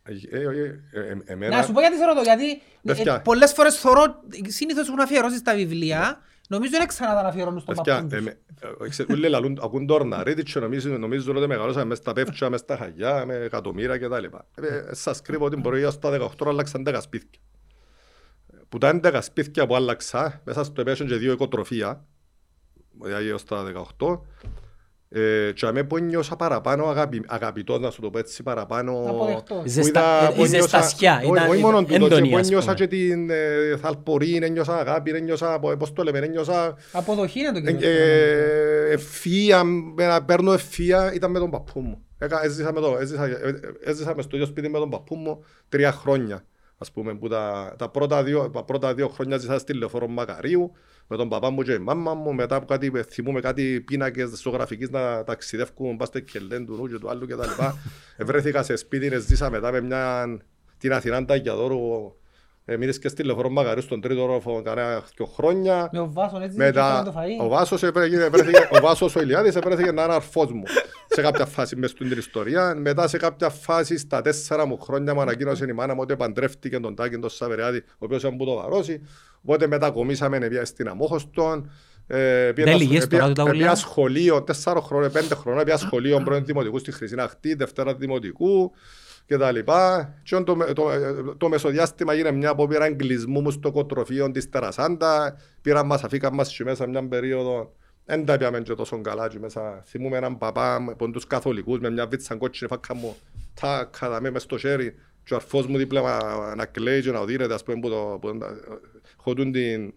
Ε, 0.03 0.37
ε, 0.37 0.41
ε, 0.41 0.99
ε, 1.09 1.17
εμένα- 1.25 1.55
Να 1.57 1.63
σου 1.63 1.71
πω 1.73 1.79
γιατί 1.79 1.95
σε 1.97 2.05
ρωτώ, 2.05 2.21
γιατί 2.21 2.61
Παιδιά. 2.83 3.15
ε, 3.15 3.19
πολλές 3.23 3.53
φορές 3.53 3.75
θωρώ, 3.75 4.21
συνήθως 4.47 4.87
έχουν 4.87 4.99
αφιερώσει 4.99 5.37
στα 5.37 5.55
βιβλία, 5.55 6.19
νομίζω 6.51 6.77
δεν 6.77 6.87
ξανά 6.87 7.21
τα 7.21 7.27
αφιερώνουν 7.27 7.59
στον 7.59 7.75
Παιδιά, 7.75 7.93
παππούν 7.93 8.09
τους. 8.09 8.17
εμέ- 8.17 8.37
ε, 8.83 8.89
ξέρετε, 8.89 9.13
όλοι 9.13 9.29
λαλούν- 9.29 9.59
ακούν 9.63 9.85
το 9.87 9.93
Ορναρίτη 9.93 10.43
και 10.43 10.59
νομίζουν 10.59 10.99
νομίζουν 10.99 11.35
ότι 11.35 11.47
μεγαλώσαμε 11.47 11.85
μες 11.85 11.97
στα 11.97 12.13
πεύτσια, 12.13 12.49
μες 12.49 12.59
στα 12.59 12.77
χαγιά, 12.77 13.25
με 13.25 13.35
εκατομμύρια 13.35 13.97
κτλ. 13.97 14.23
Ε, 14.65 14.93
Σας 14.93 15.21
κρύβω 15.21 15.45
ότι 15.45 15.55
μπορεί 15.55 15.83
ως 15.83 15.99
τα 15.99 16.09
18 16.09 16.49
αλλάξαν 16.49 16.83
10 16.87 17.01
σπίτια. 17.01 17.39
Που 18.69 18.77
τα 18.77 18.87
11 18.89 19.21
σπίτια 19.21 19.67
που 19.67 19.75
άλλαξα, 19.75 20.41
μέσα 20.45 20.63
στο 20.63 20.81
επέσουν 20.81 21.07
και 21.07 21.15
δύο 21.15 21.31
οικοτροφία, 21.31 22.05
δηλαδή 23.03 23.31
ως 23.31 23.43
τα 23.43 23.63
18, 23.63 24.21
ε, 25.13 25.51
και 25.55 25.65
αμέ 25.65 25.83
που 25.83 25.97
νιώσα 25.97 26.35
παραπάνω 26.35 26.85
αγαπη, 26.85 27.23
αγαπητός, 27.27 27.79
να 27.79 27.89
σου 27.89 28.01
το 28.01 28.09
πω 28.09 28.17
έτσι, 28.17 28.43
παραπάνω... 28.43 29.01
Να 29.03 29.09
αποδεχτώ. 29.09 29.55
που 29.55 29.61
Ζεστα- 29.65 29.99
είδα- 30.19 30.31
ε, 30.31 30.35
που 30.35 30.43
η 30.43 30.47
ζεστασιά 30.47 31.15
όχι- 31.23 31.31
ήταν- 31.31 31.49
όχι 31.49 31.61
μόνο 31.61 31.79
ήταν 31.79 31.85
τούτο, 31.85 32.07
και 32.07 32.13
έντονη, 32.13 32.29
που 32.29 32.37
ας 32.37 32.45
ένιωσα 32.47 32.73
πούμε. 32.73 32.75
και 32.75 32.87
την 32.87 33.29
ε, 33.29 33.77
θαλπορή, 33.81 34.39
ένιωσα 34.41 34.77
αγάπη, 34.79 35.11
ένιωσα, 35.11 35.59
πώς 35.79 35.93
το 35.93 36.03
λέμε, 36.03 36.19
ένιωσα 36.19 36.75
Αποδοχή 36.91 37.39
είναι 37.39 37.51
το 37.51 37.57
ε, 37.57 37.71
κύριο. 37.71 37.89
ε, 37.89 38.91
ευθεία, 38.91 39.63
με 39.63 40.07
να 40.07 40.23
παίρνω 40.23 40.51
ευθεία 40.53 41.13
ήταν 41.13 41.31
με 41.31 41.39
τον 41.39 41.49
παππού 41.49 41.79
μου. 41.79 42.01
Έκα- 42.17 42.43
Έζησα, 42.43 42.73
με 42.73 42.79
το, 42.79 42.97
έζησα, 42.99 43.25
ε, 43.25 43.59
έζησα 43.83 44.15
μες 44.15 44.25
στο 44.25 44.35
ίδιο 44.35 44.47
σπίτι 44.47 44.69
με 44.69 44.77
τον 44.77 44.89
παππού 44.89 45.15
μου 45.15 45.43
τρία 45.69 45.91
χρόνια. 45.91 46.45
Ας 46.77 46.91
πούμε, 46.91 47.13
που 47.15 47.27
τα, 47.27 47.73
τα, 47.77 47.89
πρώτα 47.89 48.23
δύο, 48.23 48.49
τα 48.49 48.63
πρώτα 48.63 48.93
δύο 48.93 49.07
χρόνια 49.07 49.37
ζήσα 49.37 49.59
στη 49.59 49.73
λεωφόρο 49.73 50.07
Μακαρίου 50.07 50.71
με 51.11 51.17
τον 51.17 51.29
παπά 51.29 51.49
μου 51.49 51.61
και 51.61 51.71
η 51.71 51.79
μάμα 51.79 52.13
μου. 52.13 52.33
Μετά 52.33 52.55
από 52.55 52.65
κάτι, 52.65 52.91
θυμούμε 53.09 53.39
κάτι 53.39 53.81
πίνακες 53.81 54.41
ζωγραφικής 54.41 54.89
να 54.89 55.23
ταξιδεύκουν 55.23 55.97
πας 55.97 56.07
στο 56.07 56.19
κελέν 56.19 56.65
του 56.65 56.75
νου 56.75 56.87
και 56.87 56.97
του 56.97 57.09
άλλου 57.09 57.25
κτλ. 57.27 57.63
Βρέθηκα 58.27 58.63
σε 58.63 58.75
σπίτι, 58.75 59.05
ε, 59.05 59.19
ζήσα 59.19 59.49
μετά 59.49 59.71
με 59.71 59.81
μια, 59.81 60.37
την 60.77 60.93
Αθηνά 60.93 61.25
Ταγιαδόρου. 61.25 62.13
Μείνες 62.65 62.99
και 62.99 63.07
στη 63.07 63.23
λεωφόρο 63.23 63.49
Μακαρίου 63.49 63.81
στον 63.81 64.01
τρίτο 64.01 64.23
όροφο 64.23 64.61
κανένα 64.61 65.03
δύο 65.15 65.25
χρόνια. 65.25 65.89
Με 65.91 65.99
ο 65.99 66.11
Βάσον 66.11 66.41
έτσι 66.41 66.57
Μετά, 66.57 67.01
και 67.05 67.11
το 67.11 67.19
φαΐ. 67.19 67.45
ο 67.45 67.47
Βάσος, 67.47 67.83
εβρέ- 67.83 68.29
βρέθηκε- 68.29 68.67
ο 68.71 68.79
Βάσος 68.81 69.15
ο 69.15 69.21
Ηλιάδης 69.21 69.59
βρέθηκε 69.63 69.91
να 69.91 70.03
είναι 70.03 70.13
αρφός 70.13 70.51
μου 70.51 70.63
σε 71.07 71.21
κάποια 71.21 71.45
φάση 71.45 71.75
μες 71.75 71.89
στην 71.89 72.11
ιστορία. 72.11 72.75
Μετά 72.77 73.07
σε 73.07 73.17
κάποια 73.17 73.49
φάση 73.49 73.97
στα 73.97 74.21
τέσσερα 74.21 74.65
μου 74.65 74.77
χρόνια 74.79 75.13
μου 75.13 75.21
ανακοίνωσε 75.21 75.65
η 75.69 75.71
μάνα 75.73 75.93
μου 75.93 75.99
ότι 76.03 76.15
παντρεύτηκε 76.15 76.79
τον 76.79 76.95
Τάκη 76.95 77.17
τον 77.17 77.29
Σαβεριάδη, 77.29 77.77
ο 77.77 77.95
οποίος 77.97 78.21
ήταν 78.23 78.37
που 78.37 78.45
το 78.45 78.53
βαρώσει. 78.55 79.01
Οπότε 79.43 79.67
μετακομίσαμε 79.67 80.47
πια 80.47 80.65
στην 80.65 80.87
Αμόχωστον. 80.87 81.71
Ε, 82.07 82.51
πήγα- 82.55 82.71
ηλικίες 82.71 83.07
πήγα- 83.07 83.21
τώρα 83.21 83.33
του 83.33 83.43
τα 83.43 83.49
πήγα 83.51 83.63
ούλα; 83.65 83.75
σχολείο, 83.75 84.41
τέσσερα 84.41 84.81
χρόνια, 84.81 85.09
πέντε 85.09 85.35
χρόνια, 85.35 85.63
πήγα 85.63 85.77
σχολείο 85.77 86.21
πρώην 86.23 86.45
δημοτικού 86.45 86.79
στη 86.79 86.91
Χρυσή 86.91 87.15
Αχτή, 87.19 87.53
Δευτέρα 87.53 87.95
δημοτικού 87.95 88.71
και 89.31 89.37
τα 89.37 89.51
λοιπά. 89.51 90.13
Και 90.23 90.39
το, 90.39 90.57
το, 90.73 90.89
το 91.37 91.49
μεσοδιάστημα 91.49 92.13
έγινε 92.13 92.31
μια 92.31 92.49
απόπειρα 92.49 92.85
εγκλισμού 92.85 93.41
μου 93.41 93.51
στο 93.51 93.71
κοτροφείο 93.71 94.31
της 94.31 94.49
Τερασάντα. 94.49 95.37
Πήραν 95.61 95.85
μας, 95.85 96.03
αφήκαν 96.03 96.33
μας 96.33 96.55
και 96.55 96.63
μέσα 96.63 96.87
μια 96.87 97.07
περίοδο. 97.07 97.73
Δεν 98.05 98.25
τα 98.25 98.37
πιάμε 98.37 98.61
και 98.61 98.73
τόσο 98.73 99.01
καλά 99.01 99.27
και 99.27 99.39
μέσα. 99.39 99.83
Θυμούμε 99.85 100.17
έναν 100.17 100.37
παπά 100.37 100.75
από 100.75 101.11
τους 101.11 101.27
καθολικούς 101.27 101.79
με 101.79 101.89
μια 101.89 102.07
βίτσα 102.07 102.35
κότσινη 102.35 102.69
φάκα 102.69 102.95
μου. 102.95 103.15
Τα 103.61 103.89
καταμε 103.99 104.29
μες 104.31 104.41
στο 104.41 104.57
χέρι. 104.57 104.95
Και 105.23 105.33
ο 105.33 105.35
αρφός 105.35 105.67
μου 105.67 105.77
δίπλα 105.77 106.01
να- 106.01 106.55
να 106.55 106.65
κλαίει 106.65 107.01
και 107.01 107.11
να 107.11 107.19
οδύρεται 107.19 107.53
ας 107.53 107.63
πούμε 107.63 107.79
που 107.79 107.89
το... 107.89 108.17
που 108.21 108.37
το- 108.37 108.45
χωτούν 109.17 109.51
την 109.51 109.93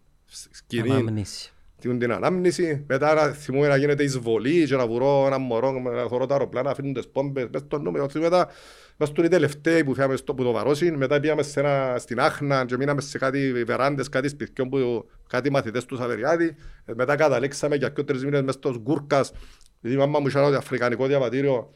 σκηνή 0.50 0.90
Ανάμνηση. 0.90 1.52
την, 1.80 1.98
την 1.98 2.12
ανάμνηση, 2.12 2.84
μετά 2.88 3.14
να 3.14 3.22
θυμούμε 3.28 3.68
να 3.68 3.76
γίνεται 3.76 4.02
εισβολή 4.02 4.66
και 4.66 4.76
να 4.76 4.86
βουρώ 4.86 5.26
ένα 5.26 5.38
μωρό, 5.38 5.72
να 5.72 6.08
θωρώ 6.08 6.26
τα 6.26 6.34
αεροπλάνα, 6.34 6.66
να 6.66 6.70
αφήνουν 6.72 6.92
τις 6.92 7.08
πόμπες, 7.08 7.46
μες 7.52 7.62
στο 7.66 7.78
νούμερο, 7.78 8.06
μετά 8.14 8.48
μας 8.96 9.12
τον 9.12 9.24
οι 9.24 9.28
τελευταίοι 9.28 9.84
που 9.84 9.94
φύγαμε 9.94 10.16
στο 10.16 10.34
που 10.34 10.42
το 10.42 10.52
βαρόσι, 10.52 10.90
μετά 10.90 11.20
πήγαμε 11.20 11.42
σε 11.42 11.60
ένα, 11.60 11.94
στην 11.98 12.20
Άχνα 12.20 12.64
και 12.64 12.76
μείναμε 12.76 13.00
σε 13.00 13.18
κάτι 13.18 13.64
βεράντες, 13.64 14.08
κάτι 14.08 14.28
σπιτιών 14.28 14.68
που 14.68 15.08
κάτι 15.28 15.50
μαθητές 15.50 15.84
του 15.84 15.96
Σαβεριάδη, 15.96 16.56
Ε, 16.84 16.92
μετά 16.94 17.16
καταλήξαμε 17.16 17.76
για 17.76 17.88
και 17.88 18.02
τρεις 18.02 18.24
μήνες 18.24 18.42
μες 18.42 18.54
στο 18.54 18.74
Γκούρκας, 18.80 19.32
γιατί 19.80 19.96
η 19.96 19.98
μαμά 19.98 20.18
μου 20.18 20.26
είχε 20.26 20.38
ένα 20.38 20.56
αφρικανικό 20.56 21.06
διαβατήριο, 21.06 21.72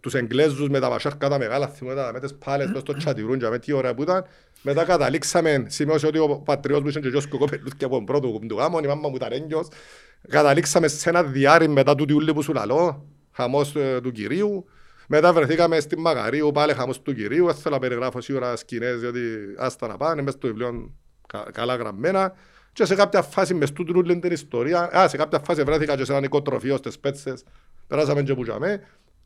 τους 0.00 0.14
Εγγλέζους 0.14 0.68
με 0.68 0.80
τα 0.80 0.88
μασάρκα 0.88 1.28
τα 1.28 1.38
μεγάλα, 1.38 1.68
θυμούμε 1.68 1.96
τα 1.96 2.10
με 2.12 2.20
τις 2.20 2.34
πάλες 2.34 2.70
μες 2.70 2.80
στο 2.80 2.96
τσατιρούν 2.96 3.38
και 3.38 3.48
με 3.48 3.58
τι 3.58 3.72
ωραία 3.72 3.94
που 3.94 4.02
ήταν. 4.02 4.24
Μετά 4.62 4.84
καταλήξαμε, 4.84 5.64
σημειώσε 5.68 6.06
ότι 6.06 6.18
ο 6.18 6.42
πατριός 6.44 6.80
μου 6.80 6.88
είχε 6.88 7.00
και 7.00 7.08
γιος 7.08 7.26
κοπελούθια 7.26 7.86
από 7.86 7.94
τον 7.94 8.04
πρώτο 8.04 8.28
κουμπ 8.28 8.48
του 8.48 8.56
γάμων, 8.56 8.84
η 8.84 8.86
μάμα 8.86 9.08
μου 9.08 9.16
ήταν 9.16 9.32
έγκυος. 9.32 9.68
Καταλήξαμε 10.28 10.88
σε 10.88 11.08
ένα 11.08 11.22
διάρρη 11.22 11.68
μετά 11.68 11.94
του 11.94 12.04
τιούλη 12.04 12.32
που 12.32 12.42
σου 12.42 12.52
λαλώ, 12.52 13.06
χαμός 13.32 13.74
ε, 13.76 14.00
του 14.02 14.12
Κυρίου. 14.12 14.66
Μετά 15.08 15.32
βρεθήκαμε 15.32 15.80
στη 15.80 15.98
Μαγαρίου, 15.98 16.50
πάλι 16.54 16.72
χαμός 16.72 17.02
του 17.02 17.14
Κυρίου. 17.14 17.46
Δεν 17.46 17.54
θέλω 17.54 17.74
να 17.74 17.80
περιγράφω 17.80 18.20
σίγουρα 18.20 18.56
σκηνές, 18.56 19.00
διότι 19.00 19.20
άστα 19.58 19.86
να 19.86 19.96
πάνε, 19.96 20.22
μες 20.22 20.32
στο 20.32 20.46
βιβλίο 20.46 20.94
κα- 21.28 21.48
καλά 21.52 21.74
γραμμένα. 21.76 22.34
Και 22.72 22.84
σε 22.84 22.94
κάποια 22.94 23.22
φάση 23.22 23.54
μες 23.54 23.72
τούτου 23.72 23.92
όλη 23.96 24.18
την 24.18 24.32
ιστορία, 24.32 24.96
α, 24.98 25.08
σε 25.08 25.16
κάποια 25.16 25.38
φάση 25.38 25.62
βρέθηκα 25.62 25.96
και 25.96 26.04
σε 26.04 26.12
ένα 26.12 26.20
νοικοτροφείο 26.20 26.76
στις 26.76 26.98
Πέτσες, 26.98 27.44
περάσαμε 27.86 28.22
και 28.22 28.34
που 28.34 28.42
τζαμέ, 28.42 28.80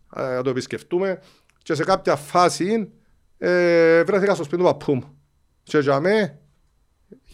α, 0.08 0.22
να 0.34 0.42
το 0.42 0.50
επισκεφτούμε. 0.50 1.20
Και 1.62 1.74
σε 1.74 1.84
κάποια 1.84 2.16
φάση 2.16 2.90
ε, 3.38 4.02
βρέθηκα 4.04 4.34
στο 4.34 4.44
σπίτι 4.44 4.62
του 4.62 4.68
παππού 4.68 4.94
μου. 4.94 5.18
Και 5.62 5.78
τζαμέ, 5.78 6.38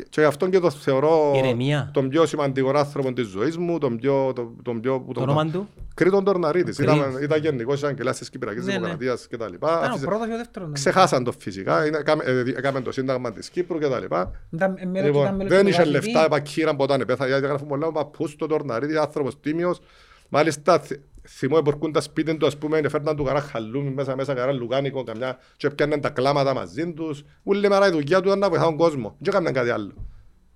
και 0.09 0.21
γι' 0.21 0.25
αυτό 0.27 0.49
και 0.49 0.59
το 0.59 0.71
θεωρώ 0.71 1.33
Ηρεμία. 1.37 1.91
τον 1.93 2.09
πιο 2.09 2.27
σημαντικό 2.27 2.71
άνθρωπο 2.75 3.13
της 3.13 3.27
ζωής 3.27 3.57
μου, 3.57 3.79
τον 3.79 3.99
πιο... 3.99 4.33
Τον, 4.35 4.57
τον 4.63 4.81
πιο 4.81 5.01
που 5.01 5.13
Το 5.13 5.21
όνομα 5.21 5.47
του; 5.47 5.69
Κρήτον 5.95 6.25
Τορναρίτης. 6.25 6.77
Κρήτον. 6.77 6.97
Ήταν, 6.97 7.23
ήταν 7.23 7.41
γενικός 7.41 7.75
εισαγγελέας 7.75 8.19
της 8.19 8.31
Κυπριακής 8.31 8.65
Ναι, 8.65 8.73
ναι. 8.73 8.77
Δημοκρατίας 8.79 9.27
κτλ. 9.31 9.53
Ήταν 9.53 9.69
ο 9.71 9.75
Αφήσε- 9.87 10.05
πρώτος 10.07 10.27
και 10.27 10.33
ο 10.33 10.37
δεύτερος. 10.37 10.69
νομίζω. 10.69 10.83
Ξεχάσαν 10.91 11.25
το 11.25 11.33
φυσικά, 11.39 11.87
είναι- 11.87 11.99
έκαμε- 11.99 12.27
ε, 12.27 12.41
έκαμε 12.57 12.81
το 12.81 12.93
σύνταγμα 12.93 13.33
της 13.33 13.51
Κύπρου 13.51 13.79
κτλ. 13.79 13.87
Ήταν 13.87 14.03
μέλος- 14.11 14.31
ήταν 14.51 15.05
Λοιπόν, 15.05 15.35
μέλος 15.37 15.49
δεν 15.53 15.63
του 15.63 15.69
είχε 15.69 15.83
Γραφική. 15.83 15.91
λεφτά, 16.07 16.25
επακύραν 16.25 16.77
ποτέ 16.77 17.05
πέθανε, 17.05 17.31
γιατί 17.31 17.47
γράφουν 17.47 17.69
πολλά 17.69 17.87
ο 17.87 17.93
παππούς 17.93 18.37
του 18.37 18.47
Τορναρίτη, 18.47 18.97
άνθρωπος 18.97 19.41
τίμιος. 19.41 19.81
Μάλιστα, 20.29 20.79
θυ- 20.81 21.01
θυμώ 21.29 21.57
επορκούν 21.59 21.93
τα 21.93 22.01
σπίτι 22.01 22.37
του, 22.37 22.47
ας 22.47 22.57
πούμε, 22.59 22.79
έφερναν 22.79 23.17
του 23.17 23.25
κανένα 23.25 23.45
χαλούμι 23.45 23.91
μέσα, 23.91 24.17
μέσα 24.17 24.35
κανένα 24.35 24.59
λουκάνικο, 24.59 25.03
καμιά, 25.03 25.39
και 25.57 25.67
έπιαναν 25.67 26.01
τα 26.01 26.09
κλάματα 26.11 26.55
μαζί 26.55 26.93
τους. 26.93 27.25
Όλη 27.43 27.69
μέρα 27.69 27.89
η 27.89 27.91
δουλειά 27.91 28.21
του 28.21 28.27
ήταν 28.27 28.39
να 28.39 28.49
βοηθά 28.49 28.65
τον 28.65 28.77
κόσμο, 28.77 29.17
δεν 29.19 29.33
έκαναν 29.33 29.53
κάτι 29.53 29.71
άλλο. 29.71 29.93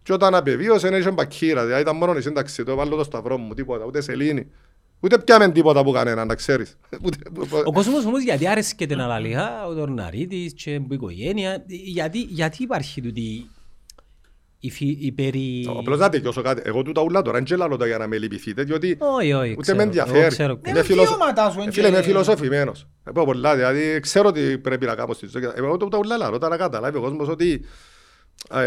Και 0.03 0.13
όταν 0.13 0.35
απεβίωσε, 0.35 0.89
δεν 0.89 1.01
είχε 1.01 1.11
μπακύρα, 1.11 1.65
δηλαδή 1.65 1.83
ήταν 1.83 1.97
μόνο 1.97 2.17
η 2.17 2.21
σύνταξη 2.21 2.65
του, 2.65 2.77
βάλω 2.77 2.97
το 2.97 3.05
σταυρό 3.05 3.39
μου, 3.39 3.55
τίποτα, 3.55 3.85
ούτε 3.85 4.01
σελήνη. 4.01 4.47
Ούτε 5.01 5.19
πιάμε 5.19 5.51
τίποτα 5.51 5.85
που 5.85 5.91
κανέναν, 5.93 6.27
να 6.27 6.35
ξέρεις. 6.35 6.77
Ούτε- 7.05 7.31
Ο 7.65 7.73
κόσμος 7.73 8.05
όμως 8.05 8.23
γιατί 8.23 8.49
άρεσκεται 8.49 8.95
να 8.95 9.07
λαλεί 9.07 9.37
«Α, 9.37 9.67
ο 9.67 9.75
Τορναρίτης 9.75 10.53
και 10.55 10.71
η 10.71 10.87
οικογένεια, 10.91 11.65
γιατί, 11.67 12.19
γιατί 12.19 12.63
υπάρχει 12.63 13.01
τούτη 13.01 13.51
η, 14.61 14.71
φυ, 14.71 14.97
η 15.01 15.13
περί... 15.13 15.67
Απλώς 15.79 15.99
να 15.99 16.09
τελειώσω 16.09 16.43
κάτι. 16.43 16.63
Εγώ 16.65 16.83
τούτα 16.83 17.03
ούλα 17.03 17.23
τώρα 17.23 17.43
δεν 17.47 17.59
λαλώ 17.59 17.77
τα 17.77 17.87
για 17.87 17.99
να 17.99 18.07
με 18.07 18.19
λυπηθείτε, 18.19 18.63
διότι 18.63 18.97
Όχι, 18.99 19.33
όχι, 19.33 19.51
ούτε 19.51 19.61
ξέρω. 19.61 19.77
με 19.77 19.83
Εγώ 19.83 19.93
ενδιαφέρει. 19.93 20.29
ξέρω. 20.29 20.53
Ναι, 20.55 20.71
Είμαι 20.71 20.79
με 20.79 20.85
φιλοσο- 20.85 21.09
βιώματα 21.17 21.51
σου, 21.51 21.61
Ε, 21.61 21.65
εν 21.65 21.73
Φίλε, 21.73 21.89
είμαι 21.89 21.97
και- 21.97 22.03
φιλοσοφημένος. 22.03 22.87
Ε, 23.05 23.11
πω 23.11 23.25
πολλά, 23.25 23.55
δηλαδή 23.55 24.01
ξέρω 24.01 24.29
ότι 24.29 24.59
πρέπει 24.59 24.87
να 24.87 24.95
κάνω 24.95 25.13
στη 25.13 25.27
ζωή. 25.27 25.43
Εγώ 25.55 25.77
τούτα 25.77 25.99
ούλα 25.99 26.17
λαλώ, 26.17 26.39
τώρα 26.39 26.57
να 26.57 26.63
καταλάβει 26.63 26.97
ο 26.97 27.01
κόσμος 27.01 27.29
ότι 27.29 27.65
ε, 28.51 28.63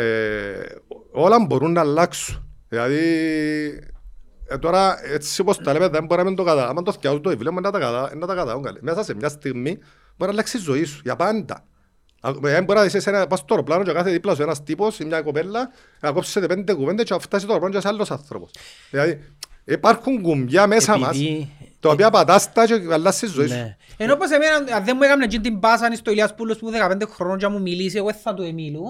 όλα 1.11 1.45
μπορούν 1.47 1.71
να 1.71 1.81
αλλάξουν. 1.81 2.47
Δηλαδή, 2.69 2.97
ε, 4.47 4.57
τώρα 4.57 4.97
έτσι 5.13 5.41
όπως 5.41 5.57
τα 5.57 5.73
λέμε 5.73 5.87
δεν 5.87 6.05
μπορεί 6.05 6.21
να 6.21 6.27
μην 6.27 6.35
το 6.35 6.43
καταλάβει. 6.43 6.77
Αν 6.77 6.83
το 6.83 6.91
θυκιάζουν 6.91 7.21
το 7.21 7.29
βιβλίο, 7.29 7.51
να 7.51 7.71
τα 7.71 7.79
καταλάβουν, 7.79 8.17
να 8.19 8.27
τα 8.27 8.33
καταλάβουν 8.33 8.63
καλή. 8.63 8.79
Μέσα 8.81 9.03
σε 9.03 9.13
μια 9.15 9.29
στιγμή 9.29 9.71
μπορεί 9.71 9.81
να 10.17 10.27
αλλάξει 10.27 10.57
η 10.57 10.59
ζωή 10.59 10.83
σου, 10.83 10.99
για 11.03 11.15
πάντα. 11.15 11.65
Α, 12.25 12.49
ε, 12.49 12.61
μπορεί 12.61 12.79
να 12.79 12.85
είσαι 12.85 12.99
σε 12.99 13.09
ένα, 13.09 13.27
πας 13.27 13.39
στο 13.39 13.53
αεροπλάνο 13.53 13.83
και 13.83 13.91
κάθε 13.91 14.11
δίπλα 14.11 14.35
σου 14.35 14.41
ένας 14.41 14.63
τύπος 14.63 14.99
ή 14.99 15.05
μια 15.05 15.21
κοπέλα 15.21 15.71
να 15.99 16.11
κόψετε 16.11 16.45
πέντε 16.45 16.73
κουβέντες 16.73 17.05
και 17.05 17.13
να 17.13 17.19
φτάσεις 17.19 17.47
το 17.47 17.53
αεροπλάνο 17.53 17.75
και 17.79 17.87
σε 17.87 17.93
άλλος 17.93 18.11
άνθρωπος. 18.11 18.51
Δηλαδή 18.89 19.19
υπάρχουν 19.63 20.21
κουμπιά 20.21 20.67
μέσα 20.67 20.97
μας 20.97 21.09
Επειδή- 21.09 21.49
τα 21.79 21.89
οποία 21.89 22.09
πατάς 22.09 22.53
τα 22.53 22.65
και 22.65 22.81
αλλάσεις 22.91 23.19
τη 23.19 23.27
ζωή 23.27 23.47
σου. 23.47 23.53
Ναι. 23.53 23.77
Ενώ 23.97 24.15
πως 24.15 24.31
εμένα, 24.31 24.75
αν 24.75 24.83
δεν 24.85 24.93
μου 24.97 25.03
έκαμε 25.03 25.23
εκείνη 25.23 25.43
την 25.43 25.59
πάσα 25.59 25.95
στο 25.95 26.11
Ηλιάς 26.11 26.35
Πούλος 26.35 26.57
που 26.57 26.71
15 26.71 27.05
χρόνων 27.09 27.37
και 27.37 27.45
να 27.45 27.51
μου 27.51 27.61
μιλήσει, 27.61 27.97
εγώ 27.97 28.05
δεν 28.05 28.15
θα 28.23 28.33
του 28.33 28.41
εμίλου, 28.41 28.83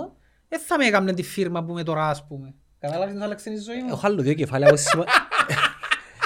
δεν 0.50 0.60
θα 0.60 0.78
με 0.78 0.86
έκαμε 0.86 1.14
τη 1.14 1.24
φίρμα 1.24 1.64
που 1.64 1.72
είμαι 1.72 1.84
τώρα, 1.84 2.10
ας 2.10 2.26
πούμε. 2.28 2.54
Κατάλαβες 2.80 3.14
να 3.14 3.20
θα 3.20 3.26
αλλάξει 3.26 3.52
η 3.52 3.58
ζωής 3.58 3.84
μου; 3.84 3.90
Έχω 3.92 4.08
άλλο 4.08 4.22
δύο 4.22 4.34
κεφάλαια. 4.34 4.74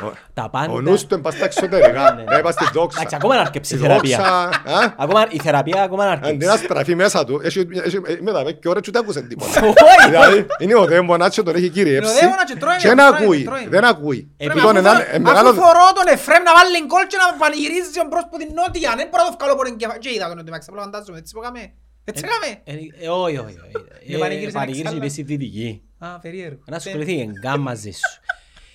όπως 0.02 0.18
σημα- 0.18 0.30
Τα 0.34 0.50
πάντα. 0.50 0.72
Ο 0.72 0.82
νους 0.82 1.02
του 1.06 1.14
είναι 1.14 1.24
πας 1.24 1.34
στα 1.34 1.46
εξωτερικά, 1.46 2.14
Ναι, 2.14 2.24
ναι. 2.24 2.36
να 2.36 2.42
πας 2.42 2.54
στη 2.54 2.66
δόξα. 2.74 2.98
Εντάξει, 3.00 3.16
ακόμα 3.16 3.36
να 3.36 3.42
αρκεψει 3.42 3.74
η 3.76 3.78
Η 3.78 3.82
θεραπεία. 3.82 4.18
δόξα, 4.18 4.34
α, 4.80 4.94
Ακόμα, 4.98 5.26
η 5.30 5.40
θεραπεία 5.40 5.82
ακόμα 5.84 6.06
να 6.06 6.12
αντί 6.12 6.26
αρκεψει. 6.26 6.48
να 6.48 6.56
στραφεί 6.56 6.96
μέσα 6.96 7.26
του, 7.26 7.40
έχει- 7.44 7.68
έχει- 7.86 8.02
ε, 8.06 8.18
μετά 8.22 8.44
με 8.44 8.52
και 8.52 8.70
ώρα 8.70 8.80
και 8.80 8.90
ούτε 8.90 9.00
άκουσε 9.00 9.22
τίποτα. 9.22 9.62
Όχι, 9.90 10.10
Δηλαδή, 10.10 10.46
είναι 10.60 10.76
ο 10.76 10.86
δαίμονας 10.86 11.34
και 11.36 11.42
τον 11.44 11.56
έχει 11.56 11.64
Είναι 11.66 11.72
ο 11.72 11.78
κυριεύσει 11.78 12.14
δαίμονας 12.20 12.44
και 12.52 12.56
τρώει 12.62 12.74
με, 12.74 12.80
και 12.82 12.88
δεν 12.88 12.98
τρώει 12.98 13.10
με, 13.12 13.18
ακούει, 13.26 13.44
τρώει 13.44 13.64
με. 13.64 13.70
δεν 13.70 13.84
ακούει. 13.86 14.20
Επειδή 14.38 14.60
Πρέπει, 14.60 14.60
Τούτον 14.60 14.78
αφού 14.78 14.96
είναι 14.96 15.04
θω- 15.06 15.16
ε, 15.16 15.20
μεγάλο- 15.20 15.50
Αφού 15.50 15.60
θωρώ 15.62 15.86
τον 16.00 16.08
Εφραίμ 16.16 16.44
να 16.50 16.54
βάλει 16.58 16.78
γκολ 16.90 17.04
και 17.12 17.18
να 17.24 17.26
πανηγυρίζει 17.42 17.90
τον 18.00 18.08
προς 18.14 18.24
που 18.30 18.36
την 18.42 18.50
νότια, 18.60 18.90
δεν 19.00 19.08
μπορώ 19.10 19.24
να 19.24 19.30
το 19.32 19.36
βγάλω 19.40 19.54
από 19.58 19.64
την 19.68 19.76
κεφα- 19.82 20.00
Και 20.04 20.10
είδα 20.16 20.26
τον 20.32 20.38
ότι 20.42 20.50
με 20.54 20.58
απλά 20.68 20.82
φαντάζομαι, 20.86 21.18
έτσι 21.22 21.32
που 21.34 21.40
έκαμε. 21.44 21.64
Έτσι 22.10 22.22
έκαμε. 22.28 22.50
Ε, 22.70 22.74
ε, 23.06 23.08
Όχι, 23.26 23.38
όχι. 23.46 23.56
όχι. 23.66 23.76
Με 24.12 24.18
πανηγύρισε 24.24 24.58
Ε, 24.58 24.60
Πανηγύρισε 24.62 24.82
εξάλλου. 24.82 24.98
είπε 25.04 25.10
στη 25.16 25.22
δυτική. 25.30 25.70
Α, 26.06 26.08
περίεργο. 26.26 26.62
Να 26.72 26.76
ασχοληθεί 26.82 27.16
εγκά 27.28 27.54
μαζί 27.68 27.92
σου. 28.02 28.10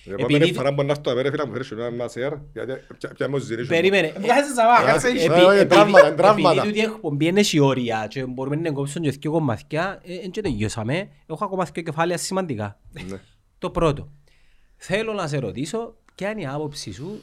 Η 0.05 0.11
επόμενη 0.11 0.35
Επειδή- 0.35 0.53
φορά 0.53 0.71
μπορεί 0.71 0.87
να 0.87 0.93
έρθω 0.93 1.09
να 1.09 1.15
πέρα 1.15 1.31
φίλα 1.31 1.45
μου 1.47 1.51
φέρεις 1.51 1.71
ένα 1.71 1.91
μασέρ, 1.91 2.33
γιατί 2.53 2.73
πια- 2.97 3.13
πια 3.13 3.29
μου 3.29 3.37
ζητήσουν. 3.37 3.67
Περίμενε. 3.67 4.13
Βγάζεις 4.19 4.53
ζαβά, 4.53 4.81
Ε, 4.83 4.85
κάτσε 4.91 5.07
ε, 5.07 5.11
ήσυχα. 5.13 5.33
ε, 5.33 5.37
Επει- 5.37 5.47
ε, 5.49 5.53
επειδή- 5.55 5.67
τραύματα, 5.69 6.07
είναι 6.07 6.15
τραύματα. 6.15 6.61
Επειδή 6.61 6.67
τούτη 6.67 6.79
η 6.79 6.91
εκπομπή 6.93 7.25
είναι 7.25 7.41
η 7.51 7.59
όρια 7.59 8.07
και 8.09 8.25
μπορούμε 8.25 8.55
να 8.55 8.71
κόψουμε 8.71 9.09
και 9.09 9.17
δύο 9.21 9.31
κομμάτια, 9.31 10.01
ε, 10.05 10.13
εν 10.15 10.31
και 10.31 10.41
τελειώσαμε. 10.41 11.09
Έχω 11.25 11.45
ακόμα 11.45 11.65
δύο 11.65 11.83
κεφάλαια 11.83 12.17
σημαντικά. 12.17 12.79
Ναι. 12.91 13.19
Το 13.57 13.69
πρώτο. 13.69 14.11
Θέλω 14.75 15.13
να 15.13 15.27
σε 15.27 15.37
ρωτήσω 15.37 15.95
ποια 16.15 16.29
είναι 16.31 16.41
η 16.41 16.45
άποψη 16.45 16.91
σου 16.93 17.21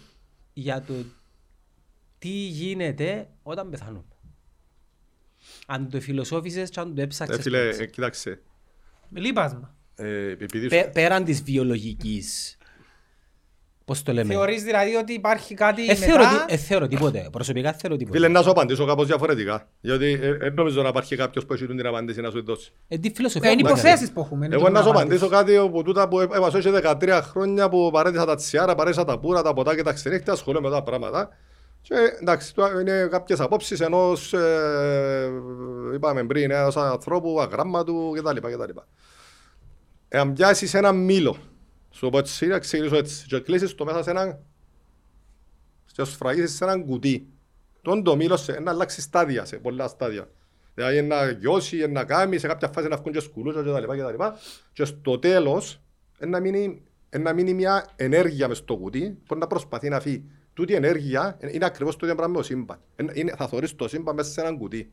για 0.53 0.83
το 0.83 0.95
τι 2.19 2.29
γίνεται 2.29 3.29
όταν 3.43 3.71
πεθάνουμε. 3.71 4.05
Αν 5.67 5.91
το 5.91 6.01
φιλοσόφησες 6.01 6.71
και 6.71 6.81
αν 6.81 6.95
το 6.95 7.01
Ε, 7.01 7.05
έψαξες. 7.05 7.43
Φίλε, 7.43 7.59
πέρυσι. 7.59 7.83
ε, 7.83 7.87
κοίταξε. 7.87 8.41
Λείπασμα. 9.15 9.75
ε, 9.95 10.31
επειδή 10.31 10.61
σου- 10.63 10.69
Πέ- 10.69 10.93
Πέραν 10.93 11.25
της 11.25 11.43
βιολογικής, 11.43 12.57
πώς 13.85 14.03
το 14.03 14.13
λέμε; 14.13 14.33
Θεωρείς 14.35 14.63
δηλαδή 14.63 14.95
ότι 14.95 15.13
υπάρχει 15.13 15.55
κάτι 15.55 15.87
Ε, 15.91 15.95
θεωρώ, 15.95 16.25
μετά... 16.25 16.45
τι- 16.45 16.55
ε, 16.55 16.57
θεωρώ 16.57 16.87
τίποτε. 16.89 17.29
Προσωπικά 17.33 17.73
θεωρώ 17.73 17.97
τίποτε. 17.97 18.17
Φίλε, 18.19 18.29
να 18.29 18.43
σου 18.43 18.51
απαντήσω 18.51 18.87
κάπως 18.87 19.07
διαφορετικά. 19.07 19.69
Γιατί 19.81 20.19
ε, 20.23 20.33
δεν 20.37 20.53
νομίζω 20.55 20.83
να 20.83 20.89
υπάρχει 20.89 21.17
κάποιος 21.17 21.47
που 21.47 21.53
έχει 21.53 21.67
την 21.67 21.87
απάντηση 21.87 22.21
να 22.21 22.31
σου 22.31 22.45
δώσει. 22.45 22.73
Ε, 22.89 22.99
τη 22.99 23.13
φιλοσοφία 23.15 23.49
Ε, 23.49 23.53
Είναι 23.53 23.61
που 23.63 23.67
έκανε. 23.69 23.81
υποθέσεις 23.81 24.13
που 24.13 24.21
έχουμε. 24.21 24.47
είναι 24.47 24.55
Εγώ 24.55 24.65
το 24.65 24.71
να 24.71 24.79
σου 24.79 24.85
πράγμα. 24.85 25.01
απαντήσω 25.01 25.29
κάτι 25.29 25.57
από 25.57 25.83
τούτα 25.83 26.09
που 26.09 26.21
έβασα 26.21 26.61
και 26.61 26.71
13 26.71 27.21
χρόνια 27.23 27.69
που 27.69 27.91
παρέτησα 27.93 28.25
τα 28.27 28.35
τσιάρα, 28.35 28.75
παρέτησα 28.75 29.05
τα 29.05 29.19
πουρα, 29.19 29.43
τα 29.43 29.53
ποτά 29.53 29.75
και 29.75 29.83
τα 29.83 29.93
ξενύχτα, 29.93 30.33
ασχολούμαι 30.33 30.69
με 30.69 30.75
τα 30.75 30.83
πράγματα. 30.83 31.29
Και 31.83 31.95
εντάξει, 32.21 32.55
τώρα 32.55 32.81
είναι 32.81 33.09
κάποιες 33.11 33.41
απόψεις 33.41 33.81
ενός, 33.81 34.33
ε, 34.33 35.31
είπαμε 35.95 36.25
πριν, 36.25 36.51
ενός 36.51 36.77
ανθρώπου, 36.77 37.41
αγράμματου 37.41 38.13
κτλ. 38.17 38.37
κτλ. 38.37 38.79
Εάν 40.09 40.33
πιάσεις 40.33 40.75
ένα 40.75 40.93
μήλο, 40.93 41.37
σου 41.91 42.09
πω 42.09 42.19
έτσι, 42.19 42.47
να 42.47 42.59
ξεκινήσω 42.59 42.97
έτσι, 42.97 43.27
και 43.27 43.39
κλείσεις 43.41 43.75
το 43.75 43.85
μέσα 43.85 44.03
σε 44.03 44.11
ένα, 44.11 44.41
και 45.93 46.05
σφραγίσεις 46.05 46.57
σε 46.57 46.65
ένα 46.65 46.79
κουτί. 46.83 47.27
Τον 47.83 48.03
το 48.03 48.17
μήλο 48.17 48.37
σε, 48.37 48.53
να 48.61 48.71
αλλάξει 48.71 49.01
στάδια, 49.01 49.45
σε 49.45 49.57
πολλά 49.57 49.89
στάδια. 49.89 50.29
Δηλαδή 50.75 51.03
να 51.03 51.31
γιώσει, 51.31 51.87
να 51.87 52.05
κάνει, 52.05 52.39
σε 52.39 52.47
κάποια 52.47 52.69
φάση 52.69 52.89
να 52.89 52.97
βγουν 52.97 53.13
και 53.13 53.21
σκουλούτσα 53.21 53.63
και 53.63 53.71
τα 53.71 53.81
λοιπά 53.81 53.97
και 53.97 54.03
τα 54.03 54.11
λοιπά. 54.11 54.39
Και 54.73 54.85
στο 54.85 55.19
τέλος, 55.19 55.81
να 56.19 56.41
μείνει, 56.41 56.83
να 57.19 57.33
μείνει 57.33 57.55
μια 57.55 57.87
ενέργεια 57.97 58.49
μες 58.49 58.57
στο 58.57 58.77
κουτί 58.77 59.19
που 59.27 59.37
να 59.37 59.47
προσπαθεί 59.47 59.89
να 59.89 60.01
φύγει. 60.01 60.25
Τούτη 60.55 60.73
η 60.73 60.75
ενέργεια 60.75 61.39
είναι 61.53 61.65
ακριβώς 61.65 61.97
το 61.97 62.07
ίδιο 62.07 62.17
πράγμα 62.17 62.35
με 62.35 62.41
το 62.41 62.47
σύμπαν. 62.47 62.81
Είναι- 62.97 63.13
Είναι, 63.15 63.35
θα 63.37 63.49
θωρείς 63.49 63.77
το 63.77 63.89
σύμπαν 63.89 64.15
μέσα 64.15 64.31
σε 64.31 64.41
έναν 64.41 64.59
κουτί. 64.59 64.93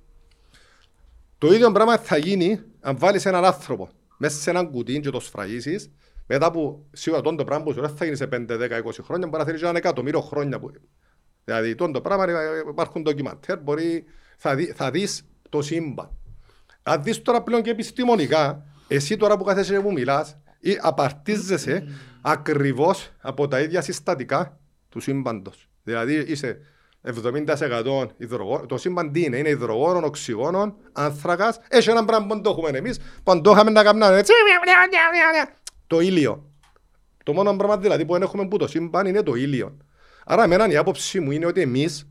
Το 1.38 1.54
ίδιο 1.54 1.72
πράγμα 1.72 1.98
θα 1.98 2.18
γίνει 2.18 2.62
αν 2.82 2.98
βάλεις 2.98 3.26
έναν 3.26 3.46
άνθρωπο 3.46 3.90
μέσα 4.18 4.40
σε 4.40 4.50
έναν 4.50 4.72
κουτί 4.72 5.00
και 5.00 5.10
το 5.10 5.20
σφραγίσεις 5.20 5.90
μετά 6.28 6.52
που 6.52 6.86
σίγουρα 6.92 7.22
τον 7.22 7.36
το 7.38 7.44
πράγμα 7.44 7.64
που 7.64 7.74
σου 7.74 7.80
λέει 7.80 7.92
θα 7.96 8.04
γίνεις 8.04 8.20
σε 8.20 8.30
5, 8.32 8.36
10, 8.36 8.38
20 8.40 8.92
χρόνια 9.04 9.28
μπορεί 9.28 9.38
να 9.38 9.44
θέλεις 9.44 9.62
και 9.62 9.68
ένα 9.68 9.78
εκατομμύριο 9.78 10.22
χρόνια 10.22 10.60
που... 10.60 10.72
Δηλαδή 11.44 11.76
τον 11.76 11.92
το 11.92 12.02
πράγμα 12.02 12.24
ε, 12.24 12.36
υπάρχουν 12.70 13.02
ντοκιμαντέρ 13.02 13.60
μπορεί 13.60 14.06
θα, 14.38 14.56
δει, 14.56 14.66
θα 14.66 14.92
δεις 14.92 15.28
το 15.50 15.62
σύμπαν. 15.62 16.10
Αν 16.84 17.04
δεις 17.04 17.22
τώρα 17.22 17.42
πλέον 17.42 17.62
και 17.62 17.70
επιστημονικά 17.70 18.66
εσύ 18.88 19.18
τώρα 19.18 19.38
που 19.38 19.44
κάθεσαι 19.44 19.74
και 19.74 19.80
που 19.80 19.92
μιλάς 19.92 20.38
ή 20.60 20.78
απαρτίζεσαι 20.82 21.88
ακριβώς 22.22 23.12
από 23.22 23.48
τα 23.48 23.60
ίδια 23.60 23.82
συστατικά 23.82 24.60
του 24.90 25.00
σύμπαντος. 25.00 25.70
Δηλαδή 25.84 26.14
είσαι 26.14 26.60
70% 27.04 28.08
υδρογόνο. 28.18 28.66
Το 28.66 28.78
σύμπαν 28.78 29.12
τι 29.12 29.24
είναι, 29.24 29.38
είναι 29.38 29.50
υδρογόνο, 29.50 30.06
οξυγόνο, 30.06 30.76
άνθρακας. 30.94 31.60
Έχει 31.68 31.90
ένα 31.90 32.06
πράγμα 32.06 32.28
που 32.28 32.34
δεν 32.34 32.44
το 32.44 32.50
έχουμε 32.50 32.78
εμείς, 32.78 33.00
που 33.24 33.32
αν 33.32 33.42
το 33.42 33.52
είχαμε 33.52 33.72
να 33.72 33.84
κάνουμε 33.84 34.18
έτσι, 34.18 34.34
το 35.88 36.00
ήλιο. 36.00 36.52
Το 37.24 37.34
μόνο 37.34 37.56
πράγμα 37.56 37.78
δηλαδή 37.78 38.06
που 38.06 38.14
δεν 38.14 38.22
έχουμε 38.22 38.48
που 38.48 38.58
το 38.58 38.68
σύμπαν 38.68 39.06
είναι 39.06 39.24
το 39.24 39.36
ήλιο. 39.36 39.78
Άρα 40.26 40.44
εμένα 40.44 40.70
η 40.70 40.76
άποψη 40.76 41.20
μου 41.20 41.32
είναι 41.32 41.46
ότι 41.46 41.62
εμείς, 41.62 42.08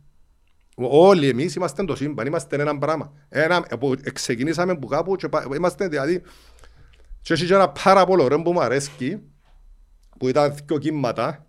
όλοι 0.76 1.28
εμείς 1.28 1.54
είμαστε 1.54 1.84
το 1.84 1.96
σύμπαν, 1.96 2.26
είμαστε 2.26 2.56
ένα 2.60 2.78
πράγμα. 2.78 3.12
Ένα, 3.28 3.62
που 3.62 3.94
ξεκινήσαμε 4.12 4.72
από 4.72 4.86
κάπου 4.86 5.16
και 5.16 5.28
πά- 5.28 5.54
είμαστε 5.54 5.88
δηλαδή 5.88 6.22
και 7.20 7.32
έχει 7.32 7.46
και 7.46 7.54
ένα 7.54 7.68
πάρα 7.68 8.06
πολύ 8.06 8.22
ωραίο 8.22 8.42
που 8.42 8.52
μου 8.52 8.60
αρέσκει 8.60 9.20
που 10.18 10.28
ήταν 10.28 10.54
δύο 10.66 10.78
κύματα 10.78 11.46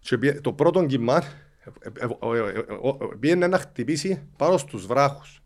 και 0.00 0.18
πιέ- 0.18 0.40
το 0.40 0.52
πρώτο 0.52 0.86
κύμα 0.86 1.16
ε, 1.16 1.70
ε, 1.80 2.04
ε, 2.04 2.06
ε, 2.36 2.38
ε, 2.38 3.04
ε, 3.04 3.16
πήγαινε 3.20 3.46
να 3.46 3.58
χτυπήσει 3.58 4.28
πάνω 4.36 4.56
στους 4.58 4.86
βράχους 4.86 5.42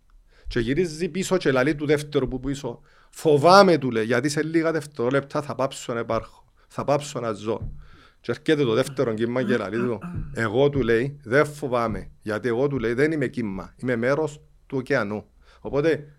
και 0.49 0.61
γυρίζει 0.61 1.09
πίσω 1.09 1.37
και 1.37 1.51
λαλεί 1.51 1.75
του 1.75 1.87
δεύτερου 1.87 2.29
που 2.29 2.41
πίσω 2.41 2.81
φοβάμαι 3.15 3.79
του 3.79 3.91
λέει 3.91 4.05
γιατί 4.05 4.29
σε 4.29 4.43
λίγα 4.43 4.73
δευτερόλεπτα 4.73 5.43
θα 5.43 5.55
πάψω 5.55 5.93
να 5.93 6.01
υπάρχω. 6.01 6.45
Θα 6.69 6.85
πάψω 6.85 7.21
να 7.21 7.33
ζω. 7.33 7.73
Και 8.21 8.31
έρχεται 8.31 8.65
το 8.65 8.75
δεύτερο 8.75 9.15
κύμα 9.15 9.43
και 9.43 9.57
λαλεί 9.57 9.77
του 9.77 9.99
εγώ 10.35 10.71
του 10.71 10.83
λέει 10.83 11.19
δεν 11.23 11.47
φοβάμαι 11.47 12.11
γιατί 12.23 12.49
εγώ 12.49 12.67
του 12.69 12.79
λέει 12.79 12.93
δεν 12.93 13.13
είμαι 13.13 13.27
κύμα. 13.27 13.75
Είμαι 13.77 13.97
μέρος 13.97 14.41
του 14.67 14.77
ωκεανού 14.79 15.25
οπότε 15.61 16.13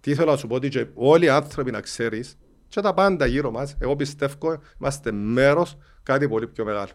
τι 0.00 0.14
θέλω 0.14 0.30
να 0.30 0.36
σου 0.36 0.46
πω 0.46 0.54
ότι 0.54 0.68
και 0.68 0.86
όλοι 0.94 1.24
οι 1.24 1.28
άνθρωποι 1.28 1.70
να 1.70 1.80
ξέρεις 1.80 2.38
και 2.68 2.80
τα 2.80 2.94
πάντα 2.94 3.26
γύρω 3.26 3.50
μας 3.50 3.76
εγώ 3.78 3.96
πιστεύω 3.96 4.60
είμαστε 4.80 5.12
μέρος 5.12 5.76
κάτι 6.02 6.28
πολύ 6.28 6.46
πιο 6.46 6.64
μεγάλο. 6.64 6.90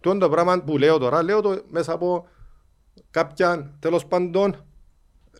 Τόν 0.00 0.18
το 0.18 0.28
πράγμα 0.28 0.62
που 0.62 0.78
λέω 0.78 0.98
τώρα, 0.98 1.22
λέω 1.22 1.40
το 1.40 1.62
μέσα 1.70 1.92
από 1.92 2.28
κάποια 3.10 3.76
τέλος 3.78 4.06
πάντων 4.06 4.64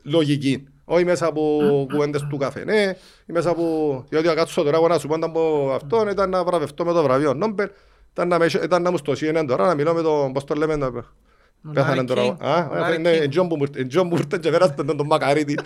λογική. 0.02 0.66
Όχι 0.94 1.04
μέσα 1.04 1.26
από 1.26 1.86
κουβέντες 1.92 2.26
του 2.30 2.36
καφενέ, 2.36 2.96
ή 3.26 3.32
μέσα 3.32 3.50
από... 3.50 4.04
Διότι 4.08 4.26
να 4.26 4.34
κάτσω 4.34 4.62
τώρα 4.62 4.76
εγώ 4.76 4.88
να 4.88 4.98
σου 4.98 5.08
πω 5.08 5.14
από 5.20 5.70
αυτό 5.74 6.08
ήταν 6.10 6.30
να 6.30 6.44
βραβευτώ 6.44 6.84
με 6.84 6.92
το 6.92 7.02
βραβείο 7.02 7.34
Νόμπελ, 7.34 7.68
ήταν 8.12 8.28
να, 8.28 8.38
με, 8.38 8.46
ήταν 8.64 8.82
να 8.82 8.90
μου 8.90 8.96
στο 8.96 9.12
CNN 9.12 9.44
τώρα 9.48 9.66
να 9.66 9.74
μιλώ 9.74 9.94
με 9.94 10.02
τον, 10.02 10.32
πώς 10.32 10.44
το 10.44 10.54
λέμε, 10.54 10.76
το, 10.78 11.04
πέθανε 11.72 12.04
τώρα. 12.04 12.22
King. 12.22 12.36
Α, 12.46 12.68
Ο 12.72 12.74
Λάρι 12.74 12.98
ναι, 12.98 13.10
King. 13.16 13.20
εν 13.20 13.30
Τζον 13.30 13.48
που 13.48 13.56
μου 13.56 13.62
ήρθε- 13.62 13.80
εν 13.80 13.88
Τζον 13.88 14.08
που 14.08 14.16
ήρθε 14.16 14.38
και 14.40 14.50
πέρασε 14.50 14.72
τον 14.72 14.96
τον 14.96 15.06
Μακαρίτη. 15.06 15.58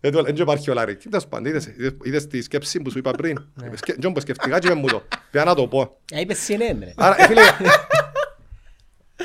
Δεν 0.00 0.12
το- 0.12 0.18
εν 0.26 0.34
τζον 0.34 0.46
υπάρχει 0.46 0.70
ο 0.70 0.74
Λάρι. 0.74 0.96
King. 1.00 1.06
Τέλος 1.10 1.26
πάντων, 1.26 1.46
είδες- 1.46 1.66
είδες- 1.78 1.94
είδες 2.02 2.26
τη 2.26 2.42
σκέψη 2.42 2.80
που 2.80 2.90
σου 2.90 2.98
είπα 2.98 3.10
πριν. 3.10 3.38
Σκε- 3.74 3.98
Τζον 3.98 4.12
που 4.12 4.20
σκεφτικά 4.20 4.58
και 4.58 4.68
με 4.68 4.74
μου 4.74 4.86
το. 4.86 5.02
Πια 5.30 5.44
να 5.44 5.54
το 5.54 5.66
πω. 5.66 5.96
Ε, 6.12 6.20
είπες 6.20 6.46
CNN 6.48 6.76
ρε. 6.80 6.92
Άρα, 6.96 7.22
ε, 7.22 7.26
φίλε, 7.26 7.40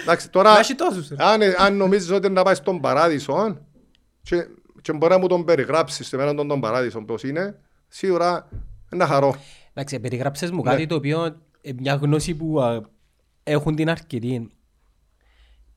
εντάξει, 0.02 0.30
τώρα, 0.30 0.54
Να 0.54 0.60
έχει 0.60 0.76
τόσους, 0.76 1.08
ρε. 1.10 1.16
αν, 1.20 1.42
αν 1.58 1.76
νομίζεις 1.78 2.12
ότι 2.12 2.30
να 2.30 2.44
πάει 2.44 2.56
στον 2.56 2.80
παράδεισο 2.82 3.58
και, 4.88 4.92
και 4.92 4.98
μπορεί 4.98 5.14
να 5.14 5.20
μου 5.20 5.28
τον 5.28 5.46
περιγράψεις 5.46 6.08
σε 6.08 6.18
μένα 6.18 6.36
τον, 6.36 6.48
τον 6.48 6.60
παράδεισο 6.60 7.06
πώς 7.06 7.24
είναι, 7.24 7.60
σίγουρα 7.88 8.50
να 8.90 9.08
χαρώ. 9.08 9.36
Εντάξει, 9.74 10.00
περιγράψες 10.00 10.52
μου 10.52 10.62
Ναι. 10.64 10.70
κάτι 10.70 10.86
το 10.86 10.96
οποίο 10.96 11.26
ε, 11.62 11.72
μια 11.80 11.94
γνώση 11.94 12.36
που 12.36 12.62
α, 12.62 12.82
έχουν 13.44 13.76
την 13.76 13.90
αρκετή. 13.90 14.50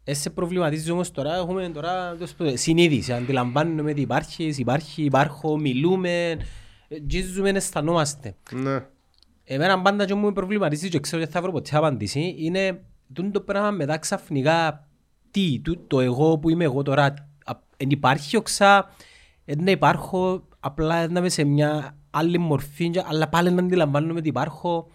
Ε, 0.04 0.14
σε 0.14 0.30
προβληματίζει 0.30 0.90
όμως 0.90 1.10
τώρα, 1.10 1.34
έχουμε 1.34 1.68
τώρα 1.68 2.16
πώς 2.18 2.34
πω, 2.34 2.56
συνείδηση, 2.56 3.12
αντιλαμβάνουμε 3.12 3.90
ότι 3.90 4.00
υπάρχεις, 4.00 4.58
υπάρχει, 4.58 5.02
υπάρχω, 5.02 5.58
μιλούμε, 5.58 6.30
ε, 6.88 6.96
ζήσουμε, 7.08 7.48
αισθανόμαστε. 7.50 8.34
Ναι. 8.52 8.84
Εμένα 9.44 9.82
πάντα 9.82 10.04
και 10.04 10.14
μου 10.14 10.26
με 10.26 10.32
προβληματίζει 10.32 10.88
και 10.88 11.00
ξέρω 11.00 11.22
ότι 11.22 11.30
θα 11.30 11.42
βρω 11.42 11.52
ποτέ 11.52 11.76
απάντηση 11.76 12.34
είναι 12.38 12.80
τούτο 13.12 13.30
το 13.30 13.40
πράγμα 13.40 13.70
μετά 13.70 13.98
ξαφνικά 13.98 14.88
τι, 15.30 15.60
το, 15.60 15.76
το 15.86 16.00
εγώ 16.00 16.38
που 16.38 16.50
είμαι 16.50 16.64
εγώ 16.64 16.82
τώρα 16.82 17.04
α, 17.04 17.14
εν 17.82 17.90
υπάρχει 17.90 18.36
οξά, 18.36 18.94
εν 19.44 19.58
να 19.64 19.70
υπάρχω 19.70 20.48
απλά 20.60 21.08
να 21.08 21.18
είμαι 21.18 21.28
σε 21.28 21.44
μια 21.44 21.96
άλλη 22.10 22.38
μορφή 22.38 22.90
και- 22.90 23.02
αλλά 23.06 23.28
πάλι 23.28 23.50
να 23.50 23.62
αντιλαμβάνομαι 23.62 24.18
ότι 24.18 24.28
υπάρχω 24.28 24.90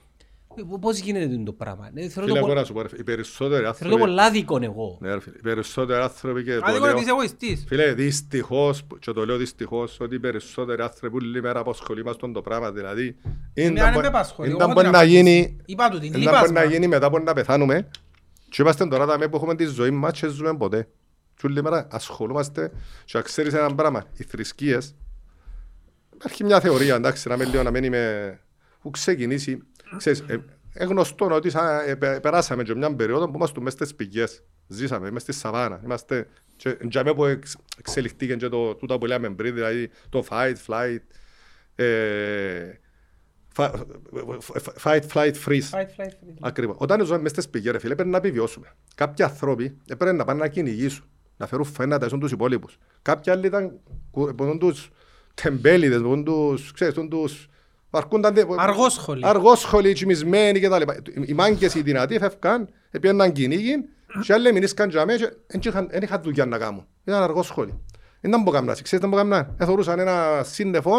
Ε, 0.58 0.62
πώς 0.80 0.98
γίνεται 1.00 1.28
τούτο 1.28 1.44
το 1.44 1.54
πράγμα; 1.54 1.90
Ε, 1.94 2.08
θεωρώ 2.10 2.28
Φίλε, 2.28 2.32
το, 2.32 2.36
εγώ 2.38 2.48
πο- 2.48 2.54
να 2.54 2.64
σου 2.64 2.74
πω, 2.74 2.82
ρε, 2.82 2.88
οι 2.98 3.04
περισσότεροι 3.04 3.50
θεωρώ 3.62 3.72
το 3.74 3.78
άνθρωποι... 3.86 4.00
πολλά 4.00 4.32
δίκον 4.32 4.64
εγώ 4.64 4.98
Ναι, 5.02 5.14
ρε 5.14 5.20
φίλε, 5.20 5.36
οι 5.38 5.42
περισσότεροι 5.42 6.02
άνθρωποι 6.02 6.44
και 6.44 6.56
το 6.56 6.62
Άδικο 6.64 6.78
είναι 6.78 6.88
λέω... 6.88 6.98
της 6.98 7.08
εγωιστής. 7.08 7.64
Φίλε, 7.68 7.94
δυστυχώς, 7.94 8.84
και 9.00 9.12
το 9.12 9.26
λέω 9.26 9.38
δυστυχώς, 9.38 10.00
ότι 10.00 10.16
οι 10.16 10.20
περισσότεροι 10.20 10.82
άνθρωποι 10.82 11.16
όλη 11.16 11.42
μέρα 11.42 11.60
απασχολούμαστε 11.60 12.32
το 12.32 12.42
πράγμα, 12.42 12.72
δηλαδή... 12.72 13.16
Εμένα 13.54 13.92
δεν 13.92 14.02
με 14.02 14.08
απασχολεί, 14.08 14.48
εγώ 14.50 14.58
Ήταν 14.58 14.70
έχω 14.70 14.80
μπορεί 14.82 14.88
την 14.88 14.96
να 14.96 15.02
απάντηση. 15.02 15.22
γίνει... 15.22 15.58
Είπα 15.66 15.90
του 15.90 16.00
την, 16.00 16.08
Ήταν 16.10 16.22
μπορεί 16.22 16.34
να 16.34 16.42
λείπασμα. 16.42 16.64
γίνει 16.64 16.88
μετά 16.88 17.06
από 17.06 17.20
να 17.20 17.34
πεθάνουμε 17.34 17.88
και 18.50 18.62
είμαστε 18.62 18.88
τώρα 18.88 19.06
τα 19.06 19.30
που 19.30 19.36
έχουμε 19.36 19.56
τη 19.56 19.66
ζωή 19.66 19.92
μας 19.92 20.20
και 20.20 20.28
ζούμε 20.28 20.58
ποτέ. 20.58 20.88
Και 21.36 21.46
όλη 21.48 21.62
μέρα 21.64 21.88
ασχολούμαστε 21.92 22.72
και 23.06 23.18
να 23.18 23.24
ξέρεις 23.24 23.54
ένα 23.54 23.76
πράγμα. 23.76 24.04
Οι 24.18 24.24
θρησκείες, 24.24 24.96
υπάρχει 26.14 26.44
μια 26.44 26.60
θεωρία, 26.60 26.96
εντάξει, 26.96 27.28
να 27.28 27.38
μην 27.38 27.50
λέω 27.50 27.64
να 27.64 27.72
μην 27.72 27.84
είμαι... 27.84 28.40
που 28.82 28.90
ξεκινήσει, 28.90 29.62
ξέρεις, 29.98 30.24
ε, 30.28 30.44
ε, 30.74 30.86
γνωστό 30.86 31.26
ότι 31.32 31.50
σαν, 31.50 31.90
ε, 31.90 31.96
πε- 31.96 32.20
περάσαμε 32.20 32.64
και 32.64 32.76
μια 32.76 32.96
περίοδο 32.96 33.26
που 33.30 33.36
είμαστε 33.36 33.60
μέσα 33.62 33.76
στις 33.76 33.96
πηγές. 33.96 34.44
Ζήσαμε, 34.68 35.08
είμαστε 35.08 35.32
στη 35.32 35.42
σαβάνα. 35.42 35.82
Είμαστε 35.84 36.28
και 36.56 36.78
για 36.82 37.04
μένα 37.04 37.16
που 37.16 37.26
εξ, 37.26 37.56
εξελιχθήκε 37.78 38.36
και 38.36 38.48
το, 38.50 38.76
τούτα 38.76 38.98
που 38.98 39.06
λέμε 39.06 39.30
πριν, 39.30 39.54
δηλαδή 39.54 39.90
το 40.10 40.26
fight, 40.30 40.56
flight, 40.68 40.98
ε, 41.76 42.80
fa- 43.56 43.72
fight, 44.84 45.02
flight, 45.14 45.34
freeze. 45.46 45.70
Fight, 45.72 45.90
flight, 45.98 46.14
freeze. 46.14 46.38
Ακριβώς. 46.42 46.76
Όταν 46.80 47.06
ζούμε 47.06 47.20
μες 47.20 47.32
στις 47.32 47.50
πηγές, 47.50 47.72
ρε 47.72 47.80
φίλε, 47.80 47.96
πρέπει 47.96 48.10
να 48.10 48.18
επιβιώσουμε. 48.18 48.76
Κάποιοι 48.96 49.26
άνθρωποι 49.26 49.78
έπρεπε 49.88 50.16
να 50.16 50.24
πάνε 50.26 50.40
να 50.40 50.48
κυνηγήσουν, 50.48 51.06
να 51.38 51.48
φέρουν 51.48 51.66
φένα 51.66 51.98
τα 52.00 52.08
τους 52.08 52.32
υπόλοιπους. 52.32 52.78
Κάποιοι 53.02 53.32
άλλοι 53.32 53.48
ήταν 53.48 53.80
κου- 54.12 54.36
που 54.36 54.44
ήταν 54.44 54.60
τους 54.60 54.90
τεμπέληδες, 55.34 56.02
που 56.02 56.08
ήταν 56.08 56.24
τους, 56.24 56.72
ξέρεις, 56.74 56.94
ήταν 56.94 57.10
τους 57.10 57.48
Υπάρχουν 57.88 58.22
τα 58.22 58.32
ντε- 58.32 58.46
Αργόσχολοι. 58.58 59.22
Αργόσχολοι, 59.26 59.94
τσιμισμένοι 59.94 60.60
και 60.60 60.70
τα 60.70 60.80
λοιπά. 60.80 60.96
Οι 61.26 61.34
μάγκες 61.34 61.76
οι 61.76 61.82
δυνατοί 61.82 62.20
φεύγαν, 62.20 62.70
έπιαναν 62.92 63.32
κυνήγι 63.32 63.76
και 64.22 64.34
άλλοι 64.34 64.54
μηνίσκαν 64.54 64.90
για 64.90 65.06
μένα 65.06 65.20
και 65.20 65.34
δεν 65.48 65.62
είχαν- 65.64 65.90
δεν 65.92 66.02
είχαν 66.02 66.22
δουλειά 66.24 66.46
να 66.46 66.58
κάνουν. 66.58 66.86
Ήταν 67.04 67.22
αργόσχολοι. 67.24 67.80
Δεν 68.22 68.32
ήταν 68.32 68.44
που 68.44 68.52
κάνουν. 68.52 68.74
Ξέρετε 68.82 69.08
τι 69.08 69.14
που 69.14 69.16
κάνουν. 69.18 69.56
Εθωρούσαν 69.58 70.00
ένα 70.00 70.42
σύννεφο, 70.44 70.96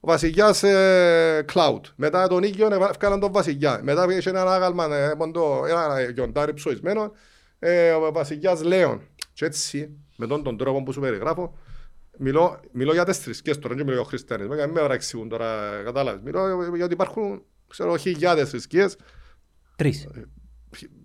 ο 0.00 0.06
βασιλιάς 0.08 0.62
ε, 0.62 1.44
Cloud. 1.52 1.80
Μετά 1.96 2.28
τον 2.28 2.42
Ήγιον 2.42 2.72
έφκαλαν 2.72 3.20
τον 3.20 3.32
βασιλιά. 3.32 3.80
Μετά 3.82 4.06
είχε 4.16 4.28
ένα 4.30 4.54
άγαλμα, 4.54 4.96
ε, 4.96 5.14
ποντό, 5.18 5.64
ένα 5.68 6.10
γιοντάρι 6.14 6.52
ψωισμένο, 6.54 7.12
ε, 7.58 7.90
ο 7.90 8.12
βασιλιάς 8.12 8.62
Λέων. 8.62 9.00
Και 9.36 9.44
έτσι, 9.44 9.96
με 10.16 10.26
τον, 10.26 10.42
τον 10.42 10.56
τρόπο 10.56 10.82
που 10.82 10.92
σου 10.92 11.00
περιγράφω, 11.00 11.58
Μιλώ, 12.18 12.60
μιλώ 12.72 12.92
για 12.92 13.04
τις 13.04 13.18
θρησκείες 13.18 13.58
τώρα, 13.58 13.74
δεν 13.74 13.84
μιλώ 13.84 13.96
για 13.96 14.04
ο 14.06 14.08
χριστιανισμό, 14.08 14.54
γιατί 14.54 14.72
με 14.72 14.80
παραξηγούν 14.80 15.28
τώρα, 15.28 15.80
κατάλαβες. 15.84 16.20
Μιλώ 16.24 16.74
γιατί 16.76 16.92
υπάρχουν, 16.92 17.42
ξέρω, 17.68 17.96
χιλιάδες 17.96 18.48
θρησκείες, 18.50 18.96
Τρεις. 19.76 20.08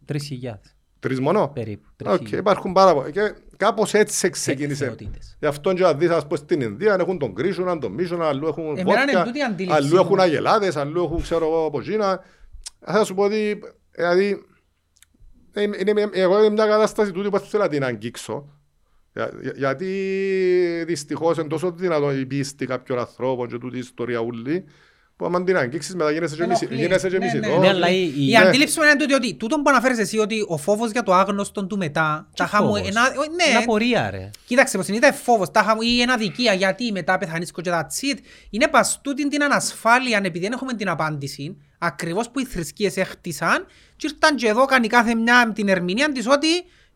Τρεις 0.06 0.24
χιλιάδες 0.26 0.76
τρεις 0.99 1.20
μόνο; 1.20 1.48
περίπου. 1.48 1.88
Τρεις 1.95 2.12
Οκ, 2.12 2.18
χιλιάδες. 2.18 2.40
υπάρχουν 2.40 2.72
πάρα 2.74 2.94
πολλοί. 2.94 3.12
Και 3.12 3.34
κάπως 3.58 3.94
έτσι 3.94 4.18
Σε 4.18 4.30
ξεκίνησε. 4.30 4.86
θεότητες. 4.86 5.38
Γι' 5.40 5.45
αυτό 5.45 5.74
και 5.74 5.82
να 5.82 5.94
δεις, 5.94 6.10
ας 6.10 6.28
πω, 6.28 6.36
στην 6.36 6.62
Ινδία 6.62 6.95
έχουν 6.99 7.18
τον 7.18 7.34
Κρίσουνα, 7.36 7.78
τον 7.78 7.91
Μίσουνα, 7.91 8.28
αλλού 8.28 8.48
έχουν 8.48 8.64
Εμένα 8.64 8.84
βότκα, 8.84 9.12
είναι 9.12 9.24
τούτη 9.24 9.40
η 9.40 9.44
αντίληψη 9.44 9.78
αλλού 9.78 9.95
μου. 9.95 10.02
έχουν 10.02 10.20
αγελάδες, 10.20 10.76
αλλού 10.76 11.03
έχουν, 11.03 11.22
ξέρω 11.22 11.45
εγώ, 11.45 11.66
από 11.66 11.82
Κίνα. 11.82 12.24
Θα 12.80 13.03
σου 13.03 13.14
πω 13.14 13.24
ότι, 13.24 13.60
δηλαδή, 13.91 14.45
είναι- 15.56 15.78
είναι 15.80 15.94
μια- 15.94 16.10
εγώ 16.14 16.38
είμαι 16.40 16.49
μια 16.49 16.65
κατάσταση 16.65 17.11
τούτη 17.11 17.30
που 17.30 17.38
δεν 17.38 17.48
θέλω 17.48 17.64
να 17.64 17.69
την 17.69 17.84
αγγίξω. 17.84 18.48
Για- 19.14 19.32
για- 19.41 19.53
γιατί 19.56 19.88
δυστυχώς 20.88 21.38
είναι 21.38 21.48
τόσο 21.48 21.72
δυνατό 21.72 22.14
η 22.14 22.26
πίστη 22.26 22.65
κάποιων 22.65 22.99
ανθρώπων 22.99 23.48
και 23.48 23.57
τούτη 23.57 23.76
η 23.76 23.80
ιστορία 23.80 24.19
ούλη, 24.19 24.65
που 25.15 25.26
άμα 25.26 25.44
την 25.44 25.57
αγγίξεις 25.57 25.95
μετά 25.95 26.11
γίνεσαι 26.11 26.36
και 26.36 26.45
μισή- 26.45 26.61
Ενοχλεί. 26.64 26.82
γίνεσαι 26.86 27.10
και 27.10 27.18
Ναι, 27.18 27.26
ναι. 27.26 27.38
μισητός. 27.38 27.60
Ναι, 27.60 27.68
αλλά 27.68 27.90
η- 27.90 28.02
η- 28.02 28.14
Η 28.18 28.32
Ναι. 28.32 28.38
αντίληψη 28.38 28.80
μου 28.80 28.86
είναι 28.86 28.95
τούτη 28.95 29.14
ότι 29.14 29.34
τούτο 29.36 29.56
που 29.56 29.69
αναφέρεις 29.69 29.98
εσύ 29.99 30.18
ότι 30.18 30.45
ο 30.48 30.57
φόβος 30.57 30.91
για 30.91 31.03
το 31.03 31.14
άγνωστο 31.14 31.65
του 31.65 31.78
μετά, 31.78 32.28
Τι 32.30 32.36
τα 32.36 32.45
χαμου... 32.45 32.65
φόβος; 32.68 32.88
Ένα... 32.88 33.02
ο- 33.02 33.23
Είναι 33.23 33.52
Ναι, 33.52 33.57
απορία 33.57 34.10
ρε. 34.10 34.30
κοίταξε 34.45 34.78
πως 34.78 34.88
είναι 34.88 34.98
είτε 34.98 35.11
φόβος 35.11 35.52
τα 35.52 35.61
χαμου... 35.64 35.82
ή 35.82 36.02
ένα 36.02 36.18
δικία 36.18 36.53
γιατί 36.53 36.91
μετά 36.91 37.18
πεθανείς 37.18 37.52
και 37.52 37.61
that's 37.65 38.15
it. 38.15 38.18
Είναι 38.49 38.68
πας 38.68 38.99
τούτην 39.03 39.30
την 39.30 39.44
ανασφάλεια 39.44 40.18
επειδή 40.23 40.40
δεν 40.40 40.52
έχουμε 40.52 40.73
την 40.73 40.90
απάντηση 40.90 41.57
ακριβώς 41.84 42.30
που 42.30 42.40
οι 42.40 42.45
θρησκείες 42.45 42.98
έχτισαν 42.98 43.66
και 43.95 44.08
ήρθαν 44.12 44.36
και 44.36 44.48
εδώ 44.48 44.66
κάνει 44.66 44.88
κάθε 44.88 45.16
μια 45.16 45.52
την 45.56 45.68
ερμηνεία 45.68 46.12
της 46.12 46.28
ότι 46.28 46.48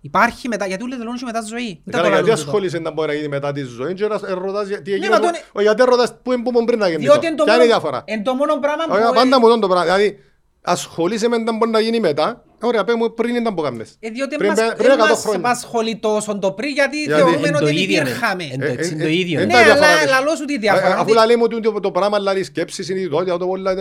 υπάρχει 0.02 0.48
μετά, 0.48 0.66
γιατί 0.68 0.84
ούλοι 0.84 0.96
τελώνουν 0.98 1.18
και 1.18 1.26
μετά 1.26 1.42
ζωή. 1.42 1.82
Δεν 1.84 1.94
τα 1.94 1.98
Καλά, 1.98 2.04
το 2.04 2.10
γιατί 2.10 2.14
λαλούν 2.14 2.36
τούτο. 2.36 2.50
ασχολείσαι 2.50 2.80
να 2.80 2.92
μπορεί 2.92 3.08
να 3.08 3.14
γίνει 3.14 3.28
μετά 3.28 3.52
τη 3.52 3.62
ζωή 3.62 3.94
και 3.94 4.08
να 4.08 4.18
ρωτάς 4.34 4.68
τι 4.84 4.94
έγινε, 4.94 5.10
μα 5.10 5.16
που- 5.20 5.22
τον- 5.26 5.34
ο, 5.54 5.62
γιατί 5.62 5.84
ρωτάς 5.84 6.14
πού 6.24 6.32
είναι 6.34 6.44
που 6.44 6.64
πριν 6.66 6.80
να 6.80 6.88
γίνει 6.90 7.02
Διότι 7.02 7.26
είναι 7.28 7.36
το 7.36 7.44
Ποια 7.44 7.54
είναι 7.56 7.64
η 7.64 7.68
μόνο- 7.68 7.80
διαφορά; 7.80 8.04
εν 8.06 8.24
το 8.24 8.34
μόνο 8.34 8.56
πράγμα 8.60 8.84
που... 8.86 8.94
Ωραία, 8.94 9.10
ε, 9.10 9.14
πάντα 9.14 9.40
μου 9.40 9.48
τον 9.48 9.60
το 9.60 9.68
πράγμα. 9.68 9.84
Δηλαδή, 9.86 10.20
ασχολείσαι 10.62 11.28
με 11.28 11.44
τα 11.44 11.54
μπορεί 11.54 11.72
να 11.72 11.80
γίνει 11.80 12.00
μετά. 12.00 12.44
Ωραία, 12.66 12.84
πέ 12.84 12.96
μου 12.96 13.14
πριν 13.14 13.36
ήταν 13.36 13.54
που 13.54 13.62
κάνεις. 13.62 13.98
Ε, 14.00 14.10
διότι 14.10 14.36
Πριν 14.36 14.50
μας, 14.50 14.60
πέ- 14.60 14.76
πριν 14.76 14.90
ε, 14.90 14.94
100 14.94 14.98
μας 14.98 15.22
χρόνια. 15.22 15.40
απασχολεί 15.40 15.96
τόσο 15.98 16.40
το 16.40 16.52
πριν 16.52 16.70
γιατί 16.70 16.98
Γιατί 17.04 17.22
θεωρούμε 17.22 17.48
Εν 17.48 17.54
ότι 17.56 17.60
το 17.60 17.66
δεν 17.66 17.76
ίδιο 17.76 18.00
είναι. 18.00 18.10
υπήρχαμε. 18.10 18.44
Εν 18.44 18.62
Ε, 18.62 18.66
το- 18.76 18.82
ε, 18.82 18.86
εν 18.88 19.00
ε, 19.00 19.04
το 19.04 19.08
ίδιο 19.08 19.40
ε, 19.40 19.44
είναι. 19.44 19.54
Ναι, 19.54 19.60
τα 19.60 19.64
διαφορά 19.64 19.88
αλλά 19.88 20.00
της. 20.02 20.10
λαλώ 20.10 20.36
σου 20.36 20.46
τη 20.46 20.54
Ε, 20.54 20.58
διαφορά. 20.58 20.94
Αφού 20.98 21.12
ότι- 21.16 21.26
λέει 21.28 21.36
μου 21.36 21.44
ότι 21.46 21.60
το- 21.60 21.80
το 21.80 21.92
πράγμα 21.92 22.18
δηλαδή 22.18 22.44
σκέψης, 22.44 22.86
συνειδητότητα, 22.86 23.38
το 23.38 23.48
πολλά 23.48 23.72
ε, 23.72 23.76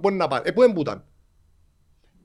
μπορεί 0.00 0.14
να 0.14 0.28
πάει. 0.28 0.40
Ε, 0.42 0.50
πού 0.50 0.62
εμπούταν. 0.62 1.04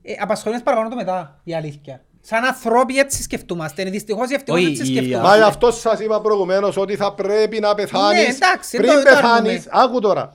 Ε, 0.02 0.12
απασχολεί 0.20 0.54
μας 0.54 0.62
παραπάνω 0.62 0.88
το 0.88 0.96
μετά, 0.96 1.40
η 1.44 1.54
αλήθεια. 1.54 2.04
Σαν 2.20 2.44
ανθρώποι 2.44 2.98
έτσι 2.98 3.22
σκεφτούμαστε. 3.22 3.82
Είναι 3.82 3.90
Δυστυχώς 3.90 4.30
οι 4.30 4.34
ευτυχώς 4.34 4.60
Όχι, 4.60 4.70
έτσι 4.70 4.92
η- 4.92 4.94
Μα 4.94 5.00
σκεφτούμαστε. 5.00 5.36
γι' 5.36 5.42
αυτός 5.44 5.80
σας 5.80 6.00
είπα 6.00 6.20
προηγουμένως 6.20 6.76
ότι 6.76 6.96
θα 6.96 7.12
πρέπει 7.14 7.60
να 7.60 7.68
Ναι, 7.68 7.74
πεθάνεις 7.74 8.34
εντάξει, 8.34 8.76
πριν 8.76 8.90
το- 8.90 8.96
το 8.96 9.02
πεθάνεις. 9.02 9.66
αρνούμε. 9.68 9.84
Άκου 9.84 10.00
τώρα. 10.00 10.30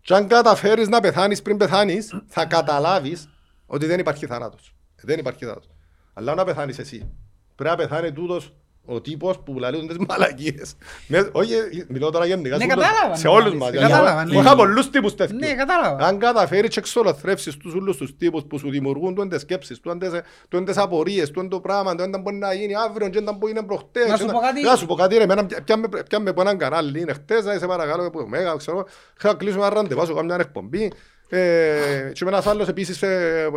Και 0.00 0.14
αν 0.14 0.26
καταφέρεις 0.26 0.88
να 0.88 1.00
πεθάνεις 1.00 1.42
πριν 1.42 1.56
πεθάνεις, 1.56 2.22
θα 2.26 2.44
καταλάβεις 2.44 3.28
ότι 3.66 3.86
δεν 3.86 3.98
υπάρχει 3.98 4.26
θάνατος. 4.26 4.74
Δεν 5.04 5.18
υπάρχει 5.18 5.44
θάνατος. 5.44 5.70
Αλλά 6.14 6.34
να 6.34 6.44
πεθάνεις 6.44 6.78
εσύ. 6.78 7.10
Πρέπει 7.54 7.76
να 7.76 7.86
πεθάνει 7.88 8.12
τούτος 8.12 8.54
ο 8.86 9.00
τύπος 9.00 9.38
που 9.38 9.58
λαλούν 9.58 9.86
τις 9.86 9.96
μαλακίες. 10.08 10.74
Με- 11.08 11.28
Όχι, 11.32 11.54
μιλώ 11.88 12.10
τώρα 12.10 12.26
γενικά. 12.26 12.56
Ναι, 12.56 12.64
σε 12.64 12.68
όλους- 12.72 12.84
κατάλαβα, 12.86 13.16
Σε 13.16 13.28
ναι, 13.28 13.34
όλους 13.34 13.54
μάλιστα. 13.54 13.80
μας. 13.88 13.90
Κατάλαβα, 13.90 14.22
Γιατί 14.22 14.36
ναι. 14.36 14.42
Είχα 14.42 14.56
πολλούς 14.56 14.90
τύπους 14.90 15.14
τέτοιους. 15.14 15.40
Ναι, 15.40 15.54
κατάλαβα. 15.54 16.06
Αν 16.06 16.18
καταφέρεις 16.18 16.70
και 16.70 16.78
εξολοθρεύσεις 16.78 17.56
τους 17.56 17.74
όλους 17.74 17.96
τους 17.96 18.16
τύπους 18.16 18.42
που 18.44 18.58
σου 18.58 18.70
δημιουργούν 18.70 19.14
τούτες 19.14 19.40
σκέψεις, 19.40 19.80
τούτες- 19.80 20.20
τούτες 20.48 20.76
απορίες, 20.76 21.30
τούτο 21.30 21.48
το 21.48 21.60
πράγμα, 21.60 21.94
το 21.94 22.04
δεν 22.10 22.20
μπορεί 22.20 22.36
να 22.36 22.52
γίνει 22.52 22.74
αύριο 22.88 23.08
και 23.08 23.20
δεν 23.20 23.34
μπορεί 23.34 23.52
να 23.52 23.58
είναι 23.58 23.68
προχτές. 23.68 24.08
Να 24.08 24.16
σου 24.16 24.26
πω 24.26 24.38
κάτι. 24.38 24.62
Να 24.62 24.76
σου 24.76 24.86
πω 24.86 24.94
κάτι 24.94 25.16
ρε, 25.16 25.22
εμένα 25.22 25.46
πια- 25.46 25.62
πιάμε- 25.62 26.02
πιάμε 26.08 26.30
από 26.30 26.40
έναν 26.40 26.58
κανάλι, 26.58 27.00
είναι 27.00 27.12
χτες, 27.12 27.44
να 27.44 27.58
σε 27.58 27.66
παρακαλώ, 27.66 28.10
που 28.10 28.24
μέγα, 28.28 28.54
ξέρω, 28.56 28.86
είχα 29.18 29.28
να 29.28 29.34
κλείσουμε 29.34 29.66
ένα 29.66 29.74
ραντεβά, 29.74 30.04
σου 30.04 30.14
κάνω 30.14 30.26
μια 30.26 30.36
εκπομπή. 30.40 30.92
Ε, 31.38 32.10
και 32.12 32.24
με 32.24 32.30
ένας 32.30 32.46
άλλος 32.46 32.68
επίσης, 32.68 33.02
ε, 33.02 33.42
ε, 33.42 33.50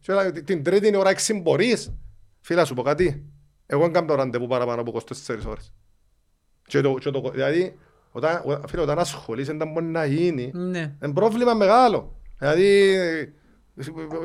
και 0.00 0.12
ένα- 0.12 0.32
την 0.32 0.62
τρίτη 0.62 0.88
είναι 0.88 0.96
ώρα 0.96 1.10
έξι 1.10 1.34
μπορείς. 1.34 1.92
Φίλα, 2.40 2.60
να 2.60 2.66
σου 2.66 2.74
πω 2.74 2.82
κάτι. 2.82 3.24
Εγώ 3.66 3.82
δεν 3.82 3.92
κάνω 3.92 4.14
ραντεβού 4.14 4.46
παραπάνω 4.46 4.80
από 4.80 4.90
24 4.90 5.46
ώρες. 5.46 5.72
Και 6.66 6.80
το, 6.80 6.94
και 6.94 7.10
το, 7.10 7.30
δηλαδή, 7.32 7.78
όταν, 8.12 8.42
ο- 8.44 8.68
φίλε, 8.68 8.82
όταν 8.82 8.98
ασχολείσαι, 8.98 9.52
δεν 9.52 9.68
μπορεί 9.72 9.84
να 9.86 10.04
γίνει. 10.04 10.50
Ναι. 10.54 10.94
Είναι 11.04 11.12
πρόβλημα 11.12 11.54
μεγάλο. 11.54 12.16
Δηλαδή, 12.38 12.94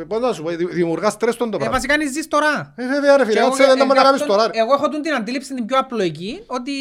πώς 0.08 0.20
να 0.20 0.34
σου 0.34 0.44
πω, 0.44 0.50
δη- 0.50 0.70
δημιουργάς 0.72 1.14
στρες 1.14 1.34
στον 1.34 1.50
το 1.50 1.56
Ε, 1.56 1.60
πράγμα. 1.60 1.76
βασικά 1.76 1.94
είναι 1.94 2.12
ζεις 2.12 2.28
τώρα. 2.28 2.74
Ε, 2.76 2.88
βέβαια 2.88 3.18
ρε 3.18 3.24
Και 3.24 3.30
φίλε, 3.30 3.40
εγώ- 3.40 3.50
έτσι 3.50 3.62
δεν 3.62 3.76
ε, 3.76 3.80
τα 3.80 3.86
μπορεί 3.86 3.98
να 3.98 4.04
γι' 4.04 4.06
κάνεις 4.06 4.22
αυτό- 4.22 4.34
τώρα. 4.36 4.48
ρε. 4.52 4.60
Εγώ 4.60 4.74
έχω 4.74 4.90
τούτη 4.90 5.02
την 5.02 5.14
αντίληψη 5.14 5.54
την 5.54 5.66
πιο 5.66 5.78
απλοϊκή 5.80 6.44
ότι 6.46 6.72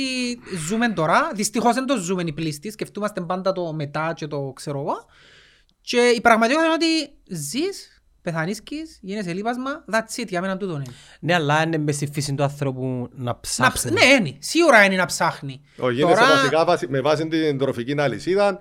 ζούμε 0.69 0.89
τώρα. 0.89 1.31
Δυστυχώς 1.35 1.75
δεν 1.75 1.87
το 1.87 1.97
ζούμε 1.97 2.23
οι 2.27 2.33
πλήστοι. 2.33 2.71
Σκεφτούμαστε 2.71 3.21
πάντα 3.21 3.53
το 3.53 3.73
μετά 3.73 4.13
και 4.17 4.27
το 4.27 4.53
ξέρω 4.55 4.79
εγώ. 4.81 5.07
Και 5.89 6.13
η 6.17 6.21
πραγματικότητα 6.21 6.65
είναι 6.67 6.75
ότι 6.75 7.15
ζεις, 7.37 8.03
πεθανίσκεις, 8.23 8.99
γίνεσαι 9.03 9.33
λίπασμα, 9.33 9.85
that's 9.93 10.21
it, 10.21 10.27
για 10.29 10.41
μένα 10.41 10.57
τούτο 10.57 10.73
είναι. 10.75 10.85
Ναι, 11.21 11.35
αλλά 11.35 11.63
είναι 11.63 11.79
μες 11.79 11.95
στη 11.95 12.09
φύση 12.13 12.35
του 12.35 12.43
άνθρωπου 12.43 13.09
να 13.13 13.25
Να 13.25 13.41
ψάχνει. 13.41 13.73
ψ- 13.73 13.91
Ναι, 13.91 14.05
είναι. 14.05 14.37
Σίγουρα 14.39 14.85
είναι 14.85 14.97
να 14.97 15.07
ψάχνει. 15.07 15.61
Ο, 15.79 15.91
γίνεσαι 15.91 16.15
Τώρα- 16.21 16.35
βασικά 16.35 16.65
βάση- 16.65 16.89
με 16.89 17.01
βάση 17.01 17.29
την 17.29 17.59
τροφική 17.59 18.01
αλυσίδα, 18.01 18.59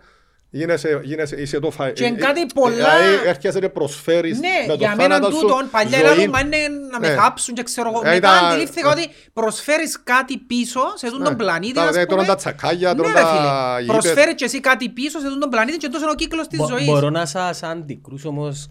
γίνεσαι, 0.57 0.99
γίνεσαι, 1.03 1.35
είσαι 1.41 1.59
το 1.59 1.71
φα... 1.71 1.91
Και 1.91 2.05
ε, 2.05 2.09
κάτι 2.11 2.41
ε, 2.41 2.45
πολλά- 2.53 2.75
Δηλαδή 2.75 3.27
έρχεσαι 3.27 3.59
και 3.59 3.69
προσφέρεις 3.69 4.39
Ναι, 4.39 4.47
με 4.61 4.67
το 4.67 4.73
για 4.73 4.95
μένα 4.95 5.15
θάνατο 5.15 5.35
σου 5.35 5.41
τούτον, 5.41 5.69
παλιά 5.71 5.97
ζωή. 5.97 6.07
έλεγαν 6.07 6.29
μα 6.33 6.39
είναι 6.39 6.57
να 6.91 6.99
με 6.99 7.07
Ναι. 7.07 7.15
θάψουν 7.15 7.55
και 7.55 7.63
ξέρω 7.63 7.89
εγώ. 7.89 7.99
Ε, 7.99 8.13
Μετά 8.13 8.15
ήταν- 8.15 8.45
αντιλήφθηκα 8.51 8.89
ότι 8.89 9.07
προσφέρεις 9.33 10.03
κάτι 10.03 10.37
πίσω 10.37 10.79
σε 10.95 11.05
αυτόν 11.05 11.23
τον 11.23 11.31
Ναι. 11.31 11.37
πλανήτη, 11.37 11.73
Τα- 11.73 11.81
ας 11.81 11.87
δηλαδή, 11.89 12.05
τρώνε 12.07 12.21
πούμε. 12.21 12.33
τα 12.33 12.39
τσακάγια, 12.41 12.93
Ναι, 12.93 12.95
τρώνε 12.99 13.13
ρε 13.13 13.19
τα 13.19 13.27
φίλε. 13.27 13.81
γήπεδα. 13.81 13.99
Προσφέρεις 13.99 14.35
και 14.35 14.45
εσύ 14.45 14.59
κάτι 14.59 14.89
πίσω 14.89 15.19
σε 15.19 15.25
αυτόν 15.25 15.39
τον 15.39 15.49
πλανήτη 15.49 15.77
και 15.77 15.87
τόσο 15.87 16.01
είναι 16.03 16.11
ο 16.11 16.15
κύκλος 16.15 16.47
της 16.47 16.59
Μπο- 16.59 16.67
ζωής. 16.67 16.85
Μπορώ 16.85 17.09
να 17.09 17.25
σας 17.25 17.63
αντικρούσω 17.63 18.29
όμως 18.29 18.67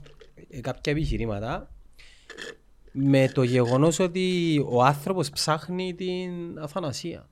ε, 0.51 0.61
κάποια 0.61 0.93
επιχειρήματα 0.93 1.69
με 2.93 3.31
το 3.35 3.43
γεγονός 3.43 3.99
ότι 3.99 4.59
ο 4.71 4.83
άνθρωπος 4.83 5.31
ψάχνει 5.31 5.95
την 5.95 6.59
αθανασία. 6.63 7.29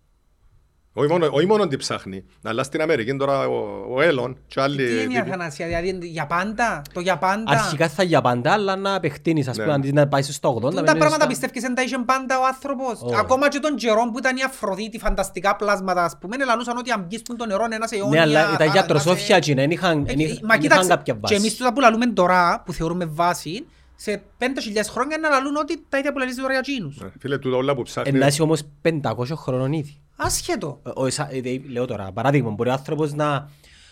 Όχι 0.94 1.08
μόνο, 1.10 1.28
όχι 1.30 1.46
μόνο 1.46 1.66
τι 1.66 1.76
ψάχνει, 1.76 2.24
αλλά 2.44 2.62
στην 2.62 2.80
Αμερική 2.82 3.16
τώρα 3.16 3.48
ο, 3.48 3.84
ο 3.94 4.00
Έλλον 4.00 4.36
και 4.46 4.60
άλλοι... 4.60 4.76
Τι 4.76 4.92
είναι 4.92 5.00
η 5.02 5.06
τύποι- 5.06 5.20
αθανασία, 5.20 5.66
δηλαδή 5.66 5.98
για 6.06 6.26
πάντα, 6.26 6.82
το 6.92 7.00
για 7.00 7.18
πάντα. 7.18 7.50
Αρχικά 7.52 7.88
θα 7.88 8.02
για 8.02 8.20
πάντα, 8.20 8.52
αλλά 8.52 8.76
να 8.76 8.94
επεκτείνεις, 8.94 9.48
ας 9.48 9.56
Ναι. 9.56 9.62
πούμε, 9.62 9.74
αντί 9.74 9.92
να 9.92 10.08
πάει 10.08 10.22
στο 10.22 10.54
80. 10.54 10.60
Τούν 10.60 10.62
να 10.62 10.70
τα 10.74 10.80
μείνεις 10.80 10.92
πράγματα 10.92 11.14
στα- 11.16 11.26
πιστεύεις 11.26 11.62
δεν 11.62 11.74
τα 11.74 11.82
είχε 11.82 11.98
πάντα 12.06 12.38
ο 12.38 12.42
άνθρωπος; 12.46 13.00
Όχι. 13.02 13.16
Ακόμα 13.16 13.48
και 13.48 13.58
τον 13.58 13.76
καιρό 13.76 14.10
που 14.12 14.18
ήταν 14.18 14.36
η 14.36 14.42
Αφροδίτη, 14.42 14.98
φανταστικά 14.98 15.56
πλάσματα, 15.56 16.04
ας 16.04 16.16
πούμε, 16.20 16.36
λαλούσαν 16.44 16.76
ότι 16.76 16.90
αν 16.90 17.04
μπεις 17.08 17.22
που 17.22 17.36
το 17.36 17.46
νερό 17.46 17.64
είναι 17.64 17.74
ένας 17.74 17.92
αιώνια... 17.92 18.08
Ναι, 18.10 18.20
αλλά 18.20 18.40
ήταν 18.54 18.56
θα- 18.56 18.64
γιατροσόφια 18.64 19.34
θα 19.34 19.40
και 19.40 19.54
δεν 19.54 19.70
είχαν 19.70 20.06
σε- 20.06 20.14
δεν 20.14 20.18
Ε, 20.18 20.22
είχαν- 20.22 20.38
Μα 20.42 20.48
δεν 20.48 20.48
είχαν 20.48 20.60
κοίταξε, 20.60 20.88
κάποια 20.88 21.18
και 21.24 21.34
εμείς 21.34 21.44
βάση. 21.48 21.56
τούτα 21.58 21.72
που 21.72 21.80
λαλούμε 21.80 22.06
τώρα, 22.06 22.62
που 22.66 22.72
θεωρούμε 22.72 23.04
βάση, 23.04 23.66
σε 23.96 24.22
5.000 24.38 24.90
χρόνια 24.90 25.18
να 25.18 25.28
λαλούν 25.28 25.56
ότι 25.56 25.84
τα 25.88 25.98
ίδια 25.98 26.12
που 26.12 26.18
λαλείς 26.18 26.36
τώρα 26.36 26.50
για 26.52 26.62
εκείνους. 26.66 27.00
Ναι, 27.00 27.08
Φίλε, 27.20 27.38
τούτα 27.38 27.56
όλα 27.56 27.74
που 27.74 27.82
ψάχνει... 27.82 28.16
Ενώ 28.16 28.26
είσαι 28.26 28.42
όμως 28.42 28.62
500 28.82 29.14
χρονών 29.36 29.72
ήδη. 29.72 29.96
Άσχετο. 30.24 30.80
Ε, 30.86 30.90
ο- 30.94 31.06
εσα- 31.06 31.28
ε, 31.32 31.36
ε, 31.36 31.60
Λέω 31.70 31.86
τώρα, 31.86 32.12
παράδειγμα, 32.12 32.50
μπορεί 32.50 32.68
ο 32.68 32.72
άνθρωπος 32.72 33.12
να 33.12 33.48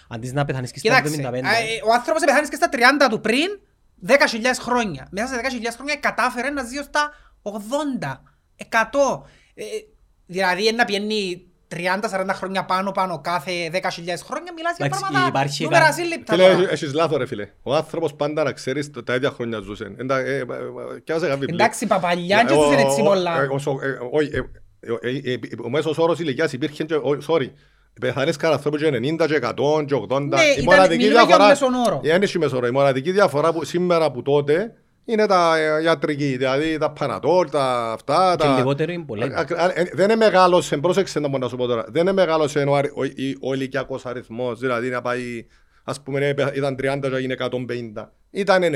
αντί 0.08 0.32
να 0.32 0.44
πεθάνεις 0.44 0.70
και 0.72 0.78
στα 0.78 0.88
Κοίταξε, 0.88 1.14
75. 1.14 1.46
α, 1.46 1.56
ε, 1.58 1.64
ο 1.88 1.92
άνθρωπος 1.92 2.24
πεθάνει 2.24 2.48
και 2.48 2.56
στα 2.56 2.68
30 2.72 3.08
του 3.10 3.20
πριν 3.20 3.46
10.000 4.06 4.60
χρόνια. 4.60 5.08
Μέσα 5.10 5.26
σε 5.26 5.34
10.000 5.36 5.76
χρόνια 5.76 5.96
κατάφερε 5.96 6.50
να 6.50 6.62
ζει 6.62 6.78
ως 6.78 6.90
τα 6.90 7.10
80, 7.42 8.22
100. 8.56 9.22
Ε, 9.54 9.64
δηλαδή 10.26 10.72
να 10.76 10.84
πιένει 10.84 11.44
30-40 11.68 12.34
χρόνια 12.34 12.64
πάνω 12.64 12.90
πάνω 12.92 13.20
κάθε 13.20 13.70
10.000 13.72 14.22
χρόνια 14.24 14.52
μιλάς 14.56 14.76
για 14.76 14.86
Εντάξει, 14.86 15.00
πράγματα 15.00 15.28
υπάρχει 15.28 15.64
νούμερα 15.64 15.84
κα- 15.84 15.92
σύλληπτα 15.92 16.32
Φίλε, 16.34 16.52
τώρα. 16.52 16.70
έχεις 16.70 16.92
λάθος 16.94 17.16
ρε 17.18 17.26
φίλε. 17.26 17.48
Ο 17.62 17.74
άνθρωπος 17.74 18.14
πάντα 18.14 18.42
να 18.42 18.52
ξέρεις 18.52 18.90
το- 18.90 19.02
τα 19.02 19.14
ίδια 19.14 19.30
χρόνια 19.30 19.60
ζούσε. 19.60 19.94
Εντα- 19.98 20.18
ε, 20.18 20.34
ε, 20.36 20.38
ε, 20.38 20.44
κι 21.04 21.12
άσε 21.12 21.20
κάποιο 21.20 21.38
βιβλίο. 21.38 21.54
Εντάξει, 21.54 21.86
παπαλιά 21.86 22.44
και 22.44 22.52
Ο- 22.54 22.62
ζούσαν 22.62 22.78
έτσι 22.78 23.00
ο- 23.00 23.04
πολλά. 23.04 23.30
Ε, 24.80 24.90
ο- 24.90 24.94
ο- 24.94 24.98
ε, 25.02 25.08
όχι, 25.08 25.22
ε, 25.24 25.30
ε, 25.30 25.32
ε, 25.32 25.34
ε, 25.34 25.38
Ο 25.64 25.68
μέσος 25.70 25.98
όρος 25.98 26.18
ηλικίας 26.18 26.52
υπήρχε 26.52 26.84
και... 26.84 26.94
ο- 26.94 27.18
Sorry. 27.28 27.50
Πεθανείς 28.00 28.36
κατά 28.36 28.54
ανθρώπου 28.54 28.76
και 28.76 28.86
90 28.88 29.26
και 29.26 29.38
100 29.42 29.84
και 29.86 29.94
80. 29.94 30.18
Ναι, 30.20 30.40
Η 30.40 30.52
ήταν- 30.52 30.64
μοναδική 30.64 30.96
μιλούμε 31.04 31.18
για 31.18 31.26
διαφορά... 31.26 31.48
μέσον 31.48 31.74
όρο. 31.74 32.00
Ε, 32.04 32.08
δεν 32.08 32.22
έχει 32.22 32.38
μέσον 32.38 32.58
όρο. 32.58 32.66
Η 32.66 32.70
μοναδική 32.70 33.10
διαφορά 33.10 33.52
που 33.52 33.64
σήμερα 33.64 34.10
που 34.10 34.22
τότε 34.22 34.74
είναι 35.04 35.26
τα 35.26 35.58
ε, 35.58 35.82
ιατρική, 35.82 36.36
δηλαδή 36.36 36.78
τα 36.78 36.90
πανατόλ, 36.90 37.48
τα 37.50 37.92
αυτά. 37.92 38.34
Και 38.38 38.44
τα... 38.46 38.56
λιγότερο 38.56 38.92
είναι 38.92 39.04
πολλά. 39.06 39.24
Α- 39.26 39.46
α- 39.64 39.72
ε, 39.74 39.90
Δεν 39.92 40.04
είναι 40.04 40.16
μεγάλος, 40.16 40.72
πρόσεξε 40.80 41.20
να 41.20 41.28
μπορώ 41.28 41.42
να 41.42 41.48
σου 41.48 41.56
πω 41.56 41.66
τώρα, 41.66 41.84
δεν 41.88 42.02
είναι 42.02 42.12
μεγάλος 42.12 42.56
ο, 42.56 42.74
αρι- 42.74 42.92
ο, 42.96 43.04
η- 43.04 43.36
ο 43.40 43.54
ηλικιακός 43.54 44.06
αριθμός, 44.06 44.58
δηλαδή 44.58 44.88
να 44.88 45.02
πάει 45.02 45.46
ας 45.84 46.00
πούμε 46.00 46.26
ε, 46.26 46.34
ήταν 46.54 46.76
30 46.82 46.98
και 47.00 47.16
έγινε 47.16 47.34
150. 47.38 47.48
Ήταν 48.30 48.62
90 48.62 48.66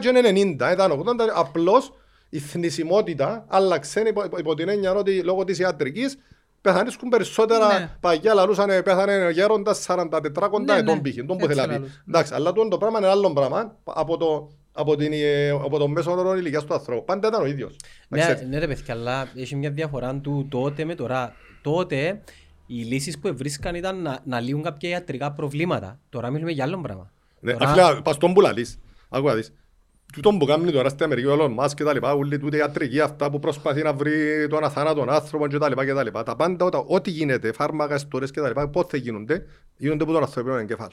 και 0.00 0.08
είναι 0.08 0.56
90, 0.68 0.72
ήταν 0.72 0.92
80, 0.92 1.04
απλώς 1.34 1.92
η 2.34 2.38
θνησιμότητα 2.38 3.44
άλλαξε 3.48 4.00
υπό, 4.00 4.24
υπό- 4.24 4.38
υπό 4.38 4.54
την 4.54 4.68
έννοια 4.68 4.92
ότι 4.94 5.22
λόγω 5.22 5.44
της 5.44 5.58
ιατρικής 5.58 6.18
πεθανίσκουν 6.60 7.08
περισσότερα 7.08 7.78
Ναι. 7.78 7.90
παγιά 8.00 8.34
λαλούσαν 8.34 8.70
ε, 8.70 8.82
πέθανε 8.82 9.30
γέροντας 9.32 9.86
44 9.88 10.48
κοντά 10.50 10.74
Ναι, 10.74 10.80
ετών 10.80 10.94
ναι. 11.02 11.10
π.χ. 11.10 11.14
Τον 11.16 11.26
που 11.26 11.32
Έτσι 11.44 11.46
θέλει 11.46 11.60
να 11.60 11.66
πει. 11.66 11.72
λαλούσαν. 11.72 12.02
Εντάξει, 12.08 12.34
αλλά 12.34 12.52
τούτο 12.52 12.68
το 12.68 12.78
πράγμα 12.78 12.98
είναι 12.98 13.06
άλλο 13.08 13.32
πράγμα 13.32 13.76
από 13.84 14.16
το, 14.16 14.50
από, 14.72 14.96
την, 14.96 15.12
ε, 15.12 15.48
από 15.50 15.78
το 15.78 15.88
μέσο 15.88 16.10
όρο 16.12 16.36
ηλικίας 16.36 16.64
του 16.64 16.74
ανθρώπου. 16.74 17.04
Πάντα 17.04 17.28
ήταν 17.28 17.42
ο 17.42 17.46
ίδιος. 17.46 17.76
Να 18.08 18.16
Ναι, 18.16 18.22
ξέρεις. 18.22 18.42
ναι 18.48 18.58
ρε 18.58 18.66
παιδιά, 18.66 18.94
αλλά 18.94 19.28
έχει 19.36 19.56
μια 19.56 19.70
διαφορά 19.70 20.14
του 20.20 20.46
τότε 20.50 20.84
με 20.84 20.94
τώρα. 20.94 21.32
Τότε 21.62 22.20
οι 22.66 22.74
λύσεις 22.82 23.18
που 23.18 23.36
βρίσκαν 23.36 23.74
ήταν 23.74 24.02
να, 24.02 24.18
να 24.24 24.40
λύουν 24.40 24.62
κάποια 24.62 24.88
ιατρικά 24.90 25.32
προβλήματα. 25.32 26.00
Τώρα 26.08 26.30
μιλούμε 26.30 26.50
για 26.50 26.64
άλλο 26.64 26.80
πράγμα. 26.80 27.10
Ναι, 27.40 27.52
Τώρα- 27.52 27.68
αφιλά, 27.70 28.02
πας 28.02 28.16
τον 28.18 28.32
που 28.32 28.40
λαλείς. 28.40 28.78
Άκου 29.08 29.26
να 29.26 29.34
δεις. 29.34 29.52
Τούτον 30.12 30.38
που 30.38 30.44
κάνει 30.46 30.70
τώρα 30.72 30.88
στην 30.88 31.04
Αμερική 31.04 31.26
ο 31.26 31.36
Elon 31.40 31.64
Musk 31.64 31.70
και 31.74 31.84
τα 31.84 31.92
λοιπά, 31.92 32.14
ούλοι 32.14 32.38
τούτε 32.38 32.56
ιατρική 32.56 33.00
αυτά 33.00 33.30
που 33.30 33.38
προσπαθεί 33.38 33.82
να 33.82 33.92
βρει 33.92 34.46
τον 34.48 34.64
αθάνατον 34.64 35.10
άνθρωπο 35.10 35.46
και 35.46 35.58
τα 35.58 35.68
λοιπά 35.68 35.84
και 35.84 35.92
τα 35.92 36.02
λοιπά. 36.02 36.22
Τα 36.22 36.36
πάντα, 36.36 36.64
όταν- 36.64 36.84
ό,τι 36.86 37.10
γίνεται, 37.10 37.52
φάρμακα, 37.52 37.94
ιστορίες 37.94 38.30
και 38.30 38.40
τα 38.40 38.48
λοιπά, 38.48 38.68
πότε 38.68 38.96
γίνονται, 38.96 39.46
γίνονται 39.76 40.02
από 40.02 40.12
τον 40.12 40.22
ανθρωπινό 40.22 40.56
εγκέφαλο. 40.56 40.92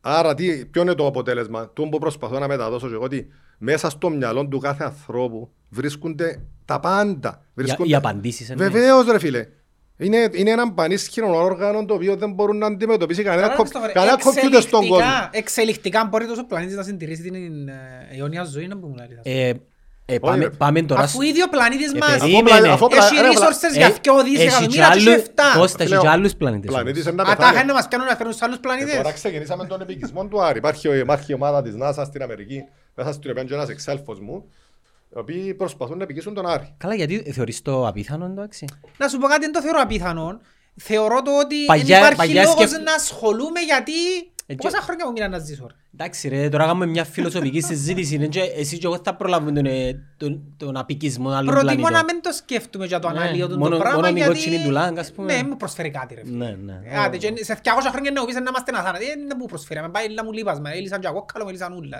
Άρα, 0.00 0.34
τι, 0.34 0.66
ποιο 0.66 0.82
είναι 0.82 0.94
το 0.94 1.06
αποτέλεσμα, 1.06 1.70
το 1.72 1.82
που 1.82 1.98
προσπαθώ 1.98 2.38
να 2.38 2.48
μεταδώσω 2.48 2.88
και 2.88 2.94
εγώ, 2.94 3.04
ότι 3.04 3.28
μέσα 3.58 3.90
στο 3.90 4.08
μυαλό 4.08 4.46
του 4.46 4.58
κάθε 4.58 4.84
ανθρώπου 4.84 5.50
βρίσκονται 5.68 6.42
τα 6.64 6.80
πάντα. 6.80 7.28
Για, 7.30 7.42
Βρίσκονται... 7.54 7.88
οι 7.88 7.94
απαντήσεις 7.94 8.50
εννοείς. 8.50 8.70
Βεβαίως 8.70 9.06
ρε 9.06 9.18
φίλε. 9.18 9.46
Είναι, 9.98 10.28
είναι 10.32 10.50
ένα 10.50 10.72
πανίσχυρο 10.72 11.42
όργανο 11.42 11.84
το 11.84 11.94
οποίο 11.94 12.16
δεν 12.16 12.32
μπορούν 12.32 12.58
να 12.58 12.66
αντιμετωπίσει 12.66 13.22
κανένα, 13.22 13.42
Καλά, 13.42 13.54
κο- 13.56 13.62
Χριστόφορε, 13.62 13.92
κανένα 13.92 14.18
κομπιούτερ 14.22 14.62
στον 14.62 14.80
κόσμο. 14.88 14.96
εξελικτικά- 14.96 15.30
Εξελικτικά 15.32 16.04
μπορεί 16.10 16.26
τόσο 16.26 16.44
πλανήτης 16.46 16.76
να 16.76 16.82
συντηρήσει 16.82 17.22
την 17.22 17.68
ε, 17.68 17.74
αιώνια 18.18 18.44
ζωή 18.44 18.66
να 18.66 18.76
πούμε. 18.78 19.06
δηλαδή. 19.08 19.30
Ε, 19.48 19.52
ε, 20.08 20.18
πάμε, 20.18 20.44
ρε. 20.44 20.50
πάμε 20.50 20.82
τώρα... 20.82 21.00
Αφού 21.00 21.22
ήδη 21.22 21.42
ο 21.42 21.48
πλανήτης 21.48 21.92
Ε, 21.92 21.98
μας 21.98 22.16
περίμενε. 22.18 22.68
Αφού 22.68 22.86
πλα- 22.88 23.04
έχει 23.04 23.14
ρε, 23.14 23.20
πλα- 23.28 23.48
resources 23.48 23.72
για 23.76 23.86
Ε, 23.86 23.90
2 23.90 24.20
έχει 24.24 24.30
δισεκατομμύρια 24.36 24.66
κι 24.66 25.02
και 25.04 25.10
άλλου- 25.10 25.22
7. 25.22 25.58
Κώστα, 25.58 25.82
έχει 25.82 25.92
Λέω, 25.92 26.00
και 26.00 26.08
άλλους 26.08 26.34
πλανήτες. 26.34 26.70
Πλανήτης 26.70 27.02
όμως. 27.06 27.12
είναι 27.12 27.22
να 27.22 27.28
Α, 27.28 27.30
τα 27.32 27.36
πεθάνει. 27.36 27.54
είχαν 27.56 27.66
να 27.66 27.72
μας 27.72 27.88
κάνουν 27.88 28.06
να 28.06 28.16
φέρουν 28.16 28.32
στους 28.32 28.44
άλλους 28.44 28.56
Και 28.56 28.62
τώρα 28.62 28.76
πλανήτες. 28.78 29.12
ξεκινήσαμε 29.12 29.66
τον 29.66 29.80
επικισμό 29.80 30.26
του 30.26 30.42
Άρη. 30.42 30.58
Υπάρχει, 30.58 30.98
υπάρχει 30.98 31.34
ομάδα 31.34 31.62
της 31.62 31.74
NASA 31.82 32.02
στην 32.06 32.22
Αμερική, 32.22 32.62
μέσα 32.94 33.12
στην 33.12 33.30
οποία 33.30 33.42
είναι 33.42 33.50
και 33.50 33.56
ένας 33.56 33.68
εξέλφος 33.68 34.20
μου, 34.20 34.44
οι 35.14 35.18
οποίοι 35.18 35.54
προσπαθούν 35.54 35.96
να 35.98 36.02
επικίσουν 36.04 36.34
τον 36.34 36.46
Άρη. 36.46 36.74
Καλά, 36.78 36.94
γιατί 36.94 37.32
θεωρείς 37.32 37.62
το 37.62 37.86
απίθανο 37.86 38.24
εντάξει. 38.24 38.66
Να 38.98 39.08
σου 39.08 39.18
πω 39.18 39.26
κάτι, 39.26 39.40
δεν 39.40 39.52
το 39.52 39.62
θεωρώ 39.62 39.80
απίθανο. 39.82 40.40
Θεωρώ 40.76 41.22
το 41.22 41.38
ότι 41.38 41.56
Παγιά- 41.66 41.86
δεν 41.86 41.96
υπάρχει 41.98 42.16
παγιά 42.16 42.42
λόγος 42.42 42.68
σκεφ- 42.68 42.82
να 42.84 42.94
ασχολούμαι 42.94 43.60
γιατί... 43.60 43.92
Έτσι- 44.48 44.66
Πόσα 44.68 44.80
χρόνια 44.82 45.06
μου 45.06 45.12
μείναν 45.12 45.30
να 45.30 45.38
ζήσω. 45.38 45.66
ρε. 45.66 45.74
Εντάξει 45.94 46.28
ρε, 46.28 46.48
τώρα 46.48 46.64
κάνουμε 46.64 46.86
μια 46.86 47.04
φιλοσοφική 47.04 47.60
συζήτηση. 47.60 48.14
είναι 48.14 48.26
και 48.26 48.40
Εσύ 48.40 48.78
και 48.78 48.86
εγώ 48.86 49.00
θα 49.04 49.14
προλάβουμε 49.14 49.52
τον, 49.52 49.66
ε, 49.66 50.02
τον, 50.16 50.54
τον 50.56 50.76
απικισμό 50.76 51.28
άλλων 51.30 51.44
Προτιμώ 51.54 51.62
πλανήτων. 51.72 51.92
να 51.92 52.04
μην 52.04 52.22
το 52.22 52.32
σκέφτομαι 52.32 52.86
για 52.86 52.98
το 52.98 53.10
Ναι, 53.10 53.18
αναλύω 53.20 53.48
του 53.48 53.58
μόνο- 53.58 53.76
το 53.76 53.80
πράγμα 53.82 53.96
μόνο 54.00 54.08
η 54.08 54.12
γιατί... 54.12 54.28
κότσινη 54.32 54.62
του 54.64 54.70
Λάγκ, 54.70 54.98
ας 54.98 55.12
πούμε. 55.12 55.36
Ναι, 55.36 55.48
μου 55.48 55.56
προσφέρει 55.56 55.90
κάτι 55.90 56.14
ρε. 56.14 56.20
φίλε. 56.24 56.36
Ναι, 56.44 56.56
ναι. 56.62 56.80
Ε, 56.84 56.96
Άντε, 56.98 57.16
και 57.16 57.32
σε 57.44 57.60
200 57.62 57.68
χρόνια 57.90 58.10
να 58.10 58.20
μου 58.20 58.26
πεις 58.26 58.34
να 58.34 58.40
είμαστε 58.48 58.72
αθάνατοι. 58.76 59.04
Ε, 59.04 59.08
δεν 59.28 59.36
μου 59.40 59.46
προσφέρει. 59.46 59.80
Με 59.80 59.88
πάει 59.88 60.08
να 60.14 60.24
μου 60.24 60.32
λείπας. 60.32 60.60
Με 60.60 60.70
έλυσαν 60.70 61.00
και 61.00 61.06
εγώ 61.06 61.24
καλό, 61.32 61.44
με 61.44 61.50
έλυσαν 61.50 61.72
ούλα. 61.72 61.98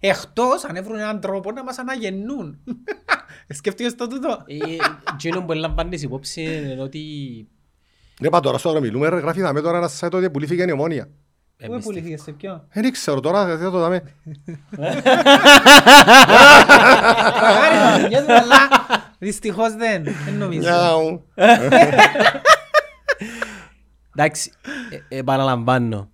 Ε, 0.00 0.08
Εκτός 0.08 0.64
αν 0.64 0.76
έβρουν 0.76 0.98
έναν 0.98 1.20
τρόπο 1.20 1.52
να 1.52 1.64
μας 1.64 1.78
αναγεννούν. 1.78 2.58
Σκέφτηκες 3.48 3.94
το; 3.94 4.06
Τούτο. 4.08 4.28
Ε, 4.46 4.56
Εκείνο 5.14 5.42
που 5.42 5.52
λαμβάνεις 5.52 6.02
υπόψη 6.02 6.42
είναι 6.42 6.82
ότι... 6.82 7.00
Ναι, 8.20 8.28
πά 8.30 8.40
τώρα 8.40 8.58
σώρο 8.58 8.80
μιλούμε, 8.80 9.08
ρε, 9.08 9.18
γράφει 9.18 9.40
δάμε 9.40 9.60
τώρα 9.60 9.78
ένα 9.78 9.90
site 10.00 10.10
ότι 10.12 10.30
πουλήθηκε 10.30 10.62
η 10.68 10.70
ομόνια. 10.72 11.04
Πού 11.04 11.10
με 11.66 11.66
εμπιστεύω. 11.74 11.92
πουληθήκες 11.94 12.22
σε 12.22 12.32
ποιο. 12.32 12.66
Δεν 12.72 12.92
ξέρω 12.92 13.20
τώρα, 13.20 13.56
δεν 13.56 13.70
το 13.70 13.78
δάμε. 13.78 14.02
Μακάρι 17.42 17.76
να 17.76 18.02
πηγαίνουμε, 18.08 18.34
αλλά 18.34 18.56
Δυστυχώς 19.18 19.74
δεν. 19.74 20.02
Δεν 20.24 20.34
νομίζω. 20.34 20.68
Μιαου. 20.68 21.24
Εντάξει, 24.16 24.52
ε, 25.08 25.18
επαναλαμβάνω. 25.18 26.10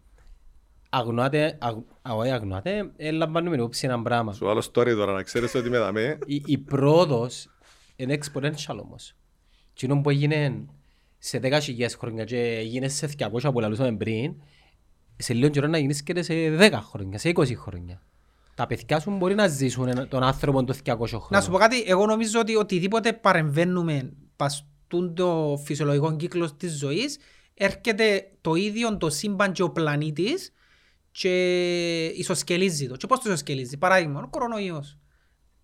Αγνοάτε, 0.90 1.56
αγ- 1.60 1.84
α, 2.08 2.14
όχι 2.14 2.30
αγνοάτε, 2.30 2.90
ε, 2.96 3.10
λαμβάνουμε 3.10 3.56
υπόψη 3.56 3.86
ένα 3.86 4.02
πράγμα. 4.02 4.32
Σου 4.32 4.50
άλλο 4.50 4.60
story 4.72 4.92
τώρα, 4.96 5.12
να 5.12 5.22
ξέρεις 5.22 5.54
ότι 5.54 5.70
με 5.70 5.78
δάμε. 5.78 6.18
Η, 6.26 6.42
η 6.46 6.58
πρόοδος 6.58 7.48
είναι 7.96 8.18
exponential 8.22 8.76
όμως. 8.82 9.14
Κοινό 9.72 10.00
που 10.00 10.10
έγινε 10.10 10.64
σε 11.18 11.40
10.000 11.42 11.86
χρόνια 11.98 12.24
και 12.24 12.38
έγινε 12.40 12.88
σε 12.88 13.08
200 13.18 13.50
που 13.52 13.60
λαλούσαμε 13.60 13.96
πριν, 13.96 14.34
σε 15.16 15.34
λίγο 15.34 15.48
καιρό 15.48 15.66
να 15.66 15.78
γίνεις 15.78 16.02
και 16.02 16.22
σε 16.22 16.34
10 16.58 16.70
χρόνια, 16.88 17.18
σε 17.18 17.28
20 17.34 17.54
χρόνια. 17.56 18.02
Τα 18.54 18.66
παιδιά 18.66 19.00
σου 19.00 19.10
μπορεί 19.10 19.34
να 19.34 19.46
ζήσουν 19.46 19.88
ένα- 19.88 20.08
τον 20.08 20.22
άνθρωπο 20.22 20.64
των 20.64 20.76
200 20.84 21.06
χρόνων. 21.08 21.26
Να 21.30 21.40
σου 21.40 21.50
πω 21.50 21.58
κάτι, 21.58 21.82
εγώ 21.86 22.06
νομίζω 22.06 22.40
ότι 22.40 22.56
οτιδήποτε 22.56 23.12
παρεμβαίνουμε 23.12 24.12
παστούν 24.36 25.14
το 25.14 25.60
φυσιολογικό 25.64 26.16
κύκλος 26.16 26.56
της 26.56 26.78
ζωής, 26.78 27.18
έρχεται 27.54 28.30
το 28.40 28.54
ίδιο 28.54 28.96
το 28.96 29.10
σύμπαν 29.10 29.52
και 29.52 29.62
ο 29.62 29.70
πλανήτης 29.70 30.52
και 31.18 32.04
ισοσκελίζει 32.06 32.88
το. 32.88 32.96
Και 32.96 33.06
πώς 33.06 33.18
το 33.20 33.28
ισοσκελίζει; 33.28 33.76
Παράδειγμα, 33.76 34.22
ο 34.22 34.28
κορονοϊός. 34.28 34.98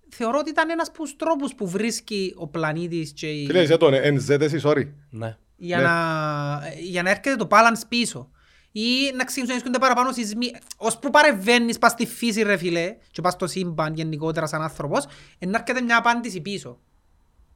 Θεωρώ 0.09 0.39
ότι 0.39 0.51
ήταν 0.51 0.71
ένας 0.71 0.89
από 0.89 0.99
τους 0.99 1.17
τρόπους 1.17 1.55
που 1.55 1.69
βρίσκει 1.69 2.33
ο 2.37 2.47
πλανήτης 2.49 3.13
και 3.13 3.31
η- 3.31 3.47
Τι 3.47 3.53
λέει, 3.53 3.67
τον 3.67 3.93
NZ 3.95 4.41
εσύ, 4.41 4.61
sorry. 4.65 4.89
Ναι. 5.11 5.37
για, 5.57 5.77
Ναι. 5.77 5.83
να, 5.83 6.61
για 6.81 7.03
να 7.03 7.11
έρχεται 7.11 7.37
το 7.37 7.47
balance 7.51 7.81
πίσω. 7.89 8.31
Ή 8.73 9.13
να 9.17 9.25
ξεκινήσουν 9.25 9.71
παραπάνω 9.81 10.13
σεισμοί. 10.13 10.51
Ως 10.77 10.99
που 10.99 11.11
παρεμβαίνεις 11.11 11.79
πας 11.79 11.93
στη 11.93 12.07
φύση 12.07 12.43
ρε 12.43 12.57
φίλε 12.57 12.97
και 13.11 13.21
πας 13.21 13.33
στο 13.33 13.47
σύμπαν 13.47 13.95
γενικότερα 13.95 14.47
σαν 14.47 14.63
άνθρωπος, 14.63 15.05
ε, 15.39 15.47
να 15.47 15.59
έρχεται 15.59 15.81
μια 15.81 15.97
απάντηση 15.97 16.41
πίσω. 16.41 16.79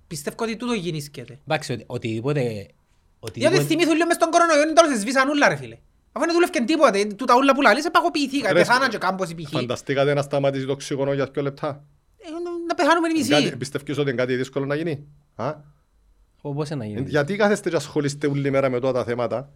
Πιστεύω 0.06 0.36
ότι 0.40 0.56
τούτο 0.56 0.72
γεννήσκεται. 0.72 1.38
Εντάξει, 1.46 1.72
οτι- 1.72 1.84
οτιδήποτε... 1.86 2.40
Γιατί 2.42 2.68
οτιδήποτε... 3.20 3.62
θυμήθουν 3.62 3.92
λίγο 3.94 4.06
μες 4.06 4.16
στον 4.16 4.30
κορονοϊό, 4.30 4.62
είναι 4.62 4.72
τέλος 4.72 4.98
σβήσαν 4.98 5.28
ούλα 5.28 5.48
ρε 5.48 5.56
φίλε. 5.56 5.78
Αφού 6.16 6.24
δεν 6.26 6.34
δούλευκαν 6.34 6.64
τίποτε, 6.66 7.04
τούτα 7.04 7.34
ούλα 7.36 7.54
που 7.54 7.60
λαλείς, 7.62 7.84
επαγωποιηθήκα, 7.84 8.48
Ρε, 8.52 8.58
πεθάναν 8.58 8.88
και 8.88 8.98
κάμπος 8.98 9.34
π.χ. 9.34 9.50
Φανταστήκατε 9.50 10.14
να 10.14 10.22
σταματήσει 10.22 10.66
το 10.66 10.72
οξυγόνο 10.72 11.12
για 11.12 11.26
δύο 11.32 11.42
λεπτά; 11.42 11.84
Ε, 12.18 12.28
Να 12.68 12.74
πεθάνουμε 12.74 13.08
οι 13.08 13.28
Κάτι- 13.28 13.42
μισοί. 13.44 13.56
Πιστεύεις 13.56 13.98
ότι 13.98 14.10
είναι 14.10 14.18
κάτι 14.18 14.34
δύσκολο 14.36 14.64
να 14.66 14.74
γίνει; 14.74 15.06
Α; 15.34 15.54
Πώς 16.42 16.70
να 16.70 16.84
γίνει; 16.84 17.04
Γιατί 17.08 17.36
κάθεστε 17.36 17.70
και 17.70 17.76
ασχολείστε 17.76 18.26
όλη 18.26 18.50
μέρα 18.50 18.70
με 18.70 18.80
τότε 18.80 18.98
τα 18.98 19.04
θέματα 19.04 19.50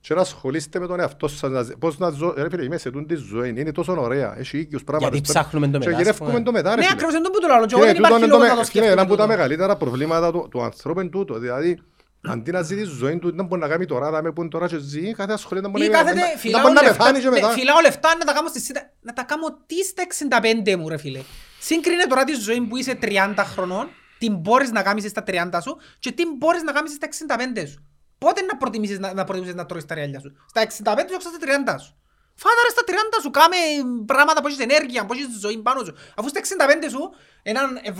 και 0.00 0.14
να 0.14 0.20
ασχολείστε 0.20 0.78
με 0.78 0.86
τον 0.86 1.00
εαυτό 1.00 1.28
σας. 1.28 1.50
να 1.50 1.62
ζ- 1.62 1.72
Πώς 1.78 1.98
να 1.98 2.10
ζω... 2.10 2.34
Ρε 2.36 2.48
φίλε, 2.50 2.64
είμαι 2.64 2.76
σε 2.76 2.90
τούτη 2.90 3.14
ζωή. 3.14 3.48
Είναι 3.48 3.72
τόσο 3.72 4.00
ωραία. 4.00 4.38
Έχει 4.38 4.58
οίκιους 4.58 4.84
πράγματα. 4.84 5.10
Γιατί 5.16 5.30
ψάχνουμε 5.32 5.66
το 5.66 5.72
μετά, 5.78 5.84
Και 5.84 5.94
ας 5.94 5.98
γυρεύκουμε 6.00 6.30
πούμε. 6.30 6.42
το 6.42 6.52
μετά, 6.52 6.68
ρε 6.70 6.74
Ναι, 6.76 6.82
φίλε. 6.82 6.92
ακριβώς 6.92 7.14
είναι 7.14 7.22
το 7.24 7.30
που 7.30 7.40
το 7.40 7.46
λαλώ 7.46 7.66
και 7.66 7.74
εγώ 7.74 7.84
Κύριε, 7.84 8.00
δεν 8.00 8.02
τούτο 8.02 8.08
υπάρχει 8.08 8.24
είναι 8.24 8.32
το 8.32 8.38
λόγος 8.38 8.48
με- 8.50 8.60
να 8.60 8.64
το 8.64 8.70
κύριε, 8.70 8.86
σκέφτομαι 8.86 8.92
Ένα 8.92 9.02
από 9.02 9.10
τα 9.16 9.22
τούτο. 9.24 9.36
μεγαλύτερα 9.36 9.76
προβλήματα 9.76 10.32
του, 10.32 10.46
του 10.50 10.62
ανθρώπου 10.62 11.00
είναι 11.00 11.08
τούτο. 11.10 11.38
Δηλαδή, 11.38 11.80
αντί 12.28 12.50
να 12.50 12.62
ζει 12.62 12.76
τη 12.76 12.82
ζωή 12.82 13.18
του, 13.18 13.34
δεν 13.36 13.44
μπορεί 13.46 13.60
να 13.60 13.68
κάνει 13.68 13.86
τώρα, 13.86 14.10
δάμε 14.10 14.32
που 14.32 14.40
είναι 14.40 14.50
τώρα 14.50 14.68
και 14.68 14.78
ζει, 14.78 15.12
κάθε 15.14 15.32
ασχολείται 15.32 15.66
να 15.66 15.72
μπορεί 15.72 15.84
Ή 15.84 15.88
να 15.88 15.98
κάθεται, 15.98 16.20
να- 16.20 16.26
φυλάω 16.26 16.60
να 16.62 16.62
μπορεί 16.68 16.74
να 16.74 16.82
λεφτά, 16.82 16.96
πεθάνει 17.04 17.18
και 17.18 17.28
ναι, 17.28 17.34
μετά. 17.34 17.48
φυλάω 17.48 17.80
λεφτά 17.80 18.16
να 18.18 18.24
τα 18.24 18.32
κάνω 18.32 18.48
στη 18.48 18.60
σύντα- 18.60 18.90
να 19.00 19.12
τα 19.12 19.22
κάνω 19.22 19.46
τι 19.66 19.82
στα 19.84 20.02
65 20.02 20.76
μου 20.76 20.88
ρε 20.88 20.96
φίλε. 20.96 21.20
Σύγκρινε 21.60 22.04
τώρα 22.06 22.24
τη 22.24 22.32
ζωή 22.34 22.60
που 22.60 22.76
είσαι 22.76 22.98
30 23.02 23.44
χρονών, 23.44 23.88
τι 24.18 24.30
μπορείς 24.30 24.70
να 24.70 24.82
κάνεις 24.82 25.10
στα 25.10 25.22
30 25.26 25.60
σου 25.62 25.76
και 25.98 26.12
τι 26.12 26.22
μπορείς 26.38 26.62
να 26.62 26.72
κάνεις 26.72 26.92
στα 26.92 27.06
65 27.06 27.66
σου. 27.66 27.86
Πότε 28.18 28.40
να 28.42 28.56
προτιμήσεις 28.56 28.98
να, 28.98 29.12
να, 29.14 29.24
προτιμήσεις 29.24 29.54
να 29.56 29.66
τρώεις 29.66 29.84
τα 29.86 29.94
ρεάλια 29.94 30.20
σου; 30.20 30.32
Στα 30.48 30.60
65 30.60 30.98
σου 31.08 31.16
ή 31.18 31.20
στα 31.20 31.74
30 31.76 31.78
σου. 31.78 31.96
Φάτα 32.42 32.60
ρε 32.66 32.70
στα 32.76 32.82
30 32.86 32.92
σου, 33.22 33.30
κάμε 33.38 33.56
πράγματα 34.12 34.38
που 34.40 34.46
έχεις 34.48 34.58
ενέργεια, 34.68 35.00
που 35.06 35.12
έχεις 35.12 35.26
ζωή 35.44 35.56
πάνω 35.58 35.80
σου. 35.86 35.92
Αφού 36.16 36.28
στα 36.28 36.40
65 36.40 36.88
σου, 36.94 37.02
έναν 37.42 37.66
70% 37.84 37.90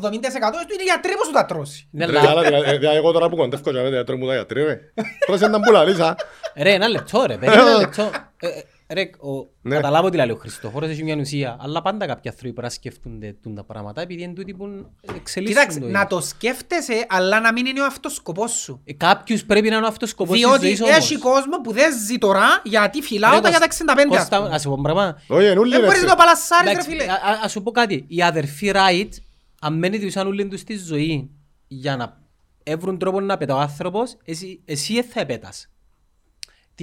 του 0.67 0.73
είναι 0.75 0.83
γιατροί 0.91 1.13
που 1.19 1.25
σου 1.25 1.31
τα 1.39 1.45
τρώσει. 1.51 1.89
Ναι, 1.91 2.05
Ρε, 2.07 2.19
αλλά- 2.19 2.31
αλλά, 2.31 2.43
δηλαδή, 2.43 2.77
δηλαδή, 2.79 2.97
εγώ 2.97 3.13
τώρα 3.13 3.29
που 3.29 3.37
κοντεύω 3.37 3.71
και 3.73 3.81
με 3.91 4.05
τρώω 4.05 4.17
μου 4.17 4.27
τα 4.27 4.35
γιατροί, 4.35 4.63
ρε. 4.65 4.81
Τρώσε 5.27 5.45
έναν 5.45 5.61
που 5.61 5.71
λαλείς, 5.73 5.99
α. 6.01 6.15
Ρε, 6.57 6.73
ένα 6.73 6.89
λεπτό 6.89 7.25
ρε, 7.27 7.37
περίμενε 7.37 7.71
ένα 7.71 7.77
λεπτό. 7.79 8.11
Ε, 8.95 9.01
ε, 9.01 9.05
Ρε, 9.05 9.11
ο- 9.29 9.49
Ναι. 9.63 9.75
καταλάβω 9.75 10.09
τι 10.11 10.17
λέει 10.17 10.31
ο 10.31 10.37
Χριστόφορος, 10.37 10.89
έχει 10.91 11.03
μια 11.03 11.17
ουσία, 11.17 11.57
αλλά 11.61 11.83
πάντα 11.83 12.07
κάποιοι 12.07 12.31
άνθρωποι 12.31 12.53
πρέπει 12.53 12.67
να 12.69 12.75
σκέφτονται 12.75 13.37
τούν 13.43 13.55
τα 13.55 13.65
πράγματα, 13.65 14.01
επειδή 14.01 14.23
είναι 14.23 14.33
τούτοι 14.33 14.55
που 14.55 14.87
εξελίσσουν 15.17 15.57
Κοίταξε, 15.59 15.79
το 15.81 15.87
να 15.87 16.01
ίδιο. 16.01 16.17
το 16.19 16.21
σκέφτεσαι, 16.21 17.07
αλλά 17.09 17.41
να 17.41 17.53
μην 17.53 17.67
είναι 17.67 17.81
ο 17.81 17.87
αυτός 17.87 18.15
σκοπός 18.15 18.51
σου. 18.53 18.81
Ε, 18.85 18.93
Κάποιους 18.93 19.45
πρέπει 19.45 19.69
να 19.71 19.77
είναι 19.77 19.87
αυτός 19.87 20.09
ο 20.09 20.13
σκοπός 20.13 20.37
της 20.37 20.45
Διότι 20.47 20.67
ζωής 20.67 20.81
όμως. 20.81 20.97
έχει 20.97 21.19
κόσμο 21.19 21.61
που 21.61 21.73
δεν 21.73 21.93
ζει 22.07 22.19
τώρα 22.19 22.61
γιατί 22.65 23.03
φυλάω 23.03 23.35
Ρε, 23.35 23.41
τα 23.41 23.49
για 23.49 23.59
τα 23.59 23.67
Κώστα, 23.67 23.85
65 23.85 24.15
ας 24.15 24.19
Κώστα, 24.19 24.43
πούμε. 24.43 24.55
ας 24.55 24.63
σου 24.63 24.69
πω 24.69 24.79
πράγμα. 24.83 25.19
Όχι, 25.29 25.51
είναι 25.51 25.59
όλοι 25.59 25.71
Δεν 25.71 25.81
μπορείς 25.81 25.95
έτσι. 25.95 26.05
να 26.05 26.11
το 26.11 26.17
παλασσάρεις 26.17 26.65
ρε 26.67 26.71
Εντάξει, 26.73 26.91
φίλε. 26.91 27.05
α- 27.05 27.15
α- 27.15 27.41
Ας 27.45 27.51
σου 27.51 27.63
πω 27.63 27.71
κάτι. 27.71 28.05
Οι 28.09 28.23
αδερφοί 28.23 28.71
Ράιτ, 28.71 29.15
αν 29.61 29.79
μένει 29.79 29.97
διουσαν 29.99 30.27
όλη 30.27 30.49
τους 30.49 30.65
τη 30.65 30.77
ζωή 30.77 31.31
για 31.69 31.97
να 31.97 32.21
έβρουν 32.63 32.99
τρόπο 32.99 33.21
να 33.21 33.37
πετά 33.37 33.55
ο 33.55 33.59
άνθρωπος, 33.59 34.17
εσύ, 34.25 34.63
εσύ 34.65 34.95
δεν 34.95 35.05
θα 35.05 35.21
επέτας. 35.21 35.67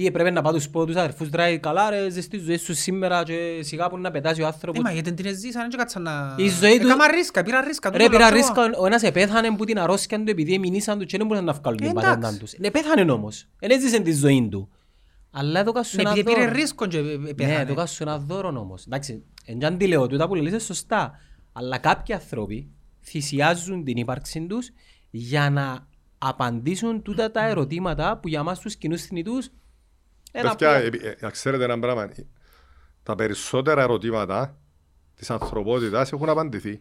Τι 0.00 0.06
έπρεπε 0.06 0.30
να 0.30 0.42
πάω 0.42 0.52
τους 0.52 0.68
πω 0.68 0.86
τους 0.86 0.96
αδερφούς 0.96 1.28
Ράιτ, 1.32 1.62
καλά 1.62 1.90
ρε, 1.90 2.10
ζεις 2.10 2.28
τη 2.28 2.38
ζωή 2.38 2.56
σου 2.56 2.74
σήμερα 2.74 3.22
και 3.22 3.58
σιγά 3.62 3.88
που 3.88 3.98
να 3.98 4.10
πετάσει 4.10 4.40
ο 4.40 4.44
Ε, 4.44 4.46
άνθρωπος. 4.46 4.82
μα 4.82 4.92
γιατί 4.92 5.12
την 5.12 5.38
ζήσαν 5.38 5.68
και 5.68 5.76
κάτσαν 5.76 6.02
να... 6.02 6.34
Η 6.38 6.48
ζωή 6.48 6.78
του- 6.78 6.86
Έκαμα 6.86 7.06
ρίσκα, 7.10 7.42
πήρα 7.42 7.60
ρίσκα. 7.60 7.90
Ρε 7.90 7.96
τούτο 7.96 8.10
πήρα 8.10 8.30
λέω 8.30 8.38
εγώ. 8.38 8.46
ρίσκα, 8.62 8.78
ο 8.80 8.86
ένας 8.86 9.02
επέθανε 9.02 9.56
που 9.56 9.64
την 9.64 9.78
αρρώσκια 9.78 10.18
του 10.18 10.30
επειδή 10.30 10.54
εμεινήσαν 10.54 10.98
τους 10.98 11.06
και 11.06 11.16
δεν 11.16 11.26
μπορούσαν 11.26 11.46
να 11.46 11.52
βγάλουν 11.52 11.78
την 11.78 11.88
Εντάξει. 11.88 12.08
πατέντα 12.10 12.36
τους. 12.38 12.52
Ε, 12.52 12.70
πέθανε 12.70 13.12
όμως. 13.12 13.46
Δεν 13.58 13.70
έζησε 13.70 14.00
τη 14.00 14.12
ζωή 14.12 14.48
του. 14.50 14.68
Αλλά 15.30 15.64
το 15.64 15.72
κάσου 15.72 15.96
Ναι, 15.96 16.02
ένα 16.02 16.10
επειδή 16.10 16.24
πήρε 16.32 16.40
δώρο. 16.44 16.52
ρίσκο 16.54 16.86
και 16.86 16.98
ε, 16.98 17.02
Ναι, 17.16 17.34
πέθανε. 17.34 17.64
το 17.64 17.74
κάσου 17.74 18.02
ένα 18.02 18.18
δώρο 18.18 18.48
όμως. 18.48 18.84
Εντάξει, 18.86 19.22
εν 19.44 19.58
και 19.58 19.66
αντιλέω 19.66 20.06
τούτα 20.06 20.28
που 20.28 20.34
λες 20.34 20.64
σωστά. 20.64 21.12
Αλλά 21.52 21.78
κάποιοι 21.78 22.14
άνθρωποι 22.14 22.68
θυσιάζουν 23.04 23.84
την 23.84 23.96
ύπαρξη 23.96 24.46
τους 24.48 24.70
για 25.10 25.50
να 25.50 25.86
απαντήσουν 26.18 27.02
τούτα 27.02 27.30
τα 27.30 27.46
ερωτήματα 27.46 28.18
που 28.22 28.28
για 28.28 28.42
μας 28.42 28.58
τους 28.60 28.76
κοινούς 28.76 29.02
θνητούς 29.02 29.46
ένα 29.46 29.52
Παιδιά, 30.32 30.50
απλό- 30.50 30.70
ε, 31.04 31.08
ε, 31.08 31.14
να 31.20 31.30
ξέρετε 31.30 31.64
ένα 31.64 31.78
πράγμα. 31.78 32.08
Τα 33.02 33.14
περισσότερα 33.14 33.82
ερωτήματα 33.82 34.56
της 35.14 35.30
ανθρωπότητας 35.30 36.12
έχουν 36.12 36.28
απαντηθεί. 36.28 36.80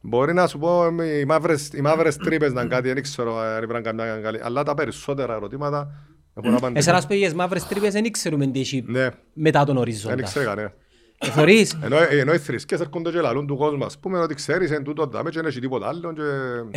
Μπορεί 0.00 0.32
να 0.34 0.46
σου 0.46 0.58
πω 0.58 0.84
ε, 1.00 1.18
οι 1.18 1.24
μαύρες, 1.24 1.68
οι 1.72 1.80
μαύρες 1.80 2.16
τρύπες 2.16 2.52
να 2.52 2.60
είναι 2.60 2.70
κάτι, 2.70 2.92
δεν 2.92 3.02
ξέρω 3.02 3.36
αν 3.38 3.56
πρέπει 3.56 3.72
να 3.72 3.80
καμιά 3.80 4.20
καλή, 4.20 4.40
αλλά 4.42 4.62
τα 4.62 4.74
περισσότερα 4.74 5.34
ερωτήματα 5.34 5.90
έχουν 6.34 6.54
απαντηθεί. 6.54 6.78
Εσένα 6.78 7.00
σου 7.00 7.06
πήγες 7.06 7.34
μαύρες 7.34 7.66
τρύπες 7.66 7.92
δεν 7.92 8.10
ξέρουμε 8.10 8.46
τι 8.46 8.60
έχει 8.60 8.84
Ναι, 8.86 9.08
μετά 9.32 9.58
τον 9.58 9.66
δεν 9.74 9.76
οριζόντα. 9.76 10.22
ξέρει 10.22 10.44
κανένα. 10.46 10.72
Ε, 11.22 11.26
Θωρείς, 11.30 11.78
Ενώ, 11.82 11.96
ε, 11.96 12.06
ενώ 12.18 12.32
οι 12.34 12.38
θρησκές 12.38 12.80
έρχονται 12.80 13.10
και 13.10 13.20
λαλούν 13.20 13.46
του 13.46 13.56
κόσμου, 13.56 13.84
ας 13.84 13.98
πούμε 13.98 14.18
ότι 14.18 14.34
ξέρεις 14.34 14.70
εν 14.70 14.82
τούτο 14.82 15.06
δάμε 15.06 15.30
και 15.30 15.36
δεν 15.38 15.46
έχει 15.46 15.60
τίποτα 15.60 15.88
άλλο 15.88 16.12
και... 16.12 16.22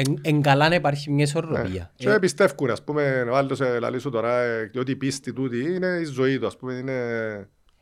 εν- 0.01 0.19
εν 0.21 0.41
καλά 0.41 0.69
να 0.69 0.75
υπάρχει 0.75 1.09
μια 1.09 1.15
Ναι. 1.17 1.23
ισορροπία. 1.23 1.91
Και 1.95 2.09
Ε, 2.09 2.17
πιστεύουν, 2.19 2.69
ας 2.69 2.83
πούμε, 2.83 3.25
ο 3.31 3.35
άλλος 3.35 3.61
ε, 3.61 3.79
λαλείς 3.79 4.01
σου 4.01 4.09
τώρα, 4.09 4.39
ε, 4.41 4.71
ότι 4.79 4.91
η 4.91 4.95
πίστη 4.95 5.33
τούτη 5.33 5.73
είναι 5.73 5.97
η 6.01 6.03
ζωή 6.03 6.39
του, 6.39 6.47
ας 6.47 6.57
πούμε, 6.57 6.73
είναι... 6.73 6.93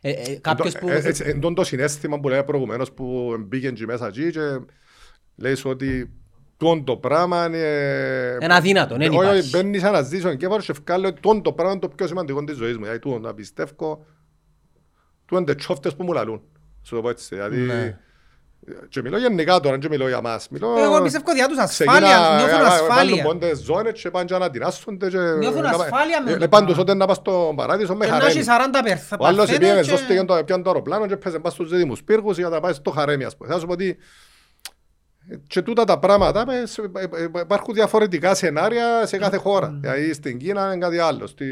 ε, 0.02 0.12
ε, 0.12 0.36
Κάποιος 0.42 0.78
που... 0.78 0.90
Ε, 0.90 0.94
ε, 0.96 1.08
έτσι, 1.08 1.24
Εν 1.28 1.40
τόν 1.40 1.54
το 1.56 1.64
συνέστημα 1.64 2.20
που 2.20 2.30
λέει 2.30 2.44
προηγουμένως 2.44 2.92
που 2.92 3.36
μπήκε 3.48 3.68
εκεί 3.68 3.86
μέσα 3.86 4.08
εκεί 4.08 4.32
και 4.32 4.40
λέει 5.36 5.56
σου 5.56 5.70
ότι 5.70 6.12
τόν 6.58 6.84
το 6.84 6.98
πράγμα 6.98 7.46
είναι... 7.46 7.58
Είναι 8.42 8.54
αδύνατο, 8.56 8.96
δεν 8.98 9.10
Όχι, 9.10 9.18
όχι, 9.18 9.28
υπάρχει. 9.28 9.50
μπαίνεις 9.50 9.82
σε 9.82 9.88
ένα 9.88 10.02
ζήσιο 10.02 10.36
και 10.36 10.48
βάζω 10.48 10.74
και 10.74 10.80
βγάλω 10.86 11.08
ότι 11.08 11.20
τόν 11.22 11.42
το 11.42 11.54
πράγμα 11.54 11.72
είναι 11.72 11.82
το 11.82 11.88
πιο 11.90 12.08
σημαντικό 12.08 12.44
της 12.44 12.56
ζωής 12.58 12.74
μου. 12.74 12.82
Δηλαδή, 12.82 13.00
τούτο 13.00 13.20
να 13.20 13.34
πιστεύω, 13.34 14.06
τούτο 15.38 15.52
είναι 15.52 15.56
τσόφτες 15.56 15.96
που 15.96 16.04
μου 16.04 16.14
λαλούν. 16.14 16.42
Σου 16.84 16.96
το 16.96 17.02
πω 17.02 17.10
έτσι, 17.10 17.36
δηλαδή... 17.36 17.58
Ναι. 17.58 17.98
Και 18.90 19.02
μιλώ 19.02 19.18
γενικά 19.18 19.60
τώρα, 19.60 19.78
δεν 19.78 19.90
μιλώ 19.92 20.08
για 20.08 20.22
μας. 20.22 20.48
Μιλώ... 20.50 20.76
Εγώ 20.80 21.02
πιστεύω 21.02 21.32
διά 21.34 21.48
τους 21.48 21.58
Ξεκινά, 21.66 21.94
ασφάλεια, 21.98 22.36
νιώθουν 22.38 22.60
ε, 22.60 22.64
ε, 22.64 22.68
ασφάλεια. 22.68 22.96
Βάλουν 22.96 23.22
πόντες 23.22 23.60
ζώνες 23.60 24.02
και 24.02 24.10
πάνε 24.10 24.26
και 24.26 24.34
ανατινάσσονται 24.36 25.10
και... 25.10 25.18
Νιώθουν 25.18 25.62
να 25.62 25.72
πά- 25.72 25.82
ασφάλεια 25.82 26.22
με 26.24 26.32
ε, 26.32 26.38
το 26.38 26.44
ε, 26.44 26.48
πράγμα. 26.48 26.48
Πάντως 26.66 26.78
όταν 26.78 26.98
να 26.98 27.06
πας 27.06 27.18
στον 27.18 27.56
παράδεισο 27.56 27.96
με 27.96 28.06
Και 28.06 28.12
να 28.12 28.18
χαρέμι. 28.18 28.40
έχεις 28.40 28.48
40 28.50 28.80
περθ- 28.84 29.14
Ο 29.20 29.26
άλλος 29.26 29.38
παρθένες 29.38 29.60
πήγαινε 29.60 29.82
και- 29.82 29.90
ζώστη 29.90 30.14
για 30.14 30.26
το 30.26 30.44
πιάνε 30.46 30.64
το 30.64 30.70
αεροπλάνο 30.70 31.08
και 31.08 31.18
πέσε 31.18 31.40
πας 31.40 31.54
στους 31.54 31.70
δίδυμους 31.70 32.04
πύργους 32.04 32.38
για 32.38 32.50
να 32.50 32.60
πάει 32.60 32.74
στο 32.74 32.92
χαρέμι 32.92 33.24
ας 33.24 33.38
πούμε. 33.38 33.54
Θα 33.54 33.60
σου 33.60 33.66
πω 33.66 33.72
ότι 33.74 33.98
ε, 35.30 35.36
και 35.48 35.62
τούτα 35.62 35.84
τα 35.84 36.00
πράγματα 36.00 36.46
ε, 36.54 36.66
σε- 36.66 36.82
ε, 36.96 37.24
ε, 37.24 37.28
υπάρχουν 37.42 37.74
διαφορετικά 37.74 38.36
σενάρια 38.36 39.06
σε 39.06 39.18
κάθε 39.18 39.38
χώρα. 39.38 39.78
Δηλαδή 39.82 40.14
στην 40.14 40.38
Κίνα 40.38 40.66
είναι 40.74 40.78
κάτι 40.86 40.98
άλλο, 40.98 41.28
στην 41.28 41.48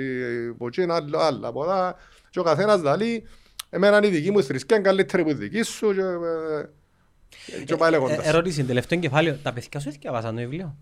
Κίνα 0.70 0.96
άλλο, 0.96 1.20
άλλο. 1.20 1.48
Από 1.48 1.64
εδώ 1.64 1.96
και 2.30 2.40
ο 2.40 2.44
καθένας 2.44 2.80
δηλαδή 2.80 3.24
εμένα 3.70 3.98
είναι 3.98 4.08
η 4.08 4.10
δική 4.10 4.32
μου 4.32 4.44
θρησκεία 4.44 4.78
είναι 4.78 4.86
καλύτερη 4.86 5.24
που 5.24 5.30
η 5.30 5.34
δική 5.34 5.62
σου 5.62 5.94
και, 5.94 6.02
ε, 6.02 7.64
και 7.64 7.76
πάει 7.76 7.90
Ε, 7.90 7.92
λέγοντας. 7.92 8.28
Ερώτηση, 8.28 8.64
τελευταίο 8.64 9.00
κεφάλαιο. 9.00 9.36
Τα 9.44 9.54
παιδιά 9.54 9.80
σου 9.80 9.92
διαβάσαν 10.00 10.36
το 10.36 10.42
βιβλίο. 10.42 10.76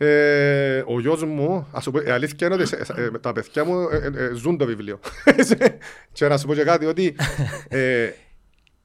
Ε, 0.00 0.82
ο 0.86 1.00
γιος 1.00 1.24
μου, 1.24 1.66
ας 1.72 1.82
σου 1.82 1.90
πω, 1.90 2.00
η 2.00 2.10
αλήθεια 2.10 2.46
είναι 2.46 2.56
ότι 2.56 2.66
σε- 2.66 2.84
σε- 2.84 2.92
ε, 2.96 3.10
τα 3.10 3.32
παιδιά 3.32 3.64
μου 3.64 3.88
ε, 3.88 3.96
ε, 4.14 4.24
ε, 4.24 4.34
ζουν 4.34 4.56
το 4.58 4.66
βιβλίο. 4.66 5.00
και 6.12 6.28
να 6.28 6.38
σου 6.38 6.46
πω 6.46 6.54
και 6.54 6.64
κάτι 6.64 6.86
ότι 6.86 7.16
ε, 7.68 8.10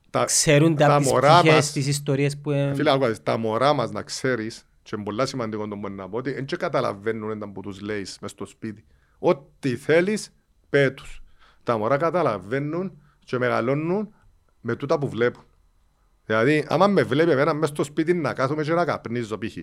τα, 0.10 0.24
Ξέρουν 0.26 0.76
τα 0.76 0.88
τα 0.88 0.98
τις 0.98 1.08
μωρά 1.12 1.38
πτυχές, 1.38 1.56
μας, 1.56 1.72
τις 1.72 1.88
ιστορίες 1.88 2.38
που... 2.38 2.52
ε, 2.52 2.74
φίλε, 2.76 2.92
άκουα, 2.92 3.16
τα 3.24 3.38
μωρά 3.38 3.74
μας 3.74 3.92
να 3.92 4.02
ξέρεις 4.02 4.66
και 4.84 4.92
είναι 4.96 5.04
πολλά 5.04 5.26
σημαντικό 5.26 5.68
το 5.68 5.76
μπορεί 5.76 5.94
να 5.94 6.10
πω 6.10 6.18
ότι 6.18 6.32
δεν 6.34 6.46
και 6.46 6.56
καταλαβαίνουν 6.56 7.32
όταν 7.32 7.52
που 7.52 7.62
τους 7.62 7.82
λέεις 7.82 8.18
μες 8.22 8.32
στο 8.32 8.46
σπίτι. 8.46 8.84
Ό,τι 9.20 9.76
θέλεις, 9.76 10.30
πέ 10.70 10.90
τους. 10.90 11.23
Τα 11.64 11.78
μωρά 11.78 11.98
καταλαβαίνουν 11.98 13.02
και 13.26 13.38
μεγαλώνουν 13.38 14.14
με 14.62 14.76
τούτα 14.76 14.98
που 15.00 15.10
βλέπουν. 15.10 15.44
Δηλαδή, 16.26 16.66
άμα 16.68 16.88
με 16.88 17.04
βλέπει 17.04 17.32
εμένα 17.32 17.54
μέσα 17.54 17.74
στο 17.74 17.84
σπίτι 17.84 18.14
να 18.14 18.34
κάθομαι 18.34 18.64
και 18.64 18.74
να 18.74 18.86
καπνίζω 18.86 19.38
π.χ. 19.38 19.54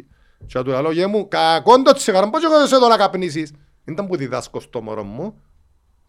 Και 0.46 0.58
να 0.58 0.62
του 0.64 0.70
λέω, 0.70 0.90
γε 0.90 1.06
μου, 1.06 1.28
κακόν 1.28 1.82
το 1.82 1.92
τσιγάρο, 1.92 2.30
πώς 2.30 2.44
εγώ 2.44 2.66
σε 2.66 2.74
εδώ 2.74 2.88
να 2.88 2.96
καπνίσεις; 2.96 3.52
Ήταν 3.84 4.06
που 4.06 4.16
διδάσκω 4.16 4.60
στο 4.60 4.80
μωρό 4.80 5.02
μου 5.02 5.40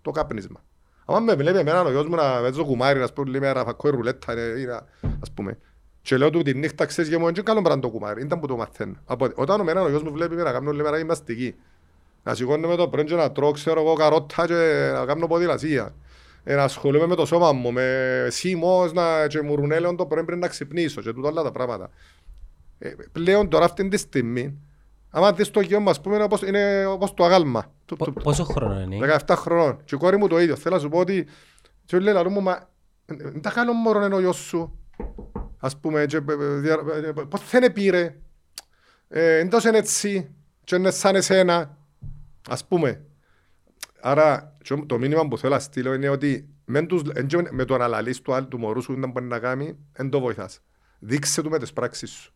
το 0.01 0.11
καπνίσμα. 0.11 0.63
Άμα 1.05 1.19
με 1.19 1.35
βλέπει 1.35 1.57
εμένα 1.57 1.81
ο 1.81 1.89
γιος 1.91 2.07
μου 2.07 2.15
να 2.15 2.23
παίζω 2.41 2.65
κουμάρι, 2.65 3.01
ας 3.01 3.13
πούμε, 3.13 3.27
λίγη 3.30 3.39
μέρα 3.39 3.63
φακόει 3.65 3.91
ρουλέτα, 3.91 4.31
ε, 4.31 4.59
ή 4.59 4.65
να- 4.65 4.85
ας 5.22 5.31
πούμε. 5.31 5.57
Και 6.01 6.18
λέω 6.18 6.30
του 6.30 6.41
τη 6.41 6.53
νύχτα, 6.53 6.85
ξέρεις, 6.85 7.09
γε 7.11 7.18
μου, 7.18 7.27
είναι 7.27 7.41
καλό 7.41 7.61
πράγμα 7.61 7.81
το 7.81 7.89
κουμάρι, 7.89 8.22
ήταν 8.22 8.39
που 8.39 8.47
το 8.47 8.57
μαθαίνω. 8.57 8.95
Από- 9.05 9.31
Όταν 9.35 9.59
εμένα 9.59 9.81
ο 9.81 9.89
γιος 9.89 10.03
μου 10.03 10.11
βλέπει 10.11 10.35
με 10.35 10.43
να 10.43 10.51
κάνω 10.51 10.69
όλη 10.69 10.81
μέρα 10.84 10.97
γυμναστική, 10.97 11.55
να 12.23 12.34
σηκώνομαι 12.35 12.76
το 12.76 12.88
πρωί 12.88 13.03
και 13.03 13.15
να 13.15 13.31
τρώω, 13.31 13.52
ξέρω 13.52 13.81
εγώ, 13.81 13.93
καρότα 13.93 14.45
και 14.45 14.91
να 14.93 15.06
κάνω 15.06 15.27
ποδηλασία. 15.27 15.95
Ε, 16.43 16.56
να 16.56 16.64
ασχολούμαι 16.64 17.07
με 17.07 17.15
το 17.15 17.26
σώμα 17.26 17.52
μου, 17.52 17.72
με 17.72 18.27
σήμος 18.30 18.93
να, 18.93 19.27
και 19.27 19.41
μουρουνέλεον 19.41 19.95
το 19.95 20.06
πρωί 20.06 20.23
πριν 20.23 20.39
να 20.39 20.48
ξυπνήσω 20.48 21.02
και 21.02 21.14
τούτα 21.14 21.27
όλα 21.30 21.43
τα 21.43 21.52
πράγματα. 21.52 21.89
Ε, 22.80 22.89
πλέον 23.11 23.49
τώρα 23.49 23.65
αυτή 23.65 23.88
τη 23.88 23.98
στιγμή, 23.98 24.60
άμα 25.10 25.34
δεις 25.34 25.52
το 25.52 25.60
γιο 25.60 25.80
μου, 25.80 25.89
ας 25.89 26.02
πούμε, 26.02 26.15
είναι 26.15 26.23
όπως, 26.23 26.41
είναι 26.41 26.85
όπως 26.85 27.14
το 27.14 27.23
αγάλμα. 27.26 27.72
Του- 27.85 27.95
πο- 27.98 28.06
του- 28.06 28.14
Πόσο 28.23 28.43
χρόνο 28.43 28.80
είναι; 28.81 28.95
17 29.27 29.35
χρόνων. 29.35 29.77
Και 29.85 29.95
η 29.95 29.98
κόρη 29.98 30.18
μου 30.18 30.27
το 30.27 30.39
ίδιο. 30.39 30.56
Θέλω 30.56 30.76
να 30.76 30.81
σου 30.81 30.89
πω 30.89 30.98
ότι 30.98 31.27
και 31.85 31.99
λέει 31.99 32.14
λαλού 32.14 32.30
μου, 32.30 32.41
μα 32.41 32.69
δεν 33.06 33.41
τα 33.41 33.52
κάνω 33.52 33.73
μωρό 33.73 34.06
είναι 34.06 34.15
ο 34.15 34.19
γιος 34.19 34.38
σου. 34.38 34.80
Ας 35.60 35.77
πούμε, 35.77 36.06
και, 36.06 36.18
ε, 36.18 36.19
ε, 36.31 36.60
δια- 36.60 36.80
ε, 37.03 37.07
ε, 37.07 37.11
πώς 37.30 37.49
δεν 37.49 37.64
επήρε. 37.64 38.15
Ε, 39.07 39.38
εντός 39.38 39.64
είναι 39.64 39.77
έτσι 39.77 40.31
και 40.64 40.76
είναι 40.76 40.91
σαν 40.91 41.15
εσένα. 41.15 41.77
Ας 42.49 42.68
πούμε. 42.68 43.05
Άρα, 44.01 44.57
και 44.63 44.76
το 44.76 44.97
μήνυμα 44.97 45.27
που 45.27 45.38
θέλω 45.38 45.53
να 45.53 45.59
στείλω 45.59 45.93
είναι 45.93 46.09
ότι 46.09 46.49
μεν 46.65 46.88
τους, 46.88 47.01
εν 47.13 47.27
και 47.27 47.47
με 47.51 47.65
το 47.65 47.77
να 47.77 47.88
λαλείς 47.88 48.22
του 48.22 48.34
άλλου 48.34 48.47
του 48.47 48.59
μωρού 48.59 48.81
σου 48.81 48.95
δεν 48.99 49.09
μπορεί 49.09 49.26
να 49.26 49.39
κάνει, 49.39 49.77
δεν 49.93 50.09
το 50.09 50.19
βοηθάς. 50.19 50.59
Δείξε 50.99 51.41
του 51.41 51.49
με 51.49 51.59
τις 51.59 51.73
πράξεις 51.73 52.11
σου. 52.11 52.34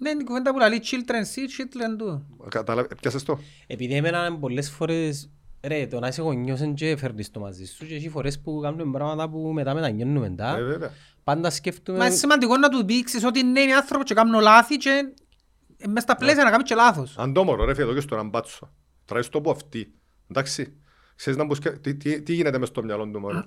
Ναι, 0.00 0.10
είναι 0.10 0.22
η 0.22 0.24
κουβέντα 0.24 0.52
που 0.52 0.58
λέει 0.58 0.82
children 0.84 1.22
see, 1.34 1.46
children 1.56 2.02
do. 2.02 2.20
Καταλάβε, 2.48 2.88
πιάσες 3.00 3.22
το. 3.22 3.38
Επειδή 3.66 3.94
εμένα 3.94 4.38
πολλές 4.38 4.70
φορές 4.70 5.30
ρε, 5.62 5.86
το 5.86 5.98
να 5.98 6.08
είσαι 6.08 6.22
γονιός 6.22 6.60
είναι 6.60 6.72
και 6.72 6.96
φέρνεις 6.96 7.30
το 7.30 7.40
μαζί 7.40 7.64
σου 7.64 7.86
και 7.86 7.94
έχει 7.94 8.08
φορές 8.08 8.40
που 8.40 8.60
κάνουμε 8.62 8.98
πράγματα 8.98 9.28
που 9.28 9.38
μετά 9.38 9.74
μεταγγέλνουμε 9.74 10.30
τα. 10.30 10.56
Ε, 10.56 10.62
βέβαια. 10.62 10.90
Πάντα 11.24 11.50
σκέφτομαι... 11.50 11.98
Μα 11.98 12.06
είναι 12.06 12.14
σημαντικό 12.14 12.56
να 12.56 12.68
του 12.68 12.84
δείξεις 12.84 13.24
ότι 13.24 13.42
ναι, 13.42 13.60
είναι 13.60 13.74
άνθρωπος 13.74 14.06
και 14.06 14.14
κάνουν 14.14 14.40
λάθη 14.40 14.76
και 14.76 14.90
ε, 14.90 15.12
μες 15.86 16.02
στα 16.02 16.16
πλαίσια 16.16 16.44
να 16.44 16.50
κάνεις 16.50 16.68
και 16.68 16.74
λάθος. 16.74 17.18
Αν 17.18 17.32
το 17.32 17.44
μωρό 17.44 17.64
ρε 17.64 17.74
φίλε, 17.74 17.84
εδώ 17.84 17.94
και 17.94 18.00
στον 18.00 18.18
αμπάτσο. 18.18 18.72
Τραβείς 19.04 19.28
το 19.28 19.38
από 19.38 19.50
αυτή. 19.50 19.92
Εντάξει. 20.30 20.76
Ξέρεις 21.14 21.38
να 21.38 21.44
μου 21.44 21.54
σκε... 21.54 21.70
τι, 21.70 21.94
τι, 21.94 22.22
τι 22.22 22.32
γίνεται 22.32 22.58
μες 22.58 22.68
στο 22.68 22.82
μυαλό 22.82 23.10
του 23.10 23.20
μωρό. 23.20 23.46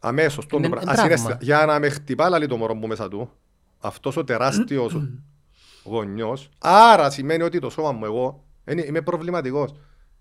Αμέσως. 0.00 0.46
Το 0.46 0.56
Είναι 0.56 0.68
πράγμα. 0.68 0.92
τραύμα. 0.92 1.14
Ασυναίσθητα. 1.14 1.44
Για 1.44 1.66
να 1.66 1.78
με 1.78 1.88
χτυπά 1.88 2.28
λαλεί 2.28 2.46
το 2.46 2.56
μωρό 2.56 2.74
μου 2.74 2.86
μέσα 2.86 3.08
του, 3.08 3.32
αυτός 3.78 4.16
ο 4.16 4.24
τεράστιος 4.24 4.96
γονιός, 5.84 6.48
άρα 6.58 7.10
σημαίνει 7.10 7.42
ότι 7.42 7.58
το 7.58 7.70
σώμα 7.70 7.92
μου 7.92 8.04
εγώ 8.04 8.44
είναι, 8.66 8.82
είμαι 8.82 9.02
προβληματικός. 9.02 9.74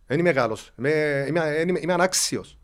Δεν 0.05 0.19
είμαι 0.19 0.31
καλός. 0.31 0.71
Είμαι, 0.77 1.25
είμαι, 1.27 1.63
είμαι, 1.67 1.79
είμαι 1.81 1.93
ανάξιος. 1.93 2.57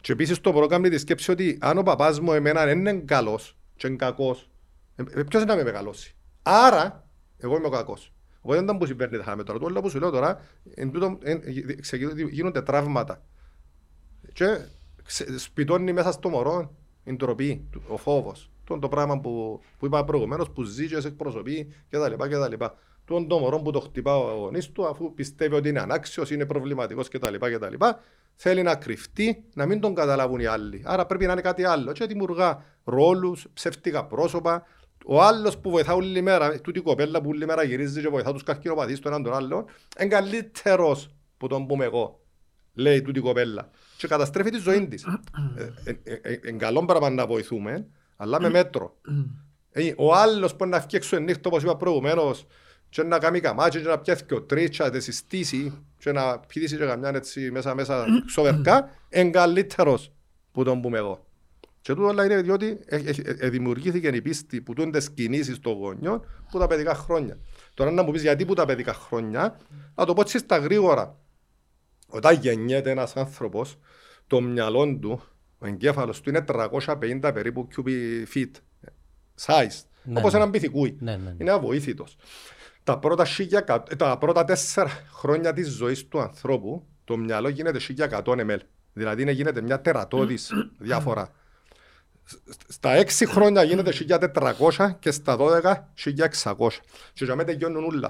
Και 0.00 0.12
επίσης 0.12 0.40
το 0.40 0.52
μωρό 0.52 0.66
κάνει 0.66 0.88
τη 0.88 0.98
σκέψη 0.98 1.30
ότι 1.30 1.58
αν 1.60 1.78
ο 1.78 1.82
παπάς 1.82 2.20
μου 2.20 2.32
εμένα 2.32 2.64
δεν 2.64 2.78
είναι 2.78 2.92
καλός 2.92 3.56
και 3.76 3.86
είναι 3.86 3.96
κακός, 3.96 4.50
ε, 4.96 5.02
ε, 5.02 5.22
ποιος 5.22 5.42
είναι 5.42 5.52
να 5.52 5.56
με 5.58 5.62
μεγαλώσει; 5.62 6.16
Άρα, 6.42 7.06
εγώ 7.38 7.56
είμαι 7.56 7.66
ο 7.66 7.70
κακός. 7.70 8.12
Οπότε 8.40 8.62
δεν 8.62 8.76
που 8.78 8.86
συμβαίνει 8.86 9.16
θα 9.16 9.36
με 9.36 9.42
τώρα. 9.42 9.58
Το 9.58 9.64
όλο 9.64 9.80
που 9.80 9.88
σου 9.90 9.98
λέω 9.98 10.10
τώρα, 10.10 10.40
εν 10.74 10.90
τούτο, 10.90 11.18
εν, 11.22 11.40
ε, 11.44 11.74
ξεκινούν- 11.74 12.18
γίνονται 12.18 12.62
τραύματα. 12.62 13.22
Και 14.32 14.58
ξε- 15.04 15.38
σπιτώνει 15.38 15.92
μέσα 15.92 16.12
στο 16.12 16.28
μωρό 16.28 16.74
η 17.04 17.12
ντροπή, 17.12 17.66
του- 17.70 17.82
ο 17.88 17.96
φόβος. 17.96 18.50
Το 18.64 18.78
το 18.78 18.88
πράγμα 18.88 19.20
που, 19.20 19.60
που 19.78 19.86
είπα 19.86 20.04
προηγουμένως, 20.04 20.50
που 20.50 20.62
ζει 20.62 20.86
και 20.88 21.00
σε 21.00 21.08
εκπροσωπεί 21.08 21.74
κτλ. 21.90 22.12
κτλ. 22.14 22.64
Το 23.04 23.26
το 23.26 23.38
μωρό 23.38 23.58
που 23.58 23.70
το 23.70 23.80
χτυπά 23.80 24.16
ο 24.16 24.36
γονείς 24.38 24.70
του, 24.72 24.86
αφού 24.86 25.14
πιστεύει 25.14 25.54
ότι 25.54 25.68
είναι 25.68 25.80
ανάξιος, 25.80 26.30
είναι 26.30 26.46
προβληματικός 26.46 27.08
κτλ. 27.08 27.34
κτλ. 27.38 27.74
Θέλει 28.34 28.62
να 28.62 28.74
κρυφτεί, 28.74 29.44
να 29.54 29.66
μην 29.66 29.80
τον 29.80 29.94
καταλάβουν 29.94 30.40
οι 30.40 30.46
άλλοι. 30.46 30.82
Άρα 30.84 31.06
πρέπει 31.06 31.26
να 31.26 31.32
είναι 31.32 31.40
κάτι 31.40 31.64
άλλο. 31.64 31.92
Και 31.92 32.06
δημιουργά 32.06 32.64
ρόλους, 32.84 33.46
ψεύτικα 33.54 34.04
πρόσωπα. 34.04 34.66
Ο 35.06 35.22
άλλος 35.22 35.58
που 35.58 35.70
βοηθά 35.70 35.94
όλη 35.94 36.22
μέρα, 36.22 36.60
τούτη 36.60 36.78
η 36.78 36.82
κοπέλα 36.82 37.20
που 37.20 37.28
όλη 37.28 37.46
μέρα 37.46 37.62
γυρίζει 37.62 38.00
και 38.00 38.08
βοηθά 38.08 38.32
τους 38.32 38.42
καρκινοπαθεί 38.42 38.98
τον 38.98 39.12
έναν 39.12 39.22
τον 39.24 39.34
άλλον, 39.34 39.64
είναι 40.00 40.08
καλύτερος 40.08 41.10
που 41.36 41.46
τον 41.46 41.66
πούμε 41.66 41.84
εγώ, 41.84 42.20
λέει 42.74 43.02
τούτη 43.02 43.18
η 43.18 43.22
κοπέλα. 43.22 43.70
Και 43.96 44.06
καταστρέφει 44.06 44.50
τη 44.50 44.58
ζωή 44.58 44.88
της. 44.88 45.06
Είναι 46.48 46.58
καλό 46.58 46.84
πράγμα 46.84 47.10
να 47.10 47.26
βοηθούμε, 47.26 47.86
αλλά 48.16 48.40
με 48.40 48.50
μέτρο. 48.50 48.96
Ε, 49.70 49.92
Ο 49.96 50.14
άλλος 50.14 50.54
που 50.56 50.66
να 50.66 50.80
φτιάξει 50.80 51.08
έξω 51.14 51.24
νύχτα, 51.24 51.48
όπως 51.48 51.62
είπα 51.62 51.76
προηγουμένως, 51.76 52.46
και 52.88 53.02
να 53.02 53.18
κάνει 53.18 53.40
καμάτσι, 53.40 53.80
και 53.80 53.88
να 53.88 53.98
πιάσει 53.98 54.24
και 54.24 54.34
ο 54.34 54.42
τρίτσα, 54.42 54.84
να 54.84 54.90
τη 54.90 55.00
συστήσει, 55.00 55.84
και 55.98 56.12
να 56.12 56.38
πηδήσει 56.38 56.76
και 56.76 56.84
καμιά 56.84 57.08
έτσι 57.08 57.50
μέσα 57.50 57.74
μέσα 57.74 58.06
ξοβερκά, 58.26 58.90
είναι 59.10 59.30
καλύτερος 59.30 60.12
που 60.52 60.64
τον 60.64 60.80
πούμε 60.80 60.98
εγώ. 60.98 61.26
Και 61.82 61.94
τούτο 61.94 62.06
όλα 62.06 62.24
είναι 62.24 62.42
διότι 62.42 62.80
ε, 62.84 62.96
ε, 62.96 63.14
ε, 63.24 63.36
ε, 63.38 63.48
δημιουργήθηκε 63.48 64.08
η 64.08 64.22
πίστη 64.22 64.60
που 64.60 64.72
τούνται 64.72 65.00
κινήσεις 65.14 65.58
των 65.58 65.72
γονιών 65.72 66.26
που 66.50 66.58
τα 66.58 66.66
παιδικά 66.66 66.94
χρόνια. 66.94 67.38
Τώρα 67.74 67.90
να 67.90 68.02
μου 68.02 68.10
πεις 68.10 68.22
γιατί 68.22 68.44
που 68.44 68.54
τα 68.54 68.64
παιδικά 68.64 68.94
χρόνια, 68.94 69.60
να 69.94 70.04
το 70.04 70.14
πω 70.14 70.20
έτσι 70.20 70.38
στα 70.38 70.56
γρήγορα. 70.58 71.18
Όταν 72.06 72.38
γεννιέται 72.40 72.90
ένας 72.90 73.16
άνθρωπος, 73.16 73.78
το 74.26 74.40
μυαλό 74.40 74.98
του, 74.98 75.22
ο 75.58 75.66
εγκέφαλος 75.66 76.20
του 76.20 76.28
είναι 76.28 76.44
350 76.48 77.30
περίπου 77.34 77.68
cubic 77.76 78.24
feet 78.34 78.50
size. 79.40 79.80
Ναι, 80.04 80.18
όπως 80.18 80.32
ναι. 80.32 80.38
έναν 80.38 80.50
πυθικούι. 80.50 80.96
Ναι, 81.00 81.16
ναι, 81.16 81.22
ναι. 81.22 81.36
Είναι 81.38 81.50
αβοήθητος. 81.50 82.16
Τα 82.84 82.98
πρώτα, 82.98 83.26
1100 83.66 83.78
ε, 83.88 83.96
τα 83.96 84.18
πρώτα 84.18 84.44
τέσσερα 84.44 84.90
χρόνια 85.12 85.52
της 85.52 85.68
ζωής 85.68 86.08
του 86.08 86.20
ανθρώπου, 86.20 86.86
το 87.04 87.16
μυαλό 87.16 87.48
γίνεται 87.48 87.78
1100 87.96 88.22
ml. 88.22 88.58
Δηλαδή 88.92 89.22
είναι, 89.22 89.32
γίνεται 89.32 89.60
μια 89.60 89.80
τερατώδης 89.80 90.50
διαφορά. 90.78 91.32
Σ- 92.24 92.38
Στα 92.68 92.96
6 92.96 93.26
χρόνια 93.26 93.62
γίνεται 93.62 93.92
1400 93.92 94.96
και 94.98 95.10
στα 95.10 95.36
12 95.36 95.88
1600. 95.94 96.80
Και 97.12 97.24
για 97.24 97.34
μένα 97.36 97.48
τελειώνουν 97.48 97.84
όλα. 97.84 98.08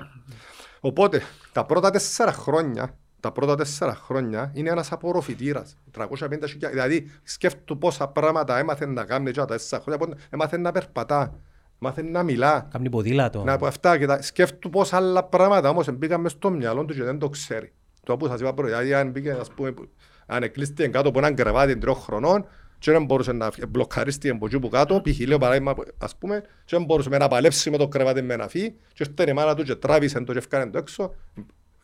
Οπότε 0.80 1.22
τα 1.52 1.64
πρώτα 1.66 1.90
τέσσερα 1.90 2.32
χρόνια, 2.32 2.96
τα 3.20 3.32
πρώτα 3.32 3.54
τέσσερα 3.56 3.94
χρόνια 3.94 4.50
είναι 4.54 4.70
ένας 4.70 4.92
απορροφητήρας. 4.92 5.76
350 5.90 6.68
Δηλαδή 6.70 7.10
σκέφτου 7.22 7.78
πόσα 7.78 8.08
πράγματα 8.08 8.58
έμαθε 8.58 8.86
να 8.86 9.04
κάνει 9.04 9.30
για 9.30 9.44
τα 9.44 9.54
τέσσερα 9.54 9.82
χρόνια. 9.82 9.98
πότε- 10.06 10.18
Έμαθε 10.30 10.56
να 10.58 10.72
περπατά, 10.72 11.38
έμαθε 11.82 12.02
να 12.02 12.22
μιλά. 12.22 12.68
Κάμνει 12.70 12.90
ποδήλατο. 12.90 13.42
Να 13.44 13.52
από 13.52 13.66
αυτά 13.66 13.98
και 13.98 14.06
τα 14.06 14.22
σκέφτου 14.22 14.70
πόσα 14.70 14.96
άλλα 14.96 15.24
πράγματα 15.24 15.68
όμως 15.68 15.90
μπήκαν 15.92 16.20
μες 16.20 16.32
στο 16.32 16.50
μυαλό 16.50 16.84
του 16.84 16.94
και 16.94 17.02
δεν 17.02 17.18
το 17.18 17.28
ξέρει. 17.28 17.72
Το 18.04 18.16
που 18.16 18.26
σας 18.26 18.40
είπα 18.40 18.54
πρώτα, 18.54 18.68
δηλαδή 18.70 18.94
αν 18.94 19.10
μπήκε, 19.10 19.30
ας 19.40 19.50
πούμε, 19.50 19.72
που- 19.72 19.88
αν 20.26 20.42
εκλείστηκε 20.42 20.88
κάτω 20.88 21.08
από 21.08 21.18
έναν 21.18 21.34
κρεβάτι 21.34 21.76
τριών 21.78 21.96
χρονών 21.96 22.46
και 22.82 22.90
δεν 22.90 23.04
μπορούσε 23.04 23.32
να 23.32 23.50
φύγει, 23.50 23.66
μπλοκαρίστηκε 23.70 24.30
από 24.34 24.46
εκεί 24.46 24.58
που 24.58 24.68
κάτω, 24.68 25.00
π.χ. 25.04 25.18
λέω 25.26 25.38
παράδειγμα, 25.38 25.74
ας 25.98 26.16
πούμε, 26.16 26.40
και 26.40 26.76
δεν 26.76 26.84
μπορούσε 26.84 27.08
να 27.08 27.28
παλέψει 27.28 27.70
με 27.70 27.76
το 27.76 27.88
κρεβάτι 27.88 28.22
με 28.22 28.36
να 28.36 28.48
φύγει 28.48 28.74
και 28.94 29.06
ήρθε 29.18 29.30
η 29.30 29.32
μάνα 29.34 29.54
του 29.54 29.62
και 29.62 29.74
τράβησε 29.74 30.20
το 30.20 30.32
και 30.32 30.38
έφκανε 30.38 30.70
το 30.70 30.78
έξω, 30.78 31.14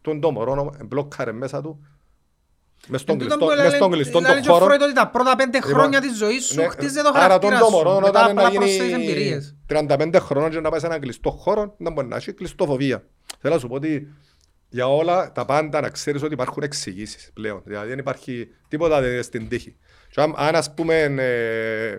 τον 0.00 0.20
το 0.20 0.30
μωρό 0.30 0.52
όμως, 0.52 0.76
μπλοκάρε 0.84 1.32
μέσα 1.32 1.62
του, 1.62 1.86
μες 2.88 3.00
στον 3.00 3.14
Εν 3.14 3.20
τούτο 3.20 3.36
κλειστό, 3.36 3.38
που 3.38 3.50
μες 3.50 3.58
έλεγε- 3.60 3.76
στον 3.76 3.90
κλειστό 3.90 4.18
έλεγε 4.18 4.32
τον 4.34 4.42
και 4.42 4.50
ο 4.50 4.52
χώρο. 4.52 4.64
Φρόιντ 4.64 4.82
ότι 4.82 4.92
τα 4.92 5.08
πρώτα 5.08 5.36
πέντε 5.36 5.58
Λοιπόν, 5.58 5.72
χρόνια 5.72 6.00
της 6.00 6.16
ζωής 6.16 6.44
σου 6.46 6.54
ναι, 6.56 6.68
χτίζεται 6.68 7.02
το 7.02 7.08
άρα 7.08 7.18
χαρακτήρα 7.20 7.58
τον 7.58 7.66
σου. 7.68 7.72
το 7.72 7.76
μωρό 7.76 7.94
Μετά 8.00 8.08
όταν 8.08 8.30
απλά 8.30 8.42
να 8.42 8.50
προσθέτεις 8.50 8.86
γίνει 8.86 8.92
εμπειρίες. 9.02 9.56
35 9.66 10.14
χρόνων 10.20 10.50
και 10.50 10.60
να 10.60 10.70
πάει 10.70 10.80
σε 10.80 10.86
έναν 10.86 11.00
κλειστό 11.00 11.30
χώρο, 11.30 11.74
δεν 11.78 11.92
μπορεί 11.92 12.06
να 12.06 12.16
έχει 12.16 12.32
κλειστοφοβία. 12.32 13.04
Θέλω 13.40 13.54
να 13.54 13.60
σου 13.60 13.68
πω 13.68 13.74
ότι 13.74 14.08
για 14.68 14.86
όλα 14.88 15.32
τα 15.32 15.44
πάντα 15.44 15.80
να 15.80 15.88
ξέρεις 15.88 16.22
ότι 16.22 16.32
υπάρχουν 16.32 16.62
εξηγήσεις 16.62 17.30
πλέον. 17.34 17.62
Δηλαδή 17.64 17.88
δεν 17.88 17.98
υπάρχει 17.98 18.48
τίποτα 18.68 19.00
δεν 19.00 19.12
είναι 19.12 19.22
στην 19.22 19.48
τύχη. 19.48 19.76
Και 20.18 20.24
αν, 20.24 20.34
αν 20.36 20.54
ας 20.54 20.74
πούμε 20.74 21.02
ε, 21.02 21.98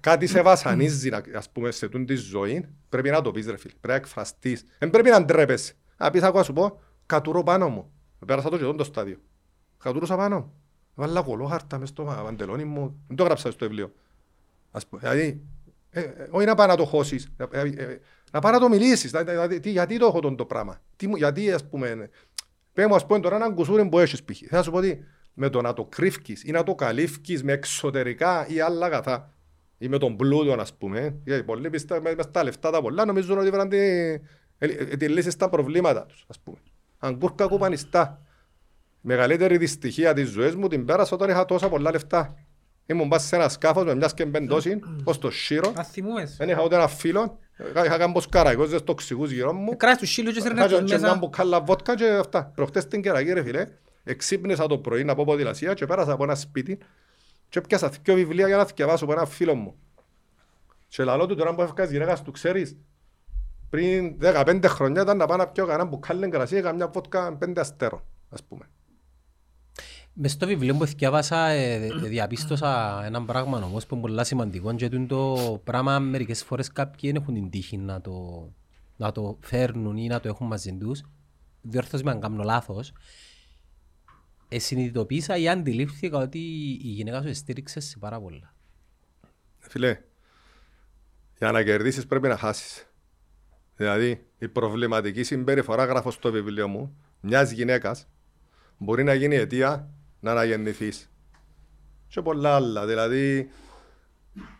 κάτι 0.00 0.26
σε 0.26 0.42
βασανίζει 0.42 1.10
να- 1.10 1.22
ας 1.34 1.50
πούμε, 1.50 1.70
σε 1.70 1.88
τούν 1.88 2.06
τη 2.06 2.14
ζωή, 2.14 2.68
πρέπει 2.88 3.10
να 3.10 3.20
το 3.20 3.30
πεις 3.30 3.46
ρε 3.46 3.56
φίλε, 3.56 3.72
πρέπει 3.72 3.88
να 3.88 3.94
εκφραστείς. 3.94 4.64
Δεν 4.78 4.90
πρέπει 4.90 5.10
να 5.10 5.24
ντρέπεσαι. 5.24 5.74
Να 5.96 6.10
πεις, 6.10 6.22
άκου 6.22 6.36
να 6.36 6.42
σου 6.42 6.52
πω, 6.52 6.80
κατουρώ 7.06 7.42
πάνω 7.42 7.68
μου. 7.68 7.90
Πέρασα 8.26 8.48
το 8.48 8.56
και 8.56 8.62
εδώ 8.62 8.74
το 8.74 8.84
στάδιο. 8.84 9.16
Κατουρούσα 9.82 10.16
πάνω 10.16 10.36
μου. 10.36 10.52
Βάλα 10.94 11.22
κολόχαρτα 11.22 11.78
μες 11.78 11.88
στο 11.88 12.04
παντελόνι 12.24 12.64
μου. 12.64 13.00
Δεν 13.06 13.16
το 13.16 13.22
έγραψα 13.22 13.50
στο 13.50 13.66
βιβλίο. 13.66 13.92
Ας 14.70 14.86
πούμε, 14.86 15.00
δηλαδή, 15.00 15.40
ε, 15.90 16.00
ε, 16.00 16.26
όχι 16.30 16.46
να 16.46 16.54
πάει 16.54 16.66
να 16.66 16.76
το 16.76 16.84
χώσεις, 16.84 17.28
ε, 17.36 17.44
ε, 17.50 17.60
ε, 17.60 17.98
να 18.32 18.40
πάει 18.40 18.52
να 18.52 18.58
το 18.58 18.68
μιλήσεις. 18.68 19.10
Δηλαδή, 19.10 19.30
δηλαδή, 19.30 19.60
τι, 19.60 19.70
γιατί 19.70 19.98
το 19.98 20.06
έχω 20.06 20.20
τον 20.20 20.36
το 20.36 20.44
πράγμα; 20.44 20.80
Τι, 20.96 21.06
μου- 21.06 21.16
γιατί, 21.16 21.52
ας 21.52 21.68
πούμε, 21.68 21.88
ε, 21.88 22.08
πες 22.72 22.86
μου, 22.86 22.94
ας 22.94 23.06
πούμε, 23.06 23.20
τώρα 23.20 23.36
έναν 23.36 23.54
κουσούρι 23.54 23.88
που 23.88 23.98
έχεις 23.98 24.22
π.χ. 24.24 24.36
Θέλω 24.38 24.48
να 24.50 24.62
σου 24.62 24.70
πω 24.70 24.76
ότι 24.76 25.04
με 25.34 25.48
το 25.48 25.60
να 25.60 25.72
το 25.72 25.84
κρύφκεις 25.84 26.44
ή 26.44 26.50
να 26.50 26.62
το 26.62 26.74
καλύφκεις 26.74 27.42
με 27.42 27.52
εξωτερικά 27.52 28.46
ή 28.48 28.60
άλλα 28.60 28.86
αγαθά 28.86 29.34
ή 29.78 29.88
με 29.88 29.98
τον 29.98 30.16
πλούτο, 30.16 30.52
ας 30.52 30.74
πούμε. 30.74 31.14
Γιατί 31.24 31.42
πολλοί 31.42 31.70
πιστεύουν 31.70 32.02
με, 32.04 32.14
με 32.14 32.22
στα 32.22 32.44
λεφτά 32.44 32.70
τα 32.70 32.80
πολλά 32.82 33.04
νομίζουν 33.04 33.38
ότι 33.38 33.50
βραν 33.50 33.68
τη, 33.68 33.78
ε, 33.78 34.20
ε, 34.58 34.68
τη 34.96 35.08
λύση 35.08 35.30
στα 35.30 35.48
προβλήματα 35.48 36.06
τους, 36.06 36.24
ας 36.28 36.38
πούμε. 36.38 36.56
Αγκούρκα 36.98 37.46
κουπανιστά. 37.46 38.22
Η 39.02 39.06
μεγαλύτερη 39.08 39.56
δυστυχία 39.56 40.14
της 40.14 40.28
ζωής 40.28 40.54
μου 40.54 40.68
την 40.68 40.84
πέρασα 40.84 41.14
όταν 41.14 41.30
είχα 41.30 41.44
τόσα 41.44 41.68
πολλά 41.68 41.90
λεφτά. 41.90 42.34
Ήμουν 42.86 43.08
πας 43.08 43.24
σε 43.24 43.36
ένα 43.36 43.48
σκάφος 43.48 43.84
με 43.84 43.94
μιας 43.94 44.14
και 44.14 44.24
μπεντόση, 44.24 44.78
ως 45.04 45.18
το 45.18 45.30
Σύρο. 45.30 45.72
Αν 45.76 45.84
θυμούμες. 45.84 46.36
Δεν 46.36 46.48
είχα 46.48 46.62
ούτε 46.62 46.74
ένα 46.74 46.88
φίλο. 46.88 47.38
Είχα 47.70 47.84
είχα 47.84 47.96
κάνει 47.98 48.12
πως 48.12 48.28
καραγιόζες 48.28 48.84
τοξικούς 48.84 49.30
γύρω 49.30 49.52
μου. 49.52 49.76
Κράτης 49.76 49.98
τους 50.00 50.10
σύλλου 50.10 50.30
και 50.32 50.40
σέρνες 50.40 50.64
Είχα 50.64 50.80
τους 50.80 50.90
και 50.90 50.96
μια 50.96 51.06
μέσα. 51.06 51.18
μπουκάλα 51.18 51.60
βότκα 51.60 51.94
και 51.94 52.08
αυτά. 52.08 52.52
Προχτές 52.54 52.86
την 52.86 53.02
κεραγή 53.02 53.32
ρε 53.32 53.42
φίλε. 53.42 53.66
Εξύπνησα 54.04 54.66
το 54.66 54.78
πρωί 54.78 55.04
να 55.04 55.14
πω 55.14 55.24
ποδηλασία 55.24 55.74
και 55.74 55.86
πέρασα 55.86 56.12
από 56.12 56.24
ένα 56.24 56.34
σπίτι 56.34 56.78
και 57.48 57.60
πιάσα 57.60 57.88
δύο 57.88 58.14
βιβλία 58.14 58.46
για 58.46 58.56
να 58.56 58.64
θυκευάσω 58.64 59.04
από 59.04 59.12
ένα 59.12 59.26
φίλο 59.26 59.54
μου. 59.54 59.74
Και 60.88 61.04
λαλό 61.04 61.26
του 61.26 61.34
τώρα 61.34 61.54
που 61.54 61.62
έφυγας 61.62 61.90
γυναίκας 61.90 62.22
του 62.22 62.30
ξέρεις 62.30 62.76
πριν 63.70 64.16
15 64.22 64.64
χρόνια 64.66 65.02
ήταν 65.02 65.16
να 65.16 65.26
πάω 65.26 65.36
να 65.36 65.46
πιω 65.46 65.66
κανένα 65.66 65.88
μπουκάλι 65.88 66.28
κρασί 66.28 66.54
και 66.54 66.60
καμιά 66.60 66.88
βότκα 66.88 67.36
πέντε 67.36 67.60
αστέρων 67.60 68.02
ας 68.30 68.42
πούμε. 68.42 68.68
Μες 70.12 70.32
στο 70.32 70.46
βιβλίο 70.46 70.74
που 70.74 70.84
διάβασα 70.84 71.48
ε, 71.48 71.74
ε, 71.74 71.88
διαπίστωσα 71.88 73.02
ένα 73.04 73.22
πράγμα 73.22 73.62
όμως 73.64 73.86
που 73.86 73.94
είναι 73.94 74.06
πολύ 74.06 74.24
σημαντικό 74.24 74.74
και 74.74 74.88
τούτο 74.88 75.34
το 75.34 75.60
πράγμα 75.64 75.98
μερικές 75.98 76.42
φορές 76.44 76.72
κάποιοι 76.72 77.12
δεν 77.12 77.22
έχουν 77.22 77.34
την 77.34 77.50
τύχη 77.50 77.76
να 77.76 78.00
το, 78.00 78.48
να 78.96 79.12
το 79.12 79.38
φέρνουν 79.40 79.96
ή 79.96 80.06
να 80.06 80.20
το 80.20 80.28
έχουν 80.28 80.46
μαζί 80.46 80.72
τους. 80.72 81.02
Διόρθως 81.62 82.02
με 82.02 82.10
αν 82.10 82.20
κάνω 82.20 82.42
λάθος. 82.42 82.92
Ε, 84.52 84.58
συνειδητοποίησα 84.58 85.36
ή 85.36 85.48
αντιλήφθηκα 85.48 86.18
ότι 86.18 86.38
η 86.82 86.88
γυναίκα 86.88 87.22
σου 87.22 87.34
στήριξε 87.34 87.80
σε 87.80 87.98
πάρα 87.98 88.20
πολλά. 88.20 88.54
Φίλε, 89.58 90.00
για 91.38 91.52
να 91.52 91.62
κερδίσεις 91.62 92.06
πρέπει 92.06 92.28
να 92.28 92.36
χάσεις. 92.36 92.86
Δηλαδή, 93.76 94.26
η 94.38 94.48
προβληματική 94.48 95.22
συμπεριφορά 95.22 95.84
γράφω 95.84 96.10
στο 96.10 96.30
βιβλίο 96.30 96.68
μου 96.68 96.96
μιας 97.20 97.50
γυναίκας 97.50 98.06
μπορεί 98.78 99.04
να 99.04 99.14
γίνει 99.14 99.36
αιτία 99.36 99.90
να 100.20 100.30
αναγεννηθείς. 100.30 101.10
Και 102.08 102.22
πολλά 102.22 102.54
άλλα. 102.54 102.86
Δηλαδή, 102.86 103.50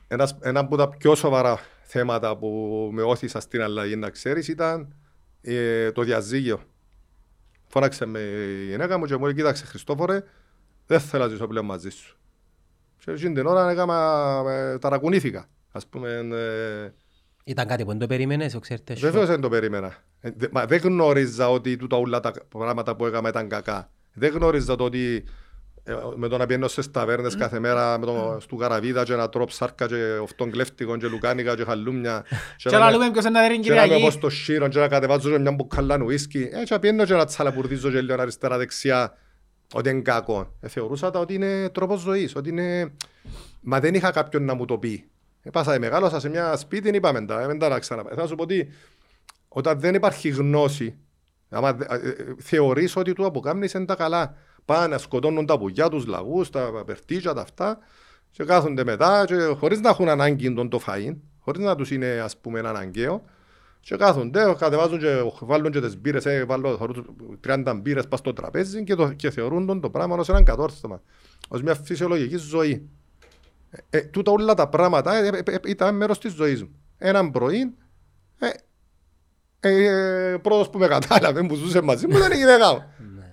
ένας, 0.08 0.38
ένα 0.40 0.60
από 0.60 0.76
τα 0.76 0.88
πιο 0.88 1.14
σοβαρά 1.14 1.58
θέματα 1.82 2.36
που 2.36 2.48
με 2.92 3.02
όθησα 3.02 3.40
στην 3.40 3.62
αλλαγή 3.62 3.96
να 3.96 4.10
ξέρεις 4.10 4.48
ήταν 4.48 4.94
ε, 5.40 5.92
το 5.92 6.02
διαζύγιο. 6.02 6.62
Φώναξε 7.72 8.06
με 8.06 8.18
η 8.20 8.66
γυναίκα 8.68 8.98
μου 8.98 9.04
και 9.04 9.16
μου 9.16 9.24
λέει, 9.24 9.34
κοίταξε 9.34 9.64
Χριστόφορε, 9.66 10.22
δεν 10.86 11.00
θέλω 11.00 11.22
να 11.24 11.28
ζήσω 11.30 11.46
πλέον 11.46 11.64
μαζί 11.64 11.90
σου. 11.90 12.18
Και 13.04 13.10
εκείνη 13.10 13.34
την 13.34 13.46
ώρα 13.46 13.70
έκανα, 13.70 14.42
ε, 14.48 14.78
ταρακουνήθηκα. 14.78 15.48
Ας 15.72 15.86
πούμε, 15.86 16.10
ε, 16.32 16.92
Ήταν 17.44 17.66
κάτι 17.66 17.82
που 17.84 17.88
δεν 17.90 17.98
το 17.98 18.06
περίμενες, 18.06 18.54
ο 18.54 18.58
ξέρετε. 18.58 18.94
σου; 18.94 19.00
Βεβαίως 19.00 19.26
δεν 19.26 19.40
το 19.40 19.48
περίμενα. 19.48 19.94
Ε, 20.20 20.30
δε- 20.36 20.48
μα 20.52 20.64
δεν 20.66 20.80
γνώριζα 20.80 21.50
ότι 21.50 21.76
τούτα 21.76 21.96
όλα 21.96 22.20
τα 22.20 22.32
πράγματα 22.48 22.96
που 22.96 23.06
έκανα 23.06 23.28
ήταν 23.28 23.48
κακά. 23.48 23.90
Δεν 24.12 24.32
γνώριζα 24.32 24.76
το 24.76 24.84
ότι 24.84 25.14
ε, 25.16 25.22
με 26.16 26.28
το 26.28 26.36
να 26.36 26.46
πιένω 26.46 26.68
στις 26.68 26.90
ταβέρνες 26.90 27.36
κάθε 27.36 27.58
μέρα 27.58 27.98
με 27.98 28.06
το, 28.06 28.36
στου 28.40 28.56
καραβίδα 28.56 29.04
και 29.04 29.14
να 29.14 29.28
τρώω 29.28 29.44
ψάρκα 29.44 29.86
και 29.86 30.18
οφτών 30.22 30.50
κλέφτικων 30.50 30.98
και 30.98 31.06
λουκάνικα 31.06 31.56
και 31.56 31.64
χαλούμια 31.64 32.24
Και 32.56 32.70
να 32.70 32.78
να 32.78 32.84
με- 32.84 32.90
λέμε 32.90 33.10
ποιος 33.10 33.24
είναι 33.24 33.32
να 33.38 33.40
δέρει 33.40 33.58
και 33.58 33.68
να 33.70 33.74
με 33.76 33.82
Κυριακή. 33.82 34.04
πω 34.04 34.10
στο 34.10 34.30
σύρο 34.30 34.68
και 34.68 34.78
να 34.78 34.88
κατεβάζω 34.88 35.30
και 35.30 35.38
μια 35.38 35.52
μπουκαλά 35.52 36.02
ουίσκι 36.02 36.48
ε, 36.52 36.62
και 36.62 36.74
να 36.74 36.78
πιένω 36.78 37.04
και 37.04 37.14
να 37.14 37.24
τσαλαπουρδίζω 37.24 37.90
και 37.90 38.00
λίγο 38.00 38.20
αριστερά 38.22 38.58
δεξιά 38.58 39.16
ότι 39.74 39.88
είναι 39.90 40.00
κακό. 40.00 40.56
Ε, 40.60 40.68
θεωρούσα 40.68 41.10
τα 41.10 41.18
ότι 41.18 41.34
είναι 41.34 41.68
τρόπος 41.68 42.00
ζωής, 42.00 42.36
ότι 42.36 42.48
είναι... 42.48 42.92
Μα 43.60 43.80
δεν 43.80 43.94
είχα 43.94 44.10
κάποιον 44.10 44.44
να 44.44 44.54
μου 44.54 44.64
το 44.64 44.78
πει. 44.78 45.04
Ε, 45.42 45.50
πάσα, 45.50 45.78
μεγάλωσα 45.78 46.20
σε 46.20 46.28
μια 46.28 46.56
σπίτι, 46.56 46.88
είπαμε 46.88 47.24
τα, 47.26 47.40
ε, 47.40 47.46
δεν 47.46 47.58
τα 47.58 47.78
ξαναπάει. 47.78 48.10
Θέλω 48.12 48.22
να 48.22 48.28
σου 48.28 48.34
πω 48.34 48.42
ότι 48.42 48.68
όταν 49.48 49.80
δεν 49.80 49.94
υπάρχει 49.94 50.28
γνώση, 50.28 50.96
άμα 51.48 51.72
δε- 51.72 51.84
ε, 51.88 51.94
ε, 52.08 52.14
θεωρείς 52.38 52.96
ότι 52.96 53.12
το 53.12 53.30
που 53.30 53.40
κάνεις 53.40 53.72
είναι 53.72 53.84
τα 53.84 53.94
καλά. 53.94 54.34
Πάνε 54.70 54.86
να 54.86 54.98
σκοτώνουν 54.98 55.46
τα 55.46 55.58
πουλιά, 55.58 55.88
τους 55.88 56.06
λαγούς, 56.06 56.50
τα 56.50 56.82
περτίζια, 56.86 57.32
τα 57.32 57.40
αυτά 57.40 57.78
και 58.30 58.44
κάθονται 58.44 58.84
μετά 58.84 59.24
και 59.26 59.34
χωρίς 59.34 59.80
να 59.80 59.88
έχουν 59.88 60.08
ανάγκη 60.08 60.54
τον 60.54 60.68
το 60.68 60.80
φαΐν, 60.86 61.16
χωρίς 61.38 61.64
να 61.64 61.76
τους 61.76 61.90
είναι 61.90 62.06
ας 62.06 62.36
πούμε 62.36 62.58
αναγκαίο 62.58 63.24
και 63.80 63.96
κάθονται, 63.96 64.54
κατεβάζουν 64.58 64.98
και 64.98 65.22
βάλουν 65.40 65.70
και 65.72 65.80
τις 65.80 66.00
μπύρες, 66.00 66.26
ε, 66.26 66.44
βάλουν 66.44 66.76
θεωρούν 66.76 67.16
30 67.40 67.80
μπύρες 67.82 68.08
πας 68.08 68.18
στο 68.18 68.32
τραπέζι 68.32 68.84
και, 68.84 68.94
το, 68.94 69.12
και 69.12 69.30
θεωρούν 69.30 69.66
τον 69.66 69.80
το 69.80 69.90
πράγμα 69.90 70.16
ως 70.16 70.28
έναν 70.28 70.44
κατόρθωμα, 70.44 71.02
ως 71.48 71.62
μια 71.62 71.74
φυσιολογική 71.74 72.36
ζωή. 72.36 72.88
Ε, 73.70 73.98
ε, 73.98 74.00
τούτα 74.00 74.32
όλα 74.32 74.54
τα 74.54 74.68
πράγματα 74.68 75.14
ε, 75.14 75.26
ε, 75.26 75.42
ε, 75.44 75.58
ήταν 75.66 75.96
μέρος 75.96 76.18
της 76.18 76.32
ζωής 76.32 76.62
μου. 76.62 76.70
Έναν 76.98 77.30
πρωί, 77.30 77.74
ε, 78.38 78.48
ε, 79.60 80.36
πρώτος 80.42 80.70
που 80.70 80.78
με 80.78 80.86
κατάλαβε 80.86 81.42
που 81.42 81.54
ζούσε 81.54 81.80
μαζί 81.80 82.06
μου 82.06 82.16
ήταν 82.16 82.32
η 82.32 82.36
γυναίκα 82.36 82.72
μου. 82.72 82.82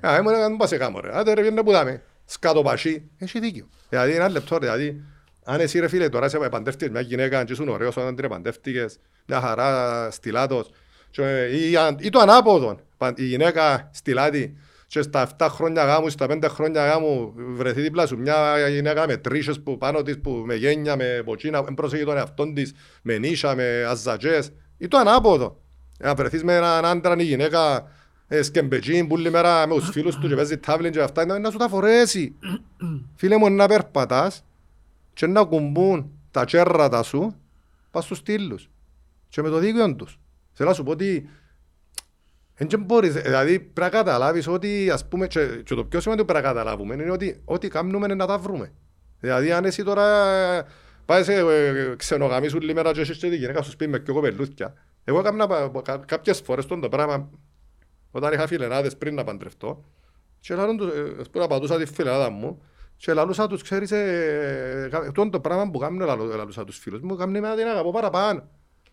Α, 0.02 0.18
ήμουν 0.18 0.32
να 0.40 0.56
πας 0.57 0.69
σε 0.69 0.78
κάμω 0.78 0.99
ρε, 0.99 1.18
άντε 1.18 1.34
ρε 1.34 1.41
βγαίνε 1.41 1.64
που 1.64 1.72
δάμε, 1.72 2.02
σκάτω 2.26 2.61
πασί, 2.61 3.10
έχει 3.18 3.40
δίκιο. 3.40 3.68
Δηλαδή 3.90 4.11
ένα 4.14 4.30
λεπτό 4.30 4.57
ρε, 4.57 4.65
δηλαδή 4.72 5.02
αν 5.44 5.60
εσύ 5.60 5.80
ρε 5.80 5.88
φίλε 5.88 6.10
τώρα 6.10 6.30
σε 6.30 6.38
παντεύτηκες 6.38 6.90
μια 6.91 7.02
γυναίκα 7.02 7.44
και 7.44 7.52
ήσουν 7.52 7.69
ωραίος 7.69 7.98
όταν 7.98 8.15
την 8.15 8.30
παντεύτηκες, 8.30 8.99
μια 9.26 9.40
χαρά 9.41 10.07
στυλάτος, 10.11 10.69
και, 11.11 11.45
ή, 11.45 11.76
αν- 11.78 11.98
ή 11.99 12.10
το 12.10 12.19
ανάποδο, 12.19 12.80
παν- 12.98 13.19
η 13.19 13.24
γυναίκα 13.24 13.90
στυλάτη 13.94 14.57
και 14.88 15.02
στα 15.02 15.22
7 15.22 15.48
χρόνια 15.49 15.84
γάμου, 15.86 16.10
στα 16.10 16.26
5 16.30 16.48
χρόνια 16.49 16.86
γάμου 16.86 17.34
βρεθεί 17.36 17.82
δίπλα 17.82 18.06
σου 18.06 18.18
μια 18.18 18.68
γυναίκα 18.69 19.07
με 19.07 19.18
τρίσες 19.18 19.61
που 19.61 19.78
πάνω 19.78 20.02
της, 20.02 20.19
που 20.22 20.30
με 20.45 20.56
γένια, 20.56 20.95
με 20.95 21.22
ποτσίνα, 21.26 21.61
δεν 21.61 21.74
προσέχει 21.74 22.03
τον 22.03 22.18
εαυτόν 22.18 22.53
της, 22.53 22.74
με 23.02 23.18
νύσια, 23.18 23.56
με 23.56 23.86
αζατζές, 23.90 24.52
ή 24.78 24.88
το 24.88 24.98
ανάποδο. 24.98 25.61
Να 25.99 26.14
βρεθείς 26.15 26.44
με 26.44 26.56
έναν 26.56 26.86
άντρα 26.86 27.15
ή 27.18 27.24
γυναίκα 27.24 27.76
ε, 27.76 27.84
σκεμπετζίν, 28.41 29.08
πουλή 29.08 29.30
μέρα 29.30 29.68
με 29.68 29.76
τους 29.76 29.90
φίλους 29.90 30.16
τους 30.16 30.30
και 30.30 30.36
παίζει 30.36 30.58
τάβλιν 30.58 30.91
και 30.91 31.02
αυτά, 31.02 31.26
να 31.26 31.40
να 31.40 31.52
σου 31.52 31.58
τα 31.58 31.68
φορέσει. 31.68 32.36
Φίλε 33.20 33.38
μου, 33.38 33.49
να 33.49 33.68
περπατάς 33.68 34.44
και 35.14 35.28
να 35.28 35.44
κουμπούν 35.44 36.12
τα 36.32 36.45
τσέρρατα 36.45 37.04
σου 37.04 37.36
πας 37.91 38.04
στους 38.04 38.18
στήλους 38.18 38.70
και 39.30 39.41
με 39.41 39.49
το 39.49 39.58
δίκαιο 39.58 39.95
τους. 39.95 40.20
Θέλω 40.54 40.70
να 40.70 40.76
σου 40.76 40.84
πω 40.84 40.91
ότι 40.91 41.30
δεν 42.56 42.68
και 42.68 42.78
μπορείς, 42.78 43.14
δηλαδή 43.14 43.60
πρέπει 43.60 43.80
να 43.80 43.90
καταλάβεις 43.90 44.48
ότι 44.48 44.90
ας 44.90 45.08
πούμε 45.08 45.28
και, 45.28 45.45
και 45.66 45.76
το 45.76 45.86
πιο 45.86 45.99
σημαντικό 45.99 46.26
πρέπει 46.28 46.44
να 46.45 46.49
καταλάβουμε 46.54 46.94
είναι 46.94 47.12
ότι 47.12 47.41
ό,τι 47.45 47.68
κάνουμε 47.68 48.06
είναι 48.06 48.16
να 48.16 48.26
τα 48.26 48.38
βρούμε. 48.38 48.72
Δηλαδή 49.20 49.52
αν 49.52 49.66
εσύ 49.66 49.84
τώρα 49.84 50.28
ε, 50.34 50.66
πάει 51.06 51.24
σε 51.24 51.34
ε, 51.34 51.95
ξενογαμί 51.95 52.48
σου 52.48 52.60
λίμερα 52.60 52.91
και 52.91 53.02
έχεις 53.02 53.18
και 53.18 53.30
τη 53.30 53.36
γυναίκα 53.36 53.62
σου 53.62 53.72
σπίτι 53.72 53.91
με 53.91 53.99
πιο 53.99 54.14
κοπελούθια. 54.14 54.74
Εγώ 55.04 55.20
έκανα 55.20 55.48
πα- 55.48 55.70
πα- 55.70 56.04
κάποιες 56.06 56.41
φορές 56.41 56.66
τον 56.66 56.82
το 56.82 56.90
πράγμα 56.90 57.30
όταν 58.11 58.34
είχα 58.34 58.47
φιλενάδες 58.47 58.97
πριν 58.97 59.15
να 59.15 59.23
παντρευτώ 59.23 59.84
και 60.39 60.55
λαλούν 60.55 60.77
τους, 60.77 60.88
ε, 60.88 61.01
ας 61.19 61.29
πούμε, 61.29 61.43
να 61.43 61.47
πατούσα 61.49 61.77
τη 61.77 61.85
φιλενάδα 61.85 62.29
μου 62.29 62.61
και 62.97 63.13
λαλούσα 63.13 63.47
τους, 63.47 63.61
ξέρεις, 63.63 63.91
ε, 63.91 64.88
κα- 64.91 65.11
τούτο 65.11 65.29
το 65.29 65.39
πράγμα 65.39 65.69
που 65.71 65.79
κάνουν 65.79 65.99
λαλού- 65.99 66.35
λαλούσα 66.35 66.63
τους 66.63 66.77
φίλους 66.77 67.01
μου, 67.01 67.15
κάνουν 67.15 67.39
με 67.39 67.55
την 67.55 67.67
αγαπώ 67.67 67.91
παραπάνω. 67.91 68.43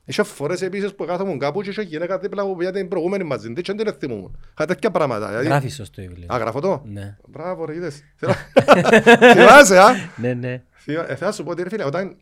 Είχε 0.07 0.23
φορές 0.23 0.63
επίσης 0.63 0.95
που 0.95 1.05
κάθομαι 1.05 1.37
κάπου 1.37 1.63
και 1.63 1.71
είχε 1.71 1.83
γυναίκα 1.83 2.19
δίπλα 2.19 2.45
μου 2.45 2.57
που 2.57 2.71
την 2.73 2.89
προηγούμενη 2.89 3.25
μαζί 3.25 3.53
της 3.53 3.63
και 3.63 3.73
δεν 3.73 3.85
την 3.87 3.95
θυμούμουν. 3.95 4.39
Είχα 4.57 4.67
τέτοια 4.67 4.91
πράγματα. 4.91 5.27
δηλαδή. 5.29 5.47
Γράφεις 5.47 5.75
στο 5.75 6.03
βιβλίο. 6.03 6.27
Α, 6.33 6.37
γράφω 6.39 6.61
το; 6.61 6.83
Ναι. 6.87 7.17
Μπράβο 7.29 7.65
ρε, 7.65 7.75
είδες. 7.75 8.03
Θέλω- 8.17 8.35
Θυμάσαι, 9.35 9.79
α; 9.79 9.87
Ναι, 10.17 10.35
ναι. 10.35 10.63
Θυμά- 10.77 11.11
ε, 11.11 11.15
Θα 11.17 11.33
σου 11.33 11.43
πω 11.45 11.51
ότι 11.51 11.63
ρε 11.63 11.69
φίλε, 11.69 11.85
όταν, 11.85 12.17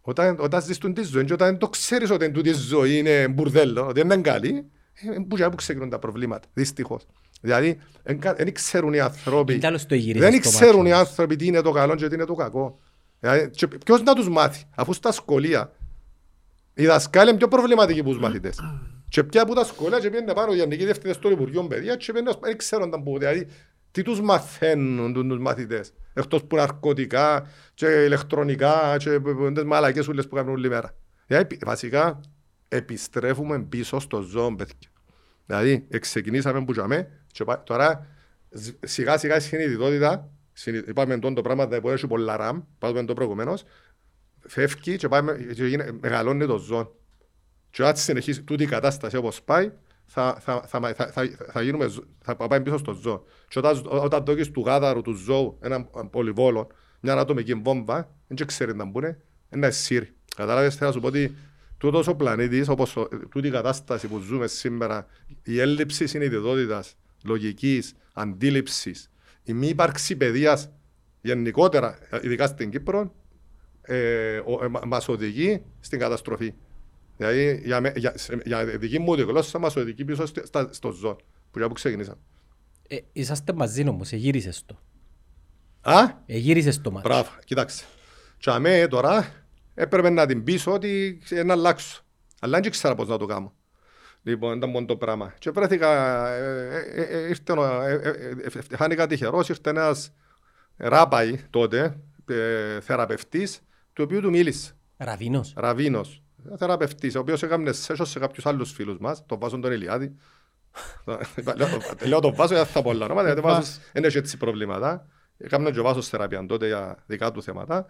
όταν, 0.00 0.36
όταν 0.40 0.62
ζεις 0.62 0.78
τον 0.78 0.94
τη 0.94 1.02
ζωή 1.02 1.24
και 1.24 1.32
όταν 1.32 1.58
το 1.58 1.68
ξέρεις 1.68 2.10
ότι 2.10 2.30
τούτη 2.30 2.48
η 2.48 2.52
ζωή 2.52 2.98
είναι 2.98 3.28
μπουρδέλο, 3.28 3.86
ότι 3.86 4.00
δεν 4.02 4.10
είναι 4.10 4.30
καλή, 4.30 4.70
ε, 5.16 5.18
που 5.28 5.36
και 5.36 5.48
που 5.48 5.56
ξεκινούν 5.56 5.90
τα 5.90 5.98
προβλήματα, 5.98 6.48
δυστυχώς. 6.52 7.06
Δηλαδή, 7.40 7.78
δεν 8.36 8.52
ξέρουν 8.52 8.92
οι 8.92 9.00
άνθρωποι, 9.00 9.52
Είναι 9.52 9.60
τέλος 9.60 9.86
το 9.86 9.94
γυρίζεις 9.94 10.30
δεν 10.30 10.42
στο 10.42 10.50
ξέρουν 10.50 10.76
μάτσο. 10.76 10.88
οι 10.88 10.92
άνθρωποι 10.92 11.36
τι 11.36 11.46
είναι 11.46 11.60
το 11.60 11.70
καλό 11.70 11.94
και 11.94 12.08
τι 12.08 12.14
είναι 12.14 12.24
το 12.24 12.34
κακό. 12.34 12.78
Δηλαδή, 13.20 13.50
και 13.50 13.66
ποιος 13.66 14.02
να 14.02 14.14
τους 14.14 14.28
μάθει, 14.28 14.64
αφού 14.74 14.92
στα 14.92 15.12
σχολεία 15.12 15.72
οι 16.74 16.86
δασκάλοι 16.86 17.28
είναι 17.28 17.38
πιο 17.38 17.48
προβληματικοί 17.48 18.02
που 18.02 18.10
τους 18.10 18.18
μαθητές. 18.18 18.58
Και 19.08 19.24
πια 19.24 19.42
από 19.42 19.54
τα 19.54 19.64
σχολεία 19.64 19.98
και 19.98 20.10
πήγαινε 20.10 20.32
πάνω 20.32 20.52
οι 20.52 20.56
γενικοί 20.56 20.84
διευθυντές 20.84 21.18
των 21.18 21.32
Υπουργείων 21.32 21.68
Παιδείας 21.68 21.96
και 21.96 22.12
πήγαινε, 22.12 22.32
δεν 22.40 22.56
ξέρονταν 22.56 23.02
που, 23.02 23.18
δηλαδή, 23.18 23.46
τι 23.90 24.02
τους 24.02 24.20
μαθαίνουν 24.20 25.28
τους 25.28 25.38
μαθητές. 25.38 25.92
Εκτός 26.12 26.44
που 26.44 26.56
ναρκωτικά 26.56 27.46
και 27.74 27.86
ηλεκτρονικά 27.86 28.96
και 28.98 29.20
τις 29.54 29.64
μαλακές 29.64 30.08
ούλες 30.08 30.28
που 30.28 30.34
κάνουν 30.34 30.52
όλη 30.52 30.68
μέρα. 30.68 30.94
Δηλαδή, 31.26 31.58
βασικά, 31.64 32.20
επιστρέφουμε 32.68 33.60
πίσω 33.60 34.00
στο 34.00 34.20
ζώο, 34.20 34.54
παιδιά. 34.54 34.89
Δηλαδή, 35.50 35.86
ξεκινήσαμε 36.00 36.64
που 36.64 36.72
τζαμέ 36.72 37.08
και 37.32 37.44
πά- 37.44 37.64
τώρα 37.64 38.06
ζ- 38.50 38.74
σιγά 38.84 39.18
σιγά 39.18 39.36
η 39.36 39.40
συνειδητότητα, 39.40 40.30
συνει- 40.52 40.88
είπαμε 40.88 41.18
τον 41.18 41.34
το 41.34 41.42
πράγμα, 41.42 41.66
δεν 41.66 41.80
μπορεί 41.80 41.92
να 41.94 41.98
έχει 41.98 42.06
πολλά 42.06 42.36
ραμ, 42.36 42.60
πάμε 42.78 43.04
το 43.04 43.14
προηγουμένως, 43.14 43.64
φεύγει 44.46 44.96
και, 44.96 45.08
πάμε, 45.08 45.32
και 45.54 45.66
γίνε- 45.66 45.90
μεγαλώνει 46.00 46.46
το 46.46 46.56
ζώο. 46.56 46.94
Και 47.70 47.84
αν 47.84 47.96
συνεχίσει 47.96 48.42
τούτη 48.42 48.62
η 48.62 48.66
κατάσταση 48.66 49.16
όπως 49.16 49.42
πάει, 49.42 49.72
θα, 50.06 50.36
θα, 50.40 50.62
θα, 50.66 50.80
θα, 50.94 51.06
θα, 51.12 51.28
θα, 51.52 51.62
γίνουμε, 51.62 51.88
ζω- 51.88 52.04
θα 52.22 52.36
πάμε 52.36 52.60
πίσω 52.60 52.78
στο 52.78 52.92
ζώο. 52.92 53.24
Και 53.48 53.58
όταν, 53.58 53.82
όταν 53.86 54.24
δώκεις 54.24 54.50
του 54.50 54.62
γάδαρου, 54.66 55.02
του 55.02 55.12
ζώου, 55.12 55.58
έναν 55.60 55.90
πολυβόλο, 56.10 56.66
μια 57.00 57.14
ατομική 57.14 57.54
βόμβα, 57.54 58.14
δεν 58.26 58.46
ξέρει 58.46 58.76
να 58.76 58.84
μπουν, 58.84 59.16
είναι 59.54 59.70
σύρει. 59.70 60.14
Κατάλαβες, 60.36 60.74
θέλω 60.74 60.86
να 60.88 60.94
σου 60.94 61.00
πω 61.00 61.06
ότι 61.06 61.34
τούτος 61.80 62.06
ο 62.06 62.14
πλανήτης, 62.14 62.68
όπως 62.68 62.96
ο- 62.96 63.08
τούτη 63.30 63.48
η 63.48 63.50
κατάσταση 63.50 64.06
που 64.06 64.18
ζούμε 64.18 64.46
σήμερα, 64.46 65.06
η 65.42 65.60
έλλειψη 65.60 66.06
συνειδητότητας, 66.06 66.94
λογικής, 67.24 67.94
αντίληψης, 68.12 69.10
η 69.42 69.52
μη 69.52 69.66
ύπαρξη 69.68 70.16
παιδείας 70.16 70.70
γενικότερα, 71.20 71.98
ειδικά 72.22 72.46
στην 72.46 72.70
Κύπρο, 72.70 73.14
ε, 73.82 74.36
ο, 74.38 74.64
ε, 74.64 74.68
μα- 74.68 74.82
μας 74.86 75.08
οδηγεί 75.08 75.62
στην 75.80 75.98
καταστροφή. 75.98 76.54
Δηλαδή, 77.16 77.60
για, 77.64 77.80
με- 77.80 77.92
για, 77.96 78.12
σε- 78.16 78.40
για 78.44 78.64
δική 78.64 78.98
μου 78.98 79.16
τη 79.16 79.22
γλώσσα 79.22 79.58
μας 79.58 79.76
οδηγεί 79.76 80.04
πίσω 80.04 80.26
στη- 80.26 80.46
στα- 80.46 80.68
στο 80.72 80.90
ζώο, 80.90 81.14
που 81.50 81.58
για 81.58 81.68
που 81.68 81.74
ξεκινήσαμε. 81.74 82.18
Ε, 82.88 82.96
είσαστε 83.12 83.52
μαζί 83.52 83.88
όμως, 83.88 84.12
εγύρισες 84.12 84.62
το. 84.66 84.78
Α, 85.80 86.10
Εγύρισες 86.26 86.80
το 86.80 86.90
μάτσο. 86.90 87.08
μπράβο, 87.08 87.30
κοίταξε. 87.44 87.84
Και 88.38 88.50
αμέ 88.50 88.86
τώρα 88.90 89.39
έπρεπε 89.82 90.10
να 90.10 90.26
την 90.26 90.44
πείσω 90.44 90.72
ότι 90.72 91.22
ε, 91.30 91.42
να 91.42 91.52
αλλάξω. 91.52 92.02
Αλλά 92.40 92.60
δεν 92.60 92.70
ξέρω 92.70 92.94
πώς 92.94 93.08
να 93.08 93.18
το 93.18 93.26
κάνω. 93.26 93.54
Λοιπόν, 94.22 94.56
ήταν 94.56 94.70
μόνο 94.70 94.86
το 94.86 94.96
πράγμα. 94.96 95.34
Και 95.38 95.50
βρέθηκα, 95.50 95.88
ε, 96.28 96.82
ε, 96.94 97.02
ε, 97.02 97.28
ήρθε, 97.28 97.52
ο- 97.52 97.82
ε, 97.82 97.92
ε, 97.92 98.08
ε, 98.08 98.58
ε, 98.70 98.76
χάνηκα 98.76 99.06
τυχερός, 99.06 99.48
ήρθε 99.48 99.70
ένας 99.70 100.12
ράπαϊ 100.76 101.40
τότε, 101.50 101.96
ε, 102.28 102.80
θεραπευτής, 102.80 103.60
του 103.92 104.02
οποίου 104.06 104.20
του 104.20 104.30
μίλησε. 104.30 104.72
Ραβίνος. 104.96 105.52
Ραβίνος, 105.56 106.22
θεραπευτής, 106.58 107.14
ο 107.14 107.18
οποίος 107.18 107.42
έκανε 107.42 107.72
σέσιο 107.72 108.04
σε 108.04 108.18
κάποιους 108.18 108.46
άλλους 108.46 108.72
φίλους 108.72 108.98
μας, 108.98 109.26
τον 109.26 109.38
Βάσον 109.38 109.60
τον 109.60 109.72
Ηλιάδη. 109.72 110.16
Λέω- 111.56 111.68
Λέω 112.06 112.20
τον 112.20 112.34
Βάσο 112.34 112.54
γιατί 112.54 112.70
θα 112.70 112.82
πω 112.82 112.88
όλα 112.90 113.04
ονόματα, 113.04 113.26
γιατί 113.26 113.40
ο 113.40 113.42
Βάσος 113.50 113.78
δεν 113.92 114.04
έχει 114.04 114.18
έτσι 114.18 114.36
προβλήματα. 114.36 115.06
Έκαμε 115.38 115.70
και 115.70 115.80
ο 115.80 115.82
Βάσος 115.82 116.08
θεραπεία 116.08 116.46
τότε 116.46 116.66
για 116.66 116.96
δικά 117.06 117.30
του 117.32 117.42
θέματα. 117.42 117.86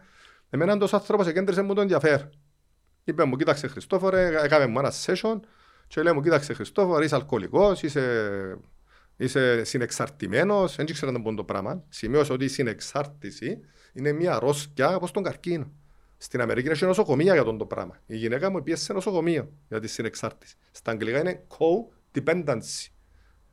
Εμένα 0.50 0.78
τόσο 0.78 0.96
άνθρωπος 0.96 1.26
εκέντρισε 1.26 1.62
μου 1.62 1.74
το 1.74 1.80
ενδιαφέρον. 1.80 2.30
Είπε 3.04 3.24
μου, 3.24 3.36
κοίταξε 3.36 3.66
Χριστόφορε, 3.66 4.42
έκαμε 4.42 4.66
μου 4.66 4.78
ένα 4.78 4.92
session 5.04 5.40
και 5.86 6.02
λέει 6.02 6.12
μου, 6.12 6.22
κοίταξε 6.22 6.52
Χριστόφορε, 6.52 7.04
είσαι 7.04 7.14
αλκοολικός, 7.14 7.82
είσαι, 7.82 8.58
είσαι 9.16 9.64
συνεξαρτημένος, 9.64 10.76
δεν 10.76 10.86
ξέρω 10.86 11.12
να 11.12 11.22
πω 11.22 11.34
το 11.34 11.44
πράγμα. 11.44 11.84
Σημείωσε 11.88 12.32
ότι 12.32 12.44
η 12.44 12.48
συνεξάρτηση 12.48 13.60
είναι 13.92 14.12
μια 14.12 14.34
αρρώστια 14.34 14.96
όπως 14.96 15.10
τον 15.10 15.22
καρκίνο. 15.22 15.72
Στην 16.16 16.40
Αμερική 16.40 16.68
έχει 16.68 16.84
νοσοκομεία 16.84 17.32
για 17.32 17.44
τον 17.44 17.58
το 17.58 17.66
πράγμα. 17.66 18.00
Η 18.06 18.16
γυναίκα 18.16 18.50
μου 18.50 18.62
πήγε 18.62 18.76
σε 18.76 18.92
νοσοκομείο 18.92 19.52
για 19.68 19.80
τη 19.80 19.86
συνεξάρτηση. 19.88 20.54
Στα 20.70 20.90
αγγλικά 20.90 21.18
είναι 21.20 21.46
co-dependency. 21.48 22.88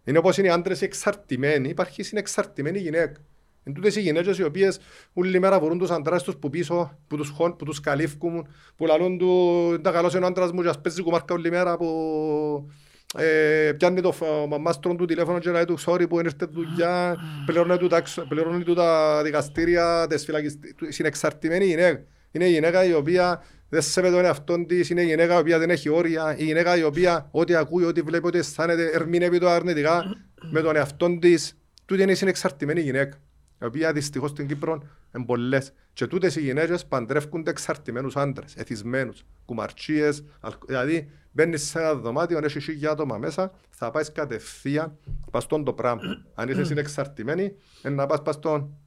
Είναι 0.04 0.18
όπως 0.18 0.38
είναι 0.38 0.48
οι 0.48 0.52
άντρες 0.52 0.82
εξαρτημένοι, 0.82 1.70
υπάρχει 1.70 2.04
συνεξαρτημένη 2.04 2.80
γυναίκα. 2.80 3.22
Είναι 3.68 3.76
τούτες 3.76 3.96
οι 3.96 4.02
γυναίκες 4.02 4.38
οι 4.38 4.44
οποίες 4.44 4.80
όλη 5.14 5.40
μέρα 5.40 5.60
βορούν 5.60 5.78
τους 5.78 5.90
άντρες 5.90 6.24
τους 6.24 6.36
που 6.38 6.50
πίσω, 6.50 6.98
που 7.08 7.18
τους, 7.18 7.30
χων, 7.30 7.56
που 7.56 7.66
τους 7.66 7.80
καλύφκουν, 7.80 8.48
που 8.76 8.86
λαλούν 8.86 9.18
του 9.18 9.80
«Τα 9.82 9.92
καλός 9.92 10.14
είναι 10.14 10.24
ο 10.24 10.28
άντρας 10.28 10.52
μου 10.52 10.62
και 10.62 10.70
ας 10.70 10.82
παίζει 10.82 11.02
κουμάρκα 11.02 11.34
όλη 11.34 11.50
μέρα» 11.50 11.78
που 11.78 12.70
ε, 13.18 13.72
πιάνει 13.78 14.02
το 14.02 14.12
φ- 14.12 14.22
ο 14.44 14.48
μαμάστρον 14.48 14.98
του 14.98 15.06
τηλέφωνο 15.06 15.40
και 15.40 15.50
λέει 15.52 15.66
του 15.66 15.80
«Sorry 15.80 16.06
που 16.10 16.20
είναι 16.20 16.30
ήρθε 16.40 16.52
δουλειά, 16.52 17.16
πληρώνει 17.46 17.78
του, 17.78 17.88
τα, 17.88 17.98
εξ- 17.98 18.26
πληρώνει 18.28 18.64
του 18.64 18.74
τα 18.74 19.22
δικαστήρια, 19.24 20.06
τις 20.10 20.26
φυλακιστή». 20.26 20.76
Συνεξαρτημένη 20.90 21.66
γυναίκα. 21.66 22.04
Είναι 22.32 22.46
η 22.46 22.52
γυναίκα 22.52 22.86
η 22.86 22.94
οποία 22.94 23.44
δεν 23.70 23.82
σέβεται 23.82 24.16
τον 24.16 24.26
εαυτόν 24.26 24.68
της, 24.68 24.90
είναι 24.90 25.02
η 25.02 25.06
γυναίκα 25.06 25.36
η 25.36 25.40
οποία 25.40 25.60
δεν 25.60 25.70
έχει 25.70 25.90
όρια, 25.90 26.36
η 26.38 26.44
γυναίκα 26.44 26.78
η 26.78 26.84
οποία 26.84 27.28
ό,τι 27.32 27.56
ακούει, 27.56 27.84
ό,τι 27.84 28.02
βλέπει, 28.02 28.28
ό,τι 28.28 28.38
αισθάνεται, 28.38 28.90
ερμηνεύει 28.94 29.40
το 29.40 29.50
αρνητικά 29.50 30.04
με 30.52 30.62
τον 30.62 30.76
εαυτόν 30.76 31.20
της. 31.20 31.58
Τούτη 31.86 32.02
είναι 32.02 32.12
η 32.12 32.16
συνεξαρτημένη 32.16 32.82
γυναίκα, 32.82 33.18
η 33.62 33.66
οποία 33.66 33.94
δυστυχώς 33.94 34.30
στην 34.30 34.48
Κύπρο 34.48 34.84
είναι 35.16 35.26
πολλές. 35.26 35.74
Και 35.94 36.08
τούτες 36.08 36.36
οι 36.36 36.42
γυναίκες 36.42 36.86
παντρεύκονται 36.86 37.50
εξαρτημένους 37.50 38.16
άντρες, 38.16 38.56
εθισμένους, 38.56 39.26
κουμαρτσίες, 39.46 40.24
αλκ- 40.40 40.66
δηλαδή 40.66 41.10
μπαίνεις 41.32 41.64
σε 41.64 41.80
ένα 41.80 41.94
δωμάτιο, 41.96 42.38
αν 42.38 42.44
έχεις 42.44 42.64
χίλια 42.64 42.92
άτομα 42.92 43.18
μέσα, 43.18 43.52
θα 43.70 43.92
πάεις 43.92 44.12
κατευθείαν 44.12 44.98
πας 45.32 45.44
στον 45.44 45.64
το 45.64 45.74
πράγμα. 45.74 46.02
Αν 46.36 46.50
είσαι 46.50 46.64
συνεξαρτημένη, 46.64 47.44
είναι 47.86 47.96
να 47.96 48.06
πας 48.06 48.22
πας 48.22 48.36
στον 48.36 48.78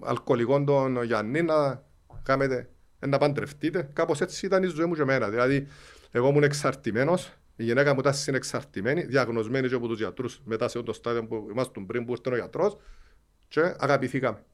αλκοολικό 0.00 0.64
τον 0.64 1.02
Γιάννη 1.02 1.42
να 1.42 1.82
κάνετε, 2.22 2.68
να 3.06 3.18
παντρευτείτε. 3.18 3.88
Κάπως 3.92 4.20
έτσι 4.20 4.46
ήταν 4.46 4.62
η 4.62 4.66
ζωή 4.66 4.86
μου 4.86 4.94
και 4.94 5.02
εμένα. 5.02 5.28
Δηλαδή, 5.28 5.66
εγώ 6.10 6.28
ήμουν 6.28 6.42
εξαρτημένος, 6.42 7.32
η 7.56 7.64
γυναίκα 7.64 7.94
μου 7.94 8.00
ήταν 8.00 8.14
συνεξαρτημένη, 8.14 9.02
διαγνωσμένη 9.02 9.68
και 9.68 9.74
από 9.74 9.88
τους 9.88 9.98
γιατρούς 9.98 10.40
μετά 10.44 10.68
σε 10.68 10.82
το 10.82 10.92
στάδιο 10.92 11.24
που 11.26 11.48
ήμασταν 11.50 11.86
πριν 11.86 12.04
που 12.04 12.12
ήρθε 12.12 12.30
ο 12.30 12.36
γιατρός 12.36 12.76
και 13.50 13.74
αγαπηθήκαμε. 13.78 14.44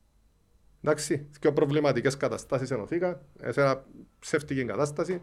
Εντάξει, 0.82 1.28
δύο 1.40 1.52
προβληματικές 1.52 2.16
καταστάσεις 2.16 2.70
ενωθήκα, 2.70 3.22
σε 3.48 3.60
ένα 3.60 3.84
ψεύτικη 4.18 4.64
κατάσταση, 4.64 5.20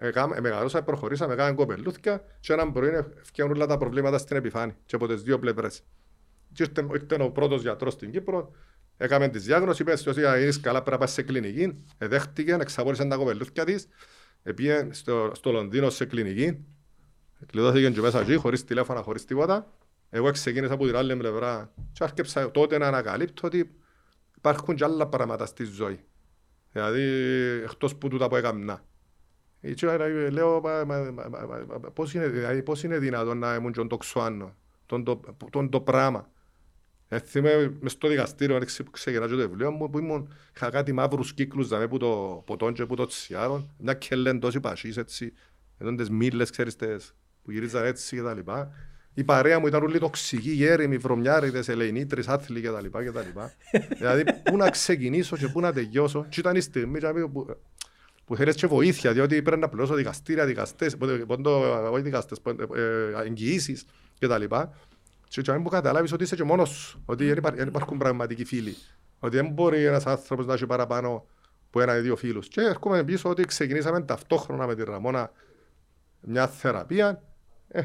Έκαμε, 0.00 0.40
μεγαλώσαμε, 0.40 0.84
προχωρήσαμε, 0.84 1.32
έκαμε 1.32 1.52
κοπελούθια 1.52 2.24
και 2.40 2.52
έναν 2.52 2.72
πρωί 2.72 3.04
φτιάχνουν 3.22 3.56
όλα 3.56 3.66
τα 3.66 3.76
προβλήματα 3.76 4.18
στην 4.18 4.36
επιφάνεια 4.36 4.76
και 4.86 4.94
από 4.94 5.06
τις 5.06 5.22
δύο 5.22 5.38
πλευρές. 5.38 5.82
Και 6.52 6.62
ήρθε, 6.62 6.86
ήρθε 6.92 7.22
ο 7.22 7.30
πρώτος 7.30 7.62
γιατρός 7.62 7.92
στην 7.92 8.10
Κύπρο, 8.10 8.50
έκαμε 8.96 9.28
τη 9.28 9.38
διάγνωση, 9.38 9.82
είπες 9.82 10.06
ότι 10.06 10.20
είναι 10.20 10.52
καλά 10.60 10.82
πρέπει 10.82 10.90
να 10.90 10.98
πάει 10.98 11.08
σε 11.08 11.22
κλινική, 11.22 11.84
εδέχτηκε, 11.98 12.52
εξαπόρησε 12.60 13.04
τα 13.04 13.16
κοπελούθια 13.16 13.64
της, 13.64 13.88
πήγε 14.54 14.88
στο, 14.90 15.30
στο 15.34 15.50
Λονδίνο 15.50 15.90
σε 15.90 16.04
κλινική, 16.04 16.64
κλειδώθηκε 17.46 17.90
και 17.90 18.00
μέσα 18.00 18.20
εκεί, 18.20 18.34
χωρίς 18.34 18.64
τηλέφωνα, 18.64 19.02
χωρίς 19.02 19.24
τίποτα. 19.24 19.72
Εγώ 20.10 20.30
ξεκίνησα 20.30 20.72
από 20.72 20.86
την 20.86 20.96
άλλη 20.96 21.16
πλευρά 21.16 21.72
και 21.92 22.04
άρχισα 22.04 22.50
τότε 22.50 22.78
να 22.78 22.86
ανακαλύπτω 22.86 23.46
ότι 23.46 23.70
υπάρχουν 24.36 24.74
και 24.74 24.84
άλλα 24.84 25.06
πράγματα 25.06 25.46
στη 25.46 25.64
ζωή. 25.64 26.00
Δηλαδή, 26.72 27.02
εκτός 27.64 27.96
που 27.96 28.08
τούτα 28.08 28.28
που 28.28 28.36
έκανα. 28.36 28.84
Και 29.74 29.86
άρα 29.86 30.08
λέω, 30.30 30.60
μα, 30.60 30.84
μα, 30.84 30.98
μα, 30.98 31.28
μα, 31.28 31.66
μα, 31.80 31.90
πώς, 31.90 32.14
είναι, 32.14 32.28
δηλαδή, 32.28 32.62
πώς 32.62 32.82
είναι 32.82 32.98
δυνατόν 32.98 33.38
να 33.38 33.54
ήμουν 33.54 33.72
και 33.72 33.78
τον 33.78 33.88
τοξοάνο. 33.88 34.56
Τον 34.86 35.04
το, 35.04 35.20
τον 35.50 35.70
το 35.70 35.80
πράγμα. 35.80 36.30
Ε, 37.08 37.18
θυμάμαι 37.18 37.76
μες 37.80 37.92
στο 37.92 38.08
δικαστήριο, 38.08 38.56
αν 38.56 38.64
ξε- 38.64 38.90
ξεκινά 38.90 39.26
και 39.26 39.30
το 39.30 39.36
βιβλίο 39.36 39.70
μου, 39.70 39.90
που 39.90 39.98
ήμουν, 39.98 40.32
είχα 40.56 40.70
κάτι 40.70 40.92
μαύρους 40.92 41.34
κύκλους 41.34 41.68
δαμέ, 41.68 41.88
που 41.88 41.96
το 41.96 42.42
ποτόν 42.46 42.72
και 42.74 42.86
που 42.86 42.94
το 42.94 43.06
τσιάρον, 43.06 43.70
μια 43.78 43.94
κελέν 43.94 44.40
τόση 44.40 44.60
πασίς 44.60 44.96
έτσι, 44.96 45.32
εδώ 45.78 45.94
τις 45.94 46.10
μήλες, 46.10 46.50
ξέρεις, 46.50 46.76
τες, 46.76 47.14
που 47.42 47.50
γυρίζαν 47.50 47.84
έτσι 47.84 48.16
και 48.16 48.22
τα 48.22 48.34
λοιπά. 48.34 48.72
Η 49.18 49.24
παρέα 49.24 49.58
μου 49.58 49.66
ήταν 49.66 49.82
όλοι 49.82 49.98
τοξικοί, 49.98 50.50
γέριμοι, 50.50 50.96
βρωμιάριδες, 50.96 51.68
ελεηνίτρες, 51.68 52.28
άθλοι 52.28 52.60
και 52.60 52.70
τα 52.70 52.80
λοιπά 52.80 53.02
και 53.02 53.10
τα 53.10 53.22
λοιπά. 53.22 53.52
δηλαδή, 53.98 54.24
πού 54.44 54.56
να 54.56 54.70
ξεκινήσω 54.70 55.36
και 55.36 55.48
πού 55.48 55.60
να 55.60 55.72
τελειώσω. 55.72 56.26
Και 56.28 56.40
ήταν 56.40 56.56
η 56.56 56.60
στιγμή 56.60 56.98
και 56.98 57.06
που, 57.32 57.56
που 58.24 58.36
θέλεις 58.36 58.54
και 58.54 58.66
βοήθεια, 58.66 59.12
διότι 59.12 59.42
πρέπει 59.42 59.60
να 59.60 59.68
πληρώσω 59.68 59.94
δικαστήρια, 59.94 60.46
δικαστές, 60.46 60.96
πότε- 60.96 61.24
πόντο- 61.24 61.90
όχι 61.92 62.02
δικαστές, 62.02 62.40
πόντο- 62.40 62.74
ε, 62.76 63.12
εγγυήσεις 63.26 63.84
και 64.18 64.26
τα 64.26 64.38
λοιπά. 64.38 64.78
Και 65.28 65.42
και 65.42 65.52
που 65.52 65.68
καταλάβεις 65.68 66.12
ότι 66.12 66.22
είσαι 66.22 66.36
και 66.36 66.44
μόνος 66.44 66.68
σου, 66.68 67.02
ότι 67.04 67.26
δεν 67.26 67.36
υπά- 67.36 67.54
δεν 67.56 67.68
υπάρχουν 67.68 67.98
πραγματικοί 67.98 68.44
φίλοι. 68.44 68.76
Ότι 69.18 69.36
δεν 69.36 69.48
μπορεί 69.48 69.84
ένας 69.84 70.06
άνθρωπος 70.06 70.46
να 70.46 70.54
έχει 70.54 70.66
παραπάνω 70.66 71.26
από 71.66 71.80
ένα 71.80 71.96
ή 71.96 72.00
δύο 72.00 72.16
φίλους. 72.16 72.48
Και 72.48 72.60
έρχομαι 72.60 73.04
πίσω 73.04 73.28
ότι 73.28 73.44
ξεκινήσαμε 73.44 74.00
ταυτόχρονα 74.02 74.66
με 74.66 74.74
τη 74.74 74.84
Ραμόνα 74.84 75.30
μια 76.20 76.46
θεραπεία. 76.48 77.22
Ε, 77.68 77.82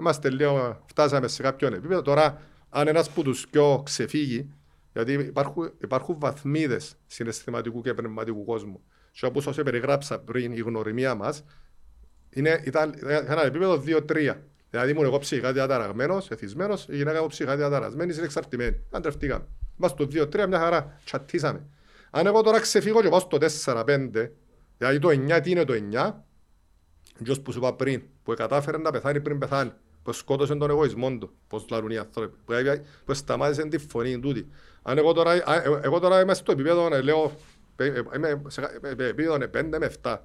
είμαστε 0.00 0.30
λίγο, 0.30 0.84
φτάσαμε 0.86 1.28
σε 1.28 1.42
κάποιον 1.42 1.72
επίπεδο. 1.72 2.02
Τώρα, 2.02 2.40
αν 2.68 2.88
ένας 2.88 3.10
που 3.10 3.22
τους 3.22 3.48
πιο 3.48 3.82
ξεφύγει, 3.84 4.52
γιατί 4.92 5.12
υπάρχουν, 5.12 5.72
υπάρχουν 5.82 6.16
βαθμίδες 6.18 6.96
συναισθηματικού 7.06 7.82
και 7.82 7.94
πνευματικού 7.94 8.44
κόσμου. 8.44 8.82
Και 9.10 9.26
όπως 9.26 9.46
όσο 9.46 9.62
περιγράψα 9.62 10.18
πριν, 10.18 10.52
η 10.52 10.60
γνωριμία 10.60 11.14
μας 11.14 11.44
είναι, 12.30 12.62
ήταν 12.64 12.92
ήταν 12.92 13.24
ένα 13.26 13.44
επίπεδο 13.44 13.82
2-3. 13.86 14.36
Δηλαδή 14.70 14.90
ήμουν 14.90 15.04
εγώ 15.04 15.18
ψυχικά 15.18 15.52
διαταραγμένος, 15.52 16.30
εθισμένος, 16.30 16.86
η 16.88 16.96
γυναίκα 16.96 17.20
μου 17.20 17.26
ψυχικά 17.26 17.56
διαταρασμένη, 17.56 18.14
είναι 18.14 18.24
εξαρτημένη. 18.24 18.80
Αντρευτήκαμε. 18.90 19.46
Είμαστε 19.78 20.02
στο 20.02 20.28
2-3, 20.44 20.46
μια 20.46 20.58
χαρά, 20.58 21.00
τσατίσαμε. 21.04 21.66
Αν 22.10 22.26
εγώ 22.26 22.42
τώρα 22.42 22.60
ξεφύγω 22.60 23.02
και 23.02 23.08
πάω 23.08 23.20
στο 23.20 23.38
4-5, 23.64 24.30
δηλαδή 24.78 24.98
το 24.98 25.08
9, 25.08 25.40
τι 25.42 25.50
είναι 25.50 25.64
το 25.64 25.74
9, 25.92 26.12
Ποιος 27.22 27.40
που 27.40 27.52
σου 27.52 27.58
είπα 27.58 27.74
πριν, 27.74 28.02
που 28.22 28.34
κατάφερε 28.34 28.78
να 28.78 28.90
πεθάνει 28.90 29.20
πριν 29.20 29.38
πεθάνει, 29.38 29.72
που 30.04 30.12
σκότωσε 30.12 30.54
τον 30.54 30.70
εγωισμό 30.70 31.18
του, 31.18 31.30
πώς 31.48 31.66
λαλούν 31.70 31.90
οι 31.90 31.96
άνθρωποι, 31.96 32.36
που, 32.44 32.52
έβγα- 32.52 32.82
που 33.04 33.14
σταμάτησε 33.14 33.68
τη 33.68 33.78
φωνή 33.78 34.20
τούτη. 34.20 34.48
Αν 34.82 34.98
εγώ 34.98 35.12
τώρα, 35.12 35.30
α, 35.30 35.54
ε, 35.54 35.80
εγώ 35.82 35.98
τώρα 35.98 36.20
είμαι 36.20 36.34
στο 36.34 36.52
επίπεδο, 36.52 36.94
ε, 36.94 37.00
λέω, 37.00 37.32
ε, 37.76 37.84
ε, 37.86 38.02
είμαι 38.16 38.42
σε 38.46 38.60
κα- 38.60 38.70
ε, 38.82 38.94
ε, 39.04 39.06
επίπεδο 39.08 39.34
ε, 39.34 39.46
5 39.46 39.78
με 39.78 39.86
7. 40.02 40.16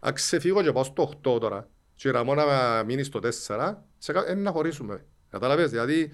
Αν 0.00 0.12
ξεφύγω 0.14 0.62
και 0.62 0.72
πάω 0.72 0.84
στο 0.84 1.02
8 1.02 1.40
τώρα, 1.40 1.68
και 1.94 2.08
η 2.08 2.10
Ραμόνα 2.10 2.82
μείνει 2.86 3.02
στο 3.02 3.18
4, 3.18 3.84
σε 3.98 4.12
κα- 4.12 4.24
ε, 4.28 4.34
να 4.34 4.50
χωρίσουμε. 4.50 5.04
Καταλαβες, 5.30 5.70
δηλαδή, 5.70 6.12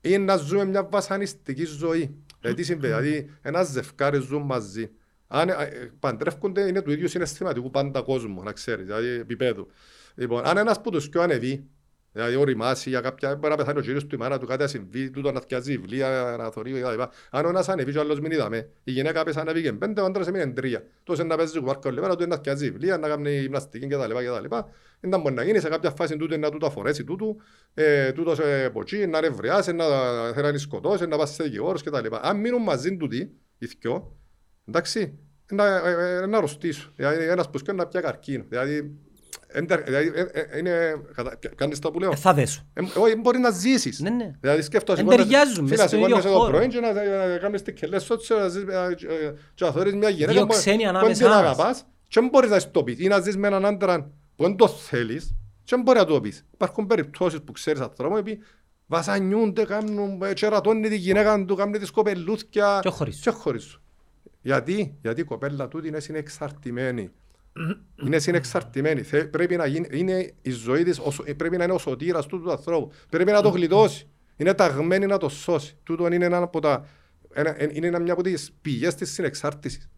είναι 0.00 0.24
να 0.24 0.36
ζούμε 0.36 0.64
μια 0.64 0.84
βασανιστική 0.84 1.64
ζωή. 1.64 2.14
Δηλαδή 2.40 2.56
τι 2.60 2.64
συμβαίνει, 2.66 2.94
δηλαδή 2.94 3.30
ένα 3.42 3.62
ζευκάρι 3.62 4.18
ζουν 4.20 4.42
μαζί. 4.42 4.90
Αν 5.26 5.48
ε, 5.48 5.52
ε, 5.52 5.90
παντρεύκονται 5.98 6.68
είναι 6.68 6.82
του 6.82 6.90
ίδιου 6.90 7.08
συναισθηματικού 7.08 7.70
πάντα 7.70 8.02
κόσμου, 8.02 8.42
να 8.42 8.52
ξέρεις, 8.52 8.84
δηλαδή 8.84 9.08
επίπεδου. 9.08 9.66
Λοιπόν, 10.14 10.46
αν 10.46 10.56
ένας 10.56 10.80
που 10.80 10.90
τους 10.90 11.08
πιο 11.08 11.22
ανεβεί, 11.22 11.64
δηλαδή 12.12 12.36
οριμάσει 12.36 12.88
για 12.88 13.00
κάποια, 13.00 13.34
μπορεί 13.34 13.48
να 13.48 13.56
πεθάνει 13.56 13.78
ο 13.78 13.82
κύριος 13.82 14.06
του, 14.06 14.14
η 14.14 14.18
μάνα 14.18 14.38
του, 14.38 14.46
κάτι 14.46 14.62
να 14.62 14.68
συμβεί, 14.68 15.10
τούτο 15.10 15.32
να 15.32 15.40
θυκιάζει 15.40 15.76
βιβλία, 15.76 16.36
να 16.38 16.50
θωρεί 16.50 16.72
κτλ. 16.72 17.00
Αν 17.30 17.44
ο 17.44 17.48
ένας 17.48 17.68
ανεβεί 17.68 17.92
και 17.92 17.98
ο 17.98 18.00
άλλος 18.00 18.20
μην 18.20 18.30
είδαμε, 18.30 18.68
η 18.84 18.90
γυναίκα 18.92 19.24
πες 19.24 19.36
ανέβηκε 19.36 19.72
πέντε, 19.72 20.00
ο 20.00 20.04
άντρας 20.04 20.26
έμεινε 20.26 20.52
τρία. 20.52 20.82
Τόσο 21.04 21.24
να 21.24 21.36
παίζει 21.36 21.58
κουβάρκα 21.58 21.88
όλη 21.88 22.00
μέρα, 22.00 22.16
του 22.16 22.26
να 22.26 22.34
θυκιάζει 22.34 22.70
βιβλία, 22.70 22.98
να 22.98 23.08
κάνει 23.08 23.38
γυμναστική 23.38 23.86
κτλ. 23.86 24.12
κτλ. 24.12 24.56
Δεν 25.00 25.20
μπορεί 25.20 25.34
να 25.34 25.42
γίνει 25.42 25.60
σε 25.60 25.68
κάποια 25.68 25.90
φάση 25.90 26.16
τούτο 26.16 26.38
να 26.38 26.50
τούτο 26.50 26.66
αφορέσει 26.66 27.04
τούτο, 27.04 27.36
ε, 27.74 28.12
τούτο 28.12 28.34
σε 28.34 28.70
ποτσί, 28.70 29.06
να 29.06 29.20
ρευριάσει, 29.20 29.72
να 29.72 29.84
θέλει 30.32 30.52
να 30.52 30.58
σκοτώσει, 30.58 31.06
να 31.06 31.16
πάει 31.16 31.26
σε 31.26 31.42
δικηγόρους 31.42 31.82
κτλ. 31.82 32.06
Αν 32.20 32.36
μείνουν 32.36 32.62
μαζί 32.62 32.96
τούτοι, 32.96 33.32
οι 33.58 33.66
δυο, 33.66 34.16
εντάξει, 34.68 35.18
να, 35.50 35.88
ε, 35.88 36.20
ε, 36.22 36.26
να 36.26 36.36
αρρωστήσω. 36.36 36.92
Δηλαδή 36.96 37.24
ένας 37.24 37.50
που 37.50 37.58
σκέφτεται 37.58 37.82
να 37.82 37.86
πια 37.86 38.00
καρκίνο. 38.00 38.44
Δηλαδή, 38.48 38.98
εντε- 39.52 39.84
δηλαδή, 39.84 40.12
ε, 40.14 40.20
ε, 40.40 40.58
είναι, 40.58 40.94
κατα- 41.14 41.38
κάνεις 41.54 41.78
τα 41.78 41.90
που 41.90 41.98
λέω. 42.00 42.10
Ε, 42.12 42.16
Θα 42.16 42.34
δέσω. 42.34 42.62
Ε, 42.72 42.80
όχι, 42.98 43.16
μπορεί 43.16 43.38
να 43.38 43.50
ζήσεις. 43.50 44.00
Ναι, 44.00 44.10
ναι. 44.10 44.30
Δηλαδή 44.40 44.62
σκέφτομαι, 44.62 44.98
Εν 45.00 45.04
σηκώνεσαι- 45.06 45.30
ταιριάζουν, 45.32 45.66
φίλε, 45.66 45.76
μες 45.78 45.86
στον 45.86 45.98
ίδιο 46.00 46.16
σηκώνεσαι 46.16 46.28
το 46.38 46.40
χώρο. 46.44 46.56
πρωί 46.56 46.68
και 46.68 46.80
να 46.80 46.92
να 46.92 47.38
κάνεις 47.38 47.62
τις 47.62 47.74
κελές 47.74 48.02
σου, 48.02 48.12
έτσι, 48.12 48.34
να 48.34 48.48
ζεις, 48.48 48.62
ε, 48.62 48.96
ε, 49.26 49.32
και 49.54 49.64
να 49.64 49.70
θωρείς 49.70 49.94
μια 49.94 50.08
γυναίκα 50.08 50.32
Δύο 50.32 50.46
που- 50.46 50.52
ξένοι 50.52 50.82
που 50.82 50.88
ανάμεσά 50.88 51.06
δεν 51.14 51.16
την 51.16 51.26
μας. 51.28 51.36
αγαπάς 51.58 51.84
και 52.08 52.20
δεν 52.20 52.28
μπορείς 52.32 52.50
να 52.50 52.56
της 52.56 52.70
το 52.70 52.82
πεις. 52.82 52.98
Ή 53.00 53.06
να 53.08 53.20
ζεις 53.20 53.36
με 53.36 53.46
έναν 53.46 53.64
άντρα 53.66 54.10
που 54.36 54.42
δεν 54.42 54.56
το 54.56 54.68
θέλεις 54.68 55.24
και 55.64 55.74
δεν 55.74 55.82
μπορεί 55.82 55.98
να 55.98 56.04
το 56.04 56.20
πεις. 56.20 56.44
Υπάρχουν 56.54 56.86
περιπτώσεις 56.86 57.40
που 57.42 57.52
ξέρεις 57.52 57.80
ανθρώπου 57.80 58.22
που 58.22 58.38
βασανιούνται, 58.86 59.64
κάνουν, 59.64 60.22
ε, 60.22 60.32
και 60.32 60.48
ρατώνει 60.48 60.88
τη 60.88 60.96
γυναίκα 60.96 61.44
του, 61.44 61.54
κάνουν 61.54 61.78
τις 61.78 61.90
κοπελούθκια 61.90 62.78
Και 62.82 62.88
χωρίζουν. 62.88 63.20
και 63.22 63.30
χωρίζουν. 63.30 63.80
Γιατί, 64.42 64.94
γιατί 65.02 65.20
η 65.20 65.24
κοπέλα 65.24 65.68
τούτη 65.68 65.88
είναι 65.88 66.00
συνεξαρτημένη. 66.00 67.10
Είναι 68.04 68.18
συνεξαρτημένη. 68.18 69.02
Θε- 69.02 69.26
πρέπει 69.30 69.56
να 69.56 69.66
γίνει, 69.66 69.88
είναι 69.90 70.32
η 70.42 70.50
ζωή 70.50 70.82
της, 70.84 70.98
ο 70.98 71.10
σω- 71.10 71.34
πρέπει 71.34 71.56
να 71.56 71.64
είναι 71.64 71.72
ο 71.72 71.78
σωτήρας 71.78 72.26
τούτου 72.26 72.42
του 72.44 72.50
ανθρώπου. 72.50 72.92
Πρέπει 73.08 73.30
να 73.30 73.42
το 73.42 73.48
γλιτώσει. 73.48 74.08
Είναι 74.36 74.54
ταγμένη 74.54 75.06
να 75.06 75.16
το 75.18 75.28
σώσει. 75.28 75.76
Τούτο 75.82 76.12
είναι 76.12 76.24
ένα 76.24 76.36
από 76.42 76.60
τα, 76.60 76.86
ένα, 77.32 77.62
ε, 77.62 77.68
είναι 77.72 77.98
μια 78.00 78.12
από 78.12 78.22
τις 78.22 78.52
πηγές 78.62 78.94
της 78.94 79.12
συνεξάρτησης. 79.12 79.88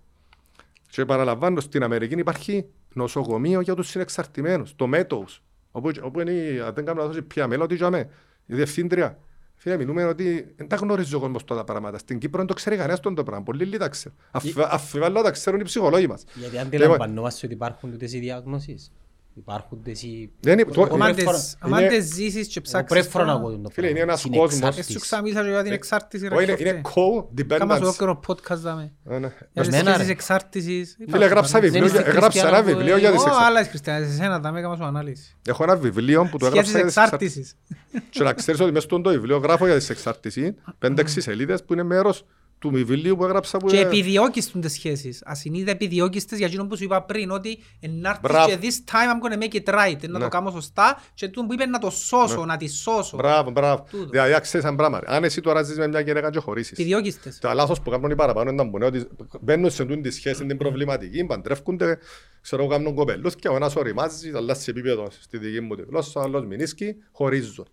Και 0.91 1.05
παραλαμβάνω, 1.05 1.61
στην 1.61 1.83
Αμερική 1.83 2.15
υπάρχει 2.15 2.67
νοσοκομείο 2.95 3.61
για 3.61 3.75
τους 3.75 3.89
συνεξαρτημένους, 3.89 4.75
το 4.77 4.91
Meadows, 4.95 5.39
όπου, 5.71 5.91
όπου 6.03 6.21
είναι, 6.21 6.31
η- 6.33 6.59
αν 6.61 6.75
δεν 6.75 6.85
κάνω 6.85 7.01
λάθος, 7.01 7.17
η 7.17 7.23
Πια 7.23 7.47
Μέλωτη 7.47 7.77
και 7.77 7.85
αμέ, 7.85 8.09
η 8.47 8.55
διευθύντρια. 8.55 9.19
Φίλε, 9.63 9.77
μιλούμε 9.77 10.05
ότι 10.05 10.53
δεν 10.57 10.69
τα 10.69 10.77
γνωρίζει 10.77 11.15
ο 11.15 11.21
κόσμος 11.21 11.43
αυτά 11.43 11.55
τα 11.55 11.65
πράγματα. 11.65 11.99
Στην 11.99 12.19
Κύπρο 12.19 12.39
δεν 12.39 12.47
το 12.47 12.55
ξέρει 12.55 12.77
κανένας 12.77 12.97
αυτό 12.99 13.15
το 13.15 13.23
πράγμα. 13.23 13.45
Πολύ 13.45 13.65
λίγοι 13.65 13.77
τα 13.77 13.89
ξέρουν. 13.89 14.19
Αφι- 14.31 14.59
Αφιβάλλω 14.59 15.23
τα 15.23 15.31
ξέρουν 15.31 15.61
οι 15.61 15.63
ψυχολόγοι 15.65 16.07
μας. 16.07 16.25
Γιατί 16.35 16.45
Λοιπόν, 16.57 16.67
αντιλαμβανόμαστε 16.67 17.47
ότι 17.47 17.55
υπάρχουν 17.55 17.91
τούτες 17.91 18.13
οι 18.13 18.19
διάγνωσεις. 18.19 18.93
Υπάρχουν 19.35 19.83
τες 19.83 20.03
οι... 20.03 20.31
δεν 20.41 20.59
είναι- 20.59 20.71
το- 20.71 20.81
Ο 20.81 20.85
Άμα 20.93 21.05
πρέπει 21.05 21.25
τες- 21.25 21.57
είναι- 21.65 21.77
άμα 21.77 21.89
τες 21.89 22.05
ζήσεις 22.05 22.47
και 22.47 22.53
Εγώ 22.55 22.63
ψάξεις 22.63 22.89
πρέπει 22.89 23.07
να 23.17 23.25
τώρα, 23.25 23.33
ακούω 23.33 23.59
το 23.59 23.69
Φίλε, 23.69 23.87
είναι 23.87 23.95
πράγμα. 23.97 24.13
ένας 24.13 24.21
Συνεξάρτης. 24.21 24.59
κόσμος. 24.61 24.79
εσύ 24.79 24.93
σου 24.93 24.99
ξαμίλησα 24.99 25.43
και 25.43 25.49
για 25.49 25.63
την 25.63 25.73
εξάρτηση. 25.73 26.29
ρε 26.29 26.35
Όχι, 26.37 26.45
είναι, 26.45 26.55
ξόφτε. 26.83 27.43
είναι 27.43 27.57
Κάμας 27.57 27.79
co-dependence. 27.79 27.83
ολόκληρο 27.83 28.21
podcast 28.27 28.57
δάμε. 28.57 28.93
Ε, 29.11 29.19
ναι. 29.19 29.33
Για 29.53 29.63
τις 29.63 29.67
Εμένα, 29.69 29.89
σχέσεις 29.91 30.07
ρε. 30.07 30.13
εξάρτησης. 30.13 30.97
Φίλε, 31.11 31.25
έγραψα 31.25 31.53
Δεν 31.53 31.61
βιβλίο, 31.71 31.85
είστε 31.85 31.99
για- 31.99 32.07
έγραψα 32.07 32.39
ένα 32.39 32.49
χριστιανό 32.49 32.71
που- 32.73 32.77
βιβλίο 32.79 32.97
για 32.99 33.11
τις 33.11 33.19
Ω, 33.21 33.23
εξαρτήσεις. 33.23 33.49
άλλα 33.57 33.65
χριστιανές, 33.69 34.09
εσένα 34.13 34.39
δάμε, 34.41 34.61
κάμα 34.61 34.77
σου 34.77 34.85
ανάλυση. 34.85 35.37
Έχω 35.47 35.63
ένα 35.63 35.77
βιβλίο 35.77 36.29
που 36.31 36.39
το 36.39 36.47
έγραψα 36.47 36.71
Σχέσεις 36.71 36.75
για 36.81 36.85
τις 36.87 36.97
εξαρτήσεις. 36.97 37.57
εξάρτησης. 37.91 38.11
Και 38.11 38.23
να 38.23 38.33
ξέρεις 38.33 38.61
ότι 38.61 38.73
μέσα 38.73 38.87
στο 38.87 39.01
βιβλίο 39.11 39.37
γράφω 39.39 39.67
για 39.67 39.75
τις 39.75 39.91
εξαρτήσεις, 39.91 40.53
πέντε-έξι 40.79 41.21
σελίδες 41.21 41.65
που 41.65 41.73
είναι 41.73 41.83
μέρος 41.83 42.25
του 42.63 42.71
βιβλίου 42.71 43.17
που 43.17 43.25
έγραψα 43.25 43.59
που 43.59 43.67
Και 43.67 43.77
είναι- 43.77 43.87
επιδιώκεις 43.87 44.51
τούν 44.51 44.61
τις 44.61 44.73
σχέσεις. 44.73 45.23
Ασυνείδητα 45.25 45.71
επιδιώκεις 45.71 46.25
τις 46.25 46.39
για 46.39 46.47
εκείνο 46.47 46.67
που 46.67 46.77
σου 46.77 46.85
είπα 46.85 47.03
πριν, 47.03 47.31
ότι 47.31 47.59
να 47.81 48.09
έρθεις 48.09 48.23
Μπράβο. 48.31 48.49
και 48.49 48.59
this 48.63 48.91
time 48.93 49.09
I'm 49.13 49.21
gonna 49.27 49.43
make 49.43 49.55
it 49.63 49.75
right, 49.75 50.09
να 50.09 50.19
Ναι. 50.19 50.25
το 50.25 50.29
κάνω 50.29 50.51
σωστά 50.51 51.03
και 51.15 51.29
τούν 51.29 51.47
που 51.47 51.53
είπε 51.53 51.67
να 51.67 51.79
το 51.79 51.91
σώσω, 51.91 52.45
να 52.45 52.57
τη 52.57 52.69
σώσω. 52.69 53.17
Μπράβο, 53.17 53.51
μπράβο. 53.51 53.87
Τούτο. 53.91 54.09
Δηλαδή, 54.11 54.41
ξέρεις 54.41 54.67
ένα 54.67 54.77
πράγμα. 54.77 55.01
Αν 55.07 55.25
εσύ 55.25 55.41
τώρα 55.41 55.63
ζεις 55.63 55.77
με 55.79 55.89
μια 55.89 56.01
γυναίκα 56.01 56.31
και 56.31 56.39
χωρίσεις. 56.39 56.73
Επιδιώκεις 56.73 57.19
τις. 57.21 57.39
Το 57.39 57.53
λάθος 57.53 57.81
που 57.81 57.91
κάνουν 57.91 58.11
οι 58.11 58.15
παραπάνω 58.15 58.51
είναι 58.51 58.63
να 58.63 58.69
μπουν 58.71 58.83
ότι 58.83 59.07
μπαίνουν 59.41 59.71
σε 59.71 59.85
τούτη 59.85 60.01
τη 60.01 60.11
σχέση 60.11 60.47
την 60.47 60.57
προβληματική, 60.57 61.25
παντρεύκονται, 61.25 61.99
ξέρω, 62.41 62.67
κάνουν 62.67 62.95
κοπελούθκια, 62.95 63.51
ο 63.51 63.57
ένας 63.57 63.77
οριμάζεις, 63.77 64.35
αλλάζει 64.35 64.65
επίπεδο 64.71 65.09
στη 65.21 65.39
δική 65.39 65.61
μου 65.61 65.75
τη 65.75 65.83
γλώσσα, 65.89 66.21
ο 66.21 66.23
άλλος 66.23 66.45
μηνίσκει, 66.47 66.95
χωρίζουν. 67.13 67.67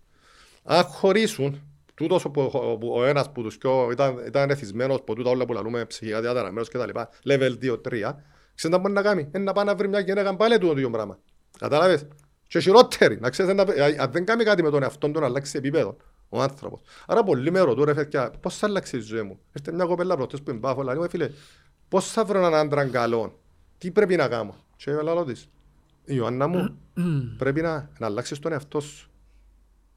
Αν 0.64 0.84
χωρίσουν, 0.84 1.60
τούτος 2.00 2.22
που, 2.22 2.30
που 2.80 2.92
ο 2.96 3.04
ένας 3.04 3.32
που 3.32 3.42
τους 3.42 3.58
πιο 3.58 3.88
ήταν, 3.90 4.22
ήταν 4.26 4.50
εθισμένος 4.50 4.96
από 4.96 5.14
τούτα 5.14 5.30
όλα 5.30 5.44
που 5.44 5.52
λαλούμε 5.52 5.84
ψυχικά 5.84 6.20
διαταραμένος 6.20 6.68
και 6.68 6.78
τα 6.78 6.86
λοιπά, 6.86 7.08
level 7.24 7.52
2-3, 7.62 8.16
ξέρεις 8.54 8.76
τι 8.76 8.78
μπορεί 8.78 8.92
να 8.92 9.02
κάνει, 9.02 9.28
είναι 9.34 9.44
να 9.44 9.52
πάει 9.52 9.64
να 9.64 9.74
βρει 9.74 9.88
μια 9.88 10.00
γυναίκα 10.00 10.36
πάλι 10.36 10.58
το 10.58 10.70
ίδιο 10.70 10.90
πράγμα. 10.90 11.18
Κατάλαβες. 11.58 12.06
Και 12.46 12.60
χειρότερη, 12.60 13.20
να 13.20 13.30
ξέρεις, 13.30 13.54
να- 13.54 14.02
αν 14.02 14.10
δεν 14.12 14.24
κάνει 14.24 14.44
κάτι 14.44 14.62
με 14.62 14.70
τον 14.70 14.82
εαυτόν 14.82 15.12
του 15.12 15.20
να 15.20 15.26
αλλάξει 15.26 15.58
επίπεδο, 15.58 15.96
ο 16.28 16.42
άνθρωπος. 16.42 16.80
Άρα 17.06 17.22
πολλοί 17.22 17.50
με 17.50 17.60
ρωτούν 17.60 17.84
ρε 17.84 17.94
παιδιά, 17.94 18.30
πώς 18.40 18.56
θα 18.56 18.66
αλλάξει 18.66 18.96
η 18.96 19.00
ζωή 19.00 19.22
μου; 19.22 19.38
Έρχεται 19.52 19.76
μια 19.76 19.84
κοπέλα 19.84 20.16
προχτές 20.16 20.42
που 20.42 20.50
είναι 20.50 20.60
πάφο, 20.60 20.82
λέει 20.82 20.94
μου 20.94 21.08
φίλε, 21.10 21.30
πώς 21.88 22.10
θα 22.10 22.24
βρω 22.24 22.38
έναν 22.38 22.54
άντρα 22.54 22.84
καλό, 22.84 23.38
τι 23.78 23.90
πρέπει 23.90 24.16
να 24.16 24.28
κάνω; 24.28 24.54
Και 24.76 24.92
λέω 24.92 25.24
της, 25.24 25.48
Ιωάννα 26.04 26.46
μου, 26.46 26.78
πρέπει 27.38 27.60
να, 27.60 27.90
να 27.98 28.06
αλλάξεις 28.06 28.38
τον 28.38 28.52
εαυτό 28.52 28.80
σου. 28.80 29.09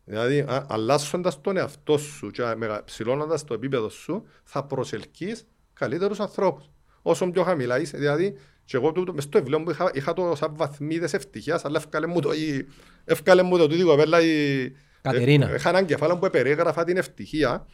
Δηλαδή, 0.05 0.39
α- 0.39 0.65
αλλάσσοντας 0.69 1.41
τον 1.41 1.57
εαυτό 1.57 1.97
σου 1.97 2.31
και 2.31 2.43
μεγα- 2.57 2.83
ψηλώνοντας 2.83 3.43
το 3.43 3.53
επίπεδο 3.53 3.89
σου, 3.89 4.25
θα 4.43 4.63
προσελκύεις 4.65 5.45
καλύτερους 5.73 6.19
ανθρώπους. 6.19 6.69
Όσο 7.01 7.31
πιο 7.31 7.43
χαμηλά 7.43 7.79
είσαι, 7.79 7.97
δηλαδή, 7.97 8.37
και 8.65 8.77
εγώ 8.77 8.91
τούτο- 8.91 9.13
μες 9.13 9.23
στο 9.23 9.37
βιβλίο 9.39 9.59
μου 9.59 9.69
είχα, 9.69 9.91
είχα 9.93 10.13
το 10.13 10.35
σαν 10.35 10.55
βαθμίδες 10.55 11.13
ευτυχίας, 11.13 11.65
αλλά 11.65 11.77
εύκαλε 11.77 12.07
μου 12.07 12.19
το, 12.19 12.31
η, 12.33 12.67
εύκαλε 13.05 13.41
μου 13.43 13.57
το 13.57 13.67
τούτη 13.67 13.83
κοπέλα 13.83 14.21
η... 14.21 14.71
Κατερίνα. 15.01 15.49
ε, 15.49 15.55
Είχα 15.55 15.69
έναν 15.69 15.85
κεφάλαιο 15.85 16.17
που 16.19 16.29
περιέγραφα 16.29 16.83
την 16.83 16.97
ευτυχία 16.97 17.65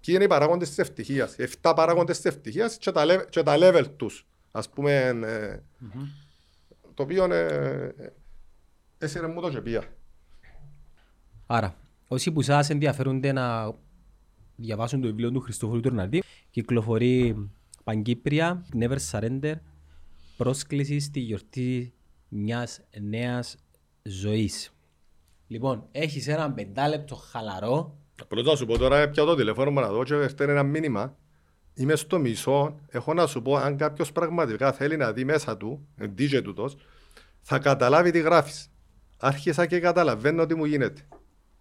και 0.00 0.12
είναι 0.12 0.24
οι 0.24 0.26
παράγοντες 0.26 0.68
της 0.68 0.78
ευτυχίας. 0.78 1.36
Οι 1.36 1.42
7 1.62 1.72
παράγοντες 1.76 2.16
της 2.16 2.24
ευτυχίας 2.24 2.76
και 2.76 2.90
τα, 2.90 3.04
level- 3.06 3.26
και 3.30 3.42
τα 3.42 3.56
level 3.58 3.84
τους. 3.96 4.26
Ας 4.50 4.68
πούμε, 4.70 4.92
ε, 5.24 5.58
το 6.94 7.02
οποίο 7.02 7.24
ε, 7.24 7.44
ε, 7.96 8.12
έσυρε 8.98 9.26
μου 9.26 9.40
το 9.40 9.50
και 9.50 9.60
πία. 9.60 9.82
Άρα, 11.52 11.76
Όσοι 12.08 12.32
που 12.32 12.42
σας 12.42 12.70
ενδιαφέρονται 12.70 13.32
να 13.32 13.74
διαβάσουν 14.56 15.00
το 15.00 15.06
βιβλίο 15.06 15.30
του 15.30 15.40
Χριστόφορου 15.40 15.80
Τουρναρδί, 15.80 16.22
κυκλοφορεί 16.50 17.50
Παγκύπρια, 17.84 18.66
Never 18.80 18.96
Surrender, 19.10 19.54
πρόσκληση 20.36 21.00
στη 21.00 21.20
γιορτή 21.20 21.92
μιας 22.28 22.80
νέας 23.00 23.56
ζωής. 24.02 24.72
Λοιπόν, 25.46 25.86
έχεις 25.92 26.28
ένα 26.28 26.52
πεντάλεπτο 26.52 27.14
χαλαρό, 27.14 27.98
Απλώς 28.22 28.44
να 28.44 28.56
σου 28.56 28.66
πω 28.66 28.78
τώρα, 28.78 29.08
πια 29.08 29.24
το 29.24 29.34
τηλέφωνο 29.34 29.70
μου 29.70 29.80
να 29.80 29.88
δω 29.88 30.04
και 30.04 30.28
φταίνει 30.28 30.50
ένα 30.50 30.62
μήνυμα. 30.62 31.16
Είμαι 31.74 31.96
στο 31.96 32.18
μισό, 32.18 32.80
έχω 32.88 33.14
να 33.14 33.26
σου 33.26 33.42
πω 33.42 33.56
αν 33.56 33.76
κάποιος 33.76 34.12
πραγματικά 34.12 34.72
θέλει 34.72 34.96
να 34.96 35.12
δει 35.12 35.24
μέσα 35.24 35.56
του, 35.56 35.88
ε, 35.96 36.06
DJ 36.18 36.42
τούτος, 36.42 36.76
θα 37.40 37.58
καταλάβει 37.58 38.10
τι 38.10 38.20
γράφεις. 38.20 38.70
Άρχισα 39.18 39.66
και 39.66 39.80
καταλαβαίνω 39.80 40.46
τι 40.46 40.54
μου 40.54 40.64
γίνεται. 40.64 41.06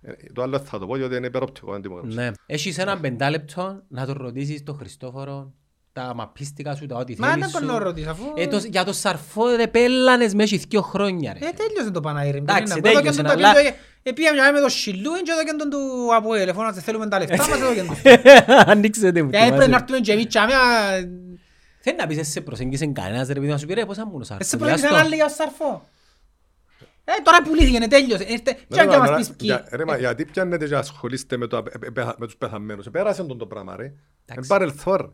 Ε, 0.01 0.11
Το 0.33 0.41
άλλο 0.41 0.59
θα 0.59 0.79
το 0.79 0.87
πω 0.87 0.97
γιατί 0.97 1.15
είναι 1.15 1.27
υπεροπτικό 1.27 1.73
αν 1.73 1.81
τι 1.81 1.89
μου 1.89 1.95
γράψεις. 1.95 2.15
ναι. 2.15 2.31
έχεις 2.45 2.77
ένα 2.77 2.99
πεντάλεπτο 2.99 3.81
να 3.87 4.05
τον 4.05 4.17
ρωτήσεις 4.19 4.63
τον 4.63 4.75
Χριστόφορο 4.75 5.53
τα 5.93 6.13
μαπίστικα 6.15 6.75
σου, 6.75 6.85
τα 6.85 6.95
ό,τι 6.97 7.19
Μα 7.19 7.27
θέλεις 7.27 7.41
δεν 7.41 7.49
σου. 7.61 7.65
μπορώ 7.65 7.77
να 7.79 7.83
ρωτήσω 7.83 8.09
αφού... 8.09 8.23
Ε, 8.35 8.47
το, 8.47 8.57
για 8.57 8.83
το 8.83 8.93
σαρφό 8.93 9.55
ρε 9.55 9.67
πέλανες 9.67 10.33
μες 10.33 10.51
έχεις 10.51 10.65
δύο 10.69 10.81
χρόνια 10.81 11.33
ρε. 11.33 11.39
Ε, 11.47 11.51
τέλειωσε 11.51 11.91
το 11.91 11.99
Παναήρι. 12.01 12.37
Εντάξει, 12.37 12.61
Μπορεί 12.73 12.95
να- 12.95 13.01
τέλειωσε, 13.01 13.09
εδώ 13.09 13.11
και 13.11 13.21
τον 13.21 13.31
αλλά- 13.37 13.53
το 13.53 13.59
πήγε- 13.59 13.73
ε, 14.03 14.11
πήγαμε 14.11 14.41
μια 14.41 14.51
με 14.53 14.59
το 14.59 14.69
Σιλούιν 14.69 15.23
και 15.23 15.31
εδώ 15.31 15.43
και 15.43 15.53
τον 15.57 15.69
του 15.69 15.79
Αποέλ. 16.15 16.47
Εφόσον 16.47 16.65
να 16.75 16.81
θέλουμε 16.81 17.07
τα 17.07 17.19
λεφτά 17.19 17.37
μας, 17.37 17.47
εδώ 17.49 17.73
και 17.73 17.81
τον- 17.83 17.97
Ανοίξετε 18.73 19.21
μου. 19.23 19.29
Ε, 19.29 19.37
πρέπει 19.37 19.49
να 19.51 19.63
θυμάσαι. 19.63 19.75
έρθουμε 19.81 19.99
και 19.99 20.11
εμείς 20.11 20.27
τσάμε, 20.27 20.53
α, 20.53 20.59
Θέλεις 21.81 21.99
να 21.99 22.07
πεις 22.07 22.17
εσύ 22.17 22.31
σε 22.31 22.41
προσέγγισες 22.41 22.89
κανένας 22.93 23.27
ρε 23.27 23.33
παιδί 23.33 23.47
να 23.47 23.57
σου 23.57 23.65
πει 23.65 23.73
ρε 23.73 23.85
πόσα 23.85 24.05
μου 24.05 24.17
νοσάρ. 24.17 24.39
εσύ 24.41 24.57
πρέπει 24.57 24.81
να 24.81 24.99
άλλοι 24.99 25.15
για 25.15 25.29
σαρφό. 25.29 25.87
Ε, 27.17 27.21
τώρα 27.23 27.41
πουλήθηκε, 27.43 27.87
τέλειωσε. 27.87 28.23
Ήρθε, 28.27 28.51
και 28.53 28.65
Ναι, 28.67 28.81
αν 28.81 28.85
ρε, 28.87 28.91
και 28.93 28.97
μα, 28.97 29.03
μας 29.03 29.09
ρε, 29.09 29.15
πεις 29.15 29.27
ποιοι. 29.27 29.35
για- 29.39 29.65
ρε, 29.71 29.85
μα, 29.85 29.97
Γιατί 29.97 30.25
πιάνετε 30.25 30.67
και 30.67 30.75
ασχολείστε 30.75 31.37
με, 31.37 31.47
το, 31.47 31.57
απε- 31.57 31.75
ε, 31.97 32.01
ε, 32.01 32.05
με 32.17 32.25
τους 32.25 32.35
πεθαμένους. 32.37 32.85
Ε, 32.85 32.89
Πέρασε 32.89 33.23
τον 33.23 33.37
το 33.37 33.45
πράγμα 33.45 33.75
ρε. 33.75 33.83
Είναι 34.35 34.45
παρελθόν. 34.47 35.13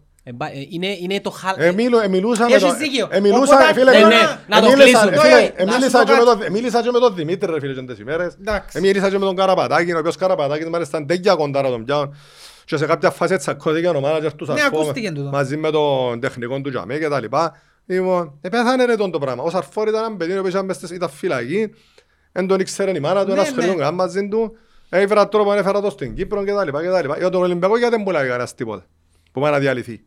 Είναι, 0.70 0.88
είναι 1.02 1.22
το 1.22 1.30
χαλ... 1.30 1.56
Ε, 1.58 1.72
μιλού- 1.72 2.04
ε, 2.04 2.08
μιλούσα 2.08 2.46
με 2.50 2.56
Έχεις 2.56 2.68
το- 2.70 2.76
δίκιο. 2.76 3.08
ε, 3.12 3.20
μιλούσα, 3.20 3.56
Οπότε, 3.56 3.74
φίλε, 3.74 3.92
ναι, 3.92 4.00
με- 4.00 4.08
ναι, 4.08 4.14
ε, 4.16 4.38
να 4.48 4.62
το 4.62 4.68
μίλησα, 4.70 4.82
κλείσουμε. 5.08 5.16
ε, 5.16 5.20
φίλε, 5.20 5.36
Όχι, 5.36 5.52
ε, 5.56 5.64
να 5.64 5.72
σου 5.72 5.78
μίλησα 5.78 5.98
πω 6.00 6.06
και 6.06 6.12
με 6.12 6.18
κάτι. 6.18 6.40
τον- 6.44 6.52
μίλησα 6.52 6.82
και 6.82 6.90
με 6.92 7.00
τον 7.00 7.16
Δημήτρη 7.16 7.52
ρε 7.54 7.60
φίλε 7.60 7.74
και 7.74 7.82
τις 7.82 8.00
ημέρες. 8.00 8.34
Εντάξει. 8.40 8.78
Ε, 8.78 8.82
Μίλησα 8.82 9.10
και 9.10 9.18
με 9.18 9.26
τον 9.26 9.36
Καραπατάκη, 9.36 9.94
ο 9.94 9.98
οποίος 9.98 10.16
Καραπατάκης 10.16 10.70
μάλιστα 10.70 10.98
ήταν 10.98 11.08
τέτοια 11.08 11.36
κοντά 11.36 11.62
να 11.62 11.70
τον 11.70 11.86
πιάνουν. 11.86 12.16
Και 12.66 12.78
σε 12.78 12.86
κάποια 12.86 13.10
φάση 13.12 13.36
τσακώθηκε 13.38 13.88
ο 13.88 14.00
μάνατζερ 14.00 14.34
τους 14.34 14.48
Ναι, 14.48 14.58
Σαρφό 14.60 14.80
ακούστηκε 14.80 15.12
τούτο. 15.12 15.30
μαζί 15.30 15.58
με 15.58 15.72
τον 15.72 16.20
τεχνικό 16.20 16.62
του 16.62 16.70
Τζαμέ 16.70 16.98
και 16.98 17.08
τα 17.08 17.20
λοιπά. 17.20 17.58
Λοιπόν, 17.86 18.38
ε, 18.41 18.49
πέθανε 18.49 18.86
ρε 18.86 18.95
τον 18.95 19.12
το 19.12 19.20
πράγμα. 19.20 19.44
Ο 19.44 19.49
Σαρφόρ 19.49 19.88
ήταν 19.88 20.03
ένα 20.03 20.16
παιδί 20.16 20.32
ο 20.34 20.40
οποίος 20.40 20.53
ήταν 20.53 20.66
μες 20.66 20.76
στις- 20.76 20.90
ήταν 20.90 21.10
φυλακή. 21.10 21.70
Εν 22.32 22.48
τον 22.48 22.60
ήξερε 22.60 22.91
η 22.95 22.99
μάνα 22.99 23.22
του, 23.22 23.28
Ναι, 23.28 23.34
ένας 23.34 23.48
σχολείων 23.48 23.76
ναι. 23.76 23.82
καν 23.82 23.94
μαζί 23.95 24.28
του. 24.28 24.56
Έφερα 24.90 25.28
τρόπο, 25.28 25.53
έφερα 25.53 25.82
το 25.82 25.90
στην 25.90 26.16
Κύπρο 26.16 26.44
και 26.45 26.52
τα 26.53 26.66
λοιπά 26.66 26.82
και 26.82 26.90
τα 26.90 27.02
λοιπά. 27.02 27.18
Για 27.18 27.30
τον 27.30 27.41
Ολυμπιακό 27.41 27.78
γιατί 27.78 27.95
δεν 27.95 28.03
πουλάει 28.06 28.28
κανένας 28.28 28.56
τίποτα. 28.56 28.86
Που 29.32 29.41
πάει 29.41 29.52
να 29.52 29.60
διαλυθεί. 29.60 30.02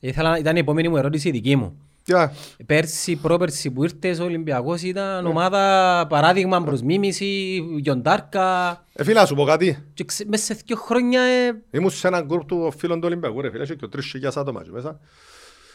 Ήθελα, 0.00 0.38
ήταν 0.38 0.56
η 0.56 0.58
επόμενη 0.58 0.88
μου 0.88 0.96
ερώτηση 0.96 1.28
η 1.28 1.30
δική 1.30 1.56
μου. 1.56 1.78
Για, 2.04 2.32
Πέρσι, 2.66 3.16
πρόπερσι 3.16 3.70
που 3.70 3.82
ήρθες 3.84 4.18
ο 4.18 4.24
Ολυμπιακός 4.24 4.82
ήταν 4.82 5.26
ομάδα 5.26 6.06
παράδειγμα 6.08 6.62
προς 6.62 6.82
μίμηση, 6.82 7.60
Γιοντάρκα 7.78 8.70
ε, 8.94 9.04
φίλε, 9.04 9.20
να 9.20 9.26
σου 9.26 9.34
πω 9.34 9.44
κάτι. 9.44 9.84
και 9.94 10.04
ξε- 10.04 10.28
μέσα 10.28 10.44
σε 10.54 10.60
δύο 10.66 10.76
χρόνια 10.76 11.20
ε, 11.22 11.62
Ήμουν 11.70 11.90
σε 11.90 12.06
έναν 12.06 12.24
γκρουπ 12.26 12.44
του 12.44 12.72
φίλων 12.78 13.00
του 13.00 13.06
Ολυμπιακού 13.06 13.40
ρε 13.40 13.50
φίλε, 13.50 13.62
είχε 13.62 13.74
και 13.74 13.86
τρεις 13.86 14.06
χιλιάς 14.06 14.36
άτομα 14.36 14.60
εκεί 14.60 14.70
μέσα. 14.70 15.00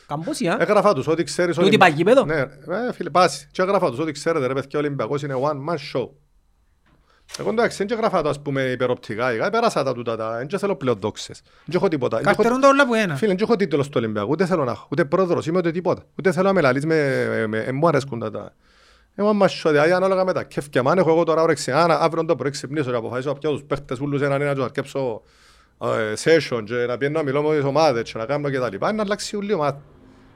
Καμπόσια. 0.08 0.58
Έγραφα 0.60 0.94
τους 0.94 1.08
ό,τι 1.08 1.24
ξέρεις 1.24 1.56
Τούτη 1.56 1.68
Ολυμπ- 1.68 1.82
πάει 1.82 1.92
γήπεδο; 1.92 2.26
Ναι, 2.26 2.36
ε, 2.40 2.48
φίλε, 2.94 3.10
πάση. 3.10 3.48
Και 3.52 3.62
έγραφα 3.62 3.90
τους 3.90 4.00
ό,τι 4.00 4.12
ξέρετε 4.12 4.48
ρε 4.48 4.54
παιδιά, 4.54 4.70
ο 4.74 4.78
Ολυμπιακός 4.78 5.22
είναι 5.22 5.36
one 5.42 5.70
man 5.74 6.00
show. 6.00 6.10
Εγώ 7.40 7.50
εντάξει, 7.50 7.78
δεν 7.78 7.88
και 7.88 7.94
έγραφα 7.94 8.22
το 8.22 8.30
ας 8.30 8.42
πούμε 8.42 8.62
υπεροπτικά, 8.62 9.30
ε, 9.30 9.50
πέρασα 9.52 9.84
τα 9.84 9.94
τούτα, 9.94 10.16
τα, 10.18 10.38
δεν 10.38 10.48
και 10.48 10.58
θέλω 10.58 10.76
πλέον 10.76 10.98
δόξες. 11.00 11.42
Δεν 11.44 11.52
και 11.70 11.76
έχω 11.78 11.88
τίποτα. 11.88 12.16
Δεν 12.18 12.26
και 12.26 12.32
έχω- 12.32 12.42
Καρτερούν 12.42 12.62
τα 12.62 12.68
όλα 12.68 12.88
που 12.88 12.94
ένα. 12.94 13.16
Φίλε, 13.16 13.34
δεν 13.34 13.44
έχω 13.44 13.56
τίτλος 13.56 13.86
στο 13.86 14.00
Ολυμπιακό, 14.00 14.28
ούτε 14.30 14.46
θέλω 14.46 14.64
να 14.64 14.72
έχω, 14.72 14.88
ούτε 14.92 15.06
πρόεδρος 15.06 15.48
είμαι, 15.48 15.58
ούτε 15.58 15.72
τίποτα. 15.72 16.04
Ούτε 16.20 16.32
θέλω 16.32 16.48
να 16.48 16.54
με 16.54 16.62
λαλείς 16.62 16.86
με, 16.86 17.26
με, 17.30 17.48
με, 17.48 17.72
μου 17.72 17.88
αρέσκουν 17.88 18.20
τα 18.20 18.32
τα. 18.32 18.54
Εγώ 19.16 19.34
μα 19.34 19.48
σω, 19.48 19.70
δηλαδή 19.70 19.92
ανάλογα 19.92 20.26
με 20.26 20.34
τα 20.34 20.44
κέφκια, 20.44 20.82
αν 20.86 20.98
έχω 20.98 21.10
εγώ 21.10 21.24
τώρα 21.24 21.42
όρεξη, 21.42 21.72
αν 21.72 21.92
αύριο 21.92 22.26
το 22.26 22.36
πρωί 22.36 22.52
ξυπνήσω 22.52 22.90
και 22.90 22.96
αποφασίσω 22.96 23.30
να 23.30 23.36
πιάω 23.38 23.52
τους 23.54 23.64
παίχτες 23.64 24.00
ούλους 24.00 24.22
έναν 24.22 24.42
ένα 24.42 24.52
και 24.54 24.60
να 24.60 24.66
αρκέψω 24.66 25.22
ε, 25.82 26.14
session 26.24 26.62
και 26.66 26.74
να 26.74 26.98
πιένω 26.98 27.18
να 27.18 27.24
μιλώ 27.24 27.42
με 27.42 27.56
τις 27.56 27.64
ομάδες 27.66 28.12
και 28.12 28.18
να 28.18 28.26
κάνω 28.26 28.50
και 28.50 28.60
τα 28.60 28.70
λοιπά, 28.70 28.88
είναι 28.88 28.98
να 28.98 29.04
αλλάξει 29.04 29.36
ούλη 29.36 29.54
ομάδα. 29.54 29.82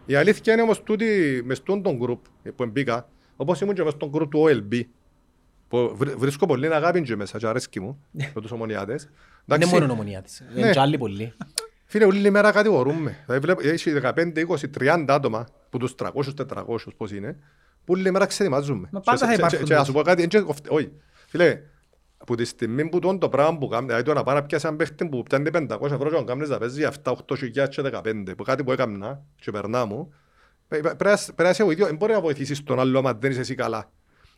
Η 0.09 0.15
αλήθεια 0.15 0.53
είναι 0.53 0.61
όμως 0.61 0.83
τούτη, 0.83 1.41
μες 1.45 1.57
στον 1.57 1.81
τον 1.81 1.99
group 2.01 2.19
που 2.55 2.65
μπήκα, 2.65 3.09
όπως 3.35 3.61
ήμουν 3.61 3.75
και 3.75 3.83
μες 3.83 3.93
στον 3.93 4.11
group 4.13 4.27
του 4.29 4.43
OLB, 4.47 4.81
που 5.67 5.93
βρ- 5.95 6.17
βρίσκω 6.17 6.45
πολύ 6.45 6.73
αγάπη 6.73 7.01
και 7.01 7.15
μέσα 7.15 7.37
και 7.37 7.47
αρέσκει 7.47 7.79
μου, 7.79 7.99
με 8.11 8.41
τους 8.41 8.51
ομονιάτες. 8.51 9.03
Είναι 9.03 9.11
Εντάξει, 9.55 9.73
μόνο 9.73 9.85
νομονία 9.85 10.21
της. 10.21 10.43
Ναι. 10.53 10.59
Είναι 10.61 10.71
και 10.71 10.79
άλλοι 10.79 10.97
πολλοί. 10.97 11.33
Φίλε, 11.85 12.05
όλη 12.05 12.29
μέρα 12.29 12.51
κατηγορούμε. 12.51 13.17
Δηλαδή, 13.25 13.41
βλέπω, 13.45 13.67
έχει 13.67 13.91
15, 13.91 14.45
20, 14.47 14.67
30 14.79 15.05
άτομα, 15.07 15.45
που 15.69 15.77
τους 15.77 15.95
300, 15.95 16.33
400 16.33 16.93
πώς 16.97 17.11
είναι, 17.11 17.37
που 17.85 17.93
όλη 17.93 18.11
μέρα 18.11 18.25
ξεδιμάζουμε. 18.25 18.89
Μα 18.91 18.99
πάντα 18.99 19.17
Και- 19.19 19.25
θα 19.25 19.31
και- 19.31 19.33
υπάρχουν 19.37 19.57
και- 19.59 19.63
Και 19.65 19.69
να 19.73 19.75
τέτοιοι. 19.79 19.85
σου 19.85 19.93
πω 19.93 20.01
κάτι, 20.01 20.21
εν 20.21 20.27
και 20.29 20.39
κοφτε- 20.39 20.71
όχι. 20.71 20.91
Φίλε, 21.27 21.59
από 22.21 22.35
τη 22.35 22.45
στιγμή 22.45 22.89
που 22.89 22.99
τον 22.99 23.19
το 23.19 23.29
πράγμα 23.29 23.57
που 23.57 23.67
κάνει, 23.67 23.85
δηλαδή 23.85 24.03
το 24.03 24.13
να 24.13 24.23
πάει 24.23 24.35
να 24.35 24.43
πιάσει 24.43 24.65
έναν 24.65 24.77
παίχτη 24.77 25.05
που 25.05 25.23
πιάνει 25.23 25.49
500 25.53 25.67
ευρώ 25.81 26.09
και 26.09 26.15
να 26.15 26.23
κάνεις 26.23 26.49
να 26.49 26.57
παίζει 26.57 26.87
7, 27.03 27.13
8 27.27 27.37
χιλιάδες 27.37 27.75
και 27.75 27.81
15, 27.93 28.35
που 28.37 28.43
κάτι 28.43 28.63
που 28.63 28.71
έκανα 28.71 29.21
και 29.39 29.51
περνά 29.51 29.85
μου, 29.85 30.13
πρέ- 30.67 30.95
πρέ- 30.95 31.25
πρέπει 31.25 31.43
να 31.43 31.49
είσαι 31.49 31.63
ο 31.63 31.71
ίδιος, 31.71 31.87
δεν 31.87 31.97
μπορεί 31.97 32.13
να 32.13 32.21
βοηθήσεις 32.21 32.63
τον 32.63 32.79
άλλο 32.79 32.99
άμα 32.99 33.13
δεν 33.13 33.31
είσαι 33.31 33.39
εσύ 33.39 33.55
καλά. 33.55 33.91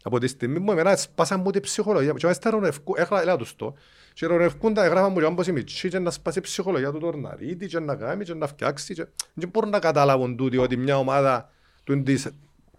Από 0.03 0.19
τη 0.19 0.27
στιγμή 0.27 0.61
που 0.61 0.71
εμένα 0.71 0.95
σπάσαν 0.95 1.41
μου 1.41 1.51
την 1.51 1.61
ψυχολογία, 1.61 2.11
και 2.11 2.19
μάλιστα 2.23 2.49
ρονευκού, 2.49 2.93
έγρα- 2.97 3.21
έλα 3.21 3.35
τους 3.35 3.55
το, 3.55 3.73
και 4.13 4.25
ρονευκούν 4.25 4.73
τα 4.73 4.83
έγραφα 4.85 5.09
μου 5.09 5.19
και 5.19 5.25
άμπος 5.25 5.47
η 5.47 5.51
μητσί 5.51 5.89
και 5.89 5.99
να 5.99 6.11
σπάσει 6.11 6.39
η 6.39 6.41
ψυχολογία 6.41 6.91
του 6.91 6.99
τορναρίτη 6.99 7.67
και 7.67 7.79
να 7.79 7.95
κάνει 7.95 8.23
και 8.23 8.33
να 8.33 8.47
φτιάξει 8.47 8.93
και 8.93 9.05
δεν 9.33 9.49
μπορούν 9.49 9.69
να 9.69 9.79
καταλάβουν 9.79 10.37
τούτοι 10.37 10.57
ότι 10.57 10.77
μια 10.77 10.97
ομάδα 10.97 11.49
του 11.83 12.03
της, 12.03 12.29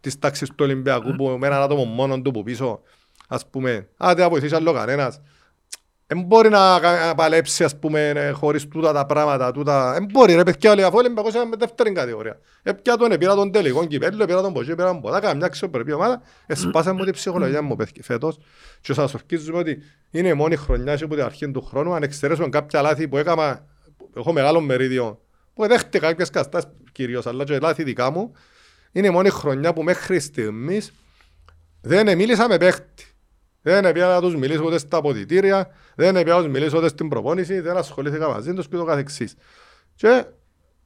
της 0.01 0.19
τάξης 0.19 0.49
του 0.49 0.55
Ολυμπιακού 0.59 1.15
που 1.15 1.29
με 1.29 1.47
έναν 1.47 1.63
άτομο 1.63 1.85
μόνον 1.85 2.23
του 2.23 2.31
που 2.31 2.43
πίσω 2.43 2.81
ας 3.33 3.47
πούμε, 3.51 3.89
άντε 3.97 4.23
να 4.23 4.29
βοηθήσει 4.29 4.55
άλλο 4.55 4.73
κανένας 4.73 5.21
δεν 6.07 6.23
μπορεί 6.25 6.49
να, 6.49 6.79
κα- 6.81 7.07
να 7.07 7.15
παλέψει 7.15 7.65
ας 7.65 7.79
πούμε 7.79 8.09
ε, 8.09 8.31
χωρίς 8.31 8.69
τούτα 8.69 8.93
τα 8.93 9.07
πράγματα 9.07 9.53
τούτα. 9.53 9.93
Δεν 9.93 10.05
μπορεί 10.13 10.35
ρε 10.35 10.43
παιδιά 10.43 10.71
όλοι 10.71 10.83
αφού 10.83 10.97
ο 10.97 10.99
Ολυμπιακός 10.99 11.35
είναι 11.35 11.45
με 11.45 11.57
δεύτερη 11.59 11.93
κατηγορία 11.93 12.39
ε, 12.63 12.73
πια 12.73 12.97
τον 12.97 13.19
πήρα 13.19 13.35
τον 13.35 13.53
τελικό 13.53 13.87
κυπέλλο, 13.87 14.25
πήρα 14.25 14.43
τον 14.43 14.53
ποσί, 14.53 14.75
πήρα 14.75 14.87
τον 14.87 15.01
ποτά, 15.01 15.21
καμιά 15.21 15.47
αξιοπρεπή 15.47 15.93
ομάδα 15.93 16.23
εσπάσα 16.47 16.93
μου 16.93 17.05
την 17.05 17.13
ψυχολογία 17.13 17.63
μου 17.63 17.77
παιδιά, 17.77 18.03
φέτος 18.03 18.39
και 18.81 18.93
σας 18.93 19.15
ορκίζουμε 19.15 19.59
ότι 19.59 19.83
είναι 20.11 20.29
η 20.29 20.35
μόνη 20.35 20.57
χρονιά 20.57 20.97
και 20.97 21.05
από 21.05 21.15
την 21.15 21.25
αρχή 21.25 21.51
του 21.51 21.63
χρόνου 21.63 21.95
αν 21.95 22.03
εξαιρέσουμε 22.03 22.49
κάποια 22.49 22.83
λάθη 22.83 23.09
που 23.09 23.17
έκανα 23.17 23.67
έχω 24.17 24.33
μεγάλο 24.33 24.61
μερίδιο 24.61 25.21
που 25.55 25.67
δέχτηκα 25.67 26.07
κάποιες 26.09 26.31
καστάσεις 26.31 26.71
κυρίως 26.93 27.27
αλλά 27.27 27.45
και 27.45 27.59
λάθη 27.59 27.83
δικά 27.83 28.11
μου 28.11 28.33
είναι 28.93 29.07
η 29.07 29.11
μόνη 29.11 29.31
χρονιά 29.31 29.73
που 29.73 29.83
μέχρι 29.83 30.21
στιγμής 30.21 30.93
δεν 31.81 32.17
μίλησα 32.17 32.49
με 32.49 32.57
παίχτη. 32.57 33.05
Δεν 33.63 33.93
πια 33.93 34.07
να 34.07 34.21
τους 34.21 34.37
μιλήσω 34.37 34.63
ούτε 34.65 34.79
στα 34.79 34.97
αποδητήρια, 34.97 35.71
δεν 35.95 36.13
πια 36.13 36.35
να 36.35 36.43
τους 36.43 36.49
μιλήσω 36.49 36.79
ούτε 36.79 36.89
στην 36.89 37.09
προπόνηση, 37.09 37.61
δεν 37.61 37.77
ασχολήθηκα 37.77 38.29
μαζί 38.29 38.55
τους 38.55 38.69
και 38.69 38.77
το 38.77 38.85
καθεξής. 38.85 39.35
Και 39.95 40.25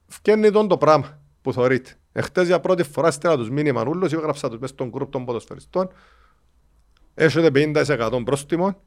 φτιάχνει 0.07 0.51
τον 0.51 0.67
το 0.67 0.77
πράγμα 0.77 1.21
που 1.41 1.53
θωρείτε. 1.53 1.91
Εχθές 2.11 2.47
για 2.47 2.59
πρώτη 2.59 2.83
φορά 2.83 3.11
στέλνα 3.11 3.37
τους 3.37 3.49
μήνυμα 3.49 3.83
ούλους, 3.87 4.13
έγραψα 4.13 4.49
τους 4.49 4.59
μες 4.59 4.69
στον 4.69 4.89
γκρουπ 4.89 5.11
των 5.11 5.25
ποδοσφαιριστών. 5.25 5.89
Έχετε 7.13 7.49
50% 7.53 8.21
πρόστιμο. 8.25 8.81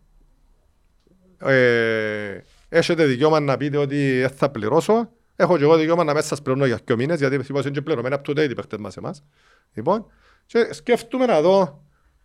Ε, 1.39 2.41
έχετε 2.69 3.05
δικαίωμα 3.05 3.41
να 3.41 3.57
πείτε 3.57 3.77
ότι 3.77 4.21
δεν 4.21 4.31
θα 4.31 4.51
πληρώσω. 4.51 5.11
Έχω 5.37 5.57
και 5.57 5.63
εγώ 5.63 5.77
δικαίωμα 5.77 6.05
να 6.05 6.15
μέσα 6.15 6.27
σας 6.27 6.43
πληρώνω 6.43 6.67
για 6.67 6.81
δύο 6.85 6.97
μήνες, 6.97 7.19
γιατί 7.19 7.35
είπα 7.35 7.61
είναι 7.61 7.71
και 7.71 7.83
πληρωμένα 7.83 8.15
από 8.15 8.35
το 8.35 8.43
date 8.43 8.51
οι 8.51 8.55
παίχτες 8.55 8.79
μας 8.79 8.97
εμάς. 8.97 9.25
Λοιπόν, 9.73 10.07
και 10.47 10.69
σκέφτομαι 10.73 11.27
να 11.27 11.41
δω 11.41 11.85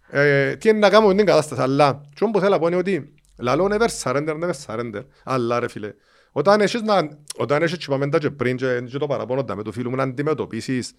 ε, 0.09 0.55
τι 0.55 0.69
είναι 0.69 0.79
να 0.79 0.89
κάνουμε 0.89 1.11
με 1.11 1.17
την 1.17 1.25
κατάσταση. 1.25 1.61
Αλλά 1.61 2.01
και 2.15 2.25
που 2.31 2.39
θέλω 2.39 2.51
να 2.51 2.59
πω 2.59 2.67
είναι 2.67 2.75
ότι 2.75 3.13
λαλό 3.37 3.67
never 3.71 3.87
surrender, 4.03 4.39
never 4.43 4.51
surrender. 4.65 5.05
Αλλά 5.23 5.59
ρε 5.59 5.67
φίλε, 5.67 5.93
όταν 6.31 6.61
έχεις, 6.61 6.81
να, 6.81 7.09
όταν 7.37 7.61
έχεις 7.63 7.77
και 7.77 7.85
πάμε 7.89 8.09
τα 8.09 8.17
και 8.17 8.29
πριν 8.31 8.55
και, 8.57 8.81
και 8.89 8.97
το 8.97 9.07
παραπάνω 9.07 9.43
τα 9.43 9.55
με 9.55 9.63
το 9.63 9.71
φίλο 9.71 9.89
μου 9.89 9.95
να 9.95 10.03
αντιμετωπίσεις 10.03 10.93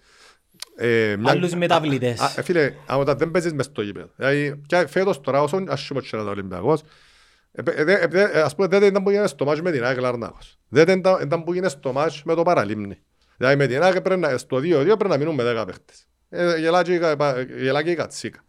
ε, 0.77 1.15
μια- 1.19 1.31
Άλλους 1.31 1.53
μεταβλητές. 1.55 2.19
Α, 2.19 2.31
ε, 2.35 2.41
Φίλε, 2.41 2.73
α, 2.91 2.95
όταν 2.97 3.17
δεν 3.17 3.31
παίζεις 3.31 3.53
μες 3.53 3.65
στο 3.65 3.81
γήπεδο. 3.81 4.09
Δηλαδή, 4.15 4.61
και 4.65 4.87
φέτος 4.87 5.21
τώρα 5.21 5.41
όσον 5.41 5.69
άσχημο 5.69 5.99
και 6.01 6.17
να 6.17 6.23
τα 6.23 6.29
Ολυμπιακός, 6.29 6.81
ε, 7.51 7.61
ε, 7.65 7.81
ε, 7.91 8.07
ε, 8.11 8.21
ε, 8.33 8.41
ας 8.41 8.55
πούμε 8.55 8.67
δεν 8.67 8.83
ήταν 8.83 9.03
που 9.03 9.09
γίνεται 9.09 9.27
στο 9.27 9.45
μάτς 9.45 9.61
με 9.61 9.71
την 9.71 9.83
ΑΕΚ 9.83 9.99
Λαρνάκος. 9.99 10.59
Δεν 10.67 10.99
ήταν 10.99 11.19
ήταν 11.21 11.43
που 11.43 11.53
γίνεται 11.53 11.69
στο 11.77 11.91
μάτς 11.91 12.23
με 12.23 12.35
το 12.35 12.43
Παραλίμνη. 12.43 12.99
Δηλαδή 13.37 13.55
με 13.55 13.67
την 13.67 13.83
ΑΕΚ 13.83 14.01
πρέπει 14.01 14.19
να- 14.19 14.37
στο 14.37 14.57
2-2 14.57 14.61
πρέπει 14.85 15.07
να 15.07 15.17
μείνουν 15.17 15.35
με 15.35 15.43
10 15.43 15.65
παίχτες. 15.65 16.07
Ε, 16.29 16.57
γελά 16.59 16.83
και 16.83 16.93
η 16.93 16.99
κα- 16.99 17.15
πα- 17.15 17.41
γελά 17.41 17.83
και 17.83 17.91
η 17.91 17.95
κατσίκα. 17.95 18.39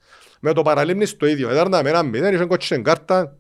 Με 0.40 0.52
το 0.52 0.62
Παραλίμνης 0.62 1.10
στο 1.10 1.26
ίδιο. 1.26 1.48
Έδαρνα 1.50 1.82
με 1.82 1.88
ένα 1.88 2.02
μηδέν, 2.02 2.34
είχε 2.34 2.44
κότσινη 2.44 2.82
κάρτα. 2.82 3.36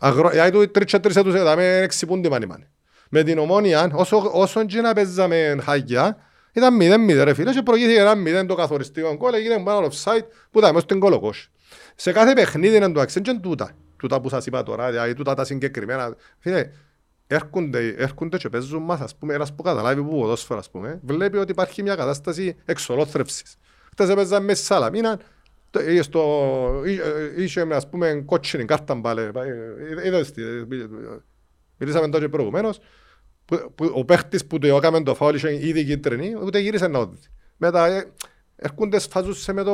Αγρο- 0.00 0.30
Δηλαδή 0.30 0.50
του 0.50 0.70
τρίτσα 0.70 1.00
τρεις 1.00 1.16
έτους 1.16 1.34
έδαμε 1.34 1.76
έξι 1.78 2.06
πούντι 2.06 2.28
μάνι 2.28 2.46
μάνι. 2.46 2.66
Με 3.08 3.22
την 3.22 3.38
ομόνια, 3.38 3.90
όσο, 3.94 4.30
όσον 4.32 4.66
και 4.66 4.80
να 4.80 4.92
παίζαμε 4.92 5.56
χάγια, 5.62 6.16
ήταν 6.52 6.76
0-0 6.80 7.24
ρε 7.24 7.34
φίλε 7.34 7.52
και 7.52 7.62
προηγήθηκε 7.62 8.00
ένα 8.00 8.14
0 8.42 8.46
το 8.46 8.54
καθοριστικό 8.54 9.14
γκολ, 9.16 9.34
έγινε 9.34 9.54
ένα 9.54 9.88
offside 9.90 10.24
που 10.50 10.58
ήταν 10.58 10.72
μέσα 10.72 10.84
στην 10.84 11.00
κολοκόση. 11.00 11.50
Σε 11.94 12.12
κάθε 12.12 12.32
παιχνίδι 12.32 12.76
είναι 12.76 12.92
το 12.92 13.00
αξίν 13.00 13.22
και 13.22 13.38
τούτα. 13.42 13.70
τούτα 13.96 14.20
που 14.20 14.28
σας 14.28 14.46
είπα 14.46 14.62
τώρα, 14.62 14.90
δηλαδή 14.90 15.14
τούτα 15.14 15.34
τα 15.34 15.44
συγκεκριμένα. 15.44 16.14
Φίλε, 16.38 16.70
έρχονται, 17.26 17.94
έρχονται 17.98 18.36
και 18.36 18.48
παίζουν 18.48 18.82
μας, 18.82 19.00
ας 19.00 19.16
πούμε, 19.16 19.34
ένας 19.34 19.54
που 19.54 19.62
καταλάβει 19.62 20.02
που 20.02 20.20
ποδόσφαιρο, 20.20 20.58
ας 20.58 20.70
πούμε, 20.70 21.00
βλέπει 21.02 21.36
ότι 21.36 21.50
υπάρχει 21.50 21.82
μια 21.82 21.94
κατάσταση 21.94 22.56
εξολόθρευσης. 22.64 23.56
Χτες 23.90 24.08
έπαιζα 24.08 24.40
με 24.40 24.54
στη 24.54 24.64
Σαλαμίνα, 24.64 25.16
το- 25.16 25.22
είχε 25.88 26.02
στο- 26.02 26.82
είχε- 26.86 27.32
είχε, 27.36 27.66
ας 27.70 27.88
πούμε, 27.88 28.22
κότσινη 28.26 28.64
κάρτα 28.64 28.94
μπάλε. 28.94 29.22
Ε, 29.22 30.06
είδες 30.06 30.32
τι, 30.32 30.42
ε, 30.42 30.66
μιλήσαμε 31.78 32.08
τότε 32.08 32.28
προηγουμένως, 32.28 32.80
που, 33.44 33.72
που, 33.74 33.92
ο 33.94 34.04
παίχτης 34.04 34.46
που 34.46 34.58
το 34.58 34.76
έκαμε 34.76 35.02
το 35.02 35.14
φάουλ 35.14 35.34
είχε 35.34 35.66
ήδη 35.66 35.84
κίτρινη, 35.84 36.32
ούτε 36.44 36.58
γύρισε 36.58 36.86
να 36.88 36.98
όδητη. 36.98 37.28
Μετά 37.56 37.86
ε, 37.86 38.04
έρχονται 38.56 38.98
σφάζουσαι 38.98 39.52
με 39.52 39.62
το, 39.62 39.72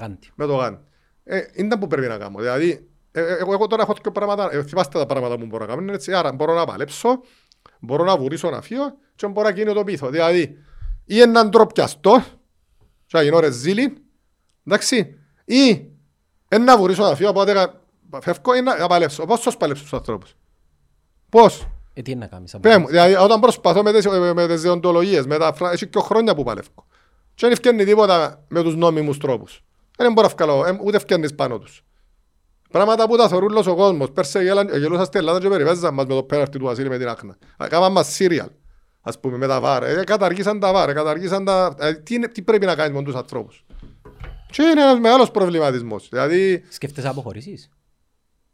Γάντι. 0.00 0.30
με 0.34 0.46
το 0.46 0.54
γάν. 0.54 0.84
Ε, 1.24 1.40
είναι 1.54 1.78
που 1.78 1.86
πρέπει 1.86 2.06
να 2.08 2.18
κάνω. 2.18 2.38
Δηλαδή, 2.38 2.88
ε, 3.12 3.20
ε, 3.20 3.36
εγώ, 3.38 3.52
εγώ 3.52 3.66
τώρα 3.66 3.82
έχω 3.82 3.94
δύο 4.02 4.12
πράγματα, 4.12 4.48
ε, 4.52 4.62
θυμάστε 4.62 4.98
τα 4.98 5.06
πράγματα 5.06 5.38
που 5.38 5.46
μπορώ 5.46 5.66
να 5.66 5.74
κάνω, 5.74 5.92
έτσι, 5.92 6.14
άρα 6.14 6.32
μπορώ 6.32 6.54
να 6.54 6.64
παλέψω, 6.64 7.20
μπορώ 7.80 8.04
να 8.04 8.16
βουρήσω 8.16 8.50
να 8.50 8.60
φύγω 8.62 8.84
και 9.14 9.26
μπορώ 9.26 9.48
να 9.48 9.54
κινητοποιηθώ. 9.54 10.10
Δηλαδή, 10.10 10.56
ή 11.04 11.20
έναν 11.20 11.50
τροπιαστό, 11.50 12.24
και 13.06 13.16
να 13.16 13.22
γίνω 13.22 13.38
ρεζίλιν, 13.40 13.96
εντάξει, 14.66 15.18
ή 15.44 15.88
ένα 16.48 16.76
βουρήσω 16.78 17.02
να 17.02 17.14
φύγω, 17.14 17.28
οπότε 17.30 17.52
κα- 17.52 17.80
φεύγω 18.20 18.54
ή 18.54 18.60
να 18.60 18.78
να 18.78 18.86
παλέψω. 18.86 19.24
Πώς 19.26 19.40
θα 19.40 19.56
παλέψω 19.56 19.82
στους 19.86 19.98
ανθρώπους; 19.98 20.34
Πώς; 21.28 21.66
Ε, 21.92 22.02
τι 22.02 22.10
είναι 22.10 22.20
να 22.20 22.26
κάνεις. 22.26 22.56
Πέ 22.60 22.78
μου, 22.78 22.86
δηλαδή 22.86 23.14
όταν 23.14 23.40
προσπαθώ 23.40 23.82
με 23.82 23.92
τις, 23.92 24.06
με, 24.06 24.32
με 24.32 24.46
τις 24.46 24.62
δεοντολογίες, 24.62 25.26
με 25.26 25.38
τα 25.38 25.52
φρα... 25.54 25.70
έχει 25.72 25.86
και 25.88 25.98
χρόνια 26.00 26.34
που 26.34 26.42
παλεύω. 26.44 26.86
Και 27.34 27.46
δεν 27.46 27.50
ευκαινεί 27.52 27.84
τίποτα 27.84 28.44
με 28.48 28.62
τους 28.62 28.76
νόμιμους 28.76 29.18
τρόπους. 29.18 29.64
Δεν 29.96 30.12
μπορώ 30.12 30.28
να 30.28 30.34
βγάλω, 30.46 30.66
ε, 30.66 30.78
ούτε 30.84 30.96
ευκαινείς 30.96 31.34
πάνω 31.34 31.58
τους. 31.58 31.84
Πράγματα 32.70 33.08
που 33.08 33.16
τα 33.16 33.28
θωρούν 33.28 33.56
ο 33.56 33.74
κόσμος. 33.74 34.10
Πέρσι 34.10 34.42
γέλαν- 34.42 34.76
γελούσα 34.76 35.04
στην 35.04 35.20
Ελλάδα 35.20 35.40
και 35.40 35.48
περιπέζαν 35.48 35.94
μας 35.94 36.06
με 36.06 36.14
το 36.14 36.22
πέναρτι 36.22 36.58
του 36.58 36.64
Βασίλη 36.64 36.88
με 36.88 36.98
την 36.98 37.08
άκνα. 37.08 37.36
Κάμαν 37.68 37.92
μας 37.92 38.06
σύριαλ, 38.12 38.48
ας 39.00 39.20
πούμε, 39.20 39.36
με 39.36 39.46
τα 39.46 39.60
βάρ. 39.60 39.82
Ε, 39.82 40.04
καταργήσαν 40.04 40.60
τα 40.60 40.72
βάρ, 40.72 40.88
ε, 40.88 40.92
καταργήσαν 40.92 41.44
τα... 41.44 41.74
Ε, 41.78 41.92
τι, 41.94 42.14
είναι, 42.14 42.28
τι 42.28 42.42
πρέπει 42.42 42.66
να 42.66 42.74
κάνεις 42.74 42.96
με 42.96 43.02
τους 43.02 43.14
ανθρώπους; 43.14 43.64
Και 44.50 44.62
είναι 44.62 44.82
ένας 44.82 44.98
μεγάλος 44.98 45.30
προβληματισμός. 45.30 46.08
Δηλαδή, 46.10 46.64
Σκέφτεσαι 46.68 47.06
να 47.06 47.12
αποχωρήσεις; 47.12 47.70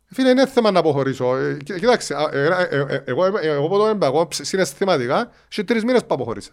Φίλε, 0.06 0.28
είναι 0.31 0.47
θέμα 0.47 0.70
να 0.70 0.78
αποχωρήσω. 0.78 1.36
Ε, 1.36 1.56
κοι- 1.64 1.78
Κοιτάξτε, 1.78 2.14
α, 2.14 2.28
ε, 2.32 2.66
ε, 2.70 2.85
ε, 2.89 3.02
εγώ, 3.05 3.24
ε, 3.27 3.32
εγώ 3.43 3.66
από 3.66 3.78
το 3.78 3.86
έμπαγο 3.86 4.28
συναισθηματικά 4.31 5.31
σε 5.48 5.64
τρεις 5.64 5.85
μήνες 5.85 6.01
που 6.01 6.14
αποχωρήσα. 6.14 6.51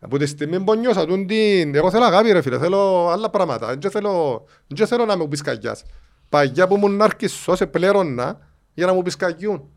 Από 0.00 0.18
τη 0.18 0.26
στιγμή 0.26 0.60
που 0.60 0.74
νιώσα 0.74 1.06
τούν 1.06 1.26
την... 1.26 1.74
Εγώ 1.74 1.90
θέλω 1.90 2.04
αγάπη 2.04 2.32
ρε 2.32 2.42
φίλε, 2.42 2.58
θέλω 2.58 3.08
άλλα 3.08 3.30
πράγματα. 3.30 3.76
Δεν 3.76 3.90
θέλω, 3.90 4.44
δεν 4.66 4.86
θέλω 4.86 5.04
να 5.04 5.16
με 5.16 5.26
πεις 5.28 5.42
κακιάς. 5.42 5.82
Παγιά 6.28 6.66
που 6.68 6.76
μου 6.76 6.88
νάρκισω 6.88 7.56
σε 7.56 7.66
πλέρωνα 7.66 8.38
για 8.74 8.86
να 8.86 8.92
μου 8.92 9.02
πεις 9.02 9.16
κακιούν. 9.16 9.68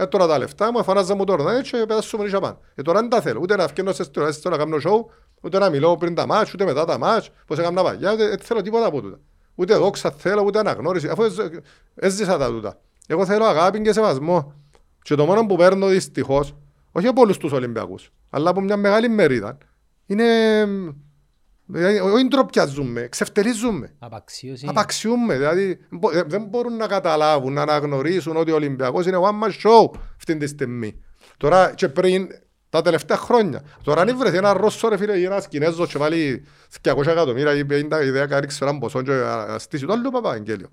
Ε, 0.00 0.06
τώρα 0.06 0.26
τα 0.26 0.38
λεφτά 0.38 0.72
μου, 0.72 0.78
εφανάζα 0.78 1.14
μου 1.14 1.24
τώρα 1.24 1.52
ε, 1.52 1.60
και 1.60 1.76
πέτασω 1.76 2.16
μου 2.16 2.22
νύχια 2.22 2.40
πάνω. 2.40 2.58
Ε, 2.74 2.82
τώρα 2.82 3.00
δεν 3.00 3.08
τα 3.08 3.20
θέλω, 3.20 3.40
ούτε 3.42 3.56
να 3.56 3.66
βγαίνω 3.66 3.92
σε 3.92 4.02
στήρα, 4.02 4.30
να 4.50 4.56
κάνω 4.56 4.78
σοου, 4.78 5.10
ούτε 5.40 5.58
να 5.58 5.70
μιλώ 5.70 5.96
πριν 5.96 6.14
τα 6.14 6.26
μάτς, 6.26 6.54
ούτε 6.54 6.64
μετά 6.64 6.84
τα 6.84 6.98
μάτς, 6.98 7.30
πώς 7.46 7.58
έκανα 7.58 7.82
παγιά, 7.82 8.12
ούτε 8.12 8.28
δεν 8.28 8.38
θέλω 8.38 8.62
τίποτα 8.62 8.86
από 8.86 9.00
τούτα. 9.00 9.18
Ούτε 9.54 9.74
δόξα 9.74 10.10
θέλω, 10.10 10.42
ούτε 10.42 10.58
αναγνώριση, 10.58 11.08
αφού 11.08 11.22
έζ- 11.22 11.40
έζησα 11.94 12.38
τα 12.38 12.48
τούτα. 12.48 12.78
Εγώ 13.06 13.26
θέλω 13.26 13.44
αγάπη 13.44 13.80
και 13.80 13.92
σεβασμό. 13.92 14.52
Και 15.02 15.14
το 15.14 15.24
μόνο 15.24 15.46
που 15.46 15.56
παίρνω 15.56 15.86
δυστυχώς, 15.86 16.54
όχι 16.92 17.06
από 17.06 17.20
όλους 17.20 17.36
τους 17.36 17.52
Ολυμπιακούς, 17.52 18.10
αλλά 18.30 18.50
από 18.50 18.60
μια 18.60 18.76
μεγάλη 18.76 19.08
μερίδα, 19.08 19.58
είναι... 20.06 20.24
δηλαδή, 21.68 21.98
Όχι 21.98 22.24
ντροπιαζούμε, 22.28 23.08
ξεφτερίζουμε. 23.10 23.94
Απαξίωση. 23.98 24.66
Απαξιούμε, 24.68 25.36
δηλαδή 25.36 25.78
μπο- 25.90 26.10
ε, 26.16 26.22
δεν 26.26 26.42
μπορούν 26.44 26.76
να 26.76 26.86
καταλάβουν, 26.86 27.52
να 27.52 27.62
αναγνωρίσουν 27.62 28.36
ότι 28.36 28.50
ο 28.50 28.54
Ολυμπιακός 28.54 29.06
είναι 29.06 29.16
one 29.20 29.44
man 29.46 29.50
show 29.50 29.90
αυτή 30.16 30.36
τη 30.36 30.46
στιγμή. 30.46 31.02
Τώρα 31.36 31.72
και 31.74 31.88
πριν 31.88 32.26
τα 32.70 32.82
τελευταία 32.82 33.16
χρόνια. 33.16 33.62
Τώρα 33.82 34.00
αν 34.00 34.16
βρεθεί 34.18 34.36
ένα 34.36 34.52
Ρώσο 34.52 34.88
ρε 34.88 34.96
φίλε 34.96 35.18
ή 35.18 35.24
ένας 35.24 35.48
Κινέζος 35.48 35.88
και 35.92 35.98
βάλει 35.98 36.44
200 36.82 37.06
εκατομμύρια 37.06 37.54
ή 37.54 37.64
50 37.70 38.02
ιδέα 38.04 38.26
κάριξε 38.26 38.64
έναν 38.64 38.78
ποσό 38.78 39.02
και 39.02 39.10
να 39.12 39.58
στήσει 39.58 39.86
το 39.86 39.92
άλλο 39.92 40.10
Παπαγγέλιο. 40.10 40.68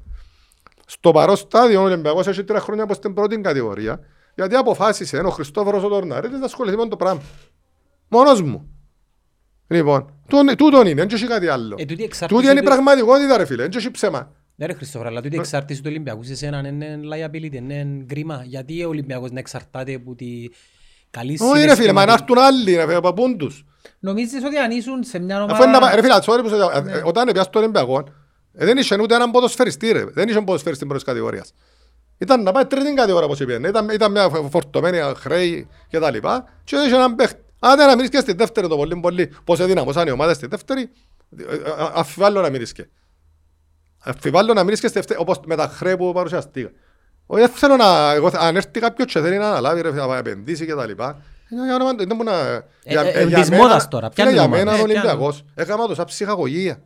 Στο 0.85 1.11
παρόν 1.11 1.35
στάδιο 1.35 1.79
ο 1.81 1.83
Ολυμπιακός 1.83 2.27
έχει 2.27 2.43
τρία 2.43 2.59
χρόνια 2.59 2.83
από 2.83 2.93
στην 2.93 3.13
πρώτη 3.13 3.41
κατηγορία 3.41 3.99
γιατί 4.35 4.55
αποφάσισε 4.55 5.17
ο 5.17 5.29
Χριστόφορος 5.29 5.83
ο 5.83 5.87
Τορναρίτης 5.87 6.39
να 6.39 6.45
ασχοληθεί 6.45 6.77
με 6.77 6.87
το 6.87 6.95
πράγμα. 6.95 7.21
Μόνος 8.07 8.41
μου. 8.41 8.69
Λοιπόν, 9.67 10.13
τούτον- 10.27 10.55
τούτον 10.55 10.87
είναι, 10.87 11.05
δεν 11.05 11.09
έχει 11.13 11.27
κάτι 11.27 11.47
άλλο. 11.47 11.75
Ε, 11.79 11.85
τούτη 11.85 12.03
εξάρτηση 12.03 12.39
Τούτη 12.39 12.51
είναι 12.51 12.59
η 12.59 12.63
του- 12.63 12.69
πραγματικότητα 12.69 13.37
ρε 13.37 13.45
φίλε, 13.45 13.61
δεν 13.61 13.71
έχει 13.77 13.91
ψέμα. 13.91 14.31
Ναι 14.55 14.65
ρε 14.65 14.73
Χριστόφορα, 14.73 15.09
αλλά 15.09 15.21
τούτη 15.21 15.37
εξάρτηση 15.37 15.79
του 15.81 15.87
Ολυμπιακού 15.89 16.23
σε 16.23 16.35
σένα 16.35 16.67
είναι 16.67 16.99
liability, 17.13 17.53
είναι 17.53 18.03
κρίμα. 18.07 18.41
Γιατί 18.45 18.83
ο 18.83 18.87
Ολυμπιακός 18.87 19.31
να 19.31 19.39
εξαρτάται 19.39 19.93
από 19.93 20.15
τη 20.15 20.25
καλή 21.11 21.37
Όχι 21.41 21.65
ρε 21.65 21.75
φίλε, 21.75 21.91
μα 21.93 22.05
να 22.05 22.11
συναισθηματική- 22.11 22.21
έρθουν 22.21 22.37
άλλοι 22.43 22.75
ρε 22.75 22.85
φίλε, 22.87 22.99
παπούν 22.99 23.37
τους. 23.37 23.65
Νομίζεις 23.99 24.43
ότι 24.43 24.57
αν 24.57 24.71
ήσουν 24.71 25.03
σε 25.03 25.19
μια 25.19 25.41
Αφού 25.41 25.63
είναι 25.63 25.71
να 25.71 25.79
πά- 25.79 25.81
ομάδα... 25.81 25.95
Ρε 25.95 26.01
φίλε, 26.01 26.15
sorry 26.21 26.41
που 26.43 26.49
σε- 26.49 26.91
ε, 26.91 26.97
ε, 26.97 27.01
όταν 27.05 27.25
πιάσεις 27.31 27.49
τον 27.51 27.61
Ολυμπιακό, 27.61 28.03
ε, 28.53 28.65
δεν 28.65 28.77
είχε 28.77 28.97
ούτε 29.01 29.15
έναν 29.15 29.31
ποδοσφαιριστή 29.31 29.91
ρε, 29.91 30.03
δεν 30.05 30.27
είχε 30.29 30.37
ποδοσφαιριστή 30.41 30.75
στην 30.75 30.87
πρώτη 30.87 31.03
κατηγορίας. 31.03 31.53
Ήταν 32.17 32.43
να 32.43 32.51
πάει 32.51 32.65
τρίτη 32.65 32.93
κατηγορία 32.93 33.25
όπως 33.25 33.39
είπαν, 33.39 33.63
ήταν, 33.63 33.89
ήταν 33.89 34.11
μια 34.11 34.29
φο- 34.29 34.47
φορτωμένη 34.51 34.97
χρέη 35.15 35.67
και 35.89 35.99
τα 35.99 36.11
λοιπά 36.11 36.45
και 36.63 36.75
είχε 36.75 36.95
έναν 36.95 37.15
παίχτη. 37.15 37.39
Άντε 37.59 37.85
να 37.85 37.95
μείνεις 37.95 38.09
και 38.09 38.19
στη 38.19 38.33
δεύτερη 38.33 38.67
το 38.67 38.75
πολύ 38.77 38.95
πολύ, 38.99 39.31
πώς 39.43 39.59
εδυναμώσαν 39.59 40.07
οι 40.07 40.11
ομάδες 40.11 40.35
στη 40.35 40.47
δεύτερη, 40.47 40.89
ε, 41.37 41.43
ε, 41.43 41.69
α- 41.83 41.91
αφιβάλλω 41.95 42.41
να 42.41 42.49
μείνεις 42.49 42.71
και. 42.71 42.87
Αφιβάλλω 44.03 44.53
να 44.53 44.63
μείνεις 44.63 44.79
και 44.79 44.87
στη 44.87 44.97
δεύτερη, 44.97 45.19
όπως 45.19 45.39
με 45.45 45.55
τα 45.55 45.67
χρέη 45.67 45.97
που 45.97 46.13
παρουσιαστήκα. 46.13 46.69
Όχι, 47.25 47.41
δεν 47.41 47.49
θέλω 47.51 47.75
να, 47.75 48.11
εγώ, 48.13 48.29
θε- 48.29 48.41
αν 48.41 48.55
έρθει 48.55 48.79
κάποιος 48.79 49.11
και 49.11 49.19
θέλει 49.19 49.37
να 49.37 49.47
αναλάβει 49.49 49.81
ρε, 49.81 49.91
να 49.91 50.17
επενδύσει 50.17 50.65
και 50.65 50.73
τα 50.75 50.85
λοιπά, 50.85 51.21
ε, 51.49 51.65
για 51.65 51.75
όνομα 51.75 51.95
του, 51.95 52.07
δεν 52.07 52.15
μπορεί 52.17 52.29
να... 52.29 52.65
για- 52.83 53.01
ε, 53.01 53.23
για 53.23 53.39
της 53.39 53.49
μένα- 53.49 53.61
μόδας 53.63 53.87
τώρα, 53.87 54.11
φίλε, 54.11 54.13
πιάνει 54.15 54.31
Για 54.31 54.43
ομάδα; 54.43 54.57
μένα 54.57 54.71
ο 54.71 54.73
Ε, 54.73 54.77
πιάνει. 54.77 54.91
Ολυμπιακός, 54.99 55.43
έκανα 55.55 55.87
το 55.87 55.95
σαν 55.95 56.05
ψυχαγωγία. 56.05 56.81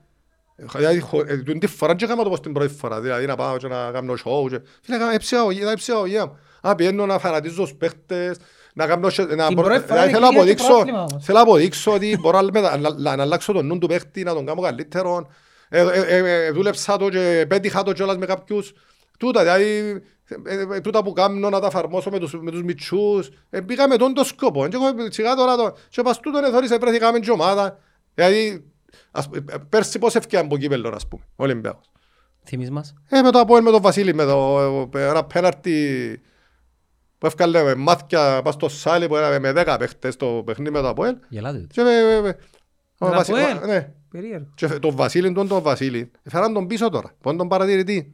Ε, 0.56 0.64
Δηλαδή, 0.78 1.00
χω- 1.00 1.30
ε, 1.30 1.38
την 1.38 1.60
τη 1.60 1.68
φορά 1.68 1.96
και 1.96 2.06
έκανα 2.06 2.24
το 2.24 2.30
πως 2.30 2.40
την 2.40 2.54
πρώτη 2.54 2.74
φορά, 2.74 3.02
δηλαδή 3.02 3.26
να 3.26 3.36
πάω 3.36 3.58
και 3.58 3.68
να 3.68 3.92
κάνω 3.92 4.14
show 4.14 4.50
και... 4.50 4.60
Φίλε, 4.82 4.96
έκανα 4.98 5.18
ψυχαγωγία, 5.18 5.62
ήταν 5.62 5.76
ψυχαγωγία 5.76 6.26
μου. 6.26 6.38
Α, 6.62 6.76
πιένω 6.76 7.06
να 7.06 7.20
φανατίζω 7.20 7.62
τους 7.62 7.74
παίχτες, 7.74 8.38
να 8.74 8.88
κάνω... 8.88 9.10
σε- 9.10 9.24
να 9.24 9.46
Την 9.48 9.56
μπορώ- 9.56 9.70
πρώτη 9.70 9.88
φορά 9.88 10.06
δηλαδή, 10.06 10.10
θέλω 10.12 10.20
να 10.22 10.28
είναι 10.28 10.36
το 10.36 10.42
αποδείξω, 10.42 10.68
πρόβλημα 10.68 11.00
όμως. 11.00 11.24
θέλω 11.26 11.38
να 11.38 11.44
αποδείξω 11.44 11.94
ότι 11.94 12.18
μπορώ 12.20 12.42
να- 12.42 12.78
να- 12.78 12.94
να 12.94 13.16
να 13.16 13.24
αλλάξω 13.24 13.54
τον 13.54 13.66
νου 13.66 13.78
του 13.78 13.88
παίχτη, 13.88 14.24
να 14.24 14.34
τον 14.34 14.46
κάνω 14.46 14.62
καλύτερο. 14.62 15.28
Ε, 15.70 15.80
ε, 15.82 16.18
ε, 16.18 16.46
ε, 16.46 16.52
Δούλεψα 16.52 16.98
το 16.98 17.10
και 17.10 17.46
πέτυχα 17.50 17.84
το 17.84 17.94
κιόλας 17.94 18.18
με 18.18 18.26
κάποιους. 18.26 18.74
Τούτα, 19.20 19.40
δηλαδή, 19.42 20.02
ε, 20.46 20.76
ε, 20.76 20.80
τούτα 20.80 21.04
που 21.04 21.14
κάνω 21.14 21.50
να 21.50 21.60
τα 21.60 21.68
εφαρμόσω 21.68 22.10
με 22.10 22.20
τους, 22.20 22.34
με 22.42 22.52
τους 22.52 22.64
μητσούς. 22.64 23.30
Ε, 23.50 23.62
πήγα 23.62 23.88
με 23.88 23.96
τον 23.98 24.14
το 24.14 24.24
σκόπο. 24.24 24.68
Και 24.68 24.76
εγώ 24.76 24.86
σιγά 25.10 25.36
τώρα 25.36 25.56
το... 25.56 25.76
Και 25.90 26.02
πας 26.02 26.20
τούτον 26.20 26.44
εθώρησε 26.44 26.78
βρέθηκαμε 26.78 27.20
και 27.20 27.32
ομάδα. 27.32 27.80
Δηλαδή, 28.14 28.66
ας, 29.12 29.30
ε, 29.34 29.38
ε, 29.54 29.58
πέρσι 29.70 30.00
πώς 30.00 30.16
έφυγαν 30.16 30.46
από 30.46 30.58
κύπελλο, 30.58 30.92
ας 30.96 31.08
πούμε, 31.08 31.24
ο 31.36 31.44
Ολυμπιακός. 31.44 31.92
Θυμείς 32.46 32.70
μας; 32.72 32.94
Ε, 33.10 33.22
με 33.22 33.32
το 33.32 33.40
Αποέλ, 33.40 33.64
με 33.64 33.72
τον 33.72 33.82
Βασίλη, 33.82 34.14
με 34.14 34.26
το 34.26 34.60
ε, 34.94 35.08
ένα 35.08 35.24
πέναρτι 35.24 36.22
που 37.20 37.26
έφκαλε 37.26 37.64
με 37.64 37.76
μάτια 37.76 38.42
πας 38.44 38.54
στο 38.54 38.70
σάλι 38.70 39.08
που 39.08 39.16
era 39.16 39.38
με 39.42 39.54
10 39.56 39.76
παίχτες 39.80 40.16
το 40.16 40.26
παιχνίδι 40.46 40.72
με 40.72 40.82
το 40.82 40.88
Αποέλ. 40.90 41.16
Γελάτε 41.30 41.58
το. 41.60 41.68
Και 41.72 41.82
με, 41.82 41.92
με, 42.02 42.22
με, 42.22 42.30
ο 42.98 43.06
τον 43.06 43.10
Βασι- 43.16 43.32
Αποέλ; 43.36 43.58
ο- 43.64 43.66
ναι. 43.66 43.92
Περίεργο. 44.12 44.46
Και 44.56 44.68
τον 44.68 44.96
Βασίλη, 44.96 45.32
τον 45.32 45.48
τον 45.48 45.62
Βασίλη, 45.62 46.12
φέραν 46.30 46.54
τον 46.54 46.68
πίσω 46.68 46.90
τώρα, 46.90 47.12
πόν 47.22 47.38
τον 47.38 47.48
παρατηρητή. 47.48 48.14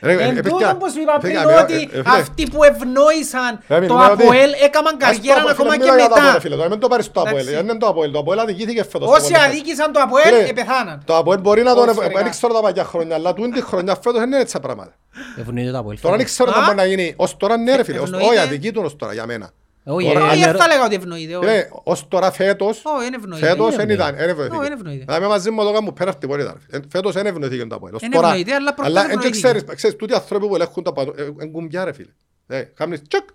Ρε, 0.00 0.12
ε, 0.12 0.22
Εν 0.24 0.36
ε, 0.36 0.40
τούτο 0.42 0.56
παιδιά, 0.56 0.76
που 0.76 0.90
σου 0.90 1.00
είπα 1.00 1.18
πριν 1.18 1.34
παιδιά, 1.34 1.60
ότι 1.62 1.72
ε, 1.74 1.76
ε, 1.98 2.02
φίλε, 2.02 2.02
αυτοί 2.04 2.46
που 2.52 2.64
ευνόησαν 2.64 3.52
Ε, 3.68 3.74
το 3.74 3.80
μιλάμε 3.80 4.04
ότι- 4.12 4.22
Αποέλ 4.22 4.50
έκαναν 4.66 4.94
ας 4.94 5.00
το 5.00 5.04
καριέρα 5.06 5.38
Αποέλ, 5.40 5.52
ακόμα 5.54 5.70
φίλε, 5.72 5.84
και 5.84 5.90
μιλάω 5.90 5.96
για 5.96 6.08
το 6.08 6.14
Αποέλ, 6.14 6.26
μετά. 6.28 6.40
φίλε, 6.40 6.56
τώρα 6.56 6.68
μην 6.68 6.78
το 6.78 6.88
πάρεις 6.88 7.10
το 7.10 7.20
Αποέλ, 7.20 7.36
Εντάξει. 7.36 7.54
δεν 7.54 7.64
είναι 7.68 7.78
το 7.78 7.86
Αποέλ, 7.86 8.10
το 8.10 8.18
Αποέλ 8.18 8.38
αδικήθηκε 8.38 8.82
φέτος. 8.92 9.08
Όσοι 9.08 9.20
το 9.32 9.36
Αποέλ. 9.38 9.50
αδίκησαν 9.50 9.92
το 9.92 10.00
Αποέλ 10.06 10.24
Φίλε, 10.24 10.44
επεθάναν. 10.54 11.02
Το 11.04 11.16
Αποέλ 11.16 11.40
μπορεί 11.40 11.62
να 11.62 11.74
τον... 11.74 11.84
Ποδοσφαιρικά. 11.86 12.22
Δεν 12.22 12.30
ξέρω 12.30 12.52
τα 12.54 12.60
παλιά 12.60 12.84
χρόνια, 12.84 13.14
αλλά 13.14 13.32
τούτη 13.34 13.62
χρονιά 13.62 13.94
φέτος 13.94 14.12
δεν 14.20 14.26
είναι 14.26 14.38
έτσι 14.40 14.52
τα 14.52 14.60
πράγματα. 14.60 14.92
Ευνοείται 15.40 15.70
το 15.70 15.78
Αποέλ. 15.78 16.00
Τώρα 16.00 16.16
δεν 16.16 16.24
ξέρω 16.24 16.52
τι 16.52 16.58
Α; 16.58 16.62
μπορεί 16.64 16.76
να 16.76 16.84
γίνει. 16.84 17.14
Ως 17.16 17.36
τώρα 17.36 17.56
ναι 17.56 17.76
ρε 17.76 17.84
φίλε, 17.84 17.98
ως- 17.98 18.04
Ευνοείται. 18.04 18.26
όχι 18.28 18.38
αδικεί 18.38 18.72
του 18.72 18.82
ως 18.84 18.96
τώρα 18.96 19.12
για 19.12 19.26
μένα. 19.26 19.50
Όχι, 19.86 20.06
Τώρα- 20.06 20.20
ε, 20.20 20.22
Όχι, 20.28 20.36
είναι- 20.36 20.46
δεν 20.46 20.56
θα 20.60 20.66
λέγα 20.66 20.84
ότι 20.84 20.94
ευνοείται. 20.94 21.36
όχι. 21.36 21.46
Φίλε, 21.46 21.68
ως 21.84 22.08
τώρα 22.08 22.30
φέτος, 22.30 22.82
Όχι, 22.84 23.04
δεν 23.04 23.14
ευνοείται. 23.14 23.46
φέτος 23.46 23.66
είναι 23.74 23.76
δεν 23.84 23.88
ήταν, 23.94 24.14
δεν 24.16 24.20
Όχι, 24.22 24.30
ευνοηθήκε. 24.30 24.62
δεν 24.62 24.72
ευνοείται. 24.72 25.04
Δηλαδή 25.04 25.26
μαζί 25.26 25.50
μου 25.50 25.62
το 25.64 25.72
κάνουμε 25.72 25.92
πέναρτη 25.92 26.26
πόρη 26.26 26.42
ήταν. 26.42 26.60
Ε, 26.70 26.78
Φέτος 26.90 27.14
δεν 27.14 27.26
ευνοηθήκε 27.26 27.64
το 27.66 27.74
Αποέλ. 27.74 27.94
Ως 27.94 28.02
Εν 28.02 28.10
τώρα- 28.10 28.26
ευνοείται, 28.28 28.54
αλλά 28.54 28.74
προχτές 28.74 28.96
Αλλά 28.96 29.00
εν 29.00 29.06
και 29.08 29.14
ευνοηθήκε. 29.26 29.46
ξέρεις, 29.46 29.74
ξέρεις, 29.74 29.96
τούτοι 29.96 30.14
άνθρωποι 30.14 30.46
που 30.48 30.54
ελέγχουν 30.54 30.82
τα 30.82 30.92
παντού, 30.92 31.14
ε, 31.16 31.22
εν 31.38 31.50
κουμπιά 31.50 31.84
ρε 31.84 31.92
φίλε. 31.92 32.10
Ε, 32.46 32.60
Κάμνεις 32.62 33.02
τσακ, 33.08 33.28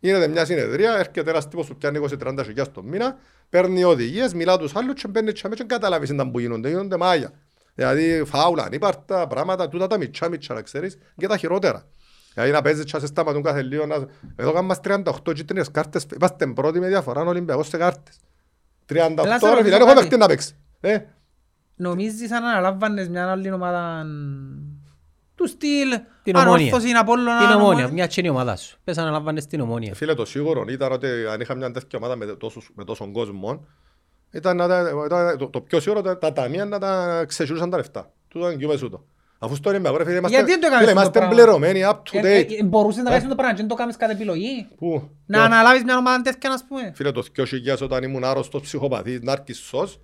γίνεται 0.00 0.26
μια 0.28 0.44
συνεδρία, 0.44 0.92
έρχεται 0.98 1.30
ένας 1.30 1.48
τύπος 1.48 1.66
που 1.66 1.76
πιάνει 1.76 1.96
20-30 1.98 2.44
χιλιάς 2.44 2.72
το 2.72 2.82
μήνα, 2.82 3.16
παίρνει 3.50 3.84
οδηγίες, 3.84 4.34
μιλά 4.34 4.58
τους 4.58 4.76
άλλους 4.76 5.00
και 5.02 5.08
μπαίνει 5.08 5.32
τσάμε 5.32 5.54
και 5.54 5.64
δεν 5.66 5.78
καταλάβεις 5.78 6.10
ήταν 6.10 6.30
που 6.30 6.38
γίνονται, 6.38 6.68
γίνονται 6.68 6.96
μάγια. 6.96 7.32
Δηλαδή 7.74 8.22
φάουλα, 8.26 8.62
ανύπαρτα, 8.62 9.26
πράγματα, 9.26 9.68
τούτα 9.68 9.86
τα 9.86 9.98
μιτσά 9.98 10.28
μιτσά 10.28 10.54
να 10.54 10.62
ξέρεις 10.62 10.98
και 11.16 11.26
τα 11.26 11.36
χειρότερα. 11.36 11.86
Δηλαδή 12.36 12.52
να 12.54 12.62
παίζεις 12.62 12.84
και 12.84 12.90
να 12.94 12.98
σε 13.00 13.06
σταματούν 13.06 13.42
κάθε 13.42 13.62
λίγο. 13.62 13.86
Να... 13.86 13.94
Εδώ 14.36 14.52
κάνουμε 14.52 14.74
38 14.84 15.02
κίτρινες 15.34 15.70
κάρτες, 15.70 16.06
είμαστε 16.20 16.46
πρώτοι 16.46 16.80
με 16.80 16.86
διαφορά 16.88 17.20
ο 17.22 17.28
Ολυμπιακός 17.28 17.68
σε 17.68 17.76
κάρτες. 17.76 18.16
38 18.88 18.94
Έλα, 18.94 19.08
σε 19.08 19.22
ρε 19.22 19.24
ρωτήσω 19.26 19.46
φίλε, 19.54 19.62
δεν 19.62 19.72
έχω 19.80 19.86
κάτι. 19.86 19.98
παίχτη 20.00 20.16
να 20.16 20.26
παίξει. 20.26 20.56
Ε, 20.80 20.98
Νομίζεις 21.76 22.32
αν 22.32 22.44
αναλάμβανες 22.44 23.08
μια 23.08 23.30
άλλη 23.30 23.52
ομάδα 23.52 24.04
Του 25.34 25.46
στυλ, 25.48 25.88
Την 26.22 26.36
ομόνια. 26.36 26.54
ανόρθωσης, 26.56 26.94
Απόλλωνα, 26.98 27.38
Την 27.38 27.46
ομόνια, 27.46 27.64
Ομόνια. 27.64 27.88
μια 27.92 28.06
τσίνη 28.06 28.28
ομάδα 28.28 28.56
σου. 28.56 28.78
Πες 28.84 28.98
αναλαμβάνεις 28.98 29.46
την 29.46 29.60
ομόνια. 29.60 29.94
Φίλε, 29.94 30.14
το 30.14 30.24
σίγουρο 30.24 30.64
ήταν 30.68 30.92
ότι 30.92 31.06
αν 31.32 31.40
είχα 31.40 31.54
μια 31.54 31.70
τέτοια 31.70 31.98
ομάδα 31.98 32.16
με, 32.16 32.26
τόσους, 32.26 32.70
με 32.74 32.84
τόσον 32.84 33.12
κόσμο, 33.12 33.66
ήταν, 34.30 34.56
να 34.56 34.68
τα- 34.68 34.92
ήταν 35.06 35.38
το, 35.38 35.48
το 35.48 35.60
πιο 35.60 35.80
σίγουρο 35.80 36.00
ήταν 36.00 36.18
τα 36.18 36.32
ταμεία 36.32 36.64
να 36.64 36.78
τα 36.78 37.24
ξεσυρούσαν 37.28 37.70
τα 37.70 37.76
λεφτά. 37.76 38.12
Τούτο 38.28 38.46
είναι 38.50 38.56
κοιμές 38.56 38.82
ούτω. 38.82 39.04
Αφού 39.38 39.54
στο 39.54 39.70
είναι 39.70 39.78
με 39.78 39.88
αγόρε, 39.88 40.04
φίλε, 40.04 40.16
είμαστε, 40.16 40.36
Γιατί 40.36 40.50
δεν 40.50 40.60
το 40.60 40.66
έκανες 40.66 40.88
φίλε, 40.88 41.00
αυτό 41.00 41.10
το 41.12 41.18
είμαστε 41.18 41.36
πράγμα; 41.36 41.58
πληρωμένοι, 41.60 41.80
up 41.92 41.96
to 42.20 42.24
Ε, 42.24 42.38
ε, 42.38 42.42
date. 42.42 42.52
ε, 42.60 42.64
Μπορούσες 42.64 43.02
να 43.02 43.10
κάνεις 43.10 43.28
το 43.28 43.34
πράγμα 43.34 43.54
και 43.54 43.62
να 43.62 43.68
το 43.68 43.74
κάνεις 43.74 43.96
κατά 43.96 44.12
επιλογή; 44.12 44.66
Πού; 44.76 45.10
Να 45.26 45.38
Το- 45.38 45.44
αναλάβεις 45.44 45.84
μια 45.84 45.96
ομάδα 45.96 46.22
τέτοια, 46.22 46.50
ας 46.52 46.64
πούμε. 46.68 46.92
Φίλε, 46.94 47.12
το 47.12 47.22
2000 47.22 47.82
όταν 47.82 48.02
ήμουν 48.02 48.24
άρρωστος, 48.24 48.62
ψυχοπαθής, 48.62 49.20
νάρκισσος, 49.22 50.00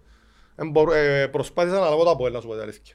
ε, 0.56 0.64
μπορώ- 0.64 0.92
ε, 0.92 1.26
προσπάθησα 1.26 1.78
να 1.78 1.88
λάβω 1.88 2.04
το 2.04 2.10
Αποέλ, 2.10 2.32
να 2.32 2.40
σου 2.40 2.46
πω 2.46 2.52
την 2.52 2.62
αλήθεια. 2.62 2.94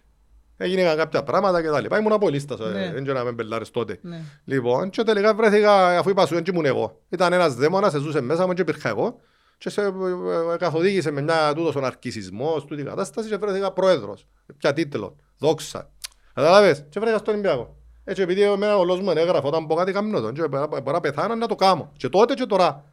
Έγιναν 0.58 0.98
κάποια 0.98 1.24
πράγματα 1.24 1.62
και 1.62 1.68
τα 1.70 1.82
λοιπά. 1.82 1.98
Ήμουν 2.00 2.12
απολύστας, 2.12 2.60
ε, 2.60 2.64
Ναι. 2.64 2.92
δεν 2.94 3.04
ξέρω 3.04 3.18
να 3.18 3.24
με 3.24 3.32
μπελάρεις 3.32 3.72
τότε. 3.72 4.00
Ναι. 4.02 4.22
Λοιπόν, 4.46 4.90
και 4.90 5.04
τελικά 5.04 5.34
βρέθηκα, 5.34 5.98
αφού 5.98 6.10
είπα 6.10 6.26
σου, 6.26 6.34
δεν 6.34 6.44
ήμουν 6.52 6.66
εγώ. 6.66 7.02
Ήταν 7.10 7.34
ένας 7.34 7.56
δαίμονας, 7.56 7.94
ζούσε 7.94 8.22
μέσα 8.22 8.46
μου 8.48 8.54
και 8.54 8.62
υπήρχα 8.62 8.90
εγώ. 8.90 9.20
Και 9.58 9.70
σε 9.70 9.82
ε, 9.82 9.86
ε, 9.86 10.58
καθοδήγησε 10.58 11.12
με 11.12 11.22
μια 11.22 11.54
τούτος 11.56 11.76
ο 11.76 11.80
ναρκισισμός, 11.80 12.66
τούτη 12.66 12.84
κατάσταση 12.84 13.30
και 13.30 13.38
βρέθηκα 13.38 13.72
πρόεδρος. 13.72 14.28
Πια 14.58 14.74
τίτλο, 14.74 15.16
δόξα. 15.38 15.92
Καταλάβες, 16.42 16.84
και 16.90 17.00
βρέθηκα 17.00 17.18
στον 17.20 17.34
Ολυμπιακό. 17.34 17.76
Έτσι, 18.04 18.22
επειδή 18.22 18.42
εμένα 18.42 18.78
ο 18.78 18.84
λόγος 18.84 19.02
μου 19.02 19.10
έγραφε 19.12 19.48
όταν 19.48 19.68
πω 19.68 19.76
κάτι 19.76 19.92
καμνό 19.92 20.22
τον, 20.22 20.34
και 20.34 20.48
μπορώ 20.48 20.68
μπορώ 20.68 20.92
να 20.92 21.00
πεθάνω 21.00 21.36
να 21.36 21.48
το 21.48 21.56
κάνω. 21.56 21.92
Και 21.98 22.10
τότε 22.10 22.34
και 22.34 22.46
τώρα. 22.46 22.84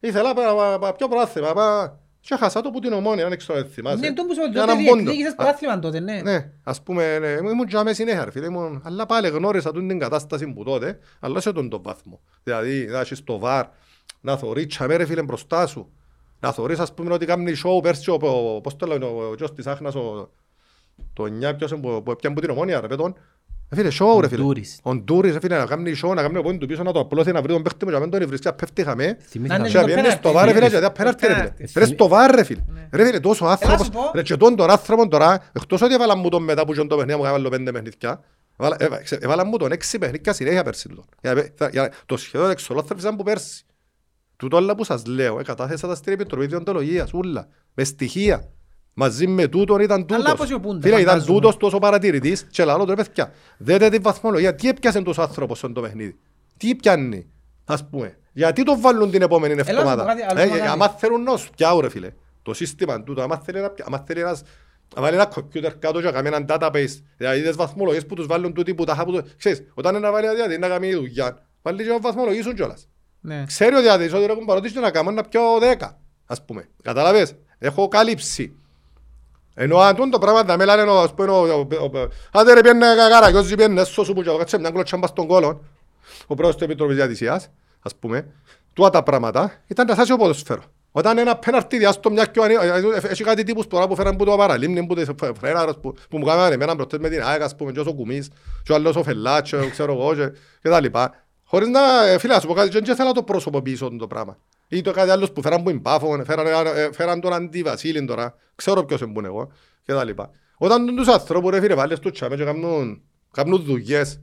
Ήθελα 0.00 0.28
να 0.28 0.34
πάω- 0.34 0.78
πάω 0.78 0.92
πιο 0.92 1.08
πράθυμα, 1.08 1.52
πάω- 1.52 1.88
και 2.20 2.36
χάσα 2.36 2.60
το 2.60 2.70
που 2.70 2.78
την 2.80 2.92
ομόνια, 2.92 3.28
δεν 3.28 3.38
ξέρω 3.38 3.58
αν 3.58 3.64
θυμάσαι. 3.66 3.96
Ναι, 3.96 4.12
το 4.12 4.22
που 4.24 4.34
σου 4.34 4.40
πω, 4.40 4.46
Για 4.46 4.60
τότε 4.60 4.72
έναν 4.72 4.84
πόντο. 4.84 4.94
διεκδίκησες 4.96 5.32
Α, 5.32 5.34
πρωτάθλημα 5.36 5.78
τότε, 5.78 6.00
ναι. 6.00 6.20
ναι, 6.22 6.50
ας 6.64 6.82
πούμε, 6.82 7.18
ναι, 7.18 7.28
ήμουν 7.28 7.66
και 7.66 7.76
αμέσως 7.76 7.96
συνέχεια, 7.96 8.24
ρε 8.24 8.30
φίλε, 8.30 8.46
ήμουν, 8.46 8.82
αλλά 8.84 9.06
πάλι 9.06 9.28
γνώρισα 9.28 9.72
τούτη 9.72 9.86
την 9.86 9.98
κατάσταση 9.98 10.52
που 10.52 10.62
τότε, 10.64 10.98
αλλά 11.20 11.40
σε 11.40 11.52
τον 11.52 11.68
τον 11.68 11.82
βαθμό. 11.82 12.20
Δηλαδή, 12.42 12.86
να 12.90 13.00
έχεις 13.00 13.24
το 13.24 13.38
βαρ, 13.38 13.66
να 14.20 14.36
θωρείς 14.36 14.66
τσαμέ, 14.66 14.96
ρε 14.96 15.04
φίλε, 15.06 15.22
μπροστά 15.22 15.66
σου. 15.66 15.92
Να 16.40 16.52
θωρείς, 16.52 16.78
ας 16.78 16.94
πούμε, 16.94 17.12
ότι 17.12 17.26
κάνει 17.26 17.52
show 17.64 17.82
πέρσι, 17.82 18.10
ο, 18.10 18.18
ο, 18.22 18.60
πώς 18.60 18.76
το 18.76 18.86
λένε, 18.86 19.04
ο, 19.04 19.28
ο 19.30 19.34
γιος 19.36 19.52
της 19.54 19.66
Άχνας, 19.66 19.94
ο, 19.94 20.30
το 21.12 21.24
9, 21.50 21.54
ποιος 21.56 21.70
είναι 21.70 21.80
που 21.80 22.02
που 22.02 22.10
έπιανε 22.10 22.34
που 22.34 22.40
την 22.40 22.50
ομόνια, 22.50 22.80
ρε 22.80 22.86
παιδόν. 22.86 23.14
Ε, 23.70 23.76
φίλε, 23.76 23.88
show, 24.00 24.20
ρε 24.20 24.28
φίλε. 24.28 24.42
Ντούρις. 24.42 24.78
Ο 24.82 24.94
Ντούρις, 24.94 25.32
ρε 25.32 25.40
φίλε, 25.40 25.56
να 25.58 25.66
κάνει 25.66 25.92
show, 26.04 26.14
να 26.14 26.22
κάνει 26.22 26.38
ο 26.38 26.42
πόντου 26.42 26.66
πίσω, 26.66 26.82
να 26.82 26.92
το 26.92 27.00
απλώθει, 27.00 27.32
να 27.32 27.42
βρει 27.42 27.52
τον 27.52 27.62
παίχτη 27.62 27.84
μου, 27.84 27.90
και 27.90 27.96
να 27.96 28.02
μην 28.02 28.10
τον 28.10 28.26
βρίσκει, 28.26 28.46
να 28.46 28.52
πέφτει 28.52 28.82
χαμέ. 28.84 29.16
Θυμήθηκα. 29.20 29.58
Να 29.58 29.64
Και 29.68 29.70
είναι 29.70 29.80
το 29.80 29.84
πιένεις 29.86 30.02
πέναλτι. 30.02 30.18
στο 30.22 30.32
βάρ, 30.32 30.44
ρε 30.44 30.52
φίλε, 30.52 30.68
Θυμήθηκα. 30.68 30.78
γιατί 30.80 31.00
απέναρτη, 31.00 31.26
ρε 31.26 31.32
φίλε. 31.34 31.48
πέναλτι. 31.54 31.78
Ρε 31.78 31.84
στο 31.84 32.08
βάρ, 32.08 32.30
ρε 32.34 32.44
φίλε. 32.44 32.60
Ρε 32.92 33.04
φίλε, 33.04 33.20
τόσο 33.20 33.44
άνθρωπος. 33.44 33.86
σου 33.86 33.92
πω. 33.92 34.00
Ρε 34.14 34.22
και 34.22 34.36
τον 34.36 34.56
τον 34.56 34.70
άνθρωπο 34.70 35.08
τώρα, 35.08 35.50
εκτός 35.52 35.82
ότι 35.82 35.94
έβαλαν 35.94 36.18
μου 36.18 36.28
τον 36.28 36.42
μετά 36.42 36.64
που 36.66 36.72
ήταν 36.72 36.88
το 36.88 36.96
παιχνίδι 36.96 37.18
μου, 37.18 37.24
έβαλαν 37.24 37.50
πέντε 37.50 37.72
παιχνίδια, 37.72 38.20
έβαλα- 38.58 38.76
έβα- 38.80 39.02
ξε- 39.02 39.24
έβαλαν 39.24 39.46
μου 39.50 39.56
τον 39.56 39.72
έξι 39.72 39.98
παιχνίδια 39.98 40.32
συνέχεια 40.32 40.62
πέρσι 40.64 40.88
τούτον. 40.88 41.04
Για 41.20 41.34
να 41.34 41.40
πέ- 41.40 41.52
θα- 41.56 41.68
για 41.68 41.82
να- 41.82 41.90
Το 42.06 42.16
σχεδόν 42.16 42.50
εξολόθρευσαν 42.50 43.16
που 43.16 43.22
πέρσι. 43.22 43.62
Τούτο 44.36 44.56
όλα 44.56 44.74
που 44.74 44.84
σας 44.84 45.06
λέω, 45.06 45.38
ε, 45.38 45.42
κατάθεσα 45.42 45.88
τα 45.88 45.94
στην 45.94 46.12
Επιτροπή 46.12 46.46
Διοντολογίας, 46.46 47.12
ούλα, 47.12 47.48
με 47.74 47.84
στοιχεία. 47.84 48.48
Μαζί 49.00 49.26
με 49.26 49.46
τούτον 49.48 49.80
ήταν 49.80 50.06
τούτος. 50.06 50.24
αποσιωπούνται, 50.32 50.80
Φίλε, 50.88 51.00
ήταν 51.00 51.06
φαντάζομαι. 51.12 51.34
τούτος 51.40 51.56
τόσο 51.56 51.78
παρατηρητής 51.78 52.46
και 52.50 52.64
λαλό 52.64 52.84
τώρα 52.84 52.94
παιδιά. 53.04 53.32
Δέτε 53.58 53.88
την 53.88 54.02
βαθμολογία. 54.02 54.54
Τι 54.54 54.68
έπιασε 54.68 55.02
τόσο 55.02 55.22
άνθρωπος 55.22 55.58
στον 55.58 55.72
το 55.72 55.80
παιχνίδι; 55.80 56.18
Τι 56.56 56.74
πιάνει, 56.74 57.26
ας 57.64 57.88
πούμε; 57.88 58.18
Γιατί 58.32 58.62
το 58.62 58.80
βάλουν 58.80 59.10
την 59.10 59.22
επόμενη 59.22 59.58
σου 59.58 59.64
πω 59.64 59.70
εβδομάδα; 59.70 60.04
κάτι, 60.04 60.22
άλλο 60.22 60.40
Ε, 60.40 60.44
να 60.46 60.56
κάνει. 60.56 60.68
άμα 60.68 60.88
θέλουν 60.88 61.22
να 61.22 61.36
σου 61.36 61.50
πιάουν 61.56 61.80
ρε 61.80 61.88
φίλε. 61.88 62.10
Το 62.42 62.54
σύστημα 62.54 63.02
τούτο, 63.02 63.22
άμα 63.22 63.36
θέλει 63.38 63.60
να 63.60 63.70
πια- 63.70 63.84
άμα 63.88 64.04
θέλει 64.06 64.20
ένας 64.20 64.42
να 64.96 65.02
βάλει 65.02 65.14
ένα 65.14 65.26
κομπιούτερ 65.26 65.78
κάτω 65.78 65.98
και 66.00 66.04
να 66.06 66.12
κάνει 66.12 66.26
έναν 66.28 66.44
database, 66.48 67.02
δηλαδή 67.16 67.42
τις 67.42 67.56
βαθμολογίες 67.56 68.06
που 68.06 68.14
τους 68.14 68.26
βάλουν 68.26 68.52
τούτοι 68.54 68.74
που 68.74 68.84
τα 68.84 68.94
χάπουν, 68.94 69.14
το- 69.14 69.26
ξέρεις, 69.36 69.62
όταν 69.74 69.94
είναι 69.94 70.06
να 70.06 70.12
βάλει 70.12 70.28
δηλαδή 70.28 70.58
να 70.58 70.68
κάνει 70.68 70.94
δουλειά, 70.94 71.46
βάλει 71.62 71.82
και 71.84 71.88
να 71.90 72.00
βαθμολογήσουν 72.00 72.54
κιόλας. 72.54 72.88
Ναι. 73.20 73.44
Ξέρει 73.46 73.74
ο 73.74 73.80
διάδης 73.80 74.12
ότι 74.12 74.24
έχουν 74.24 74.44
παροτήσει 74.44 74.74
και 74.74 74.80
να 74.80 74.90
κάνουν 74.90 75.14
να 75.14 75.22
πιω 75.22 75.40
10, 75.60 75.98
ας 76.26 76.44
πούμε. 76.44 76.68
Καταλαβες, 76.82 77.34
έχω 77.58 77.88
καλύψει. 77.88 78.52
Ενώ 79.60 79.78
αν 79.78 79.94
τούτο 79.94 80.08
το 80.08 80.18
πράγμα 80.18 80.44
θα 80.44 80.56
με 80.56 80.64
λένε, 80.64 80.90
ας 80.90 81.14
πούμε, 81.14 81.30
ο- 81.30 81.42
ο- 81.42 81.66
ο- 81.80 81.98
ο- 81.98 82.08
άντε 82.32 82.52
ρε 82.52 82.60
πιένε 82.60 82.86
καρακιόζι, 83.10 83.54
πιένε 83.54 83.80
έσω 83.80 84.04
σου 84.04 84.12
που 84.12 84.22
και 84.22 84.30
κάτσε 84.38 84.58
μια 84.58 84.70
κλωτσιά 84.70 84.98
μπας 84.98 85.10
στον 85.10 85.26
κόλο, 85.26 85.64
ο 86.26 86.34
πρόεδρος 86.34 86.56
του 86.56 86.64
Επιτροπής 86.64 86.96
Διατησίας, 86.96 87.50
ας 87.82 87.94
πούμε, 87.94 88.26
τούτα 88.72 88.90
τα 88.90 89.02
πράγματα 89.02 89.52
ήταν 89.66 89.86
τα 89.86 89.94
σάσιο 89.94 90.16
ποδοσφαίρο. 90.16 90.62
Όταν 90.92 91.18
ένα 91.18 91.36
πέναρτι 91.36 91.78
διάστο 91.78 92.10
μιας 92.10 92.28
και 92.28 92.38
ο 92.40 92.42
ανή- 92.42 92.56
έχει 93.10 93.24
κάτι 93.24 93.42
τύπους 93.42 93.66
τώρα 93.66 93.88
που 93.88 93.94
φέραν 93.94 94.16
που 94.16 94.24
το 94.24 94.36
παραλίμνη, 94.36 94.86
που 94.86 94.94
τις 94.94 95.08
φε- 95.18 95.36
φρέναρες, 95.38 95.74
που, 95.82 95.94
που 96.10 96.18
μου 96.18 96.24
κάνανε 96.24 96.54
εμένα 96.54 96.76
προτές 96.76 96.98
με 96.98 97.08
την 97.08 97.22
ΑΕΚ, 97.22 97.42
ας 97.42 97.56
πούμε, 97.56 97.72
και 97.72 97.80
όσο 97.80 97.92
κουμής, 97.94 98.28
και 98.64 98.72
ο 98.72 98.74
άλλος 98.74 98.96
ο 98.96 99.02
Φελάτς, 99.02 99.50
και 99.50 99.56
ο 99.56 99.68
ξέρω 99.70 99.92
εγώ, 99.92 100.14
και, 100.14 100.28
και 100.62 100.68
τα 100.68 100.80
λοιπά. 100.80 101.14
Χωρίς 101.50 101.68
να, 101.68 102.06
ε, 102.06 102.18
φίλε, 102.18 102.34
να 102.34 102.40
σου 102.40 102.46
πω 102.46 102.54
κάτι, 102.54 102.80
δεν 102.80 102.96
θέλω 102.96 103.08
να 103.08 103.14
το 103.14 103.22
προσωποποιήσω 103.22 103.96
το 103.98 104.06
πράγμα. 104.06 104.38
Ή 104.68 104.80
το 104.80 104.92
κάτι 104.92 105.10
άλλος 105.10 105.32
που 105.32 105.42
φέραν 105.42 105.62
που 105.62 105.70
είναι 105.70 105.78
πάφο, 105.80 106.22
φέραν, 106.24 106.66
ε, 106.66 106.92
φέραν 106.92 107.20
τον 107.20 107.32
αντιβασίλην 107.32 108.06
τώρα, 108.06 108.34
ξέρω 108.54 108.84
ποιος 108.84 109.00
είναι 109.00 109.12
που 109.12 109.18
είναι 109.18 109.28
εγώ, 109.28 109.52
και 109.82 109.92
τα 109.92 110.04
λοιπά. 110.04 110.30
Όταν 110.58 110.96
τους 110.96 111.08
ανθρώπους, 111.08 111.50
ρε 111.50 111.60
φίλε, 111.60 111.74
βάλεις 111.74 111.98
τους 111.98 112.12
τσάμε 112.12 112.36
και 112.36 112.44
κάνουν, 112.44 113.02
κάνουν 113.32 113.62
δουλειές, 113.62 114.20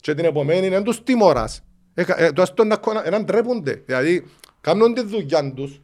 και 0.00 0.14
την 0.14 0.24
επομένη 0.24 0.66
είναι 0.66 0.82
τους 0.82 1.02
τιμώρας. 1.02 1.62
Ε, 1.94 2.04
κα- 2.04 2.20
ε, 2.20 2.32
το 2.32 2.42
άστο 2.42 2.64
να 2.64 2.76
κο- 2.76 3.02
να 3.10 3.24
ντρέπονται. 3.24 3.82
Δηλαδή, 3.86 4.26
κάνουν 4.60 4.94
τη 4.94 5.02
δουλειά 5.04 5.52
τους, 5.54 5.80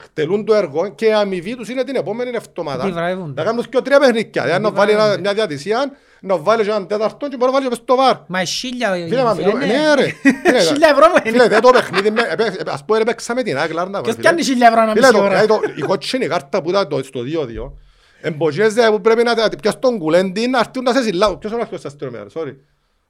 εκτελούν 0.00 0.44
το 0.44 0.54
έργο 0.54 0.88
και 0.88 1.06
η 1.06 1.12
αμοιβή 1.12 1.56
τους 1.56 1.68
είναι 1.68 1.84
την 1.84 1.96
επόμενη 1.96 2.30
εβδομάδα. 2.34 2.84
Τι 2.84 2.90
βραβεύονται. 2.92 3.32
Να 3.42 3.48
κάνουν 3.48 3.64
και 3.68 3.80
τρία 3.80 3.98
παιχνίδια. 4.00 4.42
Δηλαδή, 4.42 4.62
να 4.62 4.70
βάλει 4.70 4.90
ένα- 4.90 4.98
βραβεύονται. 5.00 5.20
μια 5.20 5.34
διατησία, 5.34 5.90
να 6.20 6.36
βάλει 6.38 6.62
και 6.62 6.68
έναν 6.68 6.86
τέταρτο 6.86 7.28
και 7.28 7.36
μπορεί 7.36 7.52
να 7.52 7.58
βάλει 7.58 7.64
και 7.64 7.70
μες 7.70 7.78
στο 7.78 7.96
βάρ. 7.96 8.16
Μα 8.26 8.44
χίλια... 8.44 8.92
Φίλε, 8.92 9.22
μα, 9.22 9.36
είναι. 9.40 9.52
ναι 9.66 9.94
ρε. 9.94 10.06
Φίλε, 10.46 10.60
Χίλια 10.60 10.88
ευρώ 10.88 11.06
μου 11.08 11.14
Φίλε, 11.22 11.36
είναι. 11.36 11.48
δεν 11.48 11.60
το 11.60 11.70
παιχνίδι, 11.70 12.10
με- 12.10 12.20
ε, 12.38 12.42
ε, 12.44 12.52
ας 12.66 12.84
πούμε, 12.84 12.98
ρε, 12.98 13.04
παίξαμε 13.04 13.42
την 13.42 13.58
Άγκλα, 13.58 13.80
Άρνα, 13.82 14.00
Ποιος 14.00 14.14
φίλε. 14.14 14.28
πιάνει 14.28 14.44
χίλια 14.44 14.66
ευρώ 14.68 14.80
να 14.84 14.92
Φίλε, 14.92 15.06
μισή 15.06 15.12
το- 15.18 15.24
ώρα; 15.24 15.42
ε, 15.42 15.46
το- 15.46 15.60
η 15.76 15.80
κότσινη 15.80 16.26
κάρτα 16.26 16.62
που 16.62 16.70
ήταν 16.70 16.88
το- 16.88 17.02
στο 17.02 17.20
2-2, 17.20 17.72
εμποσιέζε 18.20 18.90
που 18.90 19.00
πρέπει 19.00 19.22
να 19.22 19.34
να 19.34 19.48
πιάσεις 19.48 19.80
τον 19.80 19.98
κουλέντι 19.98 20.46
να 20.48 20.58
έρθουν 20.58 20.82
να 20.82 20.92
σε 20.92 21.02
συλλάβουν. 21.02 21.38
Ποιος 21.38 21.52
είναι 21.52 21.60
ο 21.60 21.62
αρχαίος 21.64 21.80
σας 21.80 21.92
αστυνομίας, 21.92 22.32
ρε, 22.34 22.40
sorry. 22.42 22.54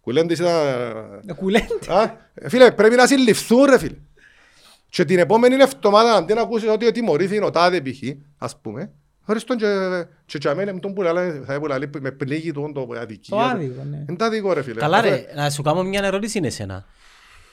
Κουλέντης 0.01 0.39
ήταν... 0.39 0.53
Ε, 1.27 1.33
κουλέντε. 1.33 1.75
Α, 1.89 2.11
Φίλε, 2.49 2.71
πρέπει 2.71 2.97
να 2.97 3.07
συλληφθούν 3.07 3.65
ρε 3.65 3.79
φίλε. 3.79 3.95
Και 4.89 5.05
την 5.05 5.19
επόμενη 5.19 5.55
εβδομάδα 5.55 6.15
αντί 6.15 6.35
να 6.35 6.41
ακούσεις 6.41 6.69
ότι 6.69 6.93
τιμωρήθηκε 6.93 7.45
ο 7.45 7.51
τάδε 7.51 7.81
π.χ. 7.81 8.03
ας 8.39 8.61
πούμε, 8.61 8.93
χωρίς 9.23 9.45
τον 9.45 9.57
και, 9.57 9.67
και 10.27 10.39
και 10.39 10.49
αμένε 10.49 10.73
με 10.73 10.81
τον 10.81 10.95
που 10.95 11.03
λαλέ, 11.03 11.31
θα 11.31 11.53
έπρεπε 11.55 11.67
να 11.69 11.79
λέει 11.79 11.91
με 12.01 12.11
πλήγει 12.11 12.53
τον 12.53 12.73
το 12.73 12.89
αδικία. 13.01 13.37
Το 13.37 13.43
άδικο, 13.43 13.83
ναι. 13.91 14.05
Είναι 14.09 14.17
τα 14.17 14.27
άδικο 14.27 14.53
ρε 14.53 14.63
φίλε. 14.63 14.81
Καλά 14.81 14.97
Αυτό- 14.97 15.11
ρε, 15.11 15.25
να 15.35 15.51
σου 15.51 15.63
κάνω 15.63 15.83
μια 15.83 16.01
ερώτηση 16.05 16.39
είναι 16.39 16.47
εσένα. 16.47 16.85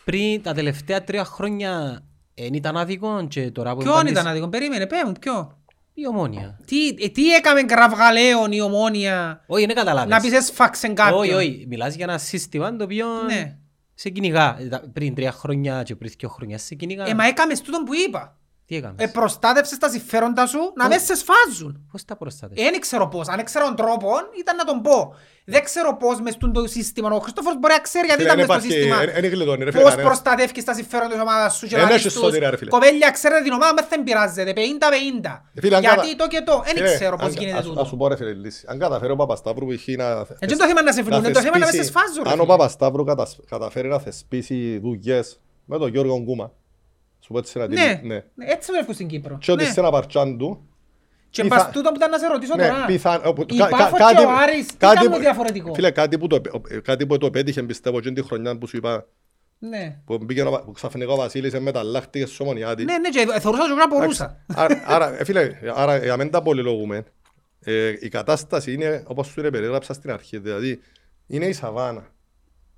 Πριν 0.06 0.42
τα 0.42 0.54
τελευταία 0.54 1.04
τρία 1.04 1.26
χρόνια 1.26 2.04
εν 2.34 2.54
ήταν 2.54 2.78
άδικο 2.78 3.26
και 3.30 3.52
τώρα 3.52 3.72
που 3.72 3.78
Ποιον 3.78 3.90
εμφανίζεις- 3.90 4.18
ήταν 4.20 4.32
άδικο, 4.32 4.48
περίμενε, 4.48 4.88
πέ 4.88 4.96
μου, 5.06 5.12
ποιο; 5.20 5.58
Η 5.94 6.08
ομόνια. 6.08 6.60
Τι, 6.66 6.88
ε, 6.88 7.08
τι 7.10 7.34
έκαμε 7.34 7.64
κραυγαλαίων 7.64 8.52
η 8.52 8.62
ομόνια; 8.62 9.44
Όχι, 9.48 9.66
δεν 9.66 9.76
καταλάβεις. 9.76 10.12
να 10.14 10.20
πεις 10.20 10.32
έσφαξεν 10.32 10.96
κάποιον. 10.96 11.20
Όχι, 11.20 11.34
όχι. 11.34 11.66
Μιλάς 11.70 11.96
για 11.96 12.06
ένα 12.10 12.18
σύστημα 12.18 12.76
το 12.76 12.84
οποίο 12.84 13.06
Ναι. 13.28 13.58
Σε 13.96 14.10
κυνηγά. 14.10 14.58
Ε, 14.60 14.68
τα- 14.68 14.90
Πριν 14.94 15.16
τρία 15.16 15.32
χρόνια 15.32 15.84
και 15.84 15.96
πριν 15.96 16.12
δύο 16.18 16.30
χρόνια 16.30 16.58
σε 16.58 16.76
κυνηγά. 16.76 17.06
Ε, 17.08 17.14
μα 17.14 17.28
έκαμες 17.28 17.62
τούτον 17.62 17.84
που 17.84 17.94
είπα. 17.94 18.38
Τι 18.68 18.76
έκαμες. 18.76 19.06
Ε, 19.06 19.08
προστάτευσες 19.12 19.78
τα 19.78 19.90
συμφέροντα 19.90 20.46
σου 20.48 20.60
να 20.76 20.88
μην 20.88 21.00
σε 21.00 21.16
σφάζουν. 21.16 21.88
Πώς 21.92 22.06
τα 22.06 22.16
προστάτευες. 22.16 22.66
Ε, 22.66 22.70
δεν 22.70 22.80
ξέρω 22.80 23.08
πώς. 23.08 23.28
Αν 23.28 23.44
ξέρω 23.44 23.66
τον 23.66 23.76
τρόπο, 23.76 24.10
ήταν 24.40 24.56
να 24.56 24.64
τον 24.64 24.82
πω. 24.82 25.16
Δεν 25.46 25.64
ξέρω 25.64 25.98
πώς 25.98 26.22
μες 26.22 26.34
στο 26.34 26.68
σύστημα. 26.68 27.10
Ο 27.12 27.20
Χριστόφορος 27.20 27.60
μπορεί 27.60 27.74
να 27.74 27.80
ξέρει 27.80 28.06
γιατί 28.06 28.22
Φίλε, 28.22 28.34
ήταν 28.34 28.46
δεν 28.48 28.56
μες 28.56 28.64
στο 28.64 28.74
υπάρχει- 28.74 28.98
σύστημα. 28.98 29.18
εν- 29.18 29.24
εν 29.26 29.32
γλιτώνει, 29.34 29.64
ρε 29.64 29.72
φίλε, 29.72 29.84
Πώς 29.84 29.92
κανένας. 29.92 30.12
προστατεύεις 30.12 30.64
τα 30.64 30.74
συμφέροντα 30.74 31.12
της 31.14 31.22
ομάδας 31.22 31.56
σου 31.58 31.68
και 31.68 31.76
Εν 31.76 31.82
να 31.82 31.88
έχεις 31.90 32.04
λες 32.04 32.14
τους, 32.14 32.22
σωτηρία, 32.22 32.50
ρε 32.50 32.58
φίλε. 32.58 32.70
Κοπέλια, 32.70 33.10
ξέρετε 33.12 33.44
την 33.44 33.52
ομάδα, 33.52 33.74
μες 33.74 33.86
δεν 33.90 34.04
πειράζεται. 34.04 34.54
50-50. 34.54 35.50
Ε, 35.54 35.60
φίλε, 35.62 35.76
αν 35.76 35.82
Γιατί 35.82 36.00
κατα- 36.00 36.16
το 36.22 36.28
και 36.28 36.42
το. 36.42 36.56
Δεν 36.66 36.76
Φίλε, 36.76 36.94
ξέρω 36.94 37.16
πώς 37.16 37.26
αν- 37.28 37.34
γίνεται 37.34 37.58
ας- 37.58 37.64
Ας 37.64 37.66
τούτο. 37.70 37.86
σου 37.86 37.98
πω 37.98 38.08
ρε 38.08 38.16
φίλε 38.16 38.34
λύση. 38.34 38.66
Αν 38.70 38.80
καταφέρει 38.80 39.12
ο 39.12 39.16
Παπασταύρου 39.16 39.66
π.χ. 39.68 39.88
να... 39.88 40.08
Έτσι 40.20 40.36
είναι 40.44 40.56
το 40.56 40.68
θέμα 40.68 40.82
να 40.82 40.92
σε 40.92 41.02
βρουν, 41.04 41.18
είναι 41.24 41.32
το 41.32 41.42
θέμα 41.42 41.58
να 41.58 41.66
με 41.66 41.72
σε 41.72 41.78
θεσπίσει- 41.78 41.94
σφάζουν. 41.98 42.24
ρε 42.24 42.30
Αν 42.30 42.40
ο 42.40 42.44
φίλε. 42.44 42.46
Παπασταύρου 42.54 43.04
κατασ- 43.04 43.40
καταφέρει 43.50 43.88
να 43.88 44.00
θεσπίσει 44.00 44.80
δουλειές 44.84 45.40
με 45.66 45.78
τον 45.78 45.90
Γιώργο 45.90 46.20
Γκούμα, 46.24 46.52
σου 47.26 47.34
πω 47.34 47.38
έτσι 47.40 47.58
να 47.58 47.68
την... 47.68 47.74
Ναι, 47.80 48.00
ναι. 48.04 48.24
ναι, 48.36 48.46
έτσι 48.46 48.70
το 48.88 48.94
στην 48.94 49.08
Κύπρο. 49.08 49.38
Και 49.38 49.52
ότι 49.52 49.64
Ναι. 49.64 49.70
σε 49.70 49.80
ένα 49.80 49.92
παρτσάν 49.92 50.38
του, 50.38 50.68
Και 51.30 51.42
πιθα- 51.42 51.56
πας 51.56 51.72
τούτο 51.72 51.90
που 51.90 51.96
ήταν 51.96 52.10
να 52.10 52.18
σε 52.18 52.28
ρωτήσω 52.28 52.56
Ναι, 52.56 52.68
τώρα. 52.68 52.86
πιθαν... 52.86 53.22
όπου- 53.26 53.42
Η 53.50 53.58
κα- 53.58 53.68
κα- 53.68 53.78
Πάφος 53.78 54.00
κάτι- 54.00 54.16
και 54.16 54.24
ο 54.26 54.30
Άρης, 54.32 54.66
τι 54.66 54.78
κάτι 54.78 54.96
κάνουν 54.96 55.12
που- 55.12 55.20
διαφορετικό; 55.20 55.74
Φίλε, 55.74 55.92
κάτι 55.92 56.18
που 56.18 56.28
το, 56.28 56.36
επέ- 56.36 56.82
κάτι 56.82 57.06
που 57.06 57.18
το 57.18 57.30
πέτυχε 57.30 57.64
πιστεύω 57.64 58.00
και 58.00 58.12
την 58.12 58.24
χρονιά 58.26 58.58
που 58.58 58.68
σου 58.68 58.78
είπα 58.78 59.06
Ναι. 59.60 60.00
που 60.06 60.18
μπήκε 60.18 60.42
ο 60.42 60.52
Βα- 60.52 60.64
που 60.64 60.72
ξαφνικά 60.72 61.12
ο 61.12 61.16
Βασίλης 61.16 61.60
μεταλλάχτηκες 61.60 62.30
στο 62.34 62.44
Ομονιάτη. 62.44 62.84
Ναι, 62.84 62.98
ναι, 62.98 63.10
και 63.10 63.26
θεωρούσα 63.40 63.64
ότι 63.64 63.74
να 63.74 63.88
μπορούσα. 63.88 64.38
Άρα, 64.56 64.84
άρα, 64.86 65.20
ε, 65.20 65.24
φίλε, 65.24 65.50
άρα 65.76 65.98
για 65.98 66.18
μένα 66.18 66.30
τα 66.30 66.42
πολυλογούμε. 66.42 67.04
Ε, 67.68 67.94
η 68.00 68.10
κατάσταση 68.10 68.74
είναι 68.74 69.04
όπως 69.08 69.28
σου 69.28 69.40
είναι 69.40 69.50
περίγραψα 69.50 69.94
στην 69.94 70.12
αρχή. 70.12 70.38
Δηλαδή, 70.38 70.80
είναι 71.28 71.46
η 71.46 71.54
σαβάνα. 71.54 72.08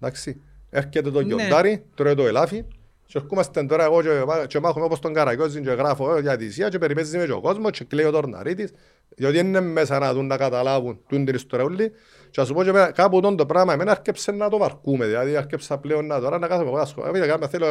Εντάξει. 0.01 0.41
Έρχεται 0.69 1.11
το 1.11 1.21
Ναι. 1.21 1.33
γιοντάρι, 1.35 1.85
τρώει 1.95 2.15
το 2.15 2.27
ελάφι, 2.27 2.63
Και 3.07 3.17
ερχόμαστε 3.17 3.63
τώρα 3.63 3.83
εγώ 3.83 4.01
και, 4.01 4.23
μά- 4.27 4.45
και 4.45 4.59
μάχομαι 4.59 4.85
όπως 4.85 4.99
τον 4.99 5.13
Καρακιόζη 5.13 5.61
και 5.61 5.69
γράφω 5.69 6.15
ε, 6.15 6.19
για 6.21 6.37
τη 6.37 6.49
ΣΥΑ 6.51 6.69
και 6.69 6.77
περιπέζει 6.77 7.17
με 7.17 7.25
και 7.25 7.31
ο 7.31 7.41
κόσμος 7.41 7.71
και 7.71 7.83
κλαίει 7.83 8.05
ο 8.05 8.11
Τορναρίτης 8.11 8.71
διότι 9.15 9.37
είναι 9.37 9.59
μέσα 9.59 9.99
να 9.99 10.13
δουν 10.13 10.27
να 10.27 10.37
καταλάβουν 10.37 10.99
τούν 11.09 11.25
την 11.25 11.35
ιστορία 11.35 11.65
όλη 11.65 11.91
και 12.31 12.41
ας 12.41 12.47
σου 12.47 12.53
πω 12.53 12.63
και 12.63 12.69
εμένα, 12.69 12.91
κάπου 12.91 13.19
τον 13.19 13.37
το 13.37 13.45
πράγμα 13.45 13.73
εμένα 13.73 13.91
άρκεψε 13.91 14.31
να 14.31 14.49
το 14.49 14.57
βαρκούμε 14.57 15.05
δηλαδή 15.05 15.35
άρκεψα 15.35 15.77
πλέον 15.77 16.05
να 16.05 16.19
τώρα 16.19 16.37
να 16.37 16.47
κάθομαι 16.47 16.67
εγώ 16.69 16.77
να 16.77 16.85
σχολ- 16.85 17.07
Φίλε, 17.13 17.27
κάμε- 17.27 17.49
θέλω 17.49 17.65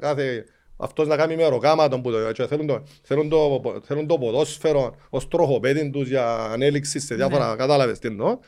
κάθε 0.00 0.44
αυτός 0.76 1.06
να 1.06 1.16
κάνει 1.16 1.36
μεροκάματον 1.36 2.02
που 2.02 2.10
το, 2.10 2.32
και 2.32 2.46
θέλουν, 2.46 2.66
το, 2.66 2.82
θέλουν, 3.02 3.28
το, 3.28 3.62
θέλουν 3.84 4.06
το 4.06 4.18
ποδόσφαιρο 4.18 4.94
ως 5.10 5.28
τροχοπέδιν 5.28 5.92
τους 5.92 6.08
για 6.08 6.34
ανέλυξη 6.36 7.00
σε 7.00 7.14
διάφορα, 7.14 7.56
κατάλαβες 7.56 7.98
τι 7.98 8.08
εννοώ. 8.08 8.38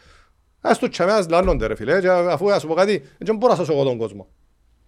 Ας 0.61 0.79
το 0.79 0.89
τσαμέας 0.89 1.29
λάνονται 1.29 1.67
ρε 1.67 1.75
φίλε, 1.75 2.01
και 2.01 2.09
αφού 2.09 2.53
ας 2.53 2.67
πω 2.67 2.75
κάτι, 2.75 3.03
δεν 3.19 3.37
μπορώ 3.37 3.53
να 3.53 3.59
σώσω 3.59 3.73
εγώ 3.73 3.85
τον 3.85 3.99
κόσμο. 3.99 4.29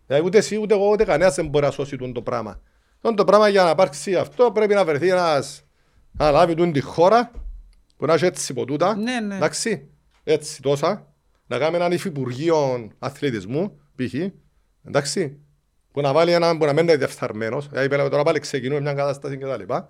Δηλαδή 0.06 0.26
ούτε 0.26 0.38
εσύ, 0.38 0.56
ούτε 0.60 0.74
εγώ, 0.74 0.88
ούτε 0.90 1.04
κανένας 1.04 1.34
δεν 1.34 1.46
μπορεί 1.48 1.64
να 1.64 1.70
σώσει 1.70 1.96
τούτο 1.96 2.12
το 2.12 2.22
πράγμα. 2.22 2.60
Τούτο 3.00 3.14
το 3.14 3.24
πράγμα 3.24 3.48
για 3.48 3.62
να 3.62 3.70
υπάρξει 3.70 4.14
αυτό 4.16 4.50
πρέπει 4.52 4.74
να 4.74 4.84
βρεθεί 4.84 5.08
ένας 5.08 5.64
να 6.12 6.30
λάβει 6.30 6.54
τούτη 6.54 6.70
τη 6.70 6.80
χώρα 6.80 7.30
που 7.96 8.06
να 8.06 8.14
έχει 8.14 8.24
έτσι 8.24 8.52
ποτούτα. 8.54 8.96
Ναι, 8.96 9.20
ναι. 9.20 9.34
Εντάξει, 9.36 9.88
έτσι 10.24 10.62
τόσα. 10.62 11.12
Να 11.46 11.58
κάνει 11.58 11.76
έναν 11.76 11.92
υφυπουργείο 11.92 12.90
αθλητισμού, 12.98 13.80
π.χ. 13.96 14.14
Εντάξει, 14.84 15.38
που 15.92 16.00
να 16.00 16.12
βάλει 16.12 16.32
έναν 16.32 16.58
που 16.58 16.64
να 16.64 16.72
μένει 16.72 16.96
διεφθαρμένος. 16.96 17.68
Δηλαδή 17.68 17.88
πέρα 17.88 18.08
τώρα 18.08 18.22
πάλι 18.22 18.38
ξεκινούμε 18.38 18.80
μια 18.80 18.92
κατάσταση 18.94 19.38
και 19.38 19.44
τα 19.44 19.56
λοιπά. 19.56 19.88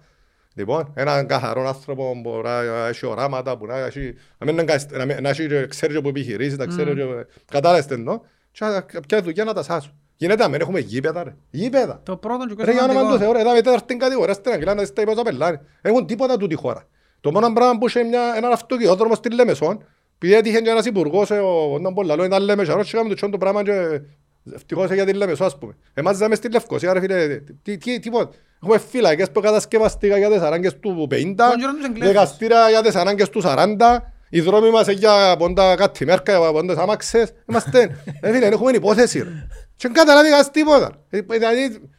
Λοιπόν, 0.54 0.92
έναν 0.94 1.26
καθαρό 1.26 1.66
άνθρωπο 1.68 2.12
που 2.12 2.20
μπορεί 2.20 2.42
να 2.42 2.86
έχει 2.86 3.06
οράματα, 3.06 3.56
που 3.58 3.66
να 3.66 3.78
έχει, 3.78 4.14
να 4.38 4.46
μην 4.46 4.54
είναι 4.54 4.64
κασ- 4.64 4.92
να 4.96 5.04
μην- 5.04 5.20
να 5.22 5.28
έχει 5.28 5.46
και 5.46 5.66
ξέρει 5.66 5.94
και 5.94 6.00
που 6.00 6.08
επιχειρήσει, 6.08 6.56
να 6.56 6.66
ξέρει 6.66 6.94
και... 6.94 7.04
Κατάλαβες 7.50 7.86
τι 7.86 7.94
εννοώ. 7.94 8.20
Και 8.50 8.64
να- 8.64 8.82
ποια 9.06 9.22
δουλειά 9.22 9.44
να 9.44 9.52
τα 9.52 9.62
σάσουν. 9.62 9.92
Γίνεται, 10.24 10.48
μην 10.48 10.60
έχουμε 10.60 10.80
γήπεδα 10.80 11.22
ρε. 11.24 11.34
Γήπεδα. 11.50 12.00
Το 12.02 12.16
πρώτο 12.16 12.46
και 12.46 12.64
Ρε 12.64 12.72
για 12.72 12.82
όνομα 12.82 13.00
του 13.00 13.06
σημαντικό. 13.06 13.24
Θεού, 13.24 13.32
ρε, 13.32 13.40
είδαμε 13.40 13.60
τέταρτη 13.60 13.96
κατηγορία 13.96 14.34
στην 14.34 14.52
Αγγλία 14.52 14.74
να 14.74 14.84
στα 14.84 15.02
υπόσα 15.02 15.22
πελάρι. 15.22 15.60
Έχουν 15.82 16.06
τίποτα 16.06 16.36
τούτη 16.36 16.54
χώρα. 16.54 16.84
Το 17.20 17.32
μόνο 17.32 17.52
πράγμα 17.52 17.78
που 17.78 17.86
είχε 17.88 18.02
μια, 18.02 18.20
έναν 18.36 18.52
αυτοκινητόδρομο 18.52 19.14
στη 19.14 19.34
Λέμεσον, 19.34 19.84
επειδή 20.18 20.34
έτυχε 20.34 20.60
και 20.60 20.70
ένας 20.70 20.84
υπουργός, 20.84 21.30
ε, 21.30 21.38
ο 21.38 21.80
τον 21.82 21.94
πολλά 21.94 22.24
ήταν 22.24 22.42
Λέμεσαρός 22.42 22.84
και 22.84 22.90
έκαμε 22.94 23.08
το 23.08 23.14
τσιόν 23.14 23.30
το 23.30 23.38
πράγμα 23.38 23.62
και 23.62 24.00
ευτυχώς 24.54 24.90
για 24.90 25.04
την 25.04 25.16
Λέμεσο 25.16 25.44
ας 25.44 25.58
πούμε. 25.58 25.76
Εμάς 25.94 26.16
ζάμε 26.16 26.34
στη 26.34 26.50
Λευκοσία 26.50 26.92
ρε 26.92 27.00
φίλε, 27.00 27.26
τι, 27.62 27.76
τι, 27.78 27.98
τίποτα. 27.98 28.30
Έχουμε 28.62 28.78
φύλακες 28.78 29.30
που 29.30 29.40
κατασκευαστήκα 29.40 30.18
για 30.18 30.30
τις 30.30 30.40
ανάγκες 30.40 30.78
του 30.80 31.08
50, 31.10 31.34
Τον 31.36 31.58
καιρό 31.58 31.72
τους 31.72 31.84
Εγγλέζους. 31.84 32.12
δικαστήρια 32.12 32.68
για 32.70 32.82
τις 32.82 32.94
ανάγκες 32.94 33.28
του 33.30 33.42
40, 33.44 34.02
οι 34.30 34.40
δρόμοι 34.40 34.70
μας 34.70 34.86
είναι 34.86 34.96
για 34.96 35.36
πόντα 35.38 35.74
κάτι 35.74 36.04
μέρκα, 36.04 36.38
για 36.38 36.52
πόντες 36.52 36.76
άμαξες. 36.76 37.32
Είμαστε, 37.48 37.96
ρε 38.22 38.32
φίλε, 38.32 38.46
έχουμε 38.46 38.70
υπόθεση 38.70 39.18
ρε. 39.18 39.30
Και 39.84 39.90
δεν 39.92 40.04
καταλάβει 40.04 40.28
κανένας 40.28 40.50
τίποτα. 40.50 40.90
Ε, 41.10 41.20
Δηλαδή, 41.20 41.90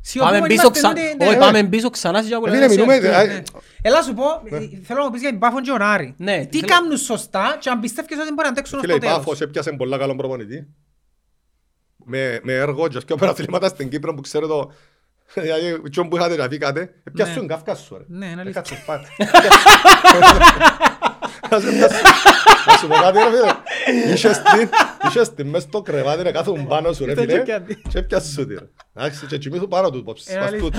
Σιωπούμε, 0.00 0.32
Πάμε 0.32 0.46
πίσω 0.46 0.60
είμαστε 0.62 0.80
ξα- 0.80 0.90
ούτε- 0.90 1.24
όχι, 1.26 1.34
ναι. 1.34 1.38
πάμε 1.40 1.62
πίσω 1.64 1.90
ξανά 1.90 2.22
σε 2.22 2.28
ρε 2.28 2.50
φίλε, 2.50 2.68
μιλούμε, 2.68 2.94
ε, 2.94 3.24
Ναι. 3.26 3.42
Έλα 3.82 4.02
σου 4.02 4.14
πω, 4.14 4.24
ε, 4.56 4.58
θέλω 4.84 4.98
να 4.98 5.04
μου 5.04 5.10
πεις 5.10 5.20
για 5.20 5.30
την 5.30 5.38
Πάφον 5.38 5.62
και 5.62 5.70
ο 5.70 5.76
Νάρη. 5.78 6.14
Ναι, 6.18 6.46
Τι 6.46 6.58
θέλω- 6.58 6.72
κάνουν 6.72 6.96
σωστά 6.96 7.56
και 7.60 7.70
αν 7.70 7.80
πιστεύεις 7.80 8.16
ότι 8.18 8.28
μπορεί 8.28 8.42
να 8.42 8.48
αντέξουν 8.48 8.78
ως 8.78 8.84
Φίλε, 8.84 8.92
το 8.92 8.98
η 8.98 9.00
τέλος. 9.08 9.16
Πάφος 9.16 9.40
έπιασε 9.40 9.72
πολλά 9.72 9.98
καλό 9.98 10.16
προπονητή. 10.16 10.66
Με, 12.04 12.40
με 12.42 12.52
έργο 12.52 12.88
και 12.88 12.98
πιο 13.06 13.16
πρωταθλήματα 13.16 13.68
στην 13.68 13.88
Κύπρο 13.88 14.14
που 14.14 14.20
ξέρω 14.20 14.46
το... 14.46 14.72
Δηλαδή, 15.34 15.80
ποιον 15.90 16.08
που 16.08 16.16
είχατε 16.16 16.36
να 16.36 16.48
φύγατε, 16.48 16.92
έπιασε 17.04 17.30
Ναι. 17.32 17.36
τον 17.38 17.46
Καύκασο 17.48 17.96
ρε. 17.96 18.04
Ναι, 18.08 18.26
είναι 18.26 18.40
αλήθεια. 18.40 18.62
Έκατσε 21.44 21.70
σπάτη. 21.76 21.80
Να 21.84 21.88
σε 21.88 21.88
πιάσει. 21.88 22.02
Να 22.66 22.76
σου 22.76 22.86
πω 22.88 22.94
κάτι 22.94 23.18
ρε 23.18 23.24
φίλε. 23.30 24.12
Είχες 24.14 24.38
την, 24.42 24.68
είχες 25.08 25.34
την 25.34 25.48
μες 25.48 25.62
στο 25.62 25.82
κρεβάτι 25.82 26.22
ρε 26.22 26.30
κάθουν 26.30 26.66
πάνω 26.66 26.92
σου 26.92 27.04
ρε 27.04 27.12
Ήταν 27.12 27.24
φίλε 27.24 27.38
και 27.42 27.52
κάτι. 27.52 27.82
και 27.88 27.98
έπιασε 27.98 28.32
σου 28.32 28.46
τη 28.46 28.54
ρε. 28.54 28.68
Εντάξει, 28.94 29.26
και 29.26 29.38
κοιμήθου 29.38 29.68
πάνω 29.68 29.90
του 29.90 30.02
πόψεις. 30.04 30.34
Ε, 30.34 30.38
πας 30.38 30.46
αλήθεια. 30.46 30.62
τούτο. 30.70 30.78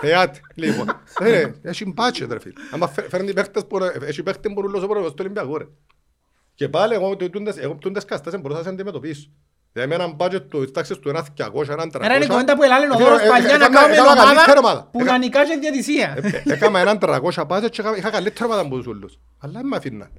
Θεάτη, 0.00 0.40
λοιπόν. 0.54 0.86
Φίλε, 1.04 1.52
έχει 1.62 1.92
μπάτσετ 1.92 2.32
ρε 2.32 2.38
φίλε. 2.40 2.54
Άμα 2.70 2.88
φε- 2.88 3.08
φέρνει 3.08 3.32
παίχτες 3.32 3.66
που 3.66 3.78
ρε- 3.78 3.92
έχει 4.06 4.22
παίχτη 4.22 4.52
που 4.52 4.60
ρουλώσει 4.60 4.86
πρώτος 4.86 5.10
στο 5.12 5.22
Ολυμπιακό 5.22 5.56
ρε. 5.56 5.64
Και 6.54 6.68
πάλι 6.68 6.94
εγώ 6.94 7.16
το- 7.16 7.30
τούντες- 7.30 7.58
εγώ 7.58 7.74
τούντες 7.74 8.04
καστές 8.04 8.34
μπορούσα 8.40 8.58
να 8.58 8.64
σε 8.64 8.68
αντιμετωπίσω. 8.70 9.30
Δηλαδή 9.72 9.90
με 9.90 9.96
έναν 10.02 10.14
μπάτζετ 10.14 10.50
του 10.50 10.70
τάξης 10.70 10.98
του 10.98 11.08
ένα 11.08 11.26
200, 11.36 11.68
έναν 11.68 11.90
300. 11.94 12.00
Άρα 12.02 12.14
είναι 12.14 12.24
η 12.24 12.28
κουβέντα 12.28 12.56
που 12.56 12.62
ελάλε 12.62 12.86
ο 12.86 12.92
Ε, 12.94 12.96
Δώρος 13.02 13.20
ε, 13.20 13.28
παλιά 13.28 13.46
να 13.48 13.54
έκανα- 13.54 13.74
κάνουμε 13.80 13.94
έκανα 13.94 14.24
καλύτερη 14.24 14.58
ομάδα 14.58 14.58
ομάδα. 14.58 14.88
που 14.92 15.00
Έκα- 15.00 15.12
να 15.12 15.18
νικάζει 15.18 15.52
η 15.52 15.58
διατησία. 15.58 16.18
ε, 16.44 16.52
Έκανα 16.52 16.78
έναν 16.78 16.98
300 16.98 17.44
μπάτζετ 17.46 17.70
και 17.72 17.80
έκανα- 17.80 17.96
είχα 17.96 18.10
καλύτερη 18.10 18.44
ομάδα 18.44 18.60
από 18.60 18.76
τους 18.76 18.86
ούλους. 18.86 19.18
Αλλά 19.38 19.52
δεν 19.52 19.66
με 19.66 19.76
αφήναν. 19.76 20.10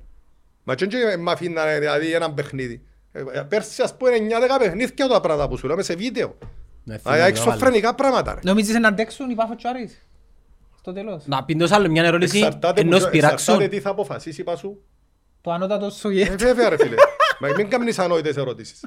Μα 0.64 0.76
και 0.76 0.86
δεν 0.88 1.20
με 1.20 1.32
αφήναν 1.32 1.80
δηλαδή 1.80 2.14
έναν 2.14 2.34
παιχνίδι. 2.34 2.82
Ε, 3.12 3.20
ε, 3.34 3.42
Πέρσι 3.42 3.82
ας 3.82 3.98
πούμε 3.98 4.12
9-10 4.12 4.58
παιχνίδια 4.60 5.08
τα 5.08 5.20
πράγματα 5.22 5.48
που 5.50 5.58
σου 5.58 5.66
λέω, 5.66 5.76
είμαι 5.76 5.84
σε 5.84 5.96
βίντεο. 5.96 6.38
Ναι, 6.84 7.00
Α, 7.04 7.16
Εξωφρενικά 7.26 7.96
πράγματα 7.96 8.34
ρε. 8.34 8.40
Νομίζεις 8.44 8.76
να 8.80 8.88
αντέξουν 8.88 9.30
οι 9.30 9.36
Πάφος 9.36 9.56
και 9.58 9.68
ο 9.68 9.70
Άρης. 9.70 10.04
Στο 10.80 10.94
τέλος. 10.94 11.24
Να 11.26 11.44
πίνω 11.44 11.68
άλλο 11.72 11.90
μια 11.90 12.04
ερώτηση 12.04 12.38
Εξαρτάται 12.38 12.82
ενός 12.82 13.04
που- 13.04 13.10
πειράξουν. 13.10 13.38
εξαρτάται 13.54 13.68
τι 13.68 13.80
θα 13.80 13.90
αποφασίσει 13.90 14.44
πάσου. 14.44 14.78
Το 15.42 15.52
ανώτατο 15.52 15.86
Ε, 15.86 15.90
Σοβιέτ. 15.90 16.40
βέβαια 16.42 16.70
ρε 16.70 16.78
φίλε. 16.78 16.96
Μα 17.40 17.48
μην 17.58 17.70
κάνεις 17.70 18.00
ανόητες 18.00 18.38
ερωτήσεις. 18.38 18.82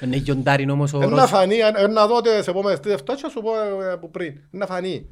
Είναι 0.00 0.16
γιοντάριν 0.16 0.70
όμως 0.70 0.92
ο 0.92 1.02
Ε, 1.02 1.06
Να 1.06 1.20
Ρος. 1.20 1.30
φανεί, 1.30 1.54
ε, 1.56 1.70
ε, 1.76 1.86
να 1.86 2.06
δω 2.06 2.20
τις 2.20 2.46
επόμενες 2.46 2.80
τρεις 2.80 2.94
φτάσεις, 2.96 3.22
θα 3.22 3.28
σου 3.28 3.40
πω 3.40 3.50
ε, 3.82 3.92
ε, 3.92 3.96
που 3.96 4.10
πριν. 4.10 4.40
Να 4.50 4.66
φανεί. 4.66 5.08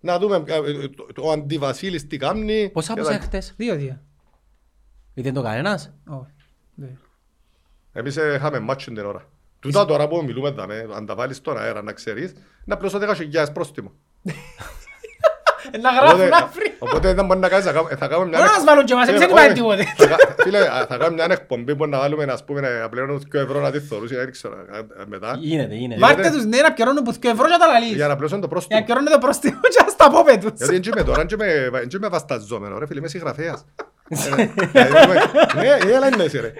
Να 0.00 0.18
δούμε 0.18 0.42
ε, 0.46 0.54
ε, 0.54 0.88
το- 0.88 1.06
ο 1.22 1.30
Αντιβασίλης 1.32 2.06
τι 2.06 2.16
κάνει. 2.16 2.70
Πόσα 2.72 2.94
και 2.94 3.00
πόσα 3.00 3.12
τα- 3.12 3.24
χτες; 3.24 3.54
Δύο-δύο. 3.56 4.00
Ήταν 5.14 5.32
το 5.32 5.42
κανένας; 5.42 5.92
Όχι. 6.06 6.30
Δύο. 6.74 6.96
Εμείς 7.92 8.16
ε, 8.16 8.34
είχαμε 8.34 8.58
μάτσο 8.58 8.92
την 8.92 9.04
ώρα. 9.04 9.28
Τούτα 9.60 9.84
τώρα 9.84 10.08
που 10.08 10.24
μιλούμε 10.24 10.50
δάμε, 10.50 10.88
αν 10.94 11.06
τα 11.06 11.14
βάλεις 11.14 11.36
στον 11.36 11.58
αέρα 11.58 11.82
να 11.82 11.92
ξέρεις, 11.92 12.30
είναι 12.30 12.74
απλώς 12.74 12.92
10.000 12.92 13.46
πρόστιμο. 13.52 13.92
Ε, 15.70 15.78
Να 15.78 15.90
γράφουν 15.90 16.20
Οπότε- 16.20 16.42
αύριο. 16.42 16.72
Οπότε 16.78 17.14
δεν 17.14 17.24
μπορεί 17.26 17.38
να 17.40 17.48
κάνεις, 17.48 17.64
θα 17.64 17.72
κάνουμε- 17.72 17.94
θα 17.96 18.06
κάνουμε 18.10 18.28
μια... 18.28 18.38
Μπορεί 18.38 18.50
να 18.50 18.56
μας 18.56 18.64
βάλουν 18.68 18.84
και 18.84 18.92
εμάς, 18.92 19.08
εμείς 19.08 19.20
δεν 19.20 19.28
Φίλε, 19.28 19.40
υπάρχει 19.40 19.60
όχι. 19.60 19.84
τίποτε. 19.84 19.84
Θα 19.96 20.16
κα- 20.16 20.34
Φίλε, 20.44 20.58
α, 20.58 20.86
θα 20.90 20.96
κάνουμε 21.00 21.14
μια 21.24 21.26
εκπομπή 21.38 21.72
που 21.76 21.86
να 21.86 21.98
βάλουμε, 21.98 22.24
ας 22.36 22.44
πούμε, 22.44 22.60
να 22.60 22.88
πληρώνουν 22.88 23.18
2 23.32 23.38
ευρώ 23.46 23.60
να 23.60 23.70
τη 23.70 23.80
θωρούσε, 23.80 24.16
δεν 24.16 24.30
ξέρω, 24.30 24.54
ε, 24.54 25.04
μετά. 25.06 25.36
Γίνεται, 25.40 25.74
γίνεται. 25.74 26.00
Βάρτε 26.00 26.30
τους 26.30 26.44
ναι 26.44 26.58
να 26.66 26.72
πιερώνουν 26.72 27.02
που 27.04 27.12
2 27.12 27.28
ευρώ 27.34 27.46
και 27.52 27.56
τα 27.58 27.66
λαλείς. 27.72 27.94
Για 28.00 28.06
να 28.06 28.16
πληρώσουν 28.16 28.40
το 28.40 28.46
Για 28.46 28.56
να 28.56 28.60
πρόστιμο. 28.60 28.84
πιερώνουν 28.84 29.12
το 29.12 29.18
πρόστιμο 29.18 29.60
και 29.74 29.80
ας 29.86 29.96
τα 29.96 30.10
πω 30.10 30.22
με 30.22 30.36
τους. 30.42 30.52
Γιατί 30.58 30.72
δεν 30.78 30.82
είμαι 30.92 31.02
τώρα, 31.08 31.24
δεν 31.24 31.38
είμαι- 31.38 31.70
δεν 31.72 31.88
είμαι 31.96 32.08
βασταζόμενο, 32.08 32.78
ρε 32.78 32.86
φίλε, 32.86 32.98
είμαι 32.98 33.08
συγγραφέας. 33.08 33.64
Ε, 34.72 34.84
δηλαδή, 34.84 35.18
Ναι, 35.56 35.92
έλα 35.94 36.06
είναι 36.06 36.22
εσύ 36.22 36.40
ρε. 36.40 36.52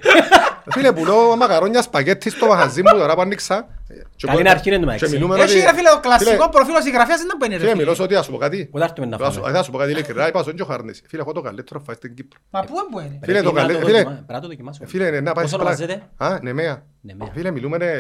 Φίλε, 0.70 0.92
πουλώ 0.92 1.36
μακαρόνια 1.36 1.82
σπαγέτι 1.82 2.30
στο 2.30 2.46
μαγαζί 2.46 2.82
μου 2.82 2.98
τώρα 2.98 3.14
που 3.14 3.20
άνοιξα. 3.20 3.68
Και 4.16 4.26
Καλή 4.26 4.42
πω- 4.42 4.50
αρχή 4.50 4.68
είναι 4.68 4.78
το 4.78 4.84
και 4.84 4.90
μεταξύ. 4.92 5.14
μιλούμε 5.14 5.34
Έχει 5.34 5.44
ότι- 5.56 5.60
ρε 5.66 5.74
φίλε 5.74 5.88
το 5.88 6.00
κλασικό 6.00 6.30
Φίλε, 6.30 6.48
προφίλ 6.50 6.74
ο 6.74 6.80
συγγραφέας 6.80 7.18
δεν 7.18 7.36
μπορεί 7.38 7.50
να 7.52 7.56
Φίλε, 7.58 7.68
είναι 7.68 7.72
ρε 7.72 7.78
μιλώ 7.78 7.92
φίλε. 7.94 8.04
ότι 8.04 8.14
ας 8.14 8.24
σου 8.24 8.30
πω 8.30 8.36
κάτι. 8.38 8.68
Πού 8.70 8.78
θα 8.78 8.84
έρθουμε 8.84 9.06
να 9.06 9.16
Θα 9.18 9.30
σου- 9.30 9.40
φάμε. 9.40 9.52
Θα 9.56 9.62
σου 9.62 9.70
πω 9.70 9.78
κάτι 9.78 9.90
ειλικρινά, 9.90 10.28
είπα 10.28 10.42
στον 10.42 10.54
και 10.54 10.62
ο 10.62 10.64
Χαρνής. 10.64 11.02
Φίλε, 11.08 11.22
έχω 11.22 11.32
το 11.32 11.40
καλύτερο 11.40 11.80
φάει 11.86 11.96
στην 11.96 12.14
Κύπρο. 12.14 12.38
Μα 12.50 12.60
πού 12.60 12.74
δεν 12.74 12.86
μπορεί. 12.90 13.18
Φίλε, 13.24 13.42
το 13.42 13.52
Πρέπει 13.52 13.54
να 13.54 13.60
καλέ- 13.60 13.80
το 13.80 13.86
φίλε, 13.86 13.98
δοκιμα- 13.98 14.14
Πρέπει 14.16 14.32
να 14.32 14.40
το 14.40 14.46
δοκιμάσουμε. 14.46 14.86
Φίλε, 14.88 15.10
ναι, 15.10 15.20
να 15.20 15.32
πάει 15.32 15.44
Πόσο 15.44 15.56
σε 15.58 15.62
πλά- 15.62 15.78
ονομάζεται? 15.78 16.08
Α, 16.16 16.38
Νεμαία. 16.42 16.82
Νεμαία. 17.00 17.28
Φίλε, 17.34 17.50
μιλούμε, 17.50 17.76
ναι, 17.76 17.90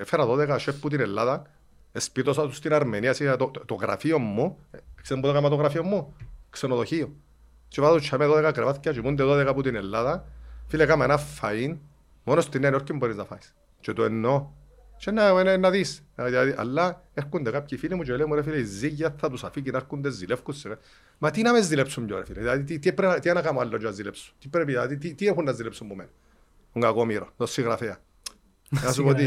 έφερα 0.00 0.24
12 0.26 0.58
σεφ 0.58 0.74
που 0.74 0.88
την 0.88 1.00
Ελλάδα, 1.00 1.42
σπίτωσα 1.92 2.42
τους 2.42 2.56
στην 2.56 2.74
Αρμενία, 2.74 3.12
σε 3.12 3.36
το, 3.36 3.46
το, 3.46 3.62
το 3.66 3.74
γραφείο 3.74 4.18
μου, 4.18 4.58
ε, 4.70 4.78
ξέρετε 5.02 5.26
που 5.26 5.32
το 5.32 5.38
έκανα 5.38 5.54
το 5.54 5.60
γραφείο 5.60 5.82
μου, 5.82 6.14
ξενοδοχείο. 6.50 7.12
Και 7.72 7.80
βάζω 7.80 7.98
τσάμε 7.98 8.26
12 8.28 8.50
κρεβάτια, 8.54 8.92
κοιμούνται 8.92 9.22
12 9.26 9.52
που 9.54 9.62
την 9.62 9.74
Ελλάδα. 9.74 10.24
Φίλε, 10.66 10.82
έκαμε 10.82 11.04
ένα 11.04 11.18
φαΐν, 11.18 11.76
μόνο 12.24 12.40
στη 12.40 12.58
Νέα 12.58 12.70
Υόρκη 12.70 12.92
μπορείς 12.92 13.16
να 13.16 13.24
φάεις. 13.24 13.54
Και 13.80 13.92
το 13.92 14.04
εννοώ. 14.04 14.46
Και 14.96 15.10
να, 15.10 15.42
να, 15.42 15.56
να 15.56 15.70
δεις. 15.70 16.02
Δηλαδή, 16.14 16.54
αλλά 16.56 17.02
έρχονται 17.14 17.50
κάποιοι 17.50 17.78
φίλοι 17.78 17.94
μου 17.94 18.02
και 18.02 18.10
λένε 18.10 18.24
μου 18.24 18.34
ρε 18.34 18.42
φίλε, 18.42 18.56
η 18.56 18.64
ζύγια 18.64 19.14
θα 19.18 19.30
τους 19.30 19.44
αφήκει 19.44 19.70
να 19.70 19.78
έρχονται 19.78 20.10
ζηλεύκους. 20.10 20.58
σε- 20.58 20.78
Μα 21.18 21.30
τι 21.30 21.42
να 21.42 21.52
με 21.52 21.62
ζηλέψουν 21.62 22.06
πιο 22.06 22.16
ρε 22.16 22.24
φίλε, 22.24 22.40
δηλαδή 22.40 22.62
τι, 22.64 22.78
τι, 22.78 22.92
πρέπει, 22.92 23.12
να- 23.12 23.18
τι 23.20 23.32
να 23.32 23.42
κάνω 23.42 23.60
άλλο 23.60 23.76
για 23.76 23.88
να 23.88 23.94
ζηλέψουν. 23.94 24.34
Τι, 24.38 24.48
πρέπει, 24.48 24.70
δηλαδή, 24.70 24.96
τι, 24.98 25.14
τι 25.14 25.26
έχουν 25.26 25.44
να 25.44 25.52
ζηλέψουν 25.52 25.86
από 25.86 25.94
μένα; 25.96 26.10
Τον 26.72 26.82
κακόμοιρο, 26.82 27.28
τον 27.36 27.46
συγγραφέα. 27.46 27.96
Να 28.68 28.92
σου 28.92 29.02
πω 29.02 29.14
τι. 29.14 29.22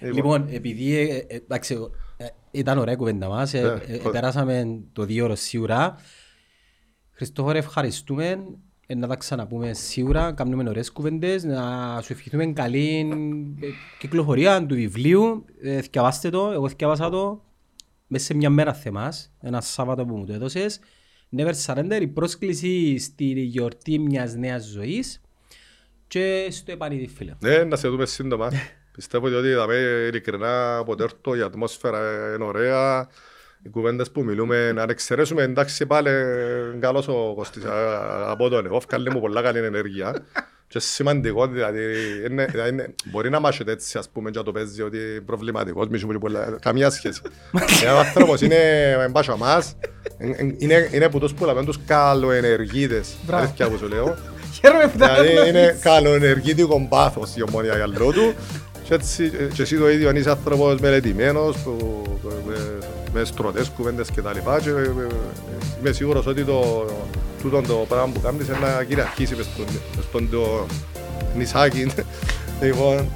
Λοιπόν, 0.00 0.46
επειδή 0.50 0.96
ε, 0.98 1.16
ε, 1.16 1.36
εντάξει, 1.36 1.74
εγώ, 1.74 1.90
ε, 2.16 2.26
ήταν 2.50 2.78
ωραία 2.78 2.96
κουβέντα 2.96 3.28
μας, 3.28 3.54
ε, 3.54 3.60
Ναι, 3.60 3.66
ε, 3.92 3.96
ε, 3.96 3.98
χω- 3.98 4.10
περάσαμε 4.10 4.80
το 4.92 5.04
δύο 5.04 5.24
ώρες 5.24 5.40
σίγουρα. 5.40 5.96
Χριστόφορε, 7.16 7.58
ευχαριστούμε. 7.58 8.44
Ε, 8.86 8.94
να 8.94 9.06
τα 9.06 9.16
ξαναπούμε 9.16 9.72
σίγουρα, 9.72 10.32
κάνουμε 10.32 10.68
ωραίες 10.68 10.92
κουβέντες, 10.92 11.44
να 11.44 12.00
σου 12.02 12.12
ευχηθούμε 12.12 12.46
καλή 12.46 13.08
ε, 13.60 13.66
κυκλοφορία 13.98 14.66
του 14.66 14.74
βιβλίου. 14.74 15.44
Ε, 15.60 15.80
θυκευάστε 15.80 16.30
το, 16.30 16.50
εγώ 16.52 16.68
θυκευάσα 16.68 17.10
το 17.10 17.44
μέσα 18.06 18.24
σε 18.24 18.34
μια 18.34 18.50
μέρα 18.50 18.72
θεμάς, 18.72 19.32
ένα 19.40 19.60
Σάββατο 19.60 20.04
που 20.04 20.16
μου 20.16 20.26
το 20.26 20.32
έδωσες. 20.32 20.80
Never 21.36 21.52
Surrender, 21.66 21.98
η 22.00 22.06
πρόσκληση 22.06 22.98
στη 22.98 23.24
γιορτή 23.24 23.98
μιας 23.98 24.34
νέας 24.34 24.64
ζωής 24.64 25.20
και 26.06 26.48
στο 26.50 26.72
επανειδή 26.72 27.06
φίλε. 27.06 27.34
Ναι, 27.38 27.64
να 27.64 27.76
σε 27.76 27.88
δούμε 27.88 28.06
σύντομα. 28.06 28.50
Πιστεύω 28.96 29.26
ότι 29.26 29.48
είδαμε 29.48 29.74
ειλικρινά 30.08 30.76
από 30.76 30.94
τέρτο, 30.94 31.36
η 31.36 31.40
ατμόσφαιρα 31.40 32.34
είναι 32.34 32.44
ωραία. 32.44 33.08
Οι 33.66 33.68
κουβέντες 33.68 34.10
που 34.10 34.24
μιλούμε, 34.24 34.72
να 34.72 34.84
εξαιρέσουμε 34.88 35.42
εντάξει 35.42 35.86
πάλι 35.86 36.10
καλός 36.80 37.08
ο 37.08 37.32
Κωστής 37.36 37.64
α, 37.64 38.30
από 38.30 38.48
τον 38.48 38.66
εγώ, 38.66 38.80
βγάλε 38.88 39.10
μου 39.10 39.20
πολλά 39.20 39.42
καλή 39.42 39.58
ενέργεια. 39.58 40.14
Και 40.68 40.78
σημαντικό, 40.78 41.46
δηλαδή, 41.46 41.82
είναι, 42.30 42.44
δηλαδή, 42.44 42.68
είναι- 42.70 42.94
μπορεί 43.04 43.30
να 43.30 43.40
μάχεται 43.40 43.72
έτσι, 43.72 43.98
ας 43.98 44.08
πούμε, 44.08 44.30
και 44.30 44.38
να 44.38 44.44
το 44.44 44.52
παίζει 44.52 44.82
ότι 44.82 44.98
προβληματικός, 45.26 45.88
μη 45.88 45.98
σου 45.98 46.06
πει 46.06 46.18
πολλά, 46.18 46.58
καμία 46.60 46.90
σχέση. 46.90 47.20
Ε, 47.84 47.90
Ο 47.90 47.98
άνθρωπος 47.98 48.40
είναι 48.40 48.56
μπάσο 49.10 49.36
μας, 49.36 49.76
είναι, 50.58 50.88
είναι 50.90 51.08
που 51.08 51.18
τους 51.18 51.34
που 51.34 51.44
λέμε 51.44 51.64
τους 51.64 51.78
καλοενεργίτες, 51.86 53.14
Μπράβο. 53.26 53.42
αλήθεια 53.42 53.68
που 53.68 53.76
σου 53.78 53.88
λέω. 53.88 54.16
Χαίρομαι 54.60 54.88
που 54.88 54.98
τα 54.98 55.14
Δηλαδή 55.14 55.48
είναι 55.48 55.58
γνωρίζεις. 55.58 55.82
καλοενεργήτικο 55.82 56.86
πάθος 56.88 57.36
η 57.36 57.42
ομόνια 57.42 57.74
για 57.76 57.86
λόγω 57.86 58.12
του 58.12 58.34
και 58.84 58.94
έτσι 58.94 59.30
και 59.54 59.62
εσύ 59.62 59.76
το 59.78 59.90
ίδιο 59.90 60.10
είσαι 60.10 60.30
άνθρωπος 60.30 60.80
μελετημένος 60.80 61.56
που, 61.56 61.76
που- 62.22 62.42
μες, 63.18 63.28
με 63.30 63.34
στρωτές 63.34 63.68
κουβέντες 63.76 64.10
και 64.10 64.20
τα 64.22 64.32
λοιπά 64.32 64.60
και 64.60 64.68
ε, 64.68 64.72
ε, 64.72 65.06
είμαι 65.80 65.92
σίγουρος 65.92 66.26
ότι 66.26 66.44
το, 66.44 66.84
τούτο 67.42 67.60
το 67.60 67.74
πράγμα 67.88 68.08
που 68.14 68.20
κάνεις 68.20 68.46
είναι 68.48 68.56
να 68.60 68.82
κυριαρχήσει 68.84 69.34
μες 69.36 69.44
στον, 69.54 69.64
μες 69.96 70.04
στον 70.04 70.30
το 70.30 70.66
νησάκι 71.36 71.86
λοιπόν 72.62 73.08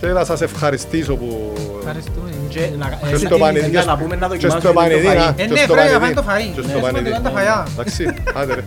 και 0.00 0.06
να 0.06 0.24
σας 0.24 0.40
ευχαριστήσω 0.40 1.16
που 1.16 1.52
Ευχαριστούμε. 1.78 2.30
Και 2.48 2.68
να- 2.78 2.88
και 3.08 3.14
ε, 3.14 3.16
στο 3.18 3.28
να- 3.28 3.36
πανεδί 3.44 3.70
να- 3.70 3.84
να 3.84 3.96
πούμε 3.98 4.16
να 4.16 4.26
και 4.28 4.32
δοκιμάσουμε 4.46 4.60
στο 4.60 4.68
λίγο 4.68 4.80
πανεδί 4.80 5.06
φαΐ. 5.08 5.16
να- 5.16 5.42
Ε, 5.42 5.46
και 5.46 5.52
ναι, 5.52 5.56
στο 5.60 5.72
πρέπει 5.74 5.90
να 5.92 5.98
πανεδί. 5.98 6.14
φάνε 6.14 6.14
το 6.14 6.24
φαΐ. 6.28 6.54
Και 6.54 6.60
Ναι, 6.60 6.68
στο 6.68 6.78
σημαντικό 6.78 6.86
πανεδί. 6.86 7.08
είναι 7.08 7.20
τα 7.22 7.30
φαγιά. 7.30 7.66
εντάξει 7.72 8.04
άντε 8.34 8.54
ρε 8.54 8.62